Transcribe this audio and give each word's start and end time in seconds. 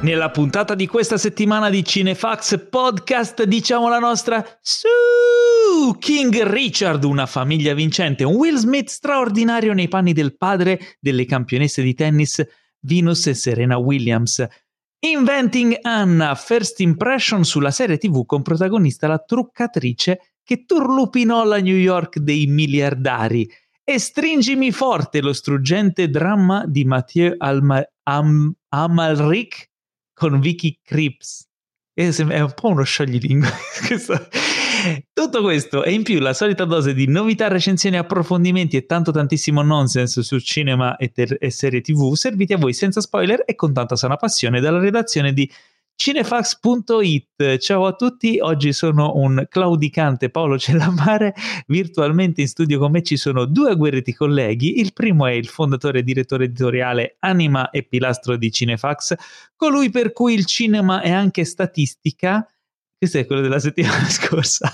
Nella 0.00 0.30
puntata 0.30 0.76
di 0.76 0.86
questa 0.86 1.18
settimana 1.18 1.70
di 1.70 1.84
Cinefax 1.84 2.68
Podcast 2.68 3.42
diciamo 3.42 3.88
la 3.88 3.98
nostra 3.98 4.46
su 4.60 4.86
King 5.98 6.40
Richard, 6.44 7.02
una 7.02 7.26
famiglia 7.26 7.74
vincente, 7.74 8.22
un 8.22 8.36
Will 8.36 8.54
Smith 8.54 8.90
straordinario 8.90 9.72
nei 9.72 9.88
panni 9.88 10.12
del 10.12 10.36
padre 10.36 10.78
delle 11.00 11.24
campionesse 11.24 11.82
di 11.82 11.94
tennis 11.94 12.46
Venus 12.78 13.26
e 13.26 13.34
Serena 13.34 13.76
Williams. 13.76 14.46
Inventing 15.00 15.78
Anna, 15.82 16.36
First 16.36 16.78
Impression 16.78 17.44
sulla 17.44 17.72
serie 17.72 17.98
TV 17.98 18.24
con 18.24 18.42
protagonista 18.42 19.08
la 19.08 19.18
truccatrice 19.18 20.36
che 20.44 20.64
turlupinò 20.64 21.42
la 21.42 21.58
New 21.58 21.76
York 21.76 22.18
dei 22.18 22.46
miliardari. 22.46 23.50
E 23.82 23.98
stringimi 23.98 24.70
forte 24.70 25.20
lo 25.20 25.32
struggente 25.32 26.08
dramma 26.08 26.64
di 26.68 26.84
Mathieu 26.84 27.34
Alma- 27.36 27.84
Am- 28.04 28.54
Amalric 28.68 29.67
con 30.18 30.40
Vicky 30.40 30.80
Crips. 30.82 31.46
È 31.94 32.40
un 32.40 32.52
po' 32.54 32.68
uno 32.68 32.82
scioglilingue. 32.82 33.48
Tutto 35.12 35.42
questo 35.42 35.82
e 35.82 35.92
in 35.92 36.02
più 36.02 36.20
la 36.20 36.32
solita 36.32 36.64
dose 36.64 36.94
di 36.94 37.08
novità, 37.08 37.48
recensioni, 37.48 37.96
approfondimenti 37.96 38.76
e 38.76 38.86
tanto 38.86 39.10
tantissimo 39.10 39.62
nonsense 39.62 40.22
su 40.22 40.38
cinema 40.38 40.96
e, 40.96 41.10
ter- 41.10 41.36
e 41.40 41.50
serie 41.50 41.80
tv 41.80 42.14
serviti 42.14 42.52
a 42.52 42.58
voi 42.58 42.72
senza 42.72 43.00
spoiler 43.00 43.42
e 43.44 43.54
con 43.56 43.72
tanta 43.72 43.96
sana 43.96 44.16
passione 44.16 44.60
dalla 44.60 44.78
redazione 44.78 45.32
di 45.32 45.50
cinefax.it. 45.98 47.58
Ciao 47.58 47.84
a 47.84 47.92
tutti, 47.92 48.38
oggi 48.38 48.72
sono 48.72 49.16
un 49.16 49.44
claudicante 49.48 50.30
Paolo 50.30 50.56
Cellamare, 50.56 51.34
virtualmente 51.66 52.40
in 52.40 52.46
studio 52.46 52.78
con 52.78 52.92
me 52.92 53.02
ci 53.02 53.16
sono 53.16 53.46
due 53.46 53.72
agguerriti 53.72 54.14
colleghi, 54.14 54.78
il 54.78 54.92
primo 54.92 55.26
è 55.26 55.32
il 55.32 55.48
fondatore 55.48 55.98
e 55.98 56.02
direttore 56.04 56.44
editoriale 56.44 57.16
Anima 57.18 57.70
e 57.70 57.82
Pilastro 57.82 58.36
di 58.36 58.52
Cinefax, 58.52 59.16
colui 59.56 59.90
per 59.90 60.12
cui 60.12 60.34
il 60.34 60.46
cinema 60.46 61.00
è 61.00 61.10
anche 61.10 61.44
statistica, 61.44 62.46
questo 62.96 63.18
è 63.18 63.26
quello 63.26 63.42
della 63.42 63.58
settimana 63.58 64.06
scorsa. 64.08 64.70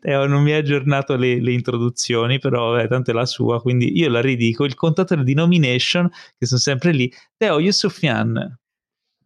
Teo 0.00 0.26
non 0.26 0.42
mi 0.42 0.52
ha 0.52 0.58
aggiornato 0.58 1.16
le, 1.16 1.40
le 1.40 1.52
introduzioni, 1.52 2.38
però 2.38 2.78
eh, 2.78 2.88
tanto 2.88 3.10
è 3.10 3.14
la 3.14 3.24
sua, 3.24 3.62
quindi 3.62 3.96
io 3.96 4.10
la 4.10 4.20
ridico. 4.20 4.66
Il 4.66 4.74
contatore 4.74 5.24
di 5.24 5.32
nomination, 5.32 6.10
che 6.36 6.44
sono 6.44 6.60
sempre 6.60 6.92
lì, 6.92 7.10
Teo 7.38 7.58
Yusufian. 7.58 8.58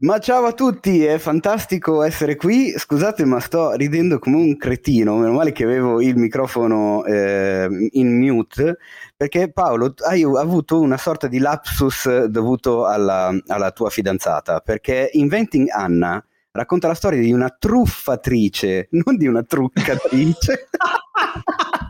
Ma 0.00 0.20
ciao 0.20 0.44
a 0.44 0.52
tutti, 0.52 1.04
è 1.04 1.18
fantastico 1.18 2.04
essere 2.04 2.36
qui. 2.36 2.72
Scusate, 2.76 3.24
ma 3.24 3.40
sto 3.40 3.72
ridendo 3.72 4.20
come 4.20 4.36
un 4.36 4.56
cretino. 4.56 5.16
Meno 5.16 5.32
male 5.32 5.50
che 5.50 5.64
avevo 5.64 6.00
il 6.00 6.16
microfono 6.16 7.04
eh, 7.04 7.66
in 7.90 8.16
mute, 8.16 8.78
perché 9.16 9.50
Paolo, 9.50 9.94
hai 10.06 10.22
avuto 10.22 10.78
una 10.80 10.96
sorta 10.96 11.26
di 11.26 11.38
lapsus 11.38 12.26
dovuto 12.26 12.86
alla, 12.86 13.36
alla 13.48 13.72
tua 13.72 13.90
fidanzata. 13.90 14.60
Perché 14.60 15.10
Inventing 15.14 15.68
Anna 15.68 16.24
racconta 16.52 16.86
la 16.86 16.94
storia 16.94 17.18
di 17.20 17.32
una 17.32 17.50
truffatrice, 17.50 18.86
non 18.92 19.16
di 19.16 19.26
una 19.26 19.42
truccatrice. 19.42 20.68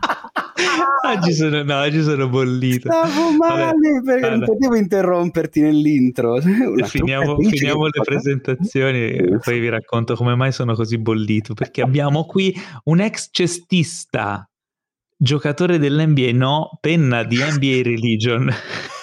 oggi, 1.07 1.33
sono, 1.33 1.63
no, 1.63 1.79
oggi 1.79 2.01
sono 2.01 2.27
bollito. 2.29 2.89
Stavo 2.91 3.31
male 3.37 3.63
Vabbè, 3.63 4.03
perché 4.03 4.25
allora. 4.25 4.35
non 4.35 4.45
potevo 4.45 4.75
interromperti 4.75 5.61
nell'intro. 5.61 6.39
Finiamo, 6.85 7.37
finiamo 7.39 7.85
le 7.85 8.01
presentazioni 8.03 9.11
e 9.11 9.39
poi 9.43 9.59
vi 9.59 9.69
racconto 9.69 10.15
come 10.15 10.35
mai 10.35 10.51
sono 10.51 10.73
così 10.75 10.97
bollito. 10.97 11.53
Perché 11.53 11.81
abbiamo 11.81 12.25
qui 12.25 12.53
un 12.85 12.99
ex 12.99 13.29
cestista, 13.31 14.47
giocatore 15.15 15.79
dell'NBA, 15.79 16.31
no, 16.33 16.77
penna 16.81 17.23
di 17.23 17.37
NBA 17.37 17.81
Religion. 17.83 18.49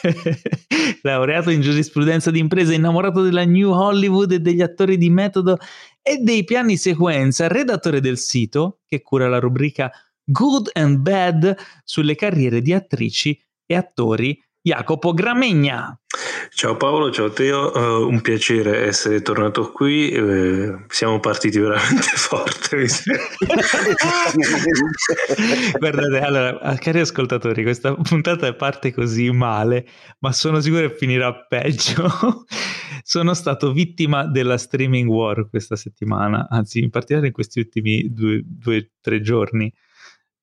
laureato 1.02 1.50
in 1.50 1.60
giurisprudenza 1.60 2.30
di 2.30 2.38
impresa, 2.38 2.74
innamorato 2.74 3.22
della 3.22 3.44
New 3.44 3.70
Hollywood 3.70 4.32
e 4.32 4.40
degli 4.40 4.62
attori 4.62 4.96
di 4.96 5.10
metodo 5.10 5.58
e 6.02 6.18
dei 6.18 6.44
piani 6.44 6.76
sequenza, 6.76 7.48
redattore 7.48 8.00
del 8.00 8.18
sito 8.18 8.80
che 8.86 9.02
cura 9.02 9.28
la 9.28 9.38
rubrica 9.38 9.90
Good 10.28 10.70
and 10.72 10.98
Bad 10.98 11.56
sulle 11.84 12.16
carriere 12.16 12.60
di 12.60 12.72
attrici 12.72 13.40
e 13.64 13.76
attori 13.76 14.36
Jacopo 14.60 15.14
Gramegna. 15.14 15.96
Ciao 16.52 16.76
Paolo, 16.76 17.12
ciao 17.12 17.30
Teo, 17.30 17.70
uh, 17.72 18.08
un 18.08 18.20
piacere 18.20 18.86
essere 18.86 19.22
tornato 19.22 19.70
qui, 19.70 20.12
uh, 20.12 20.80
siamo 20.88 21.20
partiti 21.20 21.60
veramente 21.60 22.08
forte. 22.16 22.88
Guardate, 25.78 26.20
allora, 26.20 26.74
cari 26.78 26.98
ascoltatori, 26.98 27.62
questa 27.62 27.94
puntata 27.94 28.52
parte 28.54 28.92
così 28.92 29.30
male, 29.30 29.86
ma 30.18 30.32
sono 30.32 30.60
sicuro 30.60 30.88
che 30.88 30.96
finirà 30.96 31.32
peggio. 31.46 32.44
sono 33.04 33.34
stato 33.34 33.70
vittima 33.70 34.26
della 34.26 34.58
streaming 34.58 35.08
war 35.08 35.48
questa 35.48 35.76
settimana, 35.76 36.48
anzi 36.50 36.80
in 36.80 36.90
particolare 36.90 37.28
in 37.28 37.32
questi 37.32 37.60
ultimi 37.60 38.12
due 38.12 38.42
o 38.64 38.86
tre 39.00 39.20
giorni 39.20 39.72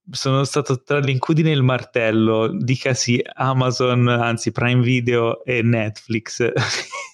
sono 0.10 0.44
stato 0.44 0.82
tra 0.82 1.00
l'incudine 1.00 1.50
e 1.50 1.54
il 1.54 1.64
martello, 1.64 2.50
dicasi 2.54 3.22
Amazon, 3.34 4.08
anzi 4.08 4.52
Prime 4.52 4.82
Video 4.82 5.44
e 5.44 5.62
Netflix. 5.62 6.52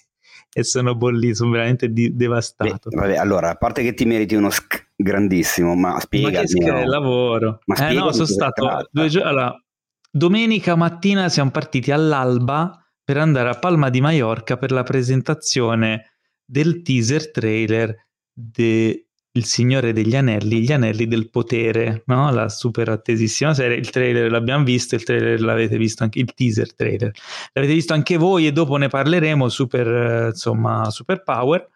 e 0.52 0.64
sono 0.64 0.96
bollito, 0.96 1.36
sono 1.36 1.50
veramente 1.50 1.92
di- 1.92 2.14
devastato. 2.14 2.90
Beh, 2.90 2.96
vabbè, 2.96 3.16
allora, 3.16 3.50
a 3.50 3.54
parte 3.54 3.82
che 3.82 3.94
ti 3.94 4.04
meriti 4.04 4.34
uno 4.34 4.50
sc 4.50 4.88
grandissimo, 4.96 5.74
ma 5.74 5.98
spiegami. 6.00 6.34
Ma 6.34 6.40
che 6.40 6.48
sc- 6.48 6.58
no. 6.60 6.84
lavoro. 6.84 7.60
Ma 7.66 7.88
eh 7.88 7.94
no, 7.94 8.12
sono 8.12 8.26
stato 8.26 8.88
due 8.90 9.08
giorni... 9.08 9.28
Allora, 9.28 9.64
domenica 10.10 10.74
mattina 10.74 11.28
siamo 11.28 11.50
partiti 11.50 11.90
all'alba 11.90 12.84
per 13.02 13.16
andare 13.16 13.48
a 13.48 13.58
Palma 13.58 13.90
di 13.90 14.00
Mallorca 14.00 14.56
per 14.56 14.72
la 14.72 14.82
presentazione 14.82 16.12
del 16.44 16.82
teaser 16.82 17.30
trailer 17.30 18.08
de 18.32 19.09
il 19.32 19.44
Signore 19.44 19.92
degli 19.92 20.16
Anelli, 20.16 20.60
gli 20.60 20.72
Anelli 20.72 21.06
del 21.06 21.30
Potere, 21.30 22.02
no? 22.06 22.32
la 22.32 22.48
super 22.48 22.88
attesissima 22.88 23.54
serie. 23.54 23.76
Il 23.76 23.90
trailer 23.90 24.30
l'abbiamo 24.30 24.64
visto, 24.64 24.96
il 24.96 25.04
trailer 25.04 25.40
l'avete 25.40 25.76
visto 25.76 26.02
anche, 26.02 26.18
il 26.18 26.32
teaser 26.34 26.74
trailer 26.74 27.12
l'avete 27.52 27.74
visto 27.74 27.92
anche 27.92 28.16
voi 28.16 28.46
e 28.46 28.52
dopo 28.52 28.76
ne 28.76 28.88
parleremo. 28.88 29.48
Super, 29.48 30.30
insomma, 30.32 30.90
super 30.90 31.22
power. 31.22 31.68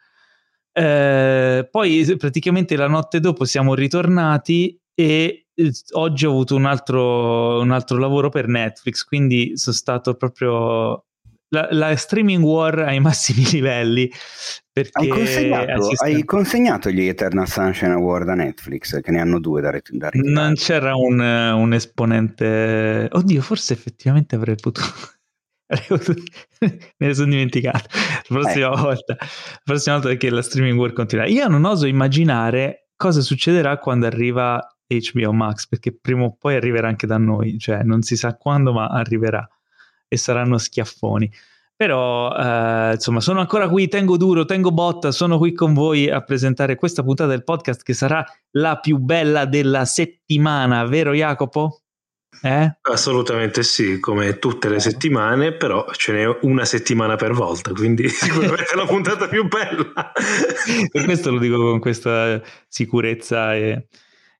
Eh, 0.72 1.68
poi 1.70 2.16
praticamente 2.18 2.74
la 2.76 2.88
notte 2.88 3.20
dopo 3.20 3.44
siamo 3.44 3.74
ritornati 3.74 4.76
e 4.92 5.46
eh, 5.54 5.72
oggi 5.92 6.26
ho 6.26 6.30
avuto 6.30 6.56
un 6.56 6.64
altro, 6.64 7.60
un 7.60 7.70
altro 7.70 7.98
lavoro 7.98 8.28
per 8.28 8.48
Netflix, 8.48 9.04
quindi 9.04 9.56
sono 9.56 9.76
stato 9.76 10.14
proprio 10.14 11.04
la, 11.54 11.68
la, 11.70 11.96
streaming 11.96 12.42
war 12.42 12.80
ai 12.80 13.00
massimi 13.00 13.44
livelli. 13.50 14.10
Hai 14.72 15.08
consegnato, 15.08 15.90
hai 16.02 16.24
consegnato, 16.24 16.90
gli 16.90 17.06
Eternal 17.06 17.48
Sunshine 17.48 17.92
Award 17.92 18.28
a 18.28 18.34
Netflix, 18.34 19.00
che 19.00 19.10
ne 19.12 19.20
hanno 19.20 19.38
due 19.38 19.60
da, 19.60 19.70
da 19.90 20.10
Non 20.14 20.54
c'era 20.54 20.96
un, 20.96 21.20
un, 21.20 21.72
esponente. 21.72 23.08
Oddio, 23.10 23.40
forse 23.40 23.72
effettivamente 23.72 24.34
avrei 24.34 24.56
potuto. 24.60 24.82
Me 26.60 27.06
ne 27.06 27.14
sono 27.14 27.30
dimenticato. 27.30 27.88
La 27.92 28.40
prossima 28.40 28.72
eh. 28.72 28.80
volta, 28.80 29.16
la 29.18 29.60
prossima 29.62 29.98
volta 29.98 30.14
che 30.16 30.30
la 30.30 30.42
streaming 30.42 30.78
war 30.78 30.92
continua. 30.92 31.26
Io 31.26 31.46
non 31.46 31.64
oso 31.64 31.86
immaginare 31.86 32.88
cosa 32.96 33.20
succederà 33.20 33.78
quando 33.78 34.06
arriva 34.06 34.60
HBO 34.86 35.32
Max, 35.32 35.66
perché 35.68 35.96
prima 35.96 36.24
o 36.24 36.36
poi 36.36 36.56
arriverà 36.56 36.88
anche 36.88 37.06
da 37.06 37.18
noi, 37.18 37.58
cioè 37.58 37.82
non 37.82 38.02
si 38.02 38.16
sa 38.16 38.34
quando, 38.36 38.72
ma 38.72 38.86
arriverà 38.86 39.48
e 40.14 40.18
saranno 40.18 40.58
schiaffoni. 40.58 41.30
Però, 41.76 42.32
eh, 42.34 42.92
insomma, 42.94 43.20
sono 43.20 43.40
ancora 43.40 43.68
qui, 43.68 43.88
tengo 43.88 44.16
duro, 44.16 44.44
tengo 44.44 44.70
botta, 44.70 45.10
sono 45.10 45.38
qui 45.38 45.52
con 45.52 45.74
voi 45.74 46.08
a 46.08 46.22
presentare 46.22 46.76
questa 46.76 47.02
puntata 47.02 47.30
del 47.30 47.42
podcast 47.42 47.82
che 47.82 47.94
sarà 47.94 48.24
la 48.52 48.78
più 48.78 48.98
bella 48.98 49.44
della 49.44 49.84
settimana, 49.84 50.84
vero 50.84 51.12
Jacopo? 51.12 51.80
Eh? 52.42 52.76
Assolutamente 52.82 53.62
sì, 53.62 53.98
come 53.98 54.38
tutte 54.38 54.68
le 54.68 54.78
settimane, 54.78 55.52
però 55.52 55.86
ce 55.92 56.12
n'è 56.12 56.38
una 56.42 56.64
settimana 56.64 57.16
per 57.16 57.32
volta, 57.32 57.72
quindi 57.72 58.06
sicuramente 58.10 58.76
la 58.76 58.86
puntata 58.86 59.28
più 59.28 59.48
bella. 59.48 60.12
per 60.90 61.04
questo 61.04 61.30
lo 61.30 61.38
dico 61.38 61.56
con 61.58 61.80
questa 61.80 62.40
sicurezza 62.68 63.54
e, 63.54 63.86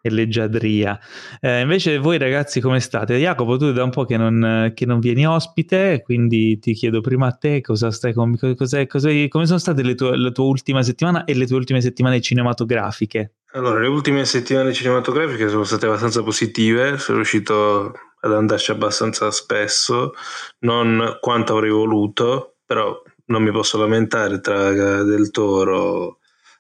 e 0.07 0.11
leggiadria. 0.11 1.01
Eh, 1.41 1.63
invece 1.63 1.97
voi 1.97 2.19
ragazzi 2.19 2.61
come 2.61 2.79
state? 2.79 3.17
Jacopo, 3.17 3.57
tu 3.57 3.73
da 3.73 3.85
un 3.85 3.89
po' 3.89 4.05
che 4.05 4.19
non, 4.19 4.71
che 4.75 4.85
non 4.85 5.01
vieni 5.01 5.27
ospite, 5.27 6.03
quindi 6.05 6.59
ti 6.59 6.75
chiedo 6.75 7.01
prima 7.01 7.29
a 7.29 7.33
te 7.33 7.63
cosa 7.63 7.91
stai 7.91 8.13
con, 8.13 8.37
cos'è, 8.37 8.87
cos'è, 8.87 9.29
come 9.29 9.47
sono 9.47 9.59
state 9.59 9.83
le 9.83 9.95
tue, 9.95 10.15
la 10.19 10.31
tua 10.31 10.45
ultima 10.45 10.83
settimana 10.83 11.25
e 11.25 11.35
le 11.35 11.47
tue 11.47 11.57
ultime 11.57 11.81
settimane 11.81 12.21
cinematografiche? 12.21 13.37
Allora, 13.53 13.81
le 13.81 13.89
ultime 13.89 14.27
settimane 14.27 14.75
cinematografiche 14.75 15.49
sono 15.49 15.65
state 15.65 15.87
abbastanza 15.87 16.23
positive, 16.23 16.99
sono 16.99 17.17
riuscito 17.17 17.95
ad 18.21 18.33
andarci 18.33 18.73
abbastanza 18.73 19.31
spesso, 19.31 20.13
non 20.61 21.17
quanto 21.19 21.55
avrei 21.55 21.71
voluto, 21.71 22.57
però 22.67 23.01
non 23.27 23.43
mi 23.43 23.53
posso 23.53 23.79
lamentare 23.79 24.41
tra 24.41 24.71
Del 25.03 25.31
Toro, 25.31 26.19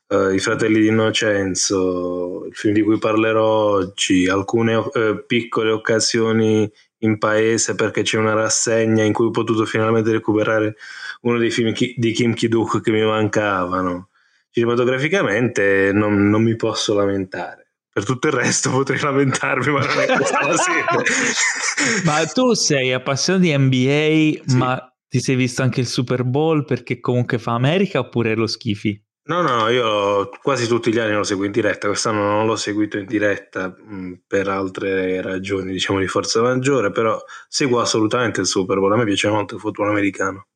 uh, 0.08 0.30
I 0.30 0.38
fratelli 0.38 0.80
di 0.80 0.88
Innocenzo, 0.88 2.44
il 2.46 2.54
film 2.54 2.74
di 2.74 2.82
cui 2.82 2.98
parlerò 2.98 3.44
oggi, 3.44 4.28
alcune 4.28 4.74
uh, 4.74 5.24
piccole 5.26 5.70
occasioni 5.70 6.70
in 6.98 7.18
paese 7.18 7.74
perché 7.74 8.02
c'è 8.02 8.18
una 8.18 8.34
rassegna 8.34 9.04
in 9.04 9.12
cui 9.12 9.26
ho 9.26 9.30
potuto 9.30 9.64
finalmente 9.66 10.10
recuperare 10.10 10.76
uno 11.22 11.38
dei 11.38 11.50
film 11.50 11.72
di 11.72 12.12
Kim 12.12 12.34
Ki-duk 12.34 12.80
che 12.80 12.90
mi 12.90 13.04
mancavano. 13.04 14.08
Cinematograficamente 14.50 15.90
non, 15.92 16.28
non 16.28 16.42
mi 16.42 16.56
posso 16.56 16.94
lamentare. 16.94 17.62
Per 17.92 18.04
tutto 18.04 18.26
il 18.26 18.32
resto 18.32 18.70
potrei 18.70 19.00
lamentarmi, 19.00 19.72
ma 19.72 19.84
non 19.84 20.00
è 20.00 20.06
questa 20.16 20.46
la 20.46 20.56
sede. 20.56 22.02
ma 22.04 22.24
tu 22.26 22.52
sei 22.54 22.92
appassionato 22.92 23.44
di 23.44 23.56
NBA, 23.56 24.42
sì. 24.46 24.56
ma 24.56 24.94
ti 25.08 25.20
sei 25.20 25.36
visto 25.36 25.62
anche 25.62 25.80
il 25.80 25.86
Super 25.86 26.24
Bowl 26.24 26.64
perché 26.64 27.00
comunque 27.00 27.38
fa 27.38 27.52
America 27.52 28.00
oppure 28.00 28.34
lo 28.34 28.46
schifi? 28.46 29.00
No, 29.26 29.40
no, 29.40 29.68
io 29.70 30.28
quasi 30.42 30.66
tutti 30.66 30.92
gli 30.92 30.98
anni 30.98 31.14
lo 31.14 31.22
seguo 31.22 31.46
in 31.46 31.50
diretta, 31.50 31.86
quest'anno 31.86 32.24
non 32.24 32.44
l'ho 32.44 32.56
seguito 32.56 32.98
in 32.98 33.06
diretta 33.06 33.68
mh, 33.68 34.24
per 34.26 34.48
altre 34.48 35.22
ragioni, 35.22 35.72
diciamo 35.72 35.98
di 35.98 36.06
forza 36.06 36.42
maggiore, 36.42 36.90
però 36.90 37.18
seguo 37.48 37.80
assolutamente 37.80 38.40
il 38.40 38.46
Super 38.46 38.78
Bowl, 38.78 38.92
a 38.92 38.96
me 38.96 39.04
piace 39.04 39.30
molto 39.30 39.54
il 39.54 39.62
football 39.62 39.88
americano. 39.88 40.48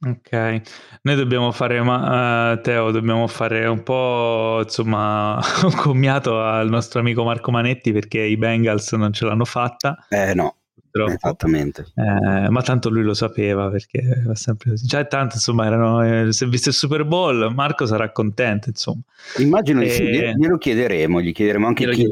Ok, 0.00 0.60
noi 1.02 1.16
dobbiamo 1.16 1.52
fare, 1.52 1.80
ma, 1.82 2.52
uh, 2.52 2.60
Teo, 2.60 2.90
dobbiamo 2.90 3.26
fare 3.28 3.66
un 3.66 3.82
po', 3.84 4.60
insomma, 4.62 5.38
un 5.62 5.74
commiato 5.74 6.40
al 6.40 6.68
nostro 6.68 6.98
amico 6.98 7.22
Marco 7.22 7.52
Manetti 7.52 7.92
perché 7.92 8.20
i 8.20 8.36
Bengals 8.36 8.92
non 8.92 9.12
ce 9.12 9.24
l'hanno 9.24 9.44
fatta. 9.44 10.06
Eh 10.08 10.34
no, 10.34 10.57
Troppo. 11.06 11.26
Esattamente. 11.26 11.86
Eh, 11.94 12.48
ma 12.50 12.62
tanto 12.62 12.90
lui 12.90 13.02
lo 13.02 13.14
sapeva 13.14 13.68
perché 13.70 14.22
va 14.24 14.34
sempre 14.34 14.70
così. 14.70 14.86
Cioè, 14.86 15.06
tanto 15.06 15.36
insomma, 15.36 15.66
erano, 15.66 16.02
eh, 16.02 16.32
se 16.32 16.46
viste 16.46 16.70
il 16.70 16.74
Super 16.74 17.04
Bowl, 17.04 17.52
Marco 17.54 17.86
sarà 17.86 18.10
contento. 18.12 18.68
Insomma. 18.68 19.00
Immagino 19.38 19.82
e... 19.82 19.90
sì, 19.90 20.04
glielo 20.04 20.58
chiederemo, 20.58 21.20
gli 21.20 21.32
chiederemo 21.32 21.66
anche 21.66 21.88
chi, 21.90 22.08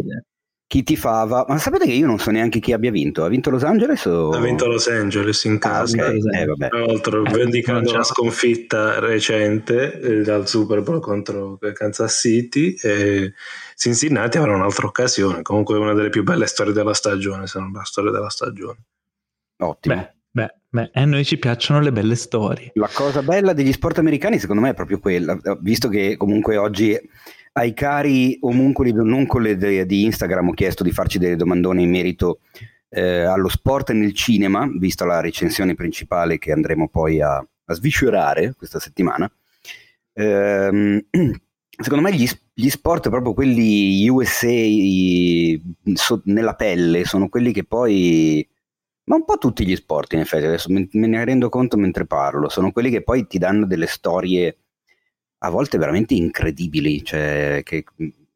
chi 0.67 0.83
tifava. 0.83 1.45
Ma 1.49 1.59
sapete 1.59 1.87
che 1.87 1.93
io 1.93 2.07
non 2.07 2.19
so 2.19 2.31
neanche 2.31 2.59
chi 2.59 2.73
abbia 2.73 2.91
vinto? 2.91 3.25
Ha 3.25 3.29
vinto 3.29 3.51
Los 3.51 3.63
Angeles 3.63 4.05
o... 4.07 4.31
Ha 4.31 4.41
vinto 4.41 4.67
Los 4.67 4.89
Angeles 4.89 5.45
in 5.45 5.59
casa. 5.59 6.07
Ah, 6.07 6.09
okay. 6.09 6.43
eh, 6.43 6.69
Tra 6.69 6.79
l'altro, 6.87 7.25
eh, 7.25 7.31
vendicando 7.31 7.91
una 7.91 8.03
sconfitta 8.03 8.99
recente 8.99 10.01
eh, 10.01 10.23
dal 10.23 10.49
Super 10.49 10.83
Bowl 10.83 11.01
contro 11.01 11.59
Kansas 11.73 12.19
City. 12.19 12.75
E 12.83 13.33
Cincinnati 13.77 14.39
avrà 14.39 14.55
un'altra 14.55 14.87
occasione. 14.87 15.43
Comunque, 15.43 15.77
una 15.77 15.93
delle 15.93 16.09
più 16.09 16.23
belle 16.23 16.47
storie 16.47 16.73
della 16.73 16.95
stagione, 16.95 17.47
se 17.47 17.59
non 17.59 17.73
la 17.73 17.85
storia 17.85 18.11
della 18.11 18.31
stagione. 18.31 18.79
Ottimo. 19.59 19.95
Beh. 19.95 20.15
Beh, 20.37 20.55
beh, 20.69 20.91
a 20.93 21.05
noi 21.07 21.25
ci 21.25 21.39
piacciono 21.39 21.81
le 21.81 21.93
belle 21.93 22.15
storie. 22.15 22.71
La 22.75 22.91
cosa 22.93 23.23
bella 23.23 23.55
degli 23.55 23.73
sport 23.73 23.97
americani, 23.97 24.39
secondo 24.39 24.61
me, 24.61 24.71
è 24.71 24.75
proprio 24.75 24.99
quella, 24.99 25.39
visto 25.61 25.89
che 25.89 26.19
comunque 26.19 26.59
oggi 26.59 26.95
ai 27.53 27.73
cari 27.73 28.37
omuncoli 28.43 28.93
non 28.93 29.25
con 29.25 29.41
le 29.41 29.57
di 29.57 30.05
Instagram 30.05 30.49
ho 30.49 30.53
chiesto 30.53 30.83
di 30.83 30.93
farci 30.93 31.19
delle 31.19 31.37
domandone 31.37 31.81
in 31.81 31.91
merito 31.91 32.41
eh, 32.91 33.23
allo 33.23 33.49
sport 33.49 33.93
nel 33.93 34.13
cinema, 34.13 34.69
vista 34.79 35.07
la 35.07 35.21
recensione 35.21 35.75
principale 35.75 36.37
che 36.37 36.53
andremo 36.53 36.89
poi 36.89 37.23
a, 37.23 37.37
a 37.37 37.75
sviscerare 37.75 38.55
questa 38.57 38.79
settimana. 38.79 39.31
Ehm, 40.13 41.03
secondo 41.79 42.09
me 42.09 42.15
gli, 42.15 42.27
gli, 42.55 42.69
sport, 42.69 43.09
proprio 43.09 43.35
quelli 43.35 44.09
USA 44.09 44.47
so, 45.95 46.21
nella 46.25 46.55
pelle, 46.55 47.05
sono 47.05 47.29
quelli 47.29 47.53
che 47.53 47.65
poi... 47.65 48.47
Ma 49.05 49.15
un 49.15 49.25
po' 49.25 49.39
tutti 49.39 49.65
gli 49.65 49.77
sport, 49.77 50.15
in 50.15 50.21
effetti, 50.21 50.47
adesso 50.47 50.73
me, 50.73 50.89
me 50.91 51.07
ne 51.07 51.25
rendo 51.25 51.49
conto 51.49 51.77
mentre 51.77 52.07
parlo, 52.07 52.49
sono 52.49 52.73
quelli 52.73 52.91
che 52.91 53.03
poi 53.03 53.27
ti 53.29 53.39
danno 53.39 53.65
delle 53.65 53.87
storie 53.87 54.59
a 55.39 55.51
volte 55.51 55.79
veramente 55.79 56.15
incredibili, 56.15 57.05
cioè, 57.05 57.61
che, 57.65 57.85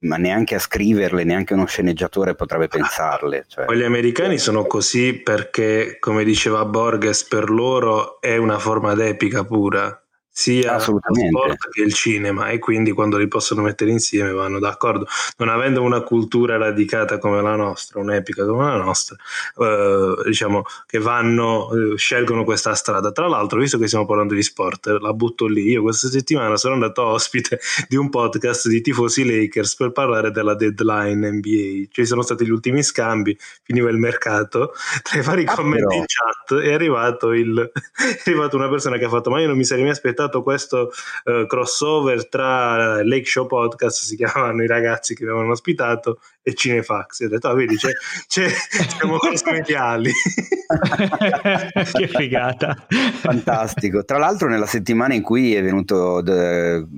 ma 0.01 0.17
neanche 0.17 0.55
a 0.55 0.61
scriverle, 0.61 1.25
neanche 1.25 1.55
uno 1.55 1.67
sceneggiatore 1.67 2.35
potrebbe 2.35 2.69
pensarle. 2.69 3.47
Cioè. 3.49 3.67
Gli 3.75 3.83
americani 3.83 4.39
sono 4.39 4.65
così 4.65 5.15
perché, 5.15 5.97
come 5.99 6.23
diceva 6.23 6.65
Borges, 6.65 7.27
per 7.27 7.51
loro 7.51 8.21
è 8.21 8.37
una 8.37 8.59
forma 8.59 8.95
d'epica 8.95 9.45
pura 9.45 10.00
sia 10.41 10.73
lo 10.73 10.99
sport 11.03 11.69
che 11.71 11.83
il 11.83 11.93
cinema 11.93 12.49
e 12.49 12.59
quindi 12.59 12.93
quando 12.93 13.19
li 13.19 13.29
possono 13.29 13.61
mettere 13.61 13.91
insieme 13.91 14.33
vanno 14.33 14.59
d'accordo. 14.59 15.07
Non 15.37 15.51
avendo 15.51 15.83
una 15.83 16.01
cultura 16.01 16.57
radicata 16.57 17.19
come 17.19 17.43
la 17.43 17.57
nostra 17.57 18.01
un'epica 18.01 18.47
come 18.47 18.65
la 18.65 18.77
nostra 18.77 19.17
eh, 19.59 20.15
diciamo 20.25 20.63
che 20.87 20.99
vanno 20.99 21.69
eh, 21.73 21.97
scelgono 21.99 22.45
questa 22.45 22.75
strada. 22.75 23.13
Tra 23.13 23.29
l'altro 23.29 23.61
visto 23.61 23.77
che 23.77 23.87
stiamo 23.87 24.07
parlando 24.07 24.33
di 24.33 24.43
sport 24.43 24.87
la 24.87 25.13
butto 25.13 25.47
lì. 25.47 25.69
Io 25.69 25.83
questa 25.83 26.09
settimana 26.09 26.57
sono 26.57 26.73
andato 26.73 27.05
ospite 27.05 27.61
di 27.87 27.97
un 27.97 28.09
podcast 28.09 28.69
di 28.69 28.81
tifosi 28.81 29.27
Lakers 29.27 29.75
per 29.75 29.93
parlare 29.93 30.31
della 30.31 30.55
deadline 30.55 31.33
NBA 31.33 31.89
ci 31.91 32.07
sono 32.07 32.23
stati 32.23 32.47
gli 32.47 32.51
ultimi 32.51 32.83
scambi 32.83 33.37
finiva 33.63 33.91
il 33.91 33.99
mercato. 33.99 34.73
Tra 35.03 35.19
i 35.19 35.23
vari 35.23 35.45
ah, 35.47 35.55
commenti 35.55 35.85
però. 35.85 35.99
in 35.99 36.05
chat 36.07 36.63
è 36.63 36.73
arrivato, 36.73 37.33
il, 37.33 37.61
è 37.71 38.23
arrivato 38.25 38.57
una 38.57 38.71
persona 38.71 38.97
che 38.97 39.05
ha 39.05 39.11
fatto 39.11 39.29
ma 39.29 39.41
io 39.41 39.49
non 39.49 39.57
mi 39.59 39.65
sarei 39.65 39.83
mai 39.83 39.93
aspettato 39.93 40.30
stato 40.31 40.43
questo 40.43 40.93
uh, 41.25 41.47
crossover 41.47 42.29
tra 42.29 43.03
Lake 43.03 43.25
Show 43.25 43.47
Podcast, 43.47 44.05
si 44.05 44.17
chiamano 44.17 44.63
i 44.63 44.67
ragazzi 44.69 45.15
che 45.15 45.25
avevano 45.25 45.51
ospitato, 45.51 46.21
e 46.43 46.55
Cinefax. 46.55 47.21
E 47.21 47.27
ho 47.27 47.29
detto, 47.29 47.49
ah, 47.49 47.55
vedi, 47.55 47.77
c'è, 47.77 47.91
c'è, 48.29 48.49
siamo 48.49 49.19
cosmetiali. 49.19 50.13
che 51.93 52.09
figata. 52.09 52.87
Fantastico. 52.89 54.05
Tra 54.05 54.19
l'altro 54.19 54.49
nella 54.49 54.67
settimana 54.67 55.15
in 55.15 55.23
cui 55.23 55.55
è 55.55 55.63
venuto, 55.63 56.23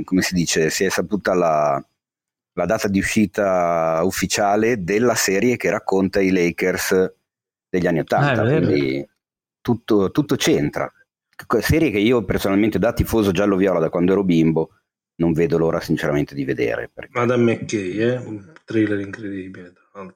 come 0.05 0.23
si 0.23 0.35
dice, 0.35 0.71
si 0.71 0.85
è 0.85 0.91
saputa 0.91 1.35
la, 1.35 1.83
la 2.53 2.67
data 2.67 2.87
di 2.87 2.99
uscita 2.99 4.01
ufficiale 4.05 4.85
della 4.85 5.15
serie 5.15 5.57
che 5.57 5.71
racconta 5.71 6.21
i 6.21 6.31
Lakers 6.31 7.13
degli 7.69 7.87
anni 7.87 8.01
Ottanta, 8.01 8.43
ah, 8.43 8.45
quindi 8.45 9.09
tutto, 9.63 10.11
tutto 10.11 10.37
c'entra 10.37 10.93
serie 11.61 11.91
che 11.91 11.99
io 11.99 12.25
personalmente 12.25 12.79
da 12.79 12.93
tifoso 12.93 13.33
giallo-viola 13.33 13.79
da 13.79 13.91
quando 13.91 14.13
ero 14.13 14.25
bimbo 14.25 14.71
non 15.17 15.33
vedo 15.33 15.59
l'ora 15.59 15.81
sinceramente 15.81 16.35
di 16.35 16.45
vedere. 16.45 16.91
Perché... 16.93 17.19
Madame 17.19 17.55
McKay, 17.55 17.99
eh? 17.99 18.17
un 18.17 18.53
thriller 18.65 19.01
incredibile. 19.01 19.73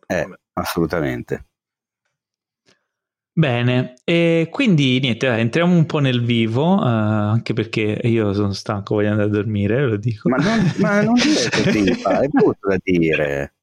Eh, 0.07 0.29
assolutamente. 0.55 1.47
Bene, 3.39 3.97
e 4.03 4.49
quindi 4.51 4.99
niente, 4.99 5.27
entriamo 5.27 5.77
un 5.77 5.85
po' 5.85 5.99
nel 5.99 6.25
vivo, 6.25 6.77
uh, 6.77 6.83
anche 6.83 7.53
perché 7.53 8.01
io 8.05 8.33
sono 8.33 8.55
stanco, 8.55 8.95
voglio 8.95 9.11
andare 9.11 9.29
a 9.29 9.31
dormire, 9.31 9.87
lo 9.87 9.97
dico. 9.99 10.31
Ma 10.31 10.39
non, 10.39 10.73
ma 10.79 11.03
non 11.03 11.13
dire 11.13 11.51
così, 11.51 11.85
è 12.01 12.29
brutto 12.29 12.67
da 12.67 12.79
dire. 12.83 13.56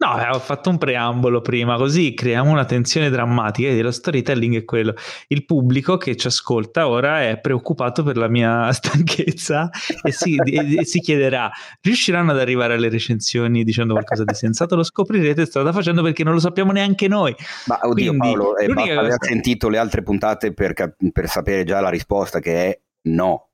No, 0.00 0.16
eh, 0.20 0.28
ho 0.28 0.38
fatto 0.38 0.70
un 0.70 0.78
preambolo 0.78 1.40
prima, 1.40 1.76
così 1.76 2.14
creiamo 2.14 2.52
una 2.52 2.64
tensione 2.64 3.10
drammatica. 3.10 3.68
E 3.68 3.82
lo 3.82 3.90
storytelling 3.90 4.56
è 4.56 4.64
quello. 4.64 4.94
Il 5.26 5.44
pubblico 5.44 5.96
che 5.96 6.14
ci 6.14 6.28
ascolta 6.28 6.86
ora 6.86 7.22
è 7.22 7.40
preoccupato 7.40 8.04
per 8.04 8.16
la 8.16 8.28
mia 8.28 8.70
stanchezza 8.72 9.68
e 10.02 10.12
si, 10.12 10.36
e, 10.36 10.78
e 10.78 10.84
si 10.84 11.00
chiederà: 11.00 11.50
riusciranno 11.80 12.30
ad 12.30 12.38
arrivare 12.38 12.74
alle 12.74 12.88
recensioni 12.88 13.64
dicendo 13.64 13.94
qualcosa 13.94 14.22
di 14.22 14.34
sensato? 14.34 14.76
Lo 14.76 14.84
scoprirete 14.84 15.46
strada 15.46 15.72
facendo 15.72 16.02
perché 16.02 16.22
non 16.22 16.34
lo 16.34 16.40
sappiamo 16.40 16.70
neanche 16.70 17.08
noi. 17.08 17.34
Ma 17.66 17.80
oddio, 17.82 18.14
Quindi, 18.14 18.18
Paolo, 18.18 18.56
eh, 18.56 18.68
basta 18.68 19.00
aver 19.00 19.16
sentito 19.18 19.68
le 19.68 19.78
altre 19.78 20.02
puntate 20.02 20.52
per, 20.52 20.74
per 21.12 21.28
sapere 21.28 21.64
già 21.64 21.80
la 21.80 21.90
risposta 21.90 22.38
che 22.38 22.66
è 22.66 22.80
no 23.08 23.48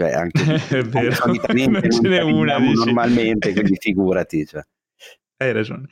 cioè 0.00 0.12
anche, 0.12 0.54
è 0.78 0.82
vero. 0.82 1.12
solitamente 1.12 1.88
non, 1.88 1.90
ce 1.90 2.08
n'è 2.08 2.22
una 2.22 2.58
normalmente 2.58 3.52
quindi 3.52 3.76
figurati 3.78 4.46
cioè. 4.46 4.62
Hai 5.42 5.54
ragione. 5.54 5.88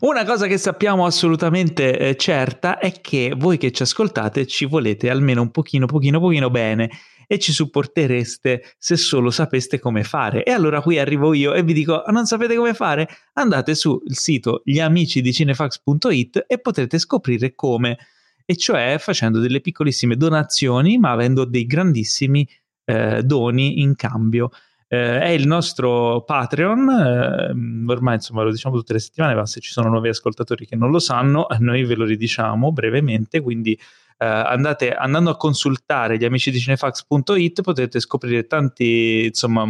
Una 0.00 0.26
cosa 0.26 0.46
che 0.46 0.58
sappiamo 0.58 1.06
assolutamente 1.06 1.98
eh, 1.98 2.16
certa 2.16 2.78
è 2.78 3.00
che 3.00 3.32
voi 3.34 3.56
che 3.56 3.72
ci 3.72 3.82
ascoltate 3.82 4.46
ci 4.46 4.66
volete 4.66 5.08
almeno 5.08 5.40
un 5.40 5.50
pochino, 5.50 5.86
pochino, 5.86 6.20
pochino 6.20 6.50
bene 6.50 6.90
e 7.26 7.38
ci 7.38 7.50
supportereste 7.50 8.74
se 8.76 8.96
solo 8.98 9.30
sapeste 9.30 9.78
come 9.78 10.04
fare. 10.04 10.44
E 10.44 10.50
allora 10.50 10.82
qui 10.82 10.98
arrivo 10.98 11.32
io 11.32 11.54
e 11.54 11.62
vi 11.62 11.72
dico: 11.72 12.02
non 12.08 12.26
sapete 12.26 12.56
come 12.56 12.74
fare? 12.74 13.08
Andate 13.32 13.74
sul 13.74 14.02
sito 14.04 14.60
gliamicidicinefax.it 14.66 16.44
e 16.46 16.58
potrete 16.58 16.98
scoprire 16.98 17.54
come, 17.54 17.96
e 18.44 18.54
cioè 18.56 18.98
facendo 18.98 19.38
delle 19.38 19.62
piccolissime 19.62 20.14
donazioni, 20.14 20.98
ma 20.98 21.12
avendo 21.12 21.46
dei 21.46 21.64
grandissimi 21.64 22.46
eh, 22.84 23.22
doni 23.22 23.80
in 23.80 23.96
cambio 23.96 24.50
eh, 24.92 25.20
è 25.20 25.28
il 25.28 25.46
nostro 25.46 26.24
Patreon, 26.24 26.88
eh, 26.90 27.92
ormai 27.92 28.14
insomma 28.16 28.42
lo 28.42 28.50
diciamo 28.50 28.74
tutte 28.74 28.92
le 28.92 28.98
settimane, 28.98 29.36
ma 29.36 29.46
se 29.46 29.60
ci 29.60 29.70
sono 29.70 29.88
nuovi 29.88 30.08
ascoltatori 30.08 30.66
che 30.66 30.74
non 30.74 30.90
lo 30.90 30.98
sanno, 30.98 31.46
noi 31.60 31.84
ve 31.84 31.94
lo 31.94 32.04
ridiciamo 32.04 32.72
brevemente, 32.72 33.40
quindi 33.40 33.72
eh, 33.72 34.26
andate, 34.26 34.92
andando 34.92 35.30
a 35.30 35.36
consultare 35.36 36.18
gli 36.18 36.24
amici 36.24 36.50
di 36.50 36.58
cinefax.it 36.58 37.62
potete 37.62 38.00
scoprire 38.00 38.48
tanti, 38.48 39.26
insomma, 39.26 39.64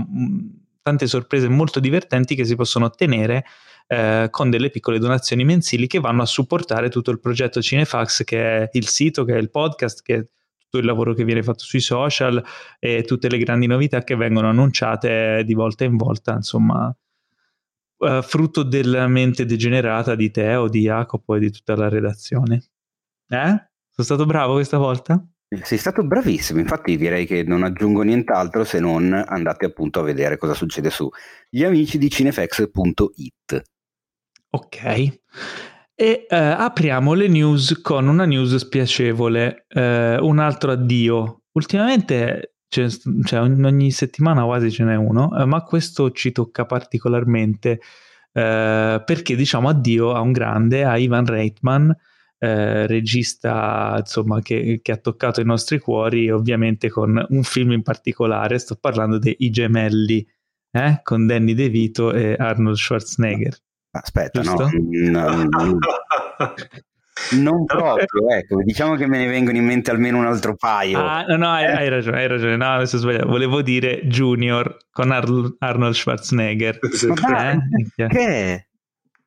tante 0.80 1.06
sorprese 1.06 1.48
molto 1.48 1.80
divertenti 1.80 2.34
che 2.34 2.46
si 2.46 2.56
possono 2.56 2.86
ottenere 2.86 3.44
eh, 3.88 4.28
con 4.30 4.48
delle 4.48 4.70
piccole 4.70 4.98
donazioni 4.98 5.44
mensili 5.44 5.86
che 5.86 6.00
vanno 6.00 6.22
a 6.22 6.26
supportare 6.26 6.88
tutto 6.88 7.10
il 7.10 7.20
progetto 7.20 7.60
Cinefax, 7.60 8.24
che 8.24 8.62
è 8.62 8.68
il 8.72 8.88
sito, 8.88 9.24
che 9.24 9.34
è 9.34 9.38
il 9.38 9.50
podcast, 9.50 10.00
che 10.02 10.14
è 10.14 10.24
tutto 10.70 10.78
il 10.78 10.84
lavoro 10.84 11.14
che 11.14 11.24
viene 11.24 11.42
fatto 11.42 11.64
sui 11.64 11.80
social 11.80 12.42
e 12.78 13.02
tutte 13.02 13.28
le 13.28 13.38
grandi 13.38 13.66
novità 13.66 14.04
che 14.04 14.14
vengono 14.14 14.48
annunciate 14.48 15.42
di 15.44 15.54
volta 15.54 15.84
in 15.84 15.96
volta, 15.96 16.34
insomma, 16.34 16.96
uh, 17.98 18.22
frutto 18.22 18.62
della 18.62 19.08
mente 19.08 19.44
degenerata 19.44 20.14
di 20.14 20.30
Teo, 20.30 20.68
di 20.68 20.82
Jacopo 20.82 21.34
e 21.34 21.40
di 21.40 21.50
tutta 21.50 21.74
la 21.74 21.88
redazione. 21.88 22.62
Eh? 23.28 23.68
Sono 23.90 24.06
stato 24.06 24.24
bravo 24.26 24.54
questa 24.54 24.78
volta? 24.78 25.22
Sei 25.62 25.78
stato 25.78 26.04
bravissimo, 26.04 26.60
infatti 26.60 26.96
direi 26.96 27.26
che 27.26 27.42
non 27.42 27.64
aggiungo 27.64 28.02
nient'altro 28.02 28.62
se 28.62 28.78
non 28.78 29.12
andate 29.12 29.66
appunto 29.66 29.98
a 29.98 30.04
vedere 30.04 30.36
cosa 30.36 30.54
succede 30.54 30.90
su 30.90 31.10
gli 31.48 31.64
amici 31.64 31.98
di 31.98 32.08
cinefx.it. 32.08 33.62
Ok. 34.50 35.20
E 36.00 36.24
eh, 36.30 36.34
apriamo 36.34 37.12
le 37.12 37.28
news 37.28 37.78
con 37.82 38.08
una 38.08 38.24
news 38.24 38.56
spiacevole, 38.56 39.66
eh, 39.68 40.16
un 40.18 40.38
altro 40.38 40.72
addio. 40.72 41.42
Ultimamente, 41.52 42.54
cioè, 42.68 42.88
cioè, 43.22 43.40
ogni 43.42 43.90
settimana 43.90 44.44
quasi 44.44 44.70
ce 44.70 44.84
n'è 44.84 44.94
uno, 44.94 45.38
eh, 45.38 45.44
ma 45.44 45.62
questo 45.62 46.10
ci 46.12 46.32
tocca 46.32 46.64
particolarmente 46.64 47.80
eh, 48.32 49.02
perché 49.04 49.36
diciamo 49.36 49.68
addio 49.68 50.14
a 50.14 50.20
un 50.20 50.32
grande, 50.32 50.84
a 50.84 50.96
Ivan 50.96 51.26
Reitman, 51.26 51.94
eh, 52.38 52.86
regista 52.86 53.96
insomma, 53.98 54.40
che, 54.40 54.80
che, 54.82 54.92
ha 54.92 54.96
toccato 54.96 55.42
i 55.42 55.44
nostri 55.44 55.78
cuori, 55.80 56.30
ovviamente 56.30 56.88
con 56.88 57.22
un 57.28 57.42
film 57.42 57.72
in 57.72 57.82
particolare. 57.82 58.58
Sto 58.58 58.76
parlando 58.76 59.18
dei 59.18 59.36
Gemelli 59.50 60.26
eh? 60.70 61.00
con 61.02 61.26
Danny 61.26 61.52
DeVito 61.52 62.10
e 62.14 62.36
Arnold 62.38 62.76
Schwarzenegger. 62.76 63.54
Aspetta, 63.92 64.40
Giusto? 64.40 64.70
no, 64.72 65.44
no, 65.44 65.78
non 67.32 67.64
proprio, 67.66 68.28
ecco, 68.30 68.62
diciamo 68.62 68.94
che 68.94 69.06
me 69.06 69.18
ne 69.18 69.26
vengono 69.26 69.56
in 69.56 69.64
mente 69.64 69.90
almeno 69.90 70.18
un 70.18 70.26
altro 70.26 70.54
paio. 70.54 71.04
Ah, 71.04 71.24
no, 71.24 71.36
no, 71.36 71.48
hai, 71.48 71.66
hai 71.66 71.88
ragione, 71.88 72.18
hai 72.18 72.28
ragione, 72.28 72.56
no, 72.56 72.74
adesso 72.74 72.98
sbagliato, 72.98 73.26
volevo 73.26 73.62
dire 73.62 74.06
Junior 74.06 74.76
con 74.90 75.10
Ar- 75.10 75.56
Arnold 75.58 75.94
Schwarzenegger. 75.94 76.78
Ma 77.28 77.50
eh? 77.52 77.58
Che? 78.08 78.68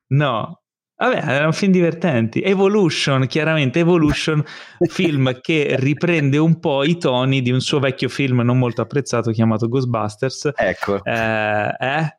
No, 0.08 0.64
Vabbè, 0.96 1.16
erano 1.16 1.52
film 1.52 1.72
divertenti. 1.72 2.40
Evolution, 2.40 3.26
chiaramente 3.26 3.80
Evolution, 3.80 4.42
film 4.88 5.40
che 5.40 5.74
riprende 5.78 6.38
un 6.38 6.60
po' 6.60 6.84
i 6.84 6.96
toni 6.98 7.42
di 7.42 7.50
un 7.50 7.60
suo 7.60 7.80
vecchio 7.80 8.08
film 8.08 8.40
non 8.40 8.58
molto 8.58 8.80
apprezzato 8.80 9.32
chiamato 9.32 9.68
Ghostbusters. 9.68 10.52
Ecco. 10.54 11.04
Eh, 11.04 11.76
eh? 11.78 12.18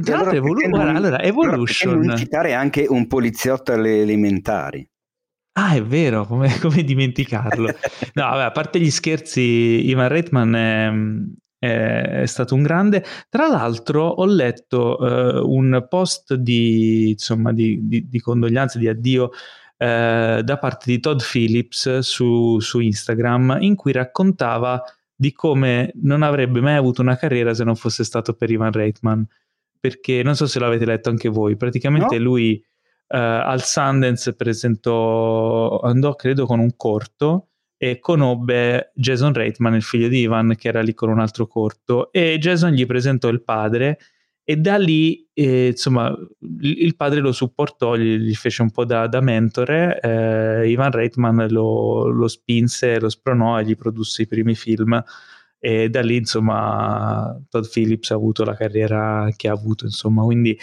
Tra 0.00 0.16
allora, 0.16 0.32
Evolu- 0.32 0.66
non, 0.66 0.96
allora, 0.96 1.20
Evolution. 1.20 2.00
Non 2.00 2.16
citare 2.16 2.54
anche 2.54 2.86
un 2.88 3.06
poliziotto 3.06 3.72
alle 3.72 4.00
elementari. 4.00 4.86
Ah, 5.54 5.74
è 5.74 5.82
vero, 5.82 6.24
come, 6.24 6.48
come 6.60 6.82
dimenticarlo? 6.82 7.66
no, 7.66 8.22
vabbè, 8.22 8.42
a 8.42 8.50
parte 8.50 8.80
gli 8.80 8.90
scherzi, 8.90 9.40
Ivan 9.40 10.08
Reitman 10.08 11.36
è, 11.58 12.22
è 12.22 12.26
stato 12.26 12.54
un 12.54 12.62
grande. 12.62 13.04
Tra 13.28 13.48
l'altro 13.48 14.06
ho 14.06 14.24
letto 14.24 14.96
uh, 14.98 15.48
un 15.48 15.86
post 15.88 16.34
di, 16.34 17.10
insomma, 17.10 17.52
di, 17.52 17.78
di, 17.82 18.08
di 18.08 18.20
condoglianze, 18.20 18.78
di 18.78 18.88
addio 18.88 19.24
uh, 19.24 19.30
da 20.42 20.58
parte 20.58 20.90
di 20.90 20.98
Todd 20.98 21.20
Phillips 21.20 21.98
su, 22.00 22.58
su, 22.58 22.80
Instagram 22.80 23.58
in 23.60 23.76
cui 23.76 23.92
raccontava 23.92 24.82
di 25.14 25.32
come 25.32 25.92
non 26.02 26.22
avrebbe 26.22 26.60
mai 26.60 26.74
avuto 26.74 27.00
una 27.00 27.16
carriera 27.16 27.54
se 27.54 27.62
non 27.62 27.76
fosse 27.76 28.02
stato 28.02 28.32
per 28.32 28.50
Ivan 28.50 28.72
Reitman. 28.72 29.24
Perché 29.82 30.22
non 30.22 30.36
so 30.36 30.46
se 30.46 30.60
l'avete 30.60 30.84
letto 30.84 31.08
anche 31.08 31.28
voi, 31.28 31.56
praticamente 31.56 32.16
no? 32.16 32.22
lui 32.22 32.64
uh, 33.08 33.16
al 33.16 33.64
Sundance 33.64 34.34
presentò, 34.34 35.80
andò 35.80 36.14
credo 36.14 36.46
con 36.46 36.60
un 36.60 36.76
corto 36.76 37.48
e 37.76 37.98
conobbe 37.98 38.92
Jason 38.94 39.32
Reitman, 39.32 39.74
il 39.74 39.82
figlio 39.82 40.06
di 40.06 40.20
Ivan, 40.20 40.54
che 40.56 40.68
era 40.68 40.82
lì 40.82 40.94
con 40.94 41.08
un 41.08 41.18
altro 41.18 41.48
corto, 41.48 42.12
e 42.12 42.38
Jason 42.38 42.70
gli 42.70 42.86
presentò 42.86 43.28
il 43.28 43.42
padre 43.42 43.98
e 44.44 44.56
da 44.56 44.76
lì, 44.76 45.28
eh, 45.32 45.68
insomma, 45.68 46.16
il 46.60 46.94
padre 46.94 47.18
lo 47.18 47.32
supportò, 47.32 47.96
gli, 47.96 48.18
gli 48.18 48.34
fece 48.34 48.62
un 48.62 48.70
po' 48.70 48.84
da, 48.84 49.08
da 49.08 49.20
mentore, 49.20 49.98
eh, 50.00 50.70
Ivan 50.70 50.92
Reitman 50.92 51.48
lo, 51.50 52.06
lo, 52.06 52.28
spinse, 52.28 53.00
lo 53.00 53.08
spronò 53.08 53.58
e 53.58 53.64
gli 53.64 53.74
produsse 53.74 54.22
i 54.22 54.28
primi 54.28 54.54
film 54.54 55.02
e 55.64 55.88
da 55.90 56.02
lì, 56.02 56.16
insomma, 56.16 57.40
Todd 57.48 57.66
Phillips 57.70 58.10
ha 58.10 58.16
avuto 58.16 58.42
la 58.42 58.56
carriera 58.56 59.28
che 59.36 59.46
ha 59.46 59.52
avuto, 59.52 59.84
insomma, 59.84 60.24
quindi 60.24 60.58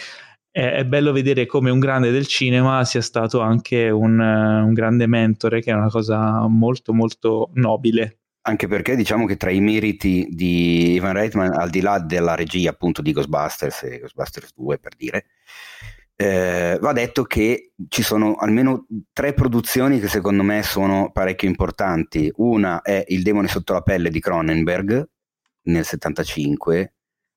è, 0.50 0.72
è, 0.72 0.84
bello 0.84 1.10
vedere 1.12 1.46
come 1.46 1.70
un 1.70 1.78
grande 1.78 2.10
del 2.10 2.26
cinema 2.26 2.84
sia 2.84 3.00
stato 3.00 3.40
anche 3.40 3.88
un, 3.88 4.18
un 4.18 4.72
grande 4.74 5.06
mentore, 5.06 5.62
che 5.62 5.70
è 5.70 5.74
una 5.74 5.88
cosa 5.88 6.46
molto 6.48 6.92
molto 6.92 7.48
nobile. 7.54 8.18
Anche 8.42 8.68
perché 8.68 8.94
diciamo 8.94 9.24
che 9.24 9.38
tra 9.38 9.50
i 9.50 9.60
meriti 9.60 10.26
di 10.30 10.92
Ivan 10.92 11.14
Reitman, 11.14 11.54
al 11.54 11.70
di 11.70 11.80
là 11.80 11.98
della 11.98 12.34
regia 12.34 12.68
appunto 12.68 13.00
di 13.00 13.12
Ghostbusters 13.12 13.84
e 13.84 13.98
Ghostbusters 14.00 14.52
2 14.54 14.78
per 14.78 14.96
dire, 14.96 15.24
eh, 16.20 16.76
va 16.78 16.92
detto 16.92 17.22
che 17.22 17.72
ci 17.88 18.02
sono 18.02 18.34
almeno 18.34 18.86
tre 19.14 19.32
produzioni 19.32 20.00
che 20.00 20.08
secondo 20.08 20.42
me 20.42 20.62
sono 20.62 21.10
parecchio 21.12 21.48
importanti. 21.48 22.30
Una 22.36 22.82
è 22.82 23.02
Il 23.08 23.22
demone 23.22 23.48
sotto 23.48 23.72
la 23.72 23.80
pelle 23.80 24.10
di 24.10 24.20
Cronenberg 24.20 25.08
nel 25.62 25.84
75 25.84 26.94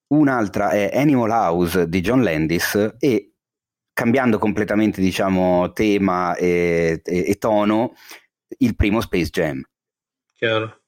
un'altra 0.07 0.71
è 0.71 0.91
Animal 0.93 1.29
House 1.29 1.87
di 1.87 2.01
John 2.01 2.23
Landis 2.23 2.95
e 2.99 3.35
cambiando 3.93 4.37
completamente 4.37 4.99
diciamo 4.99 5.71
tema 5.71 6.35
e, 6.35 7.01
e, 7.05 7.23
e 7.25 7.35
tono 7.35 7.93
il 8.57 8.75
primo 8.75 8.99
Space 8.99 9.29
Jam. 9.29 9.63
Chiaro. 10.35 10.81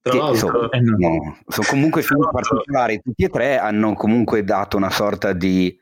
Che, 0.00 0.16
l'altro 0.16 0.68
eh, 0.72 0.80
no, 0.80 1.38
sono 1.46 1.66
comunque 1.68 2.02
film 2.02 2.28
particolari. 2.28 3.00
Tutti 3.00 3.22
e 3.22 3.28
tre 3.28 3.56
hanno 3.56 3.94
comunque 3.94 4.42
dato 4.42 4.76
una 4.76 4.90
sorta 4.90 5.32
di 5.32 5.78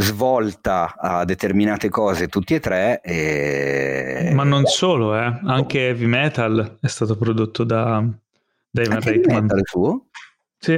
svolta 0.00 0.94
a 0.96 1.24
determinate 1.24 1.88
cose 1.88 2.28
tutti 2.28 2.54
e 2.54 2.60
tre 2.60 3.00
e... 3.02 4.30
ma 4.32 4.44
non 4.44 4.64
solo 4.66 5.16
eh. 5.16 5.40
anche 5.44 5.88
Heavy 5.88 6.06
Metal 6.06 6.78
è 6.80 6.86
stato 6.86 7.16
prodotto 7.16 7.64
da, 7.64 8.04
da 8.70 8.82
Ivan 8.82 9.00
Reitman 9.00 9.42
Metal 9.42 9.62
suo? 9.64 10.06
sì. 10.58 10.76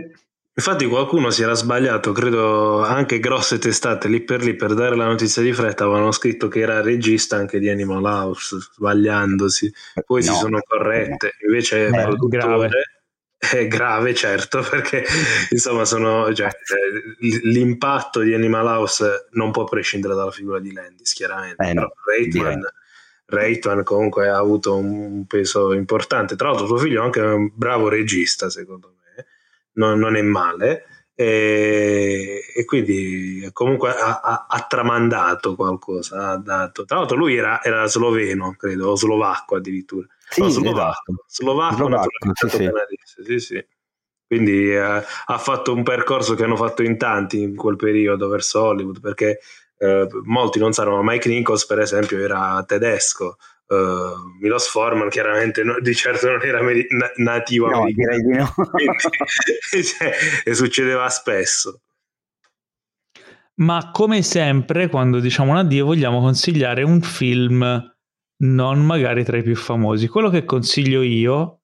Infatti 0.53 0.85
qualcuno 0.85 1.31
si 1.31 1.43
era 1.43 1.55
sbagliato, 1.55 2.13
credo 2.13 2.85
anche 2.85 3.19
grosse 3.19 3.59
testate 3.59 4.09
lì 4.09 4.23
per 4.23 4.43
lì 4.43 4.57
per 4.57 4.75
dare 4.75 4.95
la 4.95 5.07
notizia 5.07 5.41
di 5.41 5.55
fretta 5.55 5.85
avevano 5.85 6.11
scritto 6.13 6.49
che 6.49 6.61
era 6.61 6.83
regista 6.83 7.37
anche 7.37 7.59
di 7.59 7.71
Animal 7.71 8.05
House, 8.05 8.59
sbagliandosi, 8.75 9.73
poi 10.05 10.23
no, 10.23 10.33
si 10.33 10.39
sono 10.39 10.61
corrette, 10.67 11.37
invece 11.47 11.87
è 11.87 12.03
produttore 12.03 13.00
è 13.57 13.67
grave 13.67 14.15
certo 14.15 14.61
perché 14.69 15.03
insomma 15.51 15.87
sono, 15.87 16.33
cioè, 16.35 16.51
l'impatto 17.45 18.21
di 18.21 18.35
Animal 18.35 18.67
House 18.67 19.29
non 19.33 19.51
può 19.51 19.65
prescindere 19.65 20.15
dalla 20.15 20.31
figura 20.31 20.59
di 20.59 20.73
Landis 20.73 21.15
chiaramente, 21.15 21.65
eh 21.65 21.73
no, 21.73 21.91
Reitman, 22.05 22.63
Reitman 23.25 23.83
comunque 23.83 24.29
ha 24.29 24.37
avuto 24.37 24.77
un 24.77 25.27
peso 25.27 25.73
importante, 25.73 26.37
tra 26.37 26.49
l'altro 26.49 26.67
suo 26.67 26.77
figlio 26.77 27.01
è 27.01 27.05
anche 27.05 27.21
un 27.21 27.51
bravo 27.55 27.89
regista 27.89 28.51
secondo 28.51 28.89
me 28.89 29.01
non, 29.73 29.99
non 29.99 30.17
è 30.17 30.23
male. 30.23 30.85
E, 31.15 32.41
e, 32.55 32.65
quindi 32.65 33.47
comunque 33.53 33.91
ha, 33.91 34.21
ha, 34.21 34.47
ha, 34.49 34.67
tramandato 34.67 35.55
qualcosa, 35.55 36.31
ha 36.31 36.37
dato. 36.39 36.87
Tra 36.87 36.97
l'altro 36.97 37.19
lui 37.19 37.37
era, 37.37 37.63
era 37.63 37.85
sloveno, 37.87 38.55
credo, 38.57 38.91
o 38.91 38.97
slovacco 38.97 39.57
addirittura. 39.57 40.07
Sì, 40.31 40.41
no, 40.43 40.49
slovacco, 40.49 40.81
esatto. 40.81 41.25
slovacco, 41.27 41.75
slovacco 41.77 42.33
sì, 42.35 42.49
sì. 43.05 43.25
sì, 43.25 43.39
sì. 43.41 43.67
Quindi 44.27 44.71
eh, 44.73 44.79
ha 44.79 45.39
fatto 45.39 45.75
un 45.75 45.83
percorso 45.83 46.35
che 46.35 46.45
hanno 46.45 46.55
fatto 46.55 46.83
in 46.85 46.97
tanti 46.97 47.43
in 47.43 47.57
quel 47.57 47.75
periodo 47.75 48.29
verso 48.29 48.63
Hollywood, 48.63 49.01
perché 49.01 49.41
eh, 49.77 50.07
molti 50.23 50.61
non 50.61 50.73
sanno, 50.73 51.03
ma 51.03 51.13
Mike 51.13 51.29
Nichols 51.29 51.67
per 51.67 51.81
esempio 51.81 52.19
era 52.19 52.63
tedesco, 52.67 53.37
Uh, 53.71 54.19
Milos 54.41 54.67
Forman 54.69 55.09
chiaramente 55.11 55.63
no, 55.63 55.79
di 55.79 55.95
certo 55.95 56.29
non 56.29 56.43
era 56.43 56.61
meri- 56.61 56.89
na- 56.89 57.13
nativo 57.19 57.69
no, 57.69 57.85
direi 57.85 58.21
di 58.21 58.37
no. 58.37 58.53
cioè, 59.85 60.13
e 60.45 60.55
succedeva 60.57 61.09
spesso 61.09 61.81
ma 63.61 63.91
come 63.93 64.23
sempre 64.23 64.89
quando 64.89 65.21
diciamo 65.21 65.53
un 65.53 65.59
addio 65.59 65.85
vogliamo 65.85 66.19
consigliare 66.19 66.83
un 66.83 67.01
film 67.01 67.95
non 68.41 68.85
magari 68.85 69.25
tra 69.25 69.37
i 69.37 69.43
più 69.43 69.57
famosi 69.57 70.09
quello 70.09 70.31
che 70.31 70.45
consiglio 70.45 71.03
io 71.03 71.63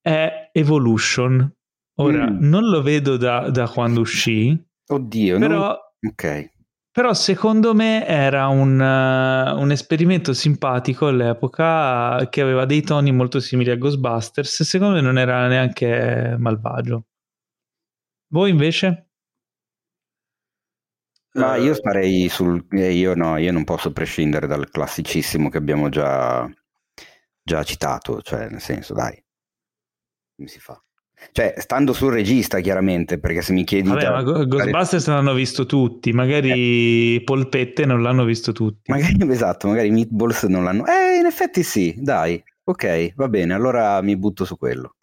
è 0.00 0.50
Evolution 0.52 1.52
ora 2.00 2.30
mm. 2.30 2.38
non 2.40 2.64
lo 2.68 2.82
vedo 2.82 3.16
da, 3.16 3.50
da 3.50 3.68
quando 3.68 4.00
uscì 4.00 4.58
oddio 4.86 5.38
però 5.38 5.58
non... 5.58 6.10
ok 6.10 6.52
però 6.94 7.12
secondo 7.12 7.74
me 7.74 8.06
era 8.06 8.46
un, 8.46 8.78
uh, 8.78 9.60
un, 9.60 9.70
esperimento 9.72 10.32
simpatico 10.32 11.08
all'epoca 11.08 12.28
che 12.30 12.40
aveva 12.40 12.66
dei 12.66 12.82
toni 12.82 13.10
molto 13.10 13.40
simili 13.40 13.70
a 13.70 13.74
Ghostbusters 13.74 14.60
e 14.60 14.64
secondo 14.64 14.94
me 14.94 15.00
non 15.00 15.18
era 15.18 15.48
neanche 15.48 16.36
malvagio. 16.38 17.06
Voi 18.28 18.50
invece? 18.50 19.13
Ma 21.34 21.56
io 21.56 21.74
starei 21.74 22.28
sul... 22.28 22.64
Eh, 22.70 22.92
io 22.92 23.14
no, 23.14 23.36
io 23.38 23.52
non 23.52 23.64
posso 23.64 23.92
prescindere 23.92 24.46
dal 24.46 24.70
classicissimo 24.70 25.48
che 25.48 25.58
abbiamo 25.58 25.88
già, 25.88 26.48
già 27.42 27.62
citato, 27.64 28.22
cioè 28.22 28.48
nel 28.48 28.60
senso 28.60 28.94
dai, 28.94 29.20
come 30.36 30.48
si 30.48 30.60
fa? 30.60 30.80
Cioè, 31.32 31.54
stando 31.58 31.92
sul 31.92 32.12
regista, 32.12 32.60
chiaramente, 32.60 33.18
perché 33.18 33.42
se 33.42 33.52
mi 33.52 33.64
chiedi... 33.64 33.88
Vabbè, 33.88 34.10
ma 34.10 34.22
Ghostbusters 34.22 35.08
l'hanno 35.08 35.32
visto 35.32 35.66
tutti, 35.66 36.12
magari 36.12 37.16
eh. 37.16 37.24
Polpette 37.24 37.86
non 37.86 38.02
l'hanno 38.02 38.24
visto 38.24 38.52
tutti. 38.52 38.90
Magari, 38.90 39.16
esatto, 39.32 39.68
magari 39.68 39.90
Meatballs 39.90 40.44
non 40.44 40.64
l'hanno... 40.64 40.84
Eh, 40.86 41.18
in 41.18 41.26
effetti 41.26 41.62
sì, 41.62 41.94
dai, 41.98 42.42
ok, 42.62 43.14
va 43.14 43.28
bene, 43.28 43.54
allora 43.54 44.00
mi 44.02 44.16
butto 44.16 44.44
su 44.44 44.56
quello. 44.56 44.96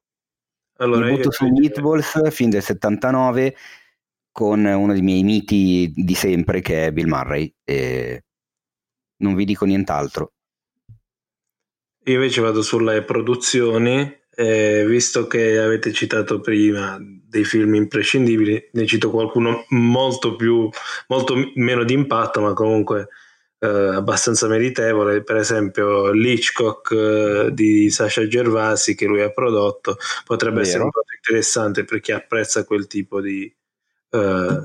Allora, 0.78 1.06
mi 1.06 1.16
butto 1.16 1.32
su 1.32 1.46
Meatballs, 1.48 2.30
fin 2.30 2.50
del 2.50 2.62
79, 2.62 3.56
con 4.32 4.64
uno 4.64 4.94
dei 4.94 5.02
miei 5.02 5.24
miti 5.24 5.92
di 5.94 6.16
sempre, 6.16 6.62
che 6.62 6.86
è 6.86 6.92
Bill 6.92 7.08
Murray, 7.08 7.54
e 7.64 8.24
non 9.18 9.36
vi 9.36 9.46
dico 9.46 9.66
nient'altro. 9.66 10.34
Io 12.06 12.14
invece 12.14 12.42
vado 12.42 12.62
sulle 12.64 13.04
produzioni 13.04 14.20
eh, 14.34 14.86
visto 14.88 15.28
che 15.28 15.60
avete 15.60 15.92
citato 15.92 16.40
prima 16.40 16.98
dei 17.00 17.44
film 17.44 17.76
imprescindibili, 17.76 18.70
ne 18.74 18.86
cito 18.86 19.12
qualcuno 19.12 19.66
molto 19.70 20.36
più, 20.36 20.70
molto 21.08 21.36
meno 21.56 21.84
di 21.84 21.94
impatto, 21.94 22.42
ma 22.42 22.54
comunque 22.54 23.10
eh, 23.60 23.68
abbastanza 23.68 24.48
meritevole. 24.48 25.24
Per 25.24 25.36
esempio, 25.36 26.12
l'Hitchcock 26.12 26.92
eh, 26.92 27.50
di 27.54 27.90
Sasha 27.90 28.28
Gervasi 28.28 28.96
che 28.96 29.06
lui 29.06 29.22
ha 29.22 29.30
prodotto 29.32 29.98
potrebbe 30.26 30.58
Vero. 30.58 30.68
essere 30.68 30.84
molto 30.84 31.04
interessante 31.16 31.84
per 31.84 32.00
chi 32.00 32.12
apprezza 32.12 32.66
quel 32.66 32.88
tipo 32.88 33.22
di, 33.22 33.54
eh, 34.12 34.60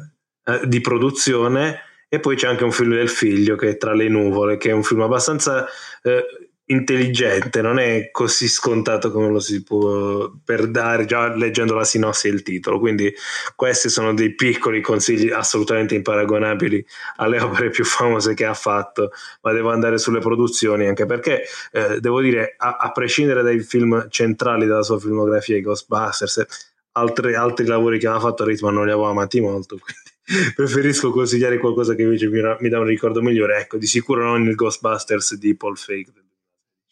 eh, 0.45 0.61
di 0.67 0.81
produzione. 0.81 1.81
E 2.09 2.21
poi 2.21 2.37
c'è 2.37 2.47
anche 2.47 2.65
un 2.65 2.71
film 2.71 2.91
del 2.95 3.09
figlio 3.09 3.57
che 3.57 3.71
è 3.71 3.77
Tra 3.77 3.93
le 3.93 4.09
nuvole, 4.09 4.59
che 4.59 4.71
è 4.71 4.73
un 4.73 4.85
film 4.85 5.01
abbastanza 5.01 5.67
eh, 6.03 6.25
intelligente, 6.67 7.63
non 7.63 7.79
è 7.79 8.11
così 8.11 8.49
scontato 8.49 9.13
come 9.13 9.29
lo 9.29 9.39
si 9.39 9.63
può 9.63 10.31
per 10.45 10.69
dare 10.69 11.05
già 11.05 11.33
leggendo 11.35 11.75
la 11.75 11.85
sinossi 11.85 12.27
e 12.29 12.31
il 12.31 12.43
titolo. 12.43 12.79
Quindi 12.79 13.13
questi 13.55 13.89
sono 13.89 14.15
dei 14.15 14.35
piccoli 14.35 14.81
consigli 14.81 15.31
assolutamente 15.31 15.95
imparagonabili 15.95 16.85
alle 17.17 17.41
opere 17.41 17.71
più 17.71 17.85
famose 17.85 18.35
che 18.35 18.45
ha 18.45 18.55
fatto, 18.55 19.11
ma 19.43 19.53
devo 19.53 19.71
andare 19.71 19.99
sulle 19.99 20.21
produzioni 20.21 20.87
anche 20.87 21.07
perché 21.07 21.45
eh, 21.73 22.01
devo 22.01 22.21
dire, 22.21 22.55
a, 22.57 22.77
a, 22.81 22.91
prescindere 22.91 23.43
dai 23.43 23.61
film 23.61 24.09
centrali 24.09 24.67
della 24.67 24.83
sua 24.83 24.99
filmografia, 24.99 25.57
i 25.57 25.61
Ghostbusters, 25.61 26.75
altri, 26.97 27.35
altri 27.35 27.67
lavori 27.67 27.99
che 27.99 28.07
aveva 28.07 28.21
fatto 28.21 28.43
a 28.43 28.47
ritmo 28.47 28.71
non 28.71 28.85
li 28.85 28.91
avevo 28.91 29.09
amati 29.09 29.41
molto. 29.41 29.79
Quindi 30.27 30.53
preferisco 30.55 31.13
consigliare 31.13 31.59
qualcosa 31.59 31.95
che 31.95 32.03
invece 32.03 32.29
mi, 32.29 32.41
mi 32.61 32.69
dà 32.69 32.79
un 32.79 32.87
ricordo 32.87 33.23
migliore. 33.23 33.59
Ecco, 33.61 33.77
di 33.77 33.87
sicuro 33.87 34.25
non 34.25 34.43
il 34.43 34.55
Ghostbusters 34.55 35.37
di 35.37 35.57
Paul 35.57 35.77
Fake 35.77 36.13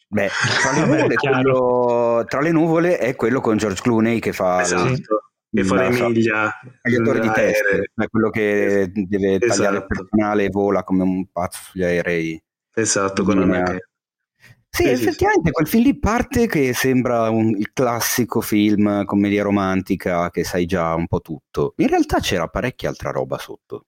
Beh, 0.07 0.29
tra 0.61 0.71
le, 0.71 0.85
nuvole, 0.85 1.15
quello, 1.15 2.25
tra 2.27 2.39
le, 2.41 2.51
nuvole, 2.51 2.97
è 2.97 3.15
quello 3.15 3.41
con 3.41 3.57
George 3.57 3.81
Clooney 3.81 4.19
che 4.19 4.33
fa 4.33 4.61
esatto. 4.61 5.31
che 5.51 5.63
fa 5.63 5.75
l'Emilia 5.75 6.53
tagliatore 6.81 7.19
di 7.19 7.31
testa 7.31 7.69
è 7.95 8.07
quello 8.09 8.29
che 8.29 8.91
deve 8.93 9.35
esatto. 9.35 9.47
tagliare 9.47 9.77
il 9.77 9.85
personale 9.87 10.43
e 10.45 10.49
vola 10.49 10.83
come 10.83 11.03
un 11.03 11.25
pazzo 11.31 11.59
sugli 11.63 11.83
aerei 11.83 12.41
esatto 12.73 13.23
con 13.23 13.39
una 13.39 13.77
sì, 14.75 14.83
sì, 14.83 14.89
effettivamente 14.89 15.47
sì. 15.47 15.51
quel 15.51 15.67
film 15.67 15.83
lì 15.83 15.99
parte 15.99 16.47
che 16.47 16.73
sembra 16.73 17.29
un, 17.29 17.49
il 17.57 17.71
classico 17.73 18.41
film 18.41 19.05
commedia 19.05 19.43
romantica 19.43 20.29
che 20.29 20.43
sai 20.43 20.65
già 20.65 20.93
un 20.93 21.07
po' 21.07 21.21
tutto. 21.21 21.73
In 21.77 21.87
realtà 21.87 22.19
c'era 22.19 22.47
parecchia 22.47 22.89
altra 22.89 23.11
roba 23.11 23.37
sotto. 23.37 23.85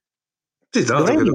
Sì, 0.69 0.83
tra 0.83 0.99
l'altro 0.99 1.33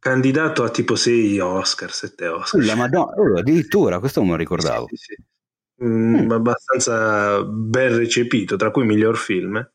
candidato 0.00 0.64
a 0.64 0.70
tipo 0.70 0.96
6 0.96 1.38
Oscar, 1.38 1.92
7 1.92 2.26
Oscar. 2.26 2.64
La 2.64 2.74
Madonna, 2.74 3.12
oh, 3.12 3.38
addirittura, 3.38 4.00
questo 4.00 4.20
non 4.20 4.30
lo 4.30 4.36
ricordavo. 4.36 4.86
Sì, 4.88 4.96
sì, 4.96 5.14
sì. 5.14 5.84
Mm, 5.84 6.14
mm. 6.16 6.30
Abbastanza 6.30 7.42
ben 7.44 7.96
recepito, 7.96 8.56
tra 8.56 8.70
cui 8.70 8.84
miglior 8.84 9.16
film. 9.16 9.70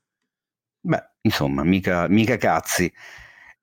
Beh, 0.81 1.03
insomma, 1.21 1.63
mica, 1.63 2.07
mica 2.07 2.37
cazzi. 2.37 2.91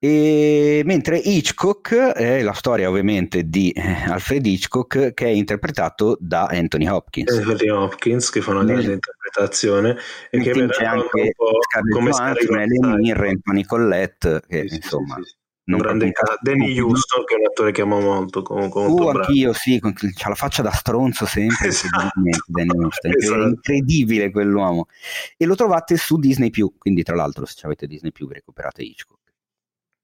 E 0.05 0.83
mentre 0.85 1.17
Hitchcock 1.17 1.95
è 1.95 2.43
la 2.43 2.55
storia 2.55 2.89
ovviamente 2.89 3.49
di 3.49 3.71
eh, 3.71 4.03
Alfred 4.09 4.45
Hitchcock 4.45 5.15
che 5.15 5.27
è 5.27 5.29
interpretato 5.29 6.17
da 6.19 6.47
Anthony 6.47 6.89
Hopkins. 6.89 7.31
Anthony 7.31 7.69
Hopkins 7.69 8.29
che 8.31 8.41
fa 8.41 8.51
una 8.51 8.65
grande 8.65 8.95
interpretazione 8.95 9.97
e 10.29 10.41
che 10.41 10.51
c'è 10.51 10.87
anche 10.87 11.35
come 11.89 12.11
Johansson, 12.11 12.99
Mirren, 12.99 13.43
Tony 13.43 13.65
Collette 13.65 14.43
che 14.49 14.67
sì, 14.67 14.75
insomma 14.75 15.15
sì, 15.19 15.23
sì, 15.23 15.35
non 15.67 15.79
grande. 15.79 16.11
Danny 16.41 16.81
Houston, 16.81 17.25
che 17.25 17.37
è 17.37 17.39
un 17.39 17.47
attore 17.47 17.71
che 17.71 17.83
amo 17.83 18.01
molto. 18.01 18.43
Con, 18.43 18.69
con 18.71 18.91
uh, 18.91 19.07
anch'io, 19.07 19.53
sì, 19.53 19.81
c'ha 19.81 20.29
la 20.31 20.35
faccia 20.35 20.63
da 20.63 20.73
stronzo 20.73 21.27
sempre. 21.27 21.69
esatto. 21.69 22.19
Houston, 22.51 23.13
esatto. 23.17 23.41
È 23.41 23.47
incredibile 23.47 24.33
quell'uomo. 24.33 24.89
E 25.37 25.47
lo 25.47 25.55
trovate 25.55 25.97
su 25.97 26.19
Disney, 26.19 26.51
quindi, 26.51 27.05
tra 27.05 27.15
l'altro, 27.15 27.47
se 27.47 27.65
avete 27.67 27.87
Disney, 27.87 28.11
recuperate 28.13 28.83
Hitchcock. 28.83 29.21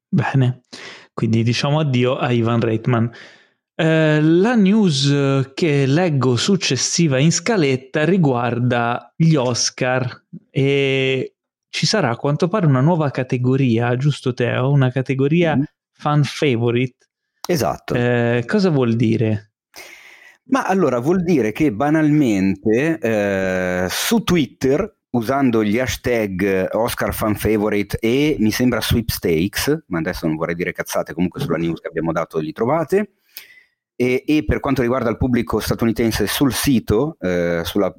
Bene, 0.08 0.62
quindi 1.12 1.42
diciamo 1.42 1.80
addio 1.80 2.16
a 2.16 2.32
Ivan 2.32 2.60
Reitman. 2.60 3.10
Eh, 3.74 4.20
la 4.20 4.54
news 4.54 5.52
che 5.54 5.86
leggo 5.86 6.36
successiva 6.36 7.18
in 7.18 7.30
scaletta 7.30 8.04
riguarda 8.04 9.12
gli 9.14 9.34
Oscar 9.36 10.24
e 10.50 11.34
ci 11.68 11.86
sarà 11.86 12.10
a 12.10 12.16
quanto 12.16 12.48
pare 12.48 12.66
una 12.66 12.80
nuova 12.80 13.10
categoria, 13.10 13.96
giusto 13.96 14.34
Teo? 14.34 14.70
Una 14.70 14.90
categoria 14.90 15.56
mm. 15.56 15.62
fan 15.92 16.24
favorite. 16.24 17.06
Esatto. 17.46 17.94
Eh, 17.94 18.44
cosa 18.46 18.70
vuol 18.70 18.96
dire? 18.96 19.52
Ma 20.50 20.64
allora 20.64 20.98
vuol 20.98 21.22
dire 21.22 21.52
che 21.52 21.72
banalmente 21.72 22.98
eh, 22.98 23.86
su 23.90 24.22
Twitter, 24.24 24.97
usando 25.10 25.64
gli 25.64 25.78
hashtag 25.78 26.68
Oscar 26.72 27.14
fan 27.14 27.34
favorite 27.34 27.98
e 27.98 28.36
mi 28.38 28.50
sembra 28.50 28.80
sweepstakes, 28.80 29.84
ma 29.86 29.98
adesso 29.98 30.26
non 30.26 30.36
vorrei 30.36 30.54
dire 30.54 30.72
cazzate, 30.72 31.14
comunque 31.14 31.40
sulla 31.40 31.56
news 31.56 31.80
che 31.80 31.88
abbiamo 31.88 32.12
dato 32.12 32.38
li 32.38 32.52
trovate, 32.52 33.12
e, 33.96 34.22
e 34.26 34.44
per 34.44 34.60
quanto 34.60 34.82
riguarda 34.82 35.10
il 35.10 35.16
pubblico 35.16 35.60
statunitense 35.60 36.26
sul 36.26 36.52
sito, 36.52 37.16
eh, 37.20 37.62
sulla 37.64 37.94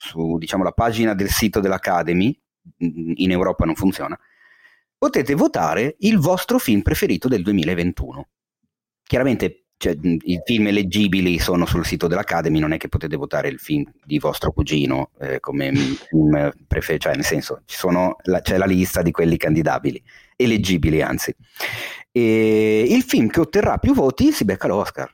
su, 0.00 0.38
diciamo, 0.38 0.64
la 0.64 0.72
pagina 0.72 1.14
del 1.14 1.28
sito 1.28 1.60
dell'Academy, 1.60 2.38
in 2.78 3.30
Europa 3.30 3.66
non 3.66 3.74
funziona, 3.74 4.18
potete 4.96 5.34
votare 5.34 5.96
il 6.00 6.18
vostro 6.18 6.58
film 6.58 6.80
preferito 6.80 7.28
del 7.28 7.42
2021. 7.42 8.28
Chiaramente 9.02 9.59
cioè, 9.80 9.96
i 10.02 10.42
film 10.44 10.66
eleggibili 10.66 11.38
sono 11.38 11.64
sul 11.64 11.86
sito 11.86 12.06
dell'Academy, 12.06 12.58
non 12.58 12.72
è 12.72 12.76
che 12.76 12.88
potete 12.88 13.16
votare 13.16 13.48
il 13.48 13.58
film 13.58 13.90
di 14.04 14.18
vostro 14.18 14.52
cugino 14.52 15.12
eh, 15.18 15.40
come 15.40 15.72
film 15.72 16.52
preferito, 16.66 17.04
cioè 17.04 17.14
nel 17.14 17.24
senso 17.24 17.62
la, 18.24 18.42
c'è 18.42 18.58
la 18.58 18.66
lista 18.66 19.00
di 19.00 19.10
quelli 19.10 19.38
candidabili, 19.38 20.02
eleggibili 20.36 21.00
anzi. 21.00 21.34
E 22.12 22.84
il 22.90 23.02
film 23.04 23.28
che 23.28 23.40
otterrà 23.40 23.78
più 23.78 23.94
voti 23.94 24.32
si 24.32 24.44
becca 24.44 24.68
l'Oscar. 24.68 25.10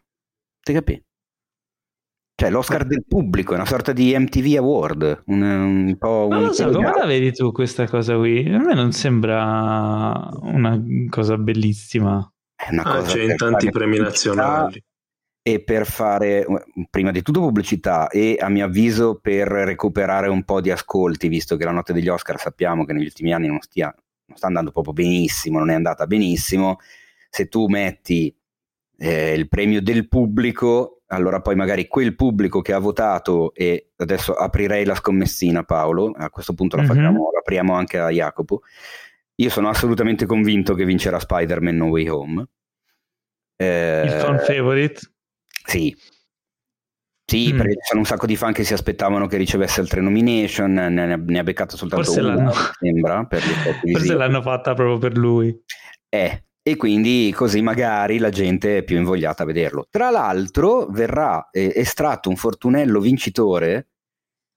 Ti 0.60 0.72
capi? 0.72 1.00
Cioè 2.34 2.50
l'Oscar 2.50 2.84
del 2.86 3.04
pubblico, 3.06 3.52
è 3.52 3.54
una 3.54 3.66
sorta 3.66 3.92
di 3.92 4.18
MTV 4.18 4.56
Award, 4.56 5.22
un, 5.26 5.42
un 5.42 5.96
po' 5.96 6.26
un... 6.26 6.34
Non 6.34 6.42
lo 6.46 6.52
so, 6.52 6.68
come 6.72 6.90
la 6.92 7.06
vedi 7.06 7.30
tu 7.32 7.52
questa 7.52 7.86
cosa 7.86 8.16
qui? 8.16 8.52
A 8.52 8.58
me 8.58 8.74
non 8.74 8.90
sembra 8.90 10.28
una 10.40 10.76
cosa 11.08 11.38
bellissima. 11.38 12.28
È 12.56 12.68
una 12.70 12.82
ah, 12.82 12.96
cosa 12.96 13.12
c'è 13.12 13.22
in 13.22 13.36
tanti 13.36 13.70
premi 13.70 13.98
nazionali. 13.98 14.82
E 15.42 15.62
per 15.62 15.86
fare, 15.86 16.44
prima 16.90 17.12
di 17.12 17.22
tutto 17.22 17.38
pubblicità 17.38 18.08
e 18.08 18.36
a 18.40 18.48
mio 18.48 18.64
avviso 18.64 19.20
per 19.22 19.46
recuperare 19.46 20.26
un 20.26 20.42
po' 20.42 20.60
di 20.60 20.72
ascolti, 20.72 21.28
visto 21.28 21.56
che 21.56 21.64
la 21.64 21.70
notte 21.70 21.92
degli 21.92 22.08
Oscar 22.08 22.40
sappiamo 22.40 22.84
che 22.84 22.92
negli 22.92 23.04
ultimi 23.04 23.32
anni 23.32 23.46
non, 23.46 23.60
stia, 23.60 23.94
non 24.24 24.36
sta 24.36 24.48
andando 24.48 24.72
proprio 24.72 24.92
benissimo, 24.92 25.60
non 25.60 25.70
è 25.70 25.74
andata 25.74 26.04
benissimo, 26.08 26.78
se 27.30 27.46
tu 27.46 27.68
metti 27.68 28.36
eh, 28.98 29.34
il 29.34 29.46
premio 29.46 29.80
del 29.80 30.08
pubblico 30.08 30.96
allora 31.08 31.40
poi 31.40 31.54
magari 31.54 31.86
quel 31.86 32.16
pubblico 32.16 32.60
che 32.60 32.72
ha 32.72 32.78
votato 32.78 33.54
e 33.54 33.90
adesso 33.96 34.34
aprirei 34.34 34.84
la 34.84 34.94
scommessina 34.94 35.62
Paolo, 35.62 36.12
a 36.16 36.30
questo 36.30 36.54
punto 36.54 36.76
la, 36.76 36.82
mm-hmm. 36.82 36.90
facciamo, 36.90 37.30
la 37.32 37.38
apriamo 37.38 37.74
anche 37.74 37.98
a 37.98 38.08
Jacopo. 38.08 38.62
Io 39.36 39.50
sono 39.50 39.68
assolutamente 39.68 40.26
convinto 40.26 40.74
che 40.74 40.84
vincerà 40.84 41.18
Spider-Man 41.18 41.76
No 41.76 41.86
Way 41.86 42.08
Home. 42.08 42.46
Eh, 43.56 44.02
Il 44.04 44.10
fan 44.10 44.38
favorite? 44.38 45.00
Sì. 45.64 45.94
Sì, 47.28 47.52
mm. 47.52 47.56
perché 47.56 47.72
ci 47.72 47.86
sono 47.88 48.00
un 48.00 48.06
sacco 48.06 48.26
di 48.26 48.36
fan 48.36 48.52
che 48.52 48.64
si 48.64 48.72
aspettavano 48.72 49.26
che 49.26 49.36
ricevesse 49.36 49.80
altre 49.80 50.00
nomination, 50.00 50.72
ne, 50.72 51.16
ne 51.16 51.38
ha 51.38 51.42
beccato 51.42 51.76
soltanto 51.76 52.04
Forse 52.04 52.20
una, 52.20 52.34
l'hanno... 52.34 52.52
sembra, 52.78 53.28
Forse 53.28 54.14
l'hanno 54.14 54.42
fatta 54.42 54.74
proprio 54.74 54.98
per 54.98 55.16
lui. 55.16 55.54
Eh, 56.08 56.44
e 56.62 56.76
quindi 56.76 57.32
così 57.34 57.62
magari 57.62 58.18
la 58.18 58.30
gente 58.30 58.78
è 58.78 58.82
più 58.84 58.96
invogliata 58.96 59.42
a 59.42 59.46
vederlo. 59.46 59.86
Tra 59.90 60.10
l'altro 60.10 60.86
verrà 60.86 61.48
eh, 61.50 61.72
estratto 61.74 62.28
un 62.28 62.36
fortunello 62.36 63.00
vincitore 63.00 63.88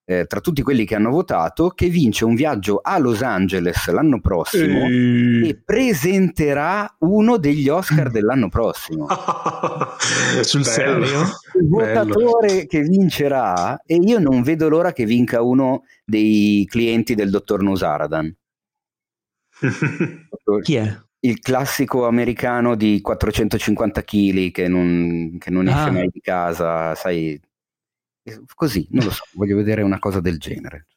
eh, 0.10 0.26
tra 0.26 0.40
tutti 0.40 0.64
quelli 0.64 0.86
che 0.86 0.96
hanno 0.96 1.12
votato 1.12 1.70
che 1.70 1.88
vince 1.88 2.26
un 2.26 2.34
viaggio 2.34 2.80
a 2.82 2.98
Los 2.98 3.22
Angeles 3.22 3.88
l'anno 3.92 4.20
prossimo 4.20 4.88
e, 4.88 5.50
e 5.50 5.62
presenterà 5.64 6.96
uno 7.02 7.38
degli 7.38 7.70
Oscar 7.70 8.10
dell'anno 8.10 8.50
prossimo. 8.50 9.06
Sul 10.42 10.66
serio? 10.66 11.22
il 11.62 11.68
votatore 11.68 12.66
che 12.66 12.82
vincerà 12.82 13.80
e 13.86 13.98
io 14.02 14.18
non 14.18 14.42
vedo 14.42 14.68
l'ora 14.68 14.94
che 14.94 15.06
vinca 15.06 15.44
uno 15.44 15.84
dei 16.04 16.66
clienti 16.68 17.14
del 17.14 17.30
dottor 17.30 17.62
Nusaradan. 17.62 18.36
Chi 20.64 20.76
è? 20.76 21.00
Il 21.20 21.38
classico 21.40 22.08
americano 22.08 22.74
di 22.76 23.00
450 23.02 24.04
kg 24.04 24.52
che 24.52 24.68
non, 24.68 25.36
che 25.38 25.52
non 25.52 25.68
esce 25.68 25.90
Ah. 25.90 25.92
mai 25.92 26.10
di 26.12 26.20
casa, 26.20 26.96
sai, 26.96 27.40
così, 28.56 28.88
non 28.92 29.06
lo 29.06 29.12
so, 29.12 29.24
voglio 29.34 29.56
vedere 29.56 29.82
una 29.82 30.00
cosa 30.00 30.20
del 30.20 30.38
genere. 30.38 30.88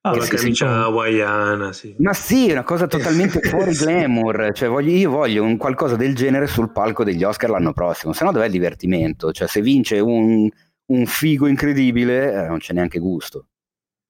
Ah, 0.00 0.14
sì, 0.20 0.20
sì, 0.20 0.36
camicia 0.36 0.84
hawaiana, 0.84 1.72
sì. 1.72 1.94
Ma 1.98 2.12
sì, 2.14 2.48
è 2.48 2.52
una 2.52 2.62
cosa 2.62 2.86
totalmente 2.88 3.40
fuori 3.40 3.72
glamour, 3.74 4.52
cioè 4.54 4.68
voglio, 4.68 4.90
io 4.92 5.10
voglio 5.10 5.42
un 5.42 5.56
qualcosa 5.56 5.96
del 5.96 6.14
genere 6.14 6.46
sul 6.46 6.70
palco 6.70 7.04
degli 7.04 7.24
Oscar 7.24 7.50
l'anno 7.50 7.72
prossimo, 7.72 8.12
se 8.12 8.24
no 8.24 8.32
dov'è 8.32 8.46
il 8.46 8.52
divertimento? 8.52 9.32
Cioè 9.32 9.48
se 9.48 9.60
vince 9.60 9.98
un, 9.98 10.48
un 10.86 11.06
figo 11.06 11.46
incredibile 11.46 12.32
eh, 12.32 12.46
non 12.46 12.58
c'è 12.58 12.72
neanche 12.72 12.98
gusto. 13.00 13.48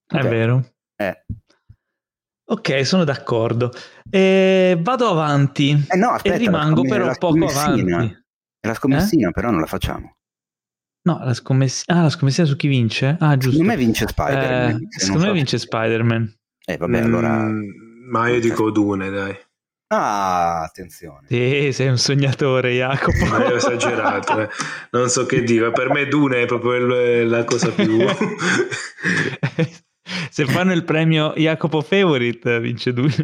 È 0.07 0.17
Ok. 0.19 0.29
vero. 0.29 0.73
Eh. 0.95 1.25
Ok, 2.51 2.87
sono 2.87 3.05
d'accordo. 3.05 3.73
Eh, 4.09 4.79
vado 4.81 5.09
avanti 5.09 5.71
Eh 5.89 5.97
no, 5.97 6.11
aspetta, 6.11 6.35
e 6.35 6.39
rimango 6.39 6.83
però 6.83 7.13
poco 7.19 7.47
avanti. 7.47 7.91
E 8.61 8.67
la 8.67 8.75
scommessina 8.75 9.31
però 9.33 9.51
non 9.51 9.61
la 9.61 9.67
facciamo. 9.67 10.18
No, 11.09 11.19
la 11.25 11.33
scommessina, 11.33 11.99
ah, 11.99 12.03
la 12.03 12.11
scommessina 12.11 12.47
su 12.47 12.55
chi 12.55 12.69
vince? 12.69 13.17
Ah, 13.19 13.39
giusto. 13.39 13.59
Secondo 13.59 13.73
me 13.73 13.79
vince 13.79 14.07
Spider-Man. 14.07 14.71
Eh, 14.71 14.87
se 14.91 14.99
secondo 15.07 15.23
me 15.23 15.29
so- 15.29 15.33
vince 15.33 15.59
Spider-Man. 15.59 16.39
Eh 16.67 16.77
vabbè, 16.77 17.01
allora... 17.01 17.45
Mm, 17.45 17.63
ma 18.11 18.29
io 18.29 18.41
dico 18.41 18.71
Dune, 18.71 19.09
dai. 19.09 19.35
Ah, 19.87 20.65
attenzione. 20.65 21.27
Sì, 21.27 21.71
sei 21.73 21.89
un 21.89 21.97
sognatore, 21.97 22.75
Jacopo. 22.75 23.25
Ma 23.25 23.39
io 23.39 23.53
ho 23.53 23.57
esagerato, 23.57 24.39
eh. 24.39 24.49
non 24.91 25.09
so 25.09 25.25
che 25.25 25.43
dire. 25.43 25.73
Per 25.73 25.89
me 25.89 26.07
Dune 26.09 26.43
è 26.43 26.45
proprio 26.45 27.25
la 27.25 27.45
cosa 27.45 27.71
più... 27.71 27.97
Se 30.31 30.45
fanno 30.47 30.73
il 30.73 30.85
premio 30.85 31.33
Jacopo 31.37 31.81
Favorite, 31.83 32.61
vince 32.61 32.93
Dune. 32.93 33.15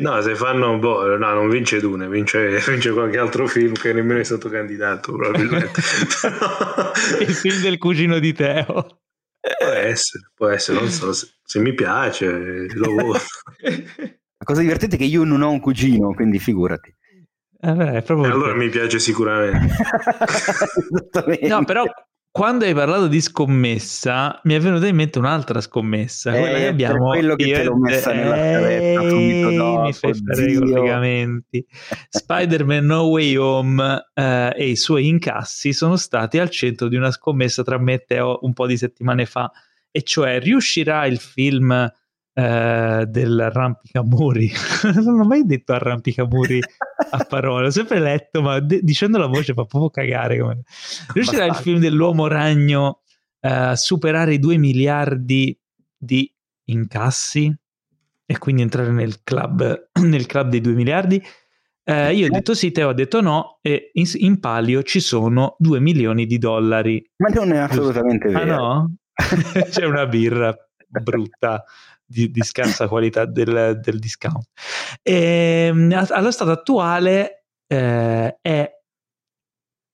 No, 0.00 0.20
se 0.20 0.34
fanno, 0.34 0.78
boh, 0.78 1.16
no, 1.16 1.32
non 1.32 1.48
vince 1.48 1.80
Dune, 1.80 2.08
vince, 2.08 2.60
vince 2.66 2.92
qualche 2.92 3.18
altro 3.18 3.46
film 3.46 3.72
che 3.72 3.92
nemmeno 3.92 4.20
è 4.20 4.24
stato 4.24 4.48
candidato, 4.48 5.12
probabilmente. 5.12 5.80
il 7.20 7.34
film 7.34 7.60
del 7.60 7.78
cugino 7.78 8.18
di 8.18 8.32
Teo. 8.32 9.00
può 9.58 9.68
essere, 9.68 10.30
può 10.34 10.48
essere, 10.48 10.78
non 10.78 10.90
so, 10.90 11.12
se, 11.12 11.28
se 11.42 11.58
mi 11.60 11.74
piace, 11.74 12.66
lo 12.74 12.92
voto. 12.92 13.20
La 14.38 14.44
cosa 14.44 14.60
divertente 14.60 14.96
è 14.96 14.98
che 14.98 15.04
io 15.04 15.24
non 15.24 15.42
ho 15.42 15.50
un 15.50 15.60
cugino, 15.60 16.12
quindi 16.12 16.38
figurati. 16.38 16.94
Eh 17.58 17.72
beh, 17.72 17.92
è 17.94 18.02
proprio 18.02 18.32
allora 18.32 18.54
mi 18.54 18.68
piace 18.68 18.98
sicuramente. 18.98 19.74
Esattamente. 20.92 21.48
No, 21.48 21.64
però 21.64 21.84
quando 22.36 22.66
hai 22.66 22.74
parlato 22.74 23.06
di 23.06 23.22
scommessa, 23.22 24.38
mi 24.44 24.52
è 24.52 24.60
venuta 24.60 24.86
in 24.86 24.94
mente 24.94 25.18
un'altra 25.18 25.62
scommessa. 25.62 26.34
Eh, 26.34 26.38
quella 26.38 26.58
che 26.58 26.66
abbiamo. 26.66 27.08
quello 27.08 27.34
che 27.34 27.44
te 27.44 27.48
io 27.48 27.64
l'ho 27.64 27.72
e 27.72 27.78
messa 27.78 28.10
te. 28.10 28.16
nella 28.16 28.36
scaletta 28.36 29.00
subito 29.08 29.48
Ehi, 29.48 29.56
dopo, 29.56 29.80
Mi 29.80 29.92
fai 29.94 30.14
fare 30.14 30.44
i 30.44 30.54
collegamenti. 30.54 31.66
Spider-Man 32.10 32.84
No 32.84 33.02
Way 33.04 33.36
Home 33.36 34.06
eh, 34.12 34.52
e 34.54 34.68
i 34.68 34.76
suoi 34.76 35.08
incassi 35.08 35.72
sono 35.72 35.96
stati 35.96 36.38
al 36.38 36.50
centro 36.50 36.88
di 36.88 36.96
una 36.96 37.10
scommessa 37.10 37.62
tra 37.62 37.78
me 37.78 37.94
e 37.94 38.04
Teo 38.06 38.40
un 38.42 38.52
po' 38.52 38.66
di 38.66 38.76
settimane 38.76 39.24
fa, 39.24 39.50
e 39.90 40.02
cioè 40.02 40.38
riuscirà 40.38 41.06
il 41.06 41.18
film 41.18 41.90
eh, 42.38 43.04
dell'arrampicamuri? 43.08 44.52
non 45.02 45.20
ho 45.20 45.24
mai 45.24 45.46
detto 45.46 45.72
arrampicamuri 45.72 46.60
a 47.10 47.24
parole, 47.24 47.68
ho 47.68 47.70
sempre 47.70 47.98
letto, 47.98 48.42
ma 48.42 48.60
de- 48.60 48.80
dicendo 48.82 49.16
la 49.16 49.26
voce 49.26 49.54
fa 49.54 49.64
proprio 49.64 49.88
cagare. 49.88 50.38
come- 50.38 50.62
Riuscirà 51.14 51.46
il 51.46 51.54
film 51.54 51.78
dell'uomo 51.80 52.26
ragno 52.26 53.00
eh, 53.40 53.48
a 53.48 53.76
superare 53.76 54.34
i 54.34 54.38
2 54.38 54.58
miliardi 54.58 55.58
di 55.96 56.30
incassi 56.64 57.54
e 58.26 58.38
quindi 58.38 58.60
entrare 58.62 58.90
nel 58.90 59.22
club, 59.22 59.88
nel 60.02 60.26
club 60.26 60.50
dei 60.50 60.60
2 60.60 60.72
miliardi? 60.74 61.22
Eh, 61.88 62.14
io 62.14 62.26
ho 62.26 62.30
detto 62.30 62.52
sì, 62.52 62.70
Teo 62.72 62.88
ha 62.90 62.92
detto 62.94 63.20
no, 63.22 63.60
e 63.62 63.90
in, 63.94 64.04
in 64.14 64.40
palio 64.40 64.82
ci 64.82 65.00
sono 65.00 65.54
2 65.58 65.80
milioni 65.80 66.26
di 66.26 66.36
dollari. 66.36 67.02
Ma 67.18 67.28
non 67.28 67.52
è 67.52 67.58
assolutamente 67.58 68.26
Ah 68.28 68.44
vero. 68.44 68.56
no? 68.56 68.94
C'è 69.70 69.86
una 69.86 70.04
birra 70.06 70.54
brutta 70.88 71.64
di, 72.06 72.30
di 72.30 72.42
scarsa 72.42 72.88
qualità 72.88 73.24
del, 73.24 73.78
del 73.82 73.98
discount. 73.98 74.46
E, 75.02 75.68
allo 76.10 76.30
stato 76.30 76.52
attuale 76.52 77.46
eh, 77.66 78.38
è 78.40 78.70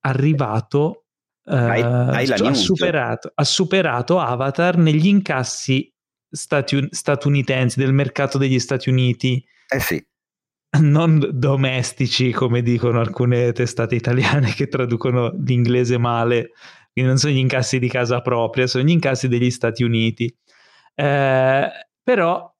arrivato, 0.04 1.06
eh, 1.44 1.54
Hai- 1.54 1.82
hai 1.82 2.26
cioè, 2.26 2.48
ha, 2.48 2.54
superato, 2.54 3.32
ha 3.34 3.44
superato 3.44 4.18
Avatar 4.18 4.76
negli 4.76 5.06
incassi 5.06 5.90
stati- 6.30 6.88
statunitensi 6.90 7.78
del 7.78 7.92
mercato 7.92 8.38
degli 8.38 8.58
Stati 8.58 8.90
Uniti 8.90 9.44
Eh 9.68 9.80
sì, 9.80 10.04
non 10.80 11.28
domestici 11.32 12.32
come 12.32 12.62
dicono 12.62 13.00
alcune 13.00 13.52
testate 13.52 13.94
italiane 13.94 14.52
che 14.52 14.68
traducono 14.68 15.30
l'inglese 15.44 15.98
male, 15.98 16.52
quindi 16.92 17.10
non 17.10 17.18
sono 17.18 17.32
gli 17.32 17.38
incassi 17.38 17.78
di 17.78 17.88
casa 17.88 18.20
propria, 18.20 18.66
sono 18.66 18.84
gli 18.84 18.90
incassi 18.90 19.28
degli 19.28 19.50
Stati 19.50 19.82
Uniti. 19.82 20.34
Eh, 20.94 21.70
però 22.02 22.50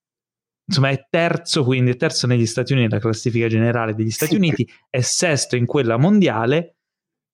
insomma 0.65 0.91
è 0.91 1.07
terzo, 1.11 1.65
quindi 1.65 1.91
è 1.91 1.97
terzo 1.97 2.27
negli 2.27 2.47
Stati 2.47 2.73
Uniti, 2.73 2.89
nella 2.89 3.01
classifica 3.01 3.49
generale 3.49 3.95
degli 3.95 4.11
Stati 4.11 4.33
Sì. 4.33 4.37
Uniti, 4.37 4.69
è 4.89 5.01
sesto 5.01 5.57
in 5.57 5.67
quella 5.67 5.97
mondiale 5.97 6.77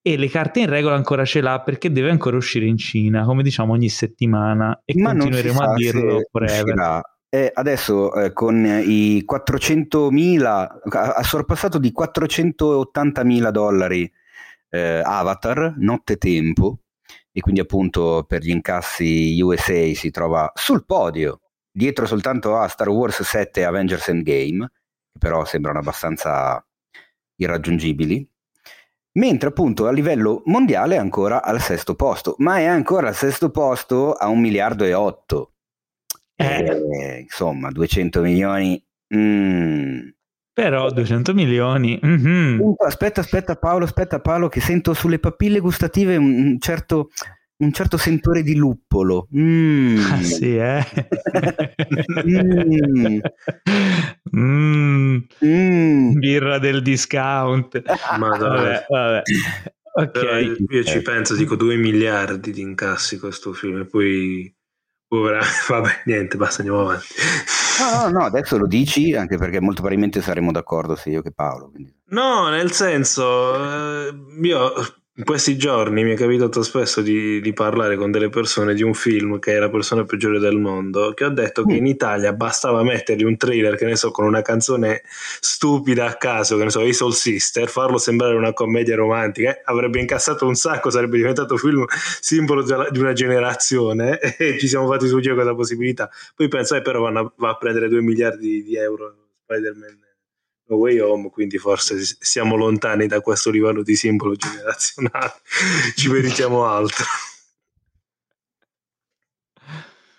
e 0.01 0.17
le 0.17 0.29
carte 0.29 0.61
in 0.61 0.69
regola 0.69 0.95
ancora 0.95 1.25
ce 1.25 1.41
l'ha 1.41 1.61
perché 1.61 1.91
deve 1.91 2.09
ancora 2.09 2.37
uscire 2.37 2.65
in 2.65 2.77
Cina, 2.77 3.25
come 3.25 3.43
diciamo 3.43 3.73
ogni 3.73 3.89
settimana 3.89 4.81
e 4.85 4.93
ma 4.99 5.11
continueremo 5.11 5.59
a 5.59 5.73
dirlo 5.75 6.21
forever. 6.31 6.63
uscirà. 6.63 7.01
Eh, 7.31 7.51
adesso 7.53 8.13
eh, 8.15 8.33
con 8.33 8.65
i 8.65 9.23
400.000 9.23 10.39
ha 10.39 10.69
ha 11.13 11.23
sorpassato 11.23 11.77
di 11.77 11.93
480.000 11.95 13.49
dollari 13.51 14.11
eh, 14.69 15.01
Avatar 15.03 15.75
nottetempo 15.77 16.79
e 17.31 17.39
quindi 17.41 17.61
appunto 17.61 18.25
per 18.27 18.41
gli 18.41 18.49
incassi 18.49 19.39
USA 19.41 19.93
si 19.93 20.09
trova 20.09 20.51
sul 20.55 20.85
podio 20.85 21.41
dietro 21.79 22.05
soltanto 22.05 22.57
a 22.57 22.67
Star 22.67 22.89
Wars 22.89 23.21
7 23.21 23.61
e 23.61 23.63
Avengers 23.63 24.09
Endgame 24.09 24.69
che 25.13 25.17
però 25.17 25.45
sembrano 25.45 25.79
abbastanza 25.79 26.61
irraggiungibili 27.35 28.29
mentre 29.13 29.47
appunto 29.47 29.87
a 29.87 29.91
livello 29.91 30.41
mondiale 30.45 30.95
è 30.95 30.97
ancora 30.97 31.41
al 31.41 31.61
sesto 31.61 31.95
posto 31.95 32.35
ma 32.39 32.57
è 32.57 32.65
ancora 32.65 33.07
al 33.07 33.15
sesto 33.15 33.49
posto 33.49 34.11
a 34.11 34.27
un 34.27 34.41
miliardo 34.41 34.83
e 34.83 34.93
otto 34.93 35.53
Eh. 36.35 36.83
Eh, 37.01 37.19
insomma 37.21 37.71
200 37.71 38.21
milioni 38.21 38.83
mm. 39.15 40.09
Però 40.51 40.91
200 40.91 41.33
milioni, 41.33 41.97
mhm. 42.01 42.57
Punto, 42.57 42.83
Aspetta, 42.83 43.21
aspetta 43.21 43.55
Paolo, 43.55 43.85
aspetta 43.85 44.19
Paolo, 44.19 44.49
che 44.49 44.59
sento 44.59 44.93
sulle 44.93 45.17
papille 45.17 45.59
gustative 45.59 46.17
un 46.17 46.57
certo, 46.59 47.11
un 47.59 47.71
certo 47.73 47.97
sentore 47.97 48.41
di 48.43 48.55
luppolo. 48.55 49.27
Mm. 49.35 49.97
Ah 49.99 50.21
sì, 50.21 50.55
eh? 50.55 50.85
Mm. 52.27 53.19
Mm, 54.35 55.17
Mm. 55.43 56.17
birra 56.19 56.59
del 56.59 56.81
discount. 56.81 57.81
Ma 58.17 58.29
Vabbè, 58.37 58.85
vabbè. 58.87 59.21
Però 60.11 60.31
Ok, 60.37 60.41
io, 60.43 60.55
io 60.69 60.83
ci 60.83 61.01
penso, 61.01 61.35
dico 61.35 61.55
2 61.55 61.75
miliardi 61.75 62.51
di 62.51 62.61
incassi 62.61 63.19
questo 63.19 63.53
film 63.53 63.79
e 63.79 63.85
poi... 63.85 64.53
Povera... 65.07 65.39
Vabbè, 65.67 66.03
niente, 66.05 66.37
basta, 66.37 66.61
andiamo 66.61 66.83
avanti. 66.83 67.07
No, 67.79 68.09
no, 68.09 68.19
no, 68.19 68.25
adesso 68.25 68.57
lo 68.57 68.67
dici 68.67 69.15
anche 69.15 69.37
perché 69.37 69.59
molto 69.59 69.81
probabilmente 69.81 70.21
saremo 70.21 70.51
d'accordo 70.51 70.95
sia 70.95 71.13
io 71.13 71.21
che 71.21 71.31
Paolo. 71.31 71.69
quindi- 71.71 71.93
No, 72.09 72.49
nel 72.49 72.71
senso, 72.71 73.55
eh, 74.07 74.13
io 74.43 74.71
in 75.19 75.25
questi 75.25 75.57
giorni 75.57 76.05
mi 76.05 76.13
è 76.13 76.15
capitato 76.15 76.63
spesso 76.63 77.01
di, 77.01 77.41
di 77.41 77.51
parlare 77.51 77.97
con 77.97 78.09
delle 78.09 78.29
persone 78.29 78.73
di 78.73 78.83
un 78.83 78.93
film 78.93 79.37
che 79.39 79.53
è 79.53 79.59
la 79.59 79.69
persona 79.69 80.05
peggiore 80.05 80.39
del 80.39 80.57
mondo, 80.57 81.11
che 81.13 81.25
ho 81.25 81.29
detto 81.29 81.65
che 81.65 81.73
Mm. 81.73 81.77
in 81.77 81.87
Italia 81.87 82.31
bastava 82.31 82.83
mettergli 82.83 83.23
un 83.23 83.35
trailer, 83.35 83.75
che 83.75 83.83
ne 83.83 83.97
so, 83.97 84.11
con 84.11 84.25
una 84.25 84.41
canzone 84.41 85.01
stupida 85.41 86.05
a 86.05 86.13
caso, 86.13 86.55
che 86.55 86.63
ne 86.63 86.69
so, 86.69 86.81
i 86.85 86.93
Soul 86.93 87.13
Sister, 87.13 87.67
farlo 87.67 87.97
sembrare 87.97 88.33
una 88.35 88.53
commedia 88.53 88.95
romantica, 88.95 89.57
eh, 89.57 89.61
avrebbe 89.65 89.99
incassato 89.99 90.47
un 90.47 90.55
sacco, 90.55 90.89
sarebbe 90.89 91.17
diventato 91.17 91.57
film 91.57 91.83
simbolo 92.21 92.63
di 92.63 92.99
una 92.99 93.11
generazione 93.11 94.19
e 94.39 94.57
ci 94.57 94.69
siamo 94.69 94.87
fatti 94.87 95.05
sfuggire 95.07 95.33
questa 95.33 95.53
possibilità. 95.53 96.09
Poi 96.33 96.47
penso, 96.47 96.75
eh, 96.75 96.81
però 96.81 97.01
vanno 97.01 97.19
a- 97.19 97.33
va 97.35 97.49
a 97.49 97.57
prendere 97.57 97.89
2 97.89 98.01
miliardi 98.01 98.63
di 98.63 98.77
euro 98.77 99.13
Spider-Man 99.43 100.07
No 100.69 100.75
Way 100.75 100.99
Home, 100.99 101.29
quindi 101.29 101.57
forse 101.57 101.97
siamo 102.19 102.55
lontani 102.55 103.07
da 103.07 103.21
questo 103.21 103.49
livello 103.49 103.81
di 103.81 103.95
simbolo 103.95 104.35
generazionale, 104.35 105.33
ci 105.95 106.09
meritiamo 106.09 106.65
altro. 106.65 107.05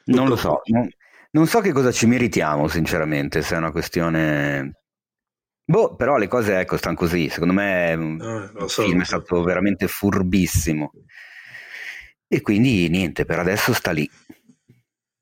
Non 0.07 0.29
lo 0.29 0.35
so, 0.37 0.63
non, 0.67 0.89
non 1.33 1.47
so 1.47 1.61
che 1.61 1.73
cosa 1.73 1.93
ci 1.93 2.07
meritiamo 2.07 2.67
sinceramente, 2.69 3.43
se 3.43 3.55
è 3.55 3.59
una 3.59 3.71
questione... 3.71 4.75
Boh, 5.65 5.95
però 5.95 6.17
le 6.17 6.27
cose 6.27 6.59
ecco 6.59 6.77
stanno 6.77 6.97
così, 6.97 7.29
secondo 7.29 7.55
me 7.55 7.93
Eh, 7.93 7.97
lo 7.97 8.65
il 8.65 8.69
so, 8.71 8.83
film 8.83 9.03
è 9.03 9.05
so. 9.05 9.21
stato 9.21 9.43
veramente 9.45 9.87
furbissimo. 9.87 10.91
E 12.27 12.41
quindi 12.41 12.89
niente, 12.89 13.25
per 13.25 13.39
adesso 13.39 13.73
sta 13.73 13.93
lì. 13.93 14.09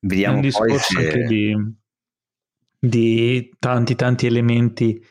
Vediamo 0.00 0.34
È 0.34 0.36
un 0.36 0.42
discorso 0.42 0.94
se... 0.94 1.04
anche 1.06 1.24
di, 1.24 1.74
di 2.78 3.54
tanti 3.58 3.94
tanti 3.94 4.24
elementi 4.24 5.04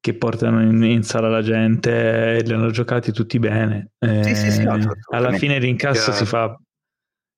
che 0.00 0.14
portano 0.14 0.62
in, 0.62 0.82
in, 0.82 1.02
sala 1.02 1.28
la 1.28 1.42
gente, 1.42 2.40
li 2.42 2.52
hanno 2.52 2.70
giocati 2.70 3.12
tutti 3.12 3.38
bene. 3.38 3.92
Sì, 3.98 4.34
sì, 4.34 4.50
sì, 4.50 4.64
no, 4.64 4.76
Eh, 4.76 4.88
alla 5.10 5.32
fine 5.32 5.56
il 5.56 5.60
rincasso 5.60 6.12
si 6.12 6.24
fa, 6.24 6.58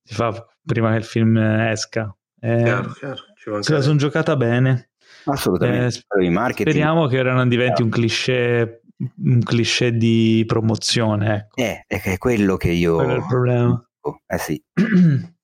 si 0.03 0.15
fa 0.15 0.47
prima 0.65 0.91
che 0.93 0.99
il 0.99 1.05
film 1.05 1.37
esca. 1.37 2.15
Eh, 2.41 2.63
Chiaro, 2.63 2.93
chiaro, 2.93 3.17
ci 3.35 3.51
se 3.63 3.73
la 3.73 3.81
sono 3.81 3.97
giocata 3.97 4.37
bene. 4.37 4.91
Assolutamente. 5.25 5.87
Eh. 5.87 6.53
Speriamo 6.53 7.07
che 7.07 7.19
ora 7.19 7.35
non 7.35 7.49
diventi 7.49 7.83
un 7.83 7.91
cliché, 7.91 8.83
un 8.97 9.43
cliché 9.43 9.93
di 9.93 10.45
promozione. 10.47 11.35
Ecco. 11.35 11.61
Eh, 11.61 11.85
è 11.87 12.19
quello 12.19 12.57
che 12.57 12.71
io... 12.71 12.97
Quello 12.97 13.13
è 13.13 13.17
il 13.17 13.27
problema. 13.27 13.91
Eh 14.27 14.39
sì. 14.39 14.63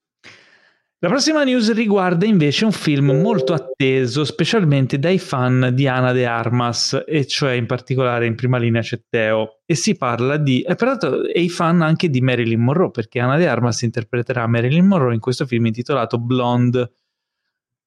La 1.01 1.07
prossima 1.09 1.45
news 1.45 1.73
riguarda 1.73 2.27
invece 2.27 2.65
un 2.65 2.73
film 2.73 3.13
molto 3.21 3.53
atteso, 3.53 4.25
specialmente 4.25 4.99
dai 4.99 5.21
fan 5.21 5.71
di 5.73 5.87
Ana 5.87 6.11
de 6.11 6.27
Armas, 6.27 7.05
e 7.07 7.25
cioè 7.25 7.53
in 7.53 7.67
particolare 7.67 8.27
in 8.27 8.35
prima 8.35 8.59
linea 8.59 8.83
c'è 8.83 9.01
Teo. 9.09 9.61
E 9.65 9.77
si 9.77 9.97
parla 9.97 10.37
di, 10.39 10.61
e 10.63 10.75
peraltro, 10.75 11.23
e 11.25 11.41
i 11.41 11.49
fan 11.51 11.83
anche 11.83 12.11
di 12.11 12.21
Marilyn 12.21 12.61
Monroe, 12.61 12.91
perché 12.91 13.21
Ana 13.21 13.37
de 13.37 13.47
Armas 13.47 13.83
interpreterà 13.83 14.49
Marilyn 14.49 14.87
Monroe 14.87 15.15
in 15.15 15.21
questo 15.21 15.47
film 15.47 15.67
intitolato 15.67 16.19
Blonde. 16.19 16.91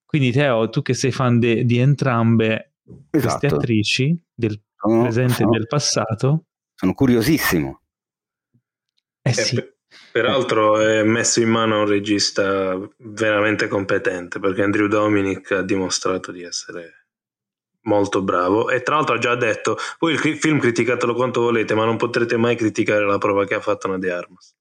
Quindi, 0.06 0.32
Teo, 0.32 0.70
tu 0.70 0.82
che 0.82 0.94
sei 0.94 1.12
fan 1.12 1.38
de- 1.38 1.66
di 1.66 1.80
entrambe 1.80 2.76
queste 3.10 3.28
Esatto. 3.28 3.56
attrici, 3.56 4.24
del 4.34 4.58
Sono, 4.78 5.02
presente 5.02 5.34
e 5.34 5.36
sono- 5.36 5.50
del 5.52 5.68
passato, 5.68 6.46
sono 6.76 6.94
curiosissimo. 6.94 7.82
eh 9.22 9.30
Eh, 9.30 9.34
sì, 9.34 9.56
per- 9.56 9.76
peraltro 10.12 10.80
è 10.80 11.04
messo 11.04 11.42
in 11.42 11.50
mano 11.50 11.76
a 11.76 11.80
un 11.80 11.88
regista 11.88 12.78
veramente 12.98 13.68
competente 13.68 14.40
perché 14.40 14.64
Andrew 14.64 14.88
Dominic 14.88 15.52
ha 15.52 15.62
dimostrato 15.62 16.32
di 16.32 16.44
essere 16.44 17.06
molto 17.84 18.22
bravo 18.22 18.70
e 18.70 18.84
tra 18.84 18.96
l'altro 18.96 19.16
ha 19.16 19.20
già 19.20 19.36
detto 19.36 19.78
voi 20.00 20.14
il 20.14 20.38
film 20.38 20.60
criticatelo 20.60 21.14
quanto 21.16 21.42
volete 21.42 21.74
ma 21.74 21.84
non 21.86 21.98
potrete 21.98 22.38
mai 22.38 22.56
criticare 22.56 23.06
la 23.06 23.18
prova 23.18 23.46
che 23.46 23.56
ha 23.56 23.60
fatto 23.60 23.88
Ana 23.88 23.98
de 23.98 24.12
Armas 24.12 24.56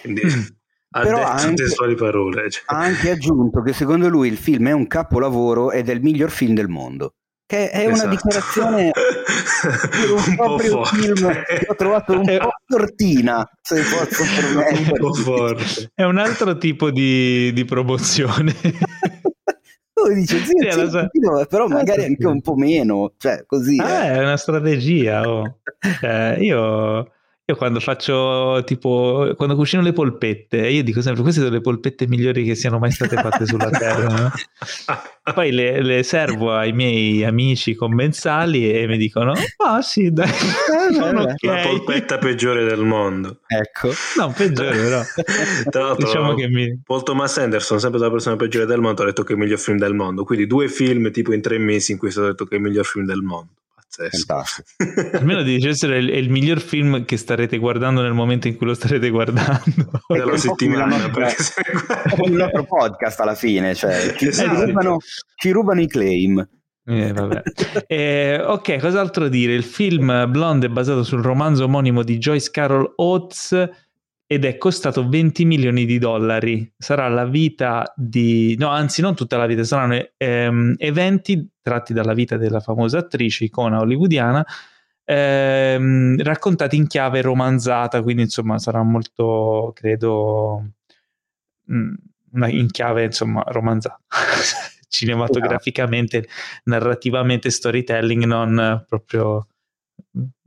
quindi 0.00 0.22
Mm. 0.24 0.30
ha 0.90 1.02
Però 1.02 1.16
detto 1.18 1.28
anche- 1.30 1.54
testuali 1.64 1.94
parole 1.94 2.50
cioè. 2.50 2.62
Ha 2.66 2.78
anche 2.78 3.10
aggiunto 3.10 3.60
che 3.60 3.74
secondo 3.74 4.08
lui 4.08 4.28
il 4.28 4.38
film 4.38 4.68
è 4.68 4.72
un 4.72 4.86
capolavoro 4.86 5.70
ed 5.70 5.90
è 5.90 5.92
il 5.92 6.00
miglior 6.00 6.30
film 6.30 6.54
del 6.54 6.68
mondo. 6.68 7.16
Che 7.48 7.70
è 7.70 7.86
una 7.86 7.94
Esatto. 7.94 8.08
dichiarazione 8.10 8.90
per 8.92 10.10
un, 10.10 10.22
un 10.26 10.36
po' 10.36 10.56
proprio 10.56 10.84
forte 10.84 10.96
film 10.96 11.32
che 11.44 11.64
ho 11.66 11.74
trovato 11.76 12.12
un 12.12 12.24
po' 12.38 12.50
tortina, 12.66 13.50
se 13.62 13.80
posso 13.84 14.22
un 14.22 14.28
permettermi. 14.36 14.98
po' 14.98 15.14
forte 15.14 15.90
è 15.94 16.02
un 16.04 16.18
altro 16.18 16.58
tipo 16.58 16.90
di, 16.90 17.50
di 17.54 17.64
promozione. 17.64 18.54
Lui 20.04 20.14
dice, 20.14 20.38
sì, 20.44 20.52
Sì, 20.58 20.70
sì, 20.70 20.88
so. 20.90 21.08
sì, 21.10 21.46
però 21.48 21.66
magari 21.68 22.04
anche 22.04 22.26
un 22.26 22.40
po' 22.42 22.54
meno, 22.54 23.14
cioè 23.16 23.44
così. 23.46 23.78
Ah, 23.80 24.04
eh. 24.04 24.12
è 24.12 24.18
una 24.20 24.36
strategia. 24.36 25.22
oh. 25.28 25.60
Cioè, 26.00 26.36
io, 26.38 27.12
io 27.48 27.56
quando 27.56 27.80
faccio 27.80 28.62
tipo 28.66 29.32
quando 29.34 29.56
cucino 29.56 29.80
le 29.80 29.94
polpette, 29.94 30.68
io 30.68 30.82
dico 30.82 31.00
sempre: 31.00 31.22
queste 31.22 31.40
sono 31.40 31.52
le 31.52 31.62
polpette 31.62 32.06
migliori 32.06 32.44
che 32.44 32.54
siano 32.54 32.78
mai 32.78 32.90
state 32.90 33.16
fatte 33.16 33.46
sulla 33.46 33.70
terra. 33.70 34.06
no? 34.06 34.30
Poi 35.32 35.50
le, 35.52 35.82
le 35.82 36.02
servo 36.02 36.54
ai 36.54 36.72
miei 36.72 37.24
amici 37.24 37.74
commensali 37.74 38.70
e 38.70 38.86
mi 38.86 38.98
dicono: 38.98 39.32
Ah, 39.64 39.80
sì, 39.80 40.12
dai, 40.12 40.28
sono 40.92 41.24
beh, 41.24 41.32
ok. 41.32 41.42
la 41.44 41.60
polpetta 41.62 42.18
peggiore 42.18 42.64
del 42.64 42.84
mondo 42.84 43.40
Ecco. 43.46 43.92
No, 44.18 44.30
peggiore, 44.36 44.76
però. 44.76 45.00
Tra 45.70 45.84
l'altro, 45.84 46.04
diciamo 46.04 46.34
che 46.34 46.48
mi. 46.48 46.82
Paul 46.84 47.02
Thomas 47.02 47.38
Anderson, 47.38 47.80
sempre 47.80 47.98
la 47.98 48.10
persona 48.10 48.36
peggiore 48.36 48.66
del 48.66 48.80
mondo, 48.80 49.00
ha 49.00 49.06
detto 49.06 49.22
che 49.22 49.32
è 49.32 49.36
il 49.36 49.40
miglior 49.40 49.58
film 49.58 49.78
del 49.78 49.94
mondo. 49.94 50.24
Quindi 50.24 50.46
due 50.46 50.68
film 50.68 51.10
tipo 51.10 51.32
in 51.32 51.40
tre 51.40 51.56
mesi 51.56 51.92
in 51.92 51.98
cui 51.98 52.08
è 52.08 52.10
stato 52.10 52.26
detto 52.26 52.44
che 52.44 52.56
è 52.56 52.58
il 52.58 52.64
miglior 52.64 52.84
film 52.84 53.06
del 53.06 53.22
mondo. 53.22 53.52
Pazzesco. 53.98 54.24
Fantastico. 54.26 55.16
Almeno 55.18 55.42
di 55.42 55.54
dicessero 55.54 55.94
è 55.94 55.96
il, 55.96 56.10
è 56.10 56.16
il 56.16 56.30
miglior 56.30 56.60
film 56.60 57.04
che 57.04 57.16
starete 57.16 57.58
guardando 57.58 58.00
nel 58.00 58.12
momento 58.12 58.46
in 58.46 58.56
cui 58.56 58.66
lo 58.66 58.74
starete 58.74 59.10
guardando. 59.10 59.90
Della 60.06 60.36
settimana. 60.36 61.10
perché 61.10 61.42
il 62.24 62.32
nostro 62.32 62.64
podcast 62.64 63.20
alla 63.20 63.34
fine, 63.34 63.74
cioè 63.74 64.14
ci, 64.16 64.28
Esatto. 64.28 64.56
ci 64.56 64.64
rubano, 64.64 64.96
ci 65.34 65.50
rubano 65.50 65.80
i 65.80 65.88
claim. 65.88 66.48
Eh, 66.84 67.12
vabbè. 67.12 67.42
Eh, 67.86 68.40
ok, 68.40 68.78
cos'altro 68.78 69.28
dire? 69.28 69.52
Il 69.52 69.64
film 69.64 70.30
Blonde 70.30 70.66
è 70.66 70.70
basato 70.70 71.02
sul 71.02 71.20
romanzo 71.20 71.64
omonimo 71.64 72.02
di 72.02 72.16
Joyce 72.16 72.50
Carol 72.50 72.92
Oates 72.96 73.68
ed 74.30 74.44
è 74.44 74.58
costato 74.58 75.08
20 75.08 75.46
milioni 75.46 75.86
di 75.86 75.98
dollari. 75.98 76.70
Sarà 76.76 77.08
la 77.08 77.24
vita 77.24 77.90
di... 77.96 78.54
no, 78.58 78.68
anzi 78.68 79.00
non 79.00 79.14
tutta 79.14 79.38
la 79.38 79.46
vita, 79.46 79.64
saranno 79.64 80.06
ehm, 80.18 80.74
eventi 80.76 81.48
tratti 81.62 81.94
dalla 81.94 82.12
vita 82.12 82.36
della 82.36 82.60
famosa 82.60 82.98
attrice, 82.98 83.44
icona 83.44 83.80
hollywoodiana, 83.80 84.44
ehm, 85.04 86.22
raccontati 86.22 86.76
in 86.76 86.86
chiave 86.88 87.22
romanzata, 87.22 88.02
quindi 88.02 88.22
insomma 88.22 88.58
sarà 88.58 88.82
molto, 88.82 89.72
credo, 89.74 90.72
mm, 91.72 91.94
una- 92.32 92.48
in 92.48 92.70
chiave 92.70 93.04
insomma 93.04 93.42
romanzata. 93.46 93.98
Cinematograficamente, 94.88 96.28
narrativamente, 96.64 97.50
storytelling, 97.50 98.24
non 98.24 98.84
proprio 98.86 99.46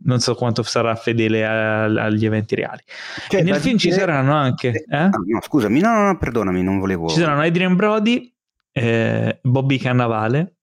non 0.04 0.20
so 0.20 0.36
quanto 0.36 0.64
sarà 0.64 0.96
fedele 0.96 1.46
a- 1.46 1.84
agli 1.84 2.26
eventi 2.26 2.56
reali. 2.56 2.82
Cioè, 3.30 3.42
e 3.42 3.44
nel 3.44 3.56
film 3.60 3.78
ci 3.78 3.88
dire- 3.90 4.00
saranno 4.00 4.34
anche 4.34 4.70
Eh, 4.70 4.86
eh? 4.90 4.98
ah, 4.98 5.10
no, 5.10 5.40
scusami, 5.42 5.80
no, 5.80 5.94
no, 5.94 6.06
no, 6.08 6.18
perdonami, 6.18 6.64
non 6.64 6.80
volevo. 6.80 7.08
ci 7.10 7.20
saranno 7.20 7.42
Adrian 7.42 7.76
Brody, 7.76 8.34
eh, 8.72 9.40
Bobby 9.44 9.78
Cannavale 9.78 10.56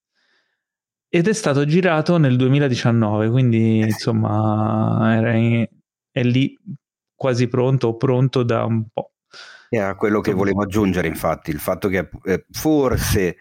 ed 1.07 1.27
è 1.27 1.33
stato 1.33 1.65
girato 1.65 2.17
nel 2.17 2.35
2019, 2.35 3.29
quindi 3.29 3.81
Eh 3.81 3.85
insomma 3.85 5.33
in- 5.35 5.67
è 6.11 6.23
lì 6.23 6.57
quasi 7.15 7.47
pronto 7.47 7.87
o 7.89 7.95
pronto 7.97 8.43
da 8.43 8.63
un 8.65 8.85
po'. 8.91 9.11
Era 9.69 9.95
quello 9.95 10.19
che 10.21 10.33
volevo 10.33 10.63
aggiungere, 10.63 11.07
infatti, 11.07 11.51
il 11.51 11.59
fatto 11.59 11.87
che 11.89 12.09
eh, 12.23 12.45
forse 12.49 13.37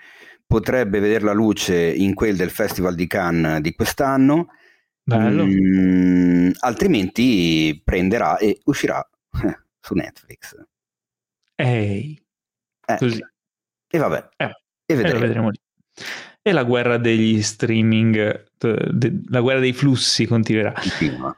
potrebbe 0.47 0.99
vedere 1.01 1.25
la 1.25 1.33
luce 1.33 1.91
in 1.91 2.15
quel 2.15 2.37
del 2.37 2.51
Festival 2.51 2.95
di 2.95 3.07
Cannes 3.07 3.61
di 3.61 3.75
quest'anno, 3.75 4.49
Bello. 5.17 5.45
mm, 5.47 6.51
altrimenti 6.61 7.81
prenderà 7.85 8.37
e 8.39 8.61
uscirà 8.65 9.07
eh, 9.45 9.59
su 9.81 9.95
Netflix. 9.95 10.55
Ehi, 11.55 12.21
Eh, 12.87 12.97
così. 12.99 13.21
E 13.91 13.99
vabbè, 13.99 14.29
Eh, 14.37 14.45
e 14.45 14.51
E 14.87 14.95
lo 14.95 15.03
vedremo. 15.03 15.19
vedremo 15.21 15.49
lì. 15.51 15.59
E 16.43 16.53
la 16.53 16.63
guerra 16.65 16.97
degli 16.99 17.43
streaming, 17.43 18.17
eh, 18.17 18.89
de- 18.93 19.21
la 19.29 19.41
guerra 19.41 19.61
dei 19.61 19.73
flussi 19.73 20.27
continuerà. 20.27 20.73
Continua. 20.73 21.37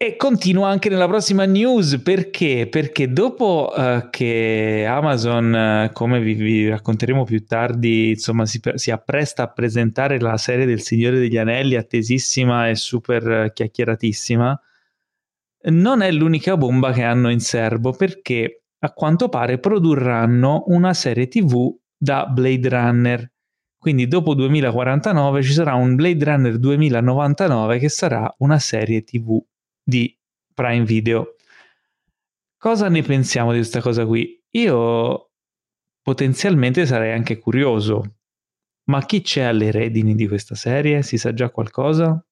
E 0.00 0.14
continua 0.14 0.68
anche 0.68 0.88
nella 0.88 1.08
prossima 1.08 1.44
news 1.44 2.00
perché? 2.00 2.68
Perché 2.70 3.12
dopo 3.12 3.74
eh, 3.76 4.06
che 4.10 4.86
Amazon, 4.88 5.52
eh, 5.52 5.90
come 5.92 6.20
vi, 6.20 6.34
vi 6.34 6.68
racconteremo 6.68 7.24
più 7.24 7.44
tardi, 7.44 8.10
insomma, 8.10 8.46
si, 8.46 8.60
si 8.74 8.92
appresta 8.92 9.42
a 9.42 9.48
presentare 9.48 10.20
la 10.20 10.36
serie 10.36 10.66
del 10.66 10.82
Signore 10.82 11.18
degli 11.18 11.36
Anelli, 11.36 11.74
attesissima 11.74 12.68
e 12.68 12.76
super 12.76 13.28
eh, 13.28 13.52
chiacchieratissima, 13.52 14.60
non 15.70 16.02
è 16.02 16.12
l'unica 16.12 16.56
bomba 16.56 16.92
che 16.92 17.02
hanno 17.02 17.28
in 17.28 17.40
serbo 17.40 17.90
perché 17.90 18.62
a 18.78 18.92
quanto 18.92 19.28
pare 19.28 19.58
produrranno 19.58 20.62
una 20.68 20.94
serie 20.94 21.26
TV 21.26 21.76
da 21.96 22.24
Blade 22.26 22.68
Runner. 22.68 23.32
Quindi 23.76 24.06
dopo 24.06 24.34
2049 24.34 25.42
ci 25.42 25.52
sarà 25.52 25.74
un 25.74 25.96
Blade 25.96 26.24
Runner 26.24 26.56
2099 26.56 27.78
che 27.78 27.88
sarà 27.88 28.32
una 28.38 28.60
serie 28.60 29.02
TV 29.02 29.42
di 29.88 30.14
Prime 30.52 30.84
Video. 30.84 31.36
Cosa 32.58 32.88
ne 32.90 33.02
pensiamo 33.02 33.52
di 33.52 33.58
questa 33.58 33.80
cosa 33.80 34.04
qui? 34.04 34.38
Io 34.50 35.30
potenzialmente 36.02 36.84
sarei 36.84 37.12
anche 37.12 37.38
curioso, 37.38 38.16
ma 38.90 39.04
chi 39.06 39.22
c'è 39.22 39.42
alle 39.42 39.70
redini 39.70 40.14
di 40.14 40.26
questa 40.28 40.54
serie? 40.54 41.02
Si 41.02 41.16
sa 41.16 41.32
già 41.32 41.48
qualcosa? 41.50 42.22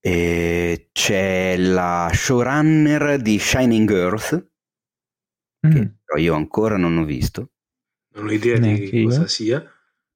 E 0.00 0.88
c'è 0.92 1.56
la 1.56 2.10
showrunner 2.12 3.20
di 3.20 3.38
Shining 3.38 3.86
Girls, 3.88 4.46
Mm. 5.66 5.70
che 5.72 5.92
però 6.04 6.20
io 6.20 6.34
ancora 6.34 6.76
non 6.76 6.96
ho 6.98 7.04
visto. 7.04 7.50
Non 8.14 8.28
ho 8.28 8.32
idea 8.32 8.58
Neanche 8.58 8.90
di 8.90 9.00
io. 9.00 9.08
cosa 9.08 9.26
sia. 9.26 9.60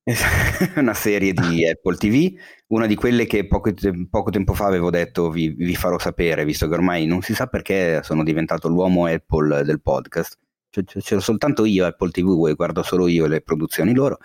È 0.04 0.12
una 0.78 0.94
serie 0.94 1.32
di 1.32 1.66
Apple 1.68 1.96
TV, 1.96 2.32
una 2.72 2.86
di 2.86 2.94
quelle 2.94 3.26
che 3.26 3.46
poco, 3.46 3.72
poco 4.08 4.30
tempo 4.30 4.54
fa 4.54 4.66
avevo 4.66 4.90
detto 4.90 5.30
vi, 5.30 5.50
vi 5.50 5.76
farò 5.76 5.98
sapere, 5.98 6.44
visto 6.44 6.66
che 6.68 6.74
ormai 6.74 7.04
non 7.06 7.20
si 7.20 7.34
sa 7.34 7.46
perché 7.46 8.00
sono 8.02 8.24
diventato 8.24 8.68
l'uomo 8.68 9.06
Apple 9.06 9.62
del 9.64 9.80
podcast. 9.82 10.38
C'è, 10.70 10.82
c'è- 10.84 11.00
c'è 11.00 11.20
soltanto 11.20 11.66
io 11.66 11.84
Apple 11.84 12.10
TV 12.10 12.46
e 12.48 12.54
guardo 12.54 12.82
solo 12.82 13.08
io 13.08 13.26
le 13.26 13.42
produzioni 13.42 13.92
loro. 13.94 14.18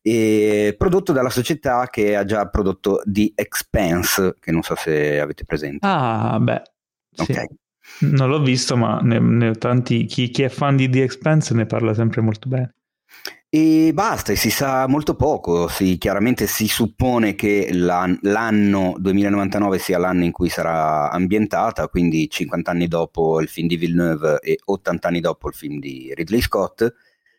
E 0.00 0.74
prodotto 0.76 1.12
dalla 1.12 1.28
società 1.28 1.86
che 1.90 2.16
ha 2.16 2.24
già 2.24 2.46
prodotto 2.48 3.02
The 3.04 3.32
Expanse, 3.34 4.36
che 4.40 4.50
non 4.52 4.62
so 4.62 4.74
se 4.74 5.20
avete 5.20 5.44
presente. 5.44 5.86
Ah, 5.86 6.38
beh, 6.40 6.62
sì. 7.10 7.32
Ok. 7.32 7.46
Non 8.00 8.30
l'ho 8.30 8.40
visto, 8.40 8.74
ma 8.76 9.00
ne, 9.00 9.18
ne 9.18 9.52
tanti, 9.56 10.06
chi, 10.06 10.30
chi, 10.30 10.42
è 10.42 10.48
fan 10.48 10.76
di 10.76 10.88
The 10.88 11.02
Expanse 11.02 11.52
ne 11.52 11.66
parla 11.66 11.92
sempre 11.92 12.22
molto 12.22 12.48
bene. 12.48 12.74
E 13.54 13.90
basta, 13.92 14.32
e 14.32 14.36
si 14.36 14.48
sa 14.48 14.86
molto 14.86 15.14
poco. 15.14 15.68
Si, 15.68 15.98
chiaramente 15.98 16.46
si 16.46 16.66
suppone 16.66 17.34
che 17.34 17.68
l'an, 17.70 18.18
l'anno 18.22 18.94
2099 18.98 19.78
sia 19.78 19.98
l'anno 19.98 20.24
in 20.24 20.32
cui 20.32 20.48
sarà 20.48 21.10
ambientata, 21.10 21.86
quindi 21.88 22.30
50 22.30 22.70
anni 22.70 22.88
dopo 22.88 23.42
il 23.42 23.48
film 23.48 23.68
di 23.68 23.76
Villeneuve 23.76 24.38
e 24.40 24.58
80 24.64 25.06
anni 25.06 25.20
dopo 25.20 25.48
il 25.48 25.54
film 25.54 25.80
di 25.80 26.14
Ridley 26.14 26.40
Scott, 26.40 26.90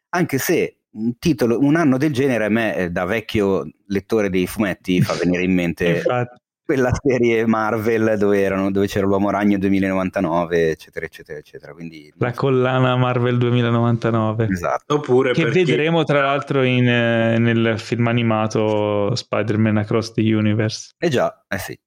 anche 0.09 0.37
se 0.37 0.81
un 0.91 1.17
titolo, 1.17 1.57
un 1.57 1.75
anno 1.75 1.97
del 1.97 2.13
genere 2.13 2.45
a 2.45 2.49
me 2.49 2.75
eh, 2.75 2.91
da 2.91 3.05
vecchio 3.05 3.67
lettore 3.87 4.29
dei 4.29 4.45
fumetti 4.45 5.01
fa 5.01 5.15
venire 5.15 5.41
in 5.41 5.53
mente 5.55 6.03
quella 6.65 6.91
serie 6.93 7.45
Marvel 7.45 8.17
dove, 8.17 8.41
erano, 8.41 8.71
dove, 8.71 8.87
c'era 8.87 9.05
l'uomo 9.05 9.29
ragno 9.29 9.57
2099 9.57 10.71
eccetera 10.71 11.05
eccetera 11.05 11.39
eccetera 11.39 11.73
Quindi, 11.73 12.11
la 12.17 12.31
collana 12.31 12.95
Marvel 12.95 13.37
2099 13.37 14.47
esatto. 14.49 14.95
Oppure 14.95 15.33
che 15.33 15.45
vedremo 15.45 16.03
tra 16.03 16.21
l'altro 16.21 16.63
in, 16.63 16.87
eh, 16.87 17.37
nel 17.37 17.77
film 17.77 18.07
animato 18.07 19.13
Spider-Man 19.15 19.77
Across 19.77 20.13
the 20.13 20.33
Universe. 20.33 20.93
Eh 20.97 21.09
già 21.09 21.45
eh 21.47 21.57
sì. 21.57 21.77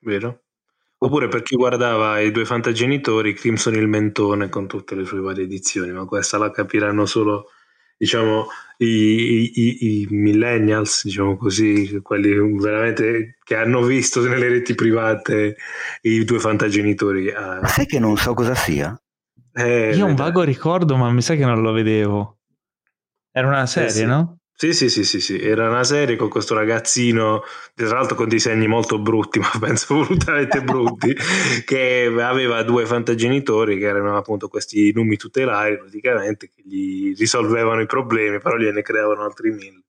Vero? 0.00 0.40
Oppure 0.98 1.28
per 1.28 1.42
chi 1.42 1.56
guardava 1.56 2.18
i 2.20 2.30
due 2.30 2.44
fantagenitori, 2.44 3.34
Crimson 3.34 3.74
il 3.74 3.88
Mentone 3.88 4.48
con 4.48 4.66
tutte 4.66 4.94
le 4.94 5.04
sue 5.04 5.20
varie 5.20 5.44
edizioni, 5.44 5.92
ma 5.92 6.06
questa 6.06 6.38
la 6.38 6.50
capiranno 6.50 7.04
solo 7.04 7.50
diciamo, 8.04 8.46
i, 8.78 9.50
i, 9.54 10.00
i, 10.00 10.06
millennials, 10.10 11.04
diciamo 11.04 11.36
così, 11.36 12.00
quelli 12.02 12.34
veramente 12.58 13.38
che 13.42 13.56
hanno 13.56 13.82
visto 13.82 14.20
nelle 14.26 14.48
reti 14.48 14.74
private 14.74 15.56
i 16.02 16.24
due 16.24 16.38
fantagenitori. 16.38 17.32
Ma 17.32 17.66
sai 17.66 17.86
che 17.86 17.98
non 17.98 18.16
so 18.16 18.34
cosa 18.34 18.54
sia? 18.54 18.96
Eh, 19.52 19.94
Io 19.94 20.04
ho 20.04 20.08
un 20.08 20.14
vago 20.14 20.42
ricordo, 20.42 20.96
ma 20.96 21.10
mi 21.10 21.22
sa 21.22 21.34
che 21.34 21.44
non 21.44 21.62
lo 21.62 21.72
vedevo. 21.72 22.38
Era 23.30 23.48
una 23.48 23.66
serie, 23.66 23.88
eh 23.88 23.92
sì. 23.92 24.04
no? 24.04 24.38
Sì, 24.56 24.72
sì, 24.72 24.88
sì, 24.88 25.02
sì, 25.02 25.20
sì, 25.20 25.40
era 25.40 25.68
una 25.68 25.82
serie 25.82 26.14
con 26.14 26.28
questo 26.28 26.54
ragazzino, 26.54 27.42
tra 27.74 27.88
l'altro 27.88 28.14
con 28.14 28.28
disegni 28.28 28.68
molto 28.68 29.00
brutti, 29.00 29.40
ma 29.40 29.50
penso 29.58 29.94
volutamente 29.94 30.62
brutti, 30.62 31.12
che 31.66 32.12
aveva 32.20 32.62
due 32.62 32.86
fantagenitori 32.86 33.78
che 33.78 33.86
erano 33.86 34.16
appunto 34.16 34.48
questi 34.48 34.92
numi 34.92 35.16
tutelari 35.16 35.76
praticamente, 35.78 36.48
che 36.48 36.62
gli 36.64 37.14
risolvevano 37.16 37.80
i 37.80 37.86
problemi, 37.86 38.38
però 38.38 38.56
gliene 38.56 38.82
creavano 38.82 39.24
altri 39.24 39.50
mille. 39.50 39.82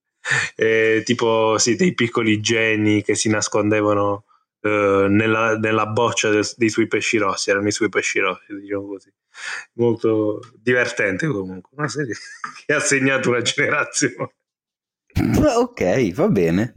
Eh, 0.55 1.03
tipo, 1.05 1.57
sì, 1.59 1.75
dei 1.75 1.93
piccoli 1.93 2.39
geni 2.41 3.03
che 3.03 3.13
si 3.13 3.29
nascondevano 3.29 4.25
eh, 4.61 5.05
nella, 5.07 5.57
nella, 5.57 5.85
boccia 5.85 6.29
del, 6.31 6.43
dei 6.57 6.69
suoi 6.69 6.87
pesci 6.87 7.17
rossi, 7.17 7.51
erano 7.51 7.67
i 7.67 7.71
suoi 7.71 7.89
pesci 7.89 8.17
rossi, 8.19 8.45
diciamo 8.59 8.87
così. 8.87 9.13
Molto 9.73 10.39
divertente 10.55 11.27
comunque, 11.27 11.69
una 11.75 11.87
serie 11.87 12.15
che 12.65 12.73
ha 12.73 12.79
segnato 12.79 13.29
una 13.29 13.41
generazione. 13.41 14.33
Ok, 15.57 16.13
va 16.13 16.27
bene. 16.27 16.73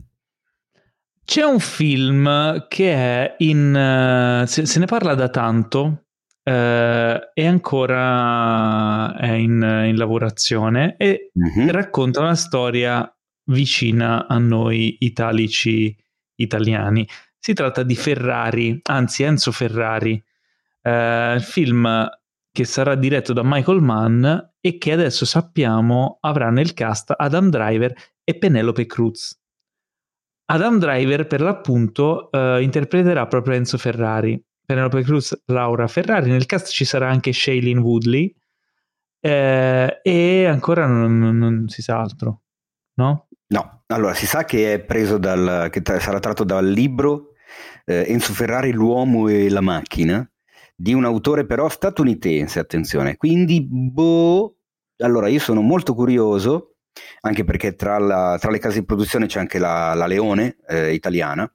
C'è 1.24 1.44
un 1.44 1.58
film 1.58 2.66
che 2.68 2.92
è 2.92 3.34
in... 3.38 4.42
Uh, 4.42 4.46
se, 4.46 4.64
se, 4.64 4.78
ne 4.78 4.86
parla 4.86 5.14
da 5.14 5.28
tanto 5.28 6.04
uh, 6.42 6.50
e 6.50 7.46
ancora 7.46 9.14
è 9.16 9.32
in, 9.32 9.60
in 9.86 9.96
lavorazione 9.96 10.96
e 10.96 11.32
mm-hmm. 11.38 11.68
racconta 11.68 12.20
una 12.20 12.34
storia 12.34 13.14
vicina 13.50 14.26
a 14.26 14.38
noi 14.38 14.96
italici 15.00 15.94
italiani. 16.36 17.06
Si 17.38 17.52
tratta 17.52 17.82
di 17.82 17.94
Ferrari, 17.94 18.80
anzi 18.84 19.22
Enzo 19.22 19.52
Ferrari, 19.52 20.22
uh, 20.82 21.38
film 21.40 22.08
che 22.50 22.64
sarà 22.64 22.94
diretto 22.94 23.34
da 23.34 23.42
Michael 23.44 23.82
Mann 23.82 24.26
e 24.60 24.78
che 24.78 24.92
adesso 24.92 25.26
sappiamo 25.26 26.18
avrà 26.22 26.50
nel 26.50 26.72
cast 26.72 27.12
Adam 27.14 27.50
Driver 27.50 27.94
e 28.28 28.36
Penelope 28.36 28.84
Cruz. 28.84 29.40
Adam 30.50 30.78
Driver 30.78 31.26
per 31.26 31.40
l'appunto 31.40 32.28
uh, 32.30 32.60
interpreterà 32.60 33.26
proprio 33.26 33.54
Enzo 33.54 33.78
Ferrari, 33.78 34.38
Penelope 34.66 35.02
Cruz 35.02 35.44
Laura 35.46 35.86
Ferrari, 35.86 36.28
nel 36.28 36.44
cast 36.44 36.68
ci 36.68 36.84
sarà 36.84 37.08
anche 37.08 37.32
Shailene 37.32 37.80
Woodley 37.80 38.34
eh, 39.20 40.00
e 40.02 40.44
ancora 40.44 40.86
non, 40.86 41.18
non, 41.18 41.38
non, 41.38 41.68
si 41.68 41.80
sa 41.80 42.00
altro, 42.00 42.42
no? 42.96 43.28
No, 43.46 43.84
allora 43.86 44.12
si 44.12 44.26
sa 44.26 44.44
che 44.44 44.74
è 44.74 44.80
preso 44.80 45.16
dal, 45.16 45.70
che 45.70 45.80
tra, 45.80 45.98
sarà 45.98 46.20
tratto 46.20 46.44
dal 46.44 46.68
libro 46.68 47.32
eh, 47.86 48.04
Enzo 48.08 48.34
Ferrari, 48.34 48.72
L'uomo 48.72 49.28
e 49.28 49.48
la 49.48 49.62
macchina, 49.62 50.30
di 50.76 50.92
un 50.92 51.06
autore 51.06 51.46
però 51.46 51.70
statunitense, 51.70 52.58
attenzione, 52.58 53.16
quindi 53.16 53.66
boh, 53.66 54.58
allora 54.98 55.28
io 55.28 55.40
sono 55.40 55.62
molto 55.62 55.94
curioso 55.94 56.74
anche 57.20 57.44
perché 57.44 57.74
tra, 57.74 57.98
la, 57.98 58.36
tra, 58.40 58.50
le 58.50 58.58
case 58.58 58.80
di 58.80 58.84
produzione 58.84 59.26
c'è 59.26 59.40
anche 59.40 59.58
la, 59.58 59.94
la 59.94 60.06
Leone 60.06 60.58
eh, 60.66 60.92
italiana, 60.92 61.50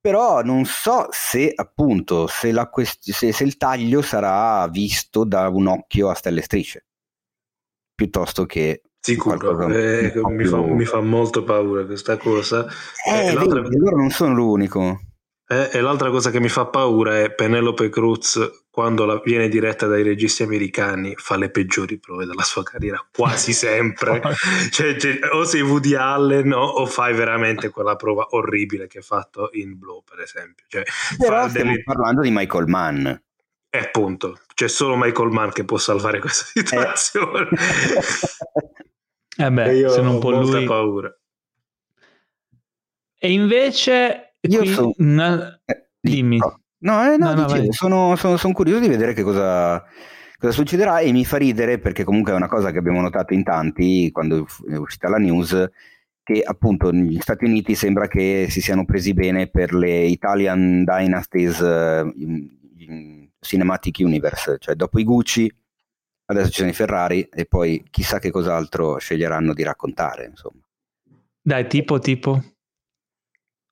però 0.00 0.42
non 0.42 0.64
so 0.64 1.08
se 1.10 1.52
appunto 1.54 2.26
se, 2.26 2.52
quest- 2.70 3.10
se, 3.10 3.32
se, 3.32 3.44
il 3.44 3.56
taglio 3.56 4.02
sarà 4.02 4.66
visto 4.68 5.24
da 5.24 5.48
un 5.48 5.66
occhio 5.66 6.08
a 6.08 6.14
stelle 6.14 6.42
strisce, 6.42 6.86
piuttosto 7.94 8.46
che... 8.46 8.82
Sicuro, 9.00 9.68
eh, 9.68 10.12
mi, 10.30 10.44
fa, 10.44 10.58
mi, 10.58 10.84
fa, 10.84 11.00
molto 11.00 11.44
paura 11.44 11.84
questa 11.86 12.16
cosa. 12.16 12.66
Eh, 13.06 13.32
vedi, 13.32 13.76
loro 13.78 13.96
non 13.96 14.10
sono 14.10 14.34
l'unico. 14.34 15.00
Eh, 15.46 15.70
e 15.72 15.80
l'altra 15.80 16.10
cosa 16.10 16.30
che 16.30 16.40
mi 16.40 16.48
fa 16.48 16.66
paura 16.66 17.20
è 17.20 17.32
Penelope 17.32 17.88
Cruz 17.88 18.38
quando 18.78 19.04
la, 19.04 19.20
viene 19.24 19.48
diretta 19.48 19.88
dai 19.88 20.04
registi 20.04 20.44
americani 20.44 21.14
fa 21.16 21.36
le 21.36 21.50
peggiori 21.50 21.98
prove 21.98 22.26
della 22.26 22.44
sua 22.44 22.62
carriera 22.62 23.04
quasi 23.12 23.52
sempre. 23.52 24.22
Cioè, 24.70 24.96
cioè, 24.96 25.18
o 25.32 25.42
sei 25.42 25.62
Woody 25.62 25.94
Allen 25.94 26.52
o, 26.52 26.64
o, 26.64 26.86
fai 26.86 27.12
veramente 27.12 27.70
quella 27.70 27.96
prova 27.96 28.28
orribile 28.30 28.86
che 28.86 28.98
ha 28.98 29.02
fatto 29.02 29.50
in 29.54 29.76
Blow 29.76 30.04
per 30.04 30.20
esempio. 30.20 30.64
Cioè, 30.68 30.84
però 31.18 31.48
stiamo 31.48 31.72
delle... 31.72 31.82
parlando 31.82 32.20
di 32.20 32.30
Michael 32.30 32.68
Mann. 32.68 33.06
E 33.06 33.18
eh, 33.70 33.78
appunto. 33.78 34.38
C'è 34.54 34.68
solo 34.68 34.96
Michael 34.96 35.30
Mann 35.30 35.48
che 35.48 35.64
può 35.64 35.76
salvare 35.76 36.20
questa 36.20 36.46
eh. 36.54 36.64
situazione. 36.64 37.48
Eh 39.40 39.52
beh, 39.52 39.70
e 39.70 39.76
io 39.76 39.88
se 39.88 40.00
non 40.00 40.16
ho 40.16 40.18
può 40.18 40.30
lui... 40.30 40.64
paura. 40.64 41.16
E 43.16 43.32
invece 43.32 44.34
io 44.40 44.58
qui, 44.58 44.72
sono... 44.72 44.92
Una... 44.96 45.60
Eh, 45.64 45.90
dimmi. 46.00 46.40
No, 46.80 47.12
eh, 47.12 47.16
no, 47.16 47.34
no 47.34 47.44
dicevo, 47.46 47.72
sono, 47.72 48.16
sono, 48.16 48.36
sono, 48.36 48.52
curioso 48.52 48.80
di 48.80 48.88
vedere 48.88 49.12
che 49.12 49.22
cosa, 49.22 49.84
cosa, 50.38 50.52
succederà 50.52 51.00
e 51.00 51.10
mi 51.10 51.24
fa 51.24 51.36
ridere 51.36 51.78
perché 51.78 52.04
comunque 52.04 52.32
è 52.32 52.36
una 52.36 52.46
cosa 52.46 52.70
che 52.70 52.78
abbiamo 52.78 53.00
notato 53.00 53.34
in 53.34 53.42
tanti 53.42 54.10
quando 54.12 54.46
è 54.68 54.76
uscita 54.76 55.08
la 55.08 55.18
news 55.18 55.68
che 56.22 56.42
appunto 56.42 56.92
negli 56.92 57.18
Stati 57.20 57.46
Uniti 57.46 57.74
sembra 57.74 58.06
che 58.06 58.46
si 58.50 58.60
siano 58.60 58.84
presi 58.84 59.12
bene 59.14 59.48
per 59.48 59.72
le 59.74 60.02
Italian 60.04 60.84
Dynasties 60.84 61.58
uh, 61.58 62.12
in, 62.16 62.48
in 62.76 63.28
Cinematic 63.40 63.96
Universe, 64.00 64.58
cioè 64.58 64.74
dopo 64.74 65.00
i 65.00 65.04
Gucci 65.04 65.50
adesso 66.26 66.50
ci 66.50 66.58
sono 66.58 66.68
i 66.68 66.74
Ferrari 66.74 67.22
e 67.32 67.46
poi 67.46 67.84
chissà 67.90 68.18
che 68.18 68.30
cos'altro 68.30 68.98
sceglieranno 68.98 69.54
di 69.54 69.62
raccontare, 69.62 70.26
insomma. 70.26 70.60
Dai, 71.40 71.66
tipo, 71.66 71.98
tipo. 71.98 72.42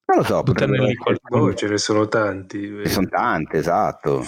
Non 0.06 0.18
lo 0.18 0.22
so, 0.22 0.42
potrebbero... 0.42 0.86
oh, 1.30 1.54
ce 1.54 1.68
ne 1.68 1.78
sono 1.78 2.06
tanti. 2.06 2.62
Ce 2.62 2.70
ne 2.70 2.88
sono 2.88 3.08
tanti, 3.08 3.56
esatto. 3.56 4.24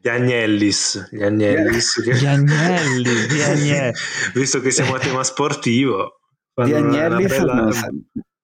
Gli 0.00 0.08
Agnellis, 0.08 1.08
gli 1.10 1.22
Agnellis. 1.22 2.00
Gli 2.04 2.26
Agnelli, 2.26 3.10
gli 3.10 3.40
Agnelli. 3.40 3.92
Visto 4.34 4.60
che 4.60 4.70
siamo 4.70 4.94
a 4.94 4.98
tema 5.00 5.24
sportivo, 5.24 6.20
gli 6.54 6.72
Agnellis 6.72 7.36
bella, 7.36 7.54
non... 7.54 7.72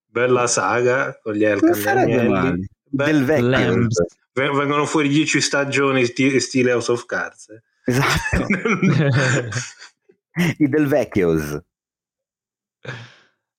bella 0.06 0.46
saga 0.48 1.16
con 1.22 1.34
gli 1.34 1.44
Agnelli. 1.44 2.68
Del 2.82 3.24
vecchio. 3.24 3.86
Vengono 4.32 4.84
fuori 4.86 5.08
dieci 5.08 5.40
stagioni 5.40 6.04
stile 6.04 6.72
House 6.72 6.90
of 6.90 7.06
Cards. 7.06 7.48
Eh. 7.50 7.62
Esatto. 7.84 8.46
I 10.58 10.68
del 10.68 10.86
vecchios. 10.86 11.60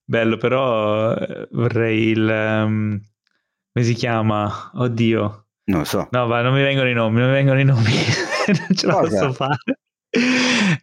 Bello, 0.07 0.37
però 0.37 1.13
eh, 1.13 1.47
vorrei 1.51 2.09
il... 2.09 2.27
Um, 2.27 3.01
come 3.73 3.85
si 3.85 3.93
chiama? 3.93 4.71
Oddio. 4.75 5.47
Non 5.65 5.79
lo 5.79 5.85
so. 5.85 6.07
No, 6.11 6.27
va, 6.27 6.41
non 6.41 6.53
mi 6.53 6.61
vengono 6.61 6.87
i 6.87 6.93
nomi, 6.93 7.19
non 7.19 7.29
mi 7.29 7.33
vengono 7.33 7.59
i 7.59 7.63
nomi. 7.63 7.91
non 8.67 8.75
ce 8.75 8.85
la 8.85 8.93
Cosa? 8.93 9.19
posso 9.19 9.33
fare. 9.33 9.79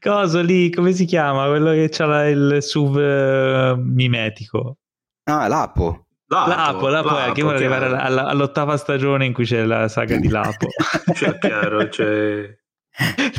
Coso 0.00 0.42
lì, 0.42 0.70
come 0.70 0.92
si 0.92 1.04
chiama? 1.04 1.46
Quello 1.46 1.70
che 1.70 1.90
ha 2.02 2.28
il 2.28 2.58
sub 2.60 2.96
uh, 2.96 3.80
mimetico. 3.80 4.78
Ah, 5.24 5.46
Lapo. 5.46 6.08
Lapo, 6.26 6.48
Lapo, 6.48 6.88
Lapo, 6.88 7.08
Lapo 7.10 7.30
è 7.30 7.32
che 7.32 7.42
vuole 7.42 7.58
arrivare 7.58 7.86
alla, 7.86 8.24
all'ottava 8.24 8.76
stagione 8.76 9.24
in 9.24 9.32
cui 9.32 9.44
c'è 9.44 9.64
la 9.64 9.86
saga 9.86 10.16
di 10.16 10.28
Lapo. 10.28 10.66
cioè, 11.14 11.38
chiaro, 11.38 11.88
c'è... 11.88 12.58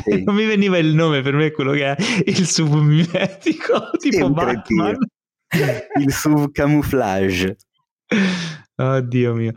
Sì. 0.02 0.24
Non 0.24 0.34
mi 0.34 0.46
veniva 0.46 0.78
il 0.78 0.94
nome, 0.94 1.20
per 1.20 1.34
me 1.34 1.46
è 1.46 1.52
quello 1.52 1.72
che 1.72 1.92
è 1.92 1.96
il 2.24 2.46
submimetico, 2.46 3.90
tipo 3.98 4.30
Batman 4.30 4.96
il 6.00 6.12
suo 6.12 6.50
camouflage. 6.50 7.56
Oddio 8.76 9.34
mio. 9.34 9.52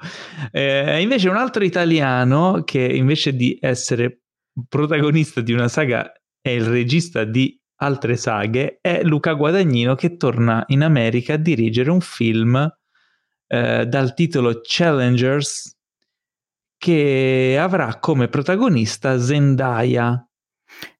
Eh, 0.52 1.02
invece 1.02 1.30
un 1.30 1.38
altro 1.38 1.64
italiano 1.64 2.64
che 2.64 2.82
invece 2.82 3.36
di 3.36 3.58
essere 3.60 4.22
protagonista 4.68 5.42
di 5.42 5.54
una 5.54 5.68
saga 5.68 6.12
è 6.40 6.50
il 6.50 6.66
regista 6.66 7.24
di 7.24 7.60
altre 7.80 8.16
saghe 8.16 8.80
è 8.82 9.02
Luca 9.04 9.34
Guadagnino 9.34 9.96
che 9.96 10.18
torna 10.18 10.64
in 10.68 10.82
America 10.82 11.34
a 11.34 11.38
dirigere 11.38 11.92
un 11.92 12.02
film 12.02 12.68
eh, 13.48 13.86
dal 13.86 14.14
titolo 14.14 14.62
Challengers 14.62 15.76
che 16.78 17.58
avrà 17.60 17.98
come 17.98 18.28
protagonista 18.28 19.20
Zendaya, 19.20 20.28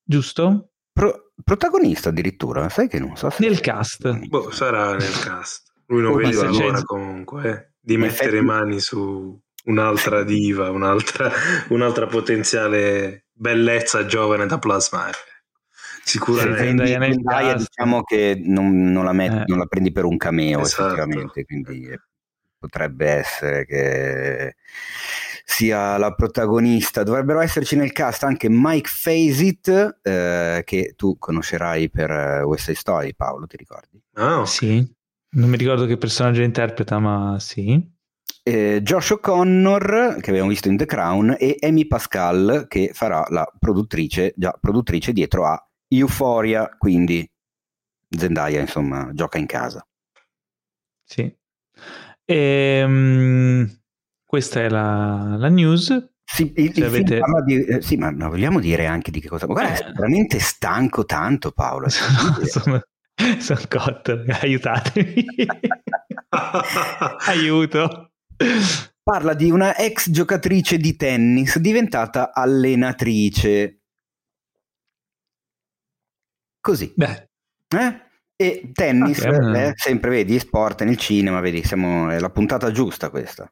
giusto? 0.04 0.72
Pro- 0.92 1.27
protagonista 1.44 2.10
addirittura, 2.10 2.70
sai 2.70 2.88
che 2.88 3.00
non 3.00 3.16
so 3.16 3.30
se... 3.30 3.44
Nel 3.44 3.60
cast. 3.60 4.28
Boh, 4.28 4.52
sarà 4.52 4.96
nel 4.96 5.20
cast. 5.20 5.72
Lui 5.88 6.02
non 6.02 6.16
vede 6.16 6.46
l'ora 6.46 6.82
comunque 6.84 7.50
eh, 7.50 7.72
di 7.80 7.98
mettere 7.98 8.30
effetti... 8.30 8.46
mani 8.46 8.80
su 8.80 9.40
un'altra 9.66 10.24
diva, 10.26 10.70
un'altra, 10.72 11.32
un'altra 11.70 12.08
potenziale 12.08 13.26
bellezza 13.32 14.06
giovane 14.06 14.46
da 14.46 14.60
plasmare. 14.60 15.18
Sicuramente 16.04 16.88
Zendaya, 16.88 17.56
diciamo 17.56 18.02
che 18.04 18.40
non, 18.42 18.92
non, 18.92 19.04
la 19.04 19.12
metti, 19.12 19.36
eh. 19.36 19.44
non, 19.48 19.58
la 19.58 19.66
prendi 19.66 19.92
per 19.92 20.06
un 20.06 20.16
cameo 20.16 20.62
esatto. 20.62 20.94
effettivamente, 20.94 21.44
quindi 21.44 22.00
potrebbe 22.58 23.08
essere 23.08 23.66
che 23.66 24.56
sia 25.50 25.98
la 25.98 26.14
protagonista. 26.14 27.04
Dovrebbero 27.04 27.40
esserci 27.40 27.78
nel 27.78 27.94
cast 27.94 28.24
anche 28.24 28.50
Mike 28.50 28.90
Faceit, 28.90 30.00
eh, 30.02 30.62
che 30.66 30.94
tu 30.98 31.18
conoscerai 31.18 31.90
per 31.90 32.12
uh, 32.44 32.48
West 32.48 32.66
Side 32.66 32.78
Story, 32.78 33.16
Paolo, 33.16 33.48
ti 33.48 33.56
ricordi? 33.56 34.02
Oh. 34.18 34.44
Sì, 34.46 34.86
non 35.36 35.50
mi 35.50 35.56
ricordo 35.56 35.86
che 35.86 35.98
personaggio 35.98 36.42
interpreta, 36.42 37.00
ma 37.00 37.38
sì. 37.40 37.82
Eh, 38.44 38.82
Josh 38.82 39.12
O'Connor, 39.12 40.18
che 40.20 40.30
abbiamo 40.32 40.50
visto 40.50 40.68
in 40.68 40.76
The 40.76 40.86
Crown, 40.86 41.38
e 41.40 41.56
Amy 41.62 41.88
Pascal, 41.88 42.66
che 42.68 42.92
farà 42.94 43.26
la 43.30 43.50
produttrice, 43.58 44.34
già 44.36 44.52
produttrice 44.60 45.14
dietro 45.14 45.46
a 45.46 45.66
Euphoria, 45.88 46.70
quindi 46.78 47.26
Zendaya, 48.10 48.60
insomma, 48.60 49.12
gioca 49.14 49.38
in 49.38 49.46
casa. 49.46 49.86
Sì. 51.06 51.34
Ehm, 52.26 53.80
questa 54.28 54.62
è 54.62 54.70
la, 54.70 55.36
la 55.38 55.48
news. 55.48 56.12
Sì, 56.22 56.52
il, 56.58 56.74
il 56.76 56.84
avete... 56.84 57.22
di, 57.46 57.64
eh, 57.64 57.82
sì, 57.82 57.96
ma, 57.96 58.12
ma, 58.12 58.28
vogliamo 58.28 58.60
dire 58.60 58.86
anche 58.86 59.10
di 59.10 59.22
che 59.22 59.30
cosa. 59.30 59.46
Guarda, 59.46 59.74
eh. 59.74 59.88
è 59.88 59.92
veramente 59.94 60.40
stanco 60.40 61.06
tanto, 61.06 61.54
Paolo. 61.54 61.88
sono, 61.90 62.44
sono, 62.44 62.82
sono 63.40 63.62
cotto, 63.70 64.26
aiutatemi. 64.28 65.26
Aiuto. 67.28 68.12
Parla 69.02 69.34
di 69.34 69.50
una 69.50 69.78
ex 69.78 70.10
giocatrice 70.10 70.78
di 70.78 70.98
tennis 70.98 71.58
diventata 71.60 72.34
allenatrice. 72.34 73.84
Così. 76.60 76.92
Beh. 76.94 77.30
Eh? 77.70 78.02
E 78.36 78.72
tennis, 78.74 79.20
okay, 79.20 79.70
eh, 79.70 79.74
sempre 79.76 80.10
vedi, 80.10 80.38
sport 80.38 80.84
nel 80.84 80.98
cinema, 80.98 81.40
vedi, 81.40 81.64
siamo, 81.64 82.10
è 82.10 82.20
la 82.20 82.30
puntata 82.30 82.70
giusta 82.72 83.10
questa. 83.10 83.50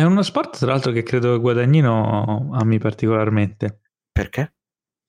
È 0.00 0.04
uno 0.04 0.22
sport, 0.22 0.56
tra 0.56 0.68
l'altro, 0.68 0.92
che 0.92 1.02
credo 1.02 1.38
Guadagnino 1.38 2.48
ami 2.54 2.78
particolarmente. 2.78 3.80
Perché? 4.10 4.54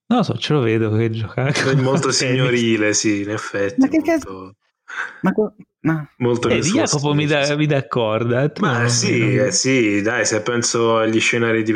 Non 0.08 0.18
lo 0.18 0.24
so, 0.26 0.38
ce 0.38 0.52
lo 0.52 0.60
vedo 0.60 0.94
che 0.94 1.10
gioca. 1.10 1.46
È 1.46 1.76
molto 1.76 2.12
signorile, 2.12 2.94
sì, 2.94 3.22
in 3.22 3.30
effetti. 3.30 3.80
Ma 3.80 3.88
che 3.88 4.02
molto... 4.04 4.12
cazzo? 4.12 4.56
Ma, 5.22 5.32
ma... 5.80 6.12
Molto 6.18 6.50
eh, 6.50 6.60
Jacopo 6.60 7.14
mi 7.14 7.26
dà, 7.26 7.56
mi 7.56 7.68
dà 7.68 7.88
corda. 7.88 8.52
Ma 8.60 8.90
sì, 8.90 9.38
eh, 9.38 9.52
sì, 9.54 10.02
dai, 10.02 10.26
se 10.26 10.42
penso 10.42 10.98
agli 10.98 11.22
scenari 11.22 11.64
di, 11.64 11.74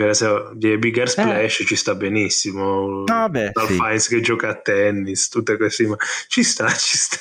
di 0.55 0.77
Bigger 0.77 1.07
Splash 1.07 1.61
eh. 1.61 1.65
ci 1.65 1.75
sta 1.77 1.95
benissimo. 1.95 3.05
Ah, 3.05 3.29
beh, 3.29 3.51
Dal 3.53 3.67
sì. 3.67 3.75
Fiennes 3.75 4.07
che 4.09 4.19
gioca 4.19 4.49
a 4.49 4.55
tennis, 4.55 5.29
tutte 5.29 5.55
queste... 5.55 5.87
Ma 5.87 5.95
ci 6.27 6.43
sta, 6.43 6.67
ci 6.75 6.97
sta. 6.97 7.17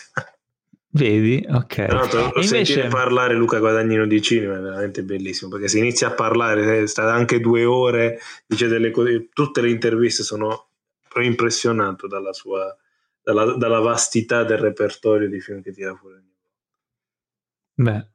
Vedi? 0.95 1.45
Ok. 1.49 1.87
Tra 1.87 1.99
l'altro, 1.99 2.25
invece... 2.37 2.65
sentire 2.65 2.89
parlare 2.89 3.35
Luca 3.35 3.59
Guadagnino 3.59 4.07
di 4.07 4.23
cinema 4.23 4.57
è 4.57 4.61
veramente 4.61 5.03
bellissimo 5.03 5.51
perché 5.51 5.67
se 5.67 5.79
inizia 5.79 6.09
a 6.09 6.13
parlare, 6.13 6.83
eh, 6.83 6.87
sta 6.87 7.13
anche 7.13 7.41
due 7.41 7.65
ore, 7.65 8.21
dice 8.47 8.69
delle 8.69 8.93
cose, 8.93 9.29
tutte 9.33 9.61
le 9.61 9.71
interviste 9.71 10.23
sono 10.23 10.69
impressionato 11.17 12.07
dalla 12.07 12.33
sua 12.33 12.77
dalla, 13.23 13.57
dalla, 13.57 13.79
vastità 13.79 14.45
del 14.45 14.59
repertorio 14.59 15.29
di 15.29 15.41
film 15.41 15.63
che 15.63 15.73
tira 15.73 15.95
fuori. 15.95 16.23
Beh. 17.75 18.09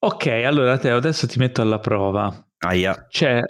Ok, 0.00 0.26
allora 0.26 0.76
Teo, 0.76 0.96
adesso 0.96 1.26
ti 1.26 1.38
metto 1.38 1.62
alla 1.62 1.78
prova. 1.78 2.46
Aia. 2.58 3.06
C'è 3.08 3.40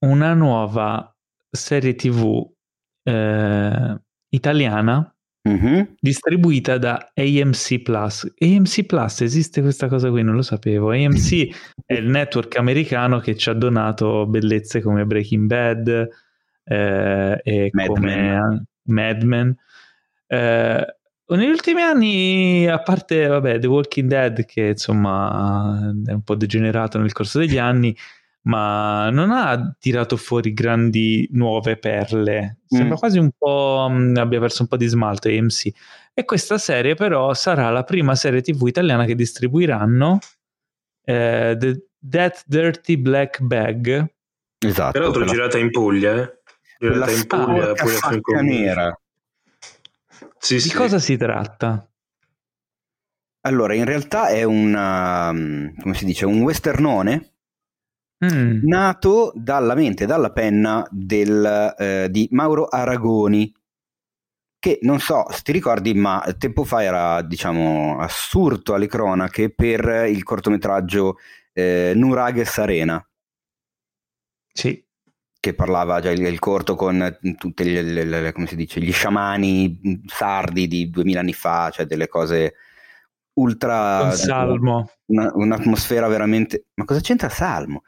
una 0.00 0.34
nuova 0.34 1.12
serie 1.50 1.94
TV 1.94 2.48
eh, 3.02 4.00
italiana 4.28 5.13
mm-hmm. 5.48 5.82
distribuita 6.00 6.78
da 6.78 7.12
AMC 7.14 7.82
Plus. 7.82 8.34
AMC 8.38 8.84
Plus 8.84 9.20
esiste 9.20 9.60
questa 9.60 9.88
cosa 9.88 10.10
qui, 10.10 10.22
non 10.22 10.34
lo 10.34 10.42
sapevo. 10.42 10.90
AMC 10.90 11.48
è 11.86 11.94
il 11.94 12.08
network 12.08 12.56
americano 12.56 13.18
che 13.20 13.36
ci 13.36 13.50
ha 13.50 13.54
donato 13.54 14.26
bellezze 14.26 14.80
come 14.80 15.04
Breaking 15.04 15.46
Bad 15.46 16.08
eh, 16.64 17.40
e 17.42 17.68
Mad 17.72 17.86
come 17.86 18.16
Men. 18.16 18.64
Mad 18.84 19.22
Men. 19.22 19.56
Eh, 20.26 20.96
negli 21.26 21.48
ultimi 21.48 21.80
anni, 21.80 22.66
a 22.66 22.80
parte 22.80 23.26
vabbè, 23.26 23.58
The 23.58 23.66
Walking 23.66 24.08
Dead, 24.08 24.44
che 24.44 24.68
insomma 24.68 25.92
è 26.04 26.12
un 26.12 26.22
po' 26.22 26.34
degenerato 26.34 26.98
nel 26.98 27.12
corso 27.12 27.38
degli 27.38 27.56
anni, 27.56 27.96
ma 28.44 29.08
non 29.10 29.30
ha 29.30 29.74
tirato 29.78 30.16
fuori 30.16 30.52
grandi 30.52 31.28
nuove 31.32 31.76
perle. 31.76 32.58
Sembra 32.66 32.94
mm. 32.94 32.98
quasi 32.98 33.18
un 33.18 33.30
po' 33.36 33.86
mh, 33.90 34.16
abbia 34.16 34.40
perso 34.40 34.62
un 34.62 34.68
po' 34.68 34.76
di 34.76 34.86
smalto 34.86 35.28
AMC. 35.28 35.70
E 36.12 36.24
questa 36.24 36.58
serie, 36.58 36.94
però, 36.94 37.32
sarà 37.34 37.70
la 37.70 37.84
prima 37.84 38.14
serie 38.14 38.42
TV 38.42 38.66
italiana 38.66 39.04
che 39.04 39.14
distribuiranno 39.14 40.18
eh, 41.04 41.56
The 41.58 41.86
That 42.08 42.44
Dirty 42.46 42.96
Black 42.96 43.40
Bag. 43.40 44.12
Esatto. 44.58 44.92
Peraltro 44.92 45.24
girata 45.24 45.58
in 45.58 45.70
Puglia, 45.70 46.22
eh? 46.22 46.38
Girata 46.78 47.10
in 47.10 47.26
Puglia, 47.26 47.72
Puglia 47.72 48.40
nera. 48.42 48.98
Sì, 50.38 50.54
di 50.54 50.60
sì. 50.60 50.74
cosa 50.74 50.98
si 50.98 51.16
tratta? 51.16 51.88
Allora, 53.46 53.74
in 53.74 53.84
realtà 53.84 54.28
è 54.28 54.42
una, 54.42 55.30
um, 55.30 55.74
come 55.80 55.94
si 55.94 56.04
dice, 56.04 56.26
un 56.26 56.42
westernone 56.42 57.33
mm. 58.32 58.60
nato 58.62 59.32
dalla 59.34 59.74
mente, 59.74 60.06
dalla 60.06 60.30
penna 60.32 60.86
del, 60.90 61.74
eh, 61.78 62.08
di 62.10 62.28
Mauro 62.30 62.66
Aragoni, 62.66 63.52
che 64.58 64.78
non 64.82 64.98
so 65.00 65.26
se 65.30 65.42
ti 65.42 65.52
ricordi, 65.52 65.94
ma 65.94 66.24
tempo 66.38 66.64
fa 66.64 66.82
era, 66.82 67.22
diciamo, 67.22 67.98
assurdo 67.98 68.74
alle 68.74 68.86
cronache 68.86 69.50
per 69.50 70.06
il 70.08 70.22
cortometraggio 70.22 71.16
eh, 71.52 71.92
Nuraghes 71.94 72.58
Arena. 72.58 73.06
Sì 74.52 74.82
che 75.44 75.52
parlava 75.52 76.00
già 76.00 76.10
il, 76.10 76.22
il 76.22 76.38
corto 76.38 76.74
con 76.74 77.18
tutti 77.36 77.64
gli 77.66 78.92
sciamani 78.92 80.00
sardi 80.06 80.66
di 80.66 80.88
duemila 80.88 81.20
anni 81.20 81.34
fa, 81.34 81.68
cioè 81.70 81.84
delle 81.84 82.08
cose 82.08 82.54
ultra... 83.34 84.02
Un 84.02 84.12
salmo. 84.12 84.90
Una, 85.06 85.30
un'atmosfera 85.34 86.08
veramente... 86.08 86.66
Ma 86.74 86.84
cosa 86.84 87.00
c'entra 87.00 87.28
Salmo? 87.28 87.82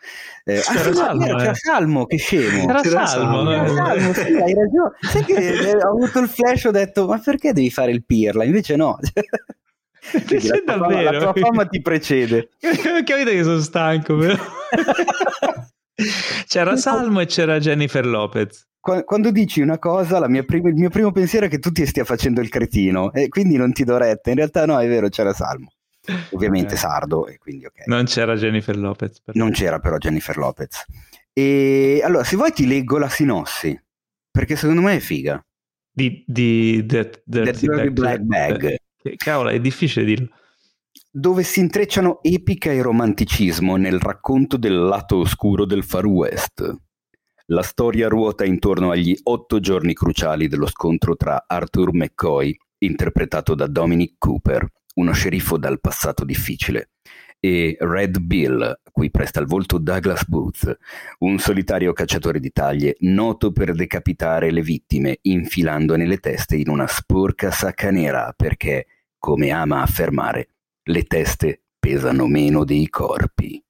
Eh, 0.44 0.60
c'era, 0.60 0.90
ah, 0.90 0.94
salmo, 0.94 1.24
c'era, 1.24 1.38
c'era 1.38 1.54
Salmo, 1.54 2.06
che 2.06 2.16
scemo. 2.18 2.66
C'era, 2.66 2.80
c'era 2.80 3.06
Salmo, 3.06 3.44
Salmo, 3.44 3.74
salmo 3.74 4.12
sì, 4.12 4.20
hai 4.20 4.54
ragione. 4.54 4.90
Sai 5.00 5.24
che 5.24 5.34
eh, 5.34 5.76
ho 5.76 5.90
avuto 5.90 6.18
il 6.18 6.28
flash, 6.28 6.64
ho 6.64 6.70
detto, 6.70 7.06
ma 7.06 7.18
perché 7.18 7.52
devi 7.52 7.70
fare 7.70 7.90
il 7.90 8.04
pirla? 8.04 8.44
Invece 8.44 8.76
no. 8.76 8.98
Quindi 10.26 10.46
la, 10.46 10.58
tua 10.64 10.78
fama, 10.78 11.02
la 11.02 11.18
tua 11.18 11.32
fama 11.34 11.66
ti 11.66 11.82
precede. 11.82 12.50
Capite 12.60 13.24
che 13.24 13.42
sono 13.42 13.60
stanco, 13.60 14.16
però. 14.16 14.36
C'era 16.46 16.76
Salmo 16.76 17.20
e 17.20 17.26
c'era 17.26 17.58
Jennifer 17.58 18.04
Lopez. 18.04 18.66
Quando 19.04 19.30
dici 19.30 19.60
una 19.60 19.78
cosa, 19.78 20.20
prim- 20.20 20.66
il 20.66 20.74
mio 20.74 20.90
primo 20.90 21.10
pensiero 21.10 21.46
è 21.46 21.48
che 21.48 21.58
tu 21.58 21.72
ti 21.72 21.84
stia 21.86 22.04
facendo 22.04 22.40
il 22.40 22.48
cretino 22.48 23.12
e 23.12 23.28
quindi 23.28 23.56
non 23.56 23.72
ti 23.72 23.84
do 23.84 23.96
retta. 23.96 24.30
In 24.30 24.36
realtà 24.36 24.64
no, 24.64 24.78
è 24.78 24.86
vero, 24.86 25.08
c'era 25.08 25.32
Salmo. 25.32 25.72
Ovviamente 26.30 26.74
okay. 26.74 26.78
sardo 26.78 27.26
e 27.26 27.36
quindi 27.38 27.66
ok. 27.66 27.86
Non 27.86 28.04
c'era 28.04 28.36
Jennifer 28.36 28.76
Lopez. 28.76 29.20
Però. 29.20 29.38
Non 29.38 29.50
c'era 29.50 29.80
però 29.80 29.96
Jennifer 29.96 30.36
Lopez. 30.36 30.84
E 31.32 32.00
allora, 32.04 32.22
se 32.22 32.36
vuoi 32.36 32.52
ti 32.52 32.66
leggo 32.66 32.98
la 32.98 33.08
sinossi, 33.08 33.78
perché 34.30 34.54
secondo 34.54 34.82
me 34.82 34.96
è 34.96 35.00
figa. 35.00 35.44
Di, 35.90 36.22
di 36.26 36.84
That 36.86 37.22
Dirty 37.24 37.90
Black, 37.90 38.20
Bag. 38.20 38.76
Che, 38.96 39.16
cavolo, 39.16 39.48
è 39.48 39.58
difficile 39.58 40.04
dirlo 40.04 40.28
dove 41.10 41.44
si 41.44 41.60
intrecciano 41.60 42.22
epica 42.22 42.70
e 42.70 42.82
romanticismo 42.82 43.76
nel 43.76 43.98
racconto 43.98 44.58
del 44.58 44.78
lato 44.78 45.16
oscuro 45.16 45.64
del 45.64 45.82
Far 45.82 46.04
West. 46.04 46.76
La 47.50 47.62
storia 47.62 48.08
ruota 48.08 48.44
intorno 48.44 48.90
agli 48.90 49.16
otto 49.22 49.60
giorni 49.60 49.94
cruciali 49.94 50.48
dello 50.48 50.66
scontro 50.66 51.14
tra 51.14 51.44
Arthur 51.46 51.94
McCoy, 51.94 52.56
interpretato 52.78 53.54
da 53.54 53.68
Dominic 53.68 54.14
Cooper, 54.18 54.66
uno 54.94 55.12
sceriffo 55.12 55.56
dal 55.56 55.78
passato 55.78 56.24
difficile, 56.24 56.90
e 57.38 57.76
Red 57.78 58.18
Bill, 58.18 58.80
cui 58.90 59.12
presta 59.12 59.38
il 59.38 59.46
volto 59.46 59.78
Douglas 59.78 60.26
Booth, 60.26 60.76
un 61.20 61.38
solitario 61.38 61.92
cacciatore 61.92 62.40
di 62.40 62.50
taglie 62.50 62.96
noto 63.00 63.52
per 63.52 63.74
decapitare 63.74 64.50
le 64.50 64.62
vittime 64.62 65.18
infilandone 65.22 66.04
le 66.04 66.18
teste 66.18 66.56
in 66.56 66.68
una 66.68 66.88
sporca 66.88 67.52
sacca 67.52 67.92
nera 67.92 68.34
perché, 68.36 68.86
come 69.20 69.50
ama 69.50 69.82
affermare, 69.82 70.48
le 70.82 71.04
teste 71.04 71.62
pesano 71.78 72.26
meno 72.26 72.64
dei 72.64 72.88
corpi. 72.88 73.62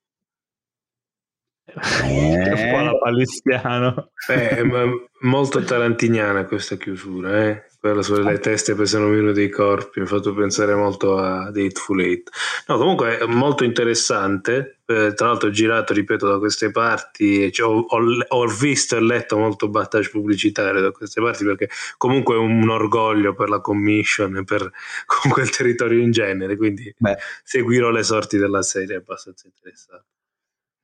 Eh. 2.05 2.53
Un 2.53 2.71
po' 2.71 2.81
la 2.81 2.99
palistiano. 2.99 4.11
Eh, 4.29 4.63
molto 5.21 5.63
tarantiniana 5.63 6.45
questa 6.45 6.77
chiusura, 6.77 7.45
eh? 7.47 7.65
quella 7.87 8.03
sulle 8.03 8.39
teste 8.39 8.75
pesano 8.75 9.07
meno 9.07 9.33
dei 9.33 9.49
corpi, 9.49 10.01
mi 10.01 10.07
ha 10.07 10.09
fatto 10.09 10.35
pensare 10.35 10.75
molto 10.75 11.19
a 11.19 11.51
The 11.53 11.67
Hateful 11.67 12.01
Eight. 12.01 12.31
No, 12.67 12.79
comunque 12.79 13.19
è 13.19 13.27
molto 13.27 13.63
interessante, 13.63 14.81
eh, 14.87 15.13
tra 15.15 15.29
l'altro 15.29 15.49
ho 15.49 15.53
girato, 15.53 15.93
ripeto, 15.93 16.27
da 16.29 16.39
queste 16.39 16.71
parti, 16.71 17.53
cioè, 17.53 17.69
ho, 17.69 17.79
ho, 17.79 17.99
ho, 18.27 18.47
visto 18.47 18.97
e 18.97 19.01
letto 19.01 19.37
molto 19.37 19.69
battage 19.69 20.11
pubblicitario 20.11 20.81
da 20.81 20.91
queste 20.91 21.21
parti 21.21 21.45
perché 21.45 21.69
comunque 21.97 22.35
è 22.35 22.39
un 22.39 22.69
orgoglio 22.69 23.35
per 23.35 23.49
la 23.49 23.61
commission 23.61 24.37
e 24.37 24.45
per 24.45 24.69
comunque 25.07 25.43
il 25.43 25.51
territorio 25.51 26.01
in 26.01 26.11
genere, 26.11 26.57
quindi 26.57 26.93
Beh. 26.97 27.17
seguirò 27.45 27.91
le 27.91 28.03
sorti 28.03 28.37
della 28.37 28.63
serie, 28.63 28.97
è 28.97 28.99
abbastanza 28.99 29.47
interessante. 29.47 30.15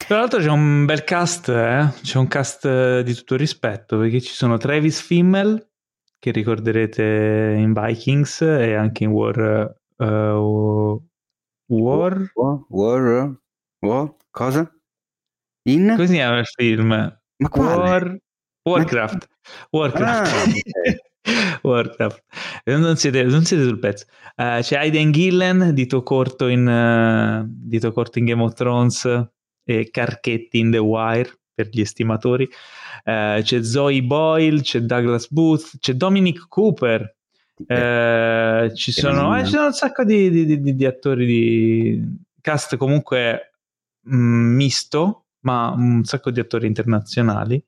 Tra 0.06 0.18
l'altro 0.18 0.40
c'è 0.40 0.50
un 0.50 0.84
bel 0.84 1.04
cast, 1.04 1.48
eh? 1.48 1.88
c'è 2.02 2.18
un 2.18 2.26
cast 2.26 3.00
di 3.00 3.14
tutto 3.14 3.36
rispetto 3.36 3.98
perché 3.98 4.20
ci 4.20 4.32
sono 4.32 4.58
Travis 4.58 5.00
Fimmel 5.00 5.70
che 6.18 6.30
ricorderete 6.32 7.54
in 7.56 7.72
Vikings 7.72 8.42
e 8.42 8.74
anche 8.74 9.04
in 9.04 9.10
War. 9.10 9.74
Uh, 9.96 11.02
War? 11.66 12.30
War? 12.34 12.64
War? 12.68 13.40
War? 13.80 14.14
Cosa? 14.30 14.70
In? 15.68 15.94
Si 15.98 16.12
chiama 16.12 16.38
il 16.40 16.46
film? 16.46 16.88
Ma 16.88 17.20
War, 17.54 18.18
Warcraft. 18.64 19.28
Warcraft. 19.70 20.32
Ah, 20.32 20.42
okay. 20.42 20.98
Warcraft. 21.62 22.24
Non 22.64 22.96
siete, 22.96 23.22
non 23.22 23.44
siete, 23.44 23.64
sul 23.64 23.78
pezzo. 23.78 24.06
Uh, 24.36 24.60
c'è 24.60 24.76
Aiden 24.76 25.12
Gillen, 25.12 25.72
dito 25.74 26.02
corto, 26.02 26.48
in, 26.48 26.66
uh, 26.66 27.46
dito 27.48 27.92
corto 27.92 28.18
in 28.18 28.24
Game 28.26 28.42
of 28.42 28.54
Thrones 28.54 29.30
e 29.64 29.90
Carchetti 29.90 30.58
in 30.58 30.70
The 30.70 30.78
Wire 30.78 31.30
per 31.54 31.68
gli 31.70 31.80
estimatori. 31.80 32.44
Uh, 33.04 33.42
c'è 33.42 33.62
Zoe 33.62 34.02
Boyle, 34.02 34.60
c'è 34.60 34.80
Douglas 34.80 35.28
Booth, 35.30 35.78
c'è 35.78 35.94
Dominic 35.94 36.46
Cooper. 36.48 37.16
Uh, 37.54 38.74
ci, 38.74 38.90
sono, 38.90 39.36
eh, 39.36 39.44
ci, 39.44 39.50
sono, 39.50 39.66
un 39.66 39.72
sacco 39.72 40.04
di, 40.04 40.30
di, 40.30 40.60
di, 40.60 40.74
di 40.74 40.84
attori 40.84 41.26
di 41.26 42.02
cast 42.40 42.76
comunque 42.76 43.52
mh, 44.00 44.16
mm, 44.16 44.54
misto, 44.54 45.26
ma 45.40 45.70
un 45.70 46.04
sacco 46.04 46.30
di 46.30 46.40
attori 46.40 46.66
internazionali. 46.66 47.62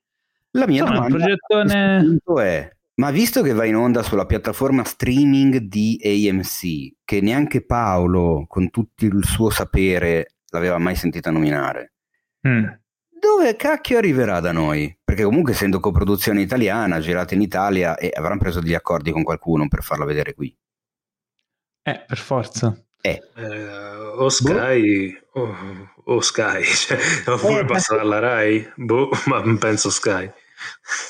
La 0.53 0.66
mia 0.66 0.82
Insomma, 0.82 1.09
domanda 1.09 1.24
progettone... 1.24 2.18
è 2.42 2.72
ma 2.97 3.11
visto 3.11 3.42
che 3.42 3.53
va 3.53 3.64
in 3.64 3.74
onda 3.74 4.05
sulla 4.05 4.24
piattaforma 4.24 4.84
streaming 4.84 5.57
di 5.57 5.99
AMC, 6.01 7.03
che 7.05 7.20
neanche 7.20 7.64
Paolo, 7.64 8.45
con 8.47 8.70
tutto 8.70 9.05
il 9.05 9.24
suo 9.24 9.51
sapere, 9.51 10.34
l'aveva 10.55 10.78
mai 10.78 10.96
sentita 10.96 11.30
nominare, 11.30 11.92
mm 12.46 12.64
dove 13.24 13.57
cacchio 13.57 13.96
arriverà 13.96 14.40
da 14.40 14.52
noi? 14.52 14.94
Perché 15.02 15.24
comunque 15.24 15.52
essendo 15.52 15.80
coproduzione 15.80 16.42
italiana, 16.42 17.00
girata 17.00 17.32
in 17.32 17.40
Italia, 17.40 17.96
e 17.96 18.11
avranno 18.14 18.38
preso 18.38 18.61
degli 18.61 18.74
accordi 18.74 19.11
con 19.12 19.22
qualcuno 19.22 19.66
per 19.66 19.82
farla 19.82 20.05
vedere 20.05 20.34
qui. 20.34 20.55
Eh, 21.82 22.05
per 22.07 22.18
forza. 22.18 22.76
Eh. 23.00 23.22
Eh, 23.34 23.96
o 24.16 24.28
Sky 24.28 25.18
o, 25.32 25.57
o 26.05 26.20
Sky, 26.20 26.64
cioè, 26.68 26.98
oppure 27.26 27.61
eh, 27.61 27.64
passa 27.64 27.96
dalla 27.96 28.18
Rai, 28.18 28.70
boh, 28.76 29.09
ma 29.26 29.42
penso 29.59 29.88
Sky. 29.88 30.30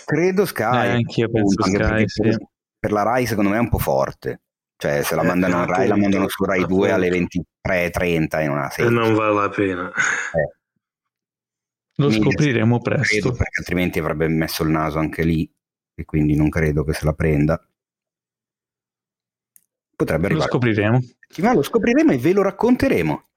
Credo 0.05 0.47
Sky. 0.47 0.87
Eh, 0.87 0.91
anch'io 0.91 1.29
penso 1.31 1.63
Sky, 1.65 2.05
sì. 2.07 2.37
per 2.79 2.93
la 2.93 3.03
Rai 3.03 3.27
secondo 3.27 3.51
me 3.51 3.57
è 3.57 3.61
un 3.61 3.69
po' 3.69 3.79
forte. 3.79 4.43
Cioè, 4.85 5.03
se 5.03 5.15
la 5.15 5.23
eh, 5.23 5.27
mandano 5.27 5.61
in 5.61 5.67
Rai, 5.67 5.89
la 5.89 5.97
mandano 5.97 6.29
su 6.29 6.45
Rai 6.45 6.67
2 6.67 6.91
alle 6.91 7.09
23.30 7.09 8.43
in 8.43 8.51
una 8.51 8.69
serie. 8.69 8.91
E 8.91 8.95
non 8.95 9.15
vale 9.15 9.33
la 9.33 9.49
pena. 9.49 9.89
Eh. 9.89 10.57
Lo 11.95 12.11
scopriremo 12.11 12.83
presto. 12.83 13.09
Credo, 13.09 13.31
perché 13.31 13.61
altrimenti 13.61 13.99
avrebbe 13.99 14.29
messo 14.29 14.63
il 14.63 14.69
naso 14.69 14.99
anche 14.99 15.25
lì 15.25 15.51
e 15.95 16.05
quindi 16.05 16.37
non 16.37 16.51
credo 16.51 16.85
che 16.85 16.93
se 16.93 17.07
la 17.07 17.15
prenda. 17.15 17.67
Potrebbe 19.97 20.27
arrivare. 20.27 20.51
Lo 20.51 20.53
scopriremo. 20.53 21.01
Ma 21.39 21.55
lo 21.55 21.63
scopriremo 21.63 22.13
e 22.13 22.19
ve 22.19 22.33
lo 22.35 22.43
racconteremo. 22.43 23.29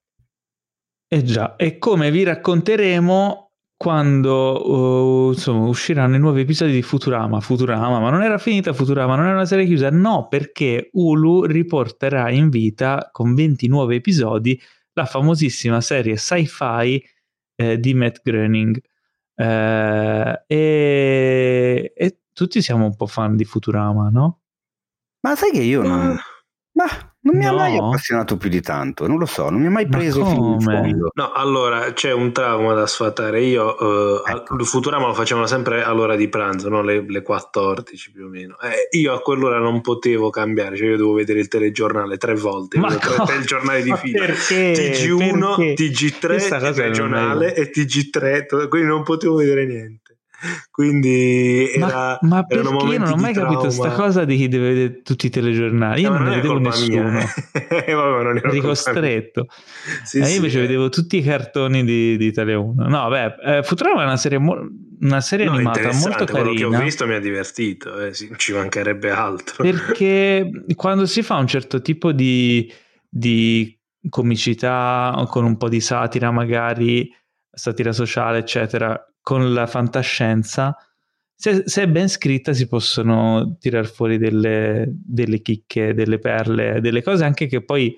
Eh 1.07 1.23
già, 1.23 1.55
e 1.55 1.77
come 1.77 2.11
vi 2.11 2.23
racconteremo 2.23 3.46
quando 3.77 5.27
uh, 5.27 5.31
insomma, 5.31 5.67
usciranno 5.67 6.15
i 6.15 6.19
nuovi 6.19 6.41
episodi 6.41 6.71
di 6.71 6.81
Futurama. 6.81 7.39
Futurama, 7.39 7.99
ma 7.99 8.09
non 8.09 8.23
era 8.23 8.39
finita 8.39 8.73
Futurama, 8.73 9.15
non 9.15 9.25
era 9.25 9.35
una 9.35 9.45
serie 9.45 9.65
chiusa? 9.65 9.91
No, 9.91 10.27
perché 10.27 10.89
Hulu 10.91 11.45
riporterà 11.45 12.31
in 12.31 12.49
vita 12.49 13.09
con 13.11 13.35
20 13.35 13.67
nuovi 13.67 13.95
episodi 13.95 14.59
la 14.93 15.05
famosissima 15.05 15.79
serie 15.79 16.17
sci-fi 16.17 17.07
eh, 17.55 17.79
di 17.79 17.93
Matt 17.93 18.21
Groening. 18.23 18.81
Eh, 19.35 20.43
e, 20.47 21.93
e, 21.95 22.19
tutti 22.33 22.61
siamo 22.63 22.85
un 22.85 22.95
po' 22.95 23.05
fan 23.05 23.35
di 23.35 23.45
Futurama, 23.45 24.09
no? 24.09 24.41
Ma 25.21 25.35
sai 25.35 25.51
che 25.51 25.61
io 25.61 25.83
non... 25.83 26.17
Ma 26.71 26.85
non 27.19 27.35
mi 27.35 27.43
no. 27.43 27.49
ha 27.49 27.53
mai 27.53 27.77
appassionato 27.77 28.37
più 28.37 28.49
di 28.49 28.61
tanto, 28.61 29.05
non 29.05 29.17
lo 29.17 29.25
so, 29.25 29.49
non 29.49 29.59
mi 29.59 29.67
ha 29.67 29.71
mai 29.71 29.87
preso 29.87 30.23
fino 30.23 30.53
in 30.53 30.61
fondo. 30.61 31.11
No, 31.13 31.31
allora 31.33 31.91
c'è 31.91 32.13
un 32.13 32.31
trauma 32.31 32.73
da 32.73 32.87
sfatare. 32.87 33.43
Io 33.43 33.75
uh, 33.77 34.21
ecco. 34.25 34.63
Futurama 34.63 35.07
lo 35.07 35.13
facevano 35.13 35.45
sempre 35.45 35.83
all'ora 35.83 36.15
di 36.15 36.29
pranzo, 36.29 36.69
no? 36.69 36.81
le, 36.81 37.03
le 37.05 37.21
14 37.21 38.11
più 38.11 38.25
o 38.25 38.29
meno. 38.29 38.55
Eh, 38.59 38.97
io 38.97 39.13
a 39.13 39.19
quell'ora 39.19 39.57
non 39.57 39.81
potevo 39.81 40.29
cambiare, 40.29 40.77
cioè 40.77 40.87
io 40.87 40.97
dovevo 40.97 41.15
vedere 41.15 41.39
il 41.39 41.47
telegiornale 41.49 42.17
tre 42.17 42.35
volte, 42.35 42.77
Ma 42.77 42.95
tre 42.95 43.25
telegiornali 43.25 43.83
di 43.83 43.93
fila. 43.95 44.25
Perché? 44.25 44.73
TG1, 44.73 45.55
perché? 45.55 45.73
TG3, 45.73 46.75
regionale 46.75 47.55
e 47.55 47.69
TG3, 47.69 48.67
quindi 48.69 48.87
non 48.87 49.03
potevo 49.03 49.35
vedere 49.35 49.65
niente. 49.65 50.06
Quindi 50.69 51.71
era, 51.73 51.87
ma, 51.87 52.19
ma 52.21 52.43
perché 52.43 52.67
io 52.67 52.99
non 52.99 53.11
ho 53.11 53.15
mai 53.15 53.33
capito 53.33 53.61
questa 53.61 53.91
cosa 53.91 54.23
di 54.23 54.37
chi 54.37 54.47
deve 54.47 54.67
vedere 54.67 55.01
tutti 55.01 55.25
i 55.25 55.29
telegiornali? 55.29 56.01
Io 56.01 56.09
no, 56.09 56.15
non, 56.15 56.23
non 56.23 56.33
ne 56.33 56.41
vedevo 56.41 56.59
nessuno. 56.59 57.19
Eh, 57.53 57.93
vabbè, 57.93 58.47
eri 58.47 58.59
costretto. 58.59 59.47
Sì, 60.03 60.19
eh, 60.19 60.29
io 60.29 60.35
invece 60.35 60.59
eh. 60.59 60.61
vedevo 60.61 60.89
tutti 60.89 61.17
i 61.17 61.23
cartoni 61.23 61.83
di, 61.83 62.17
di 62.17 62.25
Italia 62.27 62.59
1. 62.59 62.87
No, 62.87 63.09
beh, 63.09 63.35
eh, 63.57 63.63
Futurama 63.63 64.01
è 64.01 64.05
una 64.05 64.17
serie, 64.17 64.37
mo- 64.37 64.67
una 65.01 65.21
serie 65.21 65.45
no, 65.45 65.53
animata 65.53 65.91
molto 65.93 66.25
carina. 66.25 66.51
Quello 66.51 66.53
che 66.53 66.75
ho 66.75 66.79
visto 66.81 67.07
mi 67.07 67.15
ha 67.15 67.19
divertito, 67.19 67.99
eh, 67.99 68.13
sì, 68.13 68.31
ci 68.37 68.53
mancherebbe 68.53 69.09
altro. 69.09 69.63
Perché 69.63 70.49
quando 70.75 71.07
si 71.07 71.23
fa 71.23 71.37
un 71.37 71.47
certo 71.47 71.81
tipo 71.81 72.11
di, 72.11 72.71
di 73.09 73.75
comicità, 74.07 75.25
con 75.29 75.45
un 75.45 75.57
po' 75.57 75.67
di 75.67 75.81
satira 75.81 76.29
magari, 76.29 77.11
satira 77.49 77.91
sociale, 77.91 78.37
eccetera, 78.37 79.01
con 79.27 79.53
la 79.53 79.67
fantascienza, 79.67 80.73
se, 81.35 81.63
se, 81.65 81.81
è 81.81 81.87
ben 81.89 82.07
scritta 82.07 82.53
si 82.53 82.65
possono 82.65 83.57
tirar 83.59 83.85
fuori 83.85 84.17
delle, 84.17 84.85
delle, 84.87 85.41
chicche, 85.41 85.93
delle 85.93 86.17
perle, 86.17 86.79
delle 86.79 87.03
cose 87.03 87.25
anche 87.25 87.45
che 87.47 87.61
poi 87.61 87.93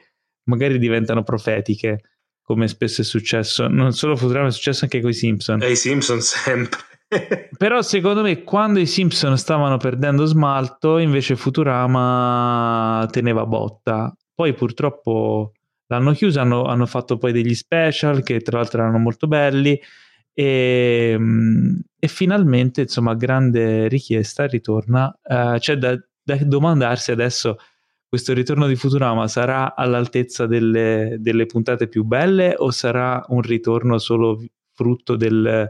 magari 0.46 0.80
diventano 0.80 1.22
profetiche, 1.22 2.02
come 2.42 2.68
spesso 2.68 3.02
è 3.02 3.04
successo. 3.04 3.68
Non 3.68 3.94
solo 3.94 4.16
Futurama, 4.16 4.48
è 4.48 4.52
successo 4.52 4.86
anche 4.86 5.02
con 5.02 5.12
i 5.12 5.14
Simpson. 5.14 5.62
E 5.62 5.70
i 5.70 5.76
Simpson 5.76 6.20
sempre. 6.20 6.80
Però 7.56 7.84
secondo 7.84 8.24
me 8.24 8.42
quando 8.42 8.80
i 8.80 8.88
Simpson 8.88 9.38
stavano 9.38 9.78
perdendo 9.78 10.26
smalto, 10.26 10.98
invece 10.98 11.36
Futurama 11.36 13.08
teneva 13.12 13.46
botta. 13.46 14.12
Poi 14.34 14.56
purtroppo 14.56 15.52
l'hanno 15.90 16.12
chiusa, 16.14 16.42
hanno, 16.42 16.64
hanno 16.64 16.88
fatto 16.88 17.20
poi 17.20 17.32
degli 17.32 17.54
special 17.54 18.24
che 18.24 18.40
tra 18.40 18.58
l'altro 18.58 18.82
erano 18.82 18.98
molto 18.98 19.28
belli 19.28 19.80
e, 20.40 21.12
ehm, 21.14 21.82
e 22.00 22.08
finalmente, 22.08 22.82
insomma, 22.82 23.14
grande 23.14 23.90
richiesta 23.90 24.46
ritorna. 24.48 25.14
Uh, 25.22 25.58
c'è 25.58 25.76
da, 25.76 26.00
da, 26.24 26.38
domandarsi 26.38 27.12
adesso 27.12 27.58
questo 28.08 28.34
ritorno 28.34 28.66
di 28.68 28.76
Futurama 28.76 29.28
sarà 29.28 29.76
all'altezza 29.76 30.48
delle, 30.48 31.18
delle, 31.20 31.46
puntate 31.46 31.88
più 31.88 32.04
belle 32.06 32.56
o 32.58 32.72
sarà 32.72 33.24
un 33.30 33.42
ritorno 33.42 33.98
solo 34.00 34.44
frutto 34.74 35.16
del, 35.16 35.70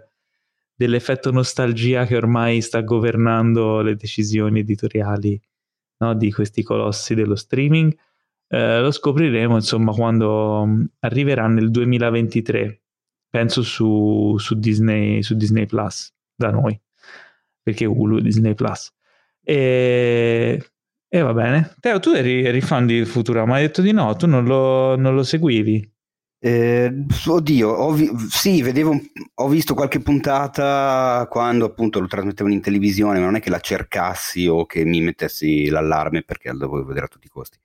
dell'effetto 0.76 1.32
nostalgia 1.32 2.06
che 2.06 2.16
ormai 2.16 2.62
sta 2.62 2.82
governando 2.82 3.82
le 3.82 3.96
decisioni 3.96 4.60
editoriali 4.60 5.40
no, 5.98 6.16
di 6.16 6.32
questi 6.32 6.64
colossi 6.64 7.16
dello 7.16 7.36
streaming? 7.36 7.94
Eh, 8.48 8.80
lo 8.82 8.92
scopriremo 8.92 9.56
insomma 9.56 9.92
quando 9.94 10.66
mm, 10.66 10.84
arriverà 11.00 11.48
nel 11.48 11.72
2023 11.72 12.82
penso 13.30 13.62
su, 13.62 14.36
su, 14.38 14.56
Disney, 14.56 15.22
su 15.24 15.36
Disney 15.36 15.66
Plus 15.66 16.12
da 16.36 16.52
noi, 16.52 16.80
perché 17.62 17.86
Hulu 17.86 18.20
è 18.20 18.22
Disney 18.22 18.54
Plus. 18.56 18.92
E, 19.44 20.64
e 21.08 21.22
va 21.22 21.34
bene. 21.34 21.76
Teo, 21.80 22.00
tu 22.00 22.12
eri, 22.12 22.44
eri, 22.44 22.62
fan 22.62 22.86
di 22.86 23.06
Futurama, 23.06 23.56
hai 23.56 23.64
detto 23.64 23.82
di 23.82 23.92
no, 23.92 24.16
tu 24.16 24.28
non 24.28 24.46
lo, 24.46 24.96
non 24.96 25.16
lo 25.16 25.24
seguivi. 25.24 25.98
Eh, 26.42 27.06
oddio, 27.26 27.70
ho 27.70 27.92
vi- 27.92 28.10
sì, 28.30 28.62
vedevo, 28.62 28.98
ho 29.34 29.48
visto 29.50 29.74
qualche 29.74 30.00
puntata 30.00 31.28
quando 31.30 31.66
appunto 31.66 32.00
lo 32.00 32.08
trasmettevano 32.08 32.56
in 32.56 32.62
televisione, 32.62 33.20
ma 33.20 33.26
non 33.26 33.36
è 33.36 33.42
che 33.42 33.50
la 33.50 33.60
cercassi 33.60 34.48
o 34.48 34.66
che 34.66 34.86
mi 34.86 35.02
mettessi 35.02 35.68
l'allarme 35.68 36.24
perché 36.24 36.50
lo 36.52 36.60
dovevo 36.60 36.86
vedere 36.86 37.08
a 37.08 37.10
tutti 37.10 37.28
i 37.28 37.30
costi. 37.30 37.58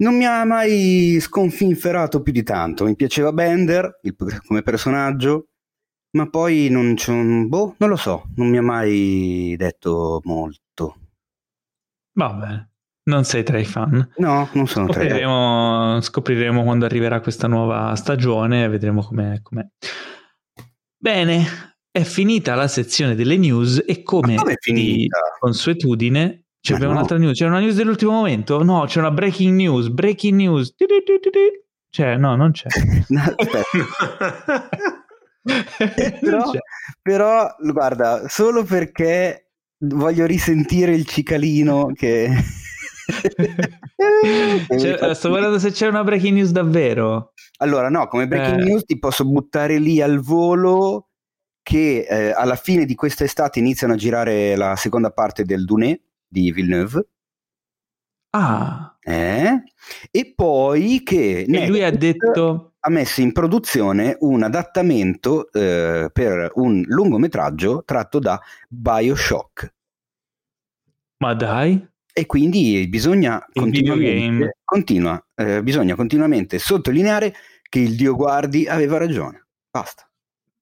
Non 0.00 0.16
mi 0.16 0.24
ha 0.26 0.44
mai 0.44 1.18
sconfinferato 1.20 2.22
più 2.22 2.32
di 2.32 2.42
tanto. 2.44 2.84
Mi 2.84 2.94
piaceva 2.94 3.32
Bender 3.32 3.98
il- 4.02 4.14
come 4.46 4.62
personaggio, 4.62 5.48
ma 6.16 6.28
poi 6.28 6.68
non, 6.70 6.94
c'è 6.94 7.10
un- 7.12 7.48
boh, 7.48 7.74
non 7.78 7.88
lo 7.88 7.96
so, 7.96 8.28
non 8.36 8.48
mi 8.48 8.58
ha 8.58 8.62
mai 8.62 9.54
detto 9.58 10.20
molto. 10.24 10.96
Va 12.16 12.32
bene, 12.32 12.70
non 13.10 13.24
sei 13.24 13.42
tra 13.42 13.58
i 13.58 13.64
fan. 13.64 14.12
No, 14.18 14.48
non 14.52 14.66
sono 14.68 14.86
tra 14.86 15.02
i- 15.02 15.06
Scopriremo, 15.06 16.00
scopriremo 16.00 16.62
quando 16.62 16.84
arriverà 16.84 17.20
questa 17.20 17.48
nuova 17.48 17.94
stagione 17.96 18.64
e 18.64 18.68
vedremo 18.68 19.02
com'è, 19.02 19.40
com'è. 19.42 19.66
Bene, 20.96 21.44
è 21.90 22.02
finita 22.02 22.54
la 22.54 22.68
sezione 22.68 23.14
delle 23.16 23.36
news 23.36 23.82
e 23.86 24.02
come 24.04 24.36
com'è 24.36 24.54
di 24.54 24.56
finita? 24.60 25.18
consuetudine 25.40 26.44
c'è 26.60 26.74
abbiamo 26.74 26.92
no. 26.92 26.98
un'altra 26.98 27.18
news. 27.18 27.38
C'è 27.38 27.46
una 27.46 27.60
news 27.60 27.74
dell'ultimo 27.76 28.12
momento? 28.12 28.62
No, 28.62 28.84
c'è 28.86 28.98
una 28.98 29.10
breaking 29.10 29.54
news. 29.54 29.88
Breaking 29.88 30.36
news. 30.36 30.74
C'è, 31.90 32.16
no, 32.16 32.36
non 32.36 32.52
c'è. 32.52 32.68
No. 33.08 33.22
Non 35.48 35.64
però, 36.20 36.50
c'è. 36.50 36.58
però, 37.00 37.54
guarda, 37.58 38.28
solo 38.28 38.64
perché 38.64 39.52
voglio 39.78 40.26
risentire 40.26 40.92
il 40.94 41.06
cicalino 41.06 41.92
che... 41.94 42.28
Cioè, 44.78 45.14
sto 45.14 45.28
guardando 45.30 45.58
se 45.58 45.70
c'è 45.70 45.86
una 45.86 46.04
breaking 46.04 46.34
news 46.34 46.50
davvero. 46.50 47.32
Allora, 47.58 47.88
no, 47.88 48.06
come 48.08 48.28
breaking 48.28 48.60
Eh. 48.60 48.64
news 48.64 48.84
ti 48.84 48.98
posso 48.98 49.24
buttare 49.24 49.78
lì 49.78 50.02
al 50.02 50.18
volo 50.20 51.08
che 51.62 52.06
eh, 52.08 52.30
alla 52.32 52.56
fine 52.56 52.84
di 52.84 52.94
quest'estate 52.94 53.58
iniziano 53.58 53.94
a 53.94 53.96
girare 53.96 54.54
la 54.56 54.76
seconda 54.76 55.10
parte 55.10 55.44
del 55.44 55.64
Dune 55.64 56.00
di 56.28 56.52
Villeneuve. 56.52 57.08
Ah, 58.30 58.96
eh? 59.00 59.62
E 60.10 60.32
poi 60.36 61.02
che 61.02 61.40
e 61.48 61.66
lui 61.66 61.82
ha 61.82 61.90
detto 61.90 62.74
ha 62.80 62.90
messo 62.90 63.20
in 63.20 63.32
produzione 63.32 64.16
un 64.20 64.42
adattamento 64.42 65.50
eh, 65.52 66.10
per 66.12 66.52
un 66.54 66.82
lungometraggio 66.86 67.82
tratto 67.84 68.18
da 68.18 68.40
Bioshock. 68.68 69.74
ma 71.18 71.34
dai, 71.34 71.84
E 72.12 72.26
quindi 72.26 72.86
bisogna 72.88 73.44
Il 73.52 73.60
continuamente, 73.60 74.58
continua, 74.64 75.22
eh, 75.34 75.62
bisogna 75.62 75.94
continuamente 75.94 76.58
sottolineare 76.58 77.34
che 77.68 77.80
il 77.80 77.96
Dio 77.96 78.14
guardi 78.14 78.66
aveva 78.66 78.98
ragione. 78.98 79.46
Basta. 79.70 80.08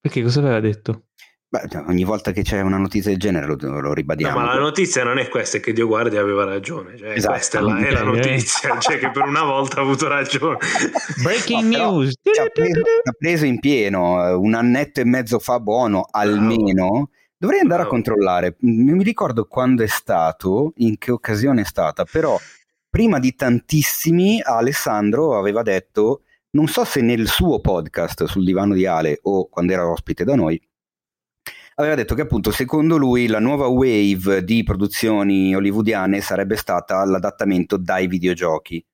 perché 0.00 0.22
cosa 0.22 0.40
aveva 0.40 0.60
detto? 0.60 1.06
Beh, 1.48 1.68
ogni 1.86 2.02
volta 2.02 2.32
che 2.32 2.42
c'è 2.42 2.60
una 2.60 2.76
notizia 2.76 3.10
del 3.10 3.20
genere 3.20 3.46
lo, 3.46 3.56
lo 3.60 3.80
No, 3.80 3.92
ribadiamo. 3.94 4.36
ma 4.40 4.46
la 4.54 4.58
notizia 4.58 5.04
non 5.04 5.18
è 5.18 5.28
questa, 5.28 5.58
è 5.58 5.60
che 5.60 5.72
Dio 5.72 5.86
guardi 5.86 6.16
aveva 6.16 6.44
ragione. 6.44 6.96
Cioè, 6.96 7.10
Esatto. 7.12 7.34
Questa 7.34 7.58
è 7.58 7.60
la, 7.62 7.76
è 7.78 7.90
la 7.92 8.00
Ok. 8.00 8.06
notizia, 8.16 8.78
cioè 8.80 8.98
che 8.98 9.10
per 9.12 9.22
una 9.22 9.44
volta 9.44 9.78
ha 9.78 9.82
avuto 9.82 10.08
ragione. 10.08 10.58
Breaking 11.22 11.72
No, 11.72 11.90
news. 12.00 12.14
Ci 12.20 12.40
ha 12.40 12.48
preso, 12.52 12.72
ci 12.80 13.08
ha 13.08 13.12
preso 13.16 13.44
in 13.44 13.60
pieno 13.60 14.26
eh, 14.26 14.32
un 14.32 14.54
annetto 14.54 15.00
e 15.00 15.04
mezzo 15.04 15.38
fa 15.38 15.60
buono 15.60 16.06
almeno. 16.10 17.10
Dovrei 17.38 17.60
andare 17.60 17.82
a 17.82 17.84
Bravo. 17.84 17.90
controllare. 18.02 18.56
Non 18.60 18.96
mi 18.96 19.04
ricordo 19.04 19.44
quando 19.44 19.84
è 19.84 19.86
stato, 19.86 20.72
in 20.78 20.98
che 20.98 21.12
occasione 21.12 21.60
è 21.60 21.64
stata, 21.64 22.04
però 22.04 22.36
prima 22.90 23.20
di 23.20 23.34
tantissimi 23.36 24.40
Alessandro 24.42 25.38
aveva 25.38 25.62
detto, 25.62 26.22
non 26.50 26.66
so 26.66 26.84
se 26.84 27.02
nel 27.02 27.28
suo 27.28 27.60
podcast 27.60 28.24
sul 28.24 28.44
divano 28.44 28.74
di 28.74 28.86
Ale 28.86 29.18
o 29.22 29.48
quando 29.48 29.72
era 29.74 29.86
ospite 29.88 30.24
da 30.24 30.34
noi, 30.34 30.60
aveva 31.76 31.94
detto 31.94 32.14
che 32.14 32.22
appunto 32.22 32.50
secondo 32.50 32.96
lui 32.96 33.26
la 33.26 33.38
nuova 33.38 33.66
wave 33.66 34.44
di 34.44 34.62
produzioni 34.62 35.54
hollywoodiane 35.54 36.20
sarebbe 36.20 36.56
stata 36.56 37.04
l'adattamento 37.04 37.76
dai 37.76 38.06
videogiochi. 38.06 38.84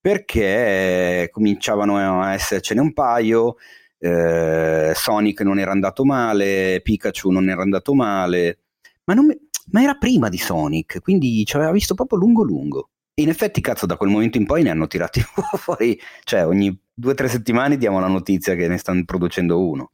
Perché 0.00 1.28
cominciavano 1.32 2.20
a 2.20 2.34
essercene 2.34 2.80
un 2.80 2.92
paio 2.92 3.56
eh, 3.98 4.92
Sonic 4.94 5.40
non 5.40 5.58
era 5.58 5.70
andato 5.70 6.04
male 6.04 6.80
Pikachu 6.82 7.30
non 7.30 7.48
era 7.48 7.62
andato 7.62 7.94
male 7.94 8.58
ma, 9.04 9.14
non 9.14 9.34
ma 9.70 9.82
era 9.82 9.94
prima 9.94 10.28
di 10.28 10.36
Sonic 10.36 11.00
quindi 11.00 11.42
ci 11.46 11.56
aveva 11.56 11.70
visto 11.70 11.94
proprio 11.94 12.18
lungo 12.18 12.42
lungo 12.42 12.90
e 13.14 13.22
in 13.22 13.30
effetti 13.30 13.62
cazzo 13.62 13.86
da 13.86 13.96
quel 13.96 14.10
momento 14.10 14.36
in 14.36 14.44
poi 14.44 14.62
ne 14.62 14.68
hanno 14.68 14.88
tirati 14.88 15.22
fuori 15.56 15.98
cioè 16.24 16.44
ogni 16.44 16.78
due 16.94 17.12
o 17.12 17.14
tre 17.14 17.28
settimane 17.28 17.76
diamo 17.76 17.98
la 17.98 18.06
notizia 18.06 18.54
che 18.54 18.68
ne 18.68 18.78
stanno 18.78 19.04
producendo 19.04 19.66
uno. 19.66 19.90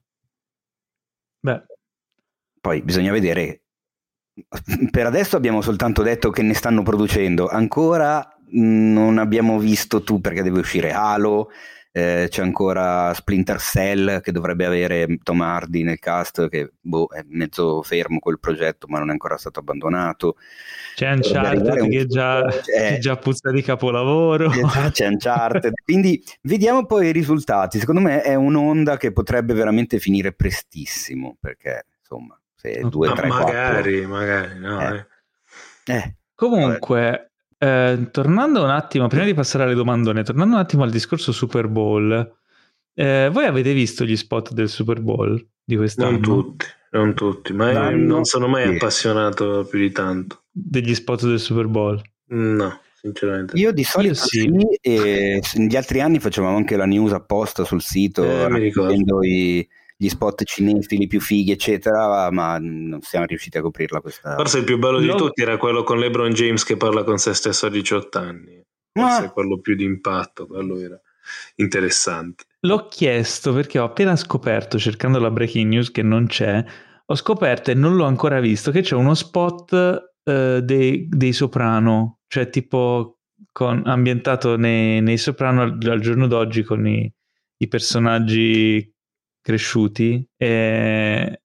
Beh, 1.42 1.62
poi 2.60 2.82
bisogna 2.82 3.12
vedere. 3.12 3.62
Per 4.90 5.06
adesso 5.06 5.36
abbiamo 5.36 5.60
soltanto 5.60 6.02
detto 6.02 6.30
che 6.30 6.42
ne 6.42 6.54
stanno 6.54 6.82
producendo, 6.82 7.48
ancora 7.48 8.36
non 8.52 9.18
abbiamo 9.18 9.58
visto 9.58 10.02
tu 10.02 10.20
perché 10.20 10.42
deve 10.42 10.60
uscire 10.60 10.92
Halo, 10.92 11.50
eh, 11.92 12.26
c'è 12.28 12.42
ancora 12.42 13.12
Splinter 13.14 13.58
Cell 13.60 14.20
che 14.20 14.32
dovrebbe 14.32 14.64
avere 14.64 15.18
Tom 15.22 15.40
Hardy 15.40 15.82
nel 15.82 15.98
cast, 15.98 16.48
che 16.48 16.72
boh, 16.80 17.08
è 17.08 17.24
mezzo 17.28 17.82
fermo 17.82 18.18
quel 18.20 18.38
progetto 18.38 18.86
ma 18.88 18.98
non 18.98 19.08
è 19.08 19.12
ancora 19.12 19.36
stato 19.36 19.58
abbandonato. 19.60 20.36
c'è 20.94 21.12
Uncharted 21.12 21.82
un- 21.82 21.88
che 21.90 22.06
già, 22.06 22.46
Eh. 22.48 22.60
che 22.94 22.98
già 23.00 23.16
puzza 23.16 23.50
di 23.50 23.62
capolavoro. 23.62 24.50
C'è 24.92 25.06
Uncharted. 25.08 25.72
Quindi 25.84 26.22
vediamo 26.42 26.86
poi 26.86 27.08
i 27.08 27.12
risultati. 27.12 27.78
Secondo 27.78 28.00
me 28.00 28.22
è 28.22 28.34
un'onda 28.34 28.96
che 28.96 29.12
potrebbe 29.12 29.52
veramente 29.54 29.98
finire 29.98 30.32
prestissimo 30.32 31.36
perché 31.40 31.86
insomma, 32.00 32.39
se 32.60 32.80
Ma 32.82 32.88
2, 32.88 33.08
Ma 33.08 33.14
3, 33.14 33.28
4 33.28 33.44
magari, 33.46 34.06
magari, 34.06 34.58
no. 34.58 34.80
Eh. 34.80 35.06
eh. 35.86 35.94
eh, 35.94 36.14
Comunque, 36.34 37.32
eh, 37.58 38.08
tornando 38.10 38.62
un 38.62 38.70
attimo, 38.70 39.06
prima 39.08 39.24
di 39.24 39.34
passare 39.34 39.64
alle 39.64 39.74
domandone, 39.74 40.22
tornando 40.22 40.54
un 40.54 40.60
attimo 40.60 40.82
al 40.82 40.90
discorso 40.90 41.32
Super 41.32 41.68
Bowl, 41.68 42.36
eh, 42.94 43.28
voi 43.32 43.44
avete 43.44 43.72
visto 43.72 44.04
gli 44.04 44.16
spot 44.16 44.52
del 44.52 44.68
Super 44.68 45.00
Bowl 45.00 45.42
di 45.64 45.76
quest'anno? 45.76 46.10
Non 46.12 46.20
tutti, 46.20 46.66
non 46.92 47.14
tutti, 47.14 47.52
ma 47.52 47.70
io 47.70 47.78
L'anno- 47.78 48.14
non 48.14 48.24
sono 48.24 48.46
mai 48.48 48.66
sì. 48.68 48.74
appassionato 48.74 49.66
più 49.68 49.78
di 49.78 49.90
tanto. 49.92 50.42
Degli 50.50 50.94
spot 50.94 51.26
del 51.26 51.38
Super 51.40 51.66
Bowl? 51.66 52.00
No, 52.28 52.80
sinceramente. 52.94 53.56
Io 53.58 53.72
di 53.72 53.84
solito 53.84 54.14
sì. 54.14 54.40
sì, 54.40 54.78
e 54.80 55.42
negli 55.56 55.76
altri 55.76 56.00
anni 56.00 56.18
facevamo 56.20 56.56
anche 56.56 56.76
la 56.76 56.86
news 56.86 57.12
apposta 57.12 57.64
sul 57.64 57.82
sito, 57.82 58.22
Eh, 58.24 58.48
mi 58.50 58.58
ricordo. 58.60 58.88
raccogliendo 58.90 59.22
i- 59.22 59.68
gli 60.02 60.08
spot 60.08 60.44
cinefili 60.44 61.06
più 61.06 61.20
fighi, 61.20 61.50
eccetera, 61.52 62.30
ma 62.30 62.56
non 62.58 63.00
siamo 63.02 63.26
riusciti 63.26 63.58
a 63.58 63.60
coprirla 63.60 64.00
questa. 64.00 64.34
Forse 64.34 64.58
il 64.58 64.64
più 64.64 64.78
bello 64.78 64.98
di 64.98 65.06
No. 65.08 65.14
tutti 65.14 65.42
era 65.42 65.58
quello 65.58 65.82
con 65.82 65.98
LeBron 65.98 66.32
James 66.32 66.64
che 66.64 66.78
parla 66.78 67.04
con 67.04 67.18
se 67.18 67.34
stesso 67.34 67.66
a 67.66 67.68
18 67.68 68.18
anni. 68.18 68.62
Forse 68.92 69.24
Ah. 69.24 69.30
quello 69.30 69.58
più 69.60 69.74
di 69.74 69.84
impatto, 69.84 70.46
quello 70.46 70.78
era 70.78 70.98
interessante. 71.56 72.44
L'ho 72.60 72.88
chiesto 72.88 73.52
perché 73.52 73.78
ho 73.78 73.84
appena 73.84 74.16
scoperto, 74.16 74.78
cercando 74.78 75.18
la 75.18 75.30
breaking 75.30 75.68
news 75.70 75.90
che 75.90 76.02
non 76.02 76.26
c'è, 76.26 76.64
ho 77.04 77.14
scoperto 77.14 77.70
e 77.70 77.74
non 77.74 77.94
l'ho 77.96 78.04
ancora 78.04 78.40
visto, 78.40 78.70
che 78.70 78.80
c'è 78.80 78.94
uno 78.94 79.14
spot 79.14 80.12
eh, 80.24 80.60
dei, 80.62 81.06
dei 81.10 81.32
Soprano, 81.34 82.20
cioè 82.26 82.48
tipo 82.48 83.18
con- 83.52 83.82
ambientato 83.84 84.56
nei, 84.56 85.00
nei 85.02 85.18
Soprano 85.18 85.62
al, 85.62 85.78
al 85.84 86.00
giorno 86.00 86.26
d'oggi 86.26 86.62
con 86.62 86.86
i, 86.86 87.10
i 87.58 87.68
personaggi 87.68 88.90
cresciuti 89.40 90.24
e, 90.36 91.40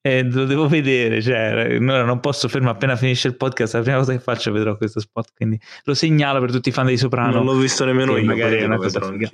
e 0.00 0.22
lo 0.24 0.44
devo 0.44 0.68
vedere, 0.68 1.22
cioè 1.22 1.78
no, 1.78 2.02
non 2.02 2.20
posso 2.20 2.48
fermare 2.48 2.74
appena 2.74 2.96
finisce 2.96 3.28
il 3.28 3.36
podcast, 3.36 3.74
la 3.74 3.82
prima 3.82 3.98
cosa 3.98 4.12
che 4.12 4.20
faccio 4.20 4.52
vedrò 4.52 4.76
questo 4.76 5.00
spot, 5.00 5.32
quindi 5.34 5.58
lo 5.84 5.94
segnalo 5.94 6.40
per 6.40 6.50
tutti 6.50 6.68
i 6.68 6.72
fan 6.72 6.86
dei 6.86 6.98
Soprano. 6.98 7.32
non 7.32 7.44
l'ho 7.44 7.56
visto 7.56 7.84
nemmeno 7.84 8.16
io, 8.16 8.24
magari 8.24 8.56
è 8.56 8.64
una 8.64 8.76
cosa 8.76 9.00
figa. 9.00 9.30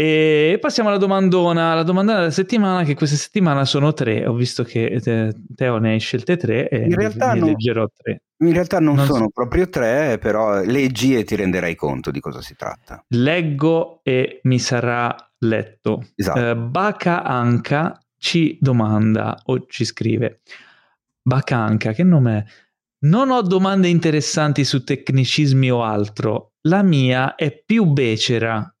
E 0.00 0.56
passiamo 0.58 0.88
alla 0.88 0.96
domandona. 0.96 1.74
La 1.74 1.82
domandona 1.82 2.20
della 2.20 2.30
settimana, 2.30 2.84
che 2.84 2.94
questa 2.94 3.16
settimana 3.16 3.66
sono 3.66 3.92
tre. 3.92 4.26
Ho 4.26 4.32
visto 4.32 4.64
che 4.64 4.98
te- 5.02 5.34
Teo 5.54 5.76
ne 5.76 5.90
hai 5.90 6.00
scelte 6.00 6.38
tre 6.38 6.70
e 6.70 6.84
In 6.84 6.94
realtà 6.94 7.34
ne 7.34 7.40
no. 7.40 7.46
leggerò 7.48 7.86
tre. 7.94 8.22
In 8.38 8.54
realtà 8.54 8.80
non, 8.80 8.94
Non 8.94 9.04
sono 9.04 9.24
so. 9.24 9.28
proprio 9.28 9.68
tre, 9.68 10.16
però 10.18 10.62
leggi 10.64 11.14
e 11.18 11.24
ti 11.24 11.36
renderai 11.36 11.74
conto 11.74 12.10
di 12.10 12.18
cosa 12.18 12.40
si 12.40 12.56
tratta. 12.56 13.04
Leggo 13.08 14.00
e 14.02 14.40
mi 14.44 14.58
sarà 14.58 15.14
letto. 15.40 16.06
Esatto. 16.14 16.48
Eh, 16.48 16.56
Baca 16.56 17.22
Anca 17.22 18.02
ci 18.16 18.56
domanda 18.58 19.38
o 19.44 19.66
ci 19.66 19.84
scrive: 19.84 20.40
Baca 21.20 21.58
Anca, 21.58 21.92
che 21.92 22.04
nome 22.04 22.38
è? 22.38 22.44
Non 23.00 23.30
ho 23.30 23.42
domande 23.42 23.88
interessanti 23.88 24.64
su 24.64 24.82
tecnicismi 24.82 25.70
o 25.70 25.82
altro. 25.84 26.52
La 26.62 26.82
mia 26.82 27.34
è 27.34 27.52
più 27.62 27.84
becera. 27.84 28.74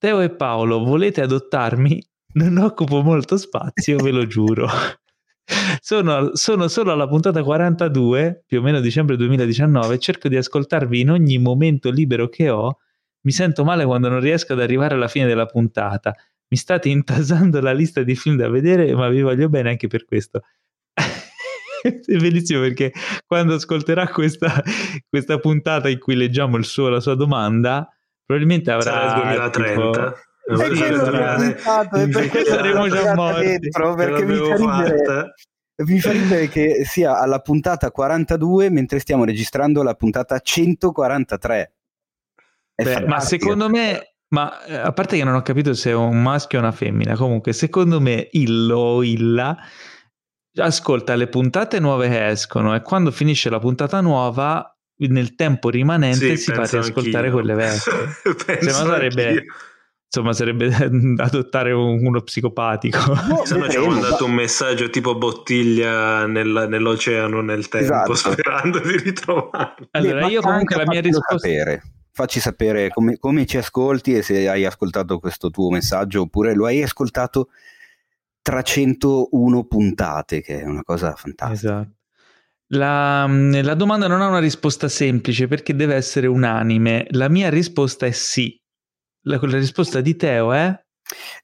Teo 0.00 0.20
e 0.20 0.30
Paolo, 0.30 0.84
volete 0.84 1.22
adottarmi? 1.22 2.00
Non 2.34 2.58
occupo 2.58 3.02
molto 3.02 3.36
spazio, 3.36 3.96
ve 3.96 4.12
lo 4.12 4.26
giuro. 4.28 4.68
Sono, 5.80 6.34
sono 6.34 6.68
solo 6.68 6.92
alla 6.92 7.08
puntata 7.08 7.42
42, 7.42 8.44
più 8.46 8.58
o 8.58 8.62
meno 8.62 8.80
dicembre 8.80 9.16
2019, 9.16 9.98
cerco 9.98 10.28
di 10.28 10.36
ascoltarvi 10.36 11.00
in 11.00 11.10
ogni 11.10 11.38
momento 11.38 11.90
libero 11.90 12.28
che 12.28 12.50
ho 12.50 12.80
Mi 13.22 13.32
sento 13.32 13.64
male 13.64 13.86
quando 13.86 14.10
non 14.10 14.20
riesco 14.20 14.52
ad 14.52 14.60
arrivare 14.60 14.94
alla 14.94 15.08
fine 15.08 15.26
della 15.26 15.46
puntata. 15.46 16.14
Mi 16.48 16.58
state 16.58 16.90
intasando 16.90 17.62
la 17.62 17.72
lista 17.72 18.02
di 18.02 18.14
film 18.14 18.36
da 18.36 18.50
vedere, 18.50 18.94
ma 18.94 19.08
vi 19.08 19.22
voglio 19.22 19.48
bene 19.48 19.70
anche 19.70 19.88
per 19.88 20.04
questo. 20.04 20.42
è 21.82 22.16
bellissimo 22.18 22.60
perché 22.60 22.92
quando 23.26 23.54
ascolterà 23.54 24.06
questa, 24.08 24.62
questa, 25.08 25.38
puntata 25.38 25.88
in 25.88 25.98
cui 25.98 26.14
leggiamo 26.14 26.58
il 26.58 26.66
suo, 26.66 26.90
la 26.90 27.00
sua 27.00 27.14
domanda, 27.14 27.88
probabilmente 28.28 28.70
avrà... 28.70 28.90
Sarà 28.90 29.32
il 29.32 29.50
2030. 29.50 30.14
Tipo, 30.48 32.18
perché 32.18 32.44
saremo 32.44 32.88
già 32.88 33.14
morti 33.14 33.58
dentro, 33.58 33.94
perché 33.94 34.24
mi 34.24 34.36
fa, 34.36 34.54
ridere, 34.54 35.34
mi 35.84 36.00
fa 36.00 36.12
ridere 36.12 36.48
che 36.48 36.84
sia 36.84 37.18
alla 37.18 37.40
puntata 37.40 37.90
42 37.90 38.70
mentre 38.70 38.98
stiamo 38.98 39.24
registrando 39.24 39.82
la 39.82 39.94
puntata 39.94 40.38
143 40.38 41.72
Beh, 42.82 43.06
ma 43.06 43.20
secondo 43.20 43.68
me 43.68 44.14
ma 44.28 44.64
eh, 44.64 44.76
a 44.76 44.92
parte 44.92 45.16
che 45.16 45.24
non 45.24 45.34
ho 45.34 45.42
capito 45.42 45.74
se 45.74 45.90
è 45.90 45.94
un 45.94 46.22
maschio 46.22 46.58
o 46.58 46.62
una 46.62 46.72
femmina 46.72 47.16
comunque 47.16 47.52
secondo 47.52 48.00
me 48.00 48.28
Illo 48.32 48.78
o 48.78 49.02
Illa 49.02 49.56
ascolta 50.54 51.14
le 51.14 51.28
puntate 51.28 51.78
nuove 51.80 52.08
che 52.08 52.28
escono 52.28 52.74
e 52.74 52.82
quando 52.82 53.10
finisce 53.10 53.50
la 53.50 53.58
puntata 53.58 54.00
nuova 54.00 54.77
nel 55.06 55.34
tempo 55.34 55.70
rimanente 55.70 56.36
sì, 56.36 56.44
si 56.44 56.52
fa 56.52 56.64
riascoltare 56.64 57.30
quelle 57.30 57.54
vecchie. 57.54 57.92
cioè, 58.44 58.70
sarebbe, 58.70 59.44
insomma, 60.04 60.32
sarebbe 60.32 60.74
adottare 61.18 61.72
uno 61.72 62.20
psicopatico. 62.20 62.98
No, 63.28 63.42
Se 63.46 63.56
no 63.56 63.68
ci 63.68 63.76
hanno 63.76 63.90
mandato 63.90 64.24
un 64.24 64.32
messaggio 64.32 64.90
tipo 64.90 65.16
bottiglia 65.16 66.26
nel, 66.26 66.66
nell'oceano 66.68 67.40
nel 67.40 67.68
tempo, 67.68 68.12
esatto. 68.12 68.14
sperando 68.14 68.80
di 68.80 68.96
ritrovarlo. 68.96 69.86
Allora, 69.92 70.26
Beh, 70.26 70.32
io 70.32 70.40
comunque 70.40 70.76
la 70.76 70.86
mia 70.86 71.00
risposta... 71.00 71.38
Sapere. 71.38 71.82
Facci 72.10 72.40
sapere 72.40 72.88
come, 72.88 73.16
come 73.16 73.46
ci 73.46 73.58
ascolti 73.58 74.16
e 74.16 74.22
se 74.22 74.48
hai 74.48 74.64
ascoltato 74.64 75.20
questo 75.20 75.50
tuo 75.50 75.70
messaggio 75.70 76.22
oppure 76.22 76.52
lo 76.52 76.66
hai 76.66 76.82
ascoltato 76.82 77.50
301 78.42 79.64
puntate, 79.66 80.40
che 80.40 80.62
è 80.62 80.64
una 80.64 80.82
cosa 80.82 81.14
fantastica. 81.14 81.52
Esatto. 81.52 81.97
La, 82.72 83.26
mm, 83.26 83.60
la, 83.62 83.74
domanda 83.74 84.08
non 84.08 84.20
ha 84.20 84.28
una 84.28 84.40
risposta 84.40 84.88
semplice 84.88 85.46
perché 85.46 85.74
deve 85.74 85.94
essere 85.94 86.26
unanime. 86.26 87.06
La 87.10 87.28
mia 87.28 87.48
risposta 87.48 88.06
è 88.06 88.10
sì. 88.10 88.60
La, 89.22 89.38
la 89.40 89.58
risposta 89.58 90.00
di 90.00 90.16
Teo 90.16 90.52
è? 90.52 90.78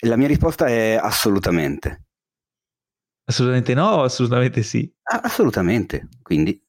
La 0.01 0.17
mia 0.17 0.29
risposta 0.29 0.67
è 0.67 0.99
assolutamente. 1.01 2.05
Assolutamente 3.27 3.73
no 3.73 3.87
o 3.87 4.03
assolutamente 4.03 4.63
sì? 4.63 4.93
Ah, 5.05 5.21
assolutamente, 5.23 6.09
quindi. 6.23 6.63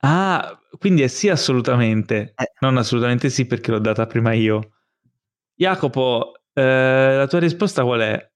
Ah, 0.00 0.56
quindi 0.78 1.02
è 1.02 1.08
sì 1.08 1.28
assolutamente, 1.28 2.34
eh. 2.36 2.52
non 2.60 2.76
assolutamente 2.76 3.30
sì 3.30 3.46
perché 3.46 3.72
l'ho 3.72 3.80
data 3.80 4.06
prima 4.06 4.32
io. 4.32 4.74
Jacopo, 5.56 6.34
eh, 6.52 7.16
la 7.16 7.26
tua 7.26 7.40
risposta 7.40 7.82
qual 7.82 8.00
è? 8.00 8.32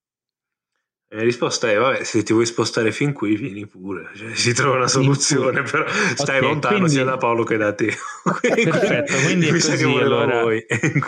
La 1.15 1.21
risposta 1.21 1.71
è, 1.71 1.77
vabbè, 1.77 2.05
se 2.05 2.23
ti 2.23 2.33
vuoi 2.33 2.47
spostare 2.47 2.91
fin 2.91 3.13
qui, 3.13 3.37
vieni 3.37 3.67
pure, 3.67 4.09
cioè, 4.17 4.35
si 4.35 4.55
trova 4.55 4.77
una 4.77 4.89
soluzione, 4.89 5.61
però 5.61 5.85
stai 5.87 6.39
okay, 6.39 6.49
lontano 6.49 6.75
quindi... 6.77 6.93
sia 6.93 7.05
da 7.05 7.19
Paolo 7.19 7.45
che 7.45 7.59
da 7.59 7.75
te. 7.75 7.93
Perfetto, 8.41 9.13
quindi 9.27 9.49
è 9.49 9.51
così, 9.51 9.85
allora, 9.85 10.43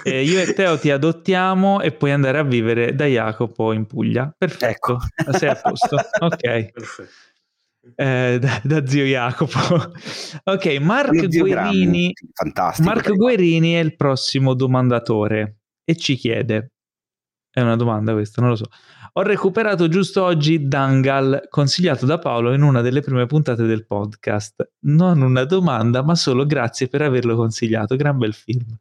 eh, 0.03 0.23
io 0.23 0.41
e 0.43 0.53
Teo 0.53 0.79
ti 0.79 0.91
adottiamo 0.91 1.81
e 1.81 1.93
puoi 1.93 2.11
andare 2.11 2.37
a 2.37 2.43
vivere 2.43 2.95
da 2.95 3.07
Jacopo 3.07 3.73
in 3.73 3.87
Puglia. 3.87 4.31
Perfetto, 4.37 4.99
ecco. 5.17 5.39
sei 5.39 5.49
a 5.49 5.55
posto. 5.55 5.97
Ok. 6.21 6.41
Perfetto. 6.71 7.11
Eh, 7.97 8.39
da, 8.41 8.61
da, 8.63 8.87
zio 8.87 9.05
Jacopo. 9.05 9.59
ok, 10.45 10.67
Mark 10.81 11.27
Guerini, 11.29 12.13
Mark 12.81 13.11
Guerini 13.11 13.73
è 13.73 13.81
il 13.81 13.97
prossimo 13.97 14.53
domandatore 14.53 15.61
e 15.83 15.97
ci 15.97 16.17
chiede, 16.17 16.74
è 17.55 17.61
una 17.61 17.77
domanda 17.77 18.13
questa, 18.13 18.41
non 18.41 18.51
lo 18.51 18.57
so. 18.57 18.69
Ho 19.13 19.23
recuperato 19.23 19.87
giusto 19.87 20.25
oggi 20.25 20.67
Dangal, 20.67 21.47
consigliato 21.49 22.05
da 22.05 22.19
Paolo 22.19 22.53
in 22.53 22.63
una 22.63 22.81
delle 22.81 23.01
prime 23.01 23.27
puntate 23.27 23.63
del 23.63 23.87
podcast. 23.87 24.73
Non 24.87 25.21
una 25.23 25.45
domanda, 25.45 26.03
ma 26.03 26.17
solo 26.17 26.47
grazie 26.47 26.89
per 26.89 27.03
averlo 27.03 27.37
consigliato. 27.37 27.95
Gran 27.95 28.19
bel 28.19 28.35
film. 28.35 28.77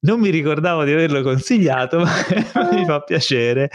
Non 0.00 0.18
mi 0.18 0.30
ricordavo 0.30 0.82
di 0.82 0.90
averlo 0.90 1.22
consigliato, 1.22 2.00
ma 2.00 2.10
mi 2.74 2.84
fa 2.84 3.02
piacere 3.02 3.70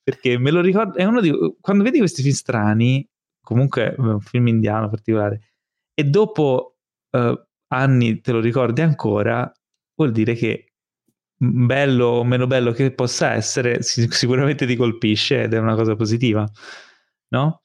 perché 0.00 0.38
me 0.38 0.52
lo 0.52 0.60
ricordo. 0.60 0.96
È 0.96 1.04
uno 1.04 1.20
di 1.20 1.32
quando 1.60 1.82
vedi 1.82 1.98
questi 1.98 2.22
film 2.22 2.34
strani, 2.34 3.04
comunque 3.40 3.96
un 3.98 4.20
film 4.20 4.46
indiano 4.46 4.88
particolare, 4.88 5.40
e 5.92 6.04
dopo 6.04 6.76
uh, 7.10 7.46
anni 7.66 8.20
te 8.20 8.30
lo 8.30 8.38
ricordi 8.38 8.80
ancora, 8.80 9.52
vuol 9.96 10.12
dire 10.12 10.34
che 10.34 10.71
bello 11.44 12.06
o 12.06 12.24
meno 12.24 12.46
bello 12.46 12.70
che 12.70 12.92
possa 12.92 13.32
essere, 13.32 13.82
sicuramente 13.82 14.64
ti 14.64 14.76
colpisce 14.76 15.42
ed 15.42 15.54
è 15.54 15.58
una 15.58 15.74
cosa 15.74 15.96
positiva, 15.96 16.48
no? 17.28 17.62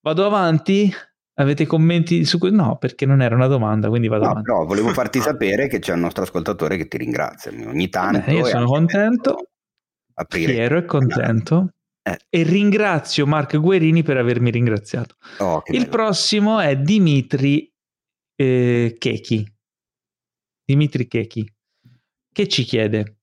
Vado 0.00 0.24
avanti. 0.24 0.90
Avete 1.36 1.66
commenti 1.66 2.24
su 2.24 2.38
questo? 2.38 2.56
No, 2.56 2.76
perché 2.78 3.06
non 3.06 3.20
era 3.20 3.34
una 3.34 3.48
domanda, 3.48 3.88
quindi 3.88 4.06
vado 4.06 4.24
no, 4.24 4.30
avanti. 4.30 4.50
No, 4.50 4.64
volevo 4.64 4.90
farti 4.90 5.18
sapere 5.20 5.66
che 5.66 5.80
c'è 5.80 5.92
un 5.92 6.00
nostro 6.00 6.22
ascoltatore 6.22 6.76
che 6.76 6.86
ti 6.86 6.96
ringrazia 6.96 7.50
ogni 7.50 7.88
tanto. 7.88 8.20
Beh, 8.24 8.32
io 8.32 8.44
sono 8.44 8.66
contento, 8.66 9.48
aprire. 10.14 10.52
fiero 10.52 10.78
e 10.78 10.84
contento. 10.84 11.68
Eh. 12.02 12.18
E 12.28 12.42
ringrazio 12.42 13.26
Marco 13.26 13.58
Guerini 13.60 14.02
per 14.02 14.16
avermi 14.16 14.50
ringraziato. 14.50 15.16
Oh, 15.38 15.62
Il 15.66 15.80
bello. 15.80 15.90
prossimo 15.90 16.60
è 16.60 16.76
Dimitri 16.76 17.70
eh, 18.36 18.94
Chechi. 18.98 19.52
Dimitri 20.64 21.06
Chechi 21.06 21.54
che 22.34 22.48
ci 22.48 22.64
chiede 22.64 23.20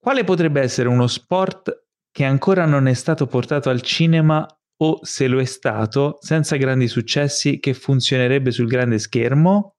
quale 0.00 0.24
potrebbe 0.24 0.62
essere 0.62 0.88
uno 0.88 1.06
sport 1.06 1.84
che 2.10 2.24
ancora 2.24 2.64
non 2.64 2.88
è 2.88 2.94
stato 2.94 3.26
portato 3.26 3.68
al 3.68 3.82
cinema 3.82 4.46
o 4.82 4.98
se 5.02 5.28
lo 5.28 5.38
è 5.38 5.44
stato 5.44 6.16
senza 6.20 6.56
grandi 6.56 6.88
successi 6.88 7.60
che 7.60 7.74
funzionerebbe 7.74 8.50
sul 8.50 8.66
grande 8.66 8.98
schermo, 8.98 9.76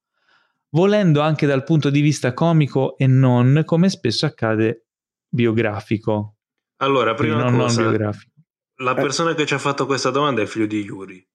volendo 0.70 1.22
anche 1.22 1.48
dal 1.48 1.64
punto 1.64 1.90
di 1.90 2.02
vista 2.02 2.34
comico 2.34 2.96
e 2.98 3.08
non 3.08 3.64
come 3.66 3.90
spesso 3.90 4.28
accade 4.28 4.86
biografico. 5.28 6.36
Allora, 6.78 7.16
prima 7.16 7.50
non, 7.50 7.58
cosa, 7.58 7.82
non 7.82 8.12
la 8.82 8.94
persona 8.94 9.34
che 9.34 9.46
ci 9.46 9.56
ha 9.56 9.60
fatto 9.60 9.86
questa 9.86 10.12
domanda 10.12 10.42
è 10.42 10.46
figlio 10.46 10.68
di 10.68 10.82
Yuri. 10.82 11.28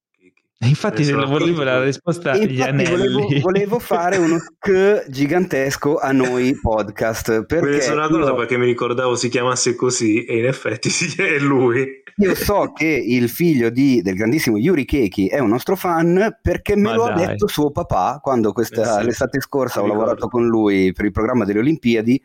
Infatti, 0.59 1.05
se 1.05 1.13
lo 1.13 1.27
volevo 1.27 1.63
la 1.63 1.83
risposta 1.83 2.33
agli 2.33 2.63
anelli. 2.63 3.13
Volevo, 3.13 3.41
volevo, 3.41 3.79
fare 3.79 4.17
uno 4.17 4.39
sk 4.41 5.05
gigantesco 5.09 5.99
a 5.99 6.13
noi 6.13 6.59
podcast. 6.59 7.45
Perché 7.45 7.83
sono 7.83 8.07
una 8.07 8.09
cosa 8.09 8.35
perché 8.35 8.57
mi 8.57 8.65
ricordavo 8.65 9.17
si 9.17 9.29
chiamasse 9.29 9.75
così, 9.75 10.25
e 10.25 10.39
in 10.39 10.47
effetti 10.47 10.89
è 11.21 11.39
lui. 11.39 12.03
Io 12.19 12.35
so 12.35 12.73
che 12.73 12.87
il 12.87 13.29
figlio 13.29 13.69
di, 13.69 14.01
del 14.01 14.15
grandissimo 14.15 14.57
Yuri 14.57 14.87
Keki 14.87 15.27
è 15.27 15.39
un 15.39 15.51
nostro 15.51 15.77
fan 15.77 16.39
perché 16.41 16.75
me 16.75 16.83
Ma 16.83 16.95
lo 16.95 17.05
dai. 17.05 17.25
ha 17.25 17.27
detto 17.27 17.47
suo 17.47 17.71
papà 17.71 18.21
quando 18.23 18.53
questa, 18.53 18.97
eh 18.97 19.01
sì, 19.01 19.05
l'estate 19.05 19.41
scorsa 19.41 19.83
ho 19.83 19.87
lavorato 19.87 20.29
con 20.29 20.47
lui 20.47 20.93
per 20.95 21.05
il 21.05 21.13
programma 21.13 21.45
delle 21.45 21.59
Olimpiadi. 21.59 22.23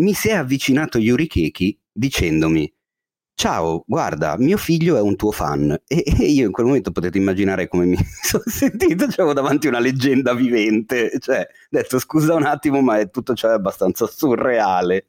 Mi 0.00 0.12
si 0.12 0.28
è 0.28 0.34
avvicinato 0.34 0.98
Yuri 0.98 1.26
Keki 1.26 1.80
dicendomi 1.90 2.70
ciao, 3.34 3.84
guarda, 3.86 4.36
mio 4.38 4.56
figlio 4.56 4.96
è 4.96 5.00
un 5.00 5.16
tuo 5.16 5.30
fan. 5.30 5.70
E, 5.86 6.02
e, 6.06 6.24
io 6.24 6.46
in 6.46 6.52
quel 6.52 6.66
momento 6.66 6.90
potete 6.92 7.18
immaginare 7.18 7.68
come 7.68 7.84
mi 7.84 7.96
sono 8.22 8.44
sentito, 8.46 9.06
c'avevo 9.06 9.32
davanti 9.32 9.66
una 9.66 9.80
leggenda 9.80 10.34
vivente, 10.34 11.18
cioè, 11.18 11.40
ho 11.40 11.66
detto 11.68 11.98
scusa 11.98 12.34
un 12.34 12.44
attimo, 12.44 12.80
ma 12.80 12.98
è 12.98 13.10
tutto 13.10 13.34
ciò 13.34 13.50
è 13.50 13.54
abbastanza 13.54 14.06
surreale. 14.06 15.06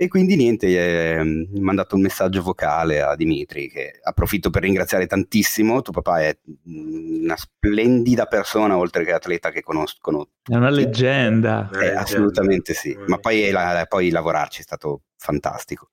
E 0.00 0.06
quindi 0.06 0.36
niente, 0.36 0.68
eh, 0.68 1.18
ho 1.18 1.60
mandato 1.60 1.96
un 1.96 2.02
messaggio 2.02 2.40
vocale 2.40 3.02
a 3.02 3.16
Dimitri 3.16 3.68
che 3.68 3.98
approfitto 4.00 4.48
per 4.48 4.62
ringraziare 4.62 5.08
tantissimo. 5.08 5.82
Tuo 5.82 5.92
papà 5.92 6.20
è 6.20 6.38
una 6.66 7.36
splendida 7.36 8.26
persona, 8.26 8.76
oltre 8.78 9.04
che 9.04 9.12
atleta 9.12 9.50
che 9.50 9.60
conoscono. 9.60 10.28
È 10.44 10.54
una 10.54 10.70
leggenda. 10.70 11.68
Eh, 11.72 11.88
assolutamente 11.96 12.74
sì, 12.74 12.96
ma 13.08 13.18
poi, 13.18 13.50
la, 13.50 13.86
poi 13.88 14.10
lavorarci 14.10 14.60
è 14.60 14.62
stato 14.62 15.02
fantastico. 15.16 15.90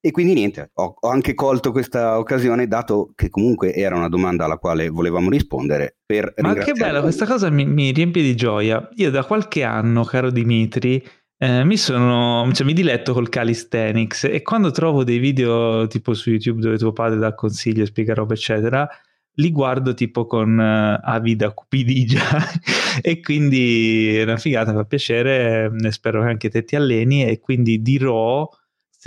E 0.00 0.12
quindi 0.12 0.32
niente, 0.32 0.70
ho, 0.74 0.94
ho, 1.00 1.08
anche 1.08 1.34
colto 1.34 1.72
questa 1.72 2.18
occasione, 2.18 2.68
dato 2.68 3.10
che 3.16 3.28
comunque 3.30 3.74
era 3.74 3.96
una 3.96 4.08
domanda 4.08 4.44
alla 4.44 4.56
quale 4.56 4.88
volevamo 4.88 5.28
rispondere. 5.28 5.96
Per 6.06 6.34
Ma 6.38 6.54
che 6.54 6.72
bella, 6.72 7.00
questa 7.00 7.26
cosa 7.26 7.50
mi, 7.50 7.66
mi, 7.66 7.90
riempie 7.90 8.22
di 8.22 8.36
gioia. 8.36 8.88
Io 8.94 9.10
da 9.10 9.24
qualche 9.24 9.64
anno, 9.64 10.04
caro 10.04 10.30
Dimitri, 10.30 11.04
eh, 11.36 11.64
mi 11.64 11.76
sono, 11.76 12.48
cioè, 12.52 12.64
mi 12.64 12.74
diletto 12.74 13.12
col 13.12 13.28
calisthenics 13.28 14.24
e 14.24 14.42
quando 14.42 14.70
trovo 14.70 15.02
dei 15.02 15.18
video 15.18 15.86
tipo 15.88 16.14
su 16.14 16.30
YouTube 16.30 16.60
dove 16.60 16.78
tuo 16.78 16.92
padre 16.92 17.18
dà 17.18 17.34
consigli, 17.34 17.84
spiega 17.84 18.14
roba, 18.14 18.34
eccetera, 18.34 18.88
li 19.34 19.50
guardo 19.50 19.94
tipo 19.94 20.26
con 20.26 20.58
uh, 20.58 21.00
avida 21.02 21.52
cupidigia 21.52 22.22
e 23.02 23.20
quindi 23.20 24.14
è 24.16 24.22
una 24.22 24.36
figata, 24.36 24.72
fa 24.72 24.84
piacere, 24.84 25.68
ne 25.70 25.90
spero 25.90 26.22
che 26.22 26.28
anche 26.28 26.50
te 26.50 26.64
ti 26.64 26.76
alleni 26.76 27.24
e 27.24 27.40
quindi 27.40 27.82
dirò 27.82 28.48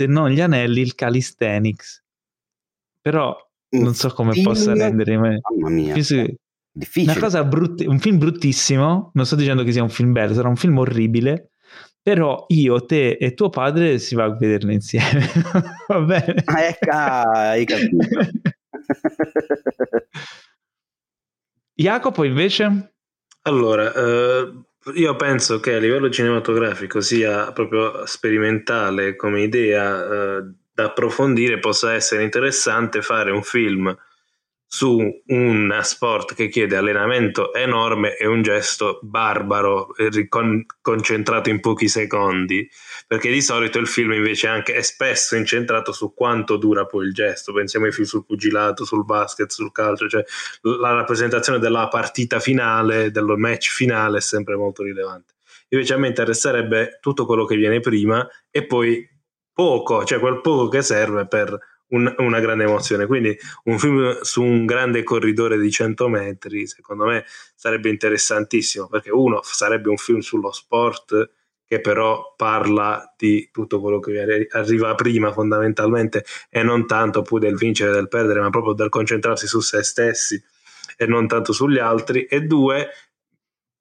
se 0.02 0.06
non 0.06 0.30
gli 0.30 0.40
anelli, 0.40 0.80
il 0.80 0.94
calisthenics. 0.94 2.04
Però 3.00 3.36
un 3.70 3.82
non 3.82 3.94
so 3.94 4.12
come 4.12 4.32
film, 4.32 4.44
possa 4.44 4.74
rendere. 4.74 5.16
Mamma 5.16 5.68
mia. 5.68 5.94
Difficile. 6.74 7.12
Una 7.12 7.20
cosa 7.20 7.44
brutti, 7.44 7.84
un 7.84 7.98
film 7.98 8.18
bruttissimo, 8.18 9.10
non 9.12 9.26
sto 9.26 9.36
dicendo 9.36 9.62
che 9.62 9.72
sia 9.72 9.82
un 9.82 9.90
film 9.90 10.12
bello, 10.12 10.32
sarà 10.32 10.48
un 10.48 10.56
film 10.56 10.78
orribile, 10.78 11.50
però 12.00 12.46
io, 12.48 12.86
te 12.86 13.10
e 13.10 13.34
tuo 13.34 13.50
padre 13.50 13.98
si 13.98 14.14
va 14.14 14.24
a 14.24 14.34
vederlo 14.34 14.72
insieme. 14.72 15.28
va 15.88 16.00
bene? 16.00 16.42
Ah, 16.46 16.62
ecco, 16.62 16.90
ah, 16.90 17.50
hai 17.50 17.66
capito. 17.66 18.06
Jacopo 21.74 22.24
invece? 22.24 22.94
Allora, 23.42 23.92
eh, 23.92 24.62
io 24.94 25.16
penso 25.16 25.60
che 25.60 25.74
a 25.74 25.78
livello 25.78 26.10
cinematografico 26.10 27.00
sia 27.00 27.52
proprio 27.52 28.04
sperimentale 28.06 29.16
come 29.16 29.42
idea 29.42 30.04
eh, 30.04 30.44
da 30.74 30.84
approfondire, 30.84 31.58
possa 31.58 31.92
essere 31.94 32.24
interessante 32.24 33.02
fare 33.02 33.30
un 33.30 33.42
film 33.42 33.94
su 34.74 35.22
un 35.26 35.78
sport 35.82 36.32
che 36.32 36.48
chiede 36.48 36.76
allenamento 36.76 37.52
enorme 37.52 38.16
e 38.16 38.26
un 38.26 38.40
gesto 38.40 39.00
barbaro 39.02 39.88
con, 40.30 40.64
concentrato 40.80 41.50
in 41.50 41.60
pochi 41.60 41.88
secondi. 41.88 42.66
Perché 43.06 43.30
di 43.30 43.42
solito 43.42 43.78
il 43.78 43.86
film 43.86 44.12
invece 44.12 44.46
anche 44.46 44.72
è 44.72 44.80
spesso 44.80 45.36
incentrato 45.36 45.92
su 45.92 46.14
quanto 46.14 46.56
dura 46.56 46.86
poi 46.86 47.04
il 47.04 47.12
gesto. 47.12 47.52
Pensiamo 47.52 47.84
ai 47.84 47.92
film 47.92 48.06
sul 48.06 48.24
pugilato, 48.24 48.86
sul 48.86 49.04
basket, 49.04 49.50
sul 49.50 49.72
calcio 49.72 50.08
cioè 50.08 50.24
la 50.62 50.94
rappresentazione 50.94 51.58
della 51.58 51.88
partita 51.88 52.40
finale 52.40 53.10
dello 53.10 53.36
match 53.36 53.68
finale 53.68 54.18
è 54.18 54.22
sempre 54.22 54.56
molto 54.56 54.82
rilevante. 54.84 55.34
Invece 55.68 55.92
a 55.92 55.98
me 55.98 56.08
interesserebbe 56.08 56.98
tutto 57.02 57.26
quello 57.26 57.44
che 57.44 57.56
viene 57.56 57.80
prima 57.80 58.26
e 58.50 58.64
poi 58.64 59.06
poco, 59.52 60.02
cioè 60.04 60.18
quel 60.18 60.40
poco 60.40 60.68
che 60.68 60.80
serve 60.80 61.26
per 61.28 61.58
un, 61.92 62.12
una 62.18 62.40
grande 62.40 62.64
emozione. 62.64 63.06
Quindi 63.06 63.36
un 63.64 63.78
film 63.78 64.20
su 64.20 64.42
un 64.42 64.66
grande 64.66 65.02
corridore 65.02 65.58
di 65.58 65.70
100 65.70 66.08
metri, 66.08 66.66
secondo 66.66 67.04
me, 67.04 67.24
sarebbe 67.54 67.88
interessantissimo, 67.88 68.88
perché 68.88 69.10
uno 69.10 69.40
sarebbe 69.42 69.88
un 69.88 69.96
film 69.96 70.18
sullo 70.18 70.52
sport 70.52 71.30
che 71.72 71.80
però 71.80 72.34
parla 72.36 73.14
di 73.16 73.48
tutto 73.50 73.80
quello 73.80 73.98
che 73.98 74.46
arriva 74.50 74.94
prima 74.94 75.32
fondamentalmente 75.32 76.22
e 76.50 76.62
non 76.62 76.86
tanto 76.86 77.22
poi 77.22 77.40
del 77.40 77.56
vincere 77.56 77.92
e 77.92 77.94
del 77.94 78.08
perdere, 78.08 78.40
ma 78.40 78.50
proprio 78.50 78.74
del 78.74 78.90
concentrarsi 78.90 79.46
su 79.46 79.60
se 79.60 79.82
stessi 79.82 80.42
e 80.98 81.06
non 81.06 81.26
tanto 81.26 81.54
sugli 81.54 81.78
altri. 81.78 82.24
E 82.26 82.42
due, 82.42 82.90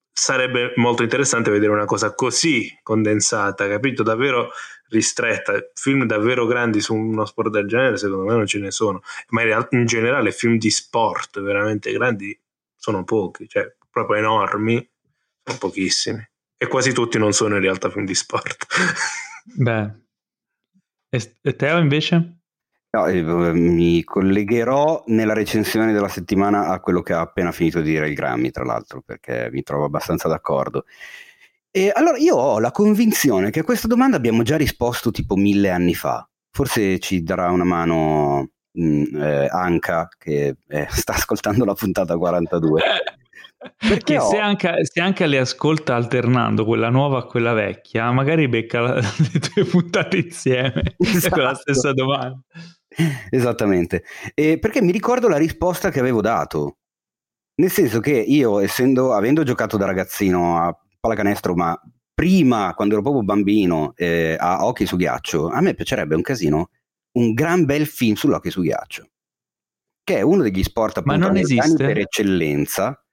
sarebbe 0.10 0.72
molto 0.76 1.04
interessante 1.04 1.52
vedere 1.52 1.72
una 1.74 1.86
cosa 1.86 2.14
così 2.14 2.80
condensata, 2.82 3.68
capito? 3.68 4.04
Davvero 4.04 4.52
ristretta. 4.92 5.54
Film 5.74 6.06
davvero 6.06 6.46
grandi 6.46 6.82
su 6.82 6.94
uno 6.94 7.26
sport 7.26 7.50
del 7.50 7.68
genere, 7.68 7.98
secondo 7.98 8.26
me 8.26 8.34
non 8.34 8.46
ce 8.46 8.60
ne 8.60 8.72
sono. 8.72 9.02
Ma 9.30 9.42
in 9.72 9.86
generale, 9.86 10.32
film 10.32 10.58
di 10.58 10.70
sport 10.70 11.42
veramente 11.42 11.92
grandi 11.92 12.38
sono 12.76 13.04
pochi, 13.04 13.48
cioè 13.48 13.74
proprio 13.90 14.18
enormi, 14.18 14.88
sono 15.44 15.58
pochissimi. 15.58 16.30
E 16.58 16.68
quasi 16.68 16.94
tutti 16.94 17.18
non 17.18 17.34
sono 17.34 17.56
in 17.56 17.62
realtà 17.62 17.90
film 17.90 18.06
di 18.06 18.14
sport. 18.14 18.66
Beh, 19.58 19.92
e 21.10 21.56
Teo 21.56 21.78
invece? 21.80 22.42
No, 22.94 23.06
eh, 23.08 23.54
mi 23.54 24.04
collegherò 24.04 25.04
nella 25.08 25.34
recensione 25.34 25.94
della 25.94 26.10
settimana 26.10 26.68
a 26.68 26.80
quello 26.82 27.02
che 27.02 27.14
ha 27.14 27.22
appena 27.22 27.52
finito 27.52 27.80
di 27.80 27.92
dire 27.92 28.10
il 28.10 28.16
Grammy, 28.16 28.52
tra 28.52 28.66
l'altro, 28.66 29.02
perché 29.02 29.50
mi 29.52 29.64
trovo 29.64 29.86
abbastanza 29.86 30.28
d'accordo. 30.28 30.86
E 31.74 31.90
allora 31.94 32.18
io 32.18 32.36
ho 32.36 32.60
la 32.60 32.72
convinzione 32.72 33.50
che 33.50 33.62
a 33.62 33.64
questa 33.64 33.88
domanda 33.88 34.18
abbiamo 34.18 34.44
già 34.44 34.58
risposto 34.58 35.10
tipo 35.10 35.36
mille 35.36 35.70
anni 35.70 35.96
fa. 35.96 36.28
Forse 36.54 37.00
ci 37.00 37.24
darà 37.24 37.50
una 37.50 37.64
mano 37.64 38.50
mh, 38.72 38.86
mm, 38.86 39.22
eh, 39.22 39.48
Anca 39.48 40.10
che 40.18 40.58
eh, 40.68 40.88
sta 40.92 41.14
ascoltando 41.14 41.64
la 41.64 41.74
puntata 41.74 42.18
42. 42.18 42.82
Perché 43.78 44.18
ho... 44.18 44.28
se, 44.28 44.38
anche, 44.38 44.86
se 44.86 45.00
anche 45.00 45.28
le 45.28 45.38
ascolta 45.38 45.96
alternando 45.96 46.66
quella 46.66 46.90
nuova 46.90 47.20
a 47.20 47.26
quella 47.26 47.54
vecchia, 47.54 48.12
magari 48.12 48.50
becca 48.50 48.82
la, 48.82 48.96
le 49.00 49.40
due 49.54 49.66
puntate 49.66 50.18
insieme 50.18 50.96
esatto. 50.98 51.36
con 51.36 51.44
la 51.44 51.54
stessa 51.54 51.94
domanda. 51.94 52.42
Esattamente. 53.30 54.04
E 54.34 54.60
perché 54.60 54.82
mi 54.82 54.92
ricordo 54.92 55.30
la 55.30 55.38
risposta 55.38 55.90
che 55.90 56.00
avevo 56.00 56.20
dato. 56.20 56.80
Nel 57.56 57.72
senso 57.72 58.00
che 58.00 58.12
io, 58.12 58.60
essendo, 58.60 59.14
avendo 59.14 59.44
giocato 59.44 59.78
da 59.78 59.86
ragazzino 59.86 60.58
a 60.58 60.76
pallacanestro, 61.02 61.56
ma 61.56 61.78
prima, 62.14 62.74
quando 62.76 62.94
ero 62.94 63.04
proprio 63.04 63.24
bambino, 63.24 63.94
eh, 63.96 64.38
a 64.40 64.66
hockey 64.66 64.86
su 64.86 64.96
ghiaccio, 64.96 65.50
a 65.50 65.60
me 65.60 65.74
piacerebbe 65.74 66.16
un 66.16 66.22
casino 66.22 66.70
un 67.14 67.34
gran 67.34 67.66
bel 67.66 67.88
film 67.88 68.14
sull'hockey 68.16 68.52
su 68.52 68.62
ghiaccio, 68.62 69.10
che 70.04 70.18
è 70.18 70.22
uno 70.22 70.44
degli 70.44 70.64
sport 70.64 71.00
appunto 71.00 71.32
per 71.76 71.98
eccellenza, 71.98 73.04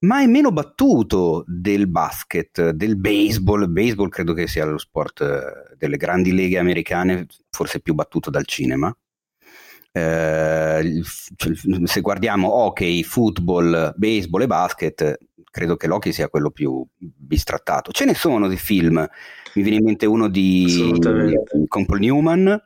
ma 0.00 0.22
è 0.22 0.26
meno 0.26 0.52
battuto 0.52 1.44
del 1.46 1.86
basket, 1.86 2.70
del 2.70 2.96
baseball. 2.96 3.70
Baseball 3.70 4.08
credo 4.08 4.32
che 4.32 4.46
sia 4.46 4.64
lo 4.64 4.78
sport 4.78 5.20
eh, 5.20 5.76
delle 5.76 5.96
grandi 5.96 6.32
leghe 6.32 6.58
americane, 6.58 7.26
forse 7.50 7.80
più 7.80 7.94
battuto 7.94 8.30
dal 8.30 8.46
cinema. 8.46 8.94
Eh, 9.94 11.02
se 11.84 12.00
guardiamo 12.00 12.50
hockey, 12.50 13.02
football, 13.02 13.92
baseball 13.96 14.42
e 14.42 14.46
basket, 14.46 15.18
credo 15.50 15.76
che 15.76 15.86
Loki 15.86 16.12
sia 16.12 16.28
quello 16.28 16.50
più 16.50 16.84
bistrattato. 16.96 17.92
Ce 17.92 18.06
ne 18.06 18.14
sono 18.14 18.48
di 18.48 18.56
film, 18.56 19.06
mi 19.54 19.62
viene 19.62 19.78
in 19.78 19.84
mente 19.84 20.06
uno 20.06 20.28
di, 20.28 20.98
con 21.68 21.84
Paul 21.84 22.00
Newman, 22.00 22.60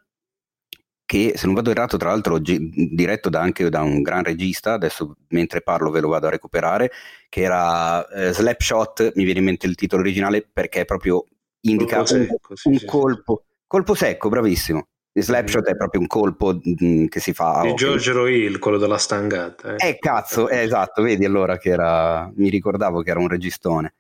che 1.05 1.33
se 1.37 1.47
non 1.47 1.55
vado 1.55 1.71
errato 1.71 1.97
tra 1.97 2.11
l'altro 2.11 2.41
gi- 2.41 2.91
diretto 2.93 3.29
da 3.29 3.41
anche 3.41 3.69
da 3.71 3.83
un 3.83 4.03
gran 4.03 4.23
regista, 4.23 4.73
adesso 4.73 5.17
mentre 5.29 5.63
parlo 5.63 5.91
ve 5.91 6.01
lo 6.01 6.09
vado 6.09 6.27
a 6.27 6.31
recuperare, 6.31 6.91
che 7.29 7.43
era 7.43 8.07
eh, 8.09 8.33
Slapshot, 8.33 9.13
mi 9.15 9.25
viene 9.25 9.41
in 9.41 9.45
mente 9.47 9.67
il 9.67 9.75
titolo 9.75 10.03
originale 10.03 10.47
perché 10.53 10.85
proprio 10.85 11.25
indica 11.61 11.99
colpo 11.99 12.15
secco, 12.15 12.51
un, 12.51 12.57
sì, 12.57 12.69
un 12.69 12.79
sì, 12.79 12.87
colpo, 12.87 13.43
sì. 13.45 13.53
colpo 13.67 13.95
secco, 13.95 14.29
bravissimo. 14.29 14.87
Slapshot 15.23 15.65
è 15.65 15.77
proprio 15.77 16.01
un 16.01 16.07
colpo 16.07 16.55
mm, 16.55 17.07
che 17.07 17.21
si 17.21 17.33
fa. 17.33 17.63
Di 17.63 17.75
George 17.75 18.13
Roil, 18.13 18.59
quello 18.59 18.77
della 18.77 18.99
stangata. 18.99 19.77
Eh, 19.77 19.89
eh 19.89 19.99
cazzo, 19.99 20.49
eh, 20.49 20.61
esatto, 20.61 21.03
vedi 21.03 21.25
allora 21.25 21.57
che 21.57 21.71
era. 21.71 22.31
Mi 22.35 22.51
ricordavo 22.51 23.03
che 23.03 23.11
era 23.11 23.21
un 23.21 23.29
registone. 23.29 23.95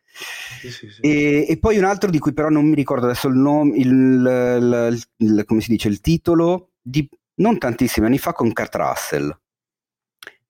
Sì, 0.61 0.71
sì, 0.71 0.91
sì. 0.91 1.01
E, 1.01 1.47
e, 1.49 1.59
poi 1.59 1.79
un 1.79 1.85
altro 1.85 2.11
di 2.11 2.19
cui 2.19 2.33
però 2.33 2.49
non 2.49 2.67
mi 2.67 2.75
ricordo 2.75 3.07
adesso 3.07 3.29
il 3.29 3.37
nome, 3.37 3.77
il, 3.77 3.89
il, 3.91 5.03
il, 5.17 5.45
come 5.47 5.61
si 5.61 5.71
dice, 5.71 5.89
il 5.89 6.01
titolo, 6.01 6.73
di 6.81 7.09
non 7.37 7.59
tantissimi 7.59 8.07
anni 8.07 8.19
fa 8.19 8.33
con 8.33 8.53
Kurt 8.53 8.75
Russell. 8.75 9.39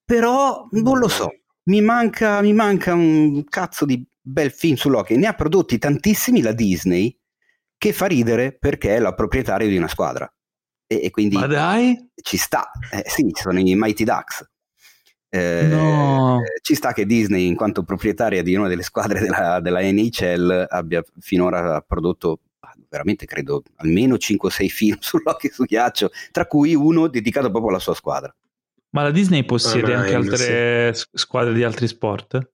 Però 0.04 0.68
non 0.70 0.98
lo 0.98 1.08
so, 1.08 1.32
mi 1.64 1.80
manca, 1.80 2.40
mi 2.42 2.52
manca 2.52 2.94
un 2.94 3.44
cazzo 3.44 3.84
di 3.84 4.04
bel 4.20 4.52
film 4.52 4.74
su 4.74 4.88
Loki. 4.88 5.16
Ne 5.16 5.26
ha 5.26 5.34
prodotti 5.34 5.78
tantissimi 5.78 6.42
la 6.42 6.52
Disney 6.52 7.16
che 7.78 7.92
fa 7.92 8.06
ridere 8.06 8.52
perché 8.52 8.96
è 8.96 8.98
la 8.98 9.14
proprietaria 9.14 9.68
di 9.68 9.76
una 9.76 9.88
squadra 9.88 10.28
e, 10.86 11.04
e 11.04 11.10
quindi 11.10 11.36
Ma 11.36 11.46
dai? 11.46 12.10
ci 12.14 12.36
sta, 12.36 12.70
eh, 12.92 13.02
sì, 13.06 13.30
sono 13.32 13.58
i 13.58 13.74
Mighty 13.74 14.04
Ducks. 14.04 14.48
Eh, 15.28 15.66
no. 15.68 16.40
Ci 16.62 16.74
sta 16.74 16.92
che 16.92 17.04
Disney, 17.04 17.46
in 17.46 17.56
quanto 17.56 17.82
proprietaria 17.82 18.42
di 18.42 18.54
una 18.54 18.68
delle 18.68 18.82
squadre 18.82 19.20
della, 19.20 19.60
della 19.60 19.80
NHL, 19.80 20.66
abbia 20.68 21.02
finora 21.18 21.80
prodotto 21.80 22.40
ah, 22.60 22.74
veramente 22.88 23.26
credo 23.26 23.62
almeno 23.76 24.16
5 24.16 24.48
o 24.48 24.52
6 24.52 24.68
film 24.68 24.96
sull'occhio 25.00 25.50
su 25.52 25.64
ghiaccio, 25.64 26.10
tra 26.30 26.46
cui 26.46 26.74
uno 26.74 27.08
dedicato 27.08 27.50
proprio 27.50 27.70
alla 27.70 27.80
sua 27.80 27.94
squadra. 27.94 28.34
Ma 28.90 29.02
la 29.02 29.10
Disney 29.10 29.44
possiede 29.44 29.92
ah, 29.92 29.98
anche 29.98 30.14
altre 30.14 30.94
sì. 30.94 31.04
squadre 31.12 31.52
di 31.52 31.64
altri 31.64 31.86
sport? 31.86 32.50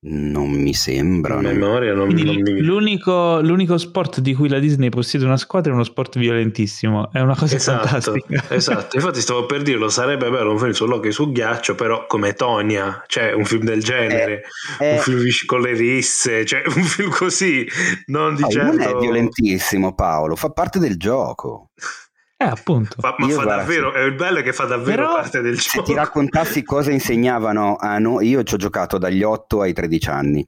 Non 0.00 0.48
mi 0.50 0.74
sembra. 0.74 1.40
Memoria, 1.40 1.92
non, 1.92 2.10
non 2.10 2.14
mi... 2.14 2.60
l'unico, 2.60 3.40
l'unico, 3.40 3.76
sport 3.78 4.20
di 4.20 4.32
cui 4.32 4.48
la 4.48 4.60
Disney 4.60 4.90
possiede 4.90 5.24
una 5.24 5.36
squadra 5.36 5.72
è 5.72 5.74
uno 5.74 5.82
sport 5.82 6.18
violentissimo. 6.18 7.10
È 7.10 7.18
una 7.18 7.34
cosa 7.34 7.56
esatto, 7.56 7.88
fantastica. 7.88 8.44
Esatto, 8.54 8.96
infatti 8.96 9.20
stavo 9.20 9.46
per 9.46 9.62
dirlo, 9.62 9.88
sarebbe 9.88 10.30
bello 10.30 10.52
un 10.52 10.58
film 10.58 10.70
sull'hockey 10.70 11.10
su 11.10 11.32
ghiaccio, 11.32 11.74
però 11.74 12.06
come 12.06 12.34
Tonia, 12.34 13.02
cioè 13.08 13.32
un 13.32 13.44
film 13.44 13.64
del 13.64 13.82
genere, 13.82 14.44
eh, 14.78 14.90
un 14.92 14.96
eh, 14.96 15.00
film 15.00 15.24
con 15.46 15.60
le 15.62 15.72
risse, 15.72 16.44
cioè 16.44 16.62
un 16.64 16.84
film 16.84 17.10
così, 17.10 17.66
non 18.06 18.36
di 18.36 18.44
certo... 18.48 18.76
Non 18.76 18.80
è 18.80 18.94
violentissimo 19.00 19.94
Paolo, 19.94 20.36
fa 20.36 20.50
parte 20.50 20.78
del 20.78 20.96
gioco. 20.96 21.70
Eh, 22.40 22.44
appunto. 22.44 23.00
Fa, 23.00 23.16
ma 23.18 23.26
io 23.26 23.34
fa 23.34 23.44
davvero, 23.44 23.92
è 23.92 24.02
il 24.02 24.14
bello 24.14 24.40
che 24.42 24.52
fa 24.52 24.64
davvero 24.64 25.02
Però, 25.02 25.14
parte 25.16 25.40
del 25.40 25.56
gioco. 25.56 25.68
Se 25.68 25.82
ti 25.82 25.94
raccontassi 25.94 26.62
cosa 26.62 26.92
insegnavano 26.92 27.76
a 27.76 27.98
noi, 27.98 28.28
io 28.28 28.44
ci 28.44 28.54
ho 28.54 28.58
giocato 28.58 28.96
dagli 28.96 29.24
8 29.24 29.62
ai 29.62 29.72
13 29.72 30.08
anni. 30.08 30.46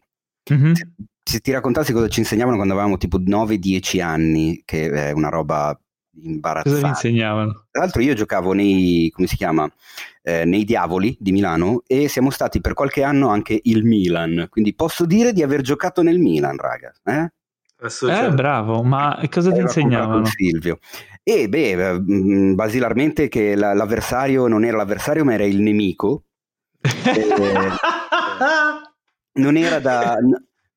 Mm-hmm. 0.53 0.73
Se, 0.73 0.89
se, 1.21 1.41
ti 1.41 1.51
raccontassi 1.51 1.93
cosa 1.93 2.07
ci 2.09 2.21
insegnavano 2.21 2.55
quando 2.55 2.75
avevamo 2.75 2.97
tipo 2.97 3.19
9-10 3.19 4.01
anni, 4.03 4.63
che 4.65 4.89
è 4.89 5.11
una 5.11 5.31
roba 5.31 5.77
imbarazzante. 6.23 6.71
Cosa 6.71 6.87
vi 6.87 6.89
insegnavano? 6.93 7.67
Tra 7.73 7.83
l'altro 7.83 8.03
io 8.03 8.15
giocavo 8.15 8.53
nei, 8.53 9.11
come 9.13 9.27
si 9.27 9.35
chiama, 9.35 9.69
eh, 10.23 10.45
nei 10.45 10.63
Diavoli 10.63 11.17
di 11.19 11.33
Milano 11.33 11.83
e 11.89 12.07
siamo 12.07 12.31
stati 12.31 12.61
per 12.61 12.75
qualche 12.75 13.03
anno 13.03 13.31
anche 13.31 13.59
il 13.65 13.85
Milan, 13.85 14.47
quindi 14.49 14.75
posso 14.75 15.07
dire 15.07 15.33
di 15.33 15.43
aver 15.43 15.61
giocato 15.63 16.03
nel 16.03 16.21
Milan, 16.21 16.57
raga. 16.57 16.93
Eh? 17.05 17.33
Eh, 17.83 18.31
bravo, 18.33 18.83
ma 18.83 19.19
cosa 19.31 19.51
ti 19.53 19.61
insegnavano? 19.61 20.27
Silvio. 20.27 20.79
E 21.23 21.49
beh, 21.49 21.99
mm, 22.01 22.55
basilarmente 22.55 23.29
che 23.29 23.55
la, 23.55 23.75
l'avversario 23.75 24.47
non 24.47 24.65
era 24.65 24.77
l'avversario, 24.77 25.25
ma 25.25 25.35
era 25.35 25.45
il 25.45 25.61
nemico. 25.61 26.25
eh, 26.81 27.71
non 29.35 29.57
era 29.57 29.79
da 29.81 30.17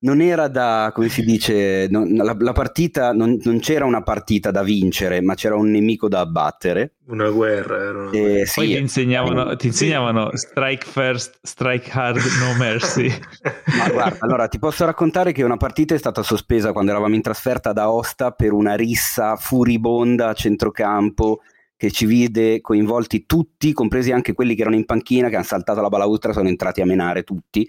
non 0.03 0.21
era 0.21 0.47
da, 0.47 0.91
come 0.93 1.07
si 1.07 1.23
dice, 1.23 1.87
non, 1.89 2.13
la, 2.13 2.35
la, 2.37 2.51
partita, 2.51 3.13
non, 3.13 3.39
non, 3.43 3.59
c'era 3.59 3.85
una 3.85 4.03
partita 4.03 4.51
da 4.51 4.61
vincere, 4.61 5.21
ma 5.21 5.33
c'era 5.33 5.55
un 5.55 5.71
nemico 5.71 6.09
da 6.09 6.19
abbattere. 6.19 6.95
Una 7.07 7.29
guerra. 7.29 7.81
Era 7.81 7.99
una 7.99 8.09
guerra. 8.09 8.39
Eh, 8.39 8.45
sì, 8.45 8.59
Poi 8.59 8.67
ti 8.67 8.77
insegnavano, 8.77 9.55
ti 9.55 9.67
insegnavano 9.67 10.29
sì. 10.31 10.47
strike 10.47 10.85
first, 10.85 11.39
strike 11.41 11.89
hard, 11.91 12.17
no 12.17 12.57
mercy. 12.57 13.07
ma 13.77 13.89
guarda, 13.89 14.17
allora 14.19 14.47
ti 14.47 14.59
posso 14.59 14.85
raccontare 14.85 15.31
che 15.31 15.43
una 15.43 15.57
partita 15.57 15.95
è 15.95 15.97
stata 15.97 16.21
sospesa 16.21 16.73
quando 16.73 16.91
eravamo 16.91 17.15
in 17.15 17.21
trasferta 17.21 17.69
ad 17.69 17.77
Aosta 17.77 18.31
per 18.31 18.51
una 18.51 18.75
rissa 18.75 19.37
furibonda 19.37 20.27
a 20.27 20.33
centrocampo 20.33 21.41
che 21.77 21.91
ci 21.91 22.05
vide 22.05 22.59
coinvolti 22.59 23.25
tutti, 23.25 23.71
compresi 23.73 24.11
anche 24.11 24.33
quelli 24.33 24.55
che 24.55 24.61
erano 24.61 24.75
in 24.75 24.85
panchina, 24.85 25.29
che 25.29 25.35
hanno 25.35 25.43
saltato 25.45 25.81
la 25.81 25.89
balaustra, 25.89 26.33
sono 26.33 26.49
entrati 26.49 26.81
a 26.81 26.85
menare 26.85 27.23
tutti 27.23 27.67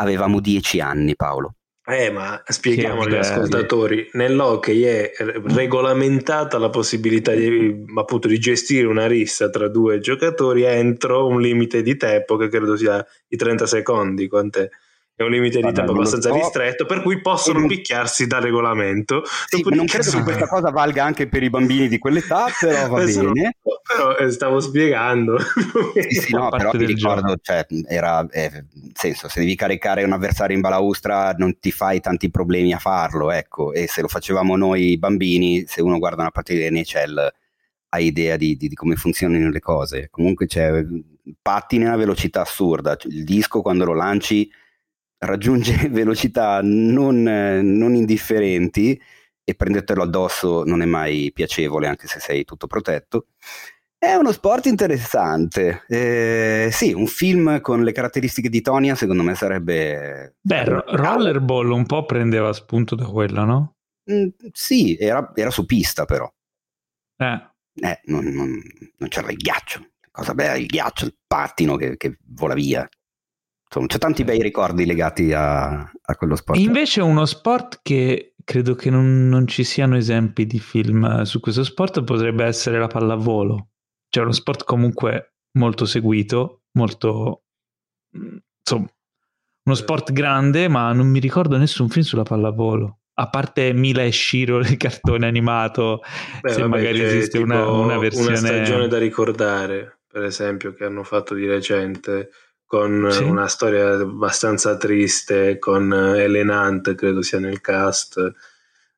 avevamo 0.00 0.40
dieci 0.40 0.80
anni, 0.80 1.14
Paolo. 1.14 1.54
Eh, 1.86 2.10
ma 2.10 2.40
spieghiamo 2.46 3.02
agli 3.02 3.16
ascoltatori, 3.16 4.10
nell'hockey 4.12 4.82
è 4.82 5.12
regolamentata 5.18 6.56
la 6.58 6.70
possibilità 6.70 7.32
di, 7.32 7.84
appunto, 7.96 8.28
di 8.28 8.38
gestire 8.38 8.86
una 8.86 9.06
rissa 9.06 9.50
tra 9.50 9.66
due 9.68 9.98
giocatori 9.98 10.62
entro 10.62 11.26
un 11.26 11.40
limite 11.40 11.82
di 11.82 11.96
tempo 11.96 12.36
che 12.36 12.48
credo 12.48 12.76
sia 12.76 13.04
i 13.28 13.36
30 13.36 13.66
secondi, 13.66 14.28
quant'è? 14.28 14.68
È 15.22 15.26
un 15.26 15.32
limite 15.32 15.60
di 15.60 15.72
tempo 15.72 15.92
abbastanza 15.92 16.30
so. 16.30 16.34
ristretto, 16.34 16.86
per 16.86 17.02
cui 17.02 17.20
possono 17.20 17.66
picchiarsi 17.66 18.26
da 18.26 18.38
regolamento. 18.38 19.22
Sì, 19.46 19.62
non 19.68 19.84
credo 19.84 20.10
che 20.10 20.22
questa 20.22 20.46
cosa 20.46 20.70
valga 20.70 21.04
anche 21.04 21.28
per 21.28 21.42
i 21.42 21.50
bambini 21.50 21.88
di 21.88 21.98
quell'età, 21.98 22.46
però 22.58 22.88
va 22.88 23.04
bene. 23.04 23.56
però 23.86 24.16
eh, 24.16 24.30
stavo 24.30 24.60
spiegando. 24.60 25.38
sì, 25.38 26.20
sì, 26.20 26.34
no, 26.34 26.48
però 26.48 26.70
mi 26.72 26.86
ricordo, 26.86 27.36
cioè, 27.42 27.66
era, 27.86 28.26
eh, 28.30 28.64
senso, 28.94 29.28
se 29.28 29.40
devi 29.40 29.54
caricare 29.54 30.04
un 30.04 30.12
avversario 30.12 30.54
in 30.54 30.62
balaustra 30.62 31.32
non 31.36 31.58
ti 31.58 31.70
fai 31.70 32.00
tanti 32.00 32.30
problemi 32.30 32.72
a 32.72 32.78
farlo, 32.78 33.30
ecco, 33.30 33.74
e 33.74 33.88
se 33.88 34.00
lo 34.00 34.08
facevamo 34.08 34.56
noi 34.56 34.96
bambini, 34.96 35.64
se 35.66 35.82
uno 35.82 35.98
guarda 35.98 36.22
una 36.22 36.30
partita 36.30 36.66
di 36.66 36.80
NHL 36.80 37.32
ha 37.92 37.98
idea 37.98 38.36
di, 38.36 38.56
di, 38.56 38.68
di, 38.68 38.74
come 38.74 38.96
funzionano 38.96 39.50
le 39.50 39.60
cose. 39.60 40.08
Comunque 40.10 40.46
c'è 40.46 40.82
pattini 41.42 41.84
a 41.84 41.88
una 41.88 41.96
velocità 41.96 42.40
assurda. 42.40 42.96
Il 43.04 43.24
disco 43.24 43.60
quando 43.60 43.84
lo 43.84 43.94
lanci 43.94 44.50
raggiunge 45.20 45.88
velocità 45.90 46.60
non, 46.62 47.22
non 47.22 47.94
indifferenti 47.94 49.00
e 49.42 49.54
prendertelo 49.54 50.02
addosso 50.02 50.64
non 50.64 50.82
è 50.82 50.86
mai 50.86 51.30
piacevole 51.32 51.86
anche 51.86 52.06
se 52.06 52.20
sei 52.20 52.44
tutto 52.44 52.66
protetto. 52.66 53.26
È 53.98 54.14
uno 54.14 54.32
sport 54.32 54.64
interessante. 54.66 55.84
Eh, 55.86 56.70
sì, 56.72 56.94
un 56.94 57.06
film 57.06 57.60
con 57.60 57.82
le 57.82 57.92
caratteristiche 57.92 58.48
di 58.48 58.62
Tonia 58.62 58.94
secondo 58.94 59.22
me 59.22 59.34
sarebbe... 59.34 60.36
Beh, 60.40 60.64
Rollerball 60.64 61.70
un 61.70 61.84
po' 61.84 62.06
prendeva 62.06 62.52
spunto 62.54 62.94
da 62.94 63.04
quello, 63.04 63.44
no? 63.44 63.74
Mm, 64.10 64.28
sì, 64.52 64.96
era, 64.96 65.32
era, 65.34 65.50
su 65.50 65.66
pista 65.66 66.06
però. 66.06 66.32
Eh. 67.18 67.50
eh 67.74 68.00
non, 68.04 68.24
non, 68.24 68.58
non, 68.96 69.08
c'era 69.08 69.30
il 69.30 69.36
ghiaccio. 69.36 69.90
Cosa 70.10 70.32
bella, 70.32 70.56
il 70.56 70.66
ghiaccio, 70.66 71.04
il 71.04 71.16
pattino 71.26 71.76
che, 71.76 71.98
che 71.98 72.16
vola 72.24 72.54
via. 72.54 72.88
Insomma, 73.72 73.86
c'è 73.86 73.98
tanti 73.98 74.24
bei 74.24 74.42
ricordi 74.42 74.84
legati 74.84 75.32
a, 75.32 75.68
a 75.78 76.16
quello 76.16 76.34
sport. 76.34 76.58
Invece 76.58 77.02
uno 77.02 77.24
sport 77.24 77.78
che 77.82 78.34
credo 78.42 78.74
che 78.74 78.90
non, 78.90 79.28
non, 79.28 79.46
ci 79.46 79.62
siano 79.62 79.96
esempi 79.96 80.44
di 80.44 80.58
film 80.58 81.22
su 81.22 81.38
questo 81.38 81.62
sport 81.62 82.02
potrebbe 82.02 82.44
essere 82.44 82.80
la 82.80 82.88
pallavolo. 82.88 83.68
Cioè 84.08 84.24
uno 84.24 84.32
sport 84.32 84.64
comunque 84.64 85.34
molto 85.52 85.86
seguito, 85.86 86.62
molto... 86.72 87.44
insomma, 88.10 88.90
uno 89.62 89.74
sport 89.76 90.10
grande, 90.10 90.66
ma 90.66 90.92
non 90.92 91.06
mi 91.06 91.20
ricordo 91.20 91.56
nessun 91.56 91.88
film 91.88 92.04
sulla 92.04 92.24
pallavolo. 92.24 93.02
A 93.20 93.28
parte 93.28 93.72
Mila 93.72 94.02
e 94.02 94.10
Shiro, 94.10 94.58
il 94.58 94.76
cartone 94.78 95.28
animato, 95.28 96.00
Beh, 96.40 96.48
se 96.50 96.62
vabbè, 96.62 96.76
magari 96.76 97.02
esiste 97.02 97.38
una, 97.38 97.68
una 97.68 97.98
versione... 97.98 98.30
Una 98.30 98.36
stagione 98.36 98.88
da 98.88 98.98
ricordare, 98.98 100.00
per 100.08 100.24
esempio, 100.24 100.74
che 100.74 100.84
hanno 100.84 101.04
fatto 101.04 101.34
di 101.34 101.46
recente 101.46 102.30
con 102.70 103.08
sì. 103.10 103.24
una 103.24 103.48
storia 103.48 103.94
abbastanza 103.94 104.76
triste, 104.76 105.58
con 105.58 105.92
Ellen 105.92 106.50
Hunt, 106.50 106.94
credo 106.94 107.20
sia 107.20 107.40
nel 107.40 107.60
cast. 107.60 108.16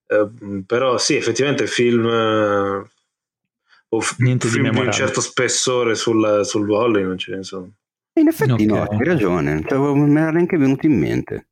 Eh, 0.06 0.28
però 0.66 0.98
sì, 0.98 1.16
effettivamente 1.16 1.66
film 1.66 2.06
eh, 2.06 2.90
o 3.88 4.00
Niente 4.18 4.48
film 4.48 4.68
di, 4.68 4.78
di, 4.78 4.78
un 4.78 4.92
certo 4.92 5.22
spessore 5.22 5.94
sul, 5.94 6.42
sul 6.44 6.66
volley 6.66 7.02
non 7.02 7.16
ce 7.16 7.34
ne 7.34 7.42
sono. 7.44 7.72
In 8.20 8.28
effetti 8.28 8.52
okay. 8.52 8.66
no, 8.66 8.82
hai 8.82 9.04
ragione, 9.04 9.64
cioè, 9.66 9.78
non 9.78 10.10
mi 10.10 10.20
era 10.20 10.32
neanche 10.32 10.58
venuto 10.58 10.84
in 10.84 10.98
mente. 10.98 11.46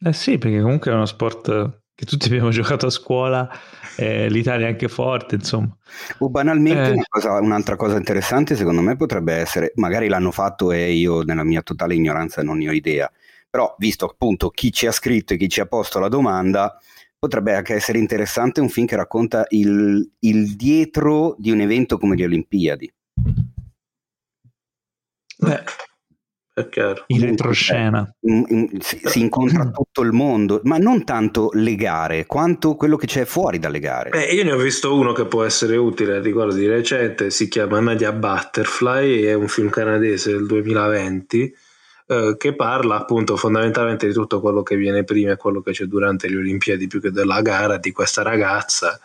Eh 0.00 0.14
sì, 0.14 0.38
perché 0.38 0.62
comunque 0.62 0.92
è 0.92 0.94
uno 0.94 1.04
sport 1.04 1.82
che 1.98 2.04
tutti 2.04 2.28
abbiamo 2.28 2.50
giocato 2.54 2.86
a 2.86 2.90
scuola, 2.90 3.50
eh, 3.96 4.30
l'Italia 4.30 4.66
è 4.66 4.70
anche 4.70 4.86
forte, 4.86 5.34
insomma. 5.34 5.76
O 6.18 6.30
banalmente, 6.30 6.90
eh. 6.90 6.92
una 6.92 7.06
cosa, 7.08 7.32
un'altra 7.40 7.74
cosa 7.74 7.96
interessante 7.96 8.54
secondo 8.54 8.82
me 8.82 8.94
potrebbe 8.94 9.34
essere, 9.34 9.72
magari 9.74 10.06
l'hanno 10.06 10.30
fatto 10.30 10.70
e 10.70 10.92
io 10.92 11.22
nella 11.22 11.42
mia 11.42 11.60
totale 11.60 11.96
ignoranza 11.96 12.40
non 12.44 12.58
ne 12.58 12.68
ho 12.68 12.72
idea, 12.72 13.10
però 13.50 13.74
visto 13.78 14.06
appunto 14.06 14.48
chi 14.50 14.72
ci 14.72 14.86
ha 14.86 14.92
scritto 14.92 15.32
e 15.32 15.36
chi 15.36 15.48
ci 15.48 15.58
ha 15.58 15.66
posto 15.66 15.98
la 15.98 16.06
domanda, 16.06 16.78
potrebbe 17.18 17.56
anche 17.56 17.74
essere 17.74 17.98
interessante 17.98 18.60
un 18.60 18.68
film 18.68 18.86
che 18.86 18.94
racconta 18.94 19.46
il, 19.48 20.08
il 20.20 20.54
dietro 20.54 21.34
di 21.36 21.50
un 21.50 21.58
evento 21.58 21.98
come 21.98 22.14
le 22.14 22.26
Olimpiadi. 22.26 22.92
Beh. 25.38 25.64
In 27.06 27.20
retroscena. 27.20 28.10
In, 28.20 28.68
si, 28.80 29.00
si, 29.02 29.20
incontra 29.20 29.68
tutto 29.70 30.02
il 30.02 30.12
mondo, 30.12 30.60
ma 30.64 30.78
non 30.78 31.04
tanto 31.04 31.50
le 31.52 31.74
gare, 31.74 32.26
quanto 32.26 32.74
quello 32.74 32.96
che 32.96 33.06
c'è 33.06 33.24
fuori 33.24 33.58
dalle 33.58 33.78
gare. 33.78 34.10
Eh, 34.10 34.34
io 34.34 34.44
ne 34.44 34.52
ho 34.52 34.58
visto 34.58 34.94
uno 34.94 35.12
che 35.12 35.26
può 35.26 35.44
essere 35.44 35.76
utile, 35.76 36.20
ricordo 36.20 36.54
di 36.54 36.66
recente, 36.66 37.30
si 37.30 37.48
chiama 37.48 37.80
Nadia 37.80 38.12
Butterfly, 38.12 39.22
è 39.22 39.34
un 39.34 39.48
film 39.48 39.70
canadese 39.70 40.32
del 40.32 40.46
2020 40.46 41.54
eh, 42.10 42.36
che 42.38 42.54
parla 42.54 42.96
appunto 42.96 43.36
fondamentalmente 43.36 44.06
di 44.06 44.14
tutto 44.14 44.40
quello 44.40 44.62
che 44.62 44.76
viene 44.76 45.04
prima 45.04 45.32
e 45.32 45.36
quello 45.36 45.60
che 45.60 45.72
c'è 45.72 45.84
durante 45.84 46.26
le 46.26 46.38
Olimpiadi 46.38 46.86
più 46.86 47.02
che 47.02 47.10
della 47.10 47.42
gara 47.42 47.76
di 47.76 47.92
questa 47.92 48.22
ragazza 48.22 48.98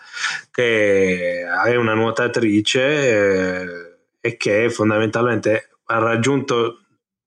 che 0.50 1.44
è 1.44 1.76
una 1.76 1.96
nuotatrice 1.96 2.82
eh, 2.82 3.96
e 4.22 4.38
che 4.38 4.70
fondamentalmente 4.70 5.72
ha 5.88 5.98
raggiunto 5.98 6.83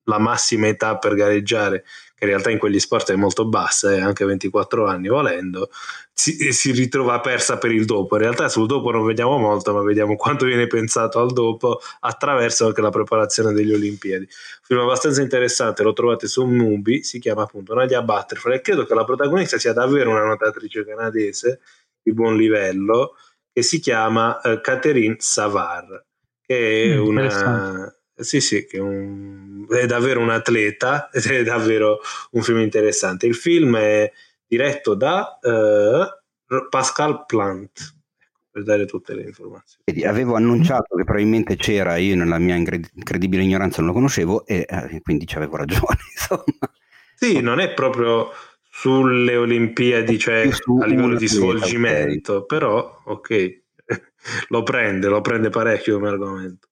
la 0.07 0.19
massima 0.19 0.67
età 0.69 0.97
per 0.99 1.15
gareggiare, 1.15 1.85
che 2.15 2.25
in 2.25 2.31
realtà 2.31 2.51
in 2.51 2.59
quegli 2.59 2.81
sport 2.81 3.13
è 3.13 3.17
molto 3.17 3.47
bassa, 3.47 3.93
è 3.93 3.97
eh, 3.97 4.01
anche 4.01 4.25
24 4.25 4.87
anni 4.87 5.09
volendo, 5.09 5.71
si, 6.13 6.53
si, 6.53 6.73
ritrova 6.73 7.21
persa 7.21 7.59
per 7.59 7.73
il 7.73 7.85
dopo. 7.85 8.17
In 8.17 8.23
realtà 8.23 8.49
sul 8.49 8.67
dopo 8.67 8.91
non 8.91 9.05
vediamo 9.05 9.37
molto, 9.37 9.75
ma 9.75 9.83
vediamo 9.83 10.17
quanto 10.17 10.47
viene 10.47 10.67
pensato 10.67 11.21
al 11.21 11.33
dopo 11.33 11.81
attraverso 12.01 12.67
anche 12.67 12.81
la 12.81 12.91
preparazione 12.91 13.53
degli 13.53 13.73
Olimpiadi. 13.73 14.25
Un 14.25 14.29
film 14.63 14.81
abbastanza 14.81 15.21
interessante, 15.21 15.83
lo 15.83 15.93
trovate 15.93 16.27
su 16.27 16.45
Mubi, 16.47 17.03
si 17.03 17.19
chiama 17.19 17.43
appunto 17.43 17.75
Nadia 17.75 18.03
Butterfly 18.03 18.55
e 18.55 18.61
credo 18.63 18.87
che 18.87 18.95
la 18.95 19.05
protagonista 19.05 19.59
sia 19.59 19.73
davvero 19.73 20.11
una 20.11 20.25
nuotatrice 20.25 20.85
canadese 20.85 21.61
di 22.03 22.13
buon 22.15 22.37
livello 22.37 23.17
che 23.53 23.63
si 23.63 23.81
chiama 23.81 24.41
uh, 24.43 24.61
Catherine 24.61 25.17
Savard, 25.19 26.05
che 26.41 26.93
è 26.93 26.97
mm, 26.97 27.07
una 27.07 27.96
sì, 28.23 28.41
sì, 28.41 28.67
che 28.67 28.79
è, 28.79 28.81
un, 28.81 29.67
è 29.69 29.87
davvero 29.87 30.21
un 30.21 30.31
atleta 30.31 31.11
ed 31.11 31.27
è 31.27 31.43
davvero 31.43 32.01
un 32.33 32.43
film 32.43 32.61
interessante. 32.61 33.27
Il 33.27 33.35
film 33.35 33.77
è 33.77 34.11
diretto 34.47 34.95
da 34.95 35.39
uh, 35.43 36.69
Pascal 36.69 37.27
Plant 37.27 37.95
ecco, 38.19 38.41
per 38.51 38.63
dare 38.63 38.87
tutte 38.87 39.15
le 39.15 39.23
informazioni. 39.23 39.83
Vedi, 39.85 40.05
avevo 40.05 40.35
annunciato 40.37 40.97
che 40.97 41.05
probabilmente 41.05 41.57
c'era, 41.57 41.97
io 41.97 42.17
nella 42.17 42.39
mia 42.39 42.55
incredibile 42.55 43.43
ignoranza 43.43 43.79
non 43.79 43.89
lo 43.89 43.95
conoscevo 43.95 44.47
e 44.47 44.65
eh, 44.67 45.01
quindi 45.03 45.27
ci 45.27 45.37
avevo 45.37 45.57
ragione. 45.57 45.99
Insomma. 46.13 46.71
Sì, 47.15 47.41
non 47.41 47.61
è 47.61 47.73
proprio 47.73 48.31
sulle 48.71 49.37
Olimpiadi, 49.37 50.19
cioè 50.19 50.51
su 50.53 50.79
a 50.83 50.87
livello 50.87 51.17
di 51.17 51.27
svolgimento, 51.27 52.35
okay. 52.35 52.47
però 52.47 53.03
ok, 53.05 53.63
lo 54.49 54.63
prende, 54.63 55.09
lo 55.09 55.21
prende 55.23 55.49
parecchio 55.49 55.95
come 55.95 56.09
argomento. 56.09 56.69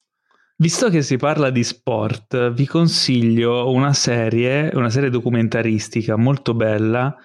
Visto 0.57 0.89
che 0.89 1.03
si 1.03 1.17
parla 1.17 1.51
di 1.51 1.65
sport, 1.65 2.53
vi 2.53 2.67
consiglio 2.67 3.71
una 3.73 3.93
serie, 3.93 4.71
una 4.75 4.89
serie 4.89 5.11
documentaristica 5.11 6.17
molto 6.17 6.55
bella 6.55 7.17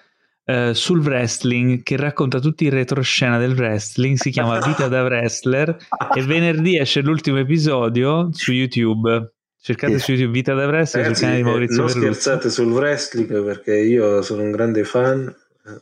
eh, 0.44 0.74
sul 0.74 0.98
wrestling 0.98 1.84
che 1.84 1.96
racconta 1.96 2.40
tutti 2.40 2.64
i 2.64 2.70
retroscena 2.70 3.38
del 3.38 3.52
wrestling, 3.52 4.16
si 4.16 4.30
chiama 4.30 4.58
Vita 4.58 4.88
da 4.88 5.04
Wrestler 5.04 5.76
e 6.12 6.22
venerdì 6.22 6.76
esce 6.76 7.02
l'ultimo 7.02 7.38
episodio 7.38 8.30
su 8.32 8.50
YouTube. 8.52 9.32
Cercate 9.62 10.00
su 10.00 10.10
YouTube 10.10 10.32
Vita 10.32 10.54
da 10.54 10.66
Wrestler 10.66 11.04
Ragazzi, 11.04 11.20
sul 11.20 11.28
canale 11.28 11.42
di 11.42 11.48
eh, 11.48 11.52
Maurizio 11.52 11.76
Non 11.76 11.86
Perruzzi. 11.86 12.20
scherzate 12.20 12.50
sul 12.50 12.72
wrestling 12.72 13.44
perché 13.44 13.78
io 13.78 14.22
sono 14.22 14.42
un 14.42 14.50
grande 14.50 14.82
fan. 14.82 15.32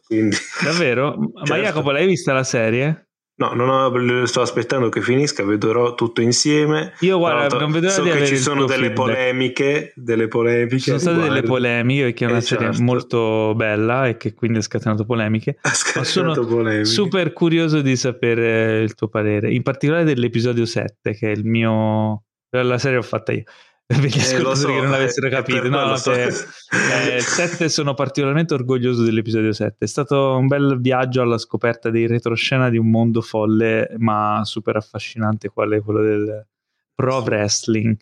Quindi... 0.04 0.36
Davvero? 0.62 1.16
Ma 1.16 1.44
certo. 1.44 1.62
Jacopo, 1.62 1.90
l'hai 1.92 2.06
vista 2.06 2.34
la 2.34 2.44
serie? 2.44 3.07
No, 3.38 3.52
non 3.54 3.68
ho, 3.68 4.24
sto 4.26 4.40
aspettando 4.40 4.88
che 4.88 5.00
finisca, 5.00 5.44
vedrò 5.44 5.94
tutto 5.94 6.20
insieme. 6.20 6.92
Io 7.00 7.18
guarda, 7.18 7.56
non 7.56 7.70
vedo 7.70 7.88
so 7.88 8.02
di 8.02 8.10
che 8.10 8.26
ci 8.26 8.36
sono 8.36 8.64
delle 8.64 8.86
feedback. 8.86 8.94
polemiche, 8.96 9.92
delle 9.94 10.26
polemiche. 10.26 10.78
Ci 10.78 10.84
sono 10.86 10.98
state 10.98 11.16
delle 11.18 11.40
riguardo. 11.40 11.48
polemiche 11.52 12.02
perché 12.02 12.24
è 12.24 12.28
una 12.28 12.36
Eh, 12.38 12.40
serie 12.40 12.66
certo. 12.66 12.82
molto 12.82 13.52
bella 13.54 14.08
e 14.08 14.16
che 14.16 14.34
quindi 14.34 14.58
ha 14.58 14.62
scatenato 14.62 15.04
polemiche. 15.04 15.56
Ha 15.62 15.68
Ma 15.68 15.72
sono 16.04 16.04
scatenato 16.34 16.46
polemiche. 16.46 16.84
super 16.84 17.32
curioso 17.32 17.80
di 17.80 17.94
sapere 17.94 18.80
il 18.80 18.94
tuo 18.94 19.06
parere, 19.06 19.52
in 19.52 19.62
particolare 19.62 20.02
dell'episodio 20.02 20.66
7, 20.66 21.14
che 21.14 21.28
è 21.30 21.34
il 21.34 21.44
mio. 21.44 22.24
La 22.50 22.78
serie 22.78 22.96
l'ho 22.96 23.02
fatta 23.02 23.30
io. 23.32 23.44
Per 23.88 24.00
gli 24.00 24.16
Eh, 24.18 24.20
ascoltatori 24.20 24.42
lo 24.42 24.54
so, 24.54 24.66
che 24.66 24.80
non 24.82 24.92
avessero 24.92 25.26
eh, 25.28 25.30
capito, 25.30 25.68
no, 25.70 25.96
so. 25.96 26.10
che- 26.12 26.24
eh, 26.26 27.16
il 27.16 27.22
7 27.22 27.70
sono 27.70 27.94
particolarmente 27.94 28.52
orgoglioso 28.52 29.02
dell'episodio 29.02 29.54
7. 29.54 29.82
È 29.86 29.88
stato 29.88 30.36
un 30.36 30.46
bel 30.46 30.78
viaggio 30.78 31.22
alla 31.22 31.38
scoperta 31.38 31.88
di 31.88 32.06
retroscena 32.06 32.68
di 32.68 32.76
un 32.76 32.90
mondo 32.90 33.22
folle, 33.22 33.88
ma 33.96 34.42
super 34.44 34.76
affascinante, 34.76 35.48
quale 35.48 35.80
quello 35.80 36.02
del 36.02 36.46
pro 36.94 37.20
wrestling. 37.22 37.96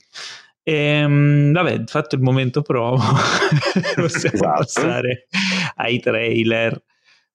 E, 0.64 1.50
vabbè, 1.52 1.84
fatto 1.86 2.16
il 2.16 2.20
momento 2.22 2.62
promo, 2.62 2.96
possiamo 3.94 4.34
Esatto. 4.34 4.58
passare 4.58 5.28
ai 5.76 6.00
trailer. 6.00 6.82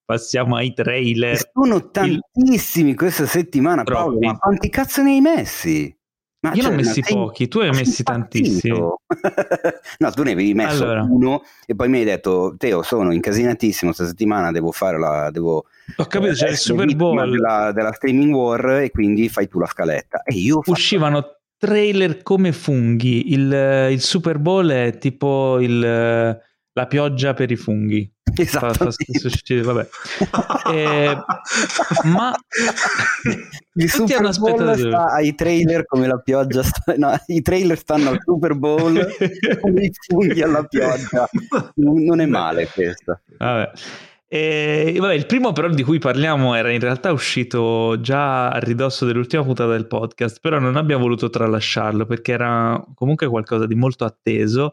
Passiamo 0.04 0.58
ai 0.58 0.74
trailer. 0.74 1.38
Sono 1.54 1.90
tantissimi 1.90 2.96
questa 2.96 3.26
settimana, 3.26 3.84
Troppi. 3.84 4.02
Paolo. 4.02 4.20
Ma 4.20 4.38
quanti 4.38 4.70
cazzo 4.70 5.02
ne 5.04 5.12
hai 5.12 5.22
messi? 5.22 5.98
Ma 6.44 6.54
Io 6.54 6.62
ne 6.64 6.68
ho 6.68 6.72
cioè, 6.72 6.76
messi 6.76 7.02
sei- 7.04 7.14
pochi, 7.16 7.48
tu 7.48 7.60
hai 7.60 7.68
ma 7.68 7.74
sei 7.74 7.84
messi 7.86 8.04
tantissimi. 8.04 8.80
no, 10.00 10.12
tu 10.12 10.24
ne 10.24 10.32
avevi 10.32 10.54
messo 10.56 10.84
Allora. 10.84 11.04
uno 11.08 11.44
e 11.68 11.76
poi 11.76 11.88
mi 11.88 12.00
hai 12.00 12.04
detto, 12.04 12.56
Teo, 12.58 12.82
sono 12.82 13.12
incasinatissimo 13.14 13.92
questa 13.92 14.08
settimana, 14.08 14.52
devo 14.52 14.72
fare 14.72 14.98
la... 14.98 15.30
Devo 15.32 15.66
Ho 15.98 16.06
capito, 16.06 16.34
c'è 16.34 16.50
il 16.50 16.58
Super 16.58 16.96
Bowl. 16.96 17.30
Della, 17.30 17.72
della 17.72 17.92
streaming 17.94 18.34
war 18.34 18.82
e 18.82 18.90
quindi 18.90 19.30
fai 19.30 19.48
tu 19.48 19.60
la 19.60 19.68
scaletta. 19.68 20.24
E 20.24 20.34
io 20.34 20.58
fatto- 20.58 20.72
Uscivano 20.72 21.36
trailer 21.58 22.24
come 22.24 22.52
funghi. 22.54 23.34
Il, 23.34 23.88
il 23.92 24.02
Super 24.02 24.40
Bowl 24.40 24.68
è 24.72 24.98
tipo 24.98 25.60
il, 25.60 26.42
la 26.74 26.88
pioggia 26.88 27.34
per 27.34 27.52
i 27.52 27.56
funghi. 27.56 28.12
Fa- 28.46 28.74
fa 28.74 28.86
uscire, 29.24 29.62
vabbè. 29.62 29.88
Eh, 30.72 31.18
ma 32.06 32.34
il 33.74 33.92
tutti 33.92 34.14
hanno 34.14 34.32
Super 34.32 34.54
Bowl 34.56 34.70
aspettato- 34.70 35.04
sta 35.04 35.14
ai 35.14 35.36
trailer 35.36 35.86
come 35.86 36.08
la 36.08 36.18
pioggia 36.18 36.64
sta- 36.64 36.94
no, 36.96 37.14
i 37.26 37.42
trailer 37.42 37.78
stanno 37.78 38.10
al 38.12 38.20
Super 38.24 38.56
Bowl 38.56 38.94
come 39.60 39.82
i 39.82 39.92
funghi 40.08 40.42
alla 40.42 40.64
pioggia 40.64 41.28
non 41.76 42.04
non 42.04 42.22
è 42.22 42.26
male 42.26 42.68
questa 42.68 43.20
Vabbè. 43.38 43.72
E, 44.34 44.96
vabbè, 44.98 45.14
il 45.14 45.26
primo 45.26 45.52
però 45.52 45.68
di 45.68 45.84
cui 45.84 46.00
parliamo 46.00 46.56
era 46.56 46.72
in 46.72 46.80
realtà 46.80 47.12
uscito 47.12 48.00
già 48.00 48.48
a 48.50 48.60
ridosso 48.60 49.06
dell'ultima 49.06 49.44
puntata 49.44 49.72
del 49.72 49.88
podcast, 49.88 50.40
però 50.40 50.58
non 50.58 50.78
abbiamo 50.78 51.02
voluto 51.04 51.30
tralasciarlo 51.30 52.06
perché 52.06 52.32
era 52.32 52.82
comunque 52.96 53.28
qualcosa 53.28 53.66
di 53.66 53.76
molto 53.76 54.06
atteso 54.06 54.72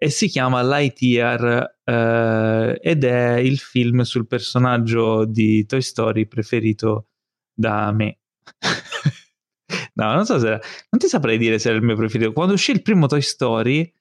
e 0.00 0.10
si 0.10 0.28
chiama 0.28 0.62
Lightyear 0.62 1.80
eh, 1.82 2.78
ed 2.80 3.02
è 3.02 3.32
il 3.38 3.58
film 3.58 4.02
sul 4.02 4.28
personaggio 4.28 5.24
di 5.24 5.66
Toy 5.66 5.82
Story 5.82 6.26
preferito 6.26 7.08
da 7.52 7.90
me. 7.90 8.18
no, 9.94 10.14
non 10.14 10.24
so 10.24 10.38
se 10.38 10.46
era, 10.46 10.60
non 10.90 11.00
ti 11.00 11.08
saprei 11.08 11.36
dire 11.36 11.58
se 11.58 11.70
era 11.70 11.78
il 11.78 11.84
mio 11.84 11.96
preferito. 11.96 12.32
Quando 12.32 12.54
uscì 12.54 12.70
il 12.70 12.82
primo 12.82 13.08
Toy 13.08 13.20
Story, 13.20 13.92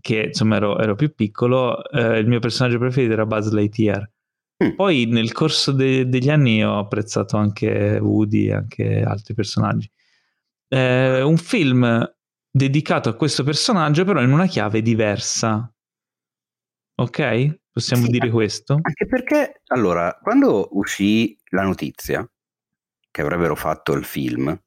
che 0.00 0.22
insomma 0.28 0.56
ero, 0.56 0.78
ero 0.78 0.94
più 0.94 1.14
piccolo, 1.14 1.84
eh, 1.90 2.18
il 2.18 2.26
mio 2.26 2.38
personaggio 2.38 2.78
preferito 2.78 3.12
era 3.12 3.26
Buzz 3.26 3.50
Lightyear. 3.50 4.10
Mm. 4.64 4.74
Poi 4.74 5.04
nel 5.04 5.32
corso 5.32 5.72
de- 5.72 6.08
degli 6.08 6.30
anni 6.30 6.64
ho 6.64 6.78
apprezzato 6.78 7.36
anche 7.36 7.98
Woody 8.00 8.46
e 8.46 8.52
anche 8.54 9.02
altri 9.02 9.34
personaggi. 9.34 9.90
Eh, 10.66 11.20
un 11.20 11.36
film 11.36 12.10
dedicato 12.50 13.08
a 13.08 13.14
questo 13.14 13.44
personaggio, 13.44 14.04
però 14.04 14.20
in 14.22 14.32
una 14.32 14.46
chiave 14.46 14.82
diversa. 14.82 15.72
Ok? 16.96 17.58
Possiamo 17.72 18.04
Sì, 18.04 18.10
dire 18.10 18.24
anche- 18.24 18.34
questo? 18.34 18.78
anche 18.82 19.06
perché 19.06 19.62
allora 19.68 20.18
quando 20.20 20.68
uscì 20.72 21.38
la 21.50 21.62
notizia 21.62 22.28
che 23.10 23.20
avrebbero 23.22 23.54
fatto 23.54 23.92
il 23.94 24.04
film 24.04 24.60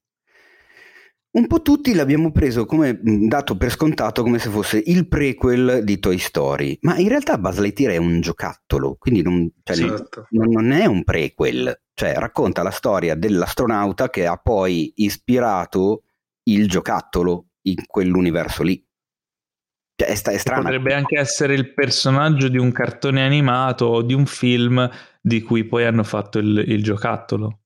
un 1.36 1.48
po' 1.48 1.62
tutti 1.62 1.94
l'abbiamo 1.94 2.32
preso 2.32 2.66
come 2.66 2.98
mh, 3.02 3.28
dato 3.28 3.58
per 3.58 3.72
scontato 3.72 4.24
come 4.24 4.40
se 4.40 4.50
fosse 4.50 4.82
il 4.86 5.08
prequel 5.08 5.84
di 5.84 6.00
Toy 6.00 6.18
Story 6.18 6.78
ma 6.82 6.98
in 6.98 7.10
realtà 7.10 7.38
Buzz 7.38 7.60
Lightyear 7.60 7.94
è 7.94 7.98
un 7.98 8.22
giocattolo 8.22 8.96
quindi 8.98 9.22
non, 9.22 9.52
cioè, 9.64 9.86
non, 10.30 10.50
non 10.50 10.72
è 10.72 10.86
un 10.86 11.04
prequel, 11.04 11.82
cioè 11.94 12.14
racconta 12.16 12.64
la 12.64 12.72
storia 12.72 13.16
dell'astronauta 13.16 14.10
che 14.10 14.26
ha 14.26 14.38
poi 14.38 14.94
ispirato 14.98 16.04
il 16.44 16.68
giocattolo 16.70 17.48
in 17.64 17.86
quell'universo 17.86 18.64
lì. 18.64 18.84
Cioè, 19.96 20.08
è, 20.08 20.22
è 20.32 20.38
strano. 20.38 20.64
Potrebbe 20.64 20.94
anche 20.94 21.20
essere 21.20 21.54
il 21.54 21.74
personaggio 21.74 22.48
di 22.48 22.58
un 22.58 22.72
cartone 22.72 23.24
animato 23.24 23.86
o 23.86 24.02
di 24.02 24.14
un 24.14 24.26
film 24.26 24.90
di 25.22 25.42
cui 25.42 25.66
poi 25.66 25.86
hanno 25.86 26.04
fatto 26.04 26.40
il, 26.40 26.64
il 26.68 26.84
giocattolo. 26.84 27.60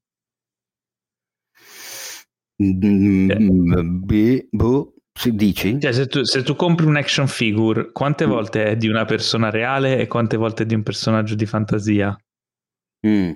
Mm, 2.62 4.06
boh, 4.52 4.94
si 5.14 5.32
dici? 5.34 5.80
Cioè, 5.80 5.92
se 5.92 6.08
tu, 6.08 6.24
se 6.24 6.44
tu 6.44 6.56
compri 6.56 6.86
un 6.86 6.96
action 6.96 7.28
figure, 7.28 7.92
quante 7.92 8.26
Mm. 8.26 8.30
volte 8.30 8.66
è 8.66 8.78
di 8.78 8.88
una 8.88 9.06
persona 9.06 9.50
reale 9.50 10.00
e 10.00 10.08
quante 10.08 10.38
volte 10.38 10.64
è 10.64 10.66
di 10.66 10.74
un 10.74 10.84
personaggio 10.84 11.36
di 11.36 11.46
fantasia? 11.46 12.16
Mm. 13.06 13.32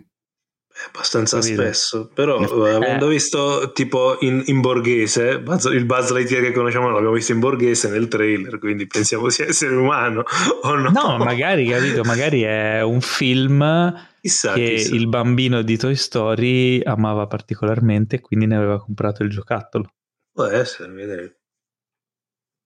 Abbastanza 0.87 1.39
Capito? 1.39 1.61
spesso, 1.61 2.09
però 2.13 2.39
Eh. 2.39 2.69
eh, 2.69 2.75
avendo 2.75 3.07
visto 3.07 3.71
tipo 3.73 4.17
in, 4.21 4.41
in 4.47 4.61
borghese, 4.61 5.39
Buzz- 5.39 5.71
il 5.71 5.85
Buzz 5.85 6.11
Lightyear 6.11 6.43
che 6.43 6.51
conosciamo 6.53 6.89
l'abbiamo 6.89 7.13
visto 7.13 7.33
in 7.33 7.39
borghese 7.39 7.89
nel 7.89 8.07
trailer, 8.07 8.57
quindi 8.57 8.87
pensiamo 8.87 9.29
sia 9.29 9.45
essere 9.45 9.75
umano 9.75 10.23
o 10.63 10.75
no? 10.75 10.89
No, 10.89 11.17
magari, 11.17 11.65
capito, 11.67 12.03
magari 12.03 12.41
è 12.41 12.81
un 12.81 12.99
film 13.01 13.93
chissà, 14.21 14.53
che 14.53 14.75
chissà. 14.75 14.95
il 14.95 15.07
bambino 15.07 15.61
di 15.61 15.77
Toy 15.77 15.95
Story 15.95 16.81
amava 16.83 17.27
particolarmente 17.27 18.15
e 18.15 18.21
quindi 18.21 18.47
ne 18.47 18.55
aveva 18.55 18.79
comprato 18.79 19.23
il 19.23 19.29
giocattolo. 19.29 19.85
Può 20.33 20.45
essere, 20.45 20.91
vedremo. 20.93 21.29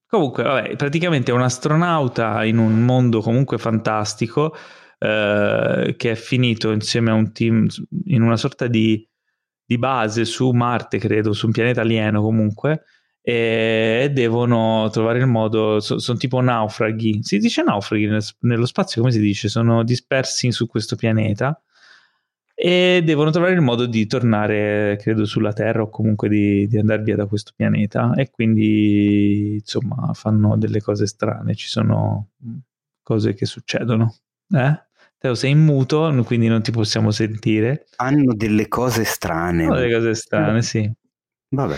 Comunque, 0.08 0.44
vabbè, 0.44 0.76
praticamente 0.76 1.32
è 1.32 1.34
un 1.34 1.42
astronauta 1.42 2.44
in 2.46 2.60
un 2.60 2.82
mondo 2.86 3.22
comunque 3.22 3.58
fantastico 3.58 4.56
eh, 5.00 5.96
che 5.98 6.12
è 6.12 6.16
finito 6.16 6.72
insieme 6.72 7.12
a 7.12 7.14
un 7.14 7.32
team 7.32 7.68
in 8.06 8.22
una 8.22 8.38
sorta 8.38 8.68
di, 8.68 9.08
di 9.66 9.78
base 9.78 10.26
su 10.26 10.52
Marte, 10.52 10.98
credo, 10.98 11.34
su 11.34 11.48
un 11.48 11.52
pianeta 11.52 11.82
alieno 11.82 12.22
comunque, 12.22 12.84
e 13.22 14.12
devono 14.14 14.88
trovare 14.92 15.20
il 15.20 15.26
modo, 15.26 15.80
so- 15.80 15.98
sono 15.98 16.18
tipo 16.18 16.42
naufraghi, 16.42 17.24
si 17.24 17.40
dice 17.40 17.64
naufraghi 17.64 18.06
nel- 18.08 18.24
nello 18.42 18.66
spazio, 18.66 19.02
come 19.02 19.12
si 19.14 19.20
dice? 19.20 19.50
Sono 19.50 19.84
dispersi 19.84 20.52
su 20.52 20.68
questo 20.68 20.96
pianeta 20.96 21.60
e 22.58 23.02
devono 23.04 23.32
trovare 23.32 23.54
il 23.54 23.62
modo 23.62 23.86
di 23.86 24.08
tornare, 24.08 24.98
credo, 25.02 25.26
sulla 25.26 25.52
Terra 25.52 25.82
o 25.82 25.90
comunque 25.90 26.30
di, 26.30 26.68
di 26.68 26.78
andare 26.78 27.02
via 27.04 27.16
da 27.16 27.26
questo 27.26 27.52
pianeta 27.56 28.14
e 28.16 28.30
quindi 28.32 29.56
insomma 29.56 30.14
fanno 30.14 30.56
delle 30.58 30.82
cose 30.82 31.06
strane, 31.06 31.54
ci 31.56 31.68
sono 31.68 32.30
cose 33.02 33.34
che 33.34 33.46
succedono. 33.46 34.16
Eh? 34.56 34.84
Teo 35.18 35.36
sei 35.36 35.52
in 35.52 35.60
muto, 35.60 36.14
quindi 36.26 36.48
non 36.48 36.62
ti 36.62 36.72
possiamo 36.72 37.12
sentire. 37.12 37.88
Hanno 37.98 38.34
delle 38.34 38.68
cose 38.68 39.04
strane. 39.04 39.64
Sono 39.64 39.76
delle 39.76 39.94
cose 39.94 40.14
strane, 40.16 40.62
sì. 40.62 40.92
Vabbè. 41.50 41.76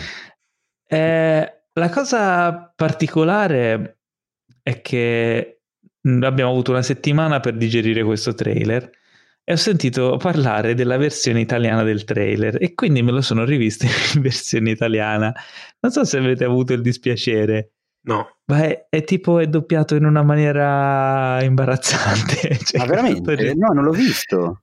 Eh, 0.88 1.54
la 1.74 1.90
cosa 1.90 2.74
particolare 2.76 4.00
è 4.62 4.82
che 4.82 5.62
abbiamo 6.02 6.52
avuto 6.52 6.72
una 6.72 6.82
settimana 6.82 7.40
per 7.40 7.56
digerire 7.56 8.04
questo 8.04 8.34
trailer 8.34 8.90
e 9.44 9.54
ho 9.54 9.58
sentito 9.58 10.18
parlare 10.18 10.74
della 10.74 10.98
versione 10.98 11.40
italiana 11.40 11.84
del 11.84 12.04
trailer 12.04 12.62
e 12.62 12.74
quindi 12.74 13.02
me 13.02 13.12
lo 13.12 13.22
sono 13.22 13.46
rivisto 13.46 13.86
in 13.86 13.92
versione 14.22 14.72
italiana. 14.72 15.34
Non 15.80 15.92
so 15.92 16.04
se 16.04 16.18
avete 16.18 16.44
avuto 16.44 16.74
il 16.74 16.82
dispiacere, 16.82 17.76
No, 18.08 18.38
ma 18.46 18.64
è, 18.64 18.88
è 18.90 19.04
tipo 19.04 19.40
è 19.40 19.48
doppiato 19.48 19.96
in 19.96 20.06
una 20.06 20.24
maniera 20.24 21.42
imbarazzante. 21.44 22.58
Cioè, 22.64 22.80
Ma 22.80 22.86
veramente? 22.86 23.54
No, 23.56 23.74
non 23.74 23.84
l'ho 23.84 23.92
visto. 23.92 24.62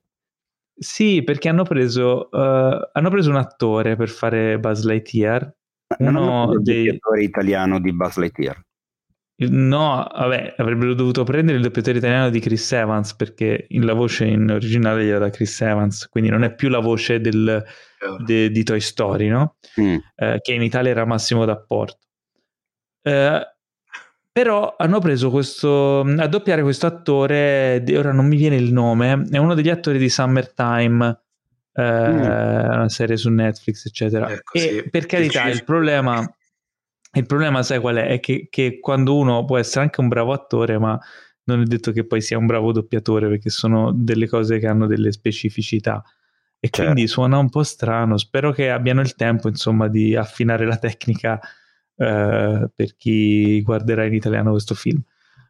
Sì, 0.76 1.22
perché 1.22 1.48
hanno 1.50 1.62
preso, 1.62 2.30
eh, 2.30 2.90
hanno 2.92 3.10
preso 3.10 3.30
un 3.30 3.36
attore 3.36 3.96
per 3.96 4.08
fare 4.08 4.58
Buzz 4.58 4.82
Lightyear 4.84 5.54
Ma 6.00 6.10
non 6.10 6.28
ho 6.28 6.52
il 6.52 6.62
dei- 6.62 6.84
doppiatore 6.84 7.22
italiano 7.22 7.78
di 7.80 7.92
Buzz 7.94 8.16
Lightyear. 8.16 8.60
No, 9.36 10.06
vabbè, 10.10 10.54
avrebbero 10.58 10.94
dovuto 10.94 11.24
prendere 11.24 11.56
il 11.58 11.62
doppiatore 11.64 11.98
italiano 11.98 12.30
di 12.30 12.38
Chris 12.40 12.70
Evans 12.72 13.14
perché 13.14 13.66
la 13.68 13.92
voce 13.92 14.26
in 14.26 14.48
originale 14.48 15.04
era 15.06 15.18
da 15.18 15.30
Chris 15.30 15.60
Evans, 15.60 16.08
quindi 16.08 16.30
non 16.30 16.44
è 16.44 16.54
più 16.54 16.68
la 16.68 16.78
voce 16.78 17.20
del- 17.20 17.62
de- 18.24 18.50
di 18.50 18.62
Toy 18.62 18.80
Story, 18.80 19.28
no? 19.28 19.56
Mm. 19.80 19.96
Eh, 20.14 20.38
che 20.40 20.52
in 20.52 20.62
Italia 20.62 20.90
era 20.92 21.04
Massimo 21.04 21.44
D'Apporto. 21.44 21.98
Eh, 23.06 23.46
però 24.32 24.74
hanno 24.76 24.98
preso 24.98 25.30
questo 25.30 26.00
a 26.00 26.26
doppiare 26.26 26.62
questo 26.62 26.86
attore, 26.86 27.84
ora 27.94 28.12
non 28.12 28.26
mi 28.26 28.36
viene 28.36 28.56
il 28.56 28.72
nome, 28.72 29.26
è 29.30 29.36
uno 29.38 29.54
degli 29.54 29.68
attori 29.70 29.98
di 29.98 30.08
Summertime 30.08 31.20
eh, 31.74 31.82
mm. 31.82 32.18
una 32.18 32.88
serie 32.88 33.16
su 33.16 33.30
Netflix, 33.30 33.86
eccetera. 33.86 34.30
Ecco, 34.30 34.56
e 34.56 34.60
sì. 34.60 34.90
per 34.90 35.06
carità, 35.06 35.46
il 35.48 35.64
problema, 35.64 36.20
il 37.12 37.26
problema, 37.26 37.62
sai 37.62 37.80
qual 37.80 37.96
è? 37.96 38.06
È 38.08 38.20
che, 38.20 38.48
che 38.50 38.78
quando 38.80 39.16
uno 39.16 39.44
può 39.44 39.58
essere 39.58 39.82
anche 39.82 40.00
un 40.00 40.08
bravo 40.08 40.32
attore, 40.32 40.78
ma 40.78 40.98
non 41.44 41.60
è 41.60 41.64
detto 41.64 41.92
che 41.92 42.06
poi 42.06 42.20
sia 42.20 42.38
un 42.38 42.46
bravo 42.46 42.72
doppiatore, 42.72 43.28
perché 43.28 43.50
sono 43.50 43.92
delle 43.92 44.26
cose 44.26 44.58
che 44.58 44.66
hanno 44.66 44.86
delle 44.86 45.12
specificità. 45.12 46.02
E 46.58 46.70
certo. 46.70 46.92
quindi 46.92 47.06
suona 47.06 47.38
un 47.38 47.50
po' 47.50 47.62
strano. 47.62 48.16
Spero 48.16 48.50
che 48.50 48.70
abbiano 48.70 49.00
il 49.00 49.14
tempo, 49.14 49.48
insomma, 49.48 49.88
di 49.88 50.16
affinare 50.16 50.64
la 50.64 50.78
tecnica 50.78 51.38
eh, 51.96 52.70
per 52.74 52.96
chi 52.96 53.62
guarderà 53.62 54.04
in 54.04 54.14
italiano 54.14 54.50
questo 54.50 54.74
film. 54.74 55.00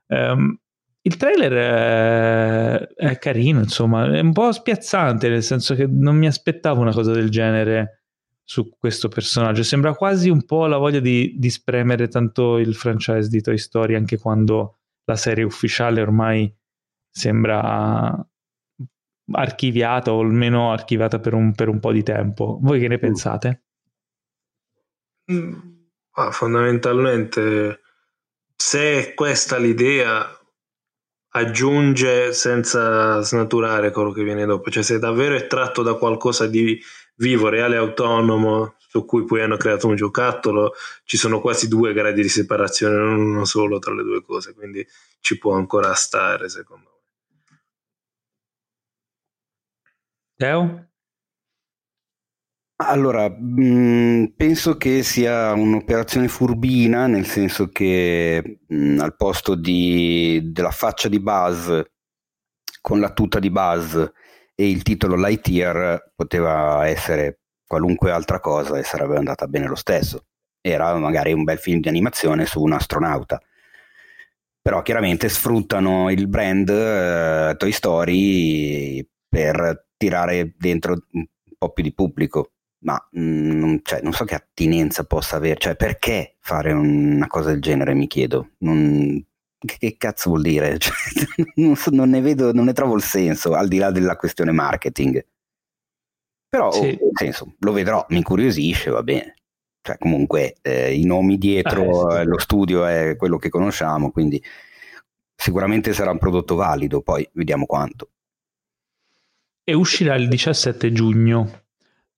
Um, 0.07 0.59
il 1.07 1.17
trailer 1.17 1.53
è, 1.53 2.95
è, 2.95 3.19
carino, 3.19 3.59
insomma, 3.59 4.07
è 4.07 4.21
un 4.21 4.33
po' 4.33 4.53
spiazzante, 4.53 5.29
nel 5.29 5.43
senso 5.43 5.75
che 5.75 5.87
non 5.87 6.17
mi 6.17 6.27
aspettavo 6.27 6.81
una 6.81 6.93
cosa 6.93 7.13
del 7.13 7.29
genere 7.29 8.05
su 8.43 8.71
questo 8.79 9.09
personaggio. 9.09 9.63
Sembra 9.63 9.95
quasi 9.95 10.31
un 10.31 10.45
po' 10.45 10.67
la 10.67 10.79
voglia 10.79 11.01
di, 11.01 11.35
di 11.37 11.51
spremere 11.51 12.09
tanto 12.09 12.59
il 12.59 12.75
franchise 12.75 13.29
di 13.29 13.43
Toy 13.43 13.59
Story, 13.59 13.95
anche 13.95 14.19
quando 14.19 14.79
la 15.05 15.17
serie 15.17 15.45
ufficiale 15.45 16.01
ormai 16.01 16.51
sembra 17.11 18.27
archiviata 19.33 20.13
o 20.13 20.21
almeno 20.21 20.73
archiviata 20.73 21.19
per 21.19 21.35
un, 21.35 21.55
per 21.55 21.69
un 21.69 21.81
po' 21.81 21.93
di 21.93 22.03
tempo. 22.03 22.59
Voi 22.63 22.81
che 22.81 22.89
ne 22.89 22.97
mm. 22.97 23.01
pensate? 23.01 23.63
Mm, 25.31 25.53
ah, 26.15 26.31
fondamentalmente, 26.31 27.81
se 28.57 28.99
è 28.99 29.15
questa 29.15 29.57
l'idea, 29.57 30.39
aggiunge 31.37 32.33
senza 32.33 33.21
snaturare 33.21 33.91
quello 33.91 34.13
che 34.13 34.23
viene 34.23 34.45
dopo. 34.47 34.71
Cioè, 34.71 34.83
se 34.83 34.99
davvero 34.99 35.35
è 35.35 35.47
tratto 35.47 35.83
da 35.83 35.95
qualcosa 35.95 36.47
di 36.47 36.81
vivo, 37.17 37.49
reale, 37.49 37.77
autonomo, 37.77 38.77
su 38.79 39.05
cui 39.05 39.25
poi 39.25 39.43
hanno 39.43 39.57
creato 39.57 39.89
un 39.89 39.97
giocattolo, 39.97 40.75
ci 41.05 41.17
sono 41.17 41.41
quasi 41.41 41.67
due 41.69 41.93
gradi 41.93 42.23
di 42.23 42.29
separazione, 42.29 42.97
non 42.97 43.19
uno 43.19 43.45
solo 43.45 43.79
tra 43.79 43.93
le 43.93 44.05
due 44.05 44.23
cose, 44.23 44.55
quindi 44.55 44.87
ci 45.21 45.39
può 45.39 45.55
ancora 45.55 45.93
stare, 45.95 46.49
secondo 46.49 46.85
me. 46.85 46.93
Teo? 50.37 50.89
Allora, 52.77 53.29
mh, 53.29 53.63
mm, 53.63 54.25
penso 54.37 54.77
che 54.77 55.03
sia 55.05 55.53
un'operazione 55.53 56.27
furbina, 56.27 57.07
nel 57.07 57.25
senso 57.25 57.69
che 57.69 58.59
mh, 58.67 58.77
mm, 58.95 58.99
al 59.01 59.15
posto 59.17 59.55
di, 59.55 60.41
della 60.53 60.71
faccia 60.73 61.09
di 61.09 61.21
Buzz 61.21 61.71
con 62.81 63.01
la 63.01 63.13
tuta 63.13 63.39
di 63.39 63.51
Buzz 63.51 63.95
e 64.55 64.69
il 64.71 64.83
titolo 64.83 65.15
Lightyear 65.17 66.13
poteva 66.15 66.87
essere 66.87 67.41
qualunque 67.67 68.11
altra 68.11 68.41
cosa 68.41 68.79
e 68.79 68.83
sarebbe 68.83 69.17
andata 69.17 69.47
bene 69.47 69.67
lo 69.69 69.77
stesso. 69.77 70.27
Era 70.61 70.97
magari 70.97 71.33
un 71.33 71.45
bel 71.45 71.59
film 71.59 71.81
di 71.81 71.89
animazione 71.89 72.45
su 72.47 72.61
un 72.63 72.73
astronauta. 72.73 73.41
Però 74.61 74.83
chiaramente 74.83 75.29
sfruttano 75.29 76.11
il 76.11 76.27
brand 76.29 76.69
eh, 76.71 77.55
Toy 77.57 77.71
Story 77.73 79.07
per 79.29 79.89
tirare 79.97 80.55
dentro 80.59 80.97
un 81.13 81.27
po' 81.59 81.73
più 81.73 81.83
di 81.83 81.93
pubblico 81.95 82.54
ma 82.85 83.09
mh, 83.11 83.21
mm, 83.21 83.59
non, 83.59 83.81
cioè, 83.83 84.01
non, 84.03 84.13
so 84.13 84.25
che 84.25 84.35
attinenza 84.35 85.05
possa 85.05 85.37
avere, 85.37 85.59
cioè 85.59 85.77
perché 85.77 86.37
fare 86.41 86.73
una 86.73 87.27
cosa 87.27 87.51
del 87.51 87.61
genere 87.61 87.95
mi 87.95 88.07
chiedo, 88.07 88.51
non, 88.59 89.23
che, 89.59 89.77
che, 89.79 89.97
cazzo 89.97 90.31
vuol 90.31 90.43
dire? 90.43 90.77
Cioè, 90.79 90.95
non, 91.57 91.77
so, 91.77 91.91
non, 91.91 92.11
ne 92.11 92.21
vedo, 92.21 92.53
non 92.53 92.67
ne 92.67 92.73
trovo 92.73 92.95
il 92.95 93.03
senso, 93.03 93.55
al 93.55 93.69
di 93.69 93.79
là 93.79 93.91
della 93.91 94.17
questione 94.17 94.53
marketing. 94.53 95.27
Però, 96.49 96.71
sì. 96.71 96.97
oh, 97.01 97.11
senso, 97.15 97.55
lo 97.59 97.73
vedrò, 97.73 98.05
mi 98.11 98.19
incuriosisce, 98.19 98.91
va 98.91 99.03
bene. 99.03 99.35
Cioè, 99.81 99.99
comunque, 99.99 100.57
eh, 100.63 100.95
i 100.95 101.05
nomi 101.05 101.37
dietro, 101.37 102.07
ah, 102.07 102.21
sì. 102.21 102.27
lo 102.27 102.39
studio 102.39 102.87
è 102.87 103.17
quello 103.17 103.39
che 103.39 103.49
conosciamo, 103.49 104.11
quindi 104.11 104.43
sicuramente 105.35 105.93
sarà 105.93 106.11
un 106.11 106.19
prodotto 106.19 106.55
valido, 106.55 107.01
poi 107.01 107.29
vediamo 107.33 107.67
quanto. 107.67 108.11
E 109.65 109.73
uscirà 109.73 110.15
il 110.15 110.29
17 110.29 110.93
giugno 110.93 111.64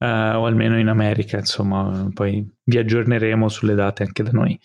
o 0.05 0.47
almeno 0.47 0.78
in 0.78 0.89
America, 0.89 1.39
insomma, 1.39 2.09
poi 2.12 2.47
vi 2.64 2.78
aggiorneremo 2.78 3.48
sulle 3.48 3.74
date 3.74 4.02
anche 4.02 4.23
da 4.23 4.31
noi. 4.32 4.59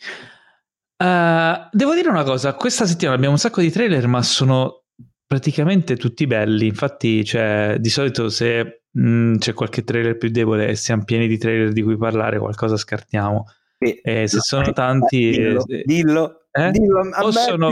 Uh, 1.01 1.67
devo 1.71 1.95
dire 1.95 2.09
una 2.09 2.23
cosa, 2.23 2.53
questa 2.53 2.85
settimana 2.85 3.15
abbiamo 3.15 3.33
un 3.33 3.39
sacco 3.39 3.61
di 3.61 3.71
trailer, 3.71 4.07
ma 4.07 4.21
sono 4.21 4.83
praticamente 5.25 5.95
tutti 5.95 6.27
belli. 6.27 6.67
Infatti, 6.67 7.23
cioè, 7.23 7.77
di 7.79 7.89
solito 7.89 8.29
se 8.29 8.83
mh, 8.91 9.09
mm, 9.09 9.35
c'è 9.37 9.53
qualche 9.53 9.83
trailer 9.83 10.17
più 10.17 10.29
debole 10.29 10.67
e 10.67 10.75
siamo 10.75 11.03
pieni 11.03 11.27
di 11.27 11.37
trailer 11.37 11.71
di 11.71 11.81
cui 11.81 11.97
parlare, 11.97 12.37
qualcosa 12.37 12.77
scartiamo. 12.77 13.45
E, 13.77 14.01
e 14.03 14.27
se 14.27 14.39
sono 14.41 14.73
tanti, 14.73 15.31
dillo, 15.31 15.65
eh, 15.67 15.81
dillo, 15.85 16.47
eh? 16.51 16.69
dillo 16.69 16.99
o 17.19 17.31
sono, 17.31 17.69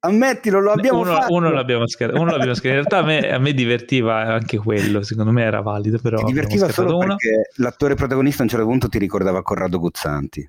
Ammettilo, 0.00 0.60
lo 0.60 0.70
abbiamo 0.70 1.00
uno, 1.00 1.12
fatto. 1.12 1.34
Uno 1.34 1.50
l'abbiamo 1.50 1.86
scherzato. 1.88 2.20
Uno 2.20 2.30
l'abbiamo 2.30 2.54
scherzato. 2.54 2.68
In 2.68 2.88
realtà 2.88 2.98
a 2.98 3.02
me, 3.02 3.34
a 3.34 3.38
me, 3.38 3.52
divertiva 3.52 4.22
anche 4.22 4.56
quello, 4.58 5.02
secondo 5.02 5.32
me 5.32 5.42
era 5.42 5.60
valido. 5.60 5.98
Però 5.98 6.18
ti 6.18 6.24
divertiva 6.24 6.70
solo 6.70 6.98
uno. 6.98 7.16
perché 7.16 7.50
l'attore 7.56 7.94
protagonista 7.94 8.40
a 8.40 8.44
un 8.44 8.50
certo 8.50 8.66
punto 8.66 8.88
ti 8.88 8.98
ricordava 8.98 9.42
Corrado 9.42 9.78
Guzzanti. 9.78 10.48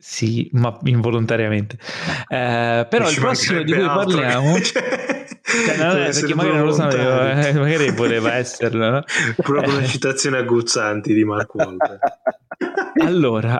Sì, 0.00 0.48
ma 0.52 0.78
involontariamente. 0.84 1.76
Eh, 2.28 2.86
però 2.88 3.10
il 3.10 3.16
prossimo 3.18 3.62
di 3.62 3.72
cui 3.72 3.84
parliamo... 3.84 4.54
Cioè, 5.48 5.64
cioè, 5.64 5.76
no, 5.78 5.94
no, 5.94 6.04
eh, 6.04 6.10
perché 6.10 6.34
magari 6.34 6.56
non 6.56 6.66
lo 6.66 6.72
sapevo, 6.72 7.22
eh, 7.22 7.52
magari 7.58 7.90
voleva 7.92 8.34
esserlo. 8.36 8.90
No? 8.90 9.02
Proprio 9.36 9.72
una 9.72 9.82
eh. 9.82 9.86
citazione 9.86 10.36
aguzzanti 10.36 11.14
di 11.14 11.24
Mark 11.24 11.54
Wahlberg. 11.54 11.98
allora, 13.00 13.58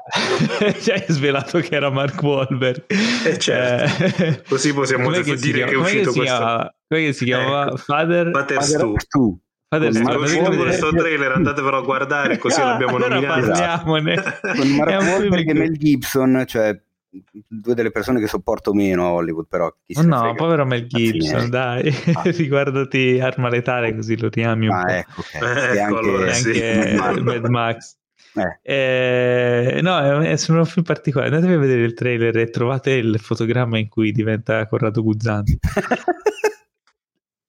ci 0.81 0.91
hai 0.91 1.05
svelato 1.09 1.61
che 1.61 1.75
era 1.75 1.91
Mark 1.91 2.23
Wahlberg. 2.23 2.85
E 3.25 3.39
certo. 3.39 4.05
eh 4.23 4.43
Così 4.47 4.75
possiamo 4.75 5.11
dire 5.11 5.23
chiama, 5.33 5.67
che 5.67 5.73
è 5.73 5.77
uscito 5.77 6.13
questo. 6.13 6.23
Chiama, 6.37 6.75
come 6.87 7.13
si 7.13 7.25
chiamava? 7.25 7.67
Ecco. 7.69 7.77
Father, 7.79 8.31
Father, 8.33 8.63
Father 8.63 8.93
2. 9.09 9.37
Adesso, 9.71 10.03
ma 10.03 10.17
questo 10.17 10.91
trailer 10.95 11.33
andate 11.33 11.61
a 11.61 11.81
guardare 11.81 12.39
così 12.39 12.59
ah, 12.59 12.65
l'abbiamo 12.65 12.97
allora 12.97 13.17
nominato 13.17 13.85
con 13.85 14.03
Mark 14.03 15.03
Wahlberg 15.03 15.51
e 15.51 15.53
Mel 15.53 15.77
Gibson 15.77 16.45
cioè 16.47 16.81
due 17.47 17.75
delle 17.75 17.91
persone 17.91 18.19
che 18.19 18.29
sopporto 18.29 18.73
meno 18.73 19.05
a 19.05 19.13
Hollywood 19.13 19.47
però 19.47 19.67
no 19.67 20.19
frega. 20.21 20.35
povero 20.35 20.65
Mel 20.65 20.87
Gibson 20.87 21.51
dai 21.51 21.95
ah. 22.15 22.23
riguardati 22.33 23.21
Arma 23.21 23.51
Letale 23.51 23.95
così 23.95 24.19
lo 24.19 24.31
riami 24.31 24.69
un 24.69 24.75
ah, 24.75 24.83
po' 24.83 24.91
ecco, 24.91 25.21
okay. 25.21 25.77
eh, 25.77 25.79
ecco, 25.79 25.97
anche, 25.99 26.33
sì. 26.33 26.63
anche 26.63 27.21
Mad 27.21 27.47
Max 27.49 27.97
eh. 28.63 29.77
Eh, 29.77 29.81
no, 29.83 29.99
è, 29.99 30.37
un 30.49 30.67
film 30.67 30.85
particolare. 30.85 31.35
Andatevi 31.35 31.55
a 31.55 31.59
vedere 31.59 31.83
il 31.83 31.95
trailer 31.95 32.37
e 32.37 32.51
trovate 32.51 32.93
il 32.93 33.19
fotogramma 33.19 33.79
in 33.79 33.89
cui 33.89 34.13
diventa 34.13 34.65
Corrado 34.67 35.03
Guzzanti. 35.03 35.59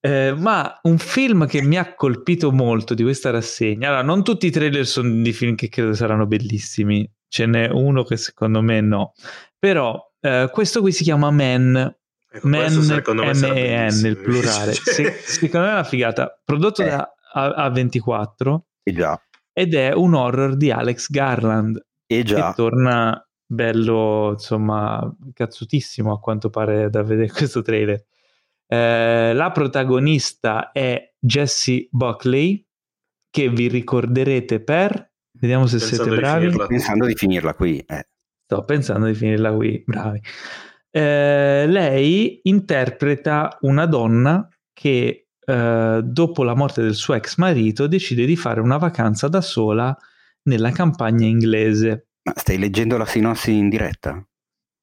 Eh, 0.02 0.34
ma 0.38 0.80
un 0.84 0.98
film 0.98 1.46
che 1.46 1.62
mi 1.62 1.78
ha 1.78 1.94
colpito 1.94 2.52
molto 2.52 2.94
di 2.94 3.04
questa 3.04 3.32
rassegna. 3.32 3.90
Allora, 3.90 4.04
non 4.04 4.24
tutti 4.24 4.48
i 4.48 4.52
trailer 4.52 4.86
sono 4.86 5.22
di 5.22 5.34
film 5.34 5.56
che 5.56 5.68
credo 5.68 5.94
saranno 5.94 6.26
bellissimi, 6.26 7.10
ce 7.28 7.46
n'è 7.46 7.70
uno 7.70 8.04
che 8.04 8.16
secondo 8.18 8.62
me 8.62 8.82
no. 8.82 9.14
Però 9.58 10.02
eh, 10.22 10.50
questo 10.52 10.82
qui 10.82 10.92
si 10.92 11.04
chiama 11.04 11.32
Men. 11.32 11.98
Ecco, 12.32 12.48
Men 12.48 12.74
M-E-N, 12.74 14.06
il 14.06 14.18
plurale. 14.18 14.74
Se, 14.74 15.12
secondo 15.26 15.66
me 15.66 15.72
è 15.72 15.76
una 15.76 15.84
figata. 15.84 16.40
Prodotto 16.44 16.84
eh. 16.84 16.90
da 16.90 17.14
A- 17.34 17.70
24 17.70 18.66
E 18.84 18.94
già. 18.94 19.22
Ed 19.52 19.74
è 19.74 19.94
un 19.94 20.14
horror 20.14 20.56
di 20.56 20.72
Alex 20.72 21.10
Garland. 21.10 21.84
E 22.06 22.24
già. 22.24 22.50
Che 22.50 22.56
torna 22.56 23.22
bello, 23.46 24.32
insomma, 24.34 25.14
cazzutissimo 25.34 26.14
a 26.14 26.20
quanto 26.20 26.50
pare 26.50 26.90
da 26.90 27.04
vedere 27.04 27.32
questo 27.34 27.62
trailer. 27.62 28.06
Eh, 28.72 29.34
la 29.34 29.52
protagonista 29.52 30.72
è 30.72 31.16
Jessie 31.20 31.88
Buckley, 31.90 32.64
che 33.32 33.50
vi 33.50 33.68
ricorderete 33.68 34.62
per... 34.64 35.08
Vediamo 35.32 35.66
se 35.66 35.78
Pensando 35.78 36.04
siete 36.04 36.18
bravi. 36.18 36.56
Pensando 36.68 37.06
di 37.06 37.16
finirla 37.16 37.54
qui. 37.54 37.80
Eh. 37.80 38.08
Sto 38.46 38.66
pensando 38.66 39.08
di 39.08 39.16
finirla 39.16 39.54
qui, 39.54 39.84
bravi. 39.86 40.22
Eh, 40.92 41.66
lei 41.68 42.42
interpreta 42.44 43.58
una 43.62 43.86
donna 43.86 44.48
che 44.74 45.28
eh, 45.40 46.02
dopo 46.04 46.44
la 46.44 46.56
morte 46.56 46.82
del 46.82 46.96
suo 46.96 47.14
ex 47.14 47.38
marito 47.38 47.88
decide 47.88 48.26
di 48.26 48.36
fare 48.36 48.60
una 48.60 48.78
vacanza 48.78 49.28
da 49.28 49.42
sola 49.42 49.96
nella 50.44 50.72
campagna 50.72 51.26
inglese. 51.26 52.10
Ma 52.24 52.34
stai 52.36 52.58
leggendo 52.58 52.98
la 52.98 53.06
sinossi 53.06 53.56
in 53.56 53.70
diretta? 53.70 54.24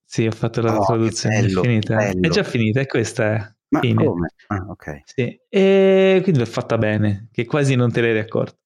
Sì, 0.05 0.27
ho 0.27 0.33
fatto 0.33 0.61
la 0.61 0.79
oh, 0.79 0.85
traduzione, 0.85 1.43
bello, 1.43 1.63
è. 1.63 2.13
È 2.15 2.29
già 2.29 2.45
finita 2.45 2.81
e 2.81 2.87
questa 2.87 3.35
è 3.35 3.56
Ma 3.77 3.81
fine. 3.81 4.05
come? 4.05 4.29
Ah, 4.49 4.65
ok. 4.69 5.01
Sì. 5.05 5.39
E 5.49 6.21
quindi 6.23 6.39
l'ho 6.41 6.47
fatta 6.47 6.79
bene, 6.79 7.29
che 7.33 7.45
quasi 7.45 7.75
non 7.75 7.91
te 7.91 8.01
l'eri 8.01 8.19
accorto. 8.19 8.59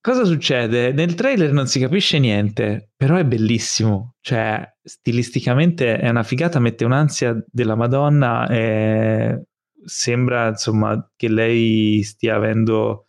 Cosa 0.00 0.24
succede? 0.24 0.92
Nel 0.92 1.14
trailer 1.14 1.52
non 1.52 1.66
si 1.66 1.80
capisce 1.80 2.18
niente, 2.18 2.90
però 2.94 3.16
è 3.16 3.24
bellissimo. 3.24 4.16
Cioè, 4.20 4.76
stilisticamente 4.82 5.98
è 5.98 6.10
una 6.10 6.22
figata, 6.22 6.58
mette 6.58 6.84
un'ansia 6.84 7.42
della 7.50 7.74
Madonna 7.74 8.46
e 8.48 9.46
sembra 9.82 10.48
insomma 10.48 11.10
che 11.16 11.28
lei 11.28 12.02
stia 12.02 12.34
avendo 12.34 13.06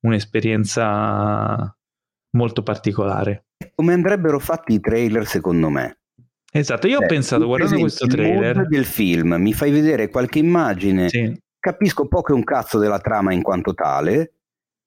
un'esperienza 0.00 1.76
molto 2.30 2.62
particolare. 2.64 3.46
Come 3.76 3.92
andrebbero 3.92 4.40
fatti 4.40 4.74
i 4.74 4.80
trailer 4.80 5.26
secondo 5.26 5.68
me? 5.68 6.01
Esatto, 6.54 6.86
io 6.86 6.98
cioè, 6.98 7.04
ho 7.04 7.08
pensato 7.08 7.46
guardando 7.46 7.78
questo 7.78 8.06
trailer 8.06 8.66
del 8.66 8.84
film, 8.84 9.36
mi 9.38 9.54
fai 9.54 9.70
vedere 9.70 10.10
qualche 10.10 10.38
immagine, 10.38 11.08
sì. 11.08 11.34
capisco 11.58 12.06
poco 12.06 12.32
e 12.32 12.34
un 12.34 12.44
cazzo 12.44 12.78
della 12.78 12.98
trama 12.98 13.32
in 13.32 13.40
quanto 13.40 13.72
tale, 13.72 14.34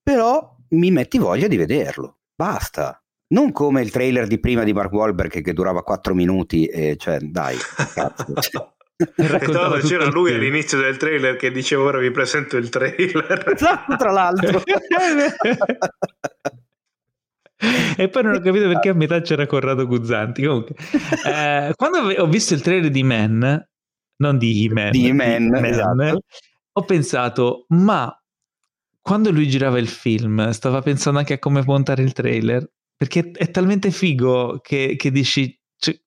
però 0.04 0.56
mi 0.70 0.92
metti 0.92 1.18
voglia 1.18 1.48
di 1.48 1.58
vederlo. 1.58 2.20
Basta. 2.36 3.00
Non 3.28 3.52
come 3.52 3.82
il 3.82 3.90
trailer 3.90 4.28
di 4.28 4.40
prima 4.40 4.64
di 4.64 4.74
Mark 4.74 4.92
Wahlberg 4.92 5.42
che 5.42 5.54
durava 5.54 5.82
4 5.82 6.14
minuti 6.14 6.68
e 6.68 6.96
cioè 6.98 7.18
dai, 7.20 7.58
cazzo. 7.94 8.34
Cioè. 8.98 9.12
Tra 9.14 9.80
c'era 9.80 10.06
lui 10.06 10.34
all'inizio 10.34 10.78
del 10.78 10.96
trailer 10.96 11.36
che 11.36 11.52
diceva 11.52 11.84
ora 11.84 11.98
vi 11.98 12.12
presento 12.12 12.56
il 12.56 12.70
trailer. 12.70 13.52
Esatto, 13.54 13.98
tra 13.98 14.12
l'altro. 14.12 14.62
e 17.98 18.10
poi 18.10 18.24
non 18.24 18.36
ho 18.36 18.40
capito 18.40 18.68
perché 18.68 18.90
a 18.90 18.94
metà 18.94 19.22
c'era 19.22 19.46
Corrado 19.46 19.88
Guzzanti. 19.88 20.44
Comunque, 20.46 20.76
eh, 21.26 21.74
quando 21.76 22.00
ho 22.00 22.28
visto 22.28 22.54
il 22.54 22.62
trailer 22.62 22.92
di 22.92 23.04
Man, 23.04 23.68
non 24.18 24.38
di 24.38 24.66
He-Man, 24.66 24.92
di 24.92 25.08
He-Man, 25.08 25.56
esatto. 25.64 26.22
ho 26.74 26.84
pensato, 26.84 27.66
ma 27.70 28.14
quando 29.02 29.32
lui 29.32 29.48
girava 29.48 29.80
il 29.80 29.88
film, 29.88 30.50
stava 30.50 30.82
pensando 30.82 31.20
anche 31.20 31.34
a 31.34 31.40
come 31.40 31.64
montare 31.66 32.04
il 32.04 32.14
trailer, 32.14 32.70
perché 32.96 33.32
è 33.32 33.52
talmente 33.52 33.92
figo 33.92 34.60
che, 34.62 34.96
che 34.98 35.12
dici, 35.12 35.58
cioè, 35.78 36.00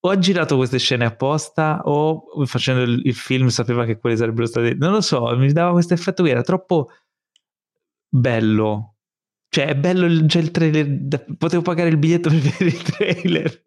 o 0.00 0.08
ha 0.08 0.18
girato 0.18 0.56
queste 0.56 0.78
scene 0.78 1.04
apposta 1.04 1.80
o 1.84 2.44
facendo 2.44 2.82
il, 2.82 3.00
il, 3.04 3.14
film 3.14 3.48
sapeva 3.48 3.84
che 3.84 3.98
quelle 3.98 4.16
sarebbero 4.16 4.46
state... 4.46 4.74
Non 4.74 4.92
lo 4.92 5.00
so, 5.00 5.34
mi 5.36 5.52
dava 5.52 5.72
questo 5.72 5.94
effetto 5.94 6.24
che 6.24 6.30
era 6.30 6.42
troppo 6.42 6.88
bello 8.08 8.91
cioè, 9.54 9.66
è 9.66 9.74
bello 9.74 10.06
il, 10.06 10.26
cioè 10.30 10.40
il 10.40 10.50
trailer. 10.50 11.26
Potevo 11.36 11.60
pagare 11.60 11.90
il 11.90 11.98
biglietto 11.98 12.30
per 12.32 12.38
vedere 12.38 12.64
il 12.64 12.82
trailer. 12.82 13.64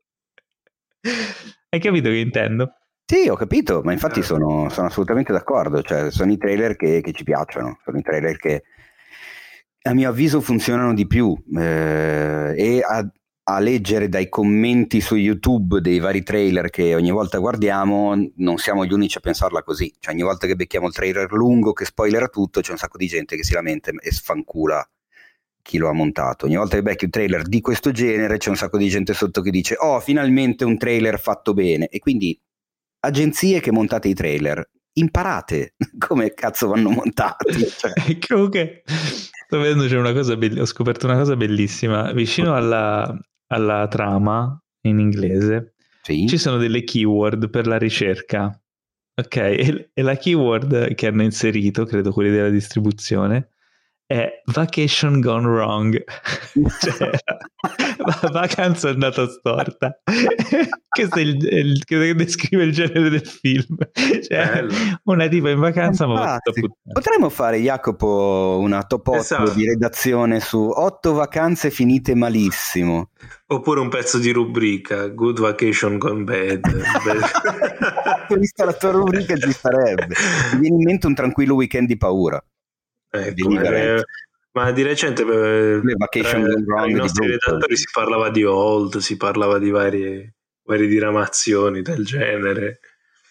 Hai 1.70 1.80
capito 1.80 2.10
che 2.10 2.18
intendo? 2.18 2.74
Sì, 3.06 3.30
ho 3.30 3.36
capito, 3.36 3.82
ma 3.84 3.92
infatti 3.92 4.24
sono, 4.24 4.68
sono 4.70 4.88
assolutamente 4.88 5.32
d'accordo. 5.32 5.84
Cioè, 5.84 6.10
sono 6.10 6.32
i 6.32 6.38
trailer 6.38 6.76
che, 6.76 7.02
che, 7.02 7.12
ci 7.12 7.24
piacciono, 7.24 7.78
sono 7.84 8.00
i 8.00 8.02
trailer 8.02 8.36
che 8.38 8.64
a 9.84 9.94
mio 9.94 10.10
avviso 10.10 10.42
funzionano 10.42 10.96
di 10.96 11.06
più. 11.06 11.36
Eh, 11.56 12.54
e 12.58 12.82
a, 12.82 13.08
a, 13.44 13.60
leggere 13.60 14.10
dai 14.10 14.28
commenti 14.28 15.00
su 15.02 15.14
YouTube 15.14 15.82
dei 15.82 16.00
vari 16.00 16.24
trailer 16.24 16.72
che 16.72 16.96
ogni 16.96 17.12
volta 17.12 17.38
guardiamo, 17.38 18.16
non 18.38 18.58
siamo 18.58 18.88
gli 18.88 18.94
unici 18.94 19.20
a 19.20 19.22
pensarla 19.22 19.62
così. 19.62 19.94
Cioè, 20.00 20.16
ogni 20.16 20.24
volta 20.24 20.48
che 20.48 20.56
becchiamo 20.56 20.88
il 20.88 20.94
trailer 20.94 21.32
lungo 21.32 21.74
che 21.74 21.86
spoilera 21.86 22.28
tutto, 22.28 22.62
c'è 22.62 22.72
un 22.72 22.78
sacco 22.78 22.98
di 22.98 23.06
gente 23.06 23.36
che 23.36 23.44
si 23.44 23.54
lamenta 23.54 23.92
e 23.92 24.12
sfancula 24.12 24.84
chi 25.66 25.80
lo 25.80 25.90
ha 25.90 25.94
montato. 25.94 26.46
Ogni 26.46 26.58
volta 26.58 26.76
che 26.76 26.84
becchi 26.84 27.06
un 27.06 27.10
trailer 27.10 27.42
di 27.48 27.60
questo 27.60 27.90
genere 27.90 28.38
c'è 28.38 28.50
un 28.50 28.56
sacco 28.56 28.78
di 28.78 28.88
gente 28.88 29.16
sotto 29.16 29.42
che 29.42 29.50
dice 29.50 29.76
oh 29.80 30.00
finalmente 30.00 30.64
un 30.64 30.78
trailer 30.78 31.20
fatto 31.20 31.54
bene 31.54 31.88
e 31.88 31.98
quindi 31.98 32.40
agenzie 33.00 33.60
che 33.62 33.72
montate 33.72 34.08
i 34.08 34.14
trailer 34.14 34.64
imparate 34.94 35.74
come 35.98 36.36
cazzo 36.36 36.68
vanno 36.68 36.92
montati. 36.92 37.48
Cioè. 37.66 37.94
Comunque 38.28 38.84
sto 38.86 39.58
vedendo 39.58 39.88
c'è 39.88 39.98
una 39.98 40.14
cosa 40.14 40.38
be- 40.38 40.62
ho 40.62 40.66
scoperto 40.66 41.08
una 41.08 41.18
cosa 41.18 41.36
bellissima 41.36 42.12
vicino 42.12 42.56
alla, 42.56 43.18
alla 43.48 43.88
trama 43.88 44.56
in 44.82 45.00
inglese 45.00 45.74
sì. 46.04 46.28
ci 46.28 46.38
sono 46.38 46.58
delle 46.58 46.84
keyword 46.84 47.50
per 47.50 47.66
la 47.66 47.80
ricerca. 47.80 48.56
Ok, 49.18 49.36
e, 49.38 49.90
e 49.94 50.02
la 50.04 50.16
keyword 50.16 50.94
che 50.94 51.08
hanno 51.08 51.24
inserito, 51.24 51.86
credo 51.86 52.12
quelli 52.12 52.30
della 52.30 52.50
distribuzione, 52.50 53.55
è 54.08 54.42
Vacation 54.46 55.20
Gone 55.20 55.48
Wrong, 55.48 56.04
cioè 56.80 57.10
la 57.98 58.30
vacanza 58.32 58.90
è 58.90 58.92
andata 58.92 59.28
storta. 59.28 60.00
Questo 60.96 61.16
è 61.16 61.22
il, 61.22 61.44
il, 61.44 61.84
che 61.84 62.14
descrive 62.16 62.64
il 62.64 62.72
genere 62.72 63.10
del 63.10 63.26
film. 63.26 63.76
Cioè, 63.94 64.66
una 65.04 65.28
tipa 65.28 65.50
in 65.50 65.60
vacanza 65.60 66.08
ma 66.08 66.38
Potremmo 66.94 67.30
fare, 67.30 67.58
Jacopo, 67.58 68.60
una 68.62 68.84
top 68.84 69.08
8 69.08 69.18
esatto. 69.18 69.52
di 69.52 69.66
redazione 69.66 70.40
su 70.40 70.58
8 70.58 71.14
vacanze 71.14 71.70
finite 71.70 72.16
malissimo. 72.16 73.10
Oppure 73.48 73.82
un 73.82 73.90
pezzo 73.90 74.20
di 74.20 74.32
rubrica, 74.32 75.08
Good 75.08 75.40
Vacation 75.40 75.98
Gone 75.98 76.24
Bad. 76.24 76.62
Vista 78.38 78.66
la 78.66 78.74
tua 78.74 78.92
rubrica 78.92 79.36
ci 79.36 79.52
sarebbe. 79.52 80.16
Mi 80.54 80.60
viene 80.60 80.76
in 80.78 80.84
mente 80.84 81.08
un 81.08 81.16
tranquillo 81.16 81.56
weekend 81.56 81.88
di 81.88 81.98
paura. 81.98 82.42
Ecco, 83.16 83.60
eh, 83.62 84.04
ma 84.52 84.72
di 84.72 84.84
recente 84.84 85.26
per, 85.26 85.82
per, 85.82 86.38
i 86.88 86.94
nostri 86.94 87.28
redattori 87.28 87.76
si 87.76 87.90
parlava 87.92 88.30
di 88.30 88.44
old, 88.44 88.98
si 88.98 89.18
parlava 89.18 89.60
di 89.60 89.70
varie, 89.70 90.36
varie 90.64 90.88
diramazioni 90.88 91.82
del 91.82 92.06
genere. 92.06 92.80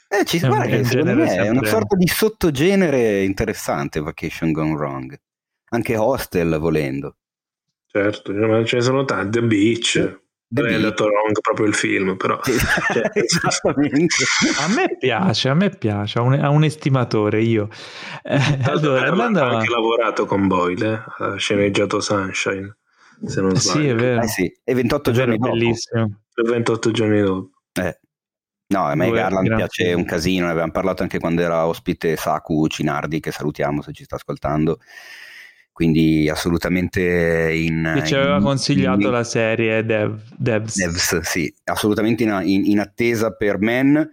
Eh, 0.08 0.24
ci, 0.24 0.38
guarda 0.38 0.66
che 0.66 0.84
secondo 0.84 1.14
me 1.14 1.34
è 1.34 1.48
una 1.48 1.64
sorta 1.64 1.96
di 1.96 2.06
sottogenere 2.06 3.22
interessante 3.22 4.00
Vacation 4.00 4.52
Gone 4.52 4.74
Wrong. 4.74 5.18
Anche 5.70 5.96
Hostel 5.96 6.58
volendo. 6.58 7.16
Certo, 7.86 8.32
ma 8.32 8.64
ce 8.64 8.76
ne 8.76 8.82
sono 8.82 9.04
tante, 9.04 9.42
Beach. 9.42 10.22
Non 10.62 10.70
è 10.70 10.74
andato 10.74 11.04
wrong 11.06 11.40
proprio 11.40 11.66
il 11.66 11.74
film, 11.74 12.16
però. 12.16 12.40
Cioè, 12.42 13.10
Esattamente. 13.12 14.24
a 14.60 14.68
me 14.68 14.96
piace, 14.98 15.48
a 15.48 15.54
me 15.54 15.70
piace, 15.70 16.18
ha 16.18 16.22
un, 16.22 16.34
ha 16.34 16.48
un 16.50 16.62
estimatore 16.62 17.42
io. 17.42 17.68
Eh, 18.22 18.38
allora, 18.62 19.08
andando 19.08 19.40
ha 19.40 19.56
anche 19.56 19.68
lavorato 19.68 20.26
con 20.26 20.46
Boyle, 20.46 20.92
eh? 20.92 21.24
ha 21.24 21.36
sceneggiato 21.36 22.00
Sunshine, 22.00 22.76
se 23.26 23.40
non 23.40 23.56
sbaglio. 23.56 23.80
Sì, 23.80 23.88
è 23.88 23.94
vero. 23.94 24.22
Eh 24.22 24.28
sì, 24.28 24.60
e 24.62 24.74
28 24.74 25.10
è 25.10 25.12
giorni 25.12 25.38
dopo. 25.38 25.50
Bellissimo. 25.52 26.20
28 26.34 26.90
giorni 26.92 27.20
dopo. 27.20 27.50
Eh. 27.72 27.98
No, 28.66 28.86
a 28.86 28.94
me 28.94 29.06
Dove 29.06 29.18
Garland 29.18 29.56
piace 29.56 29.92
un 29.92 30.04
casino, 30.04 30.46
ne 30.46 30.52
avevamo 30.52 30.72
parlato 30.72 31.02
anche 31.02 31.18
quando 31.18 31.42
era 31.42 31.66
ospite 31.66 32.16
Saku 32.16 32.66
Cinardi, 32.68 33.20
che 33.20 33.30
salutiamo 33.30 33.82
se 33.82 33.92
ci 33.92 34.04
sta 34.04 34.16
ascoltando 34.16 34.78
quindi 35.74 36.28
assolutamente 36.28 37.52
in... 37.52 37.94
Che 37.96 38.06
ci 38.06 38.14
aveva 38.14 38.36
in, 38.36 38.44
consigliato 38.44 39.00
in, 39.00 39.10
la 39.10 39.24
serie 39.24 39.84
Dev, 39.84 40.20
Devs. 40.36 40.76
Devs, 40.76 41.18
sì, 41.22 41.52
assolutamente 41.64 42.22
in, 42.22 42.30
in, 42.44 42.78
attesa 42.78 43.32
per 43.32 43.58
Men 43.58 44.08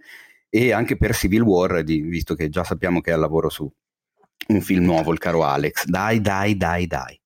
e 0.48 0.72
anche 0.72 0.96
per 0.96 1.14
Civil 1.14 1.42
War, 1.42 1.84
di, 1.84 2.00
visto 2.00 2.34
che 2.34 2.48
già 2.48 2.64
sappiamo 2.64 3.00
che 3.00 3.12
è 3.12 3.14
al 3.14 3.20
lavoro 3.20 3.48
su 3.48 3.72
un 4.48 4.60
film 4.60 4.84
nuovo, 4.84 5.12
il 5.12 5.20
caro 5.20 5.44
Alex. 5.44 5.84
Dai, 5.84 6.20
dai, 6.20 6.56
dai, 6.56 6.88
dai. 6.88 7.20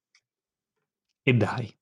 E 1.23 1.33
dai. 1.33 1.75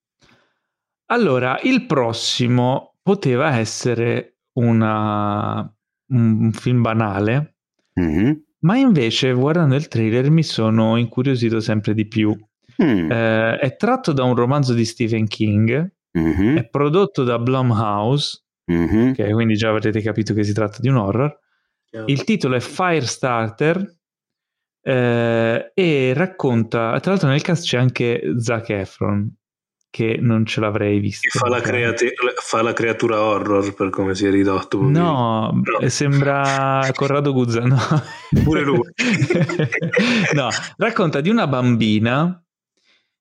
Allora, 1.07 1.59
il 1.65 1.87
prossimo 1.87 2.95
poteva 3.03 3.59
essere 3.59 4.37
una, 4.53 5.69
un 6.11 6.53
film 6.53 6.83
banale, 6.83 7.57
mm-hmm. 7.99 8.33
Ma 8.65 8.77
invece, 8.77 9.33
guardando 9.33 9.75
il 9.75 9.89
trailer, 9.89 10.31
mi 10.31 10.43
sono 10.43 10.97
incuriosito 10.97 11.61
sempre 11.61 11.95
di 11.95 12.07
più. 12.07 12.37
Mm. 12.83 13.11
Eh, 13.11 13.59
è 13.59 13.77
tratto 13.77 14.13
da 14.13 14.25
un 14.25 14.35
romanzo 14.35 14.73
di 14.73 14.85
Stephen 14.85 15.27
King, 15.27 15.93
mm-hmm. 16.19 16.57
è 16.57 16.69
prodotto 16.69 17.25
da 17.25 17.39
Blumhouse, 17.39 18.43
mm-hmm. 18.73 19.13
che 19.13 19.31
quindi 19.33 19.55
già 19.55 19.69
avrete 19.69 20.01
capito 20.01 20.35
che 20.35 20.45
si 20.45 20.53
tratta 20.53 20.79
di 20.81 20.89
un 20.89 20.97
horror. 20.97 21.39
Yeah. 21.91 22.05
Il 22.09 22.25
titolo 22.25 22.57
è 22.57 22.61
Firestarter 22.61 23.97
eh, 24.81 25.71
e 25.73 26.13
racconta, 26.15 26.99
tra 27.01 27.13
l'altro 27.13 27.29
nel 27.29 27.43
cast 27.43 27.65
c'è 27.65 27.79
anche 27.79 28.35
Zac 28.39 28.71
Efron, 28.71 29.31
che 29.95 30.17
non 30.19 30.45
ce 30.45 30.59
l'avrei 30.59 30.99
visto. 30.99 31.39
Fa 31.39 31.47
la, 31.49 31.61
creati- 31.61 32.11
fa 32.43 32.63
la, 32.63 32.73
creatura 32.73 33.23
horror 33.23 33.73
per 33.75 33.91
come 33.91 34.17
si 34.17 34.27
è 34.27 34.31
ridotto. 34.31 34.83
No, 34.83 35.53
no. 35.53 35.89
sembra 35.89 36.81
Corrado 36.93 37.33
Guzza. 37.33 37.61
No. 37.61 37.79
Pure 38.43 38.63
lui. 38.63 38.81
no, 40.35 40.49
racconta 40.79 41.21
di 41.21 41.31
una 41.31 41.47
bambina 41.47 42.45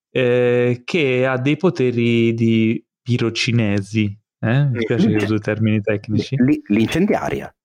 eh, 0.10 0.82
che 0.84 1.28
ha 1.28 1.38
dei 1.38 1.58
poteri 1.58 2.34
di 2.34 2.84
pirocinesi. 3.04 4.06
Eh? 4.40 4.66
Mi 4.66 4.84
piace 4.84 5.10
che 5.10 5.26
uso 5.26 5.38
termini 5.38 5.80
tecnici. 5.80 6.36
L- 6.38 6.74
l'incendiaria. 6.74 7.56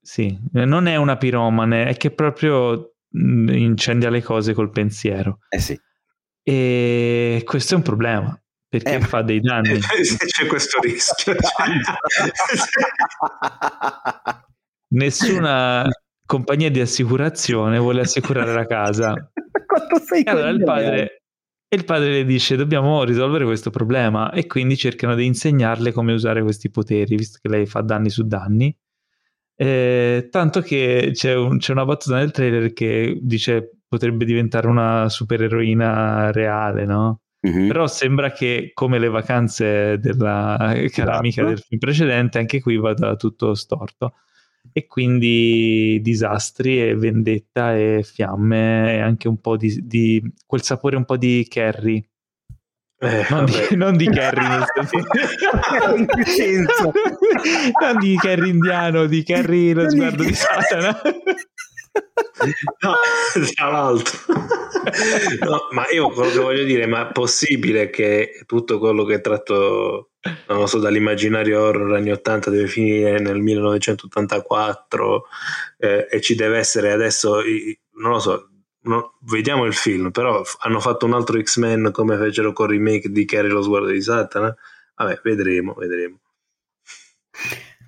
Sì, 0.00 0.34
non 0.52 0.86
è 0.86 0.96
una 0.96 1.18
piromane, 1.18 1.84
è 1.84 1.98
che 1.98 2.10
proprio 2.10 2.94
mm, 3.14 3.48
incendia 3.50 4.08
le 4.08 4.22
cose 4.22 4.54
col 4.54 4.70
pensiero. 4.70 5.40
Eh 5.50 5.58
sì. 5.58 5.78
E 6.42 7.42
questo 7.44 7.74
è 7.74 7.76
un 7.76 7.82
problema 7.82 8.36
perché 8.72 8.94
eh, 8.94 9.00
fa 9.00 9.20
dei 9.20 9.40
danni. 9.40 9.78
C'è 9.84 10.46
questo 10.46 10.80
rischio. 10.80 11.34
Nessuna 14.94 15.86
compagnia 16.24 16.70
di 16.70 16.80
assicurazione 16.80 17.76
vuole 17.78 18.00
assicurare 18.00 18.54
la 18.54 18.64
casa. 18.64 19.12
allora 20.24 20.48
il 20.48 20.62
padre, 20.62 21.22
il 21.68 21.84
padre 21.84 22.10
le 22.12 22.24
dice 22.24 22.56
dobbiamo 22.56 23.04
risolvere 23.04 23.44
questo 23.44 23.68
problema 23.68 24.32
e 24.32 24.46
quindi 24.46 24.78
cercano 24.78 25.14
di 25.14 25.26
insegnarle 25.26 25.92
come 25.92 26.14
usare 26.14 26.42
questi 26.42 26.70
poteri, 26.70 27.14
visto 27.14 27.40
che 27.42 27.50
lei 27.50 27.66
fa 27.66 27.82
danni 27.82 28.08
su 28.08 28.26
danni. 28.26 28.74
Eh, 29.54 30.28
tanto 30.30 30.62
che 30.62 31.10
c'è, 31.12 31.34
un, 31.34 31.58
c'è 31.58 31.72
una 31.72 31.84
battuta 31.84 32.16
nel 32.16 32.30
trailer 32.30 32.72
che 32.72 33.18
dice 33.20 33.81
potrebbe 33.92 34.24
diventare 34.24 34.68
una 34.68 35.10
supereroina 35.10 36.32
reale, 36.32 36.86
no? 36.86 37.20
Mm-hmm. 37.46 37.66
Però 37.66 37.86
sembra 37.86 38.32
che, 38.32 38.70
come 38.72 38.98
le 38.98 39.10
vacanze 39.10 39.98
della 39.98 40.74
cara 40.90 41.18
amica 41.18 41.44
del 41.44 41.58
film 41.58 41.78
precedente, 41.78 42.38
anche 42.38 42.62
qui 42.62 42.78
vada 42.78 43.16
tutto 43.16 43.54
storto. 43.54 44.14
E 44.72 44.86
quindi 44.86 46.00
disastri 46.00 46.80
e 46.80 46.96
vendetta 46.96 47.76
e 47.76 48.02
fiamme 48.02 48.94
e 48.94 49.00
anche 49.00 49.28
un 49.28 49.38
po' 49.42 49.58
di, 49.58 49.86
di 49.86 50.22
quel 50.46 50.62
sapore 50.62 50.96
un 50.96 51.04
po' 51.04 51.18
di 51.18 51.46
Carrie. 51.46 52.02
Eh, 52.98 53.26
non, 53.28 53.44
di, 53.44 53.76
non, 53.76 53.96
di, 53.98 54.08
Carrie 54.08 54.48
nel 54.48 54.64
senso. 56.24 56.92
non 57.78 57.98
di 57.98 58.16
Carrie 58.16 58.50
indiano, 58.52 59.04
di 59.04 59.22
Carrie 59.22 59.74
lo 59.74 59.90
sguardo 59.90 60.22
di 60.22 60.32
Satana. 60.32 60.98
No, 62.80 62.94
tra 63.54 63.70
l'altro. 63.70 64.18
no, 65.40 65.68
ma 65.70 65.88
io 65.90 66.10
quello 66.10 66.30
che 66.30 66.38
voglio 66.38 66.64
dire, 66.64 66.86
ma 66.86 67.08
è 67.08 67.12
possibile 67.12 67.90
che 67.90 68.42
tutto 68.46 68.78
quello 68.78 69.04
che 69.04 69.16
è 69.16 69.20
tratto, 69.20 70.10
non 70.48 70.68
so, 70.68 70.78
dall'immaginario 70.78 71.60
horror 71.60 71.94
anni 71.94 72.10
80 72.10 72.50
deve 72.50 72.66
finire 72.66 73.20
nel 73.20 73.38
1984 73.38 75.24
eh, 75.78 76.08
e 76.10 76.20
ci 76.20 76.34
deve 76.34 76.58
essere 76.58 76.92
adesso, 76.92 77.40
non 77.96 78.12
lo 78.12 78.18
so, 78.18 78.48
no, 78.82 79.18
vediamo 79.20 79.64
il 79.64 79.74
film, 79.74 80.10
però 80.10 80.42
hanno 80.60 80.80
fatto 80.80 81.06
un 81.06 81.14
altro 81.14 81.40
X-Men 81.40 81.90
come 81.92 82.16
fecero 82.16 82.52
con 82.52 82.72
il 82.72 82.78
remake 82.78 83.10
di 83.10 83.24
Carrie 83.24 83.50
lo 83.50 83.62
sguardo 83.62 83.88
di 83.88 84.02
Satana. 84.02 84.54
Vabbè, 84.96 85.20
vedremo, 85.22 85.74
vedremo. 85.74 86.20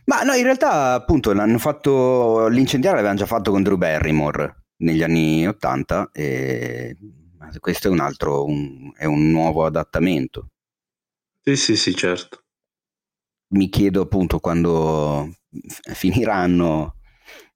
Ma 0.06 0.22
no, 0.22 0.34
in 0.34 0.42
realtà 0.42 0.92
appunto 0.92 1.32
l'hanno 1.32 1.58
fatto, 1.58 2.46
l'incendiario 2.48 2.98
l'avevano 2.98 3.20
già 3.20 3.26
fatto 3.26 3.50
con 3.50 3.62
Drew 3.62 3.76
Barrymore 3.76 4.64
negli 4.78 5.02
anni 5.02 5.46
80 5.46 6.10
e 6.12 6.96
questo 7.58 7.88
è 7.88 7.90
un 7.90 8.00
altro, 8.00 8.44
un, 8.44 8.92
è 8.94 9.04
un 9.04 9.30
nuovo 9.30 9.64
adattamento. 9.64 10.48
Sì, 11.42 11.56
sì, 11.56 11.76
sì, 11.76 11.94
certo. 11.94 12.42
Mi 13.54 13.68
chiedo 13.68 14.02
appunto 14.02 14.40
quando 14.40 15.36
finiranno 15.92 16.96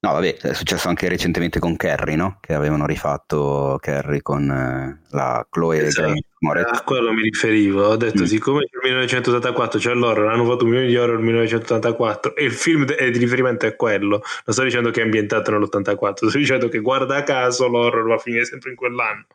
No, 0.01 0.13
vabbè, 0.13 0.37
è 0.37 0.53
successo 0.53 0.87
anche 0.87 1.09
recentemente 1.09 1.59
con 1.59 1.75
Carrie, 1.75 2.15
no? 2.15 2.37
Che 2.39 2.53
avevano 2.53 2.85
rifatto 2.85 3.77
Carrie 3.81 4.21
con 4.21 4.49
eh, 4.49 5.01
la 5.09 5.45
Chloe 5.49 5.87
esatto. 5.87 6.13
A 6.41 6.83
quello 6.83 7.11
mi 7.11 7.21
riferivo. 7.21 7.85
Ho 7.85 7.97
detto, 7.97 8.21
mm. 8.21 8.25
siccome 8.25 8.59
nel 8.59 8.93
1984 8.93 9.77
c'è 9.77 9.93
l'horror, 9.93 10.31
hanno 10.31 10.45
fatto 10.45 10.63
un 10.63 10.69
milione 10.69 10.87
di 10.87 10.95
horror 10.95 11.15
nel 11.15 11.25
1984 11.25 12.35
e 12.37 12.45
il 12.45 12.53
film 12.53 12.85
di 12.85 13.17
riferimento 13.17 13.65
è 13.65 13.75
quello. 13.75 14.21
Non 14.45 14.55
sto 14.55 14.63
dicendo 14.63 14.89
che 14.89 15.01
è 15.01 15.03
ambientato 15.03 15.51
nell'84, 15.51 16.27
sto 16.27 16.37
dicendo 16.37 16.69
che 16.69 16.79
guarda 16.79 17.21
caso 17.23 17.67
l'horror 17.67 18.07
va 18.07 18.15
a 18.15 18.19
finire 18.19 18.45
sempre 18.45 18.69
in 18.69 18.77
quell'anno. 18.77 19.25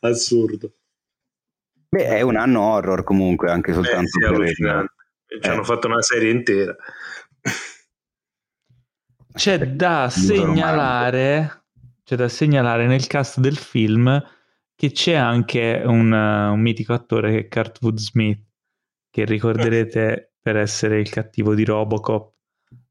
Assurdo. 0.00 0.72
Beh, 1.90 2.06
è 2.16 2.20
un 2.22 2.34
anno 2.34 2.60
horror 2.60 3.04
comunque, 3.04 3.50
anche 3.50 3.72
soltanto 3.72 4.00
eh, 4.00 4.48
sì, 4.48 4.62
per 4.62 4.92
Ci 5.26 5.46
eh. 5.46 5.48
hanno 5.48 5.62
fatto 5.62 5.86
una 5.86 6.02
serie 6.02 6.32
intera. 6.32 6.76
C'è 9.38 9.56
da 9.68 10.08
segnalare, 10.10 11.66
c'è 12.02 12.16
da 12.16 12.28
segnalare 12.28 12.88
nel 12.88 13.06
cast 13.06 13.38
del 13.38 13.56
film 13.56 14.20
che 14.74 14.90
c'è 14.90 15.14
anche 15.14 15.80
un, 15.84 16.10
un 16.10 16.60
mitico 16.60 16.92
attore 16.92 17.30
che 17.30 17.38
è 17.38 17.48
Kurtwood 17.48 17.98
Smith, 17.98 18.44
che 19.08 19.24
ricorderete 19.24 20.32
per 20.42 20.56
essere 20.56 20.98
il 20.98 21.08
cattivo 21.08 21.54
di 21.54 21.64
Robocop, 21.64 22.32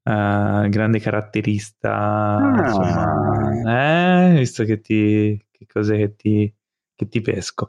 uh, 0.04 0.70
grande 0.70 1.02
caratterista, 1.02 2.38
ah. 2.38 2.66
insomma, 2.66 4.30
eh, 4.30 4.38
visto 4.38 4.64
che 4.64 4.80
ti... 4.80 5.46
che 5.52 5.66
cose 5.68 5.98
che 5.98 6.16
ti 6.16 6.56
che 6.96 7.10
ti 7.10 7.20
pesco. 7.22 7.68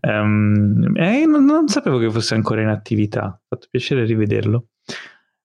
Um, 0.00 0.96
eh, 0.96 1.26
non, 1.26 1.44
non, 1.44 1.68
sapevo 1.68 1.98
che 1.98 2.10
fosse 2.10 2.34
ancora 2.34 2.62
in 2.62 2.68
attività, 2.68 3.24
ha 3.24 3.40
fatto 3.46 3.68
piacere 3.70 4.04
rivederlo. 4.04 4.70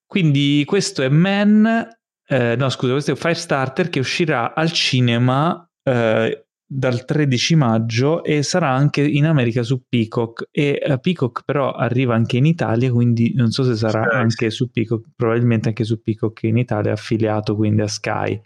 Quindi 0.07 0.63
questo 0.65 1.03
è 1.03 1.09
Man, 1.09 1.98
eh, 2.29 2.55
no 2.55 2.69
scusa, 2.69 2.91
questo 2.91 3.11
è 3.11 3.15
Firestarter 3.15 3.89
che 3.89 3.99
uscirà 3.99 4.53
al 4.53 4.71
cinema 4.71 5.67
eh, 5.81 6.45
dal 6.71 7.03
13 7.03 7.55
maggio 7.55 8.23
e 8.23 8.43
sarà 8.43 8.69
anche 8.69 9.01
in 9.01 9.25
America 9.25 9.63
su 9.63 9.85
Peacock 9.89 10.49
e 10.51 10.79
uh, 10.85 10.99
Peacock 10.99 11.41
però 11.43 11.71
arriva 11.71 12.13
anche 12.13 12.37
in 12.37 12.45
Italia 12.45 12.91
quindi 12.91 13.33
non 13.33 13.49
so 13.49 13.63
se 13.63 13.75
sarà 13.75 14.03
Sky. 14.03 14.15
anche 14.15 14.49
su 14.51 14.69
Peacock 14.69 15.07
probabilmente 15.15 15.69
anche 15.69 15.83
su 15.83 15.99
Peacock 15.99 16.43
in 16.43 16.57
Italia 16.57 16.91
affiliato 16.91 17.55
quindi 17.55 17.81
a 17.81 17.87
Sky 17.87 18.39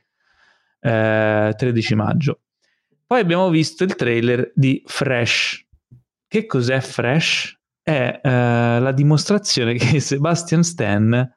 eh, 0.79 1.53
13 1.57 1.95
maggio 1.95 2.39
poi 3.05 3.19
abbiamo 3.19 3.49
visto 3.49 3.83
il 3.83 3.95
trailer 3.95 4.53
di 4.55 4.81
Fresh 4.85 5.67
che 6.25 6.45
cos'è 6.45 6.79
Fresh? 6.79 7.59
è 7.81 8.21
eh, 8.23 8.29
la 8.79 8.91
dimostrazione 8.93 9.73
che 9.75 9.99
Sebastian 9.99 10.63
Stan 10.63 11.29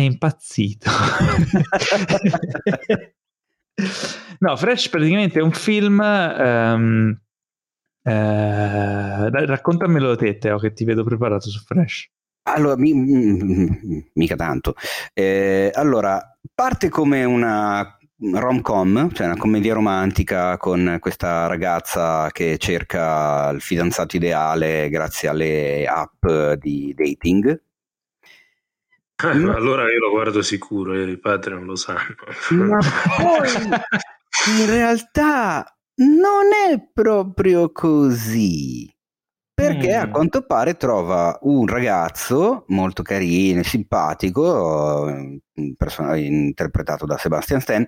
è 0.00 0.04
impazzito. 0.04 0.90
no, 4.40 4.56
Fresh 4.56 4.88
praticamente 4.88 5.38
è 5.38 5.42
un 5.42 5.52
film... 5.52 6.00
Um, 6.00 7.16
eh, 8.02 9.46
raccontamelo 9.46 10.16
te, 10.16 10.38
Teo, 10.38 10.58
che 10.58 10.72
ti 10.72 10.84
vedo 10.84 11.04
preparato 11.04 11.48
su 11.48 11.60
Fresh. 11.60 12.10
Allora, 12.44 12.76
mi, 12.76 12.94
mica 14.14 14.36
tanto. 14.36 14.74
Eh, 15.12 15.70
allora, 15.74 16.36
parte 16.54 16.88
come 16.88 17.24
una 17.24 17.96
rom-com, 18.18 19.12
cioè 19.12 19.26
una 19.26 19.36
commedia 19.36 19.74
romantica 19.74 20.56
con 20.56 20.96
questa 21.00 21.46
ragazza 21.46 22.28
che 22.32 22.58
cerca 22.58 23.50
il 23.50 23.60
fidanzato 23.60 24.16
ideale 24.16 24.88
grazie 24.88 25.28
alle 25.28 25.86
app 25.86 26.26
di 26.58 26.94
dating 26.94 27.62
eh, 29.24 29.34
no. 29.34 29.54
Allora 29.54 29.90
io 29.90 29.98
lo 29.98 30.10
guardo 30.10 30.42
sicuro, 30.42 30.98
i 31.00 31.18
padri 31.18 31.54
non 31.54 31.64
lo 31.64 31.76
sanno. 31.76 32.14
Ma 32.50 32.78
poi 33.16 33.48
in 34.60 34.66
realtà 34.66 35.64
non 35.96 36.52
è 36.70 36.80
proprio 36.92 37.70
così. 37.72 38.92
Perché 39.52 39.94
mm. 39.94 40.00
a 40.00 40.10
quanto 40.10 40.46
pare 40.46 40.76
trova 40.76 41.38
un 41.42 41.66
ragazzo 41.66 42.64
molto 42.68 43.02
carino, 43.02 43.62
simpatico, 43.62 45.06
person- 45.76 46.16
interpretato 46.16 47.04
da 47.04 47.18
Sebastian 47.18 47.60
Stan, 47.60 47.86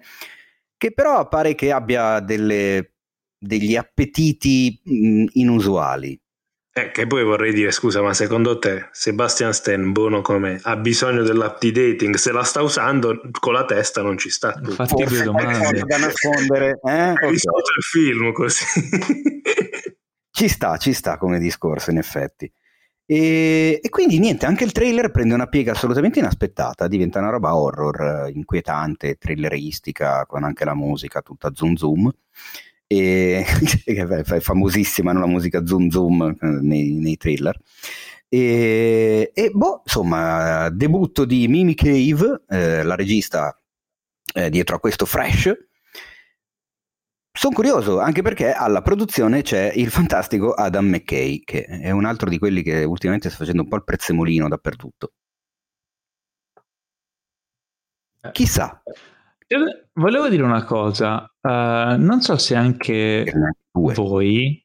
che 0.77 0.93
però 0.93 1.27
pare 1.29 1.55
che 1.55 1.73
abbia 1.73 2.21
delle, 2.21 2.97
degli 3.39 3.75
appetiti 3.75 4.81
mh, 4.85 5.25
inusuali. 5.33 6.21
Eh, 6.75 6.91
che 6.91 7.07
poi 7.07 7.23
vorrei 7.23 7.53
dire, 7.53 7.71
scusa, 7.71 8.01
ma 8.01 8.15
secondo 8.15 8.59
te 8.59 8.89
Sebastian 8.93 9.53
Stan, 9.53 9.93
buono 9.93 10.23
come 10.23 10.59
ha 10.63 10.75
bisogno 10.77 11.23
dell'app 11.23 11.61
di 11.61 11.71
dating? 11.71 12.15
Se 12.15 12.33
la 12.33 12.45
sta 12.45 12.63
usando 12.63 13.21
con 13.41 13.53
la 13.53 13.67
testa 13.67 14.01
non 14.01 14.17
ci 14.17 14.31
sta. 14.31 14.59
Infatti 14.59 15.05
due 15.05 15.23
domande. 15.23 15.83
da 15.85 15.99
nascondere. 15.99 16.81
Eh? 16.83 16.91
Hai 16.91 17.13
okay. 17.13 17.31
visto 17.31 17.51
il 17.51 17.83
film 17.83 18.33
così. 18.33 18.65
ci 20.33 20.49
sta, 20.49 20.79
ci 20.79 20.95
sta 20.95 21.19
come 21.19 21.39
discorso 21.39 21.91
in 21.91 21.99
effetti. 21.99 22.51
E, 23.05 23.79
e, 23.83 23.89
quindi 23.91 24.19
niente, 24.19 24.47
anche 24.47 24.65
il 24.65 24.73
trailer 24.73 25.11
prende 25.11 25.35
una 25.35 25.49
piega 25.49 25.73
assolutamente 25.73 26.21
inaspettata, 26.21 26.89
diventa 26.89 27.19
una 27.19 27.29
roba 27.29 27.55
horror, 27.55 28.31
inquietante, 28.33 29.17
thrilleristica, 29.17 30.25
con 30.25 30.43
anche 30.43 30.65
la 30.65 30.75
musica 30.75 31.21
tutta 31.21 31.51
zoom 31.53 31.75
zoom 31.75 32.11
e, 32.93 33.45
è 33.85 34.41
famosissima 34.41 35.13
no? 35.13 35.21
la 35.21 35.27
musica 35.27 35.65
zoom 35.65 35.89
zoom 35.89 36.37
eh, 36.41 36.47
nei, 36.61 36.93
nei 36.93 37.17
thriller. 37.17 37.59
E, 38.29 39.31
e, 39.35 39.51
boh, 39.51 39.83
insomma, 39.85 40.69
debutto 40.71 41.25
di 41.25 41.49
Mimi 41.49 41.75
Cave, 41.75 42.43
eh, 42.49 42.83
la 42.83 42.95
regista 42.95 43.59
eh, 44.35 44.51
dietro 44.51 44.77
a 44.77 44.81
questo 44.81 45.07
Fresh. 45.07 45.53
Sono 47.35 47.55
curioso 47.55 47.99
anche 47.99 48.21
perché 48.21 48.53
alla 48.53 48.83
produzione 48.83 49.41
c'è 49.41 49.73
il 49.75 49.91
fantastico 49.91 50.53
Adam 50.53 50.87
McKay, 50.87 51.41
che 51.45 51.65
è 51.65 51.91
un 51.91 52.05
altro 52.05 52.29
di 52.29 52.39
quelli 52.39 52.63
che 52.63 52.85
ultimamente 52.85 53.31
sta 53.31 53.39
facendo 53.39 53.63
un 53.63 53.69
po' 53.69 53.77
il 53.77 53.85
prezzemolino 53.85 54.49
dappertutto. 54.49 55.13
Chissà. 58.33 58.83
Volevo 59.95 60.29
dire 60.29 60.43
una 60.43 60.65
cosa, 60.65 61.23
uh, 61.41 61.49
non 61.99 62.21
so 62.21 62.37
se 62.39 62.55
anche 62.55 63.31
voi 63.73 64.65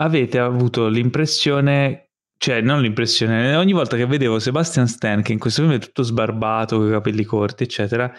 avete 0.00 0.38
avuto 0.38 0.88
l'impressione, 0.88 2.10
cioè 2.36 2.60
non 2.60 2.80
l'impressione, 2.80 3.56
ogni 3.56 3.72
volta 3.72 3.96
che 3.96 4.06
vedevo 4.06 4.38
Sebastian 4.38 4.86
Stan, 4.86 5.22
che 5.22 5.32
in 5.32 5.38
questo 5.38 5.62
film 5.62 5.74
è 5.74 5.78
tutto 5.78 6.02
sbarbato, 6.02 6.76
con 6.76 6.88
i 6.88 6.90
capelli 6.90 7.24
corti, 7.24 7.64
eccetera, 7.64 8.12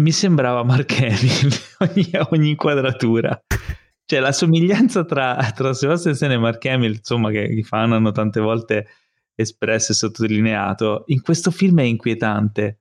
mi 0.00 0.10
sembrava 0.10 0.62
Mark 0.64 0.92
Hamill 1.00 1.50
ogni, 1.80 2.10
ogni 2.30 2.50
inquadratura. 2.50 3.38
Cioè 4.06 4.20
la 4.20 4.32
somiglianza 4.32 5.04
tra, 5.04 5.36
tra 5.54 5.72
Sebastian 5.72 6.14
Stan 6.14 6.32
e 6.32 6.38
Mark 6.38 6.64
Hamill, 6.66 6.94
insomma, 6.96 7.30
che 7.30 7.40
i 7.40 7.62
fan 7.62 7.92
hanno 7.92 8.12
tante 8.12 8.40
volte 8.40 8.86
espresso 9.34 9.92
e 9.92 9.94
sottolineato, 9.94 11.04
in 11.06 11.22
questo 11.22 11.50
film 11.50 11.80
è 11.80 11.84
inquietante 11.84 12.80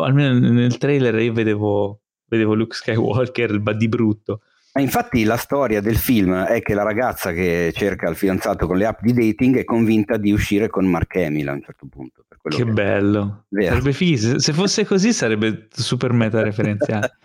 almeno 0.00 0.38
nel 0.38 0.78
trailer 0.78 1.14
io 1.20 1.32
vedevo, 1.32 2.00
vedevo 2.26 2.54
Luke 2.54 2.74
Skywalker, 2.74 3.50
il 3.50 3.76
di 3.76 3.88
brutto. 3.88 4.40
Ma 4.74 4.80
infatti 4.80 5.24
la 5.24 5.36
storia 5.36 5.82
del 5.82 5.98
film 5.98 6.34
è 6.44 6.62
che 6.62 6.72
la 6.72 6.82
ragazza 6.82 7.32
che 7.32 7.72
cerca 7.74 8.08
il 8.08 8.16
fidanzato 8.16 8.66
con 8.66 8.78
le 8.78 8.86
app 8.86 9.02
di 9.02 9.12
dating 9.12 9.58
è 9.58 9.64
convinta 9.64 10.16
di 10.16 10.32
uscire 10.32 10.68
con 10.68 10.86
Mark 10.86 11.14
Hamill 11.16 11.48
a 11.48 11.52
un 11.52 11.62
certo 11.62 11.86
punto. 11.90 12.24
che, 12.42 12.56
che 12.56 12.64
bello. 12.64 13.44
Vero. 13.48 13.68
Sarebbe 13.68 13.92
fighissimo. 13.92 14.38
Se 14.38 14.52
fosse 14.54 14.86
così 14.86 15.12
sarebbe 15.12 15.68
super 15.70 16.14
meta 16.14 16.42
referenziale. 16.42 17.18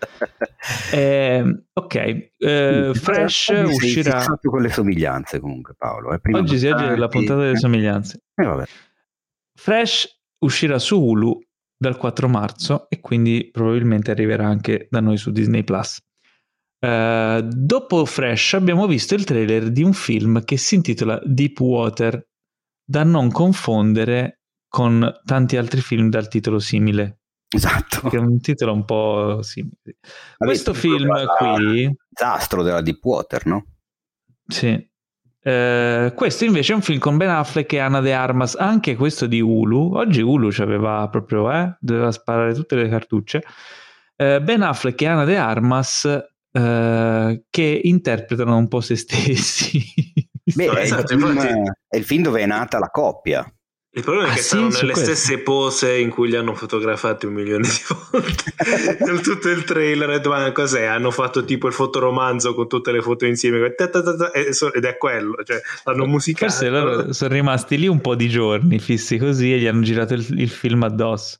eh, 0.92 1.62
ok, 1.72 1.94
eh, 2.36 2.90
Fresh 2.92 3.48
oggi 3.48 3.72
uscirà... 3.72 4.20
Sei 4.20 4.36
con 4.42 4.60
le 4.60 4.68
somiglianze 4.68 5.40
comunque 5.40 5.72
Paolo. 5.74 6.12
Eh. 6.12 6.20
oggi, 6.34 6.54
oggi 6.54 6.66
è 6.66 6.96
la 6.96 7.08
puntata 7.08 7.40
delle 7.40 7.56
somiglianze. 7.56 8.24
Eh, 8.34 8.66
Fresh 9.54 10.20
uscirà 10.40 10.78
su 10.78 11.00
Hulu 11.00 11.40
dal 11.78 11.96
4 11.96 12.28
marzo 12.28 12.88
e 12.90 13.00
quindi 13.00 13.48
probabilmente 13.52 14.10
arriverà 14.10 14.46
anche 14.46 14.88
da 14.90 15.00
noi 15.00 15.16
su 15.16 15.30
Disney 15.30 15.62
Plus. 15.62 15.98
Uh, 16.80 17.42
dopo 17.42 18.04
Fresh 18.04 18.54
abbiamo 18.54 18.86
visto 18.86 19.14
il 19.14 19.24
trailer 19.24 19.70
di 19.70 19.82
un 19.82 19.92
film 19.92 20.44
che 20.44 20.56
si 20.56 20.74
intitola 20.76 21.20
Deep 21.24 21.58
Water, 21.60 22.28
da 22.84 23.04
non 23.04 23.30
confondere 23.30 24.40
con 24.68 25.20
tanti 25.24 25.56
altri 25.56 25.80
film 25.80 26.08
dal 26.08 26.28
titolo 26.28 26.58
simile. 26.58 27.20
Esatto. 27.48 28.08
Che 28.08 28.16
è 28.16 28.20
un 28.20 28.40
titolo 28.40 28.72
un 28.72 28.84
po' 28.84 29.42
simile. 29.42 29.96
Questo 30.36 30.74
film 30.74 31.08
qui... 31.38 31.96
Disastro 32.08 32.62
della 32.62 32.82
Deep 32.82 33.02
Water, 33.02 33.46
no? 33.46 33.64
Sì. 34.46 34.87
Uh, 35.48 36.12
questo 36.14 36.44
invece 36.44 36.72
è 36.72 36.74
un 36.74 36.82
film 36.82 36.98
con 36.98 37.16
Ben 37.16 37.30
Affleck 37.30 37.72
e 37.72 37.78
Anna 37.78 38.00
De 38.00 38.12
Armas, 38.12 38.54
anche 38.54 38.96
questo 38.96 39.26
di 39.26 39.40
Hulu. 39.40 39.94
Oggi 39.94 40.20
Hulu 40.20 40.50
aveva 40.58 41.08
proprio, 41.08 41.50
eh, 41.50 41.74
doveva 41.80 42.12
sparare 42.12 42.52
tutte 42.52 42.76
le 42.76 42.88
cartucce. 42.88 43.42
Uh, 44.16 44.42
ben 44.42 44.60
Affleck 44.60 45.00
e 45.00 45.06
Anna 45.06 45.24
De 45.24 45.36
Armas 45.36 46.26
Uh, 46.50 47.44
che 47.50 47.80
interpretano 47.84 48.56
un 48.56 48.68
po' 48.68 48.80
se 48.80 48.96
stessi. 48.96 49.80
Beh, 50.42 50.70
è, 50.70 50.80
esatto, 50.80 51.12
il 51.12 51.20
film, 51.20 51.38
è, 51.88 51.96
il 51.96 52.04
film, 52.04 52.22
dove 52.22 52.40
è 52.40 52.46
nata 52.46 52.78
la 52.78 52.88
coppia. 52.88 53.46
Il 53.98 54.04
problema 54.04 54.28
è 54.28 54.30
ah, 54.30 54.34
che 54.34 54.42
sì, 54.42 54.46
stanno 54.46 54.68
nelle 54.68 54.92
questo. 54.92 55.12
stesse 55.12 55.38
pose 55.40 55.98
in 55.98 56.10
cui 56.10 56.28
li 56.28 56.36
hanno 56.36 56.54
fotografati 56.54 57.26
un 57.26 57.32
milione 57.32 57.66
di 57.66 57.94
volte. 58.10 58.54
Tutto 59.22 59.48
il 59.48 59.64
trailer, 59.64 60.24
ma 60.24 60.52
cos'è? 60.52 60.84
Hanno 60.84 61.10
fatto 61.10 61.44
tipo 61.44 61.66
il 61.66 61.72
fotoromanzo 61.72 62.54
con 62.54 62.68
tutte 62.68 62.92
le 62.92 63.02
foto 63.02 63.26
insieme 63.26 63.58
ed 63.66 64.84
è 64.84 64.96
quello, 64.96 65.42
cioè 65.42 65.60
l'hanno 65.82 66.06
musicato. 66.06 66.52
Forse 66.52 66.68
loro 66.68 67.12
sono 67.12 67.34
rimasti 67.34 67.76
lì 67.76 67.88
un 67.88 68.00
po' 68.00 68.14
di 68.14 68.28
giorni 68.28 68.78
fissi 68.78 69.18
così 69.18 69.52
e 69.52 69.58
gli 69.58 69.66
hanno 69.66 69.82
girato 69.82 70.14
il, 70.14 70.24
il 70.38 70.48
film 70.48 70.84
addosso. 70.84 71.38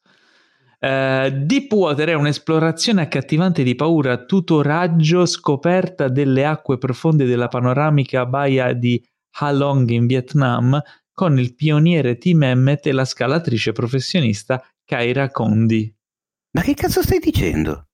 Uh, 0.81 1.31
Deepwater 1.31 2.09
è 2.09 2.15
un'esplorazione 2.15 3.03
accattivante 3.03 3.63
di 3.63 3.77
paura, 3.77 4.25
tutoraggio, 4.25 5.27
scoperta 5.27 6.09
delle 6.09 6.45
acque 6.45 6.77
profonde 6.77 7.25
della 7.25 7.47
panoramica 7.47 8.27
baia 8.27 8.73
di 8.73 9.01
Ha 9.39 9.53
Long 9.53 9.89
in 9.91 10.07
Vietnam 10.07 10.83
con 11.19 11.37
il 11.37 11.57
pioniere 11.57 12.17
Tim 12.17 12.45
Emmet 12.45 12.87
e 12.87 12.93
la 12.93 13.05
scalatrice 13.05 13.73
professionista 13.73 14.65
Kaira 14.85 15.33
Condi. 15.33 15.93
Ma 16.53 16.63
che 16.63 16.75
cazzo 16.75 17.03
stai 17.03 17.19
dicendo? 17.19 17.89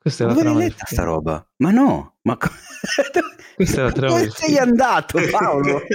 Questa 0.00 0.24
è 0.24 0.28
la 0.28 0.34
trama 0.34 0.58
letta 0.60 0.86
sta 0.86 1.02
roba? 1.02 1.46
Ma 1.56 1.70
no, 1.72 2.16
ma 2.22 2.38
co- 2.38 2.48
questa 3.54 3.80
è 3.82 3.84
la 3.84 3.92
trama 3.92 4.16
Dove 4.16 4.30
sei 4.30 4.56
andato 4.56 5.18
Paolo? 5.30 5.82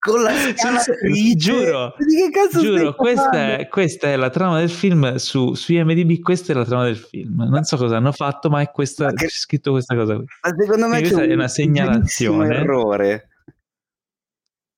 con 0.00 0.22
la 0.22 0.32
scalatrice. 0.32 1.36
giuro, 1.36 1.94
di 1.98 2.16
che 2.16 2.30
cazzo 2.30 2.60
giuro 2.60 2.96
questa 2.96 3.58
è, 3.58 3.68
questa 3.68 4.08
è, 4.08 4.16
la 4.16 4.30
trama 4.30 4.58
del 4.58 4.70
film 4.70 5.14
su, 5.14 5.54
su 5.54 5.72
IMDb 5.72 6.20
questa 6.20 6.52
è 6.52 6.56
la 6.56 6.64
trama 6.64 6.86
del 6.86 6.96
film 6.96 7.46
non 7.48 7.62
so 7.62 7.76
cosa 7.76 7.98
hanno 7.98 8.10
fatto 8.10 8.50
ma 8.50 8.60
è 8.60 8.72
questa 8.72 9.04
ma 9.04 9.12
che... 9.12 9.26
c'è 9.26 9.30
scritto 9.30 9.70
questa 9.70 9.94
cosa 9.94 10.16
qui 10.16 10.24
ma 10.24 10.50
secondo 10.58 10.88
me 10.88 10.98
questa 10.98 11.22
è 11.22 11.32
una 11.32 11.46
segnalazione 11.46 12.56
errore 12.56 13.28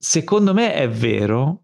secondo 0.05 0.53
me 0.53 0.75
è 0.75 0.89
vero 0.89 1.63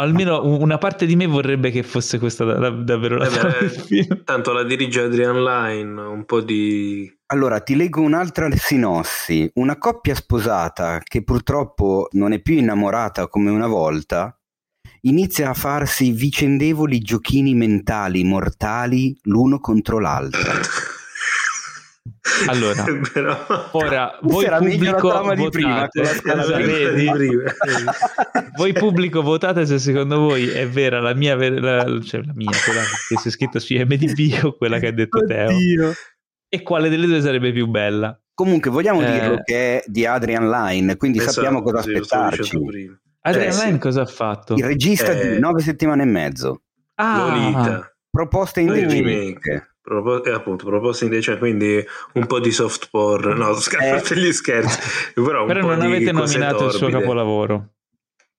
almeno 0.00 0.44
una 0.44 0.78
parte 0.78 1.06
di 1.06 1.14
me 1.14 1.26
vorrebbe 1.26 1.70
che 1.70 1.84
fosse 1.84 2.18
questa 2.18 2.44
davvero 2.44 3.16
la 3.16 3.28
eh 3.58 4.24
tanto 4.24 4.52
la 4.52 4.64
dirige 4.64 5.02
Adrian 5.02 5.42
Line 5.42 6.00
un 6.00 6.24
po' 6.24 6.40
di 6.40 7.08
allora, 7.32 7.60
ti 7.60 7.76
leggo 7.76 8.02
un'altra 8.02 8.50
sinossi. 8.54 9.50
Una 9.54 9.78
coppia 9.78 10.14
sposata 10.14 10.98
che 10.98 11.24
purtroppo 11.24 12.08
non 12.12 12.32
è 12.32 12.42
più 12.42 12.58
innamorata 12.58 13.26
come 13.26 13.48
una 13.48 13.66
volta, 13.66 14.38
inizia 15.02 15.48
a 15.48 15.54
farsi 15.54 16.12
vicendevoli 16.12 16.98
giochini 16.98 17.54
mentali 17.54 18.22
mortali 18.22 19.18
l'uno 19.22 19.60
contro 19.60 19.98
l'altro. 19.98 20.42
Allora, 22.46 22.84
ora 23.72 24.18
voi 24.22 24.46
pubblico 24.46 25.08
votate, 25.08 25.48
prima, 25.50 25.88
vedi, 25.92 27.36
voi 28.56 28.72
pubblico 28.72 29.22
votate 29.22 29.66
se 29.66 29.78
secondo 29.78 30.18
voi 30.18 30.48
è 30.48 30.68
vera 30.68 31.00
la 31.00 31.14
mia, 31.14 31.36
la, 31.36 32.00
cioè 32.02 32.22
la 32.24 32.32
mia, 32.34 32.50
quella 32.64 32.82
che 33.08 33.18
si 33.18 33.28
è 33.28 33.30
scritta 33.30 33.58
su 33.58 33.74
IMDb 33.74 34.44
o 34.44 34.56
quella 34.56 34.78
che 34.78 34.88
ha 34.88 34.92
detto 34.92 35.18
Oddio. 35.18 35.26
Teo 35.26 35.92
e 36.54 36.62
quale 36.62 36.90
delle 36.90 37.06
due 37.06 37.22
sarebbe 37.22 37.50
più 37.50 37.66
bella. 37.66 38.14
Comunque 38.34 38.70
vogliamo 38.70 39.00
eh... 39.00 39.10
dirlo 39.10 39.40
che 39.42 39.78
è 39.78 39.84
di 39.86 40.04
Adrian 40.04 40.50
Line, 40.50 40.96
quindi 40.96 41.16
esatto, 41.16 41.32
sappiamo 41.32 41.62
cosa 41.62 41.78
aspettarci. 41.78 42.58
Adrian 43.22 43.52
eh, 43.52 43.64
Line 43.64 43.78
cosa 43.78 44.02
ha 44.02 44.06
fatto? 44.06 44.54
Il 44.54 44.64
regista 44.64 45.12
eh... 45.12 45.32
di 45.32 45.40
nove 45.40 45.62
settimane 45.62 46.02
e 46.02 46.06
mezzo. 46.06 46.62
Ah, 46.96 47.16
Lolita. 47.16 47.96
Proposte 48.10 48.60
indecente. 48.60 49.71
Propo- 49.82 50.22
eh, 50.22 50.30
appunto, 50.30 50.64
proposte 50.64 51.04
indecente, 51.04 51.40
quindi 51.40 51.84
un 52.12 52.26
po' 52.26 52.38
di 52.38 52.52
soft 52.52 52.88
porn. 52.88 53.36
No, 53.36 53.52
scappate 53.54 54.14
eh. 54.14 54.16
gli 54.20 54.32
scherzi. 54.32 54.78
Però, 55.12 55.44
Però 55.44 55.60
non 55.60 55.80
avete 55.80 56.12
nominato 56.12 56.58
torbide. 56.58 56.66
il 56.66 56.72
suo 56.72 56.88
capolavoro. 56.88 57.72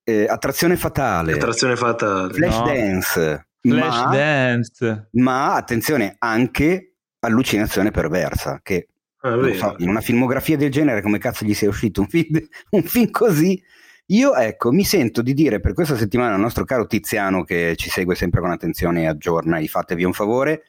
Eh, 0.05 0.25
attrazione 0.25 0.77
fatale. 0.77 1.33
Attrazione 1.33 1.75
fatale. 1.75 2.33
Flash 2.33 2.57
no. 2.57 2.65
Dance. 2.65 3.47
Flash 3.59 4.03
ma, 4.03 4.15
Dance. 4.15 5.09
Ma 5.11 5.55
attenzione, 5.55 6.15
anche 6.19 6.95
allucinazione 7.19 7.91
perversa, 7.91 8.59
che 8.63 8.87
ah, 9.21 9.37
so, 9.53 9.75
in 9.79 9.89
una 9.89 10.01
filmografia 10.01 10.57
del 10.57 10.71
genere 10.71 11.01
come 11.01 11.17
cazzo 11.17 11.45
gli 11.45 11.53
sia 11.53 11.69
uscito 11.69 12.01
un 12.01 12.07
film, 12.07 12.39
un 12.71 12.83
film 12.83 13.09
così? 13.09 13.61
Io 14.07 14.35
ecco, 14.35 14.71
mi 14.71 14.83
sento 14.83 15.21
di 15.21 15.33
dire 15.33 15.61
per 15.61 15.73
questa 15.73 15.95
settimana 15.95 16.35
al 16.35 16.39
nostro 16.41 16.65
caro 16.65 16.87
Tiziano 16.87 17.43
che 17.43 17.75
ci 17.77 17.89
segue 17.89 18.15
sempre 18.15 18.41
con 18.41 18.51
attenzione 18.51 19.03
e 19.03 19.07
aggiorna 19.07 19.57
e 19.59 19.67
fatevi 19.67 20.03
un 20.03 20.11
favore, 20.11 20.63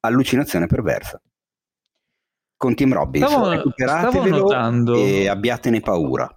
allucinazione 0.00 0.66
perversa. 0.66 1.20
Con 2.56 2.74
Tim 2.74 2.92
Robbins, 2.92 3.26
stavo, 3.26 3.48
recuperatevelo 3.50 4.48
stavo 4.48 4.94
e 4.96 5.28
abbiatene 5.28 5.80
paura. 5.80 6.28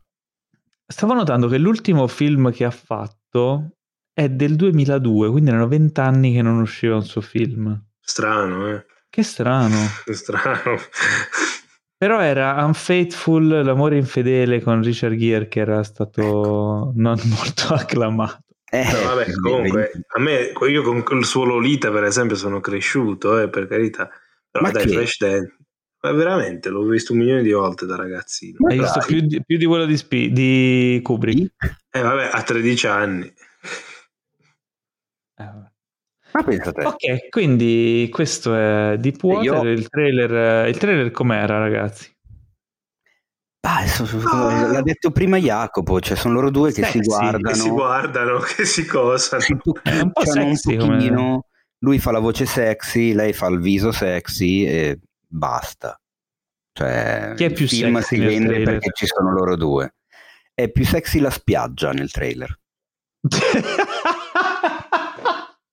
Stavo 0.86 1.14
notando 1.14 1.48
che 1.48 1.58
l'ultimo 1.58 2.06
film 2.08 2.52
che 2.52 2.64
ha 2.66 2.72
fatto 2.72 3.78
è 4.14 4.30
del 4.30 4.56
2002, 4.56 5.32
quindi 5.32 5.50
erano 5.50 5.68
vent'anni 5.68 6.34
che 6.34 6.42
non 6.42 6.60
usciva 6.60 6.96
un 6.96 7.04
suo 7.04 7.22
film. 7.22 7.82
Strano, 8.00 8.68
eh? 8.68 8.86
Che 9.10 9.24
strano. 9.24 9.78
strano. 10.12 10.78
Però 11.98 12.20
era 12.20 12.66
Unfaithful, 12.66 13.64
l'amore 13.64 13.96
infedele 13.96 14.60
con 14.62 14.82
Richard 14.82 15.16
Gere 15.16 15.48
che 15.48 15.60
era 15.60 15.84
stato 15.84 16.22
ecco. 16.22 16.92
non 16.96 17.20
molto 17.30 17.74
acclamato. 17.74 18.51
Eh, 18.74 18.90
no, 18.90 19.04
vabbè, 19.04 19.34
comunque, 19.34 19.92
a 20.08 20.20
me, 20.22 20.54
io 20.70 21.04
con 21.04 21.18
il 21.18 21.26
suo 21.26 21.44
Lolita, 21.44 21.92
per 21.92 22.06
esempio, 22.06 22.38
sono 22.38 22.62
cresciuto, 22.62 23.38
eh, 23.38 23.50
per 23.50 23.68
carità. 23.68 24.10
Però 24.50 24.64
Ma 24.64 24.72
dai, 24.72 24.86
che? 24.86 24.94
Flash 24.94 25.18
Dance, 25.18 25.58
ma 26.02 26.12
veramente 26.14 26.70
l'ho 26.70 26.84
visto 26.84 27.12
un 27.12 27.20
milione 27.20 27.42
di 27.42 27.52
volte 27.52 27.86
da 27.86 27.98
ragazzino. 27.98 28.60
Hai 28.70 28.80
visto 28.80 29.02
più 29.06 29.20
di, 29.20 29.44
più 29.44 29.58
di, 29.58 29.66
quello 29.66 29.86
di, 29.86 29.98
Sp- 29.98 30.32
di 30.32 31.02
Kubrick? 31.04 31.54
Eh, 31.92 32.02
vabbè, 32.02 32.30
a 32.32 32.42
13 32.42 32.88
anni. 32.88 33.26
Eh, 35.36 35.44
ma 36.32 36.44
pensate. 36.44 36.86
Ok, 36.86 37.28
quindi 37.30 38.08
questo 38.10 38.56
è 38.56 38.96
Deepwater, 38.98 39.66
Io... 39.66 39.70
il 39.70 39.90
trailer, 39.90 40.68
il 40.70 40.78
trailer 40.78 41.12
com'era 41.12 41.58
ragazzi? 41.58 42.10
Ah, 43.64 43.86
ah. 44.32 44.72
L'ha 44.72 44.82
detto 44.82 45.12
prima 45.12 45.38
Jacopo, 45.38 46.00
cioè 46.00 46.18
sono 46.18 46.34
loro 46.34 46.50
due 46.50 46.72
che 46.72 46.82
sexy, 46.84 47.00
si 47.00 47.08
guardano. 47.08 47.48
Che 47.48 47.54
si 47.56 47.70
guardano, 47.70 48.40
che 48.58 48.66
si 48.66 48.86
cosano. 48.86 49.42
Si 49.42 49.52
un 49.52 50.12
po' 50.12 50.26
sexy, 50.26 50.76
un 50.78 50.88
pochino, 50.88 51.46
lui 51.80 52.00
fa 52.00 52.12
la 52.12 52.20
voce 52.20 52.46
sexy, 52.46 53.14
lei 53.14 53.34
fa 53.34 53.48
il 53.48 53.60
viso 53.60 53.92
sexy 53.92 54.66
e 54.66 55.00
basta. 55.28 55.96
Cioè, 56.74 57.34
Chi 57.36 57.44
è 57.44 57.52
più 57.52 57.66
il 57.66 57.70
film 57.70 58.00
si 58.00 58.18
vende 58.18 58.48
trailer? 58.48 58.64
perché 58.64 58.92
ci 58.94 59.06
sono 59.06 59.32
loro 59.32 59.56
due. 59.56 59.96
È 60.54 60.70
più 60.70 60.86
sexy 60.86 61.20
la 61.20 61.30
spiaggia 61.30 61.92
nel 61.92 62.12
trailer. 62.12 62.58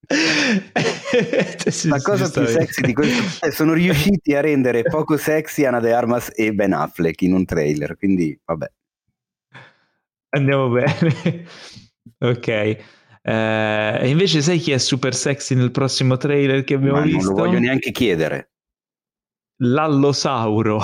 la 1.89 2.01
cosa 2.01 2.31
più 2.31 2.47
sexy 2.47 2.81
di 2.81 2.95
questo 2.95 3.45
è 3.45 3.51
sono 3.51 3.75
riusciti 3.75 4.35
a 4.35 4.41
rendere 4.41 4.83
poco 4.83 5.19
sexy 5.19 5.67
Anna 5.67 5.81
De 5.81 5.93
Armas 5.93 6.31
e 6.35 6.55
Ben 6.55 6.73
Affleck 6.73 7.21
in 7.23 7.35
un 7.35 7.45
trailer 7.45 7.97
quindi 7.97 8.39
vabbè. 8.45 8.71
Andiamo 10.31 10.69
bene. 10.69 11.45
Ok. 12.21 12.49
Eh, 12.49 14.09
invece 14.09 14.41
sai 14.41 14.59
chi 14.59 14.73
è 14.73 14.79
super 14.79 15.15
sexy 15.15 15.55
nel 15.55 15.71
prossimo 15.71 16.17
trailer 16.17 16.65
che 16.65 16.75
abbiamo 16.75 16.99
Ma 16.99 17.05
visto? 17.05 17.19
non 17.19 17.37
lo 17.37 17.45
voglio 17.45 17.61
neanche 17.61 17.93
chiedere. 17.93 18.53
L'allosauro. 19.59 20.81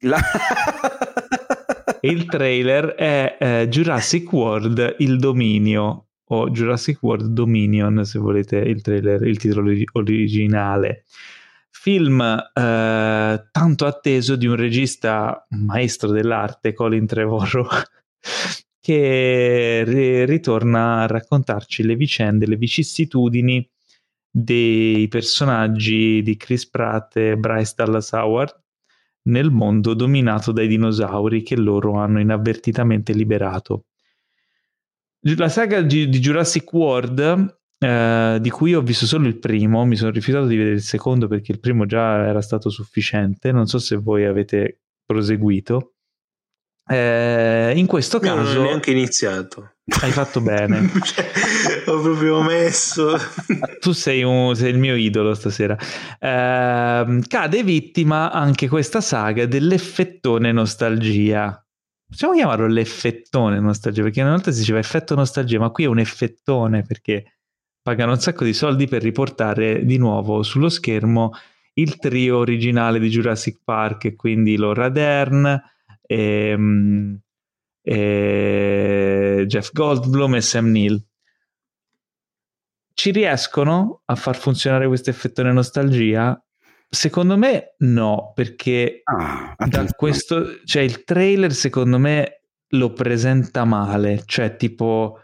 La... 0.00 0.18
il 2.00 2.24
trailer 2.24 2.94
è 2.94 3.36
eh, 3.38 3.68
Jurassic 3.68 4.32
World 4.32 4.96
Il 4.98 5.18
Dominio 5.18 6.09
o 6.32 6.50
Jurassic 6.50 7.02
World 7.02 7.26
Dominion 7.32 8.04
se 8.04 8.18
volete 8.18 8.56
il 8.56 8.82
trailer, 8.82 9.22
il 9.22 9.38
titolo 9.38 9.72
originale. 9.92 11.04
Film 11.70 12.20
eh, 12.20 13.48
tanto 13.50 13.86
atteso 13.86 14.36
di 14.36 14.46
un 14.46 14.56
regista 14.56 15.46
maestro 15.50 16.10
dell'arte, 16.10 16.72
Colin 16.72 17.06
Trevorrow, 17.06 17.66
che 18.80 19.82
ri- 19.86 20.24
ritorna 20.24 21.02
a 21.02 21.06
raccontarci 21.06 21.82
le 21.82 21.96
vicende, 21.96 22.46
le 22.46 22.56
vicissitudini 22.56 23.68
dei 24.30 25.08
personaggi 25.08 26.22
di 26.22 26.36
Chris 26.36 26.68
Pratt 26.68 27.16
e 27.16 27.36
Bryce 27.36 27.74
Dallas 27.76 28.12
Howard 28.12 28.58
nel 29.22 29.50
mondo 29.50 29.94
dominato 29.94 30.52
dai 30.52 30.68
dinosauri 30.68 31.42
che 31.42 31.56
loro 31.56 31.94
hanno 31.94 32.20
inavvertitamente 32.20 33.12
liberato. 33.12 33.86
La 35.22 35.48
saga 35.50 35.82
di, 35.82 36.08
Jurassic 36.08 36.72
World, 36.72 37.58
eh, 37.78 38.38
di 38.40 38.50
cui 38.50 38.74
ho 38.74 38.80
visto 38.80 39.04
solo 39.04 39.26
il 39.26 39.38
primo, 39.38 39.84
mi 39.84 39.96
sono 39.96 40.10
rifiutato 40.10 40.46
di 40.46 40.56
vedere 40.56 40.76
il 40.76 40.82
secondo 40.82 41.28
perché 41.28 41.52
il 41.52 41.60
primo 41.60 41.84
già 41.84 42.26
era 42.26 42.40
stato 42.40 42.70
sufficiente, 42.70 43.52
non 43.52 43.66
so 43.66 43.78
se 43.78 43.96
voi 43.96 44.24
avete 44.24 44.80
proseguito. 45.04 45.94
Eh, 46.90 47.72
in 47.76 47.86
questo 47.86 48.16
Io 48.16 48.22
caso... 48.22 48.52
non 48.54 48.56
ho 48.56 48.66
neanche 48.68 48.90
iniziato. 48.92 49.74
Hai 50.00 50.10
fatto 50.10 50.40
bene. 50.40 50.90
cioè, 51.04 51.30
ho 51.86 52.00
proprio 52.00 52.42
messo. 52.42 53.16
tu 53.78 53.92
sei, 53.92 54.22
un, 54.22 54.56
sei, 54.56 54.70
il 54.70 54.78
mio 54.78 54.96
idolo 54.96 55.34
stasera. 55.34 55.76
Eh, 56.18 57.20
cade 57.28 57.62
vittima 57.62 58.32
anche 58.32 58.68
questa 58.68 59.00
saga 59.00 59.46
dell'effettone 59.46 60.50
nostalgia. 60.50 61.62
Possiamo 62.10 62.34
chiamarlo 62.34 62.66
l'effettone 62.66 63.60
nostalgia, 63.60 64.02
perché 64.02 64.20
una 64.20 64.32
volta 64.32 64.50
si 64.50 64.58
diceva 64.58 64.80
effetto 64.80 65.14
nostalgia, 65.14 65.60
ma 65.60 65.70
qui 65.70 65.84
è 65.84 65.86
un 65.86 66.00
effettone 66.00 66.82
perché 66.82 67.38
pagano 67.80 68.12
un 68.12 68.18
sacco 68.18 68.44
di 68.44 68.52
soldi 68.52 68.88
per 68.88 69.00
riportare 69.00 69.84
di 69.84 69.96
nuovo 69.96 70.42
sullo 70.42 70.68
schermo 70.68 71.32
il 71.74 71.96
trio 71.98 72.38
originale 72.38 72.98
di 72.98 73.08
Jurassic 73.08 73.60
Park, 73.62 74.16
quindi 74.16 74.56
Laura 74.56 74.88
Dern, 74.88 75.46
e, 76.02 76.48
ehm, 76.50 77.20
e 77.80 79.44
Jeff 79.46 79.70
Goldblum 79.72 80.34
e 80.34 80.40
Sam 80.40 80.70
Neill. 80.70 81.00
Ci 82.92 83.12
riescono 83.12 84.02
a 84.04 84.16
far 84.16 84.36
funzionare 84.36 84.88
questo 84.88 85.10
effettone 85.10 85.52
nostalgia? 85.52 86.38
Secondo 86.92 87.36
me 87.36 87.74
no, 87.78 88.32
perché 88.34 89.02
Ah, 89.04 89.54
questo, 89.96 90.60
cioè 90.64 90.82
il 90.82 91.04
trailer 91.04 91.52
secondo 91.52 91.98
me 91.98 92.42
lo 92.72 92.92
presenta 92.92 93.64
male, 93.64 94.22
cioè 94.26 94.56
tipo 94.56 95.18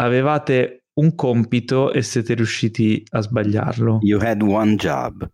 avevate 0.00 0.86
un 0.94 1.14
compito 1.14 1.92
e 1.92 2.02
siete 2.02 2.34
riusciti 2.34 3.02
a 3.10 3.20
sbagliarlo. 3.20 3.98
You 4.02 4.20
had 4.20 4.42
one 4.42 4.74
job. 4.74 5.24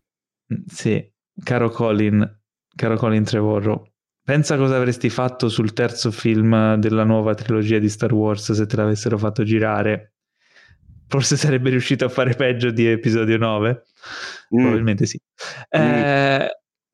Mm, 0.52 0.62
Sì, 0.66 1.10
caro 1.42 1.70
Colin, 1.70 2.40
caro 2.76 2.96
Colin 2.96 3.24
Trevorrow, 3.24 3.82
pensa 4.22 4.56
cosa 4.58 4.76
avresti 4.76 5.08
fatto 5.08 5.48
sul 5.48 5.72
terzo 5.72 6.10
film 6.10 6.74
della 6.76 7.04
nuova 7.04 7.34
trilogia 7.34 7.78
di 7.78 7.88
Star 7.88 8.12
Wars 8.12 8.52
se 8.52 8.66
te 8.66 8.76
l'avessero 8.76 9.16
fatto 9.16 9.44
girare. 9.44 10.12
Forse 11.08 11.36
sarebbe 11.36 11.70
riuscito 11.70 12.04
a 12.04 12.08
fare 12.08 12.34
peggio 12.34 12.70
di 12.70 12.86
episodio 12.86 13.36
9? 13.38 13.82
Mm. 14.54 14.58
Probabilmente 14.60 15.06
sì. 15.06 15.20
Eh, 15.70 16.48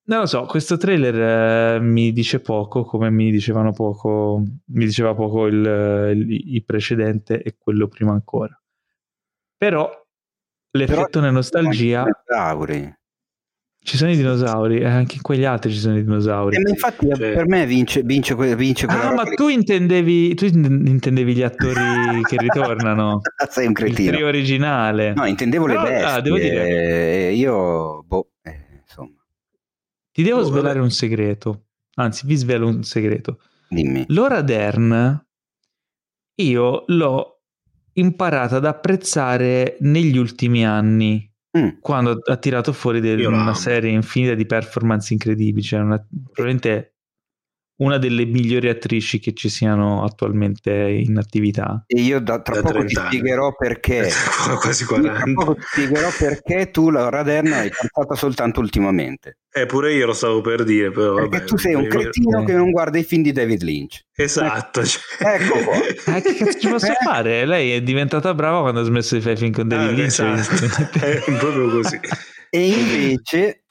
non 0.07 0.21
lo 0.21 0.27
so, 0.27 0.45
questo 0.45 0.77
trailer 0.77 1.77
eh, 1.77 1.81
mi 1.81 2.13
dice 2.13 2.41
poco, 2.41 2.85
come 2.85 3.11
mi 3.11 3.31
dicevano 3.31 3.73
poco, 3.73 4.43
mi 4.67 4.85
diceva 4.85 5.15
poco 5.15 5.47
il, 5.47 5.55
il- 6.15 6.55
il 6.55 6.65
precedente 6.65 7.43
e 7.43 7.57
quello 7.59 7.89
prima 7.89 8.13
ancora. 8.13 8.59
Però 9.57 9.91
l'effettone 10.73 11.31
nostalgia, 11.31 12.05
Dinosauri. 12.05 12.95
Ci 13.85 13.99
sono 13.99 14.11
i 14.11 14.17
dinosauri, 14.17 14.79
e 14.79 14.87
anche 14.87 15.17
in 15.17 15.21
quegli 15.23 15.45
altri 15.45 15.71
ci 15.71 15.79
sono 15.79 15.99
i 15.99 16.03
dinosauri. 16.03 16.57
Eh, 16.57 16.61
ma 16.61 16.69
infatti 16.71 17.07
Cioè- 17.07 17.35
per 17.35 17.47
me 17.47 17.67
vince, 17.67 18.01
vince, 18.03 18.35
vince 18.57 18.87
quella 18.87 19.11
Ah, 19.11 19.13
ma 19.13 19.25
tu 19.25 19.49
intendevi, 19.49 20.35
tu 20.35 20.47
intendevi 20.47 21.35
gli 21.35 21.43
attori 21.43 21.75
che 22.27 22.37
ritornano, 22.39 23.21
sei 23.51 23.67
un 23.67 23.73
il 23.73 23.77
cretino. 23.77 24.13
trio 24.13 24.27
originale. 24.27 25.13
No, 25.13 25.27
intendevo 25.27 25.67
Però, 25.67 25.83
le 25.83 25.91
bestie. 25.91 26.07
ah, 26.07 26.21
devo 26.21 26.39
dire- 26.39 27.29
eh, 27.29 27.35
io, 27.35 28.03
boh, 28.07 28.31
eh, 28.43 28.81
insomma, 28.81 29.23
Ti 30.13 30.23
devo 30.23 30.39
Oh, 30.41 30.45
svelare 30.45 30.75
vabbè. 30.75 30.81
un 30.85 30.91
segreto, 30.91 31.65
anzi 31.97 32.27
vi 32.27 32.37
svelo 32.37 32.67
un 32.67 32.83
segreto. 32.85 33.41
dimmi. 33.69 34.05
Laura 34.09 34.41
Dern 34.41 35.23
io 36.37 36.85
l'ho 36.87 37.43
imparata 37.95 38.57
ad 38.57 38.65
apprezzare 38.65 39.77
negli 39.81 40.17
ultimi 40.17 40.65
anni 40.67 41.31
Mm. 41.57 41.69
quando 41.81 42.19
ha 42.25 42.37
tirato 42.37 42.73
fuori 42.73 42.99
del- 43.01 43.25
una 43.27 43.55
serie 43.55 43.91
infinita 43.93 44.35
di 44.35 44.45
performance 44.45 45.13
incredibili 45.13 45.63
cioè 45.63 45.81
una- 45.81 46.05
probabilmente 46.33 46.94
una 47.77 47.99
delle 47.99 48.25
migliori 48.25 48.69
attrici 48.69 49.19
che 49.19 49.33
ci 49.33 49.49
siano 49.49 50.05
attualmente 50.05 50.71
in 50.73 51.17
attività 51.19 51.83
E 51.89 52.01
io 52.03 52.21
da, 52.21 52.41
tra 52.41 52.55
Da 52.55 52.61
poco 52.63 52.85
ti 52.85 52.95
30 52.95 53.01
anni. 53.01 53.11
spiegherò 53.17 53.55
perché. 53.57 54.09
Quasi 54.61 54.83
Io 54.83 54.89
tra 54.89 55.01
40. 55.01 55.33
poco 55.33 55.55
ti 55.57 55.63
spiegherò 55.65 56.09
perché 56.17 56.71
tu 56.71 56.91
la 56.91 57.09
Raderna 57.09 57.57
l'hai 57.57 57.71
cantata 57.75 58.15
soltanto 58.15 58.61
ultimamente. 58.61 59.39
Eppure 59.57 59.93
io 59.95 60.07
lo 60.07 60.13
stavo 60.15 60.41
per 60.41 60.65
dire, 60.65 60.91
però 60.91 61.15
Perché 61.15 61.29
vabbè. 61.39 61.45
tu 61.45 61.57
sei 61.57 61.75
un 61.75 61.87
cretino 61.87 62.43
eh. 62.43 62.45
che 62.45 62.53
non 62.55 62.71
guarda 62.73 62.99
i 62.99 63.05
film 63.05 63.23
di 63.23 63.31
David 63.33 63.63
Lynch. 63.63 64.05
Esatto. 64.17 64.85
cioè. 64.85 65.01
Ecco 65.19 65.59
qua. 65.65 65.75
Eh, 66.17 66.23
che 66.23 66.35
cazzo 66.35 66.59
ci 66.59 66.69
posso 66.69 66.87
Eh? 66.91 66.97
fare? 67.05 67.45
Lei 67.47 67.73
è 67.73 67.81
diventata 67.83 68.35
brava 68.35 68.61
quando 68.61 68.81
ha 68.81 68.85
smesso 68.85 69.15
di 69.15 69.21
fare 69.21 69.37
film 69.37 69.53
con 69.53 69.69
David 69.69 69.89
Ah, 69.89 69.93
Lynch. 69.93 70.07
esatto. 70.07 70.99
È 71.05 71.23
proprio 71.39 71.69
così. 71.71 71.99
E 72.51 72.69
invece 72.69 73.64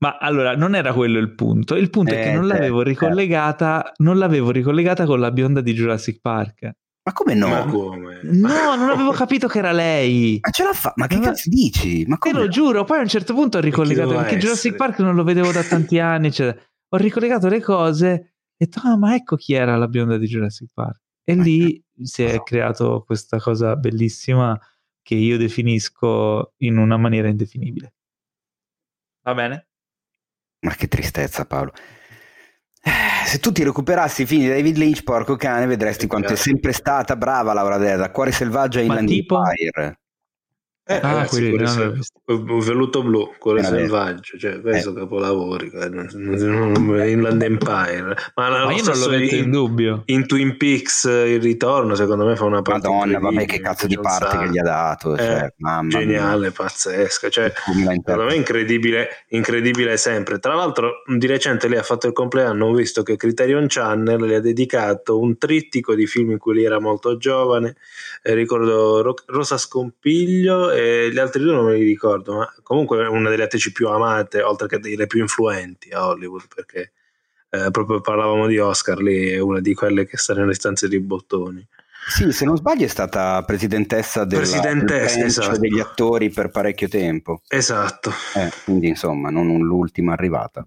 Ma 0.00 0.16
allora 0.18 0.54
non 0.54 0.74
era 0.76 0.92
quello 0.92 1.18
il 1.18 1.34
punto. 1.34 1.74
Il 1.74 1.90
punto 1.90 2.14
è 2.14 2.18
che 2.18 2.28
Eh, 2.28 2.32
non 2.32 2.46
l'avevo 2.46 2.76
certo, 2.84 2.88
ricollegata, 2.90 3.92
non 3.98 4.16
l'avevo 4.18 4.50
ricollegata 4.52 5.04
con 5.06 5.18
la 5.18 5.30
bionda 5.32 5.60
di 5.60 5.72
Jurassic 5.72 6.20
Park. 6.20 6.70
Ma 7.02 7.12
come 7.12 7.34
no? 7.34 7.48
Ma 7.48 7.64
Ma, 7.64 7.64
come? 7.64 8.20
No, 8.22 8.74
non 8.76 8.90
avevo 8.90 9.10
capito 9.12 9.48
che 9.48 9.58
era 9.58 9.72
lei. 9.72 10.38
ce 10.52 10.62
la 10.62 10.72
fa? 10.72 10.92
Ma 10.96 11.06
che 11.06 11.16
Ma- 11.16 11.22
cazzo 11.22 11.48
dici? 11.48 12.04
Ma 12.06 12.16
Te 12.16 12.30
come? 12.30 12.42
lo 12.44 12.48
giuro, 12.48 12.84
poi 12.84 12.98
a 12.98 13.00
un 13.00 13.08
certo 13.08 13.34
punto 13.34 13.58
ho 13.58 13.60
ricollegato 13.60 14.14
perché 14.14 14.36
Jurassic 14.36 14.72
essere? 14.72 14.76
Park 14.76 14.98
non 15.00 15.14
lo 15.16 15.24
vedevo 15.24 15.50
da 15.52 15.62
tanti 15.64 15.98
anni. 16.00 16.30
Cioè, 16.30 16.56
ho 16.90 16.96
ricollegato 16.96 17.48
le 17.48 17.60
cose 17.60 18.08
e 18.10 18.14
ho 18.14 18.30
detto, 18.56 18.80
ah, 18.84 18.96
ma 18.96 19.14
ecco 19.14 19.36
chi 19.36 19.54
era 19.54 19.76
la 19.76 19.88
bionda 19.88 20.16
di 20.16 20.26
Jurassic 20.26 20.70
Park. 20.72 21.00
E 21.24 21.34
Ma 21.34 21.42
lì 21.42 21.82
si 22.02 22.22
è 22.22 22.34
no. 22.34 22.42
creato 22.42 23.02
questa 23.04 23.38
cosa 23.40 23.74
bellissima 23.76 24.58
che 25.02 25.14
io 25.14 25.36
definisco 25.38 26.52
in 26.58 26.76
una 26.76 26.96
maniera 26.96 27.28
indefinibile. 27.28 27.94
Va 29.24 29.34
bene? 29.34 29.67
Ma 30.60 30.74
che 30.74 30.88
tristezza, 30.88 31.44
Paolo. 31.44 31.72
Eh, 32.82 33.26
Se 33.26 33.38
tu 33.38 33.52
ti 33.52 33.62
recuperassi 33.64 34.22
i 34.22 34.26
film 34.26 34.42
di 34.42 34.48
David 34.48 34.76
Lynch, 34.76 35.02
porco 35.02 35.36
cane, 35.36 35.66
vedresti 35.66 36.06
quanto 36.06 36.32
è 36.32 36.36
sempre 36.36 36.72
stata 36.72 37.16
brava 37.16 37.52
Laura 37.52 37.76
Deda. 37.76 38.10
Cuore 38.10 38.32
selvaggio 38.32 38.78
e 38.78 38.84
Inland 38.84 39.08
tipo? 39.08 39.36
Empire. 39.44 39.98
Eh, 40.90 40.94
Ah, 41.02 41.12
ragazzi, 41.12 41.50
quelli 41.50 41.64
un 42.24 42.58
velluto 42.60 43.02
blu, 43.02 43.32
cuore 43.38 43.60
vero. 43.60 43.76
selvaggio, 43.76 44.38
cioè 44.38 44.58
questo 44.62 44.90
Eh. 44.90 44.94
capolavori, 44.94 45.70
eh, 45.70 45.88
non- 45.90 46.08
non- 46.14 47.06
Inland 47.06 47.42
Empire. 47.42 48.16
Ma, 48.36 48.48
Ma 48.48 48.72
io 48.72 48.82
non 48.84 48.98
lo 48.98 49.08
metto 49.10 49.34
in 49.34 49.44
in, 49.44 49.50
dubbio. 49.50 50.02
in 50.06 50.26
Twin 50.26 50.56
Peaks 50.56 51.04
eh, 51.04 51.34
il 51.34 51.42
ritorno, 51.42 51.94
secondo 51.94 52.24
me 52.24 52.36
fa 52.36 52.44
una 52.46 52.62
parte 52.62 52.88
Madonna, 52.88 53.18
vabbè, 53.18 53.44
che 53.44 53.60
cazzo 53.60 53.86
di 53.86 53.98
parte 53.98 54.24
che 54.28 54.30
sacco. 54.32 54.50
gli 54.50 54.58
ha 54.58 54.62
dato. 54.62 55.14
Eh, 55.14 55.18
Cioè, 55.18 55.52
mamma 55.58 55.88
Geniale, 55.90 56.50
pazzesca, 56.52 57.28
cioè 57.28 57.44
Mia. 57.44 57.54
Come 57.66 57.84
la 57.84 57.92
Secondo 58.02 58.24
me 58.24 58.32
è 58.32 58.36
incredibile, 58.36 59.08
incredibile 59.28 59.96
sempre. 59.98 60.38
Tra 60.38 60.54
l'altro, 60.54 61.02
di 61.06 61.26
recente 61.26 61.68
lei 61.68 61.78
ha 61.78 61.82
fatto 61.82 62.06
il 62.06 62.14
compleanno. 62.14 62.64
Ho 62.66 62.72
visto 62.72 63.02
che 63.02 63.16
Criterion 63.16 63.66
Channel 63.68 64.22
le 64.24 64.36
ha 64.36 64.40
dedicato 64.40 65.18
un 65.20 65.36
trittico 65.36 65.94
di 65.94 66.06
film 66.06 66.30
in 66.30 66.38
cui 66.38 66.54
lei 66.54 66.64
era 66.64 66.80
molto 66.80 67.18
giovane. 67.18 67.76
Eh, 68.22 68.32
ricordo 68.32 69.02
Ro- 69.02 69.14
Rosa 69.26 69.58
Scompiglio 69.58 70.70
e 70.78 71.10
gli 71.10 71.18
altri 71.18 71.42
due 71.42 71.52
non 71.52 71.64
me 71.64 71.74
li 71.74 71.84
ricordo, 71.84 72.36
ma 72.36 72.54
comunque 72.62 73.02
è 73.02 73.08
una 73.08 73.30
delle 73.30 73.42
attrici 73.42 73.72
più 73.72 73.88
amate, 73.88 74.42
oltre 74.42 74.68
che 74.68 74.78
delle 74.78 75.08
più 75.08 75.20
influenti 75.20 75.90
a 75.90 76.06
Hollywood. 76.06 76.44
Perché 76.54 76.92
eh, 77.50 77.70
proprio 77.72 78.00
parlavamo 78.00 78.46
di 78.46 78.58
Oscar, 78.58 79.00
lei 79.00 79.32
è 79.32 79.40
una 79.40 79.60
di 79.60 79.74
quelle 79.74 80.06
che 80.06 80.16
sta 80.16 80.34
nelle 80.34 80.54
stanze 80.54 80.86
di 80.86 81.00
bottoni. 81.00 81.66
Sì, 82.08 82.30
se 82.30 82.44
non 82.44 82.56
sbaglio 82.56 82.84
è 82.84 82.88
stata 82.88 83.42
presidentessa, 83.42 84.24
della, 84.24 84.42
Presidentessa, 84.42 85.16
del 85.16 85.26
esatto. 85.26 85.58
degli 85.58 85.80
attori 85.80 86.30
per 86.30 86.50
parecchio 86.50 86.88
tempo. 86.88 87.42
Esatto. 87.48 88.12
Eh, 88.36 88.50
quindi 88.64 88.86
insomma, 88.86 89.30
non 89.30 89.58
l'ultima 89.58 90.12
arrivata. 90.12 90.66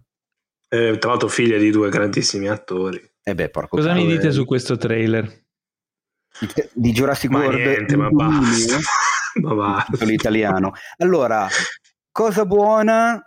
Eh, 0.67 0.97
tra 0.99 1.09
l'altro, 1.09 1.29
figlia 1.29 1.57
di 1.57 1.71
due 1.71 1.89
grandissimi 1.89 2.49
attori. 2.49 3.01
E 3.23 3.33
beh, 3.33 3.49
porco 3.49 3.77
Cosa 3.77 3.93
mi 3.93 4.05
dite 4.05 4.31
su 4.31 4.43
questo 4.45 4.77
trailer? 4.77 5.41
Di- 6.73 6.91
Jurassic 6.91 7.29
Ma 7.29 7.39
World 7.39 7.59
niente, 7.59 7.95
ma 7.95 8.09
basta. 8.09 8.77
ma 9.41 9.49
il 9.49 9.55
basta. 9.55 9.91
titolo 9.91 10.11
italiano. 10.11 10.71
Allora, 10.97 11.47
cosa 12.11 12.45
buona 12.45 13.23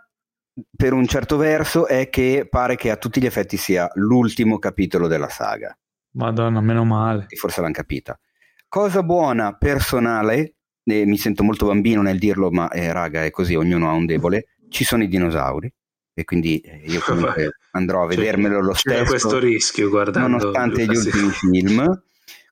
per 0.75 0.93
un 0.93 1.05
certo 1.05 1.37
verso 1.37 1.85
è 1.87 2.09
che 2.09 2.47
pare 2.49 2.75
che 2.75 2.89
a 2.89 2.97
tutti 2.97 3.19
gli 3.19 3.25
effetti 3.25 3.57
sia 3.57 3.89
l'ultimo 3.95 4.57
capitolo 4.59 5.07
della 5.07 5.29
saga. 5.29 5.77
Madonna, 6.11 6.61
meno 6.61 6.85
male. 6.85 7.25
Forse 7.35 7.61
l'hanno 7.61 7.73
capita. 7.73 8.17
Cosa 8.67 9.03
buona 9.03 9.53
personale, 9.53 10.55
e 10.83 11.05
mi 11.05 11.17
sento 11.17 11.43
molto 11.43 11.65
bambino 11.67 12.01
nel 12.01 12.19
dirlo, 12.19 12.51
ma 12.51 12.69
eh, 12.69 12.91
raga, 12.93 13.23
è 13.23 13.31
così, 13.31 13.55
ognuno 13.55 13.89
ha 13.89 13.93
un 13.93 14.05
debole. 14.05 14.47
Ci 14.69 14.83
sono 14.83 15.03
i 15.03 15.07
dinosauri 15.07 15.71
e 16.13 16.23
quindi 16.23 16.59
eh, 16.59 16.83
io 16.85 17.01
comunque 17.05 17.57
andrò 17.71 18.03
a 18.03 18.07
vedermelo 18.07 18.61
lo 18.61 18.73
stesso. 18.73 19.03
C'è 19.03 19.07
questo 19.07 19.39
rischio, 19.39 19.89
guardando 19.89 20.37
nonostante 20.37 20.85
gli 20.85 20.95
ultimi 20.95 21.29
film. 21.29 22.03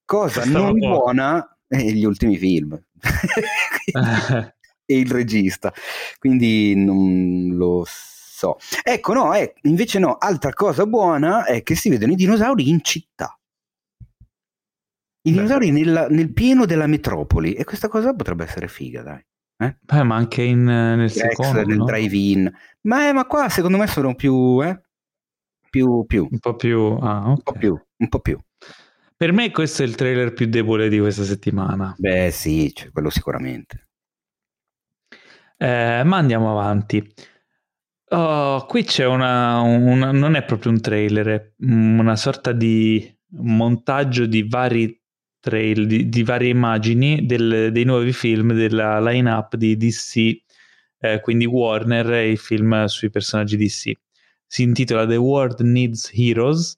Cosa 0.05 0.43
non 0.45 0.77
buona 0.77 1.57
è 1.67 1.77
gli 1.77 2.03
ultimi 2.03 2.37
film. 2.37 2.77
e 4.85 4.97
il 4.97 5.09
regista. 5.11 5.73
Quindi 6.17 6.75
non 6.75 7.55
lo 7.55 7.83
so. 7.87 8.57
Ecco, 8.83 9.13
no, 9.13 9.33
eh, 9.33 9.53
invece 9.63 9.99
no, 9.99 10.17
altra 10.17 10.53
cosa 10.53 10.85
buona 10.85 11.45
è 11.45 11.63
che 11.63 11.75
si 11.75 11.89
vedono 11.89 12.13
i 12.13 12.15
dinosauri 12.15 12.69
in 12.69 12.81
città. 12.83 13.37
I 15.25 15.31
dinosauri 15.31 15.71
nel, 15.71 16.07
nel 16.09 16.33
pieno 16.33 16.65
della 16.65 16.87
metropoli 16.87 17.53
e 17.53 17.63
questa 17.63 17.87
cosa 17.87 18.13
potrebbe 18.13 18.43
essere 18.43 18.67
figa, 18.67 19.01
dai. 19.01 19.25
Eh? 19.57 19.77
Beh, 19.79 20.03
ma 20.03 20.15
anche 20.15 20.43
in, 20.43 20.63
nel 20.63 21.09
Rex, 21.09 21.13
secondo, 21.13 21.65
nel 21.65 21.77
no? 21.77 21.85
drive-in. 21.85 22.51
Ma, 22.81 23.07
eh, 23.07 23.13
ma, 23.13 23.25
qua 23.25 23.47
secondo 23.47 23.77
me 23.77 23.87
sono 23.87 24.15
più, 24.15 24.61
eh? 24.61 24.81
più, 25.69 26.05
più. 26.05 26.27
Un 26.29 26.39
po' 26.39 26.55
più, 26.55 26.79
ah, 27.01 27.19
okay. 27.19 27.29
un 27.29 27.41
po' 27.41 27.53
più, 27.53 27.81
un 27.97 28.09
po' 28.09 28.19
più. 28.19 28.37
Per 29.15 29.31
me 29.31 29.51
questo 29.51 29.83
è 29.83 29.85
il 29.85 29.95
trailer 29.95 30.33
più 30.33 30.47
debole 30.47 30.89
di 30.89 30.99
questa 30.99 31.23
settimana. 31.23 31.95
Beh 31.97 32.31
sì, 32.31 32.71
cioè, 32.73 32.91
quello 32.91 33.09
sicuramente. 33.09 33.87
Eh, 35.57 36.03
ma 36.03 36.17
andiamo 36.17 36.51
avanti. 36.51 37.13
Oh, 38.09 38.65
qui 38.65 38.83
c'è 38.83 39.05
una, 39.05 39.59
una, 39.61 40.11
non 40.11 40.35
è 40.35 40.43
proprio 40.43 40.71
un 40.71 40.81
trailer, 40.81 41.27
è 41.27 41.51
una 41.65 42.15
sorta 42.15 42.51
di 42.51 43.11
montaggio 43.39 44.25
di 44.25 44.43
vari 44.47 45.01
trail, 45.39 45.87
di, 45.87 46.09
di 46.09 46.23
varie 46.23 46.49
immagini 46.49 47.25
del, 47.25 47.71
dei 47.71 47.83
nuovi 47.83 48.13
film 48.13 48.53
della 48.53 49.01
line-up 49.01 49.55
di 49.55 49.75
DC, 49.75 50.41
eh, 50.99 51.19
quindi 51.21 51.45
Warner 51.45 52.11
e 52.13 52.31
i 52.31 52.37
film 52.37 52.85
sui 52.85 53.09
personaggi 53.09 53.57
DC. 53.57 53.91
Si 54.45 54.61
intitola 54.63 55.07
The 55.07 55.15
World 55.15 55.61
Needs 55.61 56.11
Heroes 56.13 56.77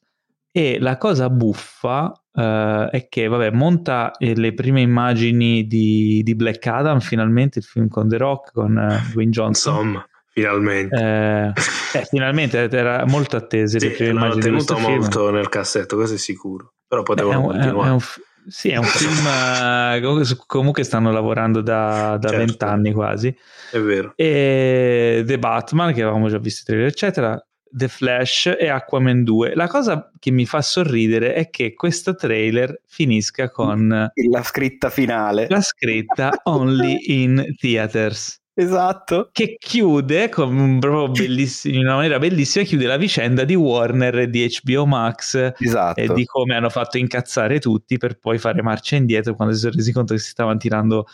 e 0.52 0.80
la 0.80 0.98
cosa 0.98 1.30
buffa 1.30 2.14
uh, 2.36 2.90
è 2.90 3.08
che, 3.10 3.28
vabbè, 3.28 3.52
monta 3.52 4.12
eh, 4.18 4.36
le 4.36 4.54
prime 4.54 4.82
immagini 4.82 5.66
di, 5.66 6.22
di, 6.24 6.36
Black 6.36 6.66
Adam, 6.68 7.00
finalmente 7.00 7.60
il 7.60 7.66
film 7.66 7.88
con 7.88 8.08
The 8.08 8.18
Rock, 8.18 8.52
con 8.52 8.76
uh, 8.76 9.12
Dwayne 9.12 9.32
Johnson. 9.32 9.74
Insomma, 9.76 10.08
finalmente. 10.30 10.96
Eh, 10.96 12.00
eh, 12.00 12.06
finalmente 12.06 12.70
era 12.70 13.06
molto 13.06 13.38
attese 13.38 13.80
sì, 13.80 13.88
le 13.88 13.94
prime 13.96 14.12
immagini. 14.12 14.42
tenuto 14.42 14.78
molto 14.78 15.24
film. 15.26 15.36
nel 15.36 15.50
cassetto, 15.50 15.96
questo 15.96 16.16
è 16.16 16.20
sicuro. 16.20 16.74
Però 16.88 17.04
potevano 17.04 17.52
è 17.52 17.54
continuare. 17.54 17.88
È 17.88 17.92
un, 17.92 18.00
sì, 18.48 18.70
è 18.70 18.78
un 18.78 18.84
film 18.84 20.36
comunque 20.46 20.84
stanno 20.84 21.12
lavorando 21.12 21.62
da 21.62 22.20
Certo. 22.22 22.38
vent'anni 22.38 22.92
quasi. 22.92 23.36
È 23.72 23.80
vero. 23.80 24.14
E 24.16 25.24
The 25.26 25.40
Batman, 25.40 25.94
che 25.94 26.04
avevamo 26.04 26.28
già 26.28 26.38
visto 26.38 26.72
eccetera. 26.74 27.44
The 27.76 27.88
Flash 27.90 28.56
e 28.58 28.70
Aquaman 28.70 29.24
2. 29.24 29.54
La 29.56 29.68
cosa 29.68 30.10
che 30.18 30.32
mi 30.32 30.46
fa 30.46 30.62
sorridere 30.62 31.34
è 31.34 31.50
che 31.50 31.74
questo 31.74 32.16
trailer 32.16 32.82
finisca 32.88 33.50
con 33.50 33.88
La 34.14 34.44
scritta 34.44 34.90
finale. 34.90 35.48
la 35.50 35.62
scritta 35.62 36.40
Only 36.44 36.98
in 37.08 37.44
Theaters. 37.60 38.40
Esatto. 38.58 39.28
Che 39.34 39.58
chiude 39.60 40.30
con 40.30 40.56
un 40.58 40.80
proprio 40.80 41.12
bellissimo, 41.26 41.76
in 41.76 41.82
una 41.82 41.96
maniera 41.96 42.18
bellissima, 42.20 42.64
chiude 42.64 42.86
la 42.86 42.96
vicenda 42.96 43.44
di 43.44 43.54
Warner 43.56 44.20
e 44.20 44.30
di 44.30 44.50
HBO 44.64 44.86
Max 44.86 45.52
Esatto. 45.60 46.00
e 46.00 46.08
di 46.14 46.24
come 46.26 46.56
hanno 46.56 46.70
fatto 46.70 46.98
incazzare 46.98 47.60
tutti 47.60 47.98
per 47.98 48.18
poi 48.18 48.38
fare 48.38 48.62
marcia 48.62 48.96
indietro 48.96 49.36
quando 49.36 49.54
si 49.54 49.60
sono 49.60 49.74
resi 49.76 49.92
conto 49.92 50.14
che 50.14 50.22
si 50.22 50.30
stavano 50.30 50.58
tirando 50.58 51.06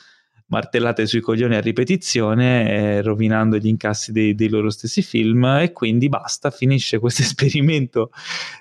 martellate 0.52 1.08
sui 1.08 1.22
coglioni 1.22 1.56
a 1.56 1.62
ripetizione, 1.62 2.70
eh, 2.70 3.02
rovinando 3.02 3.58
gli 3.58 3.68
incassi 3.68 4.12
dei, 4.12 4.36
dei, 4.36 4.50
loro 4.50 4.70
stessi 4.70 5.02
film 5.02 5.46
e 5.46 5.72
quindi 5.72 6.10
basta, 6.10 6.52
finisce 6.52 7.00
questo 7.00 7.22
esperimento 7.24 8.12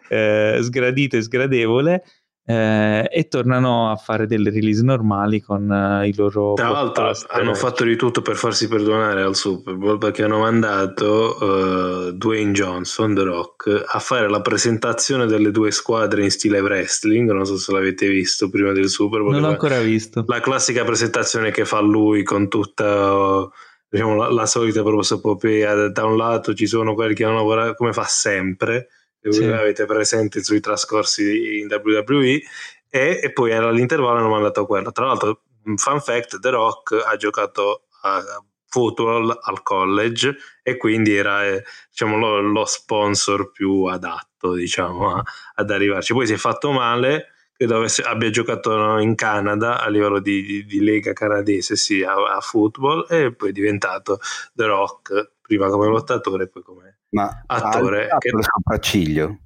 eh, 0.09 0.59
sgradito 0.62 1.17
e 1.17 1.23
sgradevole 1.23 2.05
eh, 2.51 3.09
e 3.10 3.28
tornano 3.28 3.90
a 3.90 3.97
fare 3.97 4.27
delle 4.27 4.51
release 4.51 4.82
normali 4.82 5.40
con 5.40 5.70
eh, 5.70 6.09
i 6.09 6.14
loro 6.14 6.55
tra 6.55 6.70
l'altro 6.70 7.12
hanno 7.28 7.55
fatto 7.55 7.85
di 7.85 7.97
tutto 7.97 8.22
per 8.22 8.36
farsi 8.36 8.68
perdonare 8.68 9.22
al 9.22 9.36
Super 9.36 9.74
Bowl 9.74 9.98
perché 9.98 10.24
hanno 10.24 10.39
mandato 10.39 11.36
uh, 11.40 12.12
Dwayne 12.12 12.52
Johnson 12.52 13.14
The 13.14 13.22
Rock 13.22 13.85
a 13.86 13.98
fare 13.98 14.28
la 14.28 14.40
presentazione 14.40 15.27
delle 15.27 15.51
due 15.51 15.70
squadre 15.70 16.22
in 16.22 16.31
stile 16.31 16.60
wrestling. 16.60 17.31
Non 17.31 17.47
so 17.47 17.56
se 17.56 17.72
l'avete 17.72 18.09
visto 18.09 18.48
prima 18.51 18.72
del 18.72 18.89
Super 18.89 19.20
Bowl. 19.20 19.32
Non 19.32 19.43
l'ho 19.43 19.48
ancora 19.48 19.81
visto. 19.81 20.24
La 20.27 20.40
classica 20.40 20.85
presentazione 20.85 21.51
che 21.51 21.64
fa 21.64 21.81
lui 21.81 22.22
con 22.22 22.48
tutta 22.48 23.48
diciamo, 23.89 24.16
la, 24.16 24.31
la 24.31 24.47
solita 24.47 24.82
prosopopea 24.82 25.89
da 25.89 26.05
un 26.05 26.16
lato 26.16 26.55
ci 26.55 26.66
sono 26.66 26.94
quelli 26.94 27.14
che 27.14 27.24
hanno 27.24 27.36
lavorato 27.36 27.74
come 27.74 27.93
fa 27.93 28.05
sempre 28.05 28.89
sì. 29.29 29.45
avete 29.45 29.85
presente 29.85 30.43
sui 30.43 30.61
trascorsi 30.61 31.59
in 31.59 31.69
WWE 31.71 32.41
e, 32.89 33.21
e 33.23 33.33
poi 33.33 33.53
all'intervallo 33.53 34.19
hanno 34.19 34.31
mandato 34.31 34.67
quello. 34.67 34.91
Tra 34.93 35.07
l'altro 35.07 35.43
fun 35.77 36.01
fact 36.01 36.39
The 36.39 36.51
Rock 36.51 37.03
ha 37.05 37.17
giocato 37.17 37.85
a 38.03 38.23
football 38.67 39.37
al 39.43 39.63
college 39.63 40.37
e 40.63 40.77
quindi 40.77 41.15
era 41.15 41.45
eh, 41.45 41.65
diciamo, 41.91 42.17
lo, 42.17 42.41
lo, 42.41 42.65
sponsor 42.65 43.51
più 43.51 43.85
adatto 43.85 44.55
diciamo, 44.55 45.17
a, 45.17 45.23
ad 45.55 45.71
arrivarci. 45.71 46.13
Poi 46.13 46.27
si 46.27 46.35
è 46.35 46.37
fatto 46.37 46.71
male 46.71 47.35
credo 47.61 47.77
avesse, 47.77 48.03
abbia 48.03 48.31
giocato 48.31 48.97
in 48.99 49.15
Canada 49.15 49.83
a 49.83 49.89
livello 49.91 50.19
di, 50.19 50.43
di, 50.43 50.65
di 50.65 50.81
lega 50.81 51.13
canadese 51.13 51.77
sì, 51.77 52.03
a, 52.03 52.15
a 52.15 52.41
football 52.41 53.05
e 53.11 53.35
poi 53.35 53.51
è 53.51 53.53
diventato 53.53 54.19
The 54.55 54.65
Rock 54.65 55.33
prima 55.43 55.69
come 55.69 55.89
lottatore 55.89 56.45
e 56.45 56.49
poi 56.49 56.63
come 56.63 56.99
ma 57.11 57.43
attore 57.47 58.09
che 58.19 58.28
il 58.28 58.45
sopracciglio. 58.45 59.39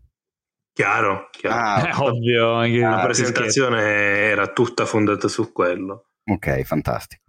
Chiaro, 0.73 1.29
chiaro. 1.31 1.57
Ah, 1.57 1.89
è 1.89 1.97
ovvio 2.01 2.55
anche 2.55 2.79
la 2.79 3.01
presentazione 3.01 3.81
era 3.83 4.49
tutta 4.49 4.85
fondata 4.85 5.29
su 5.29 5.53
quello. 5.53 6.07
Ok 6.25 6.63
fantastico. 6.63 7.23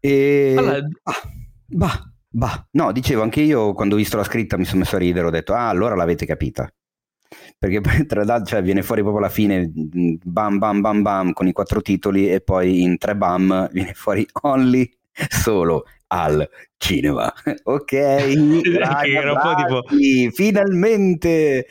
E 0.00 0.54
allora, 0.56 0.76
ah, 1.02 1.22
bah, 1.66 2.12
bah. 2.28 2.66
no 2.72 2.92
dicevo 2.92 3.22
anche 3.22 3.40
io 3.40 3.74
quando 3.74 3.94
ho 3.94 3.98
visto 3.98 4.16
la 4.16 4.24
scritta 4.24 4.56
mi 4.56 4.64
sono 4.64 4.80
messo 4.80 4.96
a 4.96 4.98
ridere 4.98 5.26
ho 5.26 5.30
detto 5.30 5.52
ah 5.52 5.68
allora 5.68 5.94
l'avete 5.94 6.24
capita. 6.24 6.70
Perché 7.58 7.80
poi 7.80 8.06
tra 8.06 8.24
l'altro 8.24 8.46
cioè, 8.46 8.62
viene 8.62 8.82
fuori 8.82 9.02
proprio 9.02 9.22
alla 9.22 9.32
fine 9.32 9.70
bam 9.72 10.58
bam 10.58 10.80
bam 10.80 11.02
bam 11.02 11.32
con 11.32 11.46
i 11.48 11.52
quattro 11.52 11.82
titoli 11.82 12.30
e 12.30 12.40
poi 12.40 12.82
in 12.82 12.96
tre 12.96 13.14
bam 13.14 13.68
viene 13.72 13.92
fuori 13.92 14.26
only 14.42 14.90
solo 15.28 15.84
al 16.08 16.48
cinema. 16.76 17.32
Ok, 17.64 17.92
raga, 18.78 19.06
era 19.06 19.32
un 19.32 19.40
po' 19.40 19.54
tipo... 19.54 20.32
finalmente 20.32 21.66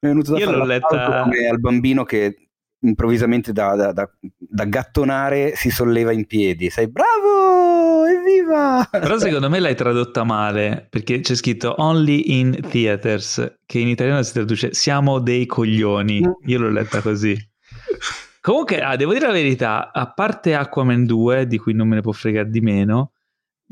mi 0.00 0.08
è 0.08 0.12
venuto 0.12 0.32
da 0.32 0.38
Io 0.38 0.44
fare 0.46 0.56
l'ho 0.56 0.64
letta... 0.64 1.22
come 1.22 1.46
al 1.46 1.60
bambino 1.60 2.04
che 2.04 2.36
improvvisamente 2.82 3.52
da, 3.52 3.74
da, 3.74 3.92
da, 3.92 4.10
da, 4.38 4.64
gattonare 4.64 5.54
si 5.54 5.70
solleva 5.70 6.12
in 6.12 6.26
piedi. 6.26 6.70
Sei 6.70 6.88
bravo, 6.88 8.06
evviva! 8.06 8.88
Però 8.90 9.18
secondo 9.18 9.50
me 9.50 9.60
l'hai 9.60 9.74
tradotta 9.74 10.24
male 10.24 10.86
perché 10.88 11.20
c'è 11.20 11.34
scritto 11.34 11.74
only 11.78 12.38
in 12.38 12.58
theaters, 12.68 13.58
che 13.66 13.78
in 13.78 13.88
italiano 13.88 14.22
si 14.22 14.32
traduce 14.32 14.72
siamo 14.72 15.18
dei 15.18 15.46
coglioni. 15.46 16.22
Io 16.46 16.58
l'ho 16.58 16.70
letta 16.70 17.00
così. 17.02 17.36
Comunque, 18.40 18.80
ah, 18.80 18.96
devo 18.96 19.12
dire 19.12 19.26
la 19.26 19.32
verità, 19.32 19.92
a 19.92 20.10
parte 20.10 20.54
Aquaman 20.54 21.04
2, 21.04 21.46
di 21.46 21.58
cui 21.58 21.74
non 21.74 21.88
me 21.88 21.96
ne 21.96 22.00
può 22.00 22.12
fregare 22.12 22.48
di 22.48 22.62
meno, 22.62 23.12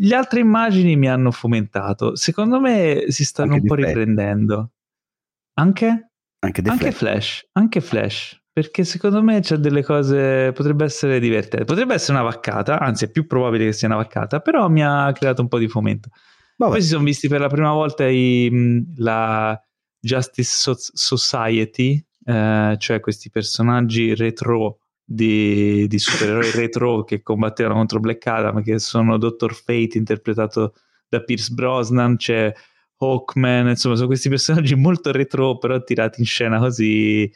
le 0.00 0.14
altre 0.14 0.40
immagini 0.40 0.96
mi 0.96 1.08
hanno 1.08 1.30
fomentato. 1.30 2.16
Secondo 2.16 2.60
me 2.60 3.04
si 3.08 3.24
stanno 3.24 3.52
Anche 3.54 3.62
un 3.62 3.68
po' 3.68 3.74
Flash. 3.74 3.88
riprendendo. 3.88 4.72
Anche? 5.54 5.86
Anche, 6.40 6.62
Anche 6.66 6.92
Flash. 6.92 6.96
Flash. 6.96 7.48
Anche 7.52 7.80
Flash. 7.80 8.42
Perché 8.52 8.84
secondo 8.84 9.22
me 9.22 9.40
c'è 9.40 9.56
delle 9.56 9.82
cose. 9.84 10.52
Potrebbe 10.52 10.84
essere 10.84 11.20
divertente. 11.20 11.64
Potrebbe 11.64 11.94
essere 11.94 12.18
una 12.18 12.28
vaccata, 12.28 12.78
anzi, 12.80 13.04
è 13.06 13.10
più 13.10 13.26
probabile 13.26 13.66
che 13.66 13.72
sia 13.72 13.86
una 13.88 13.96
vaccata, 13.96 14.40
però 14.40 14.68
mi 14.68 14.82
ha 14.84 15.10
creato 15.12 15.42
un 15.42 15.48
po' 15.48 15.58
di 15.58 15.68
fomento. 15.68 16.08
Vabbè. 16.56 16.72
Poi 16.72 16.82
si 16.82 16.88
sono 16.88 17.04
visti 17.04 17.28
per 17.28 17.40
la 17.40 17.48
prima 17.48 17.72
volta 17.72 18.06
i, 18.08 18.84
la 18.96 19.60
Justice 20.00 20.50
So- 20.50 20.74
Society, 20.76 22.04
eh, 22.24 22.76
cioè 22.78 23.00
questi 23.00 23.30
personaggi 23.30 24.14
retro 24.14 24.78
di, 25.10 25.86
di 25.88 25.98
supereroi 25.98 26.50
retro 26.50 27.02
che 27.02 27.22
combattevano 27.22 27.76
contro 27.76 27.98
Black 27.98 28.26
Adam, 28.26 28.62
che 28.62 28.78
sono 28.78 29.16
Dr. 29.16 29.54
Fate 29.54 29.96
interpretato 29.96 30.74
da 31.08 31.22
Pierce 31.22 31.54
Brosnan, 31.54 32.16
c'è 32.16 32.52
Hawkman, 32.98 33.68
insomma 33.68 33.94
sono 33.94 34.06
questi 34.06 34.28
personaggi 34.28 34.74
molto 34.76 35.10
retro 35.10 35.56
però 35.56 35.82
tirati 35.82 36.20
in 36.20 36.26
scena 36.26 36.58
così... 36.58 37.30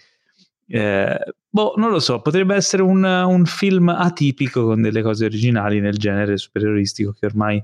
Eh, 0.66 1.19
boh, 1.49 1.74
non 1.77 1.90
lo 1.90 1.99
so, 1.99 2.20
potrebbe 2.20 2.55
essere 2.55 2.82
un, 2.82 3.03
un, 3.05 3.44
film 3.47 3.89
atipico 3.89 4.65
con 4.65 4.82
delle 4.82 5.03
cose 5.03 5.24
originali 5.24 5.81
nel 5.81 5.97
genere 5.97 6.36
supereroistico 6.36 7.12
che 7.12 7.27
ormai 7.27 7.62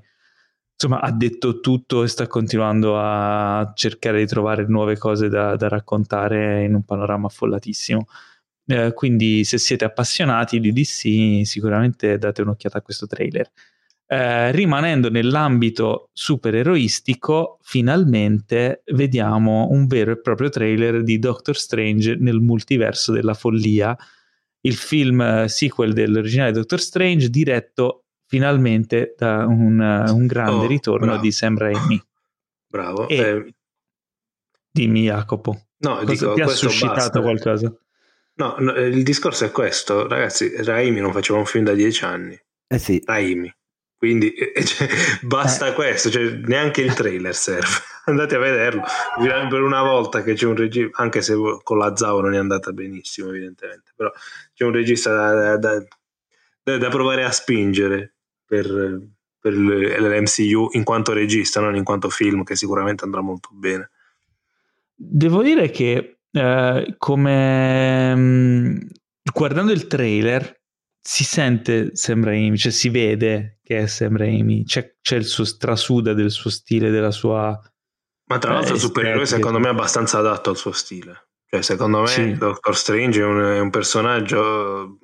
insomma 0.72 1.00
ha 1.00 1.10
detto 1.10 1.60
tutto 1.60 2.02
e 2.02 2.08
sta 2.08 2.26
continuando 2.26 2.98
a 2.98 3.72
cercare 3.74 4.20
di 4.20 4.26
trovare 4.26 4.66
nuove 4.66 4.96
cose 4.98 5.28
da, 5.28 5.56
da 5.56 5.68
raccontare 5.68 6.64
in 6.64 6.74
un 6.74 6.84
panorama 6.84 7.26
affollatissimo. 7.26 8.06
Eh, 8.70 8.92
quindi 8.92 9.44
se 9.44 9.56
siete 9.56 9.86
appassionati 9.86 10.60
di 10.60 10.72
DC 10.72 11.46
sicuramente 11.46 12.18
date 12.18 12.42
un'occhiata 12.42 12.78
a 12.78 12.82
questo 12.82 13.06
trailer. 13.06 13.50
Eh, 14.06 14.52
rimanendo 14.52 15.08
nell'ambito 15.08 16.10
supereroistico, 16.12 17.58
finalmente 17.62 18.82
vediamo 18.92 19.68
un 19.70 19.86
vero 19.86 20.12
e 20.12 20.20
proprio 20.20 20.50
trailer 20.50 21.02
di 21.02 21.18
Doctor 21.18 21.56
Strange 21.56 22.16
nel 22.16 22.40
multiverso 22.40 23.10
della 23.10 23.34
follia, 23.34 23.96
il 24.60 24.74
film 24.74 25.20
eh, 25.22 25.48
sequel 25.48 25.94
dell'originale 25.94 26.52
Doctor 26.52 26.80
Strange, 26.80 27.30
diretto 27.30 28.04
finalmente 28.26 29.14
da 29.16 29.46
un, 29.46 29.80
uh, 29.80 30.14
un 30.14 30.26
grande 30.26 30.66
oh, 30.66 30.68
ritorno 30.68 31.06
bravo. 31.06 31.22
di 31.22 31.32
Sam 31.32 31.56
Raimi. 31.56 32.02
Bravo. 32.68 33.08
E, 33.08 33.16
eh, 33.16 33.54
dimmi 34.70 35.04
Jacopo. 35.04 35.68
No, 35.78 35.96
Cosa 36.00 36.12
dico, 36.12 36.34
ti 36.34 36.40
ha 36.42 36.48
suscitato 36.48 36.94
basta. 36.94 37.20
qualcosa? 37.22 37.78
No, 38.38 38.54
no, 38.58 38.72
il 38.72 39.02
discorso 39.02 39.44
è 39.44 39.50
questo, 39.50 40.06
ragazzi, 40.06 40.62
Raimi 40.62 41.00
non 41.00 41.12
faceva 41.12 41.40
un 41.40 41.44
film 41.44 41.64
da 41.64 41.74
dieci 41.74 42.04
anni. 42.04 42.40
Eh 42.68 42.78
sì. 42.78 43.02
Raimi. 43.04 43.52
Quindi 43.96 44.32
cioè, 44.64 44.88
basta 45.22 45.66
eh. 45.66 45.72
questo, 45.72 46.08
cioè, 46.08 46.22
neanche 46.44 46.82
il 46.82 46.94
trailer 46.94 47.34
serve. 47.34 47.66
Andate 48.06 48.36
a 48.36 48.38
vederlo. 48.38 48.82
Per 49.16 49.60
una 49.60 49.82
volta 49.82 50.22
che 50.22 50.34
c'è 50.34 50.46
un 50.46 50.54
regista, 50.54 51.02
anche 51.02 51.20
se 51.20 51.34
con 51.64 51.78
la 51.78 51.96
Zao 51.96 52.20
non 52.20 52.34
è 52.34 52.38
andata 52.38 52.70
benissimo, 52.70 53.30
evidentemente, 53.30 53.90
però 53.96 54.10
c'è 54.54 54.64
un 54.64 54.72
regista 54.72 55.12
da, 55.12 55.56
da, 55.56 55.84
da, 56.62 56.78
da 56.78 56.88
provare 56.88 57.24
a 57.24 57.32
spingere 57.32 58.14
per, 58.46 59.02
per 59.40 59.52
l'MCU 59.52 60.68
in 60.72 60.84
quanto 60.84 61.12
regista, 61.12 61.60
non 61.60 61.74
in 61.74 61.84
quanto 61.84 62.08
film, 62.08 62.44
che 62.44 62.54
sicuramente 62.54 63.02
andrà 63.02 63.20
molto 63.20 63.48
bene. 63.52 63.90
Devo 64.94 65.42
dire 65.42 65.70
che 65.70 66.17
eh, 66.32 66.94
come 66.96 68.14
mm, 68.14 68.76
guardando 69.32 69.72
il 69.72 69.86
trailer 69.86 70.56
si 71.00 71.24
sente 71.24 71.96
Sam 71.96 72.24
Raimi, 72.24 72.58
cioè 72.58 72.72
si 72.72 72.90
vede 72.90 73.60
che 73.62 73.78
è 73.78 73.86
Sam 73.86 74.16
Raimi, 74.16 74.64
c'è, 74.64 74.96
c'è 75.00 75.16
il 75.16 75.24
suo 75.24 75.44
strasuda 75.44 76.12
del 76.12 76.30
suo 76.30 76.50
stile, 76.50 76.90
della 76.90 77.10
sua... 77.10 77.58
Ma 78.30 78.38
tra 78.38 78.52
l'altro 78.52 78.74
eh, 78.74 78.78
Supereroe 78.78 79.24
secondo 79.24 79.58
me 79.58 79.68
è 79.68 79.70
abbastanza 79.70 80.18
adatto 80.18 80.50
al 80.50 80.56
suo 80.56 80.72
stile. 80.72 81.28
Cioè 81.46 81.62
secondo 81.62 82.00
me 82.00 82.06
sì. 82.08 82.34
Doctor 82.34 82.76
Strange 82.76 83.20
è 83.20 83.24
un, 83.24 83.40
è 83.40 83.58
un 83.58 83.70
personaggio 83.70 84.98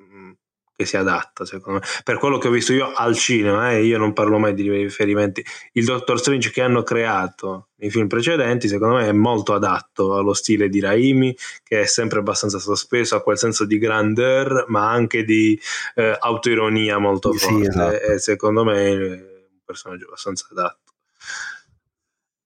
che 0.75 0.85
si 0.85 0.97
adatta, 0.97 1.45
secondo 1.45 1.79
me. 1.79 1.85
Per 2.03 2.17
quello 2.17 2.37
che 2.37 2.49
ho 2.49 2.51
visto 2.51 2.73
io 2.73 2.91
al 2.93 3.15
cinema, 3.15 3.71
eh, 3.71 3.83
io 3.83 3.97
non 3.97 4.13
parlo 4.13 4.37
mai 4.37 4.53
di 4.53 4.69
riferimenti, 4.69 5.43
il 5.73 5.85
Doctor 5.85 6.19
Strange 6.19 6.51
che 6.51 6.61
hanno 6.61 6.83
creato 6.83 7.69
nei 7.77 7.89
film 7.89 8.07
precedenti, 8.07 8.67
secondo 8.67 8.95
me 8.95 9.07
è 9.07 9.11
molto 9.13 9.53
adatto 9.53 10.15
allo 10.15 10.33
stile 10.33 10.67
di 10.67 10.79
Raimi, 10.79 11.35
che 11.63 11.81
è 11.81 11.85
sempre 11.85 12.19
abbastanza 12.19 12.59
sospeso, 12.59 13.15
a 13.15 13.21
quel 13.21 13.37
senso 13.37 13.65
di 13.65 13.77
grandeur, 13.77 14.65
ma 14.67 14.89
anche 14.89 15.23
di 15.23 15.59
eh, 15.95 16.17
autoironia 16.19 16.97
molto 16.97 17.31
sì, 17.31 17.39
forte. 17.39 17.67
Esatto. 17.67 17.95
E 17.95 18.19
secondo 18.19 18.63
me 18.63 18.85
è 18.85 18.91
un 18.91 19.61
personaggio 19.63 20.05
abbastanza 20.05 20.47
adatto. 20.51 20.93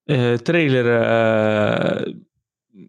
Eh, 0.06 0.39
trailer 0.41 0.85
eh, 2.06 2.15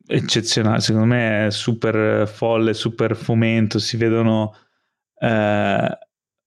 eccezionale, 0.06 0.80
secondo 0.80 1.06
me 1.06 1.46
è 1.46 1.50
super 1.50 2.26
folle, 2.28 2.72
super 2.72 3.14
fomento, 3.16 3.78
si 3.78 3.96
vedono 3.96 4.54
eh, 5.20 5.98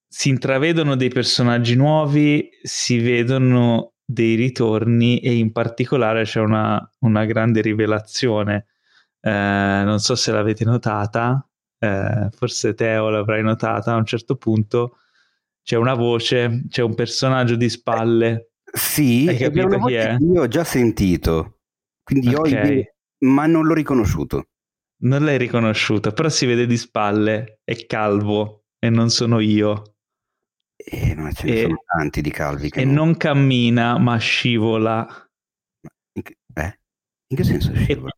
si 0.08 0.30
intravedono 0.30 0.96
dei 0.96 1.10
personaggi 1.10 1.76
nuovi, 1.76 2.50
si 2.62 3.00
vedono 3.00 3.94
dei 4.06 4.36
ritorni 4.36 5.20
e 5.20 5.36
in 5.36 5.52
particolare 5.52 6.24
c'è 6.24 6.40
una, 6.40 6.88
una 7.00 7.26
grande 7.26 7.62
rivelazione. 7.62 8.68
Eh, 9.20 9.30
non 9.86 10.00
so 10.00 10.16
se 10.16 10.32
l'avete 10.32 10.66
notata, 10.66 11.48
eh, 11.80 12.30
forse 12.32 12.74
Teo 12.74 13.10
l'avrai 13.10 13.42
notata, 13.42 13.94
a 13.94 13.98
un 13.98 14.06
certo 14.06 14.36
punto 14.36 14.98
c'è 15.64 15.78
una 15.78 15.94
voce, 15.94 16.64
c'è 16.68 16.82
un 16.82 16.96
personaggio 16.96 17.56
di 17.56 17.70
spalle. 17.70 18.52
Sì, 18.64 19.26
Hai 19.28 19.38
capito 19.38 19.80
chi 19.86 19.94
è? 19.94 20.18
Io 20.20 20.42
ho 20.42 20.48
già 20.48 20.64
sentito, 20.64 21.60
quindi 22.04 22.34
okay. 22.34 22.54
ho 22.54 22.62
idea, 22.62 22.84
ma 23.20 23.46
non 23.46 23.66
l'ho 23.66 23.74
riconosciuto. 23.74 24.48
Non 25.04 25.24
l'hai 25.24 25.38
riconosciuto, 25.38 26.12
però 26.12 26.30
si 26.30 26.46
vede 26.46 26.66
di 26.66 26.78
spalle, 26.78 27.60
è 27.64 27.86
calvo 27.86 28.63
e 28.84 28.90
non 28.90 29.10
sono 29.10 29.40
io. 29.40 29.96
Eh, 30.76 31.16
ma 31.16 31.32
ce 31.32 31.48
ne 31.48 31.54
e, 31.54 31.62
sono 31.62 31.82
tanti 31.86 32.22
di 32.22 32.32
calvi. 32.32 32.68
e 32.68 32.84
non... 32.84 32.96
non... 32.96 33.16
cammina, 33.16 33.98
ma 33.98 34.18
scivola. 34.18 35.08
In 36.12 36.22
che, 36.22 36.36
eh? 36.54 36.80
In 37.28 37.38
che 37.38 37.46
senso 37.46 37.74
scivola? 37.74 38.12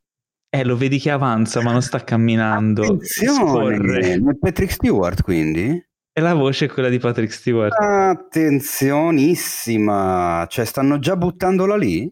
Eh, 0.50 0.64
lo 0.64 0.76
vedi 0.76 0.98
che 0.98 1.12
avanza, 1.12 1.62
ma 1.62 1.72
non 1.72 1.84
sta 1.84 2.04
camminando. 2.04 2.82
Attenzione! 2.82 4.20
Patrick 4.40 4.72
Stewart, 4.72 5.22
quindi? 5.22 5.88
E 6.12 6.22
la 6.22 6.34
voce 6.34 6.66
è 6.66 6.70
quella 6.70 6.90
di 6.90 6.98
Patrick 6.98 7.32
Stewart. 7.32 7.80
Attenzionissima! 7.80 10.48
Cioè, 10.50 10.66
stanno 10.66 10.98
già 10.98 11.16
buttandola 11.16 11.78
lì? 11.78 12.12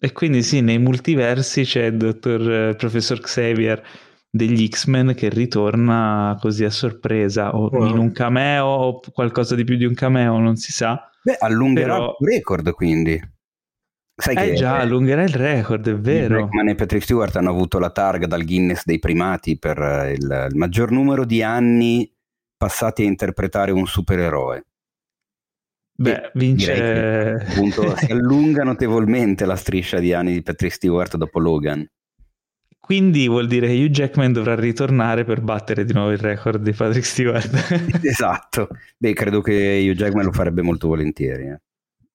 E 0.00 0.12
quindi 0.12 0.44
sì, 0.44 0.60
nei 0.60 0.78
multiversi 0.78 1.64
c'è 1.64 1.86
il 1.86 1.96
dottor 1.96 2.52
eh, 2.52 2.76
professor 2.76 3.18
Xavier 3.18 3.82
degli 4.30 4.68
X-Men 4.68 5.14
che 5.14 5.28
ritorna 5.28 6.36
così 6.40 6.64
a 6.64 6.70
sorpresa 6.70 7.54
o 7.54 7.68
wow. 7.70 7.88
in 7.88 7.98
un 7.98 8.12
cameo 8.12 8.64
o 8.64 9.00
qualcosa 9.12 9.54
di 9.54 9.64
più 9.64 9.76
di 9.76 9.84
un 9.84 9.94
cameo, 9.94 10.38
non 10.38 10.56
si 10.56 10.72
sa. 10.72 11.10
Beh, 11.22 11.36
allungherà 11.38 11.94
Però... 11.94 12.16
il 12.18 12.28
record 12.28 12.70
quindi. 12.72 13.36
Sai 14.20 14.34
eh 14.34 14.50
che 14.50 14.54
già, 14.54 14.78
allungherà 14.78 15.22
il 15.22 15.34
record, 15.34 15.88
è 15.88 15.96
vero. 15.96 16.34
Blackman 16.38 16.68
e 16.68 16.74
Patrick 16.74 17.04
Stewart 17.04 17.36
hanno 17.36 17.50
avuto 17.50 17.78
la 17.78 17.90
targa 17.90 18.26
dal 18.26 18.44
Guinness 18.44 18.82
dei 18.84 18.98
primati 18.98 19.58
per 19.58 19.78
eh, 19.80 20.12
il, 20.12 20.48
il 20.50 20.56
maggior 20.56 20.90
numero 20.90 21.24
di 21.24 21.42
anni 21.42 22.10
passati 22.56 23.02
a 23.02 23.06
interpretare 23.06 23.70
un 23.70 23.86
supereroe. 23.86 24.64
Beh, 26.00 26.30
vince... 26.34 26.74
Che, 26.74 27.46
appunto, 27.50 27.96
si 27.96 28.10
allunga 28.12 28.64
notevolmente 28.64 29.46
la 29.46 29.56
striscia 29.56 29.98
di 30.00 30.12
anni 30.12 30.32
di 30.32 30.42
Patrick 30.42 30.74
Stewart 30.74 31.16
dopo 31.16 31.38
Logan. 31.38 31.88
Quindi 32.88 33.28
vuol 33.28 33.46
dire 33.48 33.66
che 33.66 33.74
Hugh 33.74 33.90
Jackman 33.90 34.32
dovrà 34.32 34.54
ritornare 34.54 35.22
per 35.22 35.42
battere 35.42 35.84
di 35.84 35.92
nuovo 35.92 36.10
il 36.10 36.16
record 36.16 36.62
di 36.62 36.72
Patrick 36.72 37.04
Stewart. 37.04 37.50
esatto. 38.02 38.68
Beh, 38.96 39.12
credo 39.12 39.42
che 39.42 39.86
Hugh 39.86 39.94
Jackman 39.94 40.24
lo 40.24 40.32
farebbe 40.32 40.62
molto 40.62 40.88
volentieri. 40.88 41.48
Eh. 41.48 41.60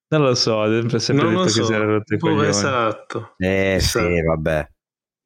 Non 0.08 0.24
lo 0.24 0.34
so, 0.34 0.64
ha 0.64 0.68
sempre, 0.68 0.98
sempre 0.98 1.30
detto 1.30 1.48
so. 1.48 1.60
che 1.60 1.66
si 1.68 1.74
era 1.74 1.86
rotto 1.86 2.16
i 2.16 2.18
coglioni. 2.18 2.48
Esatto. 2.48 3.36
Eh 3.38 3.74
esatto. 3.76 4.08
sì, 4.08 4.22
vabbè. 4.24 4.68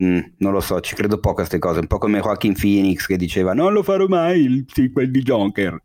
Mm, 0.04 0.20
non 0.40 0.52
lo 0.52 0.60
so, 0.60 0.82
ci 0.82 0.96
credo 0.96 1.18
poco 1.18 1.36
a 1.36 1.36
queste 1.36 1.60
cose. 1.60 1.80
Un 1.80 1.88
po' 1.88 1.98
come 1.98 2.20
Joaquin 2.20 2.54
Phoenix 2.54 3.06
che 3.06 3.16
diceva 3.16 3.54
non 3.54 3.72
lo 3.72 3.84
farò 3.84 4.06
mai 4.06 4.42
il 4.42 4.66
sequel 4.68 5.10
di 5.10 5.22
Jonker. 5.22 5.82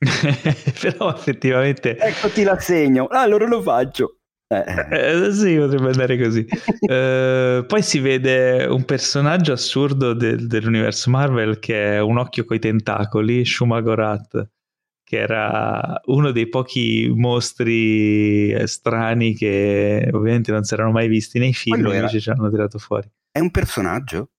Però 0.80 1.14
effettivamente... 1.14 1.96
Eccoti 1.96 2.42
l'assegno. 2.42 3.04
Ah, 3.04 3.20
allora 3.20 3.46
lo 3.46 3.62
faccio. 3.62 4.17
Eh. 4.50 5.26
eh, 5.26 5.32
sì, 5.32 5.56
potrebbe 5.56 5.90
andare 5.90 6.18
così. 6.18 6.46
eh, 6.88 7.64
poi 7.66 7.82
si 7.82 7.98
vede 8.00 8.64
un 8.64 8.84
personaggio 8.84 9.52
assurdo 9.52 10.14
del, 10.14 10.46
dell'universo 10.46 11.10
Marvel 11.10 11.58
che 11.58 11.96
è 11.96 12.00
un 12.00 12.16
occhio 12.16 12.46
coi 12.46 12.58
tentacoli, 12.58 13.44
Shumagorat, 13.44 14.48
che 15.04 15.18
era 15.18 16.00
uno 16.06 16.30
dei 16.30 16.48
pochi 16.48 17.12
mostri 17.14 18.66
strani 18.66 19.34
che 19.34 20.08
ovviamente 20.12 20.50
non 20.50 20.64
si 20.64 20.74
erano 20.74 20.92
mai 20.92 21.08
visti 21.08 21.38
nei 21.38 21.52
film, 21.52 21.80
Quello 21.80 21.94
invece 21.94 22.20
ci 22.20 22.30
hanno 22.30 22.48
tirato 22.48 22.78
fuori. 22.78 23.08
È 23.30 23.40
un 23.40 23.50
personaggio? 23.50 24.30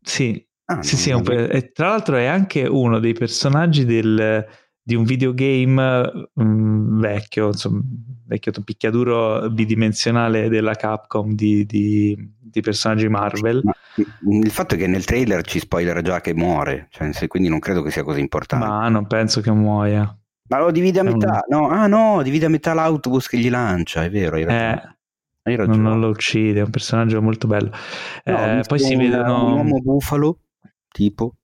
Sì, 0.00 0.44
ah, 0.64 0.82
sì, 0.82 0.96
sì 0.96 1.20
per... 1.22 1.54
e 1.54 1.72
tra 1.72 1.88
l'altro 1.88 2.16
è 2.16 2.24
anche 2.24 2.66
uno 2.66 2.98
dei 2.98 3.12
personaggi 3.12 3.84
del, 3.84 4.46
di 4.82 4.96
un 4.96 5.04
videogame 5.04 6.28
um, 6.34 6.98
vecchio, 6.98 7.48
insomma, 7.48 7.80
vecchio 8.26 8.52
picchiaduro 8.64 9.48
bidimensionale 9.48 10.48
della 10.48 10.74
Capcom 10.74 11.34
di, 11.34 11.64
di, 11.64 12.16
di 12.38 12.60
personaggi 12.60 13.08
Marvel. 13.08 13.62
il 13.96 14.50
fatto 14.50 14.74
è 14.74 14.78
che 14.78 14.88
nel 14.88 15.04
trailer 15.04 15.42
ci 15.42 15.60
spoiler 15.60 16.02
già 16.02 16.20
che 16.20 16.34
muore, 16.34 16.88
cioè, 16.90 17.12
quindi 17.28 17.48
non 17.48 17.60
credo 17.60 17.82
che 17.82 17.90
sia 17.90 18.02
così 18.02 18.20
importante. 18.20 18.66
Ma 18.66 18.88
non 18.88 19.06
penso 19.06 19.40
che 19.40 19.52
muoia. 19.52 20.16
Ma 20.48 20.58
lo 20.58 20.70
divide 20.72 21.00
a 21.00 21.04
metà, 21.04 21.44
no? 21.48 21.68
Ah 21.68 21.86
no, 21.86 22.20
divide 22.22 22.46
a 22.46 22.50
metà 22.50 22.74
l'autobus 22.74 23.28
che 23.28 23.38
gli 23.38 23.48
lancia, 23.48 24.02
è 24.02 24.10
vero, 24.10 24.36
hai 24.36 24.44
ragione. 24.44 24.94
Eh, 25.44 25.56
non, 25.56 25.80
non, 25.80 26.00
lo 26.00 26.08
uccide, 26.08 26.60
è 26.60 26.64
un 26.64 26.70
personaggio 26.70 27.22
molto 27.22 27.46
bello. 27.46 27.70
No, 28.24 28.58
eh, 28.58 28.62
poi 28.66 28.78
si 28.78 28.96
vedono... 28.96 29.46
Un 29.46 29.52
uomo 29.52 29.80
bufalo, 29.80 30.40
tipo 30.88 31.36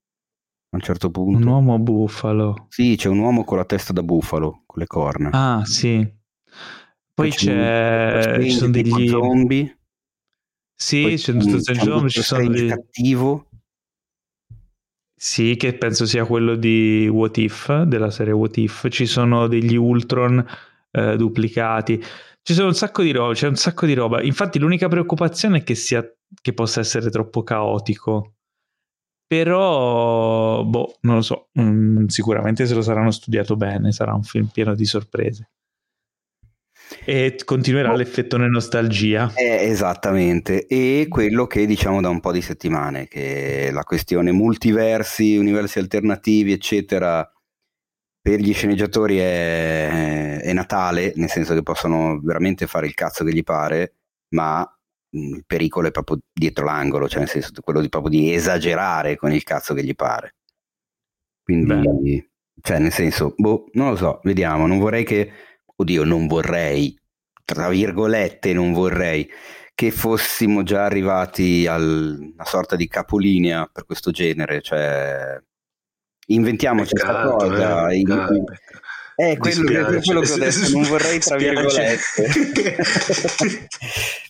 a 0.70 0.76
un 0.76 0.80
certo 0.80 1.10
punto. 1.10 1.38
Un 1.38 1.46
uomo 1.46 1.78
bufalo. 1.78 2.66
Sì, 2.68 2.96
c'è 2.96 3.08
un 3.08 3.18
uomo 3.18 3.44
con 3.44 3.56
la 3.56 3.64
testa 3.64 3.92
da 3.92 4.02
bufalo, 4.02 4.62
con 4.66 4.80
le 4.80 4.86
corna. 4.86 5.30
Ah, 5.32 5.64
sì. 5.64 6.06
Poi, 7.14 7.30
c'è, 7.30 8.20
c'è 8.22 8.42
ci 8.42 8.50
sono 8.50 8.70
degli 8.70 9.08
zombie. 9.08 9.78
Sì, 10.74 11.02
Poi 11.02 11.16
c'è 11.16 11.36
tutto 11.36 11.56
il 11.56 11.80
zombie, 11.80 12.10
ci 12.10 12.22
sono 12.22 12.48
degli 12.48 12.68
cattivo. 12.68 13.46
Sì, 15.20 15.56
che 15.56 15.76
penso 15.76 16.06
sia 16.06 16.24
quello 16.24 16.54
di 16.54 17.08
What 17.08 17.38
If, 17.38 17.82
della 17.82 18.10
serie 18.10 18.32
What 18.32 18.56
If. 18.58 18.86
Ci 18.88 19.06
sono 19.06 19.48
degli 19.48 19.74
Ultron 19.74 20.46
eh, 20.92 21.16
duplicati. 21.16 22.00
Ci 22.40 22.54
sono 22.54 22.68
un 22.68 22.74
sacco 22.74 23.02
di 23.02 23.10
roba, 23.10 23.32
c'è 23.34 23.48
un 23.48 23.56
sacco 23.56 23.84
di 23.84 23.94
roba. 23.94 24.22
Infatti 24.22 24.60
l'unica 24.60 24.86
preoccupazione 24.86 25.58
è 25.58 25.62
che, 25.64 25.74
sia, 25.74 26.08
che 26.40 26.52
possa 26.52 26.80
essere 26.80 27.10
troppo 27.10 27.42
caotico. 27.42 28.34
Però, 29.28 30.64
boh, 30.64 30.96
non 31.02 31.16
lo 31.16 31.20
so, 31.20 31.50
mm, 31.60 32.06
sicuramente 32.06 32.64
se 32.64 32.72
lo 32.74 32.80
saranno 32.80 33.10
studiato 33.10 33.56
bene, 33.56 33.92
sarà 33.92 34.14
un 34.14 34.22
film 34.22 34.46
pieno 34.46 34.74
di 34.74 34.86
sorprese. 34.86 35.50
E 37.04 37.38
continuerà 37.44 37.92
oh. 37.92 37.96
l'effetto 37.96 38.38
nostalgia. 38.38 39.30
Eh, 39.34 39.68
esattamente, 39.68 40.66
e 40.66 41.06
quello 41.10 41.46
che 41.46 41.66
diciamo 41.66 42.00
da 42.00 42.08
un 42.08 42.20
po' 42.20 42.32
di 42.32 42.40
settimane, 42.40 43.06
che 43.06 43.68
la 43.70 43.82
questione 43.82 44.32
multiversi, 44.32 45.36
universi 45.36 45.78
alternativi, 45.78 46.52
eccetera, 46.52 47.30
per 48.18 48.40
gli 48.40 48.54
sceneggiatori 48.54 49.18
è, 49.18 50.40
è 50.40 50.52
Natale, 50.54 51.12
nel 51.16 51.28
senso 51.28 51.52
che 51.52 51.62
possono 51.62 52.18
veramente 52.22 52.66
fare 52.66 52.86
il 52.86 52.94
cazzo 52.94 53.24
che 53.24 53.34
gli 53.34 53.44
pare, 53.44 53.92
ma 54.30 54.66
il 55.10 55.44
pericolo 55.46 55.88
è 55.88 55.90
proprio 55.90 56.18
dietro 56.32 56.64
l'angolo, 56.64 57.08
cioè 57.08 57.20
nel 57.20 57.28
senso 57.28 57.52
quello 57.62 57.80
di, 57.80 57.88
proprio 57.88 58.10
di 58.10 58.32
esagerare 58.32 59.16
con 59.16 59.32
il 59.32 59.42
cazzo 59.42 59.74
che 59.74 59.84
gli 59.84 59.94
pare. 59.94 60.34
Quindi, 61.42 61.74
Beh. 61.74 62.30
cioè 62.60 62.78
nel 62.78 62.92
senso, 62.92 63.34
boh, 63.36 63.68
non 63.72 63.90
lo 63.90 63.96
so, 63.96 64.20
vediamo, 64.22 64.66
non 64.66 64.78
vorrei 64.78 65.04
che 65.04 65.32
oddio, 65.74 66.04
non 66.04 66.26
vorrei, 66.26 66.98
tra 67.44 67.68
virgolette, 67.68 68.52
non 68.52 68.72
vorrei 68.72 69.28
che 69.74 69.90
fossimo 69.92 70.64
già 70.64 70.84
arrivati 70.84 71.66
a 71.66 71.76
una 71.76 72.44
sorta 72.44 72.74
di 72.74 72.88
capolinea 72.88 73.68
per 73.72 73.86
questo 73.86 74.10
genere, 74.10 74.60
cioè 74.60 75.40
inventiamoci 76.26 76.90
questa 76.90 77.22
cosa. 77.22 77.88
Eh, 77.88 77.98
in, 77.98 78.44
eh, 79.20 79.36
quello, 79.36 79.64
che, 79.64 80.00
quello 80.04 80.20
che 80.20 80.32
ho 80.32 80.36
detto, 80.36 80.70
non 80.70 80.82
vorrei 80.84 81.18
tra 81.18 81.36
virgolette. 81.36 82.28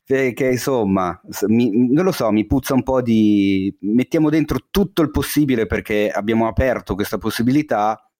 Perché 0.06 0.46
insomma, 0.46 1.20
mi, 1.48 1.92
non 1.92 2.06
lo 2.06 2.12
so, 2.12 2.32
mi 2.32 2.46
puzza 2.46 2.72
un 2.72 2.82
po' 2.82 3.02
di... 3.02 3.76
Mettiamo 3.80 4.30
dentro 4.30 4.68
tutto 4.70 5.02
il 5.02 5.10
possibile 5.10 5.66
perché 5.66 6.08
abbiamo 6.10 6.48
aperto 6.48 6.94
questa 6.94 7.18
possibilità 7.18 8.10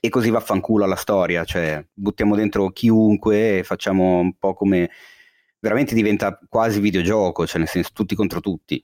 e 0.00 0.08
così 0.08 0.30
vaffanculo 0.30 0.84
alla 0.84 0.96
storia, 0.96 1.44
cioè 1.44 1.86
buttiamo 1.92 2.34
dentro 2.34 2.70
chiunque 2.70 3.58
e 3.58 3.62
facciamo 3.62 4.20
un 4.20 4.32
po' 4.38 4.54
come 4.54 4.88
veramente 5.58 5.94
diventa 5.94 6.40
quasi 6.48 6.80
videogioco, 6.80 7.46
cioè 7.46 7.58
nel 7.58 7.68
senso 7.68 7.90
tutti 7.92 8.14
contro 8.14 8.40
tutti. 8.40 8.82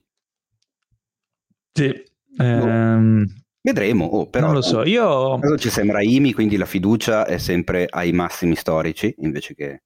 Sì. 1.71 2.03
Ehm... 2.37 3.44
Vedremo, 3.65 4.05
oh, 4.05 4.29
però 4.29 4.45
non 4.45 4.55
lo 4.55 4.61
so, 4.61 4.83
io... 4.83 5.39
Ci 5.57 5.71
sembra 5.71 6.03
Imi, 6.03 6.33
quindi 6.33 6.55
la 6.55 6.67
fiducia 6.67 7.25
è 7.25 7.39
sempre 7.39 7.87
ai 7.89 8.11
massimi 8.11 8.55
storici 8.55 9.15
invece 9.19 9.55
che 9.55 9.81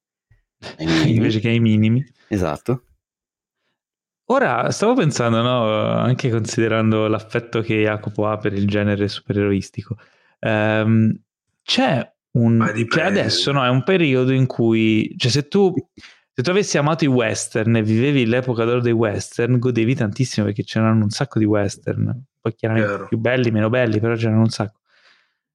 ai 0.76 0.84
minimi. 0.84 1.14
invece 1.16 1.40
che 1.40 1.48
ai 1.48 1.60
minimi. 1.60 2.04
Esatto. 2.28 2.84
Ora 4.26 4.70
stavo 4.70 4.92
pensando, 4.94 5.40
no, 5.40 5.64
anche 5.96 6.28
considerando 6.28 7.06
l'affetto 7.06 7.62
che 7.62 7.80
Jacopo 7.80 8.26
ha 8.26 8.36
per 8.36 8.52
il 8.52 8.66
genere 8.66 9.08
supereroistico, 9.08 9.96
Um, 10.40 11.14
c'è 11.62 12.10
un... 12.32 12.86
Cioè 12.88 13.04
adesso 13.04 13.52
no, 13.52 13.64
è 13.64 13.68
un 13.68 13.82
periodo 13.82 14.32
in 14.32 14.46
cui... 14.46 15.14
Cioè 15.16 15.30
se 15.30 15.48
tu, 15.48 15.72
se 16.40 16.42
tu 16.42 16.50
avessi 16.50 16.78
amato 16.78 17.04
i 17.04 17.08
western 17.08 17.76
e 17.76 17.82
vivevi 17.82 18.24
l'epoca 18.24 18.64
d'oro 18.64 18.80
dei 18.80 18.92
western, 18.92 19.58
godevi 19.58 19.94
tantissimo 19.94 20.46
perché 20.46 20.64
c'erano 20.64 21.02
un 21.04 21.10
sacco 21.10 21.38
di 21.38 21.44
western. 21.44 22.24
Poi 22.40 22.54
chiaramente 22.54 22.88
Chiaro. 22.88 23.08
più 23.08 23.18
belli, 23.18 23.50
meno 23.50 23.68
belli, 23.68 24.00
però 24.00 24.14
c'erano 24.14 24.40
un 24.40 24.48
sacco. 24.48 24.80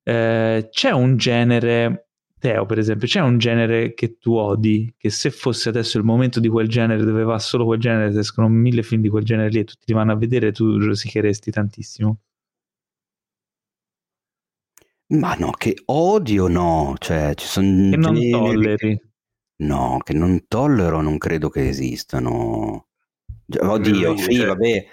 Eh, 0.03 0.67
c'è 0.69 0.91
un 0.91 1.17
genere... 1.17 2.09
Teo, 2.37 2.67
per 2.67 2.77
esempio, 2.77 3.07
c'è 3.07 3.21
un 3.21 3.39
genere 3.39 3.95
che 3.95 4.19
tu 4.19 4.35
odi, 4.35 4.93
che 4.95 5.09
se 5.09 5.31
fosse 5.31 5.69
adesso 5.69 5.97
il 5.97 6.03
momento 6.03 6.39
di 6.39 6.47
quel 6.47 6.67
genere, 6.67 7.03
dove 7.03 7.23
va 7.23 7.39
solo 7.39 7.65
quel 7.65 7.79
genere, 7.79 8.13
se 8.13 8.19
escono 8.19 8.47
mille 8.47 8.83
film 8.83 9.01
di 9.01 9.09
quel 9.09 9.23
genere 9.23 9.49
lì 9.49 9.59
e 9.59 9.63
tutti 9.63 9.85
li 9.87 9.93
vanno 9.93 10.11
a 10.11 10.15
vedere, 10.15 10.51
tu 10.51 10.77
rosicheresti 10.77 11.49
tantissimo. 11.49 12.19
Ma 15.07 15.33
no, 15.33 15.49
che 15.51 15.75
odio 15.85 16.47
no, 16.47 16.93
cioè 16.99 17.33
ci 17.35 17.47
sono 17.47 17.89
Che 17.89 17.97
non 17.97 18.29
tolleri. 18.29 19.01
No, 19.57 19.99
che 20.03 20.14
non 20.14 20.45
tollero 20.48 21.02
non 21.02 21.18
credo 21.18 21.49
che 21.49 21.69
esistano. 21.69 22.88
Oddio, 23.60 24.18
sì, 24.18 24.44
vabbè. 24.44 24.86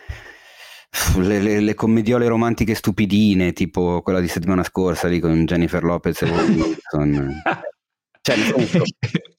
Le, 1.17 1.41
le, 1.41 1.61
le, 1.61 1.75
commediole 1.75 2.29
romantiche 2.29 2.75
stupidine, 2.75 3.53
tipo 3.55 4.03
quella 4.03 4.21
di 4.21 4.29
settimana 4.29 4.63
scorsa 4.63 5.09
lì 5.09 5.21
con 5.21 5.45
Jennifer 5.47 5.83
Lopez 5.83 6.23
e 6.23 6.31
Wilson. 6.31 7.43
cioè, 8.21 8.37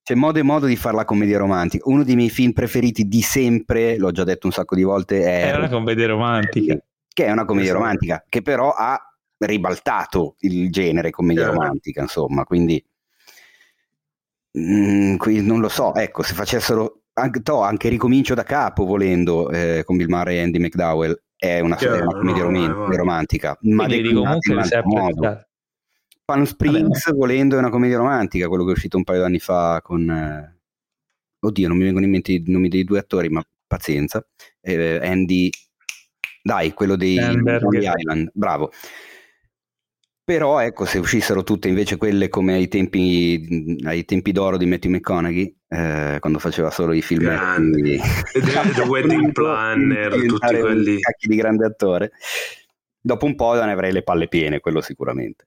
c'è 0.03 0.15
modo 0.15 0.39
e 0.39 0.43
modo 0.43 0.65
di 0.65 0.75
fare 0.75 0.95
la 0.95 1.05
commedia 1.05 1.37
romantica. 1.37 1.87
Uno 1.87 2.03
dei 2.03 2.15
miei 2.15 2.29
film 2.29 2.51
preferiti 2.51 3.07
di 3.07 3.21
sempre, 3.21 3.97
l'ho 3.97 4.11
già 4.11 4.23
detto 4.23 4.47
un 4.47 4.53
sacco 4.53 4.75
di 4.75 4.83
volte, 4.83 5.23
è... 5.23 5.51
È 5.51 5.55
una 5.55 5.69
commedia 5.69 6.07
romantica. 6.07 6.77
Che 7.07 7.25
è 7.25 7.31
una 7.31 7.45
commedia 7.45 7.69
esatto. 7.69 7.83
romantica, 7.83 8.25
che 8.27 8.41
però 8.41 8.71
ha 8.71 8.99
ribaltato 9.37 10.35
il 10.39 10.71
genere 10.71 11.11
commedia 11.11 11.45
romantica, 11.45 12.01
insomma, 12.01 12.43
quindi, 12.43 12.83
mm, 14.57 15.15
quindi 15.17 15.45
non 15.45 15.59
lo 15.59 15.69
so, 15.69 15.93
ecco, 15.95 16.23
se 16.23 16.33
facessero 16.33 17.01
anche, 17.13 17.41
to, 17.41 17.61
anche 17.61 17.89
ricomincio 17.89 18.33
da 18.33 18.43
capo 18.43 18.85
volendo 18.85 19.49
eh, 19.49 19.83
con 19.85 19.97
Bill 19.97 20.09
Murray 20.09 20.37
e 20.37 20.41
Andy 20.41 20.59
McDowell 20.59 21.21
è 21.35 21.59
una, 21.59 21.75
Chiaro, 21.75 22.03
una 22.03 22.13
commedia 22.13 22.43
no, 22.43 22.49
rom- 22.49 22.87
no, 22.87 22.95
romantica, 22.95 23.57
ma 23.61 23.85
comunque 23.85 24.53
in 24.53 24.57
altro 24.57 24.81
modo. 24.85 25.45
Palm 26.25 26.43
Springs 26.43 27.05
Vabbè. 27.05 27.17
volendo 27.17 27.55
è 27.55 27.59
una 27.59 27.69
commedia 27.69 27.97
romantica, 27.97 28.47
quello 28.47 28.63
che 28.63 28.69
è 28.71 28.73
uscito 28.73 28.95
un 28.95 29.03
paio 29.03 29.19
d'anni 29.19 29.39
fa 29.39 29.81
con 29.83 30.09
eh, 30.09 30.57
oddio, 31.39 31.67
non 31.67 31.77
mi 31.77 31.83
vengono 31.83 32.05
in 32.05 32.11
mente 32.11 32.31
i 32.31 32.43
nomi 32.47 32.69
dei 32.69 32.83
due 32.83 32.99
attori, 32.99 33.29
ma 33.29 33.43
pazienza. 33.67 34.25
Eh, 34.61 34.99
Andy 35.03 35.49
dai, 36.41 36.73
quello 36.73 36.95
dei 36.95 37.15
Island, 37.15 38.29
bravo. 38.33 38.71
Però 40.25 40.59
ecco, 40.59 40.85
se 40.85 40.99
uscissero 40.99 41.43
tutte 41.43 41.67
invece 41.67 41.97
quelle 41.97 42.29
come 42.29 42.53
ai 42.53 42.69
tempi, 42.69 43.77
ai 43.83 44.05
tempi 44.05 44.31
d'oro 44.31 44.55
di 44.55 44.65
Matthew 44.65 44.91
McConaughey, 44.91 45.55
eh, 45.67 46.17
quando 46.21 46.39
faceva 46.39 46.71
solo 46.71 46.93
i 46.93 47.01
film 47.01 47.27
di 47.71 47.99
The 48.31 48.81
Wedding 48.87 49.33
Planner, 49.33 50.13
tutti 50.25 50.59
quelli. 50.59 50.99
Cacchi 50.99 51.27
di 51.27 51.35
grande 51.35 51.65
attore. 51.65 52.11
Dopo 53.01 53.25
un 53.25 53.35
po' 53.35 53.53
ne 53.55 53.71
avrei 53.73 53.91
le 53.91 54.03
palle 54.03 54.29
piene, 54.29 54.61
quello 54.61 54.79
sicuramente. 54.79 55.45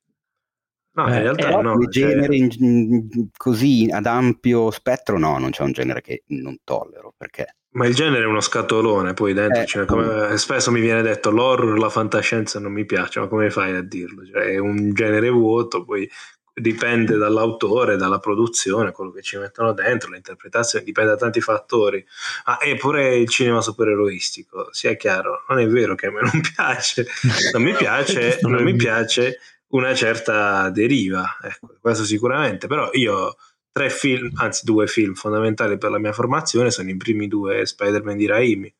No, 0.96 1.08
in 1.08 1.14
eh, 1.14 1.20
realtà 1.20 1.60
no. 1.60 1.78
Cioè... 1.78 1.88
genere 1.88 2.36
in, 2.36 3.28
così 3.36 3.88
ad 3.90 4.06
ampio 4.06 4.70
spettro, 4.70 5.18
no, 5.18 5.38
non 5.38 5.50
c'è 5.50 5.62
un 5.62 5.72
genere 5.72 6.00
che 6.00 6.22
non 6.28 6.56
tollero, 6.64 7.12
perché 7.16 7.56
ma 7.76 7.86
il 7.86 7.94
genere 7.94 8.22
è 8.22 8.26
uno 8.26 8.40
scatolone, 8.40 9.12
poi 9.12 9.34
dentro, 9.34 9.60
eh, 9.60 9.66
cioè, 9.66 9.84
come, 9.84 10.38
spesso 10.38 10.70
mi 10.70 10.80
viene 10.80 11.02
detto 11.02 11.30
l'horror, 11.30 11.78
la 11.78 11.90
fantascienza 11.90 12.58
non 12.58 12.72
mi 12.72 12.86
piace, 12.86 13.20
ma 13.20 13.28
come 13.28 13.50
fai 13.50 13.76
a 13.76 13.82
dirlo? 13.82 14.24
Cioè, 14.24 14.44
è 14.44 14.56
un 14.56 14.94
genere 14.94 15.28
vuoto, 15.28 15.84
poi 15.84 16.10
dipende 16.54 17.18
dall'autore, 17.18 17.96
dalla 17.96 18.18
produzione, 18.18 18.92
quello 18.92 19.10
che 19.10 19.20
ci 19.20 19.36
mettono 19.36 19.74
dentro, 19.74 20.10
l'interpretazione, 20.10 20.86
dipende 20.86 21.10
da 21.10 21.16
tanti 21.18 21.42
fattori. 21.42 22.02
Ah, 22.44 22.58
e 22.62 22.76
pure 22.76 23.16
il 23.16 23.28
cinema 23.28 23.60
supereroistico, 23.60 24.68
sia 24.72 24.94
chiaro, 24.94 25.44
non 25.50 25.58
è 25.58 25.66
vero 25.68 25.94
che 25.94 26.06
a 26.06 26.10
me 26.10 26.22
non 26.22 26.40
piace, 26.54 27.06
non 27.52 27.62
mi 27.62 27.74
piace, 27.74 28.38
non 28.40 28.62
mi 28.62 28.74
piace 28.74 29.38
una 29.68 29.94
certa 29.94 30.70
deriva, 30.70 31.36
ecco, 31.42 31.76
questo 31.80 32.04
sicuramente, 32.04 32.66
però 32.66 32.88
io 32.92 33.36
tre 33.72 33.90
film, 33.90 34.30
anzi 34.36 34.64
due 34.64 34.86
film 34.86 35.14
fondamentali 35.14 35.76
per 35.76 35.90
la 35.90 35.98
mia 35.98 36.12
formazione 36.12 36.70
sono 36.70 36.88
i 36.88 36.96
primi 36.96 37.28
due 37.28 37.66
Spider-Man 37.66 38.16
di 38.16 38.26
Raimi. 38.26 38.74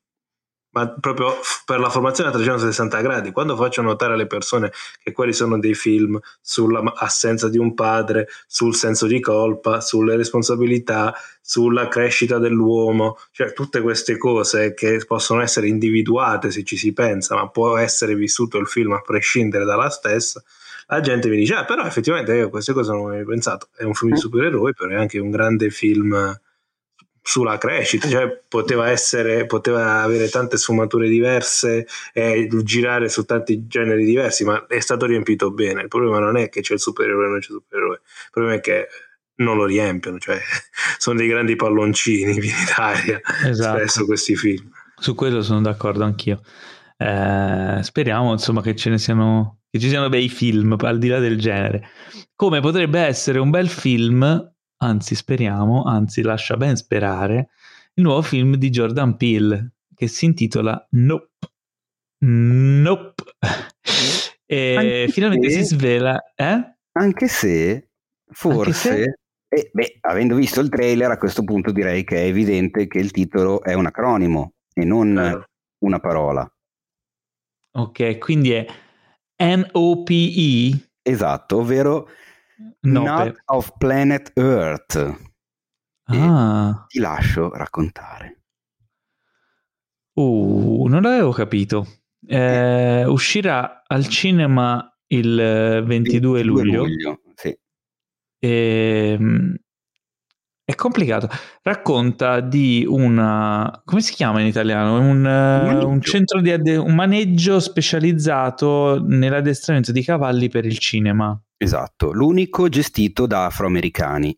Ma 0.76 0.90
proprio 0.90 1.34
per 1.64 1.80
la 1.80 1.88
formazione 1.88 2.28
a 2.28 2.32
360 2.34 3.00
gradi, 3.00 3.30
quando 3.30 3.56
faccio 3.56 3.80
notare 3.80 4.12
alle 4.12 4.26
persone 4.26 4.70
che 5.02 5.12
quelli 5.12 5.32
sono 5.32 5.58
dei 5.58 5.72
film 5.72 6.18
sull'assenza 6.42 7.48
di 7.48 7.56
un 7.56 7.72
padre, 7.72 8.28
sul 8.46 8.74
senso 8.74 9.06
di 9.06 9.18
colpa, 9.18 9.80
sulle 9.80 10.16
responsabilità, 10.16 11.14
sulla 11.40 11.88
crescita 11.88 12.38
dell'uomo, 12.38 13.16
cioè 13.30 13.54
tutte 13.54 13.80
queste 13.80 14.18
cose 14.18 14.74
che 14.74 15.02
possono 15.06 15.40
essere 15.40 15.68
individuate 15.68 16.50
se 16.50 16.62
ci 16.62 16.76
si 16.76 16.92
pensa, 16.92 17.36
ma 17.36 17.48
può 17.48 17.78
essere 17.78 18.14
vissuto 18.14 18.58
il 18.58 18.66
film 18.66 18.92
a 18.92 19.00
prescindere 19.00 19.64
dalla 19.64 19.88
stessa, 19.88 20.42
la 20.86 21.00
gente 21.00 21.28
mi 21.28 21.36
dice, 21.36 21.54
ah, 21.54 21.64
però 21.64 21.84
effettivamente 21.84 22.34
io 22.34 22.48
queste 22.48 22.72
cose 22.72 22.92
non 22.92 23.06
mai 23.06 23.24
pensato. 23.24 23.68
È 23.76 23.82
un 23.82 23.94
film 23.94 24.12
di 24.12 24.18
mm. 24.18 24.20
supereroi, 24.20 24.72
però 24.74 24.90
è 24.90 24.96
anche 24.96 25.18
un 25.18 25.30
grande 25.30 25.70
film 25.70 26.38
sulla 27.26 27.58
crescita, 27.58 28.08
cioè 28.08 28.40
poteva 28.46 28.88
essere, 28.88 29.46
poteva 29.46 30.02
avere 30.02 30.28
tante 30.28 30.56
sfumature 30.56 31.08
diverse 31.08 31.84
e 32.12 32.48
girare 32.62 33.08
su 33.08 33.24
tanti 33.24 33.66
generi 33.66 34.04
diversi, 34.04 34.44
ma 34.44 34.64
è 34.68 34.78
stato 34.78 35.06
riempito 35.06 35.50
bene. 35.50 35.82
Il 35.82 35.88
problema 35.88 36.20
non 36.20 36.36
è 36.36 36.48
che 36.48 36.60
c'è 36.60 36.74
il 36.74 36.80
supereroe 36.80 37.26
o 37.26 37.28
non 37.30 37.40
c'è 37.40 37.48
il 37.50 37.60
supereroe, 37.62 37.94
il 37.96 38.30
problema 38.30 38.56
è 38.56 38.60
che 38.60 38.86
non 39.38 39.56
lo 39.56 39.64
riempiono, 39.64 40.18
cioè 40.18 40.38
sono 40.98 41.18
dei 41.18 41.26
grandi 41.26 41.56
palloncini 41.56 42.36
in 42.36 42.44
Italia 42.44 43.20
esatto. 43.44 43.78
spesso 43.78 44.04
questi 44.06 44.36
film. 44.36 44.70
Su 44.96 45.16
quello 45.16 45.42
sono 45.42 45.60
d'accordo 45.60 46.04
anch'io. 46.04 46.40
Eh, 46.96 47.80
speriamo 47.82 48.30
insomma 48.30 48.62
che 48.62 48.76
ce 48.76 48.88
ne 48.88 48.98
siano 48.98 49.55
che 49.70 49.78
ci 49.78 49.88
siano 49.88 50.08
bei 50.08 50.28
film 50.28 50.76
al 50.80 50.98
di 50.98 51.08
là 51.08 51.18
del 51.18 51.38
genere. 51.38 51.88
Come 52.34 52.60
potrebbe 52.60 53.00
essere 53.00 53.38
un 53.38 53.50
bel 53.50 53.68
film 53.68 54.54
anzi 54.78 55.14
speriamo, 55.14 55.84
anzi 55.84 56.22
lascia 56.22 56.56
ben 56.56 56.76
sperare, 56.76 57.50
il 57.94 58.04
nuovo 58.04 58.22
film 58.22 58.56
di 58.56 58.70
Jordan 58.70 59.16
Peele 59.16 59.72
che 59.94 60.08
si 60.08 60.26
intitola 60.26 60.86
Nope. 60.90 61.48
Nope. 62.18 63.22
e 64.44 64.76
anche 64.76 65.08
finalmente 65.12 65.50
se, 65.50 65.64
si 65.64 65.74
svela, 65.74 66.32
eh? 66.34 66.76
Anche 66.92 67.28
se, 67.28 67.90
forse, 68.26 68.88
anche 68.88 69.02
se... 69.04 69.18
Eh, 69.48 69.70
beh, 69.72 69.98
avendo 70.00 70.34
visto 70.34 70.60
il 70.60 70.68
trailer, 70.68 71.10
a 71.10 71.18
questo 71.18 71.44
punto 71.44 71.70
direi 71.70 72.04
che 72.04 72.16
è 72.16 72.26
evidente 72.26 72.86
che 72.86 72.98
il 72.98 73.10
titolo 73.10 73.62
è 73.62 73.74
un 73.74 73.86
acronimo 73.86 74.54
e 74.74 74.84
non 74.84 75.16
eh. 75.16 75.48
una 75.84 76.00
parola. 76.00 76.50
Ok, 77.78 78.18
quindi 78.18 78.52
è 78.52 78.66
N-O-P-E? 79.36 80.88
Esatto, 81.02 81.58
ovvero 81.58 82.08
Nope. 82.80 83.08
Not 83.08 83.42
of 83.46 83.72
Planet 83.78 84.32
Earth. 84.34 85.18
Ah. 86.04 86.84
Ti 86.86 86.98
lascio 86.98 87.50
raccontare. 87.52 88.42
Uh, 90.14 90.86
non 90.88 91.02
l'avevo 91.02 91.32
capito. 91.32 91.86
Eh, 92.26 93.04
uscirà 93.04 93.82
al 93.86 94.08
cinema 94.08 94.90
il 95.08 95.36
22, 95.84 95.84
22 95.84 96.42
luglio. 96.42 96.84
luglio 96.84 97.20
sì. 97.34 97.56
e, 98.38 99.16
ehm, 99.18 99.56
è 100.66 100.74
complicato. 100.74 101.28
Racconta 101.62 102.40
di 102.40 102.84
una. 102.88 103.80
come 103.84 104.00
si 104.00 104.12
chiama 104.14 104.40
in 104.40 104.48
italiano? 104.48 104.98
Un, 104.98 105.24
un, 105.24 105.84
un 105.84 106.00
centro 106.02 106.40
di 106.40 106.50
adde- 106.50 106.76
un 106.76 106.92
maneggio 106.92 107.60
specializzato 107.60 109.00
nell'addestramento 109.00 109.92
di 109.92 110.02
cavalli 110.02 110.48
per 110.48 110.66
il 110.66 110.76
cinema. 110.78 111.40
Esatto, 111.56 112.10
l'unico 112.10 112.68
gestito 112.68 113.28
da 113.28 113.44
afroamericani. 113.44 114.36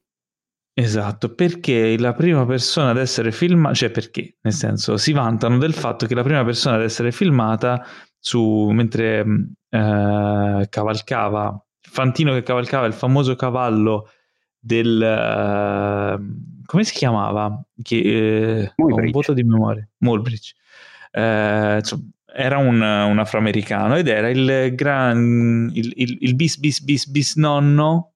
Esatto, 0.74 1.34
perché 1.34 1.98
la 1.98 2.12
prima 2.12 2.44
persona 2.44 2.90
ad 2.90 2.98
essere 2.98 3.32
filmata, 3.32 3.74
cioè 3.74 3.90
perché, 3.90 4.36
nel 4.42 4.52
senso, 4.52 4.98
si 4.98 5.12
vantano 5.12 5.56
del 5.56 5.72
fatto 5.72 6.04
che 6.04 6.14
la 6.14 6.22
prima 6.22 6.44
persona 6.44 6.76
ad 6.76 6.82
essere 6.82 7.10
filmata 7.10 7.84
su, 8.18 8.68
mentre 8.68 9.24
eh, 9.70 10.66
cavalcava, 10.68 11.58
Fantino 11.80 12.34
che 12.34 12.42
cavalcava 12.42 12.86
il 12.86 12.92
famoso 12.92 13.34
cavallo 13.34 14.10
del... 14.58 16.18
Uh, 16.20 16.64
come 16.64 16.84
si 16.84 16.94
chiamava? 16.94 17.62
Che, 17.82 18.72
uh, 18.76 18.82
un 18.84 19.10
voto 19.10 19.32
di 19.32 19.42
memoria. 19.42 19.88
Mulbridge. 19.98 20.54
Uh, 21.12 21.76
insomma, 21.76 22.02
era 22.30 22.58
un, 22.58 22.80
un, 22.80 23.18
afroamericano 23.18 23.96
ed 23.96 24.06
era 24.06 24.28
il, 24.28 24.74
gran, 24.74 25.70
il, 25.72 25.92
il, 25.96 26.18
il 26.20 26.34
bis 26.34 26.58
bis 26.58 26.82
bis 26.82 27.06
bis 27.08 27.36
nonno 27.36 28.12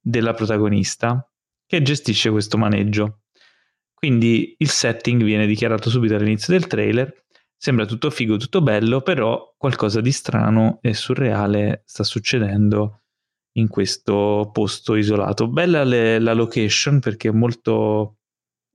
della 0.00 0.32
protagonista 0.32 1.28
che 1.66 1.82
gestisce 1.82 2.30
questo 2.30 2.56
maneggio. 2.56 3.22
Quindi 3.94 4.54
il 4.58 4.68
setting 4.68 5.22
viene 5.22 5.46
dichiarato 5.46 5.90
subito 5.90 6.14
all'inizio 6.14 6.52
del 6.52 6.66
trailer. 6.66 7.24
Sembra 7.56 7.86
tutto 7.86 8.10
figo, 8.10 8.36
tutto 8.36 8.60
bello, 8.60 9.00
però 9.00 9.54
qualcosa 9.56 10.00
di 10.00 10.10
strano 10.10 10.78
e 10.82 10.94
surreale 10.94 11.82
sta 11.86 12.02
succedendo 12.02 13.01
in 13.52 13.68
questo 13.68 14.50
posto 14.52 14.94
isolato. 14.94 15.48
Bella 15.48 15.84
le, 15.84 16.18
la 16.18 16.32
location 16.32 17.00
perché 17.00 17.28
è 17.28 17.32
molto 17.32 18.18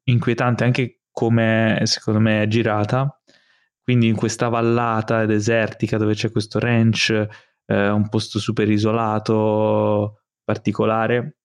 inquietante 0.04 0.64
anche 0.64 1.02
come 1.12 1.82
secondo 1.84 2.20
me 2.20 2.44
è 2.44 2.48
girata. 2.48 3.12
Quindi 3.82 4.08
in 4.08 4.16
questa 4.16 4.50
vallata 4.50 5.26
desertica 5.26 5.98
dove 5.98 6.14
c'è 6.14 6.30
questo 6.30 6.60
ranch, 6.60 7.10
eh, 7.66 7.90
un 7.90 8.10
posto 8.10 8.38
super 8.38 8.70
isolato, 8.70 10.24
particolare. 10.44 11.38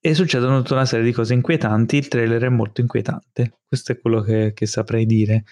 E 0.00 0.14
succedono 0.14 0.58
tutta 0.62 0.74
una 0.74 0.84
serie 0.84 1.04
di 1.04 1.12
cose 1.12 1.32
inquietanti. 1.32 1.96
Il 1.96 2.08
trailer 2.08 2.42
è 2.42 2.48
molto 2.48 2.80
inquietante. 2.80 3.60
Questo 3.68 3.92
è 3.92 4.00
quello 4.00 4.20
che, 4.20 4.52
che 4.52 4.66
saprei 4.66 5.06
dire. 5.06 5.44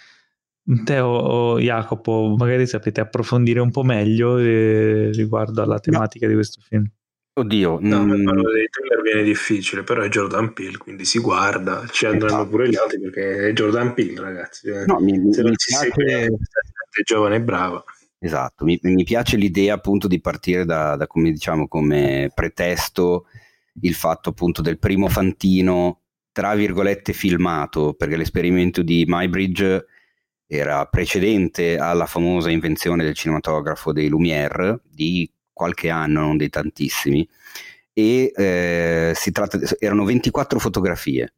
Te 0.85 0.99
o, 1.01 1.59
Jacopo, 1.59 2.35
magari 2.39 2.67
sapete 2.67 3.01
approfondire 3.01 3.61
un 3.61 3.71
po' 3.71 3.83
meglio 3.83 4.39
eh, 4.39 5.11
riguardo 5.13 5.63
alla 5.63 5.81
tematica 5.81 6.27
no. 6.27 6.33
di 6.33 6.37
questo 6.37 6.61
film. 6.61 6.89
Oddio, 7.33 7.79
no, 7.81 8.05
mm. 8.05 8.25
parlo 8.25 8.53
dei 8.53 8.69
trailer 8.69 9.03
viene 9.03 9.23
difficile, 9.23 9.83
però 9.83 10.03
è 10.03 10.09
Jordan 10.09 10.53
Peele, 10.53 10.77
quindi 10.77 11.05
si 11.05 11.21
guarda, 11.21 11.87
ci 11.91 12.07
andranno 12.07 12.35
esatto. 12.35 12.49
pure 12.49 12.69
gli 12.69 12.77
altri 12.77 13.01
perché 13.01 13.49
è 13.49 13.53
Jordan 13.53 13.95
Peele, 13.95 14.21
ragazzi. 14.21 14.69
Eh. 14.69 14.85
No, 14.85 15.01
mi, 15.01 15.33
Se 15.33 15.43
non 15.43 15.55
si 15.57 15.69
piace... 15.71 15.91
segue, 15.91 16.25
è 16.25 17.03
giovane 17.05 17.37
e 17.37 17.41
brava. 17.41 17.83
Esatto, 18.19 18.65
mi, 18.65 18.79
mi, 18.83 19.05
piace 19.05 19.37
l'idea 19.37 19.75
appunto 19.75 20.07
di 20.07 20.21
partire 20.21 20.67
da, 20.67 20.95
da, 20.97 21.07
come 21.07 21.31
diciamo 21.31 21.67
come 21.69 22.31
pretesto 22.35 23.27
il 23.81 23.95
fatto 23.95 24.29
appunto 24.29 24.61
del 24.61 24.79
primo 24.79 25.09
fantino 25.09 26.01
tra 26.33 26.55
virgolette 26.55 27.13
filmato, 27.13 27.95
perché 27.95 28.17
l'esperimento 28.17 28.83
di 28.83 29.05
Mybridge 29.07 29.87
era 30.53 30.85
precedente 30.87 31.79
alla 31.79 32.07
famosa 32.07 32.51
invenzione 32.51 33.05
del 33.05 33.15
cinematografo 33.15 33.93
dei 33.93 34.09
Lumière 34.09 34.81
di 34.85 35.31
qualche 35.53 35.91
anno, 35.91 36.23
non 36.23 36.37
dei 36.37 36.49
tantissimi, 36.49 37.29
e 37.93 38.33
eh, 38.35 39.15
tratta, 39.31 39.61
erano 39.79 40.05
24 40.05 40.59
fotografie 40.59 41.35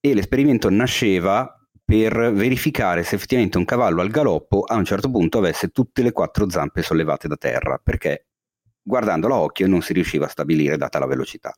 e 0.00 0.14
l'esperimento 0.14 0.70
nasceva 0.70 1.54
per 1.84 2.32
verificare 2.32 3.02
se 3.02 3.14
effettivamente 3.16 3.58
un 3.58 3.66
cavallo 3.66 4.00
al 4.00 4.08
galoppo 4.08 4.62
a 4.62 4.74
un 4.76 4.86
certo 4.86 5.10
punto 5.10 5.36
avesse 5.36 5.68
tutte 5.68 6.02
le 6.02 6.12
quattro 6.12 6.48
zampe 6.48 6.80
sollevate 6.80 7.28
da 7.28 7.36
terra, 7.36 7.78
perché 7.82 8.28
guardandolo 8.80 9.34
a 9.34 9.40
occhio 9.40 9.66
non 9.66 9.82
si 9.82 9.92
riusciva 9.92 10.24
a 10.24 10.30
stabilire 10.30 10.78
data 10.78 10.98
la 10.98 11.06
velocità. 11.06 11.54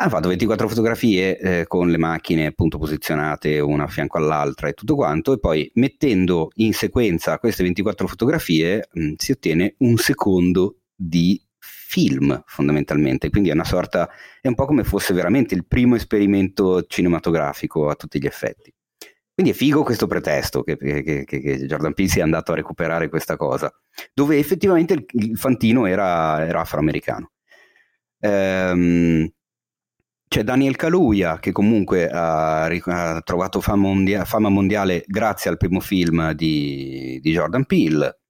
Hanno 0.00 0.08
fatto 0.08 0.28
24 0.28 0.66
fotografie 0.66 1.38
eh, 1.38 1.66
con 1.66 1.90
le 1.90 1.98
macchine 1.98 2.46
appunto 2.46 2.78
posizionate 2.78 3.60
una 3.60 3.84
a 3.84 3.86
fianco 3.86 4.16
all'altra 4.16 4.68
e 4.68 4.72
tutto 4.72 4.94
quanto, 4.94 5.34
e 5.34 5.38
poi 5.38 5.70
mettendo 5.74 6.52
in 6.54 6.72
sequenza 6.72 7.38
queste 7.38 7.62
24 7.62 8.06
fotografie 8.06 8.88
mh, 8.90 9.02
mm, 9.02 9.12
si 9.18 9.32
ottiene 9.32 9.74
un 9.80 9.98
secondo 9.98 10.78
di 10.94 11.38
film 11.58 12.42
fondamentalmente, 12.46 13.28
quindi 13.28 13.50
è 13.50 13.52
una 13.52 13.64
sorta, 13.64 14.08
è 14.40 14.48
un 14.48 14.54
po' 14.54 14.64
come 14.64 14.84
fosse 14.84 15.12
veramente 15.12 15.54
il 15.54 15.66
primo 15.66 15.96
esperimento 15.96 16.86
cinematografico 16.86 17.90
a 17.90 17.94
tutti 17.94 18.18
gli 18.18 18.26
effetti. 18.26 18.72
Quindi 19.34 19.52
è 19.52 19.54
figo 19.54 19.82
questo 19.82 20.06
pretesto 20.06 20.62
che, 20.62 20.78
che, 20.78 21.02
che, 21.02 21.24
che 21.26 21.66
Jordan 21.66 21.92
Peele 21.92 22.10
sia 22.10 22.24
andato 22.24 22.52
a 22.52 22.54
recuperare 22.54 23.10
questa 23.10 23.36
cosa, 23.36 23.70
dove 24.14 24.38
effettivamente 24.38 24.94
il, 24.94 25.04
il 25.12 25.36
fantino 25.36 25.84
era, 25.84 26.42
era 26.46 26.60
afroamericano. 26.60 27.32
Ehm, 28.20 29.30
c'è 30.32 30.44
Daniel 30.44 30.76
Kaluuya 30.76 31.40
che 31.40 31.50
comunque 31.50 32.08
ha, 32.08 32.66
ha 32.66 33.20
trovato 33.22 33.60
fama, 33.60 33.88
mondia- 33.88 34.24
fama, 34.24 34.48
mondiale 34.48 35.02
grazie 35.08 35.50
al 35.50 35.56
primo 35.56 35.80
film 35.80 36.30
di, 36.34 37.18
di, 37.20 37.32
Jordan 37.32 37.64
Peele. 37.64 38.20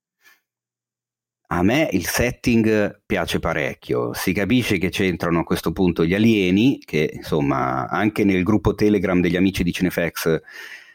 A 1.49 1.63
me 1.63 1.91
il 1.93 2.07
setting 2.07 3.03
piace 3.05 3.39
parecchio, 3.39 4.15
si 4.15 4.33
capisce 4.33 4.79
che 4.79 4.89
c'entrano 4.89 5.41
a 5.41 5.45
questo 5.45 5.73
punto 5.73 6.07
gli 6.07 6.15
alieni, 6.15 6.79
che 6.79 7.11
insomma 7.13 7.87
anche 7.87 8.25
nel 8.25 8.45
gruppo 8.45 8.75
Telegram 8.75 9.21
degli 9.21 9.37
amici 9.37 9.63
di 9.63 9.73
Cinefax 9.73 10.41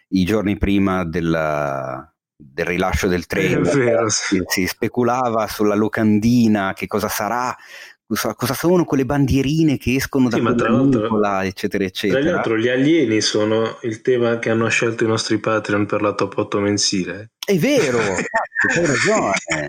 i 0.07 0.25
giorni 0.25 0.57
prima 0.57 1.05
della, 1.05 2.11
del 2.35 2.65
rilascio 2.65 3.07
del 3.07 3.27
trailer 3.27 4.09
sì. 4.09 4.41
si 4.47 4.65
speculava 4.65 5.45
sulla 5.45 5.75
locandina, 5.75 6.73
che 6.73 6.87
cosa 6.87 7.09
sarà 7.09 7.55
cosa 8.07 8.53
sono 8.53 8.85
quelle 8.85 9.05
bandierine 9.05 9.77
che 9.77 9.95
escono 9.95 10.29
da 10.29 10.37
sì, 10.37 10.43
quella 11.07 11.43
eccetera 11.43 11.83
eccetera 11.83 12.21
tra 12.21 12.31
l'altro 12.31 12.57
gli 12.57 12.67
alieni 12.67 13.19
sono 13.19 13.79
il 13.81 14.01
tema 14.01 14.37
che 14.37 14.51
hanno 14.51 14.67
scelto 14.69 15.03
i 15.03 15.07
nostri 15.07 15.39
Patreon 15.39 15.87
per 15.87 16.01
la 16.01 16.13
top 16.13 16.37
8 16.37 16.59
mensile. 16.59 17.31
È 17.43 17.55
vero 17.57 17.97
hai 18.69 18.85
ragione. 18.85 19.67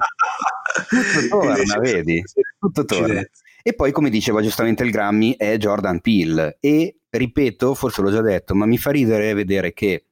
Tutto 0.88 1.28
torna 1.28 1.78
vedi? 1.80 2.22
tutto 2.58 2.84
torna. 2.84 3.22
e 3.62 3.74
poi 3.74 3.92
come 3.92 4.10
diceva 4.10 4.42
giustamente 4.42 4.82
il 4.82 4.90
Grammy 4.90 5.34
è 5.36 5.56
Jordan 5.56 6.00
Peele. 6.00 6.58
E 6.60 6.98
ripeto 7.08 7.74
forse 7.74 8.02
l'ho 8.02 8.10
già 8.10 8.20
detto 8.20 8.54
ma 8.54 8.66
mi 8.66 8.76
fa 8.76 8.90
ridere 8.90 9.32
vedere 9.32 9.72
che 9.72 10.04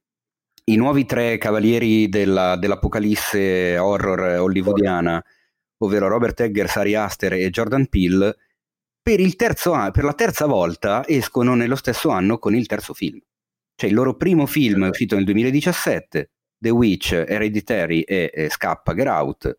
i 0.66 0.76
nuovi 0.76 1.04
tre 1.04 1.36
cavalieri 1.36 2.08
della, 2.08 2.56
dell'apocalisse 2.56 3.76
horror. 3.76 4.40
hollywoodiana 4.40 5.22
ovvero 5.78 6.08
Robert 6.08 6.40
Eggers, 6.40 6.76
Ari 6.76 6.94
Aster 6.94 7.32
e 7.34 7.50
Jordan 7.50 7.86
Peele, 7.88 8.36
per, 9.02 9.20
anno, 9.20 9.90
per, 9.90 10.04
la 10.04 10.14
terza 10.14 10.46
volta 10.46 11.06
escono 11.06 11.54
nello 11.54 11.76
stesso 11.76 12.08
anno 12.08 12.38
con 12.38 12.54
il 12.54 12.66
terzo 12.66 12.94
film. 12.94 13.18
Cioè 13.76 13.90
il 13.90 13.94
loro 13.94 14.16
primo 14.16 14.46
film 14.46 14.86
è 14.86 14.88
uscito 14.88 15.14
nel 15.14 15.24
2017, 15.24 16.30
The 16.58 16.70
Witch, 16.70 17.12
Hereditary 17.12 18.00
e, 18.00 18.30
e 18.32 18.48
Scappa, 18.48 18.94
Get 18.94 19.06
Out. 19.06 19.58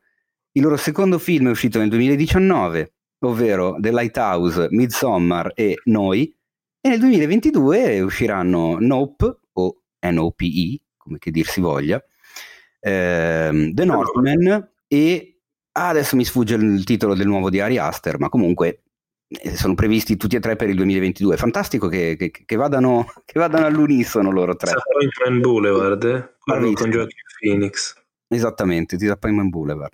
Il 0.53 0.63
loro 0.63 0.77
secondo 0.77 1.19
film 1.19 1.47
è 1.47 1.51
uscito 1.51 1.77
nel 1.79 1.89
2019, 1.89 2.93
ovvero 3.19 3.75
The 3.79 3.91
Lighthouse, 3.91 4.67
Midsommar 4.71 5.51
e 5.53 5.79
Noi. 5.83 6.33
E 6.81 6.89
nel 6.89 6.99
2022 6.99 7.99
usciranno 8.01 8.77
Nope, 8.79 9.39
o 9.53 9.81
NOPE, 9.99 10.81
come 10.97 11.17
che 11.17 11.31
dir 11.31 11.45
si 11.45 11.61
voglia, 11.61 12.03
ehm, 12.79 13.73
The 13.73 13.85
Northman 13.85 14.71
e 14.87 15.34
adesso 15.83 16.15
mi 16.15 16.25
sfugge 16.25 16.55
il 16.55 16.83
titolo 16.83 17.15
del 17.15 17.27
nuovo 17.27 17.49
di 17.49 17.59
Ari 17.59 17.77
Aster, 17.77 18.19
ma 18.19 18.29
comunque 18.29 18.83
sono 19.55 19.73
previsti 19.73 20.17
tutti 20.17 20.35
e 20.35 20.39
tre 20.39 20.55
per 20.55 20.69
il 20.69 20.75
2022. 20.75 21.37
Fantastico 21.37 21.87
che, 21.87 22.15
che, 22.17 22.31
che, 22.31 22.55
vadano, 22.55 23.05
che 23.25 23.39
vadano, 23.39 23.65
all'unisono 23.65 24.31
loro 24.31 24.55
tre. 24.55 24.71
Disappointment 24.71 25.41
Boulevard, 25.41 26.03
eh? 26.03 26.35
con 26.73 26.89
Joaquin 26.89 27.07
Phoenix. 27.39 27.95
Esattamente, 28.27 28.97
Disappointment 28.97 29.49
Boulevard. 29.49 29.93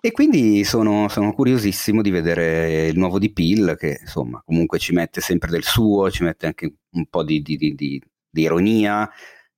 E 0.00 0.12
quindi 0.12 0.64
sono, 0.64 1.08
sono, 1.08 1.32
curiosissimo 1.32 2.02
di 2.02 2.10
vedere 2.10 2.88
il 2.88 2.98
nuovo 2.98 3.18
di 3.18 3.32
Pill, 3.32 3.74
che 3.76 4.00
insomma 4.02 4.42
comunque 4.44 4.78
ci 4.78 4.92
mette 4.92 5.22
sempre 5.22 5.50
del 5.50 5.62
suo, 5.62 6.10
ci 6.10 6.24
mette 6.24 6.44
anche 6.44 6.74
un 6.90 7.06
po' 7.06 7.22
di, 7.22 7.40
di, 7.40 7.56
di, 7.56 7.74
di 7.74 8.42
ironia. 8.42 9.10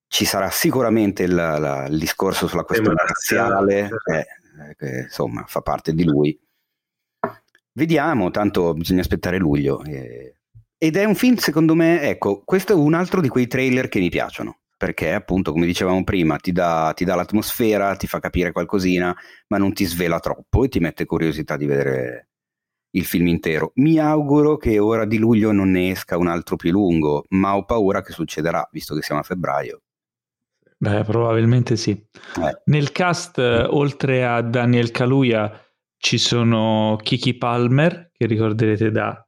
Ci 0.06 0.24
sarà 0.24 0.48
sicuramente 0.50 1.24
il, 1.24 1.34
la, 1.34 1.86
il 1.86 1.98
discorso 1.98 2.46
sulla 2.46 2.62
questione 2.62 2.94
razziale, 2.94 3.88
eh, 4.12 4.18
eh, 4.18 4.26
che 4.76 5.00
insomma 5.04 5.44
fa 5.46 5.60
parte 5.60 5.92
di 5.92 6.04
lui. 6.04 6.38
Vediamo, 7.72 8.30
tanto 8.30 8.72
bisogna 8.74 9.00
aspettare 9.00 9.38
luglio. 9.38 9.82
Eh. 9.84 10.36
Ed 10.78 10.96
è 10.96 11.04
un 11.04 11.14
film, 11.14 11.36
secondo 11.36 11.74
me, 11.74 12.00
ecco, 12.02 12.42
questo 12.44 12.72
è 12.72 12.76
un 12.76 12.94
altro 12.94 13.20
di 13.20 13.28
quei 13.28 13.46
trailer 13.46 13.88
che 13.88 13.98
mi 13.98 14.08
piacciono 14.08 14.60
perché 14.76 15.12
appunto 15.12 15.52
come 15.52 15.66
dicevamo 15.66 16.04
prima 16.04 16.36
ti 16.36 16.52
dà, 16.52 16.92
ti 16.94 17.04
dà, 17.04 17.14
l'atmosfera, 17.14 17.96
ti 17.96 18.06
fa 18.06 18.18
capire 18.18 18.52
qualcosina, 18.52 19.14
ma 19.48 19.58
non 19.58 19.72
ti 19.72 19.84
svela 19.84 20.20
troppo 20.20 20.64
e 20.64 20.68
ti 20.68 20.80
mette 20.80 21.06
curiosità 21.06 21.56
di 21.56 21.66
vedere 21.66 22.28
il 22.90 23.04
film 23.04 23.26
intero. 23.28 23.72
Mi 23.76 23.98
auguro 23.98 24.56
che 24.56 24.78
ora 24.78 25.04
di 25.06 25.18
luglio 25.18 25.52
non 25.52 25.70
ne 25.70 25.90
esca 25.90 26.18
un 26.18 26.28
altro 26.28 26.56
più 26.56 26.70
lungo, 26.70 27.24
ma 27.30 27.56
ho 27.56 27.64
paura 27.64 28.02
che 28.02 28.12
succederà, 28.12 28.68
visto 28.70 28.94
che 28.94 29.02
siamo 29.02 29.20
a 29.20 29.24
febbraio. 29.24 29.82
Beh, 30.78 31.04
probabilmente 31.04 31.76
sì. 31.76 31.90
Eh. 31.90 32.60
Nel 32.66 32.92
cast, 32.92 33.38
oltre 33.38 34.26
a 34.26 34.42
Daniel 34.42 34.90
Kaluuya, 34.90 35.60
ci 35.96 36.18
sono 36.18 36.98
Kiki 37.02 37.34
Palmer, 37.34 38.10
che 38.12 38.26
ricorderete 38.26 38.90
da 38.90 39.26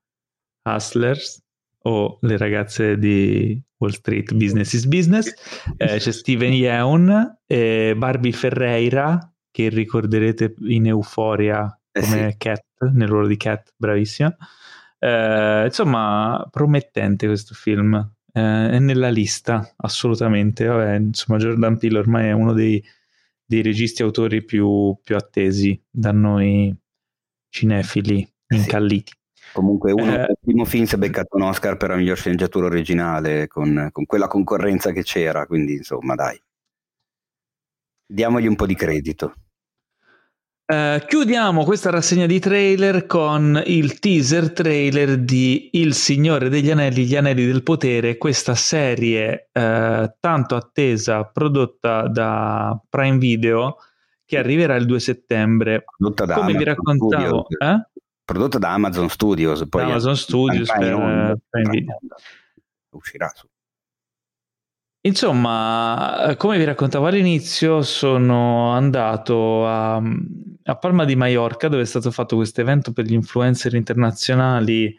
Hustlers, 0.68 1.42
o 1.82 2.18
le 2.20 2.36
ragazze 2.36 2.98
di 2.98 3.60
Wall 3.78 3.92
Street 3.92 4.34
Business 4.34 4.72
is 4.74 4.86
Business, 4.86 5.32
eh, 5.76 5.96
c'è 5.96 6.12
Steven 6.12 6.52
Yeun, 6.52 7.38
eh, 7.46 7.94
Barbie 7.96 8.32
Ferreira, 8.32 9.18
che 9.50 9.68
ricorderete 9.70 10.54
in 10.66 10.86
Euforia 10.86 11.80
eh 11.90 12.00
come 12.00 12.30
sì. 12.32 12.36
Cat, 12.36 12.64
nel 12.92 13.08
ruolo 13.08 13.26
di 13.26 13.36
Cat, 13.36 13.72
bravissima. 13.76 14.36
Eh, 14.98 15.64
insomma, 15.66 16.46
promettente 16.50 17.26
questo 17.26 17.54
film, 17.54 18.12
eh, 18.38 18.70
è 18.70 18.78
nella 18.78 19.10
lista, 19.10 19.74
assolutamente. 19.76 20.64
Vabbè, 20.64 20.94
insomma, 20.96 21.38
Jordan 21.38 21.78
Peele 21.78 21.98
ormai 21.98 22.28
è 22.28 22.32
uno 22.32 22.52
dei, 22.52 22.82
dei 23.44 23.62
registi 23.62 24.02
autori 24.02 24.44
più, 24.44 24.96
più, 25.02 25.16
attesi 25.16 25.80
da 25.90 26.12
noi 26.12 26.74
cinefili 27.48 28.26
incalliti. 28.48 29.12
Comunque 29.52 29.92
uno 29.92 30.14
eh, 30.14 30.26
il 30.28 30.38
primo 30.40 30.64
film 30.64 30.84
si 30.84 30.94
è 30.94 30.98
beccato 30.98 31.36
un 31.36 31.42
Oscar 31.42 31.76
per 31.76 31.90
la 31.90 31.96
miglior 31.96 32.16
sceneggiatura 32.16 32.66
originale 32.66 33.46
con, 33.48 33.88
con, 33.92 34.04
quella 34.04 34.28
concorrenza 34.28 34.92
che 34.92 35.02
c'era, 35.02 35.46
quindi 35.46 35.74
insomma 35.74 36.14
dai. 36.14 36.40
Diamogli 38.06 38.46
un 38.46 38.56
po' 38.56 38.66
di 38.66 38.74
credito. 38.74 39.34
Uh, 40.70 41.02
chiudiamo 41.06 41.64
questa 41.64 41.88
rassegna 41.88 42.26
di 42.26 42.38
trailer 42.38 43.06
con 43.06 43.58
il 43.64 43.98
teaser 43.98 44.52
trailer 44.52 45.16
di 45.16 45.70
Il 45.72 45.94
Signore 45.94 46.50
degli 46.50 46.70
Anelli, 46.70 47.06
Gli 47.06 47.16
Anelli 47.16 47.46
del 47.46 47.62
Potere, 47.62 48.18
questa 48.18 48.54
serie 48.54 49.48
uh, 49.50 50.12
tanto 50.20 50.56
attesa 50.56 51.24
prodotta 51.24 52.06
da 52.08 52.78
Prime 52.86 53.16
Video 53.16 53.76
che 54.26 54.36
arriverà 54.36 54.76
il 54.76 54.84
2 54.84 55.00
settembre. 55.00 55.84
Prodotta 55.96 56.26
da 56.26 56.34
Come 56.34 56.52
vi 56.52 56.64
raccontavo, 56.64 57.46
eh? 57.48 57.88
prodotto 58.22 58.58
da 58.58 58.74
Amazon 58.74 59.08
Studios. 59.08 59.66
Poi 59.70 59.84
Amazon 59.84 60.16
Studios 60.16 60.68
per, 60.70 60.94
onda, 60.94 61.34
per 61.48 61.66
Nvidia. 61.66 61.96
Uscirà 62.90 63.32
su. 63.34 63.48
Insomma, 65.00 66.34
come 66.36 66.58
vi 66.58 66.64
raccontavo 66.64 67.06
all'inizio, 67.06 67.80
sono 67.80 68.72
andato 68.72 69.66
a, 69.66 70.02
a 70.70 70.76
Palma 70.76 71.04
di 71.04 71.16
Mallorca 71.16 71.68
dove 71.68 71.82
è 71.82 71.86
stato 71.86 72.10
fatto 72.10 72.36
questo 72.36 72.60
evento 72.60 72.92
per 72.92 73.04
gli 73.06 73.14
influencer 73.14 73.74
internazionali 73.74 74.94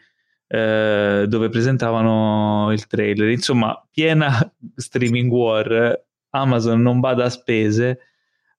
eh, 0.46 1.24
dove 1.28 1.48
presentavano 1.48 2.72
il 2.72 2.86
trailer. 2.86 3.28
Insomma, 3.30 3.80
piena 3.90 4.30
streaming 4.74 5.30
war, 5.30 6.04
Amazon 6.30 6.82
non 6.82 7.00
bada 7.00 7.24
a 7.24 7.30
spese 7.30 8.00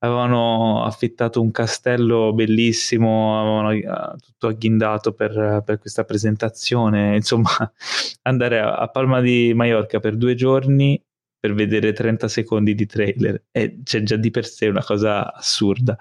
avevano 0.03 0.83
affittato 0.83 1.41
un 1.41 1.51
castello 1.51 2.33
bellissimo, 2.33 3.39
avevano 3.39 3.71
eh, 3.71 4.17
tutto 4.19 4.47
agghindato 4.47 5.13
per, 5.13 5.61
per 5.63 5.79
questa 5.79 6.03
presentazione, 6.05 7.15
insomma 7.15 7.49
andare 8.23 8.59
a, 8.59 8.77
a, 8.77 8.87
Palma 8.87 9.21
di 9.21 9.53
Mallorca 9.53 9.99
per 9.99 10.15
due 10.15 10.33
giorni 10.33 10.99
per 11.39 11.53
vedere 11.53 11.93
30 11.93 12.27
secondi 12.27 12.73
di 12.73 12.85
trailer 12.85 13.43
è 13.51 13.75
cioè, 13.83 14.01
già 14.01 14.15
di 14.15 14.31
per 14.31 14.45
sé 14.45 14.67
una 14.67 14.83
cosa 14.83 15.33
assurda. 15.33 15.97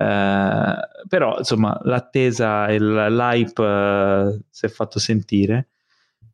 Uh, 0.00 1.06
però 1.08 1.36
insomma 1.36 1.78
l'attesa 1.82 2.68
e 2.68 2.80
l'hype 2.80 3.62
uh, 3.62 4.42
si 4.48 4.64
è 4.64 4.68
fatto 4.70 4.98
sentire 4.98 5.68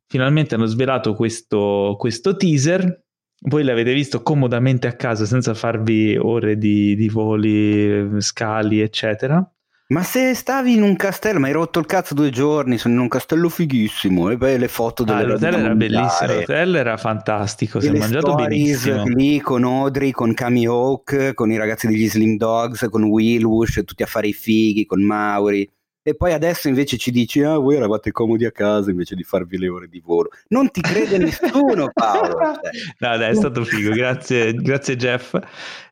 finalmente 0.07 0.55
hanno 0.55 0.67
svelato 0.67 1.15
questo, 1.15 1.97
questo 1.99 2.37
teaser 2.37 3.07
voi 3.49 3.65
l'avete 3.65 3.93
visto 3.93 4.23
comodamente 4.23 4.87
a 4.87 4.95
casa 4.95 5.25
senza 5.25 5.55
farvi 5.55 6.17
ore 6.17 6.57
di, 6.57 6.97
di 6.97 7.09
voli, 7.09 8.21
scali, 8.21 8.81
eccetera. 8.81 9.47
Ma 9.89 10.03
se 10.03 10.35
stavi 10.35 10.75
in 10.75 10.83
un 10.83 10.97
castello, 10.97 11.39
ma 11.39 11.47
hai 11.47 11.53
rotto 11.53 11.79
il 11.79 11.87
cazzo 11.87 12.13
due 12.13 12.31
giorni, 12.31 12.77
sono 12.77 12.95
in 12.95 13.01
un 13.01 13.09
castello 13.09 13.49
fighissimo, 13.49 14.31
e 14.31 14.37
poi 14.37 14.59
le 14.59 14.67
foto 14.67 15.05
delle 15.05 15.21
ah, 15.21 15.27
l'hotel 15.27 15.55
era 15.55 15.75
bellissimo, 15.77 16.35
l'hotel 16.35 16.75
era 16.75 16.97
fantastico, 16.97 17.79
si 17.79 17.87
è 17.87 17.97
mangiato 17.97 18.35
benissimo. 18.35 19.05
lì 19.05 19.39
con 19.39 19.63
Audrey, 19.63 20.11
con 20.11 20.35
Cami 20.35 20.67
Hawk, 20.67 21.35
con 21.35 21.53
i 21.53 21.57
ragazzi 21.57 21.87
degli 21.87 22.09
Slim 22.09 22.37
Dogs, 22.37 22.89
con 22.91 23.05
Will 23.05 23.45
Wush, 23.45 23.83
tutti 23.85 24.03
a 24.03 24.07
fare 24.07 24.27
i 24.27 24.33
fighi, 24.33 24.87
con 24.87 25.05
Mauri. 25.05 25.71
E 26.03 26.17
poi 26.17 26.33
adesso 26.33 26.67
invece 26.67 26.97
ci 26.97 27.13
dici, 27.13 27.43
ah, 27.43 27.57
voi 27.57 27.77
eravate 27.77 28.11
comodi 28.11 28.45
a 28.45 28.51
casa 28.51 28.91
invece 28.91 29.15
di 29.15 29.23
farvi 29.23 29.57
le 29.57 29.69
ore 29.69 29.87
di 29.89 30.01
volo. 30.05 30.31
Non 30.49 30.69
ti 30.73 30.81
crede 30.81 31.19
nessuno, 31.19 31.91
Paolo. 31.95 32.59
Cioè. 32.61 32.71
No, 32.99 33.17
dai, 33.17 33.31
è 33.31 33.35
stato 33.35 33.65
figo. 33.65 33.91
Grazie, 33.91 34.53
grazie 34.53 34.97
Jeff. 34.97 35.37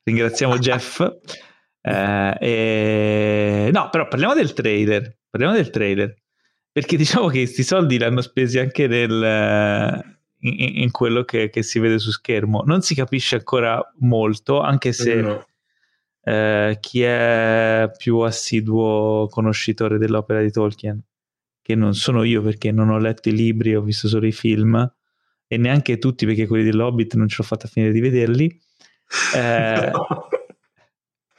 Ringraziamo 0.03 0.59
Jeff. 0.59 1.01
Eh, 1.87 2.37
e... 2.41 3.71
No, 3.73 3.89
però 3.91 4.09
parliamo 4.09 4.35
del 4.35 4.53
trailer. 4.53 5.19
Parliamo 5.31 5.55
del 5.55 5.71
trailer. 5.71 6.15
Perché 6.73 6.97
diciamo 6.97 7.29
che 7.29 7.39
questi 7.39 7.63
soldi 7.63 7.99
li 7.99 8.05
hanno 8.05 8.21
spesi 8.21 8.59
anche 8.59 8.87
nel, 8.89 10.17
in, 10.41 10.83
in, 10.83 10.91
quello 10.91 11.25
che, 11.25 11.51
che, 11.51 11.63
si 11.63 11.79
vede 11.79 11.99
su 11.99 12.11
schermo. 12.11 12.63
Non 12.67 12.83
si 12.83 12.95
capisce 12.95 13.37
ancora 13.37 13.81
molto, 13.99 14.61
anche 14.61 14.93
se... 14.93 15.15
No 15.15 15.45
eh, 16.25 16.79
chi 16.81 17.03
è 17.03 17.91
più 17.97 18.19
assiduo 18.19 19.29
conoscitore 19.31 19.99
dell'opera 19.99 20.41
di 20.41 20.51
Tolkien, 20.51 21.01
che 21.61 21.75
non 21.75 21.95
sono 21.95 22.23
io 22.23 22.43
perché 22.43 22.73
non 22.73 22.89
ho 22.89 22.99
letto 22.99 23.29
i 23.29 23.33
libri, 23.33 23.77
ho 23.77 23.83
visto 23.83 24.09
solo 24.09 24.27
i 24.27 24.33
film 24.33 24.93
e 25.47 25.57
neanche 25.59 25.99
tutti 25.99 26.25
perché 26.25 26.47
quelli 26.47 26.65
dell'Hobbit 26.65 27.15
non 27.15 27.29
ce 27.29 27.37
l'ho 27.39 27.45
fatta 27.45 27.69
finire 27.69 27.93
di 27.93 28.01
vederli. 28.01 28.61
Eh, 29.37 29.93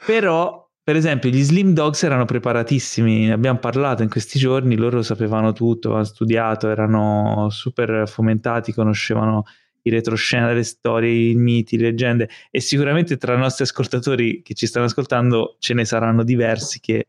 però, 0.06 0.70
per 0.84 0.94
esempio, 0.94 1.30
gli 1.30 1.42
Slim 1.42 1.72
Dogs 1.72 2.04
erano 2.04 2.26
preparatissimi, 2.26 3.26
ne 3.26 3.32
abbiamo 3.32 3.58
parlato 3.58 4.04
in 4.04 4.08
questi 4.08 4.38
giorni, 4.38 4.76
loro 4.76 5.02
sapevano 5.02 5.52
tutto, 5.52 5.88
avevano 5.88 6.06
studiato, 6.06 6.70
erano 6.70 7.48
super 7.50 8.08
fomentati, 8.08 8.72
conoscevano 8.72 9.42
i 9.82 9.90
retroscena 9.90 10.46
delle 10.46 10.62
storie, 10.62 11.30
i 11.30 11.34
miti, 11.34 11.76
le 11.76 11.86
leggende 11.86 12.28
e 12.52 12.60
sicuramente 12.60 13.16
tra 13.16 13.34
i 13.34 13.38
nostri 13.38 13.64
ascoltatori 13.64 14.42
che 14.42 14.54
ci 14.54 14.68
stanno 14.68 14.86
ascoltando 14.86 15.56
ce 15.58 15.74
ne 15.74 15.84
saranno 15.84 16.22
diversi 16.22 16.78
che 16.78 17.08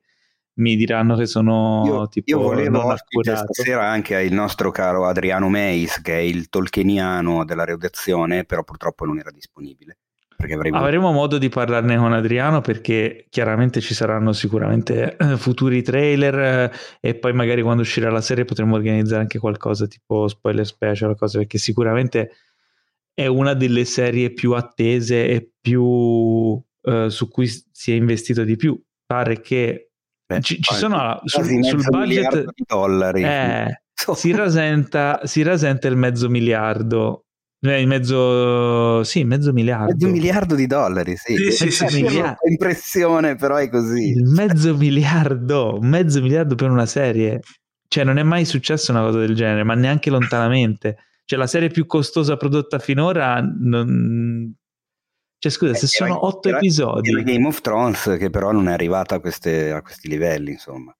mi 0.54 0.76
diranno 0.76 1.16
che 1.16 1.28
sono 1.28 1.84
io, 1.86 2.08
tipo 2.08 2.30
io 2.32 2.40
volevo 2.40 2.96
stasera 2.96 3.88
anche 3.88 4.20
il 4.22 4.34
nostro 4.34 4.72
caro 4.72 5.06
Adriano 5.06 5.50
Meis 5.50 6.02
che 6.02 6.14
è 6.14 6.22
il 6.22 6.50
tolkieniano 6.50 7.46
della 7.46 7.64
redazione 7.64 8.44
però 8.44 8.64
purtroppo 8.64 9.06
non 9.06 9.20
era 9.20 9.30
disponibile 9.30 9.98
avremo... 10.38 10.78
avremo 10.78 11.12
modo 11.12 11.38
di 11.38 11.50
parlarne 11.50 11.98
con 11.98 12.14
Adriano 12.14 12.62
perché 12.62 13.26
chiaramente 13.30 13.82
ci 13.82 13.94
saranno 13.94 14.34
sicuramente 14.34 15.16
eh, 15.18 15.38
futuri 15.38 15.82
trailer 15.82 16.40
eh, 16.40 16.72
e 17.02 17.16
poi 17.16 17.34
magari 17.34 17.62
quando 17.62 17.82
uscirà 17.82 18.10
la 18.12 18.22
serie 18.22 18.46
potremo 18.46 18.76
organizzare 18.76 19.22
anche 19.22 19.40
qualcosa 19.40 19.88
tipo 19.88 20.28
spoiler 20.28 20.66
special 20.66 21.16
cose 21.18 21.40
perché 21.40 21.58
sicuramente 21.58 22.32
è 23.14 23.26
una 23.26 23.56
delle 23.56 23.84
serie 23.86 24.32
più 24.32 24.54
attese 24.54 25.28
e 25.28 25.52
più 25.60 25.82
uh, 25.84 27.08
su 27.08 27.30
cui 27.30 27.48
si 27.72 27.92
è 27.92 27.96
investito 27.96 28.44
di 28.44 28.56
più. 28.56 28.80
Pare 29.08 29.42
che 29.42 29.90
Beh, 30.24 30.42
ci, 30.42 30.62
ci 30.62 30.74
sono 30.76 31.20
sul, 31.24 31.66
sul 31.66 31.84
budget 31.90 32.44
di 32.54 32.64
dollari. 32.68 33.24
Eh, 33.24 33.82
si, 34.14 34.36
rasenta, 34.36 35.22
si 35.24 35.42
rasenta 35.42 35.88
il 35.88 35.96
mezzo 35.96 36.30
miliardo 36.30 37.24
eh, 37.24 37.26
il 37.26 37.27
mezzo, 37.60 39.04
sì, 39.04 39.24
mezzo 39.24 39.52
miliardo. 39.54 39.92
Mezzo 39.94 40.08
miliardo 40.10 40.56
di 40.56 40.68
dollari, 40.68 41.16
sì. 41.16 41.36
sì, 41.52 41.72
sì, 41.72 41.88
sì 41.88 42.06
Impressione, 42.50 43.36
però 43.36 43.56
è 43.56 43.70
così. 43.70 44.10
Il 44.12 44.24
mezzo 44.26 44.76
miliardo, 44.76 45.78
mezzo 45.82 46.22
miliardo 46.22 46.56
per 46.56 46.70
una 46.70 46.86
serie 46.86 47.42
cioè 47.90 48.04
non 48.04 48.18
è 48.18 48.24
mai 48.24 48.44
successa 48.44 48.92
una 48.92 49.02
cosa 49.02 49.20
del 49.20 49.34
genere, 49.34 49.64
ma 49.64 49.74
neanche 49.74 50.10
lontanamente. 50.10 50.98
Cioè 51.24 51.40
la 51.40 51.48
serie 51.48 51.70
più 51.70 51.86
costosa 51.86 52.36
prodotta 52.36 52.80
finora 52.80 53.40
non... 53.42 54.54
Cioè 55.40 55.52
scusa, 55.52 55.74
se 55.74 55.86
Eh, 55.86 55.90
era- 56.06 56.14
sono 56.14 56.26
otto 56.26 56.48
era- 56.50 56.58
episodi... 56.58 57.10
era 57.12 57.22
Game 57.22 57.48
of 57.48 57.62
Thrones 57.62 58.16
che 58.20 58.30
però 58.30 58.52
non 58.52 58.68
è 58.68 58.74
arrivata 58.74 59.16
a, 59.16 59.20
queste- 59.22 59.72
a 59.72 59.82
questi 59.82 60.10
livelli, 60.10 60.52
insomma. 60.52 60.94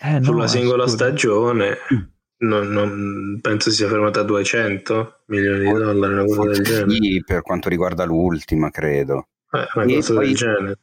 Eh, 0.00 0.18
no, 0.18 0.24
Sulla 0.24 0.46
singola 0.46 0.84
scusa. 0.84 0.96
stagione 0.96 1.76
non, 2.38 2.68
non- 2.68 3.38
penso 3.40 3.70
sia 3.70 3.88
fermata 3.88 4.20
a 4.20 4.24
200 4.24 5.20
milioni 5.26 5.60
di 5.60 5.72
dollari, 5.72 6.12
una 6.14 6.24
cosa 6.24 6.42
del 6.42 6.56
Forse 6.56 6.62
genere. 6.62 6.90
sì, 6.90 7.22
per 7.24 7.42
quanto 7.42 7.68
riguarda 7.68 8.04
l'ultima, 8.04 8.70
credo. 8.70 9.28
Eh, 9.52 9.66
una 9.74 9.84
E 9.84 10.02
poi-. 10.02 10.34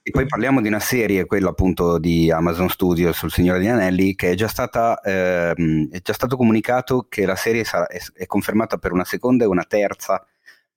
E 0.02 0.12
poi 0.12 0.26
parliamo 0.26 0.62
di 0.62 0.68
una 0.68 0.80
serie, 0.80 1.26
quella 1.26 1.50
appunto 1.50 2.00
di 2.00 2.32
Amazon 2.32 2.70
Studios 2.70 3.18
sul 3.18 3.32
Signore 3.32 3.60
degli 3.60 3.68
Anelli, 3.68 4.16
che 4.16 4.32
è 4.32 4.36
già 4.36 4.48
stata 4.48 5.00
ehm, 5.02 5.90
è 5.92 6.00
già 6.02 6.14
stato 6.14 6.38
comunicato 6.38 7.06
che 7.10 7.26
la 7.26 7.36
serie 7.36 7.64
sarà- 7.66 7.88
è, 7.88 8.00
è 8.14 8.26
confermata 8.26 8.78
per 8.78 8.92
una 8.94 9.06
seconda 9.06 9.44
e 9.44 9.48
una 9.48 9.66
terza 9.66 10.22
Eh, 10.24 10.28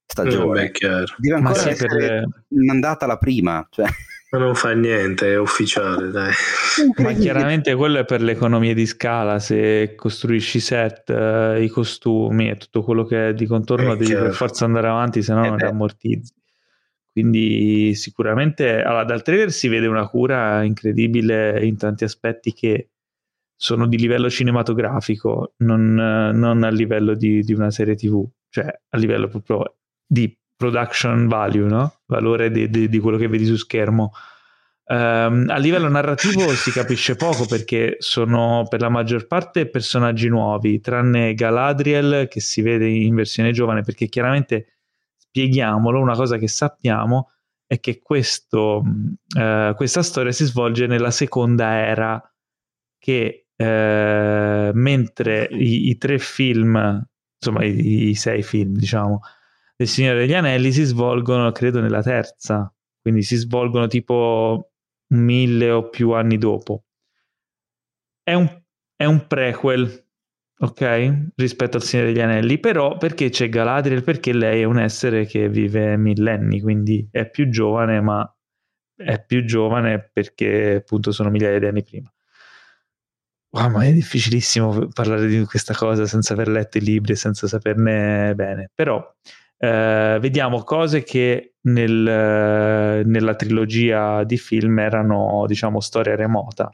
stagione. 0.04 0.52
beh, 0.60 0.66
è 0.66 0.70
chiaro. 0.72 1.14
Deve 1.16 1.40
Ma 1.40 1.48
ancora 1.50 1.72
sì, 1.74 1.84
per- 1.86 1.96
essere 1.96 2.24
mandata 2.48 3.06
la 3.06 3.16
prima, 3.18 3.66
cioè, 3.70 3.86
Ma 4.36 4.44
non 4.44 4.54
fa 4.54 4.72
niente, 4.72 5.32
è 5.32 5.38
ufficiale, 5.38 6.10
dai. 6.10 6.30
Ma 7.02 7.12
chiaramente 7.14 7.74
quello 7.74 7.98
è 7.98 8.04
per 8.04 8.20
le 8.20 8.32
economie 8.32 8.74
di 8.74 8.84
scala, 8.84 9.38
se 9.38 9.94
costruisci 9.94 10.60
set, 10.60 11.08
eh, 11.08 11.62
i 11.62 11.68
costumi 11.68 12.50
e 12.50 12.56
tutto 12.56 12.82
quello 12.82 13.04
che 13.04 13.28
è 13.28 13.34
di 13.34 13.46
contorno 13.46 13.92
È 13.94 13.96
devi 13.96 14.10
chiaro. 14.10 14.24
per 14.24 14.34
forza 14.34 14.66
andare 14.66 14.88
avanti, 14.88 15.22
se 15.22 15.32
no 15.32 15.44
Eh 15.44 15.48
non 15.48 15.56
beh. 15.56 15.66
ammortizzi. 15.66 16.34
Quindi 17.10 17.94
sicuramente 17.94 18.82
allora, 18.82 19.04
dal 19.04 19.22
trailer 19.22 19.50
si 19.50 19.68
vede 19.68 19.86
una 19.86 20.06
cura 20.06 20.62
incredibile 20.64 21.64
in 21.64 21.78
tanti 21.78 22.04
aspetti 22.04 22.52
che 22.52 22.90
sono 23.56 23.86
di 23.86 23.96
livello 23.96 24.28
cinematografico, 24.28 25.54
non, 25.58 25.98
eh, 25.98 26.32
non 26.36 26.62
a 26.62 26.68
livello 26.68 27.14
di, 27.14 27.40
di 27.40 27.54
una 27.54 27.70
serie 27.70 27.94
TV, 27.94 28.22
cioè 28.50 28.66
a 28.66 28.98
livello 28.98 29.28
proprio 29.28 29.76
di 30.06 30.36
production 30.54 31.26
value, 31.26 31.66
no? 31.66 31.94
Valore 32.06 32.50
di, 32.50 32.68
di- 32.70 32.88
di 32.88 32.98
quello 32.98 33.16
che 33.16 33.28
vedi 33.28 33.44
su 33.44 33.56
schermo. 33.56 34.12
Ehm, 34.88 35.46
a 35.48 35.56
livello 35.56 35.88
narrativo 35.88 36.48
si 36.50 36.70
capisce 36.70 37.16
poco 37.16 37.44
perché 37.46 37.96
sono 37.98 38.66
per 38.68 38.80
la 38.80 38.88
maggior 38.88 39.26
parte 39.26 39.68
personaggi 39.68 40.28
nuovi, 40.28 40.80
tranne 40.80 41.34
Galadriel 41.34 42.28
che 42.28 42.40
si 42.40 42.62
vede 42.62 42.88
in 42.88 43.14
versione 43.14 43.50
giovane, 43.52 43.82
perché 43.82 44.06
chiaramente 44.06 44.76
spieghiamolo, 45.16 46.00
una 46.00 46.14
cosa 46.14 46.38
che 46.38 46.48
sappiamo 46.48 47.32
è 47.66 47.80
che 47.80 48.00
questo, 48.00 48.82
eh, 49.36 49.72
questa 49.74 50.02
storia 50.02 50.32
si 50.32 50.44
svolge 50.44 50.86
nella 50.86 51.10
seconda 51.10 51.74
era 51.74 52.22
che 52.98 53.48
eh, 53.56 54.70
mentre 54.72 55.48
i, 55.50 55.88
i 55.88 55.96
tre 55.98 56.18
film, 56.18 57.04
insomma 57.38 57.64
i, 57.64 58.08
i 58.10 58.14
sei 58.14 58.42
film 58.42 58.74
diciamo, 58.74 59.20
del 59.76 59.88
Signore 59.88 60.20
degli 60.20 60.34
Anelli 60.34 60.72
si 60.72 60.84
svolgono 60.84 61.52
credo 61.52 61.80
nella 61.80 62.02
terza, 62.02 62.72
quindi 63.00 63.22
si 63.22 63.36
svolgono 63.36 63.86
tipo 63.86 64.70
mille 65.08 65.70
o 65.70 65.88
più 65.90 66.12
anni 66.12 66.38
dopo. 66.38 66.84
È 68.22 68.32
un, 68.32 68.62
è 68.96 69.04
un 69.04 69.26
prequel, 69.26 70.06
ok? 70.58 71.32
Rispetto 71.36 71.76
al 71.76 71.82
Signore 71.82 72.12
degli 72.12 72.22
Anelli, 72.22 72.58
però 72.58 72.96
perché 72.96 73.28
c'è 73.28 73.48
Galadriel? 73.48 74.02
Perché 74.02 74.32
lei 74.32 74.62
è 74.62 74.64
un 74.64 74.78
essere 74.78 75.26
che 75.26 75.48
vive 75.48 75.96
millenni, 75.96 76.60
quindi 76.60 77.06
è 77.10 77.28
più 77.28 77.48
giovane, 77.50 78.00
ma 78.00 78.28
è 78.96 79.22
più 79.24 79.44
giovane 79.44 80.10
perché 80.10 80.76
appunto 80.76 81.12
sono 81.12 81.28
migliaia 81.28 81.58
di 81.58 81.66
anni 81.66 81.82
prima. 81.82 82.10
Wow, 83.50 83.70
ma 83.70 83.84
è 83.84 83.92
difficilissimo 83.92 84.88
parlare 84.88 85.26
di 85.26 85.44
questa 85.44 85.74
cosa 85.74 86.04
senza 86.06 86.32
aver 86.32 86.48
letto 86.48 86.78
i 86.78 86.82
libri 86.82 87.12
e 87.12 87.16
senza 87.16 87.46
saperne 87.46 88.34
bene, 88.34 88.70
però 88.74 89.02
eh, 89.58 90.18
vediamo 90.20 90.62
cose 90.62 91.02
che 91.02 91.54
nel, 91.62 92.06
eh, 92.06 93.02
nella 93.04 93.34
trilogia 93.34 94.24
di 94.24 94.36
film 94.36 94.78
erano, 94.78 95.44
diciamo, 95.46 95.80
storia 95.80 96.14
remota, 96.14 96.70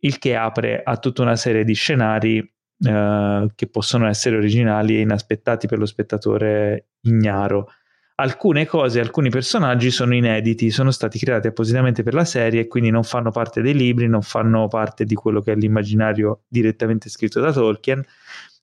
il 0.00 0.18
che 0.18 0.36
apre 0.36 0.82
a 0.82 0.96
tutta 0.98 1.22
una 1.22 1.36
serie 1.36 1.64
di 1.64 1.74
scenari 1.74 2.38
eh, 2.38 3.48
che 3.54 3.68
possono 3.68 4.08
essere 4.08 4.36
originali 4.36 4.96
e 4.96 5.00
inaspettati 5.00 5.66
per 5.66 5.78
lo 5.78 5.86
spettatore 5.86 6.88
ignaro. 7.02 7.68
Alcune 8.16 8.64
cose, 8.66 9.00
alcuni 9.00 9.28
personaggi 9.28 9.90
sono 9.90 10.14
inediti, 10.14 10.70
sono 10.70 10.92
stati 10.92 11.18
creati 11.18 11.48
appositamente 11.48 12.04
per 12.04 12.14
la 12.14 12.24
serie 12.24 12.60
e 12.60 12.66
quindi 12.68 12.90
non 12.90 13.02
fanno 13.02 13.32
parte 13.32 13.60
dei 13.60 13.74
libri, 13.74 14.06
non 14.06 14.22
fanno 14.22 14.68
parte 14.68 15.04
di 15.04 15.14
quello 15.16 15.40
che 15.40 15.52
è 15.52 15.56
l'immaginario 15.56 16.42
direttamente 16.46 17.08
scritto 17.08 17.40
da 17.40 17.52
Tolkien 17.52 18.04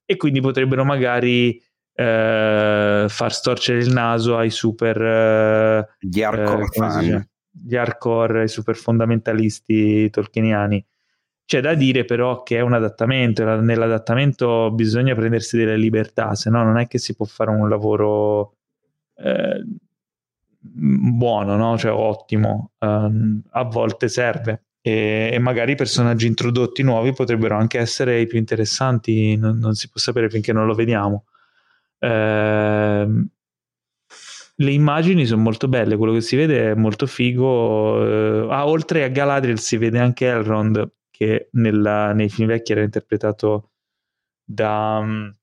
e 0.06 0.16
quindi 0.16 0.40
potrebbero 0.40 0.86
magari 0.86 1.62
eh, 1.94 3.06
far 3.08 3.34
storcere 3.34 3.80
il 3.80 3.92
naso 3.92 4.38
ai 4.38 4.50
super 4.50 5.02
eh, 5.02 5.88
gli 6.00 6.22
hardcore 6.22 6.64
eh, 6.64 6.68
si 6.68 6.80
fan. 6.80 7.30
gli 7.50 7.76
hardcore, 7.76 8.44
i 8.44 8.48
super 8.48 8.76
fondamentalisti 8.76 10.10
tolkieniani. 10.10 10.86
C'è 11.46 11.60
da 11.60 11.74
dire 11.74 12.06
però 12.06 12.44
che 12.44 12.58
è 12.58 12.62
un 12.62 12.74
adattamento, 12.74 13.44
nell'adattamento 13.60 14.72
bisogna 14.72 15.14
prendersi 15.16 15.58
delle 15.58 15.76
libertà, 15.76 16.34
se 16.34 16.50
no 16.50 16.64
non 16.64 16.78
è 16.78 16.88
che 16.88 16.98
si 16.98 17.14
può 17.14 17.26
fare 17.26 17.50
un 17.50 17.68
lavoro 17.68 18.56
eh, 19.16 19.62
buono, 20.62 21.56
no? 21.58 21.78
cioè 21.78 21.92
ottimo, 21.92 22.72
Ehm, 22.80 23.42
a 23.52 23.64
volte 23.64 24.08
serve. 24.08 24.64
E, 24.82 25.30
e 25.34 25.40
magari 25.40 25.74
i 25.74 25.76
personaggi 25.76 26.26
introdotti 26.26 26.82
nuovi 26.82 27.14
potrebbero 27.14 27.56
anche 27.56 27.78
essere 27.80 28.20
i 28.20 28.26
più 28.28 28.40
interessanti, 28.40 29.36
non, 29.36 29.58
non 29.60 29.76
si 29.76 29.90
può 29.90 30.00
sapere 30.00 30.30
finché 30.30 30.54
non 30.54 30.66
lo 30.66 30.74
vediamo. 30.74 31.26
Ehm, 32.02 33.28
le 34.56 34.72
immagini 34.72 35.26
sono 35.26 35.42
molto 35.42 35.68
belle, 35.68 35.98
quello 35.98 36.14
che 36.14 36.22
si 36.22 36.36
vede 36.36 36.72
è 36.72 36.76
molto 36.76 37.06
figo. 37.08 38.46
eh, 38.48 38.54
ah, 38.54 38.68
oltre 38.68 39.04
a 39.04 39.08
Galadriel 39.08 39.60
si 39.60 39.78
vede 39.78 40.00
anche 40.00 40.28
Elrond, 40.28 40.92
che 41.10 41.50
nella- 41.54 42.14
nei 42.14 42.30
film 42.30 42.48
vecchi 42.50 42.72
era 42.74 42.82
interpretato 42.82 43.72
da 44.44 45.00
um, 45.02 45.36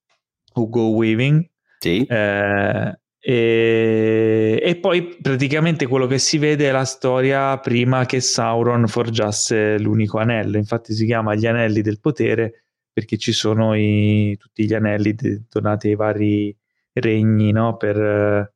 Hugo 0.55 0.89
Weaving. 0.91 1.49
Sì. 1.79 2.05
Eh, 2.05 2.99
e, 3.21 4.61
e 4.63 4.77
poi 4.77 5.17
praticamente 5.21 5.87
quello 5.87 6.07
che 6.07 6.19
si 6.19 6.39
vede 6.39 6.69
è 6.69 6.73
la 6.73 6.85
storia 6.85 7.59
prima 7.59 8.07
che 8.07 8.21
Sauron 8.21 8.87
forgiasse 8.87 9.79
l'unico 9.79 10.19
anello. 10.19 10.57
Infatti 10.57 10.93
si 10.95 11.05
chiama 11.07 11.35
Gli 11.35 11.47
Anelli 11.47 11.83
del 11.83 12.01
Potere 12.01 12.68
perché 12.99 13.17
ci 13.17 13.31
sono 13.31 13.77
i- 13.77 14.37
tutti 14.37 14.65
gli 14.65 14.75
anelli 14.75 15.15
de- 15.15 15.43
donati 15.49 15.87
ai 15.87 15.95
vari 15.95 16.57
regni, 16.95 17.53
no? 17.53 17.77
Per 17.77 17.97
eh, 17.97 18.53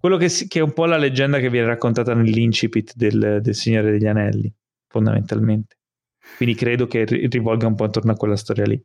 quello 0.00 0.16
che, 0.16 0.30
si- 0.30 0.48
che 0.48 0.60
è 0.60 0.62
un 0.62 0.72
po' 0.72 0.86
la 0.86 0.96
leggenda 0.96 1.38
che 1.38 1.50
viene 1.50 1.66
raccontata 1.66 2.14
nell'incipit 2.14 2.94
del, 2.96 3.40
del 3.42 3.54
Signore 3.54 3.90
degli 3.90 4.06
Anelli, 4.06 4.50
fondamentalmente. 4.86 5.76
Quindi 6.38 6.54
credo 6.54 6.86
che 6.86 7.04
ri- 7.04 7.26
rivolga 7.28 7.66
un 7.66 7.74
po' 7.74 7.84
intorno 7.84 8.12
a 8.12 8.16
quella 8.16 8.36
storia 8.36 8.64
lì. 8.64 8.82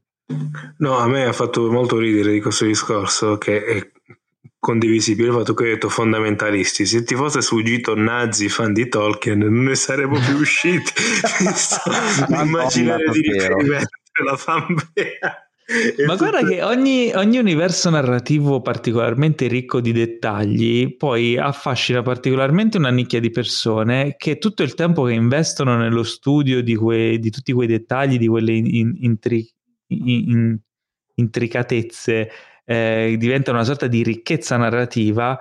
No, 0.79 0.97
a 0.97 1.07
me 1.07 1.23
ha 1.23 1.31
fatto 1.33 1.71
molto 1.71 1.97
ridere 1.97 2.33
di 2.33 2.41
questo 2.41 2.65
discorso 2.65 3.37
che 3.37 3.63
è 3.63 3.91
condivisibile 4.59 5.29
il 5.29 5.33
fatto 5.33 5.53
che 5.53 5.63
hai 5.63 5.69
detto 5.71 5.87
fondamentalisti. 5.87 6.85
Se 6.85 7.03
ti 7.03 7.15
fosse 7.15 7.41
sfuggito 7.41 7.95
nazi 7.95 8.49
fan 8.49 8.73
di 8.73 8.89
Tolkien 8.89 9.39
non 9.39 9.63
ne 9.63 9.75
saremmo 9.75 10.19
più 10.19 10.35
usciti. 10.35 10.91
Immaginare 12.43 13.03
di 13.11 13.21
davvero. 13.37 13.55
la 14.25 14.35
fanbea. 14.35 15.47
Ma 16.05 16.15
guarda 16.17 16.39
tutto- 16.39 16.51
che 16.51 16.61
ogni, 16.61 17.13
ogni 17.13 17.37
universo 17.37 17.89
narrativo 17.89 18.61
particolarmente 18.61 19.47
ricco 19.47 19.79
di 19.79 19.93
dettagli 19.93 20.97
poi 20.97 21.37
affascina 21.37 22.01
particolarmente 22.01 22.77
una 22.77 22.89
nicchia 22.89 23.21
di 23.21 23.29
persone 23.29 24.15
che 24.17 24.39
tutto 24.39 24.61
il 24.63 24.73
tempo 24.73 25.03
che 25.03 25.13
investono 25.13 25.77
nello 25.77 26.03
studio 26.03 26.61
di, 26.61 26.75
quei- 26.75 27.17
di 27.17 27.29
tutti 27.29 27.53
quei 27.53 27.67
dettagli, 27.67 28.17
di 28.17 28.27
quelle 28.27 28.51
in- 28.51 28.65
in- 28.67 28.95
intri- 28.99 29.49
in- 29.87 30.07
in- 30.07 30.57
intricatezze, 31.15 32.29
eh, 32.65 33.15
diventa 33.17 33.51
una 33.51 33.63
sorta 33.63 33.87
di 33.87 34.03
ricchezza 34.03 34.57
narrativa. 34.57 35.39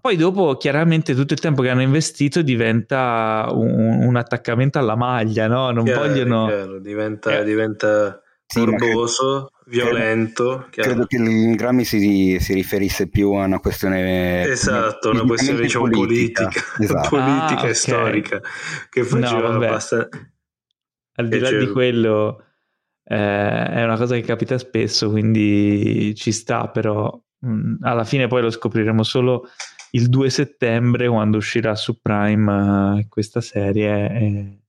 Poi 0.00 0.16
dopo 0.16 0.56
chiaramente 0.56 1.14
tutto 1.14 1.34
il 1.34 1.40
tempo 1.40 1.62
che 1.62 1.68
hanno 1.68 1.82
investito 1.82 2.42
diventa 2.42 3.48
un, 3.50 4.02
un 4.06 4.16
attaccamento 4.16 4.78
alla 4.78 4.96
maglia, 4.96 5.46
no? 5.46 5.70
Non 5.70 5.84
Chiaro, 5.84 6.00
vogliono... 6.00 6.46
chiaro, 6.46 6.78
diventa, 6.78 7.38
Eh. 7.38 7.44
diventa 7.44 8.22
Sì, 8.46 8.60
morboso, 8.60 9.50
violento. 9.66 10.66
chiaro. 10.70 10.90
Credo 10.90 11.06
che 11.06 11.16
il 11.16 11.54
Grammy 11.54 11.84
si, 11.84 12.38
si 12.40 12.54
riferisse 12.54 13.08
più 13.08 13.32
a 13.34 13.44
una 13.44 13.60
questione 13.60 14.42
Esatto, 14.48 15.10
una 15.10 15.22
questione 15.24 15.60
diciamo 15.60 15.88
politica, 15.88 16.50
Esatto. 16.80 17.08
politica 17.10 17.60
Ah, 17.60 17.66
e 17.66 17.70
ok. 17.70 17.74
storica 17.74 18.40
che 18.88 19.04
faceva 19.04 19.48
No, 19.50 19.54
abbastanza... 19.56 20.08
al 21.16 21.28
di 21.28 21.38
là 21.38 21.50
di 21.50 21.68
quello 21.68 22.44
eh, 23.04 23.16
è 23.16 23.84
una 23.84 23.96
cosa 23.96 24.14
che 24.14 24.22
capita 24.22 24.56
spesso 24.56 25.10
quindi 25.10 26.14
ci 26.14 26.32
sta 26.32 26.68
però 26.68 27.12
mh, 27.40 27.76
alla 27.82 28.04
fine 28.04 28.26
poi 28.28 28.42
lo 28.42 28.50
scopriremo 28.50 29.02
solo 29.02 29.48
il 29.92 30.08
2 30.08 30.30
settembre 30.30 31.08
quando 31.08 31.38
uscirà 31.38 31.74
su 31.74 32.00
Prime 32.00 33.00
eh, 33.00 33.08
questa 33.08 33.40
serie 33.40 34.10
e, 34.10 34.60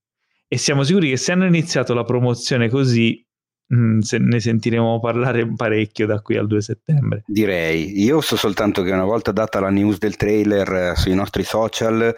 e 0.47 0.57
siamo 0.57 0.83
sicuri 0.83 1.09
che 1.09 1.17
se 1.17 1.31
hanno 1.31 1.45
iniziato 1.45 1.93
la 1.93 2.03
promozione 2.03 2.69
così 2.69 3.25
mm, 3.73 3.99
se 3.99 4.17
ne 4.17 4.39
sentiremo 4.39 4.99
parlare 4.99 5.47
parecchio 5.53 6.05
da 6.07 6.21
qui 6.21 6.37
al 6.37 6.47
2 6.47 6.61
settembre. 6.61 7.23
Direi, 7.27 8.01
io 8.01 8.21
so 8.21 8.35
soltanto 8.35 8.81
che 8.81 8.91
una 8.91 9.05
volta 9.05 9.31
data 9.31 9.59
la 9.59 9.69
news 9.69 9.97
del 9.97 10.15
trailer 10.15 10.73
eh, 10.73 10.95
sui 10.95 11.13
nostri 11.13 11.43
social 11.43 12.15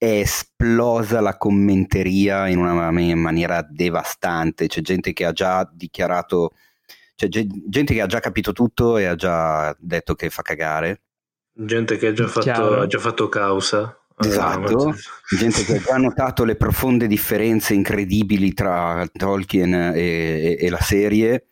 è 0.00 0.20
esplosa 0.20 1.20
la 1.20 1.36
commenteria 1.36 2.48
in 2.48 2.56
una 2.56 2.90
maniera 2.90 3.60
devastante, 3.60 4.66
c'è 4.66 4.80
gente 4.80 5.12
che 5.12 5.26
ha 5.26 5.32
già 5.32 5.70
dichiarato, 5.70 6.52
c'è 7.14 7.28
gente 7.28 7.92
che 7.92 8.00
ha 8.00 8.06
già 8.06 8.18
capito 8.18 8.54
tutto 8.54 8.96
e 8.96 9.04
ha 9.04 9.14
già 9.14 9.76
detto 9.78 10.14
che 10.14 10.30
fa 10.30 10.40
cagare. 10.40 11.02
Gente 11.62 11.98
che 11.98 12.06
ha 12.06 12.12
già 12.12 12.26
fatto, 12.26 12.80
ha 12.80 12.86
già 12.86 12.98
fatto 12.98 13.28
causa. 13.28 13.94
Esatto, 14.16 14.94
gente 15.38 15.64
che 15.64 15.76
ha 15.76 15.80
già 15.80 15.96
notato 15.96 16.44
le 16.44 16.56
profonde 16.56 17.06
differenze 17.06 17.74
incredibili 17.74 18.52
tra 18.54 19.06
Tolkien 19.10 19.74
e, 19.94 20.56
e 20.58 20.70
la 20.70 20.80
serie, 20.80 21.48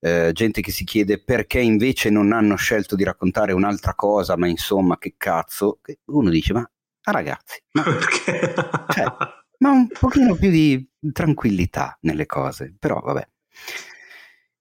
eh, 0.00 0.30
gente 0.32 0.60
che 0.60 0.70
si 0.70 0.84
chiede 0.84 1.22
perché 1.22 1.58
invece 1.58 2.10
non 2.10 2.32
hanno 2.32 2.56
scelto 2.56 2.96
di 2.96 3.04
raccontare 3.04 3.52
un'altra 3.52 3.94
cosa, 3.94 4.36
ma 4.36 4.46
insomma 4.46 4.98
che 4.98 5.14
cazzo, 5.16 5.80
uno 6.06 6.30
dice 6.30 6.52
ma 6.52 6.70
ah, 7.02 7.12
ragazzi, 7.12 7.62
ma, 7.72 7.84
cioè, 8.92 9.04
ma 9.58 9.70
un 9.70 9.88
pochino 9.88 10.36
più 10.36 10.50
di 10.50 10.86
tranquillità 11.12 11.96
nelle 12.02 12.26
cose, 12.26 12.74
però 12.78 13.00
vabbè. 13.00 13.28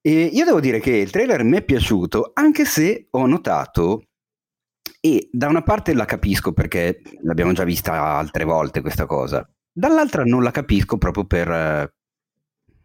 E 0.01 0.23
io 0.25 0.45
devo 0.45 0.59
dire 0.59 0.79
che 0.79 0.91
il 0.91 1.09
trailer 1.09 1.43
mi 1.43 1.57
è 1.57 1.63
piaciuto, 1.63 2.31
anche 2.33 2.63
se 2.63 3.07
ho 3.09 3.25
notato 3.25 4.03
e 5.05 5.29
da 5.31 5.47
una 5.47 5.61
parte 5.61 5.93
la 5.93 6.05
capisco 6.05 6.51
perché 6.51 6.99
l'abbiamo 7.21 7.53
già 7.53 7.63
vista 7.63 7.93
altre 7.93 8.43
volte 8.43 8.81
questa 8.81 9.05
cosa, 9.05 9.47
dall'altra 9.71 10.23
non 10.23 10.41
la 10.41 10.49
capisco 10.49 10.97
proprio 10.97 11.25
per, 11.25 11.93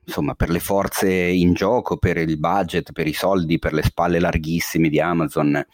insomma, 0.04 0.34
per 0.34 0.50
le 0.50 0.60
forze 0.60 1.10
in 1.10 1.54
gioco, 1.54 1.96
per 1.96 2.18
il 2.18 2.38
budget, 2.38 2.92
per 2.92 3.06
i 3.06 3.14
soldi, 3.14 3.58
per 3.58 3.72
le 3.72 3.82
spalle 3.82 4.18
larghissime 4.18 4.90
di 4.90 5.00
Amazon. 5.00 5.64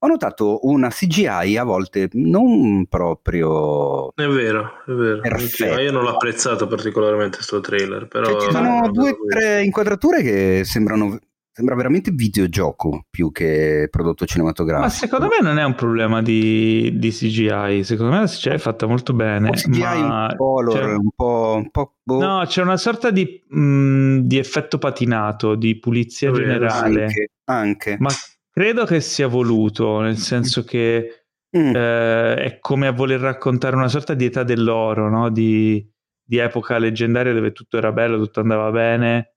Ho 0.00 0.06
notato 0.06 0.66
una 0.66 0.90
CGI 0.90 1.56
a 1.56 1.64
volte 1.64 2.10
non 2.12 2.84
proprio. 2.86 4.14
È 4.14 4.26
vero, 4.26 4.82
è 4.86 4.90
vero. 4.90 5.20
Perfetta. 5.22 5.80
Io 5.80 5.90
non 5.90 6.02
l'ho 6.02 6.10
apprezzato 6.10 6.66
particolarmente 6.66 7.36
questo 7.36 7.60
trailer. 7.60 8.08
Però 8.08 8.26
cioè, 8.26 8.40
ci 8.42 8.50
sono 8.50 8.90
due 8.90 9.08
o 9.08 9.16
tre 9.26 9.62
inquadrature 9.62 10.20
che 10.20 10.64
sembrano 10.64 11.18
Sembra 11.56 11.76
veramente 11.76 12.10
videogioco 12.10 13.06
più 13.08 13.30
che 13.30 13.86
prodotto 13.88 14.26
cinematografico. 14.26 14.86
Ma 14.86 14.90
secondo 14.90 15.28
me 15.28 15.38
non 15.40 15.56
è 15.60 15.62
un 15.62 15.76
problema 15.76 16.20
di, 16.20 16.98
di 16.98 17.10
CGI, 17.10 17.84
secondo 17.84 18.10
me 18.10 18.18
la 18.22 18.26
CGI 18.26 18.48
è 18.48 18.58
fatta 18.58 18.88
molto 18.88 19.12
bene. 19.12 19.50
Un 19.50 19.54
CGI 19.54 19.80
ma 19.80 20.26
un 20.30 20.36
color, 20.36 20.96
un 20.96 21.10
po'... 21.14 21.54
Un 21.54 21.70
po 21.70 21.94
boh. 22.02 22.18
No, 22.18 22.42
c'è 22.44 22.60
una 22.60 22.76
sorta 22.76 23.12
di, 23.12 23.40
mh, 23.46 24.22
di 24.22 24.36
effetto 24.36 24.78
patinato, 24.78 25.54
di 25.54 25.78
pulizia 25.78 26.30
oh, 26.30 26.34
generale. 26.34 27.04
Anche, 27.04 27.30
anche. 27.44 27.96
Ma 28.00 28.10
credo 28.50 28.84
che 28.84 29.00
sia 29.00 29.28
voluto, 29.28 30.00
nel 30.00 30.16
senso 30.16 30.64
che 30.64 31.26
mm. 31.56 31.72
eh, 31.72 32.34
è 32.34 32.58
come 32.58 32.88
a 32.88 32.92
voler 32.92 33.20
raccontare 33.20 33.76
una 33.76 33.86
sorta 33.86 34.14
di 34.14 34.24
età 34.24 34.42
dell'oro, 34.42 35.08
no? 35.08 35.30
di, 35.30 35.88
di 36.20 36.36
epoca 36.36 36.78
leggendaria 36.78 37.32
dove 37.32 37.52
tutto 37.52 37.76
era 37.76 37.92
bello, 37.92 38.18
tutto 38.18 38.40
andava 38.40 38.72
bene 38.72 39.33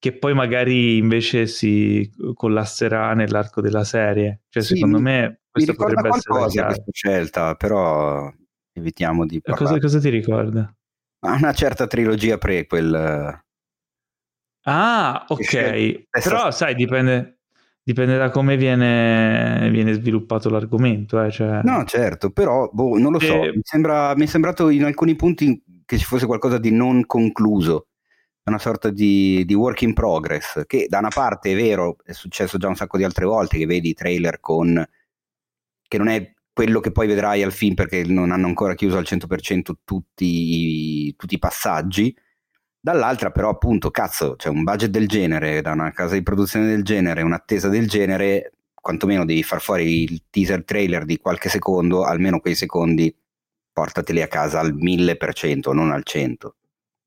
che 0.00 0.16
poi 0.16 0.32
magari 0.32 0.96
invece 0.96 1.46
si 1.46 2.10
collasserà 2.32 3.12
nell'arco 3.12 3.60
della 3.60 3.84
serie. 3.84 4.40
Cioè, 4.48 4.62
sì, 4.62 4.74
secondo 4.74 4.98
me 4.98 5.42
questa 5.50 5.74
potrebbe 5.74 6.08
essere 6.08 6.22
qualcosa 6.22 6.64
questa 6.64 6.90
scelta, 6.90 7.54
però 7.54 8.32
evitiamo 8.72 9.26
di 9.26 9.42
cosa, 9.42 9.78
cosa, 9.78 10.00
ti 10.00 10.08
ricorda? 10.08 10.74
Una 11.20 11.52
certa 11.52 11.86
trilogia 11.86 12.38
prequel. 12.38 13.42
Ah, 14.62 15.24
ok. 15.28 16.04
Però 16.08 16.50
sai, 16.50 16.74
dipende, 16.74 17.40
dipende 17.82 18.16
da 18.16 18.30
come 18.30 18.56
viene, 18.56 19.68
viene 19.70 19.92
sviluppato 19.92 20.48
l'argomento. 20.48 21.22
Eh, 21.22 21.30
cioè... 21.30 21.60
No, 21.62 21.84
certo, 21.84 22.30
però 22.30 22.70
boh, 22.72 22.96
non 22.96 23.12
lo 23.12 23.18
so. 23.18 23.42
E... 23.42 23.52
Mi, 23.54 23.60
sembra, 23.64 24.14
mi 24.16 24.24
è 24.24 24.26
sembrato 24.26 24.70
in 24.70 24.84
alcuni 24.84 25.14
punti 25.14 25.62
che 25.84 25.98
ci 25.98 26.04
fosse 26.06 26.24
qualcosa 26.24 26.56
di 26.56 26.70
non 26.70 27.04
concluso 27.04 27.89
una 28.44 28.58
sorta 28.58 28.90
di, 28.90 29.44
di, 29.44 29.54
work 29.54 29.82
in 29.82 29.94
progress, 29.94 30.62
che 30.66 30.86
da 30.88 30.98
una 30.98 31.08
parte 31.08 31.52
è 31.52 31.54
vero, 31.54 31.96
è 32.04 32.12
successo 32.12 32.58
già 32.58 32.68
un 32.68 32.76
sacco 32.76 32.96
di 32.96 33.04
altre 33.04 33.24
volte 33.24 33.58
che 33.58 33.66
vedi 33.66 33.90
i 33.90 33.94
trailer 33.94 34.40
con... 34.40 34.84
che 35.86 35.98
non 35.98 36.08
è 36.08 36.34
quello 36.52 36.80
che 36.80 36.92
poi 36.92 37.06
vedrai 37.06 37.42
al 37.42 37.52
film 37.52 37.74
perché 37.74 38.04
non 38.04 38.30
hanno 38.32 38.46
ancora 38.46 38.74
chiuso 38.74 38.96
al 38.98 39.04
100% 39.06 39.72
tutti, 39.84 41.14
tutti 41.16 41.34
i 41.34 41.38
passaggi, 41.38 42.14
dall'altra 42.78 43.30
però 43.30 43.50
appunto 43.50 43.90
cazzo 43.90 44.36
c'è 44.36 44.48
un 44.48 44.64
budget 44.64 44.90
del 44.90 45.06
genere, 45.06 45.62
da 45.62 45.72
una 45.72 45.92
casa 45.92 46.14
di 46.14 46.22
produzione 46.22 46.66
del 46.66 46.82
genere, 46.82 47.22
un'attesa 47.22 47.68
del 47.68 47.88
genere, 47.88 48.52
quantomeno 48.74 49.24
devi 49.24 49.42
far 49.42 49.60
fuori 49.60 50.02
il 50.02 50.24
teaser 50.30 50.64
trailer 50.64 51.04
di 51.04 51.18
qualche 51.18 51.48
secondo, 51.48 52.04
almeno 52.04 52.40
quei 52.40 52.54
secondi 52.54 53.14
portateli 53.72 54.22
a 54.22 54.28
casa 54.28 54.60
al 54.60 54.74
1000%, 54.74 55.72
non 55.72 55.92
al 55.92 56.02
100%. 56.04 56.59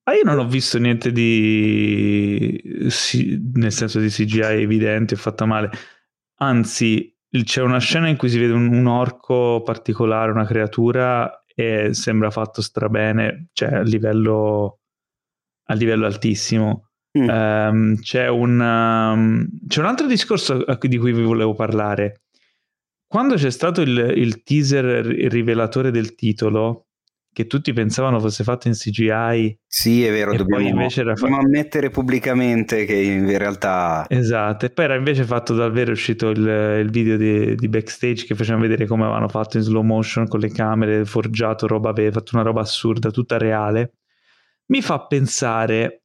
Ah, 0.06 0.14
io 0.16 0.24
non 0.24 0.38
ho 0.38 0.48
visto 0.48 0.78
niente 0.80 1.12
di. 1.12 2.62
Sì, 2.90 3.42
nel 3.54 3.72
senso 3.72 4.00
di 4.00 4.10
CGI 4.10 4.62
evidente, 4.62 5.16
fatta 5.16 5.46
male. 5.46 5.70
Anzi, 6.40 7.16
c'è 7.30 7.62
una 7.62 7.80
scena 7.80 8.10
in 8.10 8.18
cui 8.18 8.30
si 8.30 8.38
vede 8.38 8.54
un, 8.54 8.74
un 8.74 8.86
orco 8.86 9.62
particolare, 9.64 10.32
una 10.32 10.46
creatura, 10.46 11.44
e 11.56 11.94
sembra 11.94 12.32
fatto 12.32 12.62
strabene, 12.62 13.50
cioè 13.54 13.76
a 13.76 13.82
livello, 13.82 14.80
a 15.68 15.74
livello 15.74 16.06
altissimo. 16.06 16.90
Mm. 17.18 17.30
Um, 17.30 18.00
c'è, 18.00 18.28
un, 18.28 18.60
um, 18.60 19.48
c'è 19.68 19.80
un 19.80 19.86
altro 19.86 20.08
discorso 20.08 20.66
di 20.82 20.98
cui 20.98 21.14
vi 21.14 21.22
volevo 21.22 21.54
parlare. 21.54 22.24
Quando 23.08 23.36
c'è 23.36 23.52
stato 23.52 23.82
il, 23.82 24.14
il 24.16 24.42
teaser 24.42 25.06
rivelatore 25.06 25.92
del 25.92 26.16
titolo, 26.16 26.88
che 27.34 27.48
tutti 27.48 27.74
pensavano 27.74 28.20
fosse 28.20 28.44
fatto 28.44 28.68
in 28.68 28.76
CGI. 28.76 29.58
Sì, 29.66 30.06
è 30.06 30.12
vero, 30.12 30.36
dobbiamo, 30.36 30.64
dobbiamo 30.64 31.16
fatto... 31.16 31.34
ammettere 31.34 31.90
pubblicamente 31.90 32.86
che 32.86 32.96
in 32.96 33.38
realtà... 33.38 34.06
Esatto, 34.08 34.68
e 34.68 34.70
poi 34.70 34.86
era 34.86 34.96
invece 34.96 35.24
fatto 35.24 35.56
davvero, 35.56 35.90
è 35.90 35.94
uscito 35.94 36.30
il, 36.30 36.48
il 36.82 36.90
video 36.92 37.18
di, 37.18 37.56
di, 37.56 37.68
backstage 37.68 38.26
che 38.26 38.36
faceva 38.36 38.60
vedere 38.60 38.86
come 38.86 39.04
avevano 39.04 39.28
fatto 39.28 39.58
in 39.58 39.64
slow 39.64 39.82
motion 39.82 40.28
con 40.28 40.40
le 40.40 40.52
camere, 40.52 41.06
forgiato 41.06 41.66
roba, 41.66 41.90
aveva 41.90 42.12
fatto 42.12 42.36
una 42.36 42.44
roba 42.44 42.62
assurda, 42.62 43.10
tutta 43.10 43.38
reale. 43.40 43.96
Mi 44.68 44.84
fa 44.84 45.06
pensare, 45.08 46.04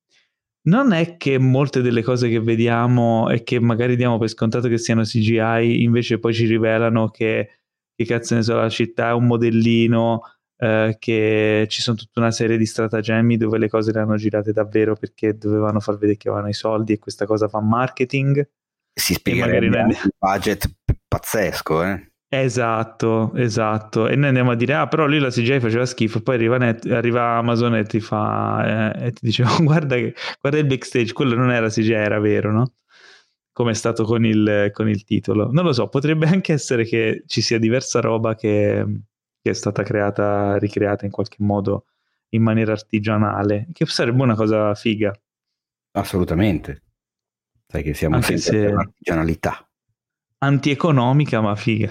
non 0.62 0.92
è 0.92 1.18
che 1.18 1.38
molte 1.38 1.82
delle 1.82 2.02
cose 2.02 2.30
che 2.30 2.40
vediamo 2.40 3.28
e 3.28 3.42
che 3.42 3.60
magari 3.60 3.96
diamo 3.96 4.18
per 4.18 4.28
scontato 4.30 4.66
che 4.68 4.78
siano 4.78 5.02
CGI, 5.02 5.82
invece 5.82 6.18
poi 6.18 6.32
ci 6.32 6.46
rivelano 6.46 7.10
che, 7.10 7.60
che 7.94 8.04
cazzo 8.06 8.34
ne 8.34 8.42
so, 8.42 8.56
la 8.56 8.70
città 8.70 9.10
è 9.10 9.12
un 9.12 9.26
modellino 9.26 10.22
eh, 10.58 10.96
che 10.98 11.66
ci 11.68 11.80
sono 11.80 11.96
tutta 11.96 12.20
una 12.20 12.32
serie 12.32 12.56
di 12.56 12.66
stratagemmi 12.66 13.36
dove 13.36 13.58
le 13.58 13.68
cose 13.68 13.92
le 13.92 14.00
hanno 14.00 14.16
girate 14.16 14.52
davvero 14.52 14.96
perché 14.96 15.36
dovevano 15.38 15.78
far 15.80 15.96
vedere 15.96 16.16
che 16.16 16.28
avevano 16.28 16.50
i 16.50 16.54
soldi 16.54 16.94
e 16.94 16.98
questa 16.98 17.26
cosa 17.26 17.48
fa 17.48 17.60
marketing. 17.60 18.46
Si 18.92 19.14
spiega 19.14 19.46
magari 19.46 19.68
un 19.68 19.94
budget 20.18 20.68
pazzesco, 21.06 21.84
eh? 21.84 22.12
Esatto, 22.30 23.32
esatto. 23.36 24.06
E 24.06 24.14
noi 24.16 24.28
andiamo 24.28 24.50
a 24.50 24.54
dire, 24.54 24.74
ah, 24.74 24.86
però 24.86 25.06
lì 25.06 25.18
la 25.18 25.30
CGI 25.30 25.60
faceva 25.60 25.86
schifo. 25.86 26.20
Poi 26.20 26.34
arriva, 26.34 26.58
Net, 26.58 26.84
arriva 26.86 27.36
Amazon 27.36 27.76
e 27.76 27.84
ti 27.84 28.00
fa, 28.00 28.92
eh, 28.92 29.06
e 29.06 29.12
ti 29.12 29.20
dice, 29.24 29.44
oh, 29.44 29.62
guarda, 29.62 29.96
guarda 30.40 30.58
il 30.58 30.66
backstage, 30.66 31.12
quello 31.12 31.36
non 31.36 31.50
era 31.50 31.68
CGI, 31.68 31.92
era 31.92 32.18
vero, 32.20 32.52
no? 32.52 32.72
Come 33.52 33.70
è 33.70 33.74
stato 33.74 34.04
con 34.04 34.26
il, 34.26 34.70
con 34.72 34.88
il 34.88 35.04
titolo. 35.04 35.50
Non 35.50 35.64
lo 35.64 35.72
so, 35.72 35.88
potrebbe 35.88 36.26
anche 36.26 36.52
essere 36.52 36.84
che 36.84 37.22
ci 37.26 37.40
sia 37.40 37.58
diversa 37.58 38.00
roba 38.00 38.34
che, 38.34 38.84
che 39.48 39.54
è 39.54 39.54
stata 39.54 39.82
creata, 39.82 40.58
ricreata 40.58 41.06
in 41.06 41.10
qualche 41.10 41.38
modo 41.40 41.86
in 42.30 42.42
maniera 42.42 42.72
artigianale, 42.72 43.68
che 43.72 43.86
sarebbe 43.86 44.22
una 44.22 44.34
cosa 44.34 44.74
figa. 44.74 45.18
Assolutamente. 45.92 46.82
Sai 47.66 47.82
che 47.82 47.94
siamo 47.94 48.16
Anche 48.16 48.36
sempre 48.36 48.66
per 48.66 48.74
l'artigianalità. 48.74 49.68
Antieconomica, 50.38 51.40
ma 51.40 51.56
figa. 51.56 51.90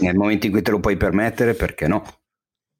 Nel 0.00 0.16
momento 0.16 0.46
in 0.46 0.52
cui 0.52 0.62
te 0.62 0.70
lo 0.70 0.80
puoi 0.80 0.96
permettere, 0.96 1.54
perché 1.54 1.86
no? 1.86 2.02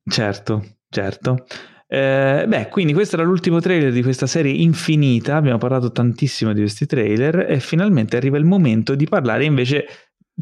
Certo, 0.02 0.78
certo. 0.88 1.46
Eh, 1.86 2.44
beh, 2.46 2.68
quindi 2.68 2.92
questo 2.92 3.16
era 3.16 3.24
l'ultimo 3.24 3.60
trailer 3.60 3.92
di 3.92 4.02
questa 4.02 4.26
serie 4.26 4.52
infinita. 4.52 5.36
Abbiamo 5.36 5.58
parlato 5.58 5.92
tantissimo 5.92 6.52
di 6.52 6.60
questi 6.60 6.86
trailer 6.86 7.50
e 7.50 7.60
finalmente 7.60 8.16
arriva 8.16 8.38
il 8.38 8.44
momento 8.44 8.94
di 8.94 9.06
parlare 9.06 9.44
invece 9.44 9.86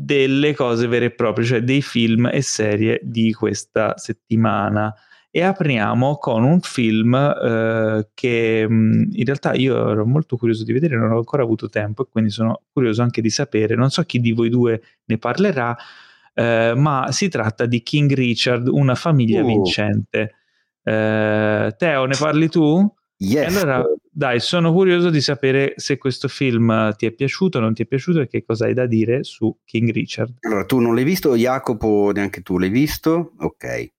delle 0.04 0.54
cose 0.54 0.86
vere 0.86 1.06
e 1.06 1.10
proprie, 1.10 1.46
cioè 1.46 1.60
dei 1.62 1.82
film 1.82 2.28
e 2.32 2.42
serie 2.42 3.00
di 3.02 3.32
questa 3.32 3.96
settimana. 3.96 4.94
E 5.30 5.42
apriamo 5.42 6.16
con 6.16 6.42
un 6.42 6.60
film 6.60 7.14
eh, 7.14 8.08
che 8.14 8.66
in 8.68 9.24
realtà 9.24 9.52
io 9.52 9.90
ero 9.90 10.06
molto 10.06 10.36
curioso 10.36 10.64
di 10.64 10.72
vedere, 10.72 10.96
non 10.96 11.12
ho 11.12 11.18
ancora 11.18 11.42
avuto 11.42 11.68
tempo 11.68 12.02
e 12.02 12.08
quindi 12.10 12.30
sono 12.30 12.62
curioso 12.72 13.02
anche 13.02 13.20
di 13.20 13.28
sapere, 13.28 13.74
non 13.74 13.90
so 13.90 14.02
chi 14.04 14.20
di 14.20 14.32
voi 14.32 14.48
due 14.48 14.80
ne 15.04 15.18
parlerà, 15.18 15.76
eh, 16.32 16.72
ma 16.74 17.08
si 17.10 17.28
tratta 17.28 17.66
di 17.66 17.82
King 17.82 18.12
Richard, 18.14 18.68
una 18.68 18.94
famiglia 18.94 19.42
uh. 19.42 19.46
vincente. 19.46 20.34
Eh, 20.82 21.74
Teo, 21.76 22.04
ne 22.06 22.16
parli 22.18 22.48
tu? 22.48 22.90
Yes. 23.20 23.56
Allora, 23.56 23.84
dai, 24.10 24.38
sono 24.38 24.72
curioso 24.72 25.10
di 25.10 25.20
sapere 25.20 25.74
se 25.76 25.98
questo 25.98 26.28
film 26.28 26.94
ti 26.96 27.06
è 27.06 27.10
piaciuto 27.10 27.58
o 27.58 27.60
non 27.60 27.74
ti 27.74 27.82
è 27.82 27.86
piaciuto 27.86 28.20
e 28.20 28.28
che 28.28 28.44
cosa 28.44 28.66
hai 28.66 28.74
da 28.74 28.86
dire 28.86 29.24
su 29.24 29.56
King 29.64 29.90
Richard. 29.90 30.36
Allora, 30.40 30.64
tu 30.64 30.78
non 30.78 30.94
l'hai 30.94 31.04
visto, 31.04 31.34
Jacopo, 31.34 32.12
neanche 32.14 32.42
tu 32.42 32.58
l'hai 32.58 32.68
visto? 32.68 33.32
Ok. 33.38 33.92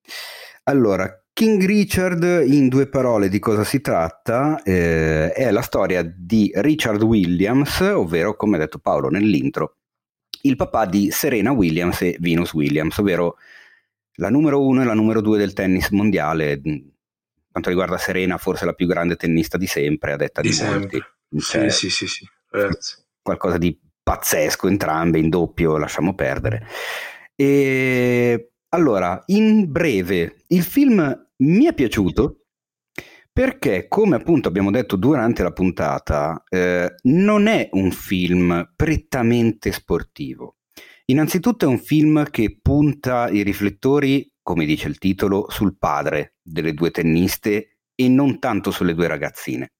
Allora, 0.63 1.21
King 1.33 1.65
Richard, 1.65 2.43
in 2.45 2.69
due 2.69 2.87
parole 2.87 3.27
di 3.27 3.39
cosa 3.39 3.65
si 3.65 3.81
tratta, 3.81 4.61
eh, 4.63 5.31
è 5.31 5.51
la 5.51 5.61
storia 5.61 6.01
di 6.03 6.51
Richard 6.55 7.01
Williams, 7.01 7.79
ovvero, 7.79 8.35
come 8.35 8.55
ha 8.55 8.59
detto 8.59 8.79
Paolo 8.79 9.09
nell'intro, 9.09 9.77
il 10.43 10.55
papà 10.55 10.85
di 10.85 11.11
Serena 11.11 11.51
Williams 11.51 12.01
e 12.01 12.15
Venus 12.19 12.53
Williams, 12.53 12.97
ovvero 12.97 13.35
la 14.15 14.29
numero 14.29 14.65
uno 14.65 14.81
e 14.81 14.85
la 14.85 14.93
numero 14.93 15.21
due 15.21 15.37
del 15.37 15.53
tennis 15.53 15.89
mondiale, 15.89 16.61
quanto 17.59 17.69
riguarda 17.69 17.97
Serena, 17.97 18.37
forse 18.37 18.65
la 18.65 18.73
più 18.73 18.87
grande 18.87 19.15
tennista 19.15 19.57
di 19.57 19.67
sempre, 19.67 20.13
a 20.13 20.15
detta 20.15 20.41
di, 20.41 20.49
di 20.49 20.63
molti. 20.63 21.01
Cioè, 21.37 21.69
sì, 21.69 21.89
sì, 21.89 22.07
sì, 22.07 22.07
sì. 22.07 22.25
Qualcosa 23.21 23.57
di 23.57 23.77
pazzesco, 24.01 24.67
entrambe 24.67 25.19
in 25.19 25.29
doppio, 25.29 25.77
lasciamo 25.77 26.15
perdere. 26.15 26.65
E 27.35 28.51
allora, 28.69 29.21
in 29.27 29.71
breve, 29.71 30.43
il 30.47 30.63
film 30.63 31.27
mi 31.37 31.65
è 31.65 31.73
piaciuto 31.73 32.45
perché, 33.31 33.87
come 33.87 34.15
appunto 34.15 34.47
abbiamo 34.47 34.71
detto 34.71 34.95
durante 34.95 35.43
la 35.43 35.51
puntata, 35.51 36.43
eh, 36.49 36.95
non 37.03 37.47
è 37.47 37.69
un 37.73 37.91
film 37.91 38.73
prettamente 38.75 39.71
sportivo. 39.71 40.55
Innanzitutto 41.05 41.65
è 41.65 41.67
un 41.67 41.79
film 41.79 42.29
che 42.29 42.59
punta 42.61 43.29
i 43.29 43.41
riflettori 43.41 44.31
come 44.49 44.65
dice 44.65 44.87
il 44.87 44.97
titolo, 44.97 45.45
sul 45.51 45.77
padre 45.77 46.37
delle 46.41 46.73
due 46.73 46.89
tenniste 46.89 47.81
e 47.93 48.09
non 48.09 48.39
tanto 48.39 48.71
sulle 48.71 48.95
due 48.95 49.05
ragazzine. 49.05 49.73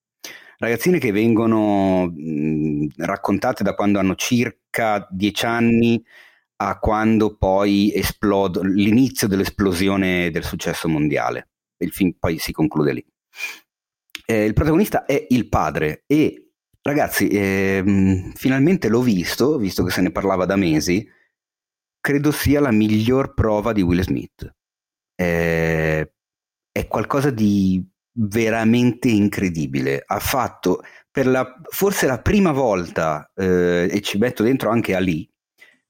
Ragazzine 0.60 1.00
che 1.00 1.12
vengono 1.12 2.06
mh, 2.06 2.90
raccontate 2.98 3.64
da 3.64 3.74
quando 3.74 3.98
hanno 3.98 4.14
circa 4.14 5.08
dieci 5.10 5.44
anni 5.48 6.00
a 6.58 6.78
quando 6.78 7.36
poi 7.36 7.92
esplode 7.96 8.60
l'inizio 8.64 9.28
dell'esplosione 9.28 10.30
del 10.30 10.44
successo 10.44 10.88
mondiale. 10.88 11.50
Il 11.78 11.92
film 11.92 12.12
poi 12.20 12.38
si 12.38 12.52
conclude 12.52 12.94
lì. 12.94 13.04
Eh, 14.28 14.46
il 14.46 14.54
protagonista 14.54 15.06
è 15.06 15.26
il 15.30 15.50
padre 15.50 16.04
e 16.06 16.52
ragazzi, 16.84 17.28
eh, 17.28 18.32
finalmente 18.36 18.88
l'ho 18.88 19.02
visto, 19.02 19.58
visto 19.58 19.84
che 19.84 19.90
se 19.90 20.02
ne 20.02 20.12
parlava 20.12 20.46
da 20.46 20.56
mesi, 20.56 21.10
credo 22.00 22.32
sia 22.32 22.60
la 22.60 22.72
miglior 22.72 23.34
prova 23.34 23.74
di 23.74 23.82
Will 23.82 24.02
Smith 24.02 24.58
eh, 25.20 26.14
è 26.72 26.88
qualcosa 26.88 27.30
di 27.30 27.86
veramente 28.14 29.10
incredibile. 29.10 30.02
Ha 30.06 30.20
fatto 30.20 30.82
per 31.12 31.28
la, 31.28 31.46
forse 31.70 32.08
la 32.08 32.22
prima 32.22 32.54
volta, 32.54 33.30
eh, 33.36 33.90
e 33.92 34.02
ci 34.02 34.18
metto 34.18 34.44
dentro 34.44 34.70
anche 34.70 34.96
Ali, 34.96 35.30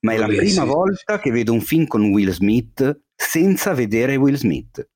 ma 0.01 0.13
è 0.13 0.17
la 0.17 0.25
prima 0.25 0.63
sì. 0.63 0.67
volta 0.67 1.19
che 1.19 1.29
vedo 1.29 1.53
un 1.53 1.61
film 1.61 1.85
con 1.85 2.09
Will 2.09 2.31
Smith 2.31 3.01
senza 3.15 3.73
vedere 3.73 4.15
Will 4.15 4.35
Smith. 4.35 4.87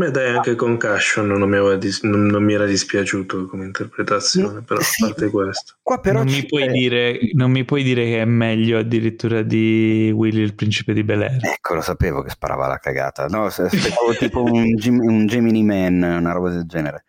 Beh, 0.00 0.10
dai, 0.10 0.34
anche 0.34 0.54
Concussion 0.54 1.26
non 1.26 1.46
mi, 1.46 1.78
dis- 1.78 2.02
non, 2.04 2.24
non 2.24 2.42
mi 2.42 2.54
era 2.54 2.64
dispiaciuto 2.64 3.44
come 3.44 3.66
interpretazione, 3.66 4.62
però 4.62 4.80
sì, 4.80 5.04
a 5.04 5.08
parte 5.08 5.28
questo. 5.28 5.74
Qua 5.82 6.00
però 6.00 6.22
non, 6.22 6.32
mi 6.32 6.46
puoi 6.46 6.68
dire, 6.68 7.18
non 7.34 7.50
mi 7.50 7.66
puoi 7.66 7.82
dire 7.82 8.04
che 8.04 8.22
è 8.22 8.24
meglio 8.24 8.78
addirittura 8.78 9.42
di 9.42 10.10
Willy 10.10 10.40
il 10.40 10.54
principe 10.54 10.94
di 10.94 11.04
Bel 11.04 11.20
Air. 11.20 11.44
Ecco, 11.44 11.74
lo 11.74 11.82
sapevo 11.82 12.22
che 12.22 12.30
sparava 12.30 12.66
la 12.66 12.78
cagata. 12.78 13.26
No, 13.26 13.44
aspettavo 13.44 14.14
tipo 14.18 14.42
un, 14.42 14.74
un, 15.02 15.26
Gemini 15.26 15.62
Man, 15.62 16.00
una 16.02 16.32
roba 16.32 16.48
del 16.48 16.64
genere. 16.64 17.04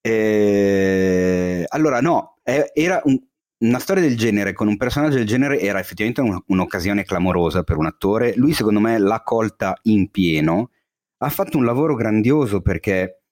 E... 0.00 1.66
Allora, 1.68 2.00
no, 2.00 2.38
era 2.42 3.02
un, 3.04 3.20
una 3.58 3.78
storia 3.78 4.02
del 4.02 4.16
genere 4.16 4.54
con 4.54 4.66
un 4.66 4.78
personaggio 4.78 5.16
del 5.16 5.26
genere 5.26 5.60
era 5.60 5.78
effettivamente 5.78 6.22
un, 6.22 6.40
un'occasione 6.46 7.04
clamorosa 7.04 7.64
per 7.64 7.76
un 7.76 7.84
attore. 7.84 8.32
Lui, 8.36 8.54
secondo 8.54 8.80
me, 8.80 8.98
l'ha 8.98 9.20
colta 9.22 9.78
in 9.82 10.10
pieno 10.10 10.70
ha 11.18 11.28
fatto 11.28 11.58
un 11.58 11.64
lavoro 11.64 11.94
grandioso 11.94 12.60
perché 12.60 13.22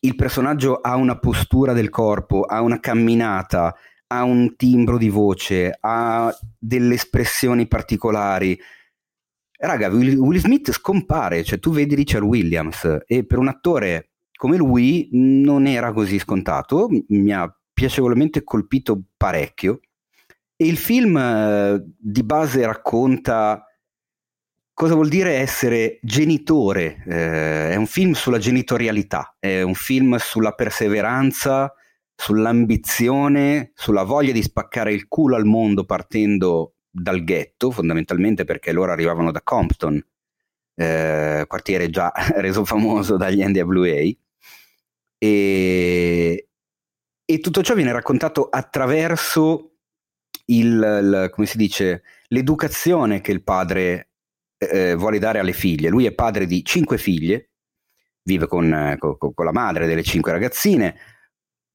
il 0.00 0.14
personaggio 0.14 0.76
ha 0.76 0.94
una 0.96 1.18
postura 1.18 1.72
del 1.72 1.90
corpo, 1.90 2.42
ha 2.42 2.60
una 2.60 2.78
camminata, 2.78 3.74
ha 4.08 4.22
un 4.22 4.54
timbro 4.56 4.98
di 4.98 5.08
voce, 5.08 5.76
ha 5.78 6.32
delle 6.58 6.94
espressioni 6.94 7.66
particolari. 7.66 8.58
Raga, 9.60 9.88
Will, 9.88 10.36
Smith 10.36 10.70
scompare, 10.70 11.42
cioè 11.42 11.58
tu 11.58 11.72
vedi 11.72 11.94
Richard 11.94 12.24
Williams 12.24 13.02
e 13.06 13.26
per 13.26 13.38
un 13.38 13.48
attore 13.48 14.10
come 14.36 14.56
lui 14.56 15.08
non 15.12 15.66
era 15.66 15.92
così 15.92 16.18
scontato, 16.20 16.88
mi 17.08 17.32
ha 17.32 17.52
piacevolmente 17.72 18.44
colpito 18.44 19.02
parecchio 19.16 19.80
e 20.54 20.66
il 20.66 20.76
film 20.76 21.16
eh, 21.16 21.84
di 21.96 22.22
base 22.22 22.64
racconta 22.64 23.67
cosa 24.78 24.94
vuol 24.94 25.08
dire 25.08 25.34
essere 25.34 25.98
genitore? 26.02 27.02
Eh, 27.04 27.70
è 27.72 27.74
un 27.74 27.88
film 27.88 28.12
sulla 28.12 28.38
genitorialità, 28.38 29.34
è 29.40 29.60
un 29.62 29.74
film 29.74 30.14
sulla 30.18 30.52
perseveranza, 30.52 31.74
sull'ambizione, 32.14 33.72
sulla 33.74 34.04
voglia 34.04 34.30
di 34.30 34.40
spaccare 34.40 34.92
il 34.92 35.08
culo 35.08 35.34
al 35.34 35.46
mondo 35.46 35.84
partendo 35.84 36.74
dal 36.88 37.24
ghetto, 37.24 37.72
fondamentalmente 37.72 38.44
perché 38.44 38.70
loro 38.70 38.92
arrivavano 38.92 39.32
da 39.32 39.42
Compton, 39.42 40.00
eh, 40.76 41.44
quartiere 41.48 41.90
già 41.90 42.12
reso 42.38 42.64
famoso 42.64 43.16
dagli 43.16 43.42
NWA. 43.44 44.12
E, 45.18 46.48
e 47.24 47.40
tutto 47.40 47.62
ciò 47.64 47.74
viene 47.74 47.90
raccontato 47.90 48.48
attraverso 48.48 49.72
il, 50.44 50.66
il, 50.68 51.30
come 51.32 51.48
si 51.48 51.56
dice, 51.56 52.04
l'educazione 52.28 53.20
che 53.20 53.32
il 53.32 53.42
padre 53.42 54.08
eh, 54.58 54.94
vuole 54.94 55.18
dare 55.18 55.38
alle 55.38 55.52
figlie. 55.52 55.88
Lui 55.88 56.04
è 56.06 56.12
padre 56.12 56.46
di 56.46 56.64
cinque 56.64 56.98
figlie, 56.98 57.50
vive 58.22 58.46
con, 58.46 58.72
eh, 58.72 58.96
con, 58.98 59.16
con 59.16 59.44
la 59.44 59.52
madre 59.52 59.86
delle 59.86 60.02
cinque 60.02 60.32
ragazzine, 60.32 60.94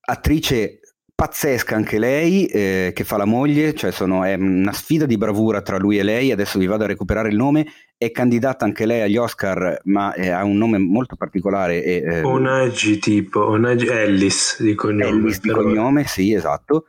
attrice 0.01 0.80
pazzesca 1.15 1.76
anche 1.76 1.99
lei 1.99 2.45
eh, 2.47 2.91
che 2.93 3.03
fa 3.03 3.18
la 3.18 3.26
moglie, 3.26 3.73
cioè 3.73 3.91
sono, 3.91 4.23
è 4.23 4.34
una 4.34 4.73
sfida 4.73 5.05
di 5.05 5.15
bravura 5.15 5.61
tra 5.61 5.77
lui 5.77 5.97
e 5.97 6.03
lei, 6.03 6.31
adesso 6.31 6.60
vi 6.60 6.65
vado 6.65 6.84
a 6.84 6.88
recuperare 6.88 7.30
il 7.30 7.35
nome, 7.35 7.65
è 7.97 8.11
candidata 8.11 8.65
anche 8.65 8.85
lei 8.85 9.01
agli 9.01 9.15
Oscar 9.15 9.80
ma 9.85 10.14
eh, 10.15 10.30
ha 10.30 10.43
un 10.43 10.57
nome 10.57 10.80
molto 10.80 11.15
particolare. 11.15 11.84
E, 11.84 12.03
eh, 12.03 12.22
Onagi 12.23 12.97
tipo, 12.97 13.45
Onagi 13.45 13.88
Ellis 13.88 14.61
di 14.61 14.73
cognome. 14.73 15.05
Ellis 15.05 15.39
di 15.39 15.49
cognome, 15.49 16.05
sì 16.05 16.34
esatto, 16.34 16.85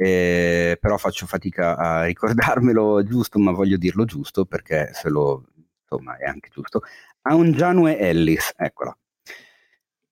eh, 0.00 0.78
però 0.80 0.96
faccio 0.96 1.26
fatica 1.26 1.76
a 1.76 2.04
ricordarmelo 2.04 3.02
giusto, 3.02 3.40
ma 3.40 3.50
voglio 3.50 3.76
dirlo 3.76 4.04
giusto 4.04 4.44
perché 4.44 4.90
se 4.92 5.08
lo, 5.08 5.44
insomma, 5.82 6.16
è 6.16 6.24
anche 6.24 6.50
giusto. 6.52 6.82
Ha 7.22 7.34
un 7.34 7.50
Janue 7.50 7.98
Ellis, 7.98 8.52
eccola. 8.56 8.96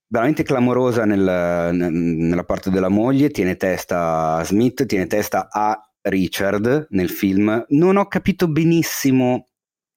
Veramente 0.09 0.43
clamorosa 0.43 1.05
nel, 1.05 1.71
nella 1.73 2.45
parte 2.45 2.71
della 2.71 2.89
moglie, 2.89 3.31
tiene 3.31 3.57
testa 3.57 4.35
a 4.35 4.45
Smith, 4.45 4.87
tiene 4.87 5.07
testa 5.07 5.49
a 5.51 5.81
Richard 6.03 6.89
nel 6.91 7.09
film. 7.09 7.65
Non 7.69 7.97
ho 7.97 8.07
capito 8.09 8.49
benissimo 8.49 9.47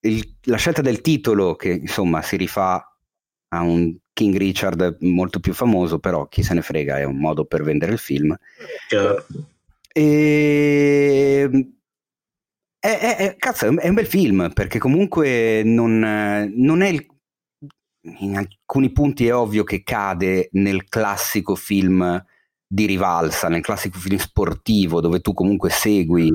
il, 0.01 0.37
la 0.43 0.57
scelta 0.57 0.83
del 0.83 1.01
titolo, 1.01 1.55
che 1.55 1.69
insomma 1.69 2.21
si 2.21 2.37
rifà 2.37 2.95
a 3.49 3.61
un 3.61 3.97
King 4.13 4.37
Richard 4.37 4.97
molto 4.99 5.39
più 5.39 5.53
famoso, 5.53 5.97
però 5.97 6.27
chi 6.27 6.43
se 6.43 6.53
ne 6.53 6.61
frega, 6.61 6.99
è 6.99 7.05
un 7.05 7.17
modo 7.17 7.45
per 7.45 7.63
vendere 7.63 7.93
il 7.93 7.99
film. 7.99 8.37
Chiaro. 8.87 9.25
E... 9.93 11.49
Ehm, 11.51 11.77
è, 12.79 12.97
è, 12.97 13.15
è, 13.17 13.35
cazzo, 13.35 13.65
è 13.77 13.87
un 13.89 13.93
bel 13.93 14.05
film 14.05 14.51
perché 14.53 14.79
comunque 14.79 15.63
non, 15.65 15.99
non 16.55 16.81
è 16.81 16.87
il, 16.87 17.05
in 18.19 18.37
alcuni 18.37 18.91
punti 18.91 19.27
è 19.27 19.35
ovvio 19.35 19.65
che 19.65 19.83
cade 19.83 20.47
nel 20.53 20.85
classico 20.87 21.55
film 21.55 22.23
di 22.65 22.85
rivalsa, 22.85 23.49
nel 23.49 23.61
classico 23.61 23.99
film 23.99 24.17
sportivo 24.17 25.01
dove 25.01 25.19
tu 25.19 25.33
comunque 25.33 25.69
segui 25.69 26.31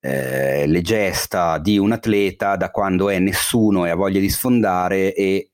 eh, 0.00 0.66
le 0.66 0.80
gesta 0.82 1.58
di 1.58 1.78
un 1.78 1.92
atleta 1.92 2.56
da 2.56 2.70
quando 2.70 3.08
è 3.08 3.20
nessuno 3.20 3.86
e 3.86 3.90
ha 3.90 3.94
voglia 3.94 4.20
di 4.20 4.28
sfondare 4.28 5.14
e 5.14 5.50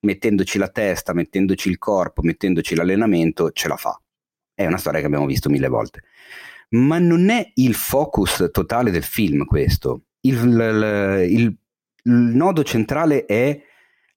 mettendoci 0.00 0.58
la 0.58 0.68
testa, 0.68 1.12
mettendoci 1.12 1.68
il 1.68 1.78
corpo, 1.78 2.22
mettendoci 2.22 2.76
l'allenamento 2.76 3.50
ce 3.50 3.66
la 3.66 3.76
fa. 3.76 4.00
È 4.54 4.64
una 4.64 4.76
storia 4.76 5.00
che 5.00 5.06
abbiamo 5.06 5.26
visto 5.26 5.48
mille 5.48 5.68
volte 5.68 6.02
ma 6.72 6.98
non 6.98 7.30
è 7.30 7.50
il 7.54 7.74
focus 7.74 8.48
totale 8.50 8.90
del 8.90 9.02
film 9.02 9.44
questo. 9.44 10.04
Il, 10.20 10.36
il, 10.36 11.26
il, 11.30 11.56
il 12.04 12.12
nodo 12.12 12.62
centrale 12.62 13.24
è 13.24 13.60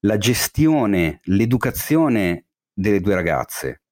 la 0.00 0.18
gestione, 0.18 1.20
l'educazione 1.24 2.46
delle 2.72 3.00
due 3.00 3.14
ragazze, 3.14 3.82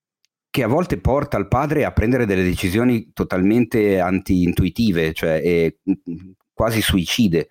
che 0.50 0.62
a 0.62 0.68
volte 0.68 0.98
porta 0.98 1.36
il 1.36 1.48
padre 1.48 1.84
a 1.84 1.92
prendere 1.92 2.26
delle 2.26 2.44
decisioni 2.44 3.12
totalmente 3.12 3.98
anti-intuitive, 3.98 5.12
cioè 5.12 5.74
quasi 6.52 6.80
suicide, 6.80 7.48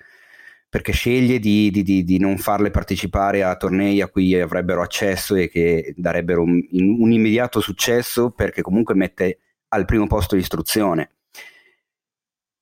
perché 0.70 0.94
sceglie 0.94 1.40
di, 1.40 1.70
di, 1.70 1.84
di, 1.84 2.04
di, 2.04 2.18
non 2.18 2.38
farle 2.38 2.72
partecipare 2.72 3.44
a 3.44 3.56
tornei 3.58 4.02
a 4.02 4.08
cui 4.08 4.34
avrebbero 4.40 4.82
accesso 4.82 5.36
e 5.36 5.50
che 5.50 5.94
darebbero 5.98 6.42
un, 6.42 6.60
un 6.72 7.12
immediato 7.12 7.60
successo 7.60 8.32
perché 8.32 8.62
comunque 8.62 8.96
mette 8.96 9.40
al 9.74 9.86
primo 9.86 10.08
posto 10.08 10.36
l'istruzione. 10.36 11.10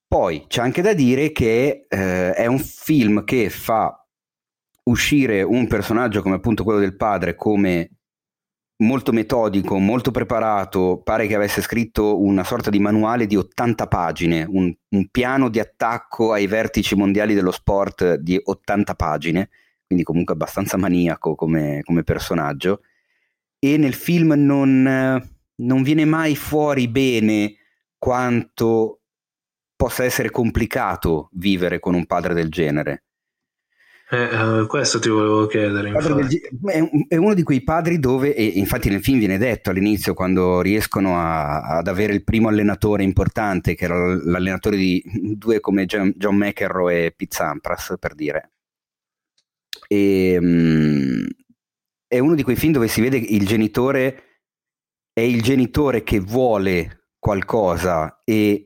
Poi 0.07 0.45
c'è 0.47 0.61
anche 0.61 0.81
da 0.81 0.93
dire 0.93 1.31
che 1.31 1.85
eh, 1.87 2.33
è 2.33 2.45
un 2.45 2.59
film 2.59 3.23
che 3.23 3.49
fa 3.49 3.95
uscire 4.83 5.41
un 5.41 5.67
personaggio 5.67 6.21
come 6.21 6.35
appunto 6.35 6.63
quello 6.63 6.79
del 6.79 6.97
padre 6.97 7.35
come 7.35 7.89
molto 8.81 9.11
metodico, 9.11 9.77
molto 9.77 10.11
preparato, 10.11 11.01
pare 11.03 11.27
che 11.27 11.35
avesse 11.35 11.61
scritto 11.61 12.21
una 12.21 12.43
sorta 12.43 12.69
di 12.69 12.79
manuale 12.79 13.27
di 13.27 13.37
80 13.37 13.87
pagine, 13.87 14.45
un, 14.49 14.73
un, 14.89 15.07
piano 15.09 15.49
di 15.49 15.59
attacco 15.59 16.33
ai 16.33 16.47
vertici 16.47 16.95
mondiali 16.95 17.33
dello 17.33 17.51
sport 17.51 18.15
di 18.15 18.39
80 18.43 18.95
pagine, 18.95 19.49
quindi 19.85 20.03
comunque 20.03 20.33
abbastanza 20.33 20.77
maniaco 20.77 21.35
come, 21.35 21.81
come 21.83 22.03
personaggio, 22.03 22.81
e 23.59 23.77
nel 23.77 23.93
film 23.93 24.33
non, 24.35 25.21
non 25.61 25.83
viene 25.83 26.05
mai 26.05 26.35
fuori 26.35 26.87
bene 26.87 27.55
quanto 27.97 29.01
possa 29.75 30.03
essere 30.03 30.29
complicato 30.29 31.29
vivere 31.33 31.79
con 31.79 31.95
un 31.95 32.05
padre 32.05 32.33
del 32.33 32.49
genere 32.49 33.03
eh, 34.13 34.23
eh, 34.23 34.65
questo 34.67 34.99
ti 34.99 35.07
volevo 35.07 35.47
chiedere. 35.47 35.89
È, 35.89 36.89
è, 37.07 37.15
uno 37.15 37.33
di 37.33 37.43
quei 37.43 37.63
padri 37.63 37.97
dove, 37.97 38.35
e 38.35 38.43
infatti 38.43 38.89
nel 38.89 39.01
film 39.01 39.19
viene 39.19 39.37
detto 39.37 39.69
all'inizio, 39.69 40.13
quando 40.13 40.59
riescono 40.59 41.17
a, 41.17 41.77
ad 41.77 41.87
avere 41.87 42.11
il 42.11 42.25
primo 42.25 42.49
allenatore 42.49 43.03
importante, 43.03 43.73
che 43.73 43.85
era 43.85 44.13
l'allenatore 44.13 44.75
di 44.75 45.01
due 45.05 45.61
come 45.61 45.85
John, 45.85 46.11
John 46.17 46.35
McEnroe 46.35 47.05
e 47.05 47.11
Pete 47.15 47.33
Sampras, 47.33 47.95
per 47.97 48.13
dire. 48.13 48.51
E, 49.87 50.37
um, 50.37 51.25
è 52.05 52.19
uno 52.19 52.35
di 52.35 52.43
quei 52.43 52.57
film 52.57 52.73
dove 52.73 52.89
si 52.89 52.99
vede 52.99 53.15
il 53.15 53.47
genitore 53.47 54.30
è 55.21 55.25
il 55.25 55.43
genitore 55.43 56.01
che 56.01 56.19
vuole 56.19 57.09
qualcosa 57.19 58.21
e 58.23 58.63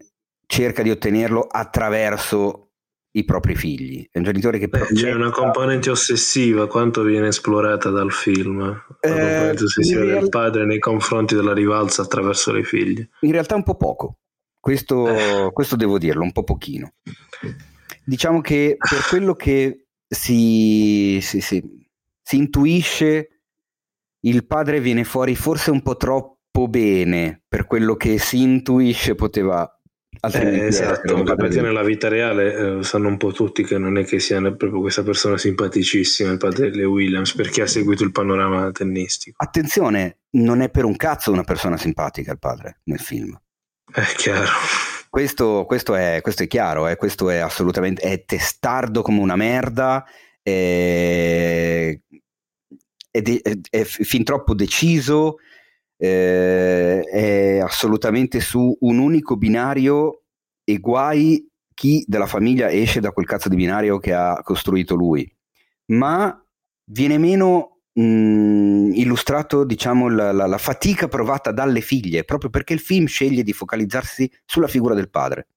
cerca 0.48 0.84
di 0.84 0.90
ottenerlo 0.90 1.42
attraverso 1.42 2.72
i 3.12 3.26
propri 3.26 3.56
figli. 3.56 4.08
È 4.10 4.18
un 4.20 4.24
genitore 4.24 4.58
che... 4.58 4.70
Beh, 4.70 4.88
c'è 4.94 5.14
una 5.14 5.32
componente 5.32 5.90
ossessiva, 5.90 6.68
quanto 6.68 7.04
viene 7.04 7.28
esplorata 7.28 7.90
dal 7.90 8.12
film? 8.12 8.60
La 8.60 8.84
eh, 9.02 9.10
componente 9.10 9.64
ossessiva 9.66 10.04
real... 10.04 10.20
del 10.20 10.30
padre 10.30 10.66
nei 10.66 10.80
confronti 10.80 11.36
della 11.36 11.54
rivalsa 11.54 12.04
attraverso 12.04 12.54
le 12.54 12.64
figlie. 12.64 13.10
In 13.22 13.32
realtà 13.32 13.56
un 13.56 13.64
po' 13.64 13.76
poco, 13.76 14.20
questo, 14.58 15.08
eh. 15.08 15.52
questo 15.52 15.76
devo 15.76 15.98
dirlo, 15.98 16.24
un 16.24 16.32
po' 16.32 16.44
pochino. 16.44 16.94
Diciamo 18.06 18.40
che 18.40 18.78
per 18.78 19.06
quello 19.10 19.34
che 19.34 19.88
si, 20.08 21.20
si, 21.22 21.42
si, 21.42 21.88
si 22.22 22.38
intuisce, 22.38 23.42
il 24.22 24.46
padre 24.46 24.80
viene 24.80 25.04
fuori 25.04 25.36
forse 25.36 25.72
un 25.72 25.82
po' 25.82 25.98
troppo 25.98 26.35
bene 26.68 27.42
per 27.48 27.66
quello 27.66 27.96
che 27.96 28.18
si 28.18 28.42
intuisce 28.42 29.16
poteva 29.16 29.70
eh, 30.22 30.66
esatto, 30.66 31.24
perché 31.24 31.62
nella 31.62 31.84
vita 31.84 32.08
reale 32.08 32.78
eh, 32.80 32.84
sanno 32.84 33.08
un 33.08 33.18
po' 33.18 33.32
tutti 33.32 33.64
che 33.64 33.78
non 33.78 33.98
è 33.98 34.06
che 34.06 34.20
sia 34.20 34.40
proprio 34.42 34.80
questa 34.80 35.04
persona 35.04 35.38
simpaticissima, 35.38 36.32
il 36.32 36.38
padre 36.38 36.74
Le 36.74 36.86
Williams, 36.86 37.36
perché 37.36 37.62
ha 37.62 37.68
seguito 37.68 38.04
il 38.04 38.12
panorama 38.12 38.72
tennistico. 38.72 39.36
Attenzione, 39.44 40.20
non 40.32 40.62
è 40.62 40.70
per 40.70 40.86
un 40.86 40.96
cazzo 40.96 41.32
una 41.32 41.44
persona 41.44 41.78
simpatica 41.78 42.32
il 42.32 42.40
padre 42.40 42.80
nel 42.86 43.00
film. 43.00 43.40
È 43.92 44.02
chiaro. 44.16 44.50
Questo, 45.16 45.64
questo, 45.66 45.96
è, 45.96 46.20
questo 46.22 46.44
è, 46.44 46.48
chiaro, 46.48 46.90
eh, 46.90 46.98
questo 46.98 47.30
è 47.30 47.38
assolutamente 47.38 48.02
è 48.02 48.26
testardo 48.26 49.02
come 49.02 49.22
una 49.22 49.38
merda, 49.38 50.04
è, 50.42 51.98
è, 53.10 53.22
de, 53.22 53.42
è 53.70 53.84
fin 53.86 54.26
troppo 54.26 54.54
deciso, 54.54 55.38
eh, 55.98 57.02
è 57.02 57.60
assolutamente 57.60 58.40
su 58.40 58.76
un 58.82 58.98
unico 58.98 59.38
binario 59.38 60.24
e 60.64 60.80
guai 60.80 61.48
chi 61.74 62.04
della 62.08 62.28
famiglia 62.28 62.72
esce 62.72 63.00
da 63.00 63.12
quel 63.12 63.26
cazzo 63.26 63.50
di 63.50 63.56
binario 63.56 64.00
che 64.00 64.14
ha 64.14 64.42
costruito 64.44 64.96
lui. 64.96 65.30
Ma 65.88 66.44
viene 66.86 67.18
meno 67.18 67.82
mh, 67.94 68.92
illustrato, 68.94 69.64
diciamo, 69.64 70.10
la, 70.10 70.32
la, 70.32 70.46
la 70.48 70.58
fatica 70.58 71.08
provata 71.08 71.52
dalle 71.52 71.82
figlie, 71.82 72.24
proprio 72.24 72.50
perché 72.50 72.74
il 72.74 72.80
film 72.80 73.06
sceglie 73.06 73.44
di 73.44 73.54
focalizzarsi 73.54 74.32
sulla 74.46 74.68
figura 74.68 74.94
del 74.94 75.10
padre. 75.10 75.48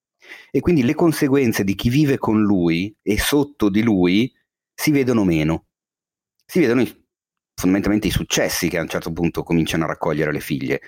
E 0.50 0.60
quindi 0.60 0.82
le 0.82 0.94
conseguenze 0.94 1.64
di 1.64 1.74
chi 1.74 1.88
vive 1.88 2.18
con 2.18 2.42
lui 2.42 2.94
e 3.02 3.18
sotto 3.18 3.68
di 3.70 3.82
lui 3.82 4.30
si 4.74 4.90
vedono 4.90 5.24
meno. 5.24 5.66
Si 6.44 6.60
vedono 6.60 6.84
fondamentalmente 7.58 8.06
i 8.06 8.12
successi 8.12 8.68
che 8.68 8.78
a 8.78 8.82
un 8.82 8.88
certo 8.88 9.12
punto 9.12 9.42
cominciano 9.42 9.82
a 9.82 9.88
raccogliere 9.88 10.30
le 10.30 10.38
figlie. 10.38 10.80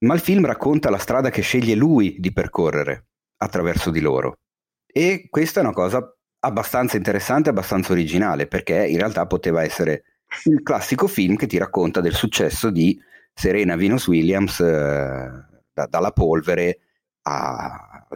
Ma 0.00 0.14
il 0.14 0.20
film 0.20 0.44
racconta 0.44 0.90
la 0.90 0.98
strada 0.98 1.30
che 1.30 1.40
sceglie 1.40 1.76
lui 1.76 2.16
di 2.18 2.32
percorrere 2.32 3.06
attraverso 3.36 3.90
di 3.90 4.00
loro. 4.00 4.38
E 4.84 5.28
questa 5.30 5.60
è 5.60 5.62
una 5.62 5.72
cosa 5.72 6.02
abbastanza 6.40 6.96
interessante, 6.96 7.50
abbastanza 7.50 7.92
originale, 7.92 8.48
perché 8.48 8.86
in 8.86 8.98
realtà 8.98 9.26
poteva 9.26 9.62
essere 9.62 10.02
il 10.44 10.62
classico 10.62 11.06
film 11.06 11.36
che 11.36 11.46
ti 11.46 11.58
racconta 11.58 12.00
del 12.00 12.14
successo 12.14 12.70
di 12.70 13.00
Serena 13.32 13.76
Venus 13.76 14.08
Williams 14.08 14.58
eh, 14.58 15.30
da, 15.72 15.86
dalla 15.88 16.10
polvere 16.10 16.80
a, 17.22 18.06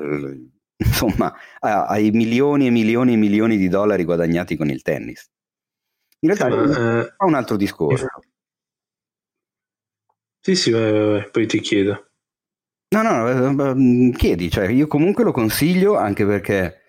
insomma, 0.79 1.33
a, 1.61 1.87
ai 1.87 2.11
milioni 2.11 2.67
e 2.67 2.71
milioni 2.71 3.13
e 3.13 3.17
milioni 3.17 3.57
di 3.57 3.69
dollari 3.69 4.03
guadagnati 4.03 4.57
con 4.57 4.69
il 4.69 4.83
tennis. 4.83 5.31
In 6.25 6.35
realtà 6.35 6.49
eh, 6.49 7.15
fa 7.17 7.25
un 7.25 7.35
altro 7.35 7.57
discorso. 7.57 8.07
Sì, 10.41 10.57
sì, 10.57 10.71
vai, 10.71 10.91
vai, 10.91 11.11
vai, 11.11 11.31
poi 11.31 11.47
ti 11.47 11.61
chiedo. 11.61 12.09
No, 12.93 13.03
no, 13.03 13.75
mm, 13.75 14.11
chiedi, 14.11 14.51
cioè 14.51 14.69
io 14.69 14.87
comunque 14.87 15.25
lo 15.25 15.33
consiglio 15.33 15.97
anche 15.97 16.27
perché 16.27 16.83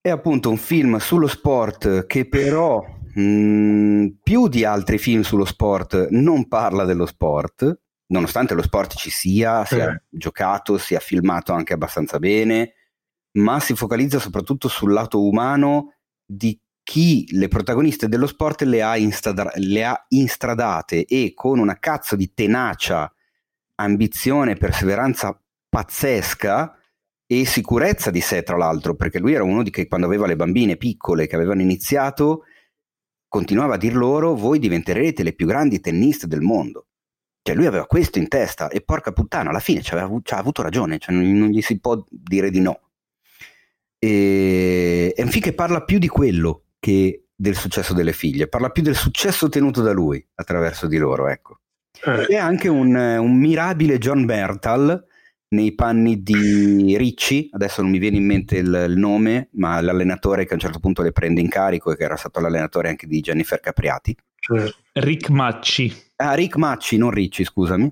è 0.00 0.10
appunto 0.10 0.50
un 0.50 0.56
film 0.56 0.98
sullo 0.98 1.26
sport 1.26 2.06
che 2.06 2.28
però 2.28 2.84
mh, 3.14 3.22
mm, 3.22 4.06
più 4.22 4.48
di 4.48 4.64
altri 4.64 4.98
film 4.98 5.22
sullo 5.22 5.44
sport 5.44 6.08
non 6.10 6.48
parla 6.48 6.84
dello 6.84 7.06
sport, 7.06 7.80
nonostante 8.08 8.54
lo 8.54 8.62
sport 8.62 8.94
ci 8.94 9.10
sia, 9.10 9.64
sia 9.64 9.90
eh. 9.90 10.02
giocato, 10.08 10.76
sia 10.76 11.00
filmato 11.00 11.52
anche 11.52 11.72
abbastanza 11.72 12.18
bene, 12.18 12.74
ma 13.38 13.58
si 13.58 13.74
focalizza 13.74 14.18
soprattutto 14.18 14.68
sul 14.68 14.92
lato 14.92 15.24
umano 15.24 15.94
di 16.24 16.58
chi 16.90 17.24
le 17.36 17.46
protagoniste 17.46 18.08
dello 18.08 18.26
sport 18.26 18.62
le 18.62 18.82
ha, 18.82 18.96
instada- 18.96 19.52
le 19.54 19.84
ha 19.84 20.06
instradate 20.08 21.04
e 21.04 21.34
con 21.36 21.60
una 21.60 21.78
cazzo 21.78 22.16
di 22.16 22.34
tenacia, 22.34 23.14
ambizione, 23.76 24.56
perseveranza 24.56 25.40
pazzesca 25.68 26.76
e 27.26 27.44
sicurezza 27.44 28.10
di 28.10 28.20
sé, 28.20 28.42
tra 28.42 28.56
l'altro, 28.56 28.96
perché 28.96 29.20
lui 29.20 29.34
era 29.34 29.44
uno 29.44 29.62
di 29.62 29.70
che 29.70 29.86
quando 29.86 30.08
aveva 30.08 30.26
le 30.26 30.34
bambine 30.34 30.76
piccole 30.76 31.28
che 31.28 31.36
avevano 31.36 31.60
iniziato, 31.60 32.42
continuava 33.28 33.74
a 33.74 33.78
dir 33.78 33.94
loro: 33.94 34.34
Voi 34.34 34.58
diventerete 34.58 35.22
le 35.22 35.34
più 35.34 35.46
grandi 35.46 35.78
tenniste 35.78 36.26
del 36.26 36.40
mondo. 36.40 36.88
Cioè, 37.40 37.54
lui 37.54 37.66
aveva 37.66 37.86
questo 37.86 38.18
in 38.18 38.26
testa 38.26 38.68
e 38.68 38.80
porca 38.80 39.12
puttana, 39.12 39.50
alla 39.50 39.60
fine 39.60 39.80
ci 39.80 39.94
ha 39.94 40.10
avuto 40.30 40.62
ragione, 40.62 40.98
cioè 40.98 41.14
non, 41.14 41.30
non, 41.38 41.50
gli 41.50 41.62
si 41.62 41.78
può 41.78 42.04
dire 42.10 42.50
di 42.50 42.60
no. 42.60 42.80
E, 43.96 45.12
è 45.14 45.22
un 45.22 45.28
film 45.28 45.44
che 45.44 45.54
parla 45.54 45.84
più 45.84 46.00
di 46.00 46.08
quello 46.08 46.64
che 46.80 47.26
del 47.36 47.54
successo 47.54 47.94
delle 47.94 48.12
figlie, 48.12 48.48
parla 48.48 48.70
più 48.70 48.82
del 48.82 48.96
successo 48.96 49.46
ottenuto 49.46 49.80
da 49.80 49.92
lui 49.92 50.24
attraverso 50.34 50.86
di 50.86 50.98
loro, 50.98 51.28
ecco. 51.28 51.60
Eh. 52.04 52.26
È 52.26 52.36
anche 52.36 52.68
un, 52.68 52.94
un, 52.94 53.38
mirabile 53.38 53.98
John 53.98 54.24
Bertal 54.24 55.06
nei 55.48 55.74
panni 55.74 56.22
di 56.22 56.96
Ricci, 56.96 57.48
adesso 57.52 57.82
non 57.82 57.90
mi 57.90 57.98
viene 57.98 58.16
in 58.16 58.26
mente 58.26 58.56
il, 58.56 58.86
il, 58.88 58.96
nome, 58.96 59.48
ma 59.52 59.80
l'allenatore 59.80 60.44
che 60.44 60.52
a 60.52 60.54
un 60.54 60.60
certo 60.60 60.80
punto 60.80 61.02
le 61.02 61.12
prende 61.12 61.40
in 61.40 61.48
carico 61.48 61.90
e 61.90 61.96
che 61.96 62.04
era 62.04 62.16
stato 62.16 62.40
l'allenatore 62.40 62.88
anche 62.88 63.06
di 63.06 63.20
Jennifer 63.20 63.58
Capriati. 63.58 64.16
Cioè. 64.36 64.70
Rick 64.94 65.28
Macci. 65.30 65.94
Ah, 66.16 66.34
Rick 66.34 66.56
Macci, 66.56 66.96
non 66.96 67.10
Ricci, 67.10 67.44
scusami. 67.44 67.90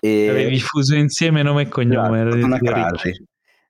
E... 0.00 0.28
Avevi 0.28 0.60
fuso 0.60 0.94
insieme 0.94 1.42
nome 1.42 1.62
e 1.62 1.68
cognome. 1.68 2.26
Esatto, 2.26 2.46
una 2.46 2.58
crasi. 2.58 3.24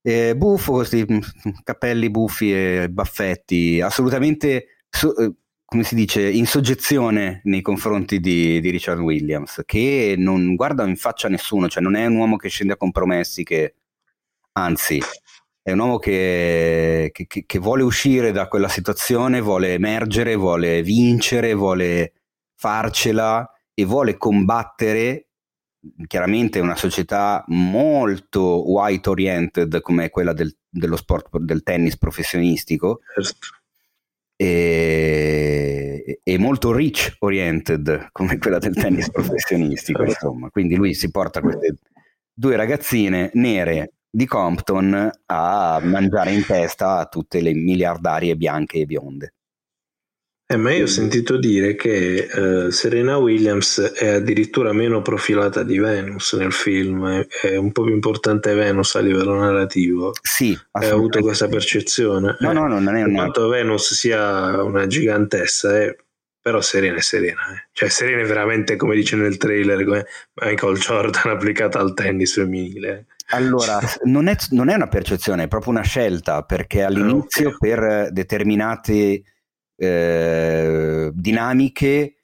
Eh, 0.04 0.36
buffo, 0.36 0.72
questi 0.72 1.06
mm, 1.08 1.18
capelli 1.62 2.10
buffi 2.10 2.52
e 2.52 2.88
baffetti, 2.90 3.80
assolutamente, 3.80 4.84
so, 4.90 5.16
eh, 5.16 5.32
come 5.64 5.84
si 5.84 5.94
dice, 5.94 6.28
in 6.28 6.46
soggezione 6.46 7.40
nei 7.44 7.62
confronti 7.62 8.18
di, 8.18 8.60
di, 8.60 8.70
Richard 8.70 8.98
Williams, 8.98 9.62
che 9.64 10.16
non 10.18 10.56
guarda 10.56 10.84
in 10.86 10.96
faccia 10.96 11.28
a 11.28 11.30
nessuno, 11.30 11.68
cioè 11.68 11.82
non 11.82 11.94
è 11.94 12.04
un 12.06 12.16
uomo 12.16 12.36
che 12.36 12.48
scende 12.48 12.72
a 12.74 12.76
compromessi, 12.76 13.44
che 13.44 13.76
anzi 14.52 15.00
è 15.62 15.70
un 15.70 15.78
uomo 15.78 15.98
che, 15.98 17.10
che, 17.12 17.26
che 17.46 17.58
vuole 17.60 17.84
uscire 17.84 18.32
da 18.32 18.48
quella 18.48 18.68
situazione, 18.68 19.40
vuole 19.40 19.74
emergere, 19.74 20.34
vuole 20.34 20.82
vincere, 20.82 21.54
vuole 21.54 22.12
farcela 22.56 23.48
e 23.72 23.84
vuole 23.84 24.16
combattere 24.16 25.28
chiaramente 26.06 26.60
una 26.60 26.76
società 26.76 27.44
molto 27.48 28.70
white 28.70 29.08
oriented 29.08 29.80
come 29.80 30.10
quella 30.10 30.32
del 30.32 30.54
dello 30.72 30.96
sport 30.96 31.36
del 31.38 31.62
tennis 31.62 31.98
professionistico. 31.98 33.00
Certo. 33.14 33.48
E, 34.34 36.20
e, 36.22 36.38
molto 36.38 36.72
rich 36.72 37.16
oriented 37.20 38.08
come 38.10 38.38
quella 38.38 38.58
del 38.58 38.74
tennis 38.74 39.08
professionistico 39.12 40.02
insomma 40.02 40.48
quindi 40.48 40.74
lui 40.74 40.94
si 40.94 41.10
porta 41.12 41.40
queste 41.40 41.76
due 42.32 42.56
ragazzine 42.56 43.30
nere 43.34 43.92
di 44.10 44.26
Compton 44.26 45.10
a 45.26 45.80
mangiare 45.84 46.32
in 46.32 46.44
testa 46.44 46.96
a 46.96 47.06
tutte 47.06 47.40
le 47.40 47.54
miliardarie 47.54 48.34
bianche 48.34 48.78
e 48.78 48.86
bionde 48.86 49.34
eh, 50.52 50.56
ma 50.56 50.70
io 50.72 50.84
ho 50.84 50.88
sentito 50.88 51.38
dire 51.38 51.74
che 51.74 52.28
uh, 52.30 52.68
Serena 52.68 53.16
Williams 53.16 53.80
è 53.80 54.08
addirittura 54.08 54.74
meno 54.74 55.00
profilata 55.00 55.62
di 55.62 55.78
Venus 55.78 56.34
nel 56.34 56.52
film, 56.52 57.26
è, 57.42 57.56
un 57.56 57.72
po' 57.72 57.84
più 57.84 57.94
importante 57.94 58.52
Venus 58.52 58.94
a 58.96 59.00
livello 59.00 59.34
narrativo. 59.34 60.12
Sì, 60.20 60.58
hai 60.72 60.90
avuto 60.90 61.20
questa 61.20 61.48
percezione. 61.48 62.36
No, 62.40 62.50
eh, 62.50 62.52
no, 62.52 62.66
non 62.68 62.94
è 62.94 63.02
una... 63.02 63.14
Quanto 63.14 63.48
Venus 63.48 63.94
sia 63.94 64.62
una 64.62 64.86
gigantessa, 64.86 65.80
eh, 65.80 65.96
però 66.38 66.60
Serena 66.60 66.98
è 66.98 67.00
Serena. 67.02 67.40
Eh. 67.54 67.68
Cioè 67.72 67.88
Serena 67.88 68.20
è 68.20 68.26
veramente, 68.26 68.76
come 68.76 68.94
dice 68.94 69.16
nel 69.16 69.38
trailer, 69.38 69.84
come 69.84 70.04
Michael 70.42 70.76
Jordan 70.76 71.32
applicata 71.32 71.78
al 71.78 71.94
tennis 71.94 72.34
femminile. 72.34 73.06
Allora, 73.30 73.78
non 74.04 74.28
è, 74.28 74.36
non 74.50 74.68
è 74.68 74.74
una 74.74 74.88
percezione, 74.88 75.44
è 75.44 75.48
proprio 75.48 75.72
una 75.72 75.82
scelta, 75.82 76.42
perché 76.42 76.82
all'inizio 76.82 77.54
okay. 77.54 77.58
per 77.58 78.12
determinate 78.12 79.22
eh, 79.82 81.10
dinamiche 81.12 82.14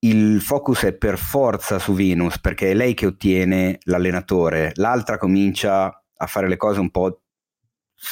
il 0.00 0.40
focus 0.40 0.84
è 0.84 0.94
per 0.94 1.18
forza 1.18 1.78
su 1.78 1.92
Venus 1.92 2.38
perché 2.38 2.70
è 2.70 2.74
lei 2.74 2.94
che 2.94 3.06
ottiene 3.06 3.78
l'allenatore, 3.82 4.72
l'altra 4.76 5.18
comincia 5.18 6.02
a 6.20 6.26
fare 6.26 6.48
le 6.48 6.56
cose 6.56 6.80
un 6.80 6.90
po' 6.90 7.22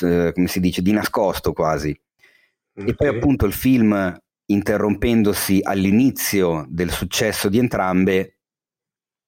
eh, 0.02 0.32
come 0.34 0.46
si 0.46 0.60
dice 0.60 0.82
di 0.82 0.92
nascosto 0.92 1.52
quasi. 1.52 1.98
Okay. 2.74 2.90
E 2.90 2.94
poi 2.94 3.08
appunto 3.08 3.46
il 3.46 3.52
film 3.52 4.14
interrompendosi 4.46 5.60
all'inizio 5.62 6.66
del 6.68 6.90
successo 6.90 7.48
di 7.48 7.58
entrambe 7.58 8.35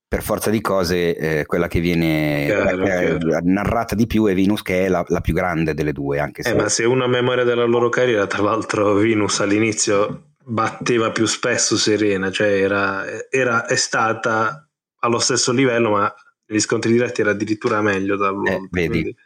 per 0.09 0.23
forza 0.23 0.49
di 0.49 0.63
cose 0.63 1.15
eh, 1.17 1.45
quella 1.45 1.69
che 1.69 1.81
viene 1.81 2.47
chiaro, 2.47 2.83
eh, 2.83 3.19
chiaro. 3.19 3.39
narrata 3.43 3.95
di 3.95 4.07
più 4.07 4.25
è 4.25 4.35
Venus 4.35 4.63
che 4.63 4.87
è 4.87 4.89
la, 4.89 5.05
la 5.09 5.21
più 5.21 5.35
grande 5.35 5.75
delle 5.75 5.93
due 5.93 6.19
anche 6.19 6.43
se... 6.43 6.49
Eh, 6.49 6.55
ma 6.55 6.71
se 6.71 6.85
uno 6.85 7.05
a 7.05 7.09
memoria 7.09 7.45
della 7.45 7.67
loro 7.67 7.91
carriera 7.91 8.27
tra 8.27 8.43
l'altro 8.43 8.95
Venus 8.95 9.41
all'inizio 9.41 10.33
batteva 10.43 11.11
più 11.11 11.27
spesso 11.27 11.77
Serena 11.77 12.31
cioè 12.31 12.49
era, 12.49 13.05
era 13.29 13.67
è 13.67 13.77
stata 13.77 14.67
allo 15.01 15.19
stesso 15.19 15.53
livello 15.53 15.91
ma 15.91 16.15
negli 16.47 16.61
scontri 16.61 16.91
diretti 16.91 17.21
era 17.21 17.33
addirittura 17.33 17.83
meglio 17.83 18.17
dall'uomo 18.17 18.65
eh, 18.65 18.69
vedi. 18.71 18.89
Quindi, 18.89 19.17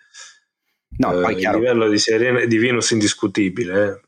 no, 0.99 1.11
poi 1.13 1.37
eh, 1.37 1.49
il 1.49 1.55
livello 1.55 1.89
di, 1.89 1.99
Serena, 1.99 2.45
di 2.45 2.59
Venus 2.59 2.91
indiscutibile 2.91 3.85
eh, 3.85 4.01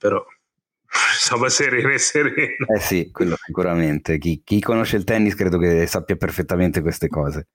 però 0.94 1.12
insomma 1.12 1.48
serene 1.48 1.98
serene. 1.98 2.56
Eh 2.72 2.78
sì, 2.78 3.10
quello 3.10 3.36
sicuramente. 3.36 4.18
Chi, 4.18 4.42
chi, 4.44 4.60
conosce 4.60 4.96
il 4.96 5.04
tennis 5.04 5.34
credo 5.34 5.58
che 5.58 5.86
sappia 5.88 6.14
perfettamente 6.14 6.80
queste 6.80 7.08
cose. 7.08 7.48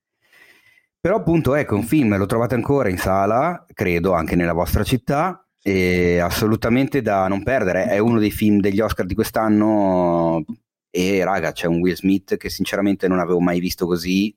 Però 0.99 1.15
appunto 1.15 1.55
ecco 1.55 1.75
un 1.75 1.83
film, 1.83 2.17
lo 2.17 2.25
trovate 2.25 2.55
ancora 2.55 2.89
in 2.89 2.97
sala, 2.97 3.65
credo 3.73 4.11
anche 4.11 4.35
nella 4.35 4.51
vostra 4.51 4.83
città, 4.83 5.47
e 5.61 6.19
assolutamente 6.19 7.01
da 7.01 7.29
non 7.29 7.43
perdere. 7.43 7.85
È 7.85 7.97
uno 7.99 8.19
dei 8.19 8.31
film 8.31 8.59
degli 8.59 8.81
Oscar 8.81 9.05
di 9.05 9.15
quest'anno 9.15 10.43
e 10.91 11.23
raga 11.23 11.51
c'è 11.53 11.67
un 11.67 11.79
Will 11.79 11.93
Smith 11.93 12.35
che 12.35 12.49
sinceramente 12.49 13.07
non 13.07 13.19
avevo 13.19 13.39
mai 13.39 13.59
visto 13.59 13.85
così 13.85 14.35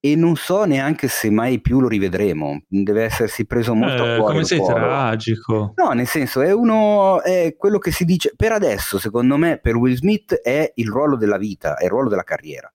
e 0.00 0.16
non 0.16 0.34
so 0.34 0.64
neanche 0.64 1.08
se 1.08 1.30
mai 1.30 1.60
più 1.60 1.78
lo 1.78 1.86
rivedremo. 1.86 2.62
Deve 2.66 3.04
essersi 3.04 3.44
preso 3.44 3.74
molto 3.74 4.04
eh, 4.04 4.12
a 4.12 4.16
cuore. 4.16 4.32
Come 4.32 4.44
sei 4.44 4.58
cuore. 4.58 4.80
tragico. 4.80 5.74
No, 5.76 5.90
nel 5.90 6.06
senso, 6.06 6.40
è 6.40 6.52
uno. 6.52 7.22
È 7.22 7.54
quello 7.56 7.78
che 7.78 7.90
si 7.90 8.04
dice. 8.04 8.32
Per 8.34 8.50
adesso, 8.50 8.98
secondo 8.98 9.36
me, 9.36 9.58
per 9.58 9.76
Will 9.76 9.94
Smith 9.94 10.34
è 10.34 10.72
il 10.76 10.88
ruolo 10.88 11.16
della 11.16 11.36
vita, 11.36 11.76
è 11.76 11.84
il 11.84 11.90
ruolo 11.90 12.08
della 12.08 12.24
carriera. 12.24 12.72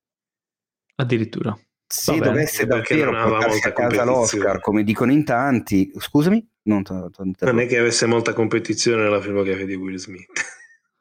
Addirittura. 0.98 1.58
Se 1.88 2.14
Vabbè, 2.14 2.26
dovesse 2.26 2.66
davvero 2.66 3.12
portarsi 3.12 3.68
a 3.68 3.72
casa 3.72 4.04
l'Oscar, 4.04 4.60
come 4.60 4.84
dicono 4.84 5.12
in 5.12 5.24
tanti, 5.24 5.92
scusami, 5.96 6.48
non, 6.64 6.82
t- 6.82 7.10
t- 7.12 7.44
non 7.44 7.60
è 7.60 7.68
che 7.68 7.78
avesse 7.78 8.08
molta 8.08 8.34
competizione 8.34 9.04
nella 9.04 9.22
filmografia 9.22 9.66
di 9.66 9.76
Will 9.76 9.98
Smith. 9.98 10.32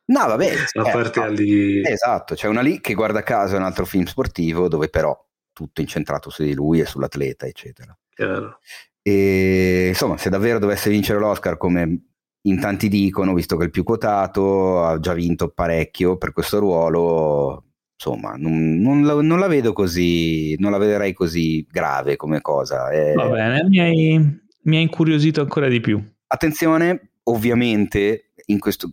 No, 0.06 0.26
vabbè, 0.26 0.52
a 0.78 0.90
parte 0.90 1.22
eh, 1.22 1.30
lì... 1.30 1.82
esatto, 1.82 2.34
c'è 2.34 2.48
una 2.48 2.60
lì 2.60 2.80
che 2.80 2.92
guarda 2.92 3.22
caso 3.22 3.54
è 3.54 3.58
un 3.58 3.64
altro 3.64 3.86
film 3.86 4.04
sportivo 4.04 4.68
dove 4.68 4.90
però 4.90 5.18
tutto 5.54 5.80
incentrato 5.80 6.28
su 6.28 6.42
di 6.42 6.52
lui 6.52 6.80
e 6.80 6.84
sull'atleta, 6.84 7.46
eccetera. 7.46 7.96
Chiaro. 8.10 8.58
E 9.00 9.86
insomma, 9.88 10.18
se 10.18 10.28
davvero 10.28 10.58
dovesse 10.58 10.90
vincere 10.90 11.18
l'Oscar, 11.18 11.56
come 11.56 12.08
in 12.42 12.60
tanti 12.60 12.88
dicono, 12.88 13.32
visto 13.32 13.56
che 13.56 13.62
è 13.62 13.66
il 13.66 13.70
più 13.70 13.82
quotato, 13.82 14.84
ha 14.84 14.98
già 14.98 15.14
vinto 15.14 15.48
parecchio 15.48 16.18
per 16.18 16.32
questo 16.32 16.58
ruolo, 16.58 17.64
insomma, 17.94 18.34
non, 18.36 18.78
non, 18.80 19.04
la, 19.04 19.20
non 19.22 19.38
la, 19.38 19.46
vedo 19.46 19.72
così, 19.72 20.54
non 20.58 20.70
la 20.70 20.78
vedrei 20.78 21.14
così 21.14 21.66
grave 21.70 22.16
come 22.16 22.42
cosa. 22.42 22.90
È... 22.90 23.14
Va 23.14 23.28
bene, 23.28 23.64
mi 23.66 23.80
hai, 23.80 24.40
mi 24.62 24.76
hai 24.76 24.82
incuriosito 24.82 25.40
ancora 25.40 25.68
di 25.68 25.80
più. 25.80 26.02
Attenzione, 26.26 27.12
ovviamente, 27.24 28.32
in 28.46 28.58
questo 28.58 28.88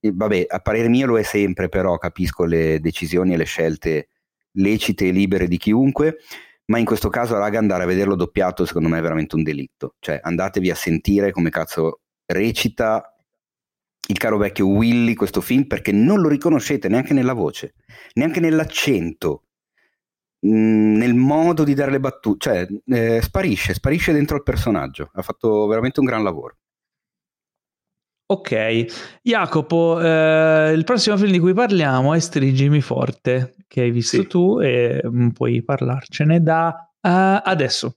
vabbè, 0.00 0.46
a 0.48 0.60
parere 0.60 0.88
mio 0.88 1.06
lo 1.06 1.18
è 1.18 1.22
sempre, 1.22 1.68
però 1.68 1.98
capisco 1.98 2.44
le 2.44 2.80
decisioni 2.80 3.34
e 3.34 3.36
le 3.36 3.44
scelte 3.44 4.08
lecite 4.58 5.08
e 5.08 5.10
libere 5.10 5.48
di 5.48 5.56
chiunque, 5.56 6.18
ma 6.66 6.78
in 6.78 6.84
questo 6.84 7.08
caso, 7.08 7.38
raga, 7.38 7.58
andare 7.58 7.84
a 7.84 7.86
vederlo 7.86 8.14
doppiato 8.14 8.66
secondo 8.66 8.88
me 8.88 8.98
è 8.98 9.02
veramente 9.02 9.34
un 9.36 9.42
delitto. 9.42 9.94
Cioè, 9.98 10.20
andatevi 10.22 10.70
a 10.70 10.74
sentire 10.74 11.32
come 11.32 11.50
cazzo 11.50 12.00
recita 12.26 13.14
il 14.08 14.18
caro 14.18 14.38
vecchio 14.38 14.66
Willy 14.66 15.14
questo 15.14 15.40
film 15.40 15.66
perché 15.66 15.92
non 15.92 16.20
lo 16.20 16.28
riconoscete 16.28 16.88
neanche 16.88 17.14
nella 17.14 17.34
voce, 17.34 17.74
neanche 18.14 18.40
nell'accento, 18.40 19.44
mm, 20.46 20.96
nel 20.96 21.14
modo 21.14 21.64
di 21.64 21.74
dare 21.74 21.90
le 21.90 22.00
battute, 22.00 22.38
cioè 22.38 22.66
eh, 22.86 23.22
sparisce, 23.22 23.74
sparisce 23.74 24.12
dentro 24.12 24.36
il 24.36 24.42
personaggio. 24.42 25.10
Ha 25.12 25.22
fatto 25.22 25.66
veramente 25.66 26.00
un 26.00 26.06
gran 26.06 26.22
lavoro. 26.22 26.56
Ok, 28.30 29.20
Jacopo, 29.22 29.98
eh, 29.98 30.72
il 30.74 30.84
prossimo 30.84 31.16
film 31.16 31.30
di 31.30 31.38
cui 31.38 31.54
parliamo 31.54 32.12
è 32.12 32.18
Stringimi 32.18 32.82
Forte, 32.82 33.54
che 33.66 33.80
hai 33.80 33.90
visto 33.90 34.18
sì. 34.18 34.26
tu 34.26 34.60
e 34.60 35.00
mm, 35.02 35.28
puoi 35.30 35.62
parlarcene 35.64 36.42
da 36.42 36.68
uh, 36.68 37.40
adesso. 37.42 37.96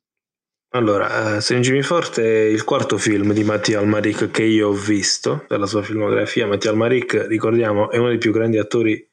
Allora, 0.74 1.35
uh, 1.35 1.40
Stringimi 1.42 1.82
Forte 1.82 2.24
è 2.24 2.48
il 2.48 2.64
quarto 2.64 2.98
film 2.98 3.34
di 3.34 3.43
Mattia 3.43 3.80
Almaric 3.80 4.32
che 4.32 4.43
io 4.43 4.69
ho 4.69 4.74
visto 4.74 5.43
della 5.50 5.66
sua 5.66 5.82
filmografia. 5.82 6.48
Mattia 6.48 6.72
Almaric, 6.72 7.26
ricordiamo, 7.27 7.92
è 7.92 7.98
uno 7.98 8.08
dei 8.08 8.18
più 8.18 8.32
grandi 8.32 8.58
attori 8.58 9.10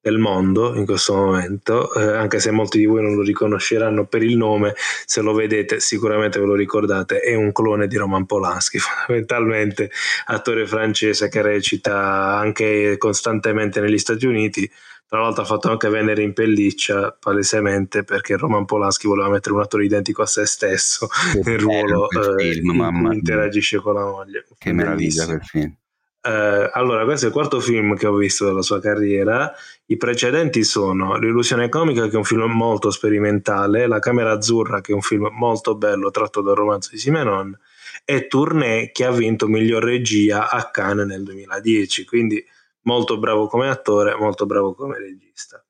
del 0.00 0.18
mondo 0.18 0.74
in 0.74 0.86
questo 0.86 1.14
momento, 1.14 1.92
eh, 1.94 2.16
anche 2.16 2.40
se 2.40 2.50
molti 2.50 2.78
di 2.78 2.86
voi 2.86 3.02
non 3.02 3.14
lo 3.14 3.22
riconosceranno 3.22 4.06
per 4.06 4.22
il 4.22 4.36
nome, 4.36 4.74
se 5.04 5.20
lo 5.20 5.34
vedete 5.34 5.80
sicuramente 5.80 6.40
ve 6.40 6.46
lo 6.46 6.54
ricordate, 6.54 7.20
è 7.20 7.34
un 7.34 7.52
clone 7.52 7.86
di 7.86 7.96
Roman 7.96 8.24
Polanski, 8.24 8.78
fondamentalmente 8.80 9.90
attore 10.26 10.66
francese 10.66 11.28
che 11.28 11.42
recita 11.42 12.36
anche 12.36 12.96
costantemente 12.98 13.80
negli 13.80 13.98
Stati 13.98 14.26
Uniti, 14.26 14.70
tra 15.06 15.20
l'altro 15.20 15.42
ha 15.42 15.46
fatto 15.46 15.68
anche 15.68 15.88
Venere 15.88 16.22
in 16.22 16.32
pelliccia 16.32 17.16
palesemente 17.18 18.04
perché 18.04 18.36
Roman 18.36 18.64
Polanski 18.64 19.08
voleva 19.08 19.28
mettere 19.28 19.56
un 19.56 19.60
attore 19.60 19.84
identico 19.84 20.22
a 20.22 20.26
se 20.26 20.46
stesso 20.46 21.08
nel 21.42 21.58
ruolo 21.58 22.08
eh, 22.08 22.52
film, 22.52 22.70
in 22.70 23.02
cui 23.02 23.16
interagisce 23.16 23.78
con 23.78 23.94
la 23.94 24.04
moglie. 24.04 24.46
Che 24.56 24.72
meraviglia 24.72 25.24
quel 25.24 25.42
film. 25.42 25.74
Eh, 26.22 26.70
allora, 26.72 27.04
questo 27.04 27.24
è 27.24 27.28
il 27.28 27.34
quarto 27.34 27.60
film 27.60 27.96
che 27.96 28.06
ho 28.06 28.14
visto 28.14 28.44
della 28.44 28.62
sua 28.62 28.80
carriera. 28.80 29.52
I 29.86 29.96
precedenti 29.96 30.64
sono 30.64 31.16
L'illusione 31.16 31.68
comica, 31.68 32.06
che 32.08 32.12
è 32.12 32.16
un 32.16 32.24
film 32.24 32.50
molto 32.52 32.90
sperimentale, 32.90 33.86
La 33.86 33.98
camera 34.00 34.32
azzurra, 34.32 34.80
che 34.80 34.92
è 34.92 34.94
un 34.94 35.00
film 35.00 35.28
molto 35.32 35.76
bello 35.76 36.10
tratto 36.10 36.42
dal 36.42 36.54
romanzo 36.54 36.90
di 36.92 36.98
Simenon, 36.98 37.58
e 38.04 38.26
Tournée, 38.26 38.90
che 38.92 39.04
ha 39.04 39.10
vinto 39.10 39.48
miglior 39.48 39.82
regia 39.82 40.50
a 40.50 40.70
Cannes 40.70 41.06
nel 41.06 41.22
2010. 41.22 42.04
Quindi 42.04 42.44
molto 42.82 43.18
bravo 43.18 43.46
come 43.46 43.68
attore, 43.68 44.14
molto 44.14 44.46
bravo 44.46 44.74
come 44.74 44.98
regista. 44.98 45.64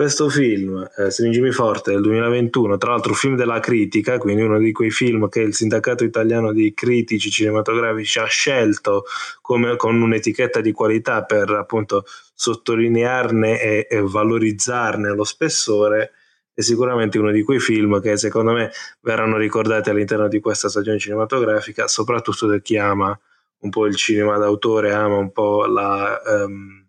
Questo 0.00 0.30
film, 0.30 0.88
eh, 0.96 1.10
Stringimi 1.10 1.50
Forte 1.50 1.90
del 1.90 2.00
2021, 2.00 2.78
tra 2.78 2.92
l'altro 2.92 3.12
film 3.12 3.36
della 3.36 3.60
critica, 3.60 4.16
quindi 4.16 4.40
uno 4.40 4.58
di 4.58 4.72
quei 4.72 4.90
film 4.90 5.28
che 5.28 5.40
il 5.40 5.52
sindacato 5.52 6.04
italiano 6.04 6.54
di 6.54 6.72
critici 6.72 7.30
cinematografici 7.30 8.18
ha 8.18 8.24
scelto 8.24 9.04
come, 9.42 9.76
con 9.76 10.00
un'etichetta 10.00 10.62
di 10.62 10.72
qualità 10.72 11.24
per 11.24 11.50
appunto 11.50 12.04
sottolinearne 12.32 13.60
e, 13.60 13.86
e 13.90 14.00
valorizzarne 14.00 15.12
lo 15.12 15.24
spessore, 15.24 16.12
è 16.54 16.62
sicuramente 16.62 17.18
uno 17.18 17.30
di 17.30 17.42
quei 17.42 17.60
film 17.60 18.00
che 18.00 18.16
secondo 18.16 18.52
me 18.52 18.70
verranno 19.02 19.36
ricordati 19.36 19.90
all'interno 19.90 20.28
di 20.28 20.40
questa 20.40 20.70
stagione 20.70 20.98
cinematografica, 20.98 21.86
soprattutto 21.88 22.46
da 22.46 22.58
chi 22.60 22.78
ama 22.78 23.20
un 23.58 23.68
po' 23.68 23.84
il 23.84 23.96
cinema 23.96 24.38
d'autore, 24.38 24.94
ama 24.94 25.16
un 25.16 25.30
po' 25.30 25.66
la... 25.66 26.18
Um, 26.24 26.86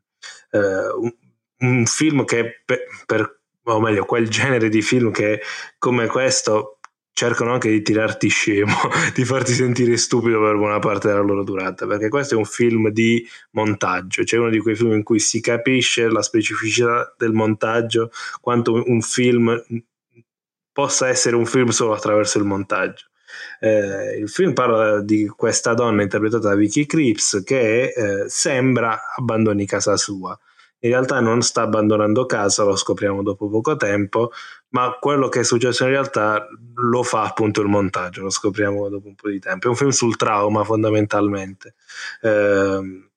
uh, 0.52 1.20
un 1.62 1.86
film 1.86 2.26
che 2.26 2.62
per, 2.64 2.80
per, 3.06 3.40
o 3.64 3.80
meglio 3.80 4.06
quel 4.06 4.30
genere 4.30 4.70
di 4.70 4.82
film 4.82 5.12
che 5.12 5.42
come 5.78 6.08
questo 6.08 6.78
cercano 7.14 7.54
anche 7.54 7.70
di 7.70 7.82
tirarti 7.82 8.30
scemo, 8.30 8.74
di 9.14 9.26
farti 9.26 9.54
sentire 9.54 9.98
stupido 9.98 10.42
per 10.42 10.56
buona 10.56 10.80
parte 10.80 11.08
della 11.08 11.22
loro 11.22 11.44
durata, 11.44 11.86
perché 11.86 12.10
questo 12.10 12.36
è 12.36 12.38
un 12.38 12.46
film 12.46 12.90
di 12.90 13.28
montaggio, 13.52 14.24
cioè 14.24 14.40
uno 14.40 14.50
di 14.50 14.60
quei 14.60 14.76
film 14.76 14.94
in 14.94 15.04
cui 15.04 15.20
si 15.20 15.42
capisce 15.42 16.10
la 16.10 16.22
specificità 16.22 17.14
del 17.18 17.34
montaggio, 17.34 18.12
quanto 18.40 18.82
un 18.86 19.02
film 19.02 19.62
possa 20.72 21.10
essere 21.10 21.36
un 21.36 21.46
film 21.46 21.70
solo 21.70 21.94
attraverso 21.94 22.38
il 22.38 22.46
montaggio. 22.46 23.06
Eh, 23.60 24.18
il 24.18 24.30
film 24.30 24.54
parla 24.54 25.02
di 25.02 25.28
questa 25.28 25.74
donna 25.74 26.02
interpretata 26.02 26.50
da 26.50 26.56
Vicky 26.56 26.86
Creeps 26.86 27.44
che 27.46 27.84
eh, 27.84 28.30
sembra 28.30 29.00
abbandoni 29.16 29.66
casa 29.66 29.96
sua. 29.96 30.38
In 30.84 30.90
realtà 30.90 31.20
non 31.20 31.42
sta 31.42 31.62
abbandonando 31.62 32.26
casa, 32.26 32.64
lo 32.64 32.76
scopriamo 32.76 33.24
dopo 33.24 33.50
poco 33.50 33.76
tempo, 33.76 34.32
ma 34.70 34.98
quello 35.00 35.30
che 35.30 35.42
è 35.42 35.44
successo 35.44 35.84
in 35.84 35.92
realtà 35.92 36.48
lo 36.76 37.04
fa 37.04 37.24
appunto 37.24 37.62
il 37.62 37.68
montaggio, 37.68 38.24
lo 38.24 38.30
scopriamo 38.30 38.90
dopo 38.90 39.08
un 39.08 39.16
po' 39.16 39.30
di 39.30 39.40
tempo. 39.40 39.68
È 39.68 39.70
un 39.70 39.76
film 39.76 39.90
sul 39.90 40.16
trauma 40.16 40.64
fondamentalmente. 40.64 41.76
Eh, 42.22 43.10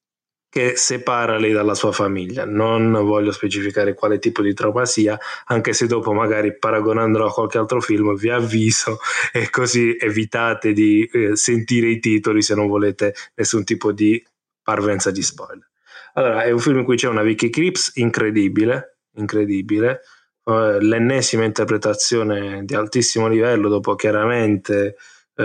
che 0.54 0.76
separa 0.76 1.36
lei 1.36 1.50
dalla 1.50 1.74
sua 1.74 1.90
famiglia. 1.90 2.44
Non 2.44 2.92
voglio 2.92 3.32
specificare 3.32 3.92
quale 3.94 4.20
tipo 4.20 4.40
di 4.40 4.54
trauma 4.54 4.84
sia, 4.84 5.18
anche 5.46 5.72
se 5.72 5.88
dopo 5.88 6.12
magari 6.12 6.56
paragonandolo 6.56 7.26
a 7.26 7.32
qualche 7.32 7.58
altro 7.58 7.80
film 7.80 8.14
vi 8.14 8.30
avviso 8.30 8.98
e 9.32 9.50
così 9.50 9.96
evitate 9.98 10.72
di 10.72 11.04
eh, 11.12 11.34
sentire 11.34 11.88
i 11.88 11.98
titoli 11.98 12.40
se 12.40 12.54
non 12.54 12.68
volete 12.68 13.14
nessun 13.34 13.64
tipo 13.64 13.90
di 13.90 14.24
parvenza 14.62 15.10
di 15.10 15.22
spoiler. 15.22 15.68
Allora, 16.16 16.44
è 16.44 16.50
un 16.50 16.60
film 16.60 16.78
in 16.78 16.84
cui 16.84 16.96
c'è 16.96 17.08
una 17.08 17.22
Vicky 17.22 17.50
Creeps 17.50 17.92
incredibile, 17.96 18.98
incredibile, 19.16 20.00
uh, 20.44 20.78
l'ennesima 20.78 21.44
interpretazione 21.44 22.64
di 22.64 22.74
altissimo 22.74 23.26
livello 23.28 23.68
dopo 23.68 23.96
chiaramente 23.96 24.96
uh, 25.34 25.42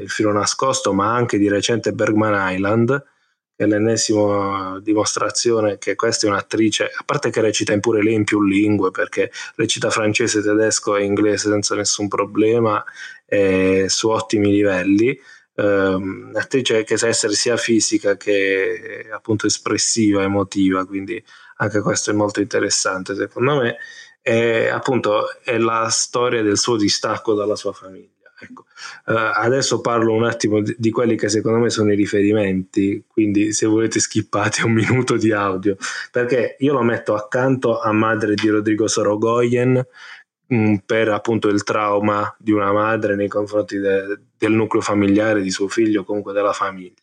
il 0.00 0.08
filo 0.08 0.32
nascosto, 0.32 0.92
ma 0.92 1.12
anche 1.12 1.38
di 1.38 1.48
recente 1.48 1.92
Bergman 1.92 2.54
Island, 2.54 3.04
è 3.56 3.66
l'ennesima 3.66 4.78
dimostrazione 4.80 5.78
che 5.78 5.96
questa 5.96 6.26
è 6.26 6.30
un'attrice, 6.30 6.84
a 6.84 7.02
parte 7.04 7.30
che 7.30 7.40
recita 7.40 7.72
in 7.72 7.80
pure 7.80 8.02
lei 8.02 8.14
in 8.14 8.24
più 8.24 8.42
lingue, 8.42 8.92
perché 8.92 9.30
recita 9.56 9.90
francese, 9.90 10.40
tedesco 10.40 10.96
e 10.96 11.04
inglese 11.04 11.48
senza 11.50 11.74
nessun 11.74 12.06
problema, 12.06 12.82
eh, 13.26 13.86
su 13.88 14.08
ottimi 14.08 14.50
livelli. 14.52 15.18
Um, 15.54 16.28
un'attrice 16.30 16.82
che 16.82 16.96
sa 16.96 17.08
essere 17.08 17.34
sia 17.34 17.58
fisica 17.58 18.16
che 18.16 19.06
appunto 19.12 19.46
espressiva, 19.46 20.22
emotiva, 20.22 20.86
quindi 20.86 21.22
anche 21.56 21.80
questo 21.80 22.10
è 22.10 22.14
molto 22.14 22.40
interessante 22.40 23.14
secondo 23.14 23.60
me. 23.60 23.76
E 24.22 24.68
appunto 24.68 25.26
è 25.42 25.58
la 25.58 25.88
storia 25.90 26.42
del 26.42 26.56
suo 26.56 26.76
distacco 26.76 27.34
dalla 27.34 27.56
sua 27.56 27.72
famiglia. 27.72 28.08
Ecco. 28.42 28.64
Uh, 29.06 29.30
adesso 29.34 29.80
parlo 29.80 30.12
un 30.14 30.24
attimo 30.24 30.60
di, 30.60 30.74
di, 30.76 30.90
quelli 30.90 31.16
che 31.16 31.28
secondo 31.28 31.58
me 31.58 31.70
sono 31.70 31.92
i 31.92 31.96
riferimenti, 31.96 33.04
quindi 33.06 33.52
se 33.52 33.66
volete 33.66 34.00
skippate 34.00 34.64
un 34.64 34.72
minuto 34.72 35.16
di 35.16 35.30
audio, 35.30 35.76
perché 36.10 36.56
io 36.58 36.72
lo 36.72 36.82
metto 36.82 37.14
accanto 37.14 37.80
a 37.80 37.92
Madre 37.92 38.34
di 38.34 38.48
Rodrigo 38.48 38.88
Sorogoyen 38.88 39.84
per 40.84 41.08
appunto 41.08 41.48
il 41.48 41.62
trauma 41.62 42.34
di 42.38 42.52
una 42.52 42.72
madre 42.72 43.14
nei 43.14 43.28
confronti 43.28 43.78
de, 43.78 44.18
del 44.36 44.52
nucleo 44.52 44.82
familiare 44.82 45.40
di 45.40 45.50
suo 45.50 45.68
figlio, 45.68 46.04
comunque 46.04 46.32
della 46.32 46.52
famiglia. 46.52 46.94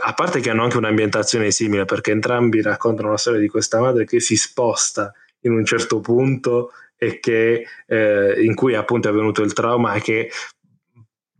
A 0.00 0.14
parte 0.14 0.40
che 0.40 0.50
hanno 0.50 0.62
anche 0.62 0.76
un'ambientazione 0.76 1.50
simile, 1.50 1.84
perché 1.84 2.12
entrambi 2.12 2.62
raccontano 2.62 3.10
la 3.10 3.16
storia 3.16 3.40
di 3.40 3.48
questa 3.48 3.80
madre 3.80 4.04
che 4.04 4.20
si 4.20 4.36
sposta 4.36 5.12
in 5.40 5.52
un 5.52 5.64
certo 5.64 6.00
punto 6.00 6.70
e 6.96 7.18
che, 7.18 7.66
eh, 7.86 8.42
in 8.44 8.54
cui 8.54 8.76
appunto 8.76 9.08
è 9.08 9.10
avvenuto 9.10 9.42
il 9.42 9.52
trauma 9.52 9.94
e 9.94 10.00
che 10.00 10.30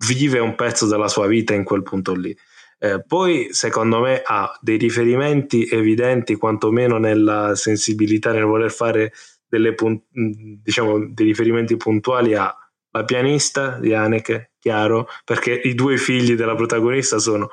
vive 0.08 0.40
un 0.40 0.56
pezzo 0.56 0.88
della 0.88 1.06
sua 1.06 1.28
vita 1.28 1.54
in 1.54 1.62
quel 1.62 1.84
punto 1.84 2.14
lì. 2.14 2.36
Eh, 2.80 3.04
poi 3.06 3.50
secondo 3.52 4.00
me 4.00 4.22
ha 4.24 4.58
dei 4.60 4.76
riferimenti 4.76 5.68
evidenti 5.68 6.34
quantomeno 6.34 6.98
nella 6.98 7.54
sensibilità 7.54 8.32
nel 8.32 8.42
voler 8.42 8.72
fare 8.72 9.12
delle 9.52 9.74
pun- 9.74 10.02
diciamo, 10.10 11.10
dei 11.10 11.26
riferimenti 11.26 11.76
puntuali 11.76 12.34
a 12.34 12.56
la 12.94 13.04
pianista 13.04 13.78
di 13.78 13.92
Haneke, 13.92 14.52
chiaro, 14.58 15.08
perché 15.24 15.52
i 15.52 15.74
due 15.74 15.98
figli 15.98 16.34
della 16.34 16.54
protagonista 16.54 17.18
sono 17.18 17.50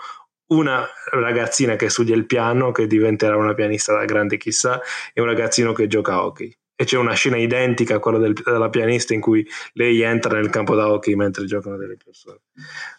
una 0.48 0.86
ragazzina 1.12 1.76
che 1.76 1.90
studia 1.90 2.16
il 2.16 2.26
piano, 2.26 2.72
che 2.72 2.88
diventerà 2.88 3.36
una 3.36 3.54
pianista 3.54 3.94
da 3.94 4.06
grande 4.06 4.38
chissà, 4.38 4.82
e 5.14 5.20
un 5.20 5.28
ragazzino 5.28 5.74
che 5.74 5.88
gioca 5.88 6.14
a 6.14 6.26
hockey. 6.26 6.54
E 6.74 6.86
c'è 6.86 6.98
una 6.98 7.14
scena 7.14 7.36
identica 7.36 7.96
a 7.96 8.00
quella 8.00 8.18
del, 8.18 8.34
della 8.34 8.70
pianista 8.70 9.14
in 9.14 9.20
cui 9.20 9.46
lei 9.74 10.02
entra 10.02 10.40
nel 10.40 10.50
campo 10.50 10.76
da 10.76 10.90
hockey 10.90 11.16
mentre 11.16 11.44
giocano 11.44 11.76
delle 11.76 11.98
persone 11.98 12.40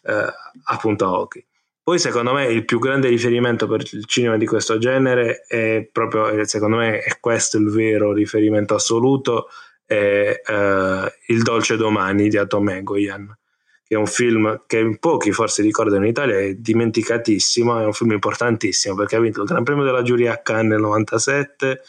eh, 0.02 0.26
appunto 0.64 1.06
a 1.06 1.18
hockey 1.18 1.46
poi 1.90 1.98
secondo 1.98 2.32
me 2.32 2.46
il 2.46 2.64
più 2.64 2.78
grande 2.78 3.08
riferimento 3.08 3.66
per 3.66 3.82
il 3.90 4.04
cinema 4.04 4.36
di 4.36 4.46
questo 4.46 4.78
genere 4.78 5.44
è 5.48 5.88
proprio 5.90 6.28
eh, 6.28 6.46
secondo 6.46 6.76
me 6.76 7.00
è 7.00 7.18
questo 7.18 7.58
il 7.58 7.68
vero 7.68 8.12
riferimento 8.12 8.76
assoluto 8.76 9.48
è 9.84 10.40
eh, 10.46 11.14
Il 11.26 11.42
dolce 11.42 11.76
domani 11.76 12.28
di 12.28 12.36
Atom 12.36 12.68
Egoyan 12.68 13.36
che 13.82 13.96
è 13.96 13.98
un 13.98 14.06
film 14.06 14.62
che 14.68 14.98
pochi 15.00 15.32
forse 15.32 15.62
ricordano 15.62 16.04
in 16.04 16.10
Italia 16.10 16.38
è 16.38 16.54
dimenticatissimo 16.54 17.80
è 17.80 17.84
un 17.84 17.92
film 17.92 18.12
importantissimo 18.12 18.94
perché 18.94 19.16
ha 19.16 19.20
vinto 19.20 19.40
il 19.40 19.48
Gran 19.48 19.64
Premio 19.64 19.82
della 19.82 20.02
giuria 20.02 20.34
a 20.34 20.38
Cannes 20.42 20.70
nel 20.70 20.80
97 20.82 21.80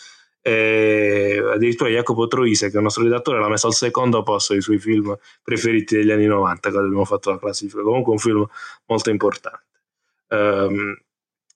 e 0.42 1.40
addirittura 1.54 1.92
Jacopo 1.92 2.26
Troise, 2.26 2.70
che 2.70 2.74
è 2.74 2.78
il 2.78 2.82
nostro 2.82 3.04
redattore, 3.04 3.40
l'ha 3.40 3.48
messo 3.48 3.68
al 3.68 3.76
secondo 3.76 4.24
posto 4.24 4.54
dei 4.54 4.64
suoi 4.64 4.80
film 4.80 5.16
preferiti 5.44 5.96
degli 5.98 6.10
anni 6.10 6.26
90 6.26 6.72
quando 6.72 6.88
abbiamo 6.88 7.06
fatto 7.06 7.30
la 7.30 7.38
classifica. 7.38 7.84
Comunque 7.84 8.12
un 8.12 8.18
film 8.18 8.44
molto 8.88 9.12
importante. 9.12 9.70
Um, 10.32 10.96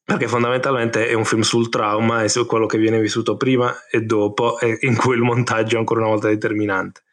perché 0.03 0.27
fondamentalmente 0.27 1.07
è 1.07 1.13
un 1.13 1.25
film 1.25 1.41
sul 1.41 1.69
trauma 1.69 2.21
e 2.21 2.29
su 2.29 2.45
quello 2.45 2.67
che 2.67 2.77
viene 2.77 2.99
vissuto 2.99 3.37
prima 3.37 3.73
e 3.89 4.01
dopo, 4.01 4.59
e 4.59 4.77
in 4.81 4.95
cui 4.95 5.15
il 5.15 5.21
montaggio 5.21 5.75
è 5.75 5.79
ancora 5.79 6.01
una 6.01 6.09
volta 6.09 6.27
determinante. 6.27 7.03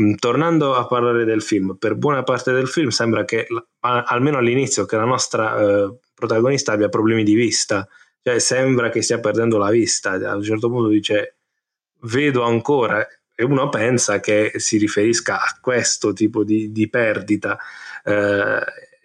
Mm, 0.00 0.14
tornando 0.14 0.74
a 0.74 0.86
parlare 0.86 1.24
del 1.24 1.42
film, 1.42 1.76
per 1.78 1.94
buona 1.94 2.22
parte 2.24 2.52
del 2.52 2.66
film 2.66 2.88
sembra 2.88 3.24
che, 3.24 3.46
almeno 3.80 4.38
all'inizio, 4.38 4.84
che 4.84 4.96
la 4.96 5.04
nostra 5.04 5.60
eh, 5.60 5.98
protagonista 6.14 6.72
abbia 6.72 6.88
problemi 6.88 7.22
di 7.22 7.34
vista 7.34 7.88
cioè 8.24 8.38
sembra 8.38 8.88
che 8.88 9.02
stia 9.02 9.20
perdendo 9.20 9.58
la 9.58 9.68
vista. 9.68 10.12
A 10.12 10.34
un 10.34 10.42
certo 10.42 10.70
punto 10.70 10.88
dice 10.88 11.36
vedo 12.04 12.42
ancora 12.42 13.06
e 13.34 13.44
uno 13.44 13.68
pensa 13.68 14.18
che 14.20 14.52
si 14.56 14.78
riferisca 14.78 15.42
a 15.42 15.58
questo 15.60 16.14
tipo 16.14 16.42
di, 16.42 16.72
di 16.72 16.88
perdita. 16.88 17.58
Eh, 18.02 18.64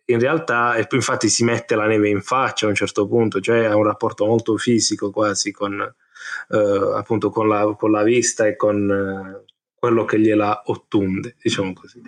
in 0.10 0.20
realtà, 0.20 0.76
infatti, 0.92 1.30
si 1.30 1.44
mette 1.44 1.76
la 1.76 1.86
neve 1.86 2.10
in 2.10 2.22
faccia 2.22 2.66
a 2.66 2.70
un 2.70 2.76
certo 2.76 3.08
punto, 3.08 3.40
cioè 3.40 3.66
ha 3.66 3.76
un 3.76 3.84
rapporto 3.84 4.26
molto 4.26 4.58
fisico 4.58 5.12
quasi 5.12 5.52
con, 5.52 5.80
eh, 6.50 6.92
appunto 6.96 7.30
con, 7.30 7.48
la, 7.48 7.76
con 7.78 7.92
la 7.92 8.04
vista 8.04 8.48
e 8.48 8.56
con 8.56 8.90
eh, 8.90 9.54
quello 9.76 10.06
che 10.06 10.20
gliela 10.20 10.64
ottunde, 10.66 11.36
diciamo 11.42 11.74
così. 11.74 12.02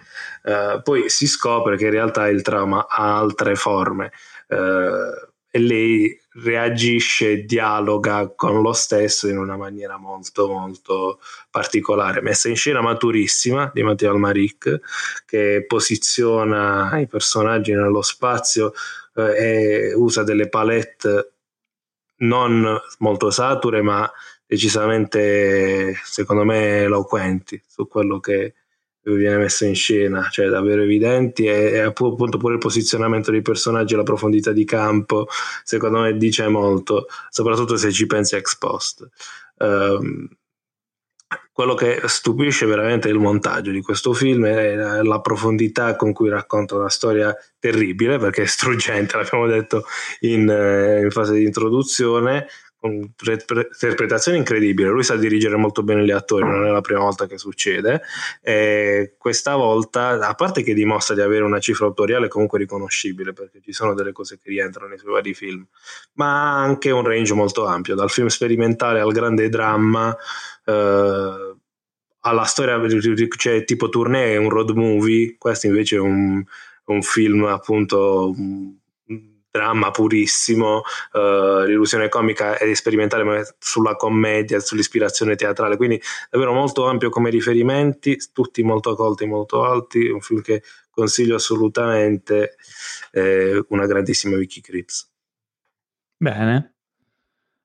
Eh, 0.44 0.82
poi 0.84 1.10
si 1.10 1.28
scopre 1.28 1.78
che 1.78 1.86
in 1.86 1.92
realtà 1.92 2.28
il 2.28 2.42
trauma 2.42 2.88
ha 2.88 3.18
altre 3.18 3.56
forme 3.56 4.12
eh, 4.48 5.31
e 5.52 5.60
lei 5.60 6.20
reagisce, 6.36 7.44
dialoga 7.44 8.32
con 8.34 8.62
lo 8.62 8.72
stesso 8.72 9.28
in 9.28 9.38
una 9.38 9.58
maniera 9.58 9.98
molto 9.98 10.48
molto 10.48 11.20
particolare, 11.50 12.22
messa 12.22 12.48
in 12.48 12.56
scena 12.56 12.82
maturissima 12.82 13.70
di 13.74 13.84
Matteo 13.84 14.12
Almaric 14.12 14.80
che 15.26 15.66
posiziona 15.68 16.98
i 17.00 17.08
personaggi 17.08 17.74
nello 17.74 18.02
spazio 18.02 18.72
eh, 19.16 19.90
e 19.90 19.94
usa 19.94 20.24
delle 20.24 20.48
palette 20.48 21.34
non 22.22 22.80
molto 23.00 23.30
sature 23.30 23.82
ma 23.82 24.10
decisamente 24.46 25.96
secondo 26.04 26.46
me 26.46 26.84
eloquenti 26.84 27.62
su 27.68 27.88
quello 27.88 28.22
che 28.22 28.54
viene 29.04 29.38
messa 29.38 29.66
in 29.66 29.76
scena, 29.76 30.28
cioè 30.30 30.48
davvero 30.48 30.84
evidenti 30.84 31.46
e, 31.46 31.72
e, 31.72 31.80
appunto 31.80 32.38
pure 32.38 32.54
il 32.54 32.60
posizionamento 32.60 33.32
dei 33.32 33.42
personaggi, 33.42 33.96
la 33.96 34.04
profondità 34.04 34.52
di 34.52 34.66
campo, 34.66 35.28
secondo 35.64 36.02
me 36.02 36.16
dice 36.18 36.48
molto, 36.48 37.08
soprattutto 37.30 37.78
se 37.78 37.92
ci 37.92 38.06
pensi 38.06 38.36
ex 38.36 38.58
post. 38.58 39.08
Um, 39.58 40.28
quello 41.54 41.76
che 41.76 42.02
stupisce 42.06 42.66
veramente 42.66 43.08
è 43.08 43.12
il 43.12 43.20
montaggio 43.20 43.72
di 43.72 43.82
questo 43.82 44.14
film 44.14 44.46
e 44.46 45.04
la 45.04 45.22
profondità 45.22 45.96
con 45.96 46.14
cui 46.14 46.30
racconta 46.30 46.76
una 46.76 46.90
storia 46.90 47.36
terribile 47.60 48.18
perché 48.18 48.44
è 48.44 48.46
struggente, 48.46 49.16
l'abbiamo 49.18 49.48
detto 49.48 49.84
in, 50.22 50.50
eh, 50.50 51.02
in 51.02 51.12
fase 51.12 51.34
di 51.34 51.44
introduzione, 51.44 52.48
un'interpretazione 52.82 54.38
incredibile. 54.38 54.90
Lui 54.90 55.04
sa 55.04 55.16
dirigere 55.16 55.56
molto 55.56 55.84
bene 55.84 56.04
gli 56.04 56.12
attori, 56.12 56.44
non 56.44 56.66
è 56.66 56.70
la 56.70 56.82
prima 56.82 57.02
volta 57.02 57.26
che 57.28 57.38
succede. 57.38 58.02
E 58.42 59.16
questa 59.18 59.56
volta, 59.56 60.20
a 60.20 60.34
parte 60.34 60.64
che 60.64 60.74
dimostra 60.74 61.16
di 61.16 61.22
avere 61.22 61.44
una 61.44 61.60
cifra 61.60 61.86
autoriale 61.86 62.28
comunque 62.28 62.60
riconoscibile, 62.60 63.34
perché 63.34 63.62
ci 63.62 63.72
sono 63.72 63.94
delle 63.94 64.12
cose 64.12 64.38
che 64.38 64.50
rientrano 64.50 64.90
nei 64.90 64.98
suoi 64.98 65.14
vari 65.14 65.34
film, 65.34 65.66
ma 66.14 66.54
ha 66.54 66.64
anche 66.64 66.92
un 66.92 67.04
range 67.04 67.34
molto 67.34 67.66
ampio, 67.66 67.96
dal 67.96 68.10
film 68.10 68.28
sperimentale 68.28 69.00
al 69.00 69.12
grande 69.12 69.50
dramma. 69.50 70.16
Eh, 70.66 71.56
alla 72.24 72.44
storia, 72.44 72.80
cioè 73.36 73.64
tipo 73.64 73.90
tournée 73.90 74.38
un 74.38 74.50
road 74.50 74.70
movie, 74.76 75.38
questo 75.40 75.66
invece 75.66 75.96
è 75.96 76.00
un, 76.00 76.44
un 76.86 77.02
film 77.02 77.46
appunto 77.46 78.32
un 78.36 78.76
dramma 79.52 79.92
purissimo, 79.92 80.82
uh, 81.12 81.64
l'illusione 81.66 82.08
comica 82.10 82.58
è 82.58 82.74
sperimentale 82.74 83.24
ma 83.24 83.42
sulla 83.60 83.96
commedia, 83.96 84.60
sull'ispirazione 84.60 85.36
teatrale, 85.36 85.76
quindi 85.76 86.02
davvero 86.30 86.54
molto 86.54 86.88
ampio 86.88 87.10
come 87.10 87.30
riferimenti, 87.30 88.18
tutti 88.32 88.64
molto 88.64 88.96
colti, 88.96 89.26
molto 89.26 89.64
alti, 89.64 90.08
un 90.08 90.22
film 90.22 90.42
che 90.42 90.64
consiglio 90.90 91.36
assolutamente, 91.36 92.56
eh, 93.12 93.64
una 93.70 93.86
grandissima 93.86 94.38
Vicky 94.38 94.62
Crips. 94.62 95.10
Bene, 96.18 96.76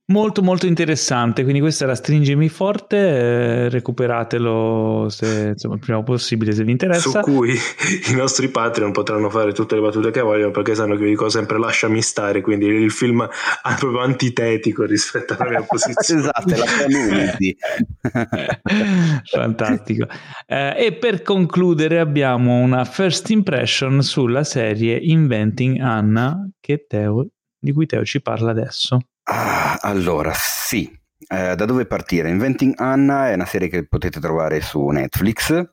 Molto 0.08 0.40
molto 0.40 0.66
interessante, 0.66 1.42
quindi 1.42 1.58
questa 1.58 1.82
era 1.82 1.96
Stringimi 1.96 2.48
Forte, 2.48 2.96
eh, 2.96 3.68
recuperatelo 3.68 5.08
se, 5.08 5.48
insomma, 5.48 5.74
il 5.74 5.80
prima 5.80 6.00
possibile 6.04 6.52
se 6.52 6.62
vi 6.62 6.70
interessa. 6.70 7.10
Su 7.10 7.20
cui 7.22 7.50
i 7.50 8.14
nostri 8.14 8.48
Patreon 8.48 8.92
potranno 8.92 9.28
fare 9.30 9.52
tutte 9.52 9.74
le 9.74 9.80
battute 9.80 10.12
che 10.12 10.20
vogliono 10.20 10.52
perché 10.52 10.76
sanno 10.76 10.94
che 10.94 11.02
vi 11.02 11.08
dico 11.08 11.28
sempre 11.28 11.58
lasciami 11.58 12.00
stare, 12.02 12.40
quindi 12.40 12.66
il 12.66 12.92
film 12.92 13.24
è 13.24 13.74
proprio 13.80 14.02
antitetico 14.02 14.84
rispetto 14.84 15.34
alla 15.36 15.50
mia 15.50 15.62
posizione. 15.66 16.20
esatto, 16.20 16.54
è 16.54 16.56
la 16.56 16.66
community. 16.84 17.56
Fantastico. 19.28 20.06
Eh, 20.46 20.84
e 20.86 20.92
per 20.92 21.22
concludere 21.22 21.98
abbiamo 21.98 22.60
una 22.60 22.84
first 22.84 23.28
impression 23.30 24.00
sulla 24.04 24.44
serie 24.44 24.98
Inventing 24.98 25.80
Anna 25.80 26.48
che 26.60 26.86
Teo, 26.86 27.26
di 27.58 27.72
cui 27.72 27.86
Teo 27.86 28.04
ci 28.04 28.22
parla 28.22 28.52
adesso. 28.52 29.00
Ah, 29.28 29.78
allora, 29.80 30.32
sì. 30.34 30.90
Eh, 31.28 31.54
da 31.56 31.64
dove 31.64 31.86
partire? 31.86 32.28
Inventing 32.28 32.74
Anna 32.76 33.30
è 33.30 33.34
una 33.34 33.46
serie 33.46 33.68
che 33.68 33.86
potete 33.86 34.20
trovare 34.20 34.60
su 34.60 34.86
Netflix 34.86 35.68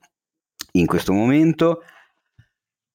in 0.72 0.86
questo 0.86 1.14
momento. 1.14 1.84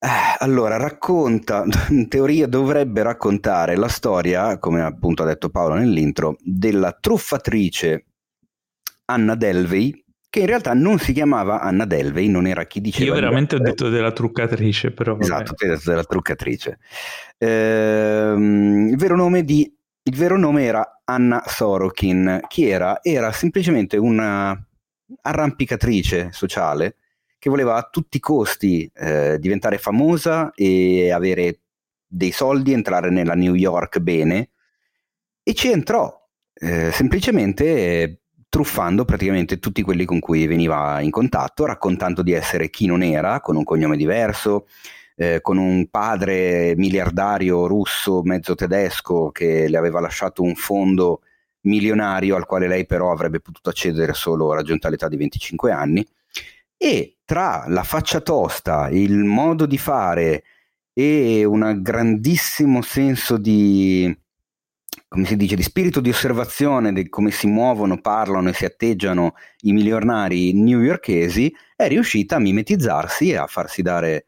Eh, 0.00 0.36
allora, 0.38 0.76
racconta, 0.76 1.64
in 1.90 2.08
teoria 2.08 2.46
dovrebbe 2.46 3.02
raccontare 3.02 3.76
la 3.76 3.88
storia, 3.88 4.58
come 4.58 4.82
appunto 4.82 5.22
ha 5.22 5.26
detto 5.26 5.50
Paolo 5.50 5.74
nell'intro, 5.74 6.36
della 6.40 6.92
truffatrice 6.92 8.06
Anna 9.06 9.36
Delvey, 9.36 10.04
che 10.28 10.40
in 10.40 10.46
realtà 10.46 10.74
non 10.74 10.98
si 10.98 11.12
chiamava 11.12 11.60
Anna 11.60 11.84
Delvey, 11.84 12.26
non 12.26 12.46
era 12.46 12.64
chi 12.64 12.80
diceva. 12.80 13.06
Io 13.06 13.14
veramente 13.14 13.54
ho 13.54 13.60
detto 13.60 13.88
della 13.88 14.12
truccatrice, 14.12 14.90
però. 14.90 15.12
Vabbè. 15.12 15.24
Esatto, 15.24 15.54
tu 15.54 15.64
hai 15.64 15.70
detto 15.70 15.90
della 15.90 16.04
truccatrice. 16.04 16.78
Eh, 17.38 18.34
il 18.36 18.96
vero 18.96 19.14
nome 19.14 19.44
di 19.44 19.72
il 20.08 20.16
vero 20.16 20.38
nome 20.38 20.64
era 20.64 21.02
Anna 21.04 21.42
Sorokin. 21.46 22.40
Chi 22.48 22.66
era? 22.66 23.00
Era 23.02 23.30
semplicemente 23.30 23.98
una 23.98 24.58
arrampicatrice 25.22 26.30
sociale 26.32 26.96
che 27.38 27.50
voleva 27.50 27.76
a 27.76 27.88
tutti 27.90 28.16
i 28.16 28.20
costi 28.20 28.90
eh, 28.94 29.38
diventare 29.38 29.76
famosa 29.76 30.50
e 30.54 31.12
avere 31.12 31.60
dei 32.06 32.30
soldi, 32.30 32.72
entrare 32.72 33.10
nella 33.10 33.34
New 33.34 33.54
York 33.54 33.98
bene 33.98 34.50
e 35.42 35.52
ci 35.52 35.70
entrò 35.70 36.10
eh, 36.54 36.90
semplicemente 36.90 38.22
truffando 38.48 39.04
praticamente 39.04 39.58
tutti 39.58 39.82
quelli 39.82 40.06
con 40.06 40.20
cui 40.20 40.46
veniva 40.46 41.00
in 41.00 41.10
contatto, 41.10 41.66
raccontando 41.66 42.22
di 42.22 42.32
essere 42.32 42.70
chi 42.70 42.86
non 42.86 43.02
era, 43.02 43.40
con 43.40 43.56
un 43.56 43.64
cognome 43.64 43.98
diverso, 43.98 44.66
eh, 45.20 45.40
con 45.40 45.56
un 45.58 45.88
padre 45.88 46.74
miliardario 46.76 47.66
russo, 47.66 48.22
mezzo 48.22 48.54
tedesco, 48.54 49.30
che 49.32 49.66
le 49.68 49.76
aveva 49.76 49.98
lasciato 49.98 50.42
un 50.42 50.54
fondo 50.54 51.22
milionario 51.62 52.36
al 52.36 52.46
quale 52.46 52.68
lei 52.68 52.86
però 52.86 53.10
avrebbe 53.10 53.40
potuto 53.40 53.68
accedere 53.68 54.14
solo 54.14 54.52
raggiunta 54.54 54.88
l'età 54.88 55.08
di 55.08 55.16
25 55.16 55.72
anni. 55.72 56.06
E 56.76 57.16
tra 57.24 57.64
la 57.66 57.82
faccia 57.82 58.20
tosta, 58.20 58.88
il 58.90 59.16
modo 59.24 59.66
di 59.66 59.76
fare 59.76 60.44
e 60.92 61.44
un 61.44 61.78
grandissimo 61.82 62.80
senso 62.80 63.38
di, 63.38 64.16
come 65.08 65.24
si 65.24 65.36
dice, 65.36 65.56
di 65.56 65.64
spirito 65.64 66.00
di 66.00 66.10
osservazione 66.10 66.92
di 66.92 67.08
come 67.08 67.32
si 67.32 67.48
muovono, 67.48 68.00
parlano 68.00 68.50
e 68.50 68.54
si 68.54 68.64
atteggiano 68.64 69.34
i 69.62 69.72
milionari 69.72 70.52
newyorkesi, 70.52 71.52
è 71.74 71.88
riuscita 71.88 72.36
a 72.36 72.40
mimetizzarsi 72.40 73.30
e 73.30 73.36
a 73.36 73.48
farsi 73.48 73.82
dare 73.82 74.27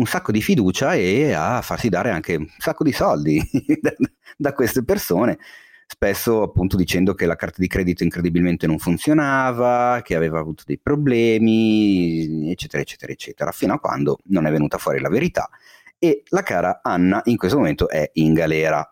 un 0.00 0.06
sacco 0.06 0.32
di 0.32 0.40
fiducia 0.40 0.94
e 0.94 1.32
a 1.32 1.60
farsi 1.60 1.90
dare 1.90 2.10
anche 2.10 2.36
un 2.36 2.48
sacco 2.58 2.82
di 2.82 2.92
soldi 2.92 3.38
da, 3.80 3.92
da 4.36 4.52
queste 4.54 4.82
persone 4.82 5.38
spesso 5.86 6.42
appunto 6.42 6.76
dicendo 6.76 7.14
che 7.14 7.26
la 7.26 7.36
carta 7.36 7.56
di 7.58 7.66
credito 7.66 8.04
incredibilmente 8.04 8.66
non 8.68 8.78
funzionava, 8.78 10.00
che 10.04 10.14
aveva 10.14 10.38
avuto 10.38 10.62
dei 10.64 10.78
problemi, 10.78 12.48
eccetera, 12.48 12.80
eccetera, 12.80 13.12
eccetera, 13.12 13.50
fino 13.50 13.74
a 13.74 13.80
quando 13.80 14.18
non 14.26 14.46
è 14.46 14.52
venuta 14.52 14.78
fuori 14.78 15.00
la 15.00 15.08
verità 15.08 15.50
e 15.98 16.22
la 16.28 16.42
cara 16.42 16.80
Anna 16.82 17.20
in 17.24 17.36
questo 17.36 17.58
momento 17.58 17.88
è 17.88 18.08
in 18.14 18.34
galera. 18.34 18.88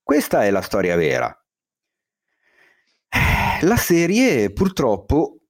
Questa 0.00 0.44
è 0.44 0.50
la 0.50 0.62
storia 0.62 0.94
vera. 0.94 1.36
La 3.62 3.76
serie 3.76 4.52
purtroppo 4.52 5.40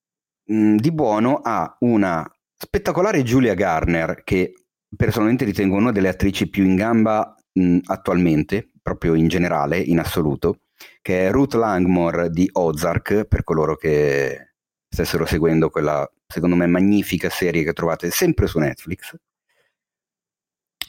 di 0.42 0.90
buono 0.90 1.40
ha 1.44 1.76
una 1.80 2.28
Spettacolare 2.62 3.22
Julia 3.22 3.54
Garner, 3.54 4.22
che 4.22 4.52
personalmente 4.94 5.46
ritengo 5.46 5.76
una 5.76 5.92
delle 5.92 6.08
attrici 6.08 6.46
più 6.46 6.62
in 6.62 6.76
gamba 6.76 7.34
mh, 7.54 7.78
attualmente, 7.86 8.70
proprio 8.82 9.14
in 9.14 9.28
generale, 9.28 9.78
in 9.78 9.98
assoluto, 9.98 10.58
che 11.00 11.26
è 11.26 11.30
Ruth 11.30 11.54
Langmore 11.54 12.28
di 12.28 12.46
Ozark, 12.52 13.24
per 13.24 13.44
coloro 13.44 13.76
che 13.76 14.56
stessero 14.86 15.24
seguendo 15.24 15.70
quella, 15.70 16.06
secondo 16.26 16.54
me, 16.54 16.66
magnifica 16.66 17.30
serie 17.30 17.64
che 17.64 17.72
trovate 17.72 18.10
sempre 18.10 18.46
su 18.46 18.58
Netflix. 18.58 19.16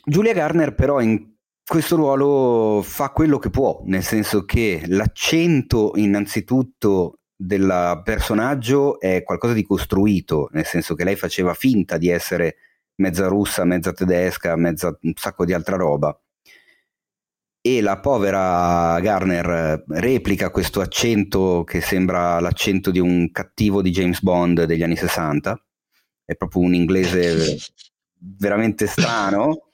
Julia 0.03 0.33
Garner 0.33 0.75
però 0.75 1.00
in 1.00 1.35
questo 1.66 1.95
ruolo 1.95 2.82
fa 2.83 3.11
quello 3.11 3.40
che 3.40 3.50
può, 3.50 3.82
nel 3.85 4.03
senso 4.03 4.43
che 4.43 4.83
l'accento 4.88 5.93
innanzitutto 5.95 7.20
del 7.44 8.02
personaggio 8.03 9.00
è 9.00 9.24
qualcosa 9.24 9.53
di 9.53 9.66
costruito, 9.66 10.50
nel 10.52 10.66
senso 10.66 10.94
che 10.94 11.03
lei 11.03 11.16
faceva 11.16 11.56
finta 11.56 11.98
di 11.98 12.10
essere 12.10 12.58
mezza 12.95 13.28
russa, 13.28 13.66
mezza 13.66 13.94
tedesca, 13.94 14.56
mezza 14.56 14.95
un 15.02 15.14
sacco 15.16 15.44
di 15.44 15.53
altra 15.53 15.76
roba. 15.76 16.16
E 17.64 17.82
la 17.82 18.00
povera 18.00 19.00
Garner 19.00 19.84
replica 19.88 20.52
questo 20.52 20.82
accento 20.82 21.64
che 21.64 21.82
sembra 21.82 22.40
l'accento 22.40 22.92
di 22.92 23.00
un 23.00 23.32
cattivo 23.32 23.82
di 23.82 23.92
James 23.92 24.22
Bond 24.22 24.64
degli 24.66 24.84
anni 24.84 24.95
60. 24.95 25.66
È 26.24 26.36
proprio 26.36 26.61
un 26.61 26.76
inglese 26.76 27.58
veramente 28.38 28.86
strano 28.86 29.70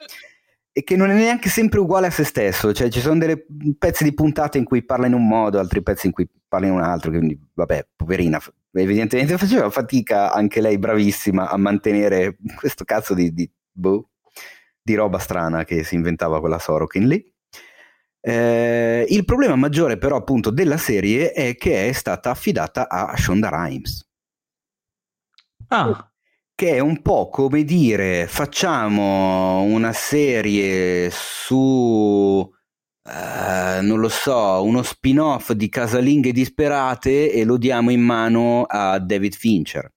e 0.77 0.83
che 0.83 0.95
non 0.95 1.09
è 1.09 1.15
neanche 1.15 1.49
sempre 1.49 1.79
uguale 1.79 2.05
a 2.05 2.11
se 2.11 2.23
stesso, 2.23 2.71
cioè 2.71 2.89
ci 2.89 2.99
sono 2.99 3.17
dei 3.17 3.43
pezzi 3.79 4.03
di 4.03 4.13
puntate 4.13 4.59
in 4.59 4.63
cui 4.63 4.85
parla 4.85 5.07
in 5.07 5.13
un 5.13 5.27
modo, 5.27 5.57
altri 5.57 5.81
pezzi 5.81 6.05
in 6.05 6.11
cui 6.11 6.29
parla 6.47 6.67
in 6.67 6.73
un 6.73 6.83
altro, 6.83 7.09
quindi 7.09 7.35
vabbè, 7.51 7.87
poverina, 7.95 8.39
evidentemente 8.73 9.39
faceva 9.39 9.71
fatica 9.71 10.31
anche 10.31 10.61
lei, 10.61 10.77
bravissima, 10.77 11.49
a 11.49 11.57
mantenere 11.57 12.37
questo 12.55 12.83
cazzo 12.83 13.15
di, 13.15 13.33
di, 13.33 13.49
boh, 13.71 14.11
di 14.79 14.93
roba 14.93 15.17
strana 15.17 15.63
che 15.63 15.83
si 15.83 15.95
inventava 15.95 16.39
quella 16.39 16.59
Sorokin 16.59 17.07
lì. 17.07 17.33
Eh, 18.21 19.03
il 19.09 19.25
problema 19.25 19.55
maggiore 19.55 19.97
però 19.97 20.15
appunto 20.15 20.51
della 20.51 20.77
serie 20.77 21.31
è 21.31 21.55
che 21.55 21.89
è 21.89 21.91
stata 21.91 22.29
affidata 22.29 22.87
a 22.87 23.17
Shonda 23.17 23.49
Rhimes. 23.49 24.07
Ah 25.69 26.07
che 26.57 26.71
è 26.71 26.79
un 26.79 27.03
po' 27.03 27.29
come 27.29 27.63
dire 27.63 28.25
facciamo 28.25 29.61
una 29.61 29.93
serie 29.93 31.07
su 31.11 31.45
uh, 31.45 32.51
non 33.83 33.99
lo 33.99 34.09
so 34.09 34.63
uno 34.63 34.81
spin-off 34.81 35.51
di 35.51 35.69
casalinghe 35.69 36.31
disperate 36.31 37.31
e 37.31 37.43
lo 37.43 37.57
diamo 37.57 37.91
in 37.91 38.01
mano 38.01 38.63
a 38.63 38.97
David 38.97 39.35
Fincher. 39.35 39.93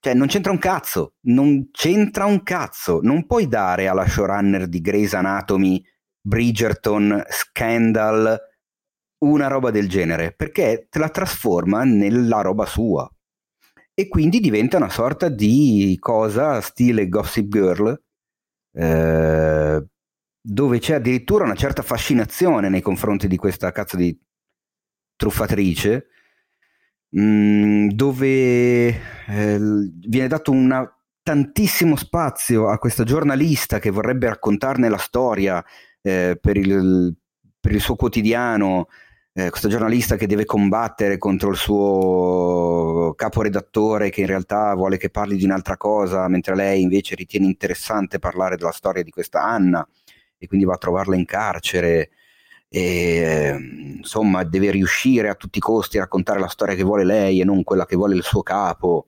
Cioè 0.00 0.14
non 0.14 0.26
c'entra 0.26 0.52
un 0.52 0.58
cazzo 0.58 1.16
non 1.26 1.68
c'entra 1.70 2.24
un 2.24 2.42
cazzo. 2.42 3.00
Non 3.02 3.26
puoi 3.26 3.46
dare 3.46 3.88
alla 3.88 4.08
showrunner 4.08 4.66
di 4.66 4.80
Grey's 4.80 5.12
Anatomy 5.12 5.84
Bridgerton 6.18 7.22
Scandal 7.28 8.40
una 9.18 9.48
roba 9.48 9.70
del 9.70 9.86
genere 9.86 10.32
perché 10.32 10.86
te 10.88 10.98
la 10.98 11.10
trasforma 11.10 11.84
nella 11.84 12.40
roba 12.40 12.64
sua 12.64 13.06
e 13.98 14.08
quindi 14.08 14.40
diventa 14.40 14.76
una 14.76 14.90
sorta 14.90 15.30
di 15.30 15.96
cosa 15.98 16.60
stile 16.60 17.08
Gossip 17.08 17.48
Girl, 17.48 17.98
eh, 18.74 19.86
dove 20.38 20.78
c'è 20.78 20.94
addirittura 20.96 21.44
una 21.44 21.54
certa 21.54 21.80
fascinazione 21.80 22.68
nei 22.68 22.82
confronti 22.82 23.26
di 23.26 23.38
questa 23.38 23.72
cazzo 23.72 23.96
di 23.96 24.14
truffatrice, 25.16 26.08
mh, 27.08 27.20
mm, 27.22 27.88
dove 27.88 28.86
eh, 29.28 29.58
viene 29.58 30.28
dato 30.28 30.50
una, 30.50 30.86
tantissimo 31.22 31.96
spazio 31.96 32.68
a 32.68 32.78
questa 32.78 33.02
giornalista 33.02 33.78
che 33.78 33.88
vorrebbe 33.88 34.28
raccontarne 34.28 34.90
la 34.90 34.98
storia 34.98 35.64
eh, 36.02 36.38
per, 36.38 36.58
il, 36.58 37.16
per 37.58 37.72
il 37.72 37.80
suo 37.80 37.96
quotidiano 37.96 38.88
eh, 39.38 39.50
questo 39.50 39.68
giornalista 39.68 40.16
che 40.16 40.26
deve 40.26 40.46
combattere 40.46 41.18
contro 41.18 41.50
il 41.50 41.56
suo 41.56 43.12
caporedattore 43.14 44.08
che 44.08 44.22
in 44.22 44.26
realtà 44.28 44.74
vuole 44.74 44.96
che 44.96 45.10
parli 45.10 45.36
di 45.36 45.44
un'altra 45.44 45.76
cosa, 45.76 46.26
mentre 46.26 46.54
lei 46.56 46.80
invece 46.80 47.14
ritiene 47.14 47.44
interessante 47.44 48.18
parlare 48.18 48.56
della 48.56 48.72
storia 48.72 49.02
di 49.02 49.10
questa 49.10 49.42
Anna 49.42 49.86
e 50.38 50.46
quindi 50.46 50.64
va 50.64 50.72
a 50.74 50.78
trovarla 50.78 51.16
in 51.16 51.26
carcere. 51.26 52.10
E, 52.68 53.54
insomma, 53.98 54.42
deve 54.42 54.70
riuscire 54.70 55.28
a 55.28 55.34
tutti 55.34 55.58
i 55.58 55.60
costi 55.60 55.98
a 55.98 56.00
raccontare 56.00 56.40
la 56.40 56.48
storia 56.48 56.74
che 56.74 56.82
vuole 56.82 57.04
lei 57.04 57.38
e 57.38 57.44
non 57.44 57.62
quella 57.62 57.84
che 57.84 57.96
vuole 57.96 58.14
il 58.14 58.22
suo 58.22 58.42
capo. 58.42 59.06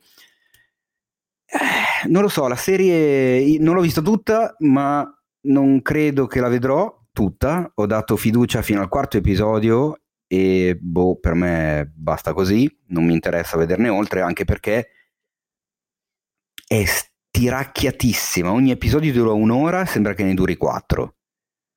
Eh, 1.47 2.08
non 2.08 2.20
lo 2.20 2.28
so, 2.28 2.47
la 2.48 2.57
serie 2.57 3.58
non 3.60 3.74
l'ho 3.74 3.81
vista 3.81 4.02
tutta, 4.02 4.55
ma 4.58 5.10
non 5.47 5.81
credo 5.81 6.26
che 6.26 6.40
la 6.40 6.48
vedrò 6.48 6.94
tutta. 7.12 7.70
Ho 7.76 7.86
dato 7.86 8.16
fiducia 8.16 8.60
fino 8.60 8.82
al 8.82 8.89
quarto 8.89 9.16
episodio 9.16 9.98
e 10.28 10.78
boh, 10.81 11.18
per 11.18 11.34
me 11.34 11.90
basta 11.94 12.32
così, 12.32 12.70
non 12.89 13.05
mi 13.05 13.15
interessa 13.15 13.57
vederne 13.57 13.89
oltre, 13.89 14.20
anche 14.20 14.44
perché 14.44 14.90
è 16.66 16.84
stiracchiatissima, 16.84 18.52
ogni 18.52 18.70
episodio 18.70 19.12
dura 19.12 19.32
un'ora, 19.32 19.86
sembra 19.86 20.15
che 20.15 20.23
ne 20.23 20.34
duri 20.34 20.57
quattro. 20.57 21.16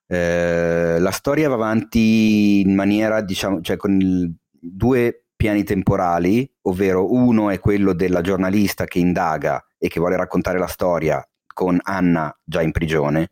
Eh, 0.06 0.98
la 1.00 1.12
storia 1.12 1.48
va 1.48 1.56
avanti 1.56 2.60
in 2.60 2.76
maniera, 2.76 3.22
diciamo, 3.22 3.62
cioè 3.62 3.78
con 3.78 3.98
il, 4.00 4.36
due 4.62 5.28
piani 5.36 5.64
temporali, 5.64 6.48
ovvero 6.64 7.12
uno 7.12 7.50
è 7.50 7.60
quello 7.60 7.94
della 7.94 8.22
giornalista 8.22 8.86
che 8.86 9.00
indaga 9.00 9.66
e 9.78 9.88
che 9.88 10.00
vuole 10.00 10.18
raccontare 10.18 10.60
la 10.60 10.68
storia 10.68 11.26
con 11.48 11.80
Anna 11.82 12.38
già 12.44 12.62
in 12.62 12.72
prigione, 12.72 13.32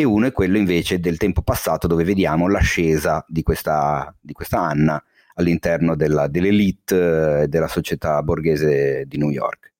e 0.00 0.04
uno 0.04 0.26
è 0.26 0.32
quello 0.32 0.58
invece 0.58 1.00
del 1.00 1.16
tempo 1.16 1.42
passato 1.42 1.86
dove 1.86 2.04
vediamo 2.04 2.48
l'ascesa 2.48 3.24
di 3.28 3.42
questa, 3.42 4.14
di 4.20 4.32
questa 4.32 4.60
Anna 4.60 5.02
all'interno 5.34 5.96
della, 5.96 6.28
dell'elite 6.28 7.42
eh, 7.42 7.48
della 7.48 7.68
società 7.68 8.22
borghese 8.22 9.04
di 9.06 9.18
New 9.18 9.30
York. 9.30 9.72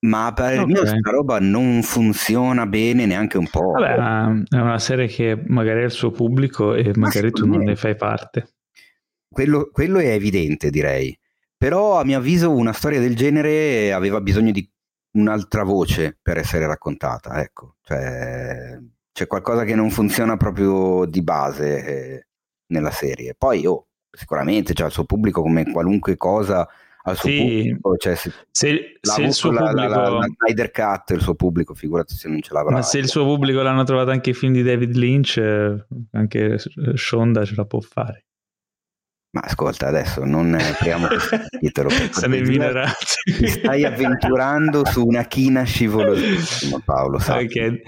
Ma 0.00 0.32
per 0.32 0.60
okay. 0.60 0.72
me 0.72 0.78
questa 0.78 1.10
roba 1.10 1.40
non 1.40 1.82
funziona 1.82 2.66
bene 2.66 3.04
neanche 3.04 3.36
un 3.36 3.48
po'. 3.48 3.72
Vabbè, 3.72 4.44
è 4.48 4.60
una 4.60 4.78
serie 4.78 5.08
che 5.08 5.42
magari 5.46 5.82
ha 5.82 5.86
il 5.86 5.90
suo 5.90 6.12
pubblico 6.12 6.74
e 6.74 6.92
magari 6.94 7.32
tu 7.32 7.46
non 7.46 7.62
ne 7.62 7.74
fai 7.74 7.96
parte. 7.96 8.54
Quello, 9.28 9.68
quello 9.72 9.98
è 9.98 10.12
evidente, 10.12 10.70
direi. 10.70 11.18
Però 11.56 11.98
a 11.98 12.04
mio 12.04 12.18
avviso 12.18 12.52
una 12.52 12.72
storia 12.72 13.00
del 13.00 13.16
genere 13.16 13.92
aveva 13.92 14.20
bisogno 14.20 14.52
di 14.52 14.70
un'altra 15.18 15.62
voce 15.62 16.16
per 16.20 16.38
essere 16.38 16.66
raccontata, 16.66 17.40
ecco, 17.40 17.76
cioè, 17.82 18.78
c'è 19.12 19.26
qualcosa 19.26 19.64
che 19.64 19.74
non 19.74 19.90
funziona 19.90 20.36
proprio 20.36 21.04
di 21.04 21.22
base 21.22 21.84
eh, 21.84 22.26
nella 22.68 22.90
serie. 22.90 23.34
Poi 23.36 23.66
oh, 23.66 23.88
sicuramente 24.10 24.74
c'è 24.74 24.84
il 24.84 24.92
suo 24.92 25.04
pubblico 25.04 25.42
come 25.42 25.70
qualunque 25.70 26.16
cosa 26.16 26.66
al 27.02 27.16
suo 27.16 27.28
sì, 27.28 27.38
pubblico, 27.38 27.96
cioè, 27.96 28.14
se, 28.14 28.32
se, 28.50 28.98
se 29.00 29.22
il 29.22 29.32
suo 29.32 29.50
la, 29.50 29.70
pubblico... 29.70 29.88
la, 29.88 30.08
la, 30.08 30.26
Snyder 30.36 30.70
Cut, 30.70 31.10
il 31.10 31.20
suo 31.20 31.34
pubblico, 31.34 31.74
figurati 31.74 32.14
se 32.14 32.28
non 32.28 32.40
ce 32.42 32.52
l'avrà. 32.52 32.74
Ma 32.74 32.82
se 32.82 32.98
il 32.98 33.08
suo 33.08 33.24
pubblico 33.24 33.62
l'hanno 33.62 33.84
trovato 33.84 34.10
anche 34.10 34.30
i 34.30 34.34
film 34.34 34.52
di 34.52 34.62
David 34.62 34.94
Lynch, 34.94 35.36
eh, 35.38 35.86
anche 36.12 36.58
Shonda 36.94 37.44
ce 37.44 37.54
la 37.56 37.64
può 37.64 37.80
fare. 37.80 38.27
Ma 39.38 39.44
ascolta, 39.44 39.86
adesso 39.86 40.24
non 40.24 40.52
apriamo 40.54 41.06
questo 41.06 41.38
titolo. 41.60 41.90
Sono 42.10 42.34
i 42.34 42.42
minerati. 42.42 43.04
Ti 43.38 43.46
stai 43.46 43.84
avventurando 43.84 44.84
su 44.84 45.06
una 45.06 45.22
china 45.26 45.62
scivolosissima, 45.62 46.80
Paolo. 46.84 47.18
Ok. 47.18 47.80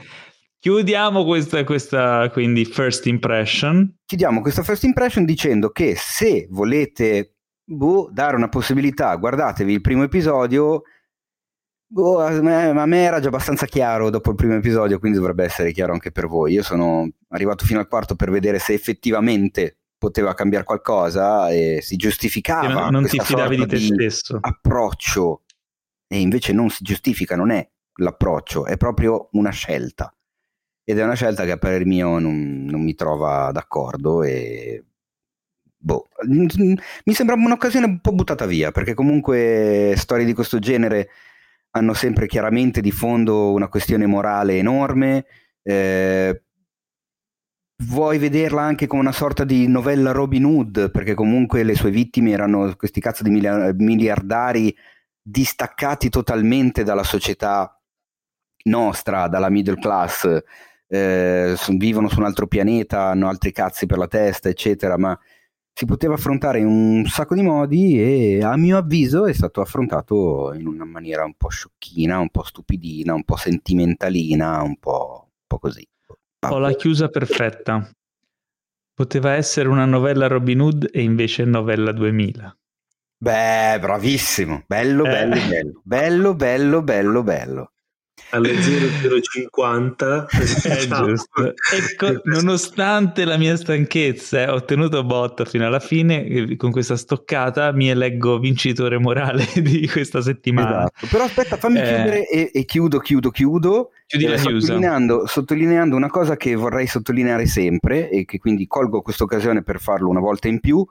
Chiudiamo 0.61 1.25
questa, 1.25 1.65
questa 1.65 2.31
quindi 2.31 2.65
first 2.65 3.07
impression. 3.07 3.97
Chiudiamo 4.05 4.43
questa 4.43 4.63
first 4.63 4.85
impression 4.85 5.25
dicendo 5.25 5.71
che 5.71 5.97
se 5.97 6.47
volete 6.51 7.39
boh, 7.65 8.09
dare 8.13 8.37
una 8.37 8.49
possibilità, 8.49 9.17
guardatevi 9.17 9.73
il 9.73 9.81
primo 9.81 10.05
episodio. 10.05 10.83
Boh, 11.85 12.21
a, 12.21 12.31
me, 12.41 12.69
a 12.69 12.87
me 12.87 13.03
era 13.03 13.19
già 13.19 13.27
abbastanza 13.27 13.67
chiaro 13.67 14.09
dopo 14.11 14.31
il 14.31 14.37
primo 14.37 14.55
episodio, 14.55 15.01
quindi 15.01 15.19
dovrebbe 15.19 15.43
essere 15.43 15.73
chiaro 15.73 15.95
anche 15.95 16.13
per 16.13 16.29
voi. 16.29 16.53
Io 16.53 16.63
sono 16.63 17.11
arrivato 17.31 17.65
fino 17.65 17.81
al 17.81 17.89
quarto 17.89 18.15
per 18.15 18.31
vedere 18.31 18.61
se 18.61 18.73
effettivamente 18.73 19.80
poteva 20.01 20.33
cambiare 20.33 20.65
qualcosa 20.65 21.51
e 21.51 21.81
si 21.83 21.97
giustificava. 21.97 22.89
Non, 22.89 23.03
non 23.03 23.07
ti 23.07 23.21
fidavi 23.21 23.57
di 23.57 23.67
te 23.67 23.77
di 23.77 23.85
stesso. 23.85 24.39
Approccio 24.41 25.43
e 26.09 26.19
invece 26.19 26.55
non 26.55 26.71
si 26.71 26.83
giustifica, 26.83 27.37
non 27.37 27.51
è 27.51 27.69
l'approccio, 27.97 28.65
è 28.65 28.79
proprio 28.79 29.29
una 29.33 29.51
scelta. 29.51 30.13
Ed 30.83 30.99
è 30.99 31.05
una 31.05 31.15
scelta 31.15 31.45
che 31.45 31.53
a 31.53 31.59
parer 31.59 31.85
mio 31.85 32.19
non, 32.19 32.65
non 32.65 32.83
mi 32.83 32.95
trova 32.95 33.53
d'accordo 33.53 34.23
e 34.23 34.83
boh, 35.77 36.09
mi 36.27 37.13
sembra 37.13 37.37
un'occasione 37.37 37.85
un 37.85 38.01
po' 38.01 38.13
buttata 38.13 38.47
via, 38.47 38.73
perché 38.73 38.95
comunque 38.95 39.93
storie 39.97 40.25
di 40.25 40.33
questo 40.33 40.59
genere 40.59 41.11
hanno 41.73 41.93
sempre 41.93 42.27
chiaramente 42.27 42.81
di 42.81 42.91
fondo 42.91 43.53
una 43.53 43.69
questione 43.69 44.07
morale 44.07 44.57
enorme. 44.57 45.27
Eh, 45.63 46.43
vuoi 47.83 48.19
vederla 48.19 48.63
anche 48.63 48.87
come 48.87 49.01
una 49.01 49.13
sorta 49.13 49.45
di 49.45 49.67
novella 49.67 50.13
Robin 50.13 50.45
Hood, 50.45 50.91
perché 50.91 51.15
comunque 51.15 51.63
le 51.63 51.75
sue 51.75 51.91
vittime 51.91 52.31
erano 52.31 52.75
questi 52.77 53.01
cazzo 53.01 53.23
di 53.23 53.31
miliardari 53.31 54.75
distaccati 55.23 56.09
totalmente 56.09 56.83
dalla 56.83 57.03
società 57.05 57.81
nostra, 58.65 59.29
dalla 59.29 59.49
middle 59.49 59.79
class, 59.79 60.43
eh, 60.87 61.57
vivono 61.77 62.09
su 62.09 62.19
un 62.19 62.27
altro 62.27 62.47
pianeta, 62.47 63.05
hanno 63.11 63.29
altri 63.29 63.53
cazzi 63.53 63.87
per 63.87 63.99
la 63.99 64.09
testa, 64.09 64.49
eccetera, 64.49 64.99
ma 64.99 65.19
si 65.73 65.87
poteva 65.87 66.15
affrontare 66.15 66.59
in 66.59 66.67
un 66.67 67.07
sacco 67.07 67.35
di 67.35 67.43
modi 67.43 68.01
e 68.03 68.43
a 68.43 68.57
mio 68.57 68.77
avviso 68.77 69.27
è 69.27 69.33
stato 69.33 69.61
affrontato 69.61 70.53
in 70.53 70.67
una 70.67 70.85
maniera 70.85 71.25
un 71.25 71.35
po' 71.35 71.49
sciocchina, 71.49 72.19
un 72.19 72.29
po' 72.31 72.43
stupidina, 72.43 73.15
un 73.15 73.25
po' 73.25 73.37
sentimentalina, 73.37 74.63
un 74.63 74.77
po', 74.77 75.29
un 75.29 75.47
po 75.47 75.59
così. 75.59 75.87
Ho 76.49 76.59
la 76.59 76.73
chiusa 76.73 77.09
perfetta. 77.09 77.91
Poteva 78.95 79.33
essere 79.35 79.69
una 79.69 79.85
novella 79.85 80.27
Robin 80.27 80.61
Hood 80.61 80.89
e 80.93 81.03
invece 81.03 81.45
novella 81.45 81.93
2000. 81.93 82.57
Beh, 83.19 83.79
bravissimo. 83.79 84.65
Bello, 84.67 85.05
eh. 85.05 85.11
bello, 85.11 85.35
bello. 85.49 85.81
Bello, 85.85 86.35
bello, 86.35 86.83
bello, 86.83 87.23
bello 87.23 87.73
alle 88.31 88.55
0050 88.61 90.27
è 90.27 90.39
diciamo. 90.39 91.07
giusto. 91.07 91.55
Ecco, 91.75 92.21
nonostante 92.25 93.25
la 93.25 93.37
mia 93.37 93.57
stanchezza 93.57 94.43
eh, 94.43 94.49
ho 94.49 94.65
tenuto 94.65 95.05
botta 95.05 95.45
fino 95.45 95.67
alla 95.67 95.81
fine 95.81 96.57
con 96.57 96.71
questa 96.71 96.97
stoccata 96.97 97.73
mi 97.73 97.89
eleggo 97.89 98.39
vincitore 98.39 98.99
morale 98.99 99.47
di 99.61 99.89
questa 99.89 100.21
settimana. 100.21 100.81
Esatto. 100.85 101.07
però 101.11 101.25
aspetta 101.25 101.57
fammi 101.57 101.79
eh... 101.79 101.83
chiudere 101.83 102.29
e, 102.29 102.51
e, 102.53 102.65
chiudo 102.65 102.99
chiudo 102.99 103.31
chiudo. 103.31 103.91
Eh, 104.07 104.39
sottolineando, 104.39 105.25
sottolineando 105.27 105.95
una 105.95 106.11
cosa 106.11 106.37
che 106.37 106.57
vorrei 106.57 106.89
sottolineare 106.89 107.47
sempre 107.47 108.11
e 108.11 108.25
che 108.25 108.39
quindi 108.39 108.67
colgo 108.67 109.03
questa 109.03 109.23
occasione 109.23 109.63
per 109.63 109.79
farlo 109.79 110.09
una 110.09 110.19
volta 110.19 110.49
in 110.49 110.59
più 110.59 110.85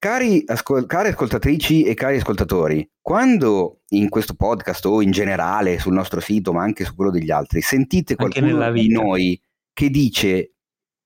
Cari, 0.00 0.42
ascol- 0.46 0.86
cari, 0.86 1.08
ascoltatrici 1.10 1.82
e 1.82 1.92
cari 1.92 2.16
ascoltatori, 2.16 2.90
quando 3.02 3.82
in 3.88 4.08
questo 4.08 4.32
podcast 4.32 4.86
o 4.86 5.02
in 5.02 5.10
generale 5.10 5.78
sul 5.78 5.92
nostro 5.92 6.20
sito, 6.20 6.54
ma 6.54 6.62
anche 6.62 6.86
su 6.86 6.94
quello 6.94 7.10
degli 7.10 7.30
altri, 7.30 7.60
sentite 7.60 8.14
qualcuno 8.16 8.72
di 8.72 8.88
noi 8.88 9.38
che 9.74 9.90
dice 9.90 10.54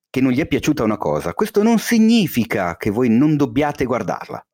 che 0.08 0.20
non 0.20 0.31
gli 0.31 0.39
è 0.39 0.47
piaciuta 0.47 0.84
una 0.84 0.97
cosa, 0.97 1.34
questo 1.34 1.64
non 1.64 1.81
significa 1.81 2.76
che 2.76 2.90
voi 2.90 3.08
non 3.08 3.36
dobbiate 3.36 3.84
guardarla. 3.84 4.47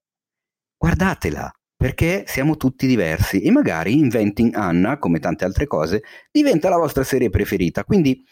Guardatela, 0.78 1.52
perché 1.76 2.24
siamo 2.26 2.56
tutti 2.56 2.86
diversi 2.86 3.42
e 3.42 3.50
magari 3.50 3.98
Inventing 3.98 4.54
Anna, 4.54 4.96
come 4.96 5.18
tante 5.18 5.44
altre 5.44 5.66
cose, 5.66 6.02
diventa 6.32 6.70
la 6.70 6.78
vostra 6.78 7.04
serie 7.04 7.28
preferita. 7.28 7.84
Quindi 7.84 8.24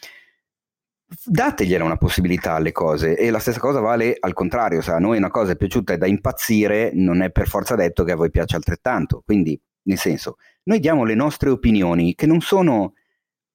dategliela 1.24 1.84
una 1.84 1.96
possibilità 1.96 2.54
alle 2.54 2.72
cose 2.72 3.16
e 3.16 3.30
la 3.30 3.38
stessa 3.38 3.58
cosa 3.58 3.80
vale 3.80 4.16
al 4.18 4.34
contrario, 4.34 4.82
se 4.82 4.92
a 4.92 4.98
noi 4.98 5.16
una 5.16 5.30
cosa 5.30 5.52
è 5.52 5.56
piaciuta 5.56 5.94
e 5.94 5.98
da 5.98 6.06
impazzire 6.06 6.90
non 6.92 7.22
è 7.22 7.30
per 7.30 7.48
forza 7.48 7.74
detto 7.74 8.04
che 8.04 8.12
a 8.12 8.16
voi 8.16 8.30
piace 8.30 8.56
altrettanto, 8.56 9.22
quindi 9.24 9.58
nel 9.84 9.98
senso 9.98 10.36
noi 10.64 10.80
diamo 10.80 11.04
le 11.04 11.14
nostre 11.14 11.48
opinioni 11.48 12.14
che 12.14 12.26
non 12.26 12.40
sono 12.40 12.92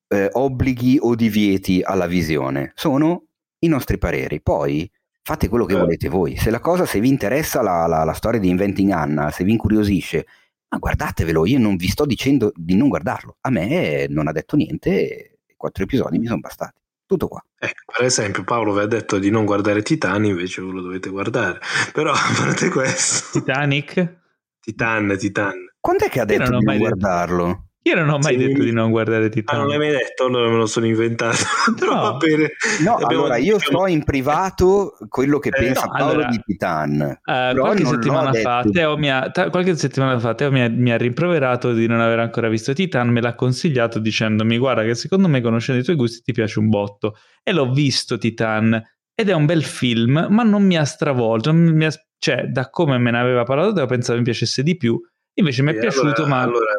eh, 0.07 0.29
obblighi 0.31 0.97
o 0.99 1.13
divieti 1.13 1.81
alla 1.83 2.07
visione, 2.07 2.71
sono 2.75 3.25
i 3.59 3.67
nostri 3.67 3.99
pareri, 3.99 4.41
poi 4.41 4.89
fate 5.21 5.47
quello 5.47 5.65
che 5.65 5.75
eh. 5.75 5.79
volete 5.79 6.09
voi, 6.09 6.35
se 6.37 6.49
la 6.49 6.59
cosa, 6.59 6.85
se 6.87 6.99
vi 6.99 7.07
interessa 7.07 7.61
la, 7.61 7.85
la, 7.85 8.03
la 8.03 8.13
storia 8.13 8.39
di 8.39 8.49
Inventing 8.49 8.91
Anna, 8.91 9.29
se 9.29 9.43
vi 9.43 9.51
incuriosisce, 9.51 10.25
ma 10.69 10.79
guardatevelo, 10.79 11.45
io 11.45 11.59
non 11.59 11.75
vi 11.75 11.87
sto 11.87 12.05
dicendo 12.05 12.51
di 12.55 12.75
non 12.75 12.89
guardarlo, 12.89 13.37
a 13.41 13.51
me 13.51 14.07
non 14.09 14.27
ha 14.27 14.31
detto 14.31 14.55
niente 14.55 15.37
quattro 15.55 15.83
episodi 15.83 16.17
mi 16.17 16.25
sono 16.25 16.39
bastati. 16.39 16.82
Tutto 17.05 17.27
qua. 17.27 17.43
Ecco, 17.57 17.91
per 17.95 18.05
esempio, 18.05 18.43
Paolo 18.43 18.73
vi 18.73 18.79
ha 18.81 18.85
detto 18.85 19.19
di 19.19 19.29
non 19.29 19.45
guardare 19.45 19.81
Titani, 19.81 20.29
invece 20.29 20.61
voi 20.61 20.73
lo 20.73 20.81
dovete 20.81 21.09
guardare. 21.09 21.59
Però 21.91 22.11
a 22.13 22.33
parte 22.37 22.69
questo. 22.69 23.39
Titanic? 23.39 24.21
Titan, 24.59 25.15
Titan. 25.17 25.53
Quando 25.79 26.05
è 26.05 26.09
che 26.09 26.21
ha 26.21 26.25
detto 26.25 26.57
di 26.57 26.65
non 26.65 26.77
guardarlo? 26.77 27.65
Io 27.85 27.95
non 27.95 28.07
ho 28.09 28.17
mai 28.17 28.33
Sì, 28.33 28.37
detto 28.37 28.59
mi- 28.59 28.65
di 28.65 28.71
non 28.71 28.91
guardare 28.91 29.25
Ah, 29.25 29.29
Titanic. 29.29 29.61
non 29.61 29.69
l'hai 29.69 29.77
mai 29.77 29.89
detto? 29.97 30.25
Allora 30.25 30.49
me 30.49 30.55
lo 30.55 30.65
sono 30.65 30.85
inventato. 30.85 31.35
Però 31.77 31.93
No. 31.95 32.01
va 32.01 32.13
bene. 32.13 32.51
No, 32.83 32.93
Abbiamo- 32.95 33.23
allora 33.25 33.37
io 33.37 33.59
so 33.59 33.87
in 33.87 34.03
privato 34.05 34.97
quello 35.09 35.37
che 35.39 35.49
Eh, 35.49 35.59
pensa 35.59 35.85
no, 35.87 35.91
Paolo 35.91 36.11
allora, 36.11 36.27
di 36.29 36.41
Titan. 36.45 37.19
Però 37.23 37.61
qualche 37.63 37.85
settimana 37.85 38.31
fa, 38.33 38.57
detto. 38.61 38.71
Teo 38.71 38.97
mi 38.97 39.11
ha, 39.11 39.29
ta- 39.31 39.49
qualche 39.49 39.75
settimana 39.75 40.17
fa 40.17 40.33
Teo 40.33 40.49
mi 40.51 40.61
ha, 40.61 40.69
mi 40.69 40.91
ha 40.93 40.97
rimproverato 40.97 41.73
di 41.73 41.85
non 41.87 41.99
aver 41.99 42.19
ancora 42.19 42.47
visto 42.47 42.71
Titan, 42.73 43.09
me 43.09 43.19
l'ha 43.21 43.35
consigliato 43.35 43.99
dicendomi 43.99 44.57
guarda 44.57 44.83
che 44.83 44.95
secondo 44.95 45.27
me 45.27 45.41
conoscendo 45.41 45.81
i 45.81 45.83
tuoi 45.83 45.97
gusti 45.97 46.21
ti 46.21 46.31
piace 46.31 46.59
un 46.59 46.69
botto 46.69 47.17
e 47.43 47.51
l'ho 47.51 47.69
visto 47.71 48.17
Titan 48.17 48.81
ed 49.13 49.27
è 49.29 49.33
un 49.33 49.45
bel 49.45 49.63
film 49.63 50.27
ma 50.29 50.43
non 50.43 50.63
mi 50.65 50.77
ha 50.77 50.85
stravolto, 50.85 51.51
mi 51.53 51.83
ha- 51.85 51.91
cioè 52.17 52.45
da 52.45 52.69
come 52.69 52.97
me 52.97 53.11
ne 53.11 53.19
aveva 53.19 53.43
parlato 53.43 53.73
Teo 53.73 53.85
pensavo 53.87 54.17
mi 54.19 54.23
piacesse 54.23 54.63
di 54.63 54.77
più, 54.77 54.97
invece 55.33 55.61
mi 55.63 55.71
è 55.71 55.73
Sì, 55.73 55.79
piaciuto 55.81 56.07
allora- 56.23 56.27
ma 56.27 56.39
allora, 56.41 56.71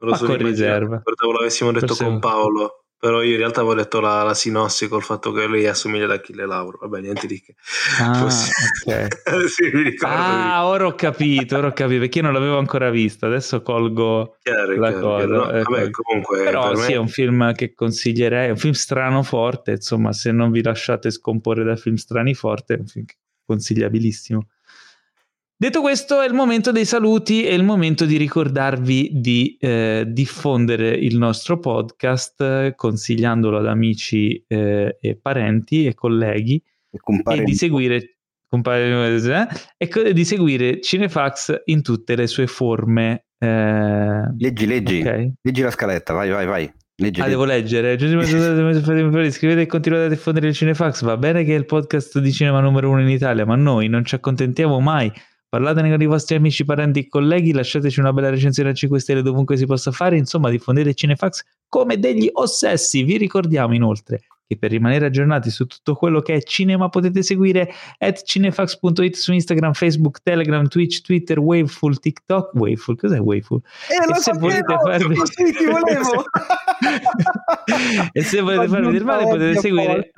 lo 0.00 0.14
sono 0.14 0.36
con 0.36 0.46
riserva. 0.46 1.00
Pensavo 1.02 1.32
l'avessimo 1.32 1.72
detto 1.72 1.86
Forse- 1.88 2.04
con 2.04 2.18
Paolo. 2.18 2.82
Però 3.00 3.22
io 3.22 3.30
in 3.30 3.36
realtà 3.36 3.60
avevo 3.60 3.76
letto 3.76 4.00
la, 4.00 4.24
la 4.24 4.34
sinossi 4.34 4.88
col 4.88 5.04
fatto 5.04 5.30
che 5.30 5.46
lei 5.46 5.68
assomiglia 5.68 6.06
ad 6.06 6.10
Achille 6.10 6.44
Lauro. 6.46 6.78
Vabbè, 6.80 7.00
niente 7.00 7.28
di 7.28 7.40
che. 7.40 7.54
Ah, 8.00 8.14
Forse- 8.14 8.50
ok. 8.84 9.46
sì, 9.46 9.70
mi 9.72 9.82
ricordo. 9.82 10.16
Ah, 10.16 10.66
ora 10.66 10.86
ho 10.86 10.94
capito, 10.96 11.56
ora 11.58 11.68
ho 11.68 11.72
capito 11.72 12.00
perché 12.00 12.18
io 12.18 12.24
non 12.24 12.32
l'avevo 12.32 12.58
ancora 12.58 12.90
vista, 12.90 13.26
adesso 13.26 13.62
colgo 13.62 14.38
Chiaro, 14.42 14.74
la 14.74 14.88
chiaro, 14.88 15.00
cosa, 15.00 15.26
chiaro. 15.26 15.44
No, 15.44 15.50
eh, 15.52 15.62
vabbè, 15.62 15.90
comunque 15.90 16.42
Però 16.42 16.68
per 16.70 16.76
sì, 16.78 16.86
me 16.88 16.92
è 16.94 16.96
un 16.96 17.08
film 17.08 17.52
che 17.54 17.72
consiglierei, 17.72 18.48
è 18.48 18.50
un 18.50 18.56
film 18.56 18.72
strano 18.72 19.22
forte, 19.22 19.70
insomma, 19.70 20.12
se 20.12 20.32
non 20.32 20.50
vi 20.50 20.60
lasciate 20.60 21.12
scomporre 21.12 21.62
da 21.62 21.76
film 21.76 21.94
strani 21.94 22.34
forte, 22.34 22.74
è 22.74 22.78
un 22.80 22.86
film 22.86 23.04
consigliabilissimo. 23.46 24.44
Detto 25.60 25.80
questo, 25.80 26.20
è 26.20 26.26
il 26.28 26.34
momento 26.34 26.70
dei 26.70 26.84
saluti, 26.84 27.44
è 27.44 27.52
il 27.52 27.64
momento 27.64 28.04
di 28.04 28.16
ricordarvi 28.16 29.10
di 29.14 29.56
eh, 29.58 30.04
diffondere 30.06 30.90
il 30.90 31.18
nostro 31.18 31.58
podcast 31.58 32.40
eh, 32.40 32.72
consigliandolo 32.76 33.58
ad 33.58 33.66
amici 33.66 34.40
eh, 34.46 34.96
e 35.00 35.16
parenti 35.20 35.84
e 35.86 35.94
colleghi 35.94 36.62
E 36.90 37.00
e 37.40 37.42
di 37.44 37.54
seguire 37.54 38.18
compare- 38.46 39.18
eh, 39.18 39.48
e 39.76 40.12
di 40.12 40.24
seguire 40.24 40.80
Cinefax 40.80 41.62
in 41.64 41.82
tutte 41.82 42.14
le 42.14 42.28
sue 42.28 42.46
forme. 42.46 43.24
eh, 43.36 44.32
Leggi, 44.38 44.64
leggi. 44.64 45.00
ok? 45.00 45.30
Leggi 45.42 45.62
la 45.62 45.70
scaletta, 45.72 46.12
vai, 46.12 46.30
vai, 46.30 46.46
vai. 46.46 46.72
Leggi, 47.00 47.18
Ah, 47.20 47.24
leggi. 47.24 47.34
devo 47.34 47.44
leggere. 47.46 47.94
Iscrivetevi 47.94 49.62
e 49.62 49.66
continuate 49.66 50.04
a 50.06 50.08
diffondere 50.08 50.46
il 50.46 50.54
Cinefax. 50.54 51.02
Va 51.02 51.16
bene 51.16 51.42
che 51.42 51.52
è 51.52 51.58
il 51.58 51.64
podcast 51.66 52.20
di 52.20 52.30
cinema 52.32 52.60
numero 52.60 52.90
uno 52.90 53.00
in 53.00 53.08
Italia, 53.08 53.44
ma 53.44 53.56
noi 53.56 53.88
non 53.88 54.04
ci 54.04 54.14
accontentiamo 54.14 54.78
mai. 54.78 55.10
Parlatene 55.48 55.90
con 55.90 56.02
i 56.02 56.06
vostri 56.06 56.36
amici, 56.36 56.64
parenti 56.64 57.00
e 57.00 57.08
colleghi. 57.08 57.52
Lasciateci 57.52 58.00
una 58.00 58.12
bella 58.12 58.28
recensione 58.28 58.70
a 58.70 58.74
5 58.74 59.00
stelle 59.00 59.22
dovunque 59.22 59.56
si 59.56 59.64
possa 59.64 59.90
fare. 59.90 60.18
Insomma, 60.18 60.50
diffondete 60.50 60.92
Cinefax 60.92 61.42
come 61.68 61.98
degli 61.98 62.28
ossessi. 62.30 63.02
Vi 63.02 63.16
ricordiamo 63.16 63.74
inoltre 63.74 64.24
che 64.46 64.58
per 64.58 64.70
rimanere 64.70 65.06
aggiornati 65.06 65.50
su 65.50 65.66
tutto 65.66 65.94
quello 65.94 66.20
che 66.20 66.34
è 66.34 66.42
cinema 66.42 66.88
potete 66.88 67.22
seguire 67.22 67.70
at 67.98 68.22
cinefax.it 68.22 69.14
su 69.14 69.32
Instagram, 69.32 69.72
Facebook, 69.72 70.20
Telegram, 70.22 70.66
Twitch, 70.68 71.00
Twitter, 71.00 71.38
Waveful, 71.38 71.98
TikTok. 71.98 72.54
Waveful, 72.54 72.96
cos'è 72.96 73.18
Waveful? 73.18 73.62
Eh, 73.88 73.96
e 74.12 74.20
se 74.20 74.32
volete 74.32 74.64
sapevo, 74.66 74.90
farvi 74.90 75.16
sì, 75.24 75.52
ti 75.52 75.64
volevo. 75.64 76.24
e 78.12 78.22
se 78.22 78.40
volete 78.40 78.68
farvi 78.68 78.92
del 78.92 79.04
male 79.04 79.24
potete 79.24 79.60
seguire 79.60 80.12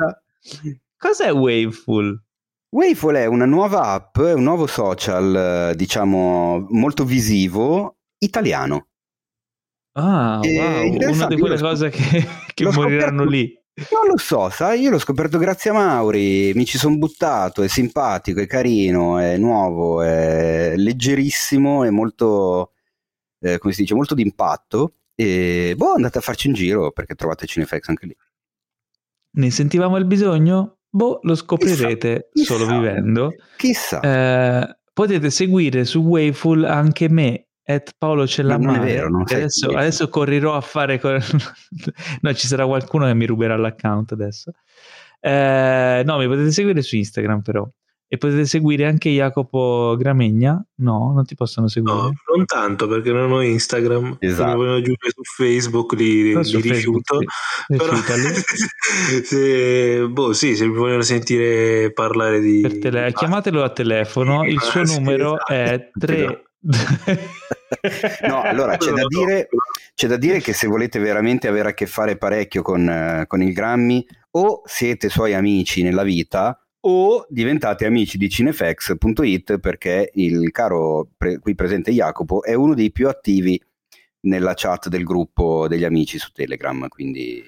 cos'è 0.97 1.33
Waveful? 1.33 2.21
Wayful 2.73 3.15
è 3.17 3.27
una 3.27 3.47
nuova 3.47 3.83
app, 3.83 4.17
un 4.19 4.43
nuovo 4.45 4.67
social, 4.67 5.71
eh, 5.73 5.77
diciamo, 5.77 6.67
molto 6.71 7.05
visivo, 7.05 7.99
italiano. 8.19 8.87
ah 9.95 10.39
wow 10.41 11.11
una 11.11 11.27
di 11.27 11.37
quelle 11.37 11.59
cose 11.59 11.91
che, 11.91 12.25
che 12.55 12.65
moriranno 12.65 13.25
scoperto- 13.25 13.25
lì 13.25 13.53
Non 13.91 14.07
lo 14.07 14.17
so, 14.19 14.51
sai, 14.51 14.81
io 14.83 14.91
l'ho 14.91 14.99
scoperto 14.99 15.39
grazie 15.39 15.71
a 15.71 15.73
Mauri, 15.75 16.53
mi 16.55 16.65
ci 16.65 16.79
sono 16.79 16.97
buttato, 16.97 17.63
è 17.63 17.69
simpatico, 17.69 18.41
è 18.41 18.47
carino, 18.47 19.19
è 19.19 19.37
nuovo, 19.37 20.03
è 20.03 20.75
leggerissimo, 20.77 21.85
è 21.85 21.91
molto, 21.91 22.73
eh, 23.41 23.59
come 23.59 23.73
si 23.73 23.83
dice, 23.83 23.95
molto 23.95 24.15
d'impatto. 24.15 24.95
E 25.15 25.75
boh, 25.77 25.95
andate 25.95 26.19
a 26.19 26.21
farci 26.21 26.49
un 26.49 26.55
giro 26.55 26.93
perché 26.93 27.15
trovate 27.15 27.47
Cineflex 27.47 27.89
anche 27.89 28.07
lì. 28.07 28.17
ne 29.33 29.51
sentivamo 29.51 29.97
il 29.97 30.05
bisogno? 30.05 30.80
Boh 30.91 31.21
lo 31.23 31.35
scoprirete 31.35 32.29
Chissà, 32.33 32.53
solo 32.55 32.65
chissà. 32.67 32.79
vivendo. 32.79 33.35
Chissà, 33.57 34.01
Eh, 34.01 34.77
potete 34.93 35.31
seguire 35.31 35.85
su 35.85 36.01
Waveful 36.01 36.65
anche 36.65 37.09
me 37.09 37.47
at 37.65 37.93
Paolo 37.97 38.27
Cellamare 38.27 38.85
vero, 38.85 39.23
adesso, 39.23 39.69
adesso 39.71 40.09
correrò 40.09 40.55
a 40.57 40.61
fare 40.61 40.99
co- 40.99 41.17
no 42.23 42.35
ci 42.35 42.47
sarà 42.49 42.67
qualcuno 42.67 43.07
che 43.07 43.15
mi 43.15 43.27
ruberà 43.27 43.57
l'account 43.57 44.13
adesso. 44.13 44.51
Eh, 45.21 46.03
no 46.05 46.19
mi 46.19 46.27
potete 46.27 46.51
seguire 46.51 46.83
su 46.83 46.97
Instagram 46.97 47.43
però 47.43 47.69
e 48.13 48.19
potete 48.19 48.45
seguire 48.45 48.87
anche 48.87 49.09
Jacopo 49.09 49.95
Gramegna 49.97 50.61
no 50.79 51.13
non 51.15 51.25
ti 51.25 51.37
possono 51.37 51.69
seguire 51.69 51.97
No, 51.97 52.13
non 52.35 52.45
tanto 52.45 52.89
perché 52.89 53.13
non 53.13 53.31
ho 53.31 53.41
Instagram. 53.41 54.17
Esatto. 54.19 54.43
Se 54.43 54.49
mi 54.49 54.57
vogliono 54.57 54.77
aggiungere 54.79 55.13
su 55.15 55.23
Facebook 55.23 55.93
li, 55.93 56.35
li 56.35 56.45
su 56.45 56.59
Facebook, 56.59 56.75
rifiuto. 56.75 57.19
sì. 57.21 57.77
Però, 57.77 57.91
Rifiutali. 57.93 58.35
se, 59.23 60.09
boh, 60.09 60.33
sì, 60.33 60.57
se 60.57 60.67
mi 60.67 60.75
vogliono 60.75 61.03
sentire 61.03 61.93
parlare 61.93 62.41
di. 62.41 62.61
Per 62.63 62.79
tele- 62.79 63.13
chiamatelo 63.13 63.63
a 63.63 63.71
telefono 63.71 64.43
il 64.49 64.61
suo 64.61 64.85
sì, 64.85 64.99
numero 64.99 65.35
esatto. 65.47 65.53
è 65.53 65.91
3 65.97 66.45
No, 68.27 68.43
allora 68.43 68.77
c'è 68.77 68.91
da 68.91 69.05
dire, 69.07 69.49
c'è 69.95 70.09
da 70.09 70.17
dire 70.17 70.41
che 70.41 70.53
se 70.53 70.67
volete 70.67 70.99
veramente 70.99 71.47
avere 71.47 71.69
a 71.69 71.75
che 71.75 71.87
fare 71.87 72.17
parecchio 72.17 72.63
con, 72.63 73.25
con 73.29 73.41
il 73.41 73.53
Grammy, 73.53 74.05
o 74.33 74.63
siete 74.65 75.09
suoi 75.09 75.35
amici 75.35 75.83
nella 75.83 76.03
vita, 76.03 76.59
o 76.83 77.27
diventate 77.29 77.85
amici 77.87 78.17
di 78.19 78.29
cinefx.it 78.29 79.59
perché 79.59 80.11
il 80.15 80.51
caro 80.51 81.09
pre- 81.17 81.39
qui 81.39 81.55
presente 81.55 81.93
Jacopo 81.93 82.43
è 82.43 82.55
uno 82.55 82.75
dei 82.75 82.91
più 82.91 83.09
attivi 83.09 83.61
nella 84.23 84.53
chat 84.55 84.89
del 84.89 85.05
gruppo 85.05 85.67
degli 85.69 85.85
amici 85.85 86.19
su 86.19 86.31
Telegram. 86.33 86.89
Quindi 86.89 87.43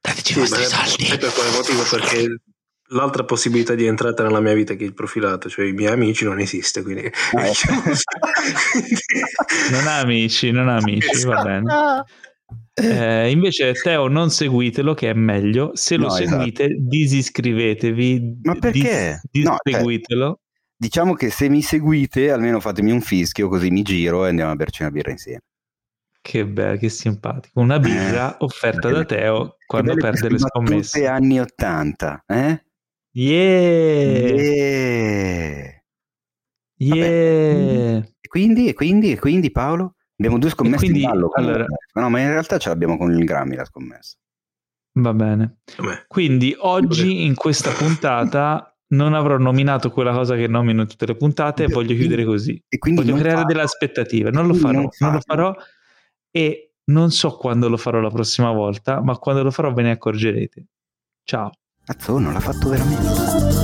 dateci 0.00 0.32
i 0.32 0.34
Sì, 0.34 0.40
vostri 0.40 0.62
ma 0.62 0.68
soldi 0.86 1.04
sai 1.04 1.18
per 1.18 1.32
quale 1.32 1.50
motivo? 1.50 1.82
Perché 1.90 2.36
l'altra 2.88 3.24
possibilità 3.24 3.74
di 3.74 3.86
entrata 3.86 4.22
nella 4.22 4.40
mia 4.40 4.52
vita 4.54 4.74
che 4.74 4.84
è 4.84 4.86
il 4.86 4.94
profilato, 4.94 5.48
cioè 5.48 5.64
i 5.66 5.72
miei 5.72 5.92
amici, 5.92 6.24
non 6.24 6.38
esiste. 6.38 6.82
Quindi 6.82 7.10
Ah, 7.32 7.46
ecco. 7.48 7.72
non 9.70 9.86
ha 9.86 9.98
amici 10.00 10.50
non 10.50 10.68
ha 10.68 10.76
amici 10.76 11.24
va 11.24 11.42
bene 11.42 11.72
Eh, 12.74 13.30
invece 13.30 13.72
Teo 13.72 14.08
non 14.08 14.30
seguitelo 14.30 14.94
che 14.94 15.10
è 15.10 15.12
meglio 15.14 15.70
se 15.74 15.96
lo 15.96 16.08
No, 16.08 16.16
esatto. 16.16 16.28
seguite 16.36 16.68
disiscrivetevi 16.78 18.38
Ma 18.42 18.54
perché? 18.56 19.20
dis- 19.30 19.44
No, 19.44 19.50
cioè- 19.50 19.60
disseguitelo 19.64 20.40
diciamo 20.76 21.14
che 21.14 21.30
se 21.30 21.48
mi 21.48 21.62
seguite, 21.62 22.30
almeno 22.30 22.60
fatemi 22.60 22.90
un 22.90 23.00
fischio, 23.00 23.48
così 23.48 23.70
mi 23.70 23.82
giro 23.82 24.24
e 24.24 24.28
andiamo 24.30 24.50
a 24.50 24.56
berci 24.56 24.82
una 24.82 24.90
birra 24.90 25.10
insieme. 25.12 25.40
che 26.20 26.46
bello 26.46 26.78
che 26.78 26.88
simpatico 26.88 27.60
una 27.60 27.78
birra 27.78 28.36
offerta 28.40 28.88
da 28.90 29.04
Teo 29.04 29.56
quando 29.66 29.94
perde 29.94 30.30
le 30.30 30.38
scommesse 30.38 31.06
anni 31.06 31.38
80, 31.38 32.24
eh? 32.26 32.64
yeah 33.12 34.34
Yeah. 36.76 36.96
yeah 36.98 37.98
E 38.20 38.28
quindi, 38.28 38.68
e 38.68 38.72
quindi, 38.74 39.12
e 39.12 39.18
quindi 39.18 39.50
Paolo? 39.50 39.94
Abbiamo 40.16 40.38
due 40.38 40.50
scommesse 40.50 40.76
quindi, 40.78 41.02
in 41.02 41.08
ballo. 41.10 41.30
allora- 41.34 41.66
No, 41.94 42.08
ma 42.10 42.20
in 42.20 42.28
realtà 42.28 42.58
ce 42.58 42.68
l'abbiamo 42.68 42.96
con 42.96 43.12
il 43.12 43.24
Grammy 43.24 43.56
la 43.56 43.64
scommessa. 43.64 44.16
va 44.96 45.12
bene 45.12 45.58
Vabbè. 45.76 46.04
Quindi 46.06 46.54
oggi 46.58 47.24
in 47.24 47.34
questa 47.34 47.70
puntata 47.72 48.68
non 48.94 49.12
avrò 49.14 49.36
nominato 49.38 49.90
quella 49.90 50.12
cosa 50.12 50.36
che 50.36 50.46
nomino 50.46 50.82
in 50.82 50.86
tutte 50.88 51.06
le 51.06 51.16
puntate 51.16 51.64
e 51.64 51.66
voglio 51.66 51.94
chiudere 51.96 52.24
così. 52.24 52.62
E 52.68 52.78
quindi 52.78 53.00
Voglio 53.02 53.14
creare 53.16 53.38
farlo. 53.38 53.46
delle 53.48 53.62
aspettative. 53.62 54.30
Non 54.30 54.46
lo 54.46 54.54
farò, 54.54 54.80
non 54.82 54.88
non 55.00 55.12
lo 55.14 55.20
farò 55.20 55.54
e 56.30 56.74
non 56.86 57.10
so 57.10 57.36
quando 57.36 57.68
lo 57.68 57.76
farò 57.76 57.98
la 58.00 58.10
prossima 58.10 58.52
volta, 58.52 59.00
ma 59.02 59.16
quando 59.18 59.42
lo 59.42 59.50
farò 59.50 59.72
ve 59.72 59.82
ne 59.82 59.90
accorgerete. 59.92 60.66
Ciao. 61.24 61.50
Cazzo, 61.84 62.18
non 62.18 62.32
l'ha 62.34 62.40
fatto 62.40 62.68
veramente. 62.68 63.63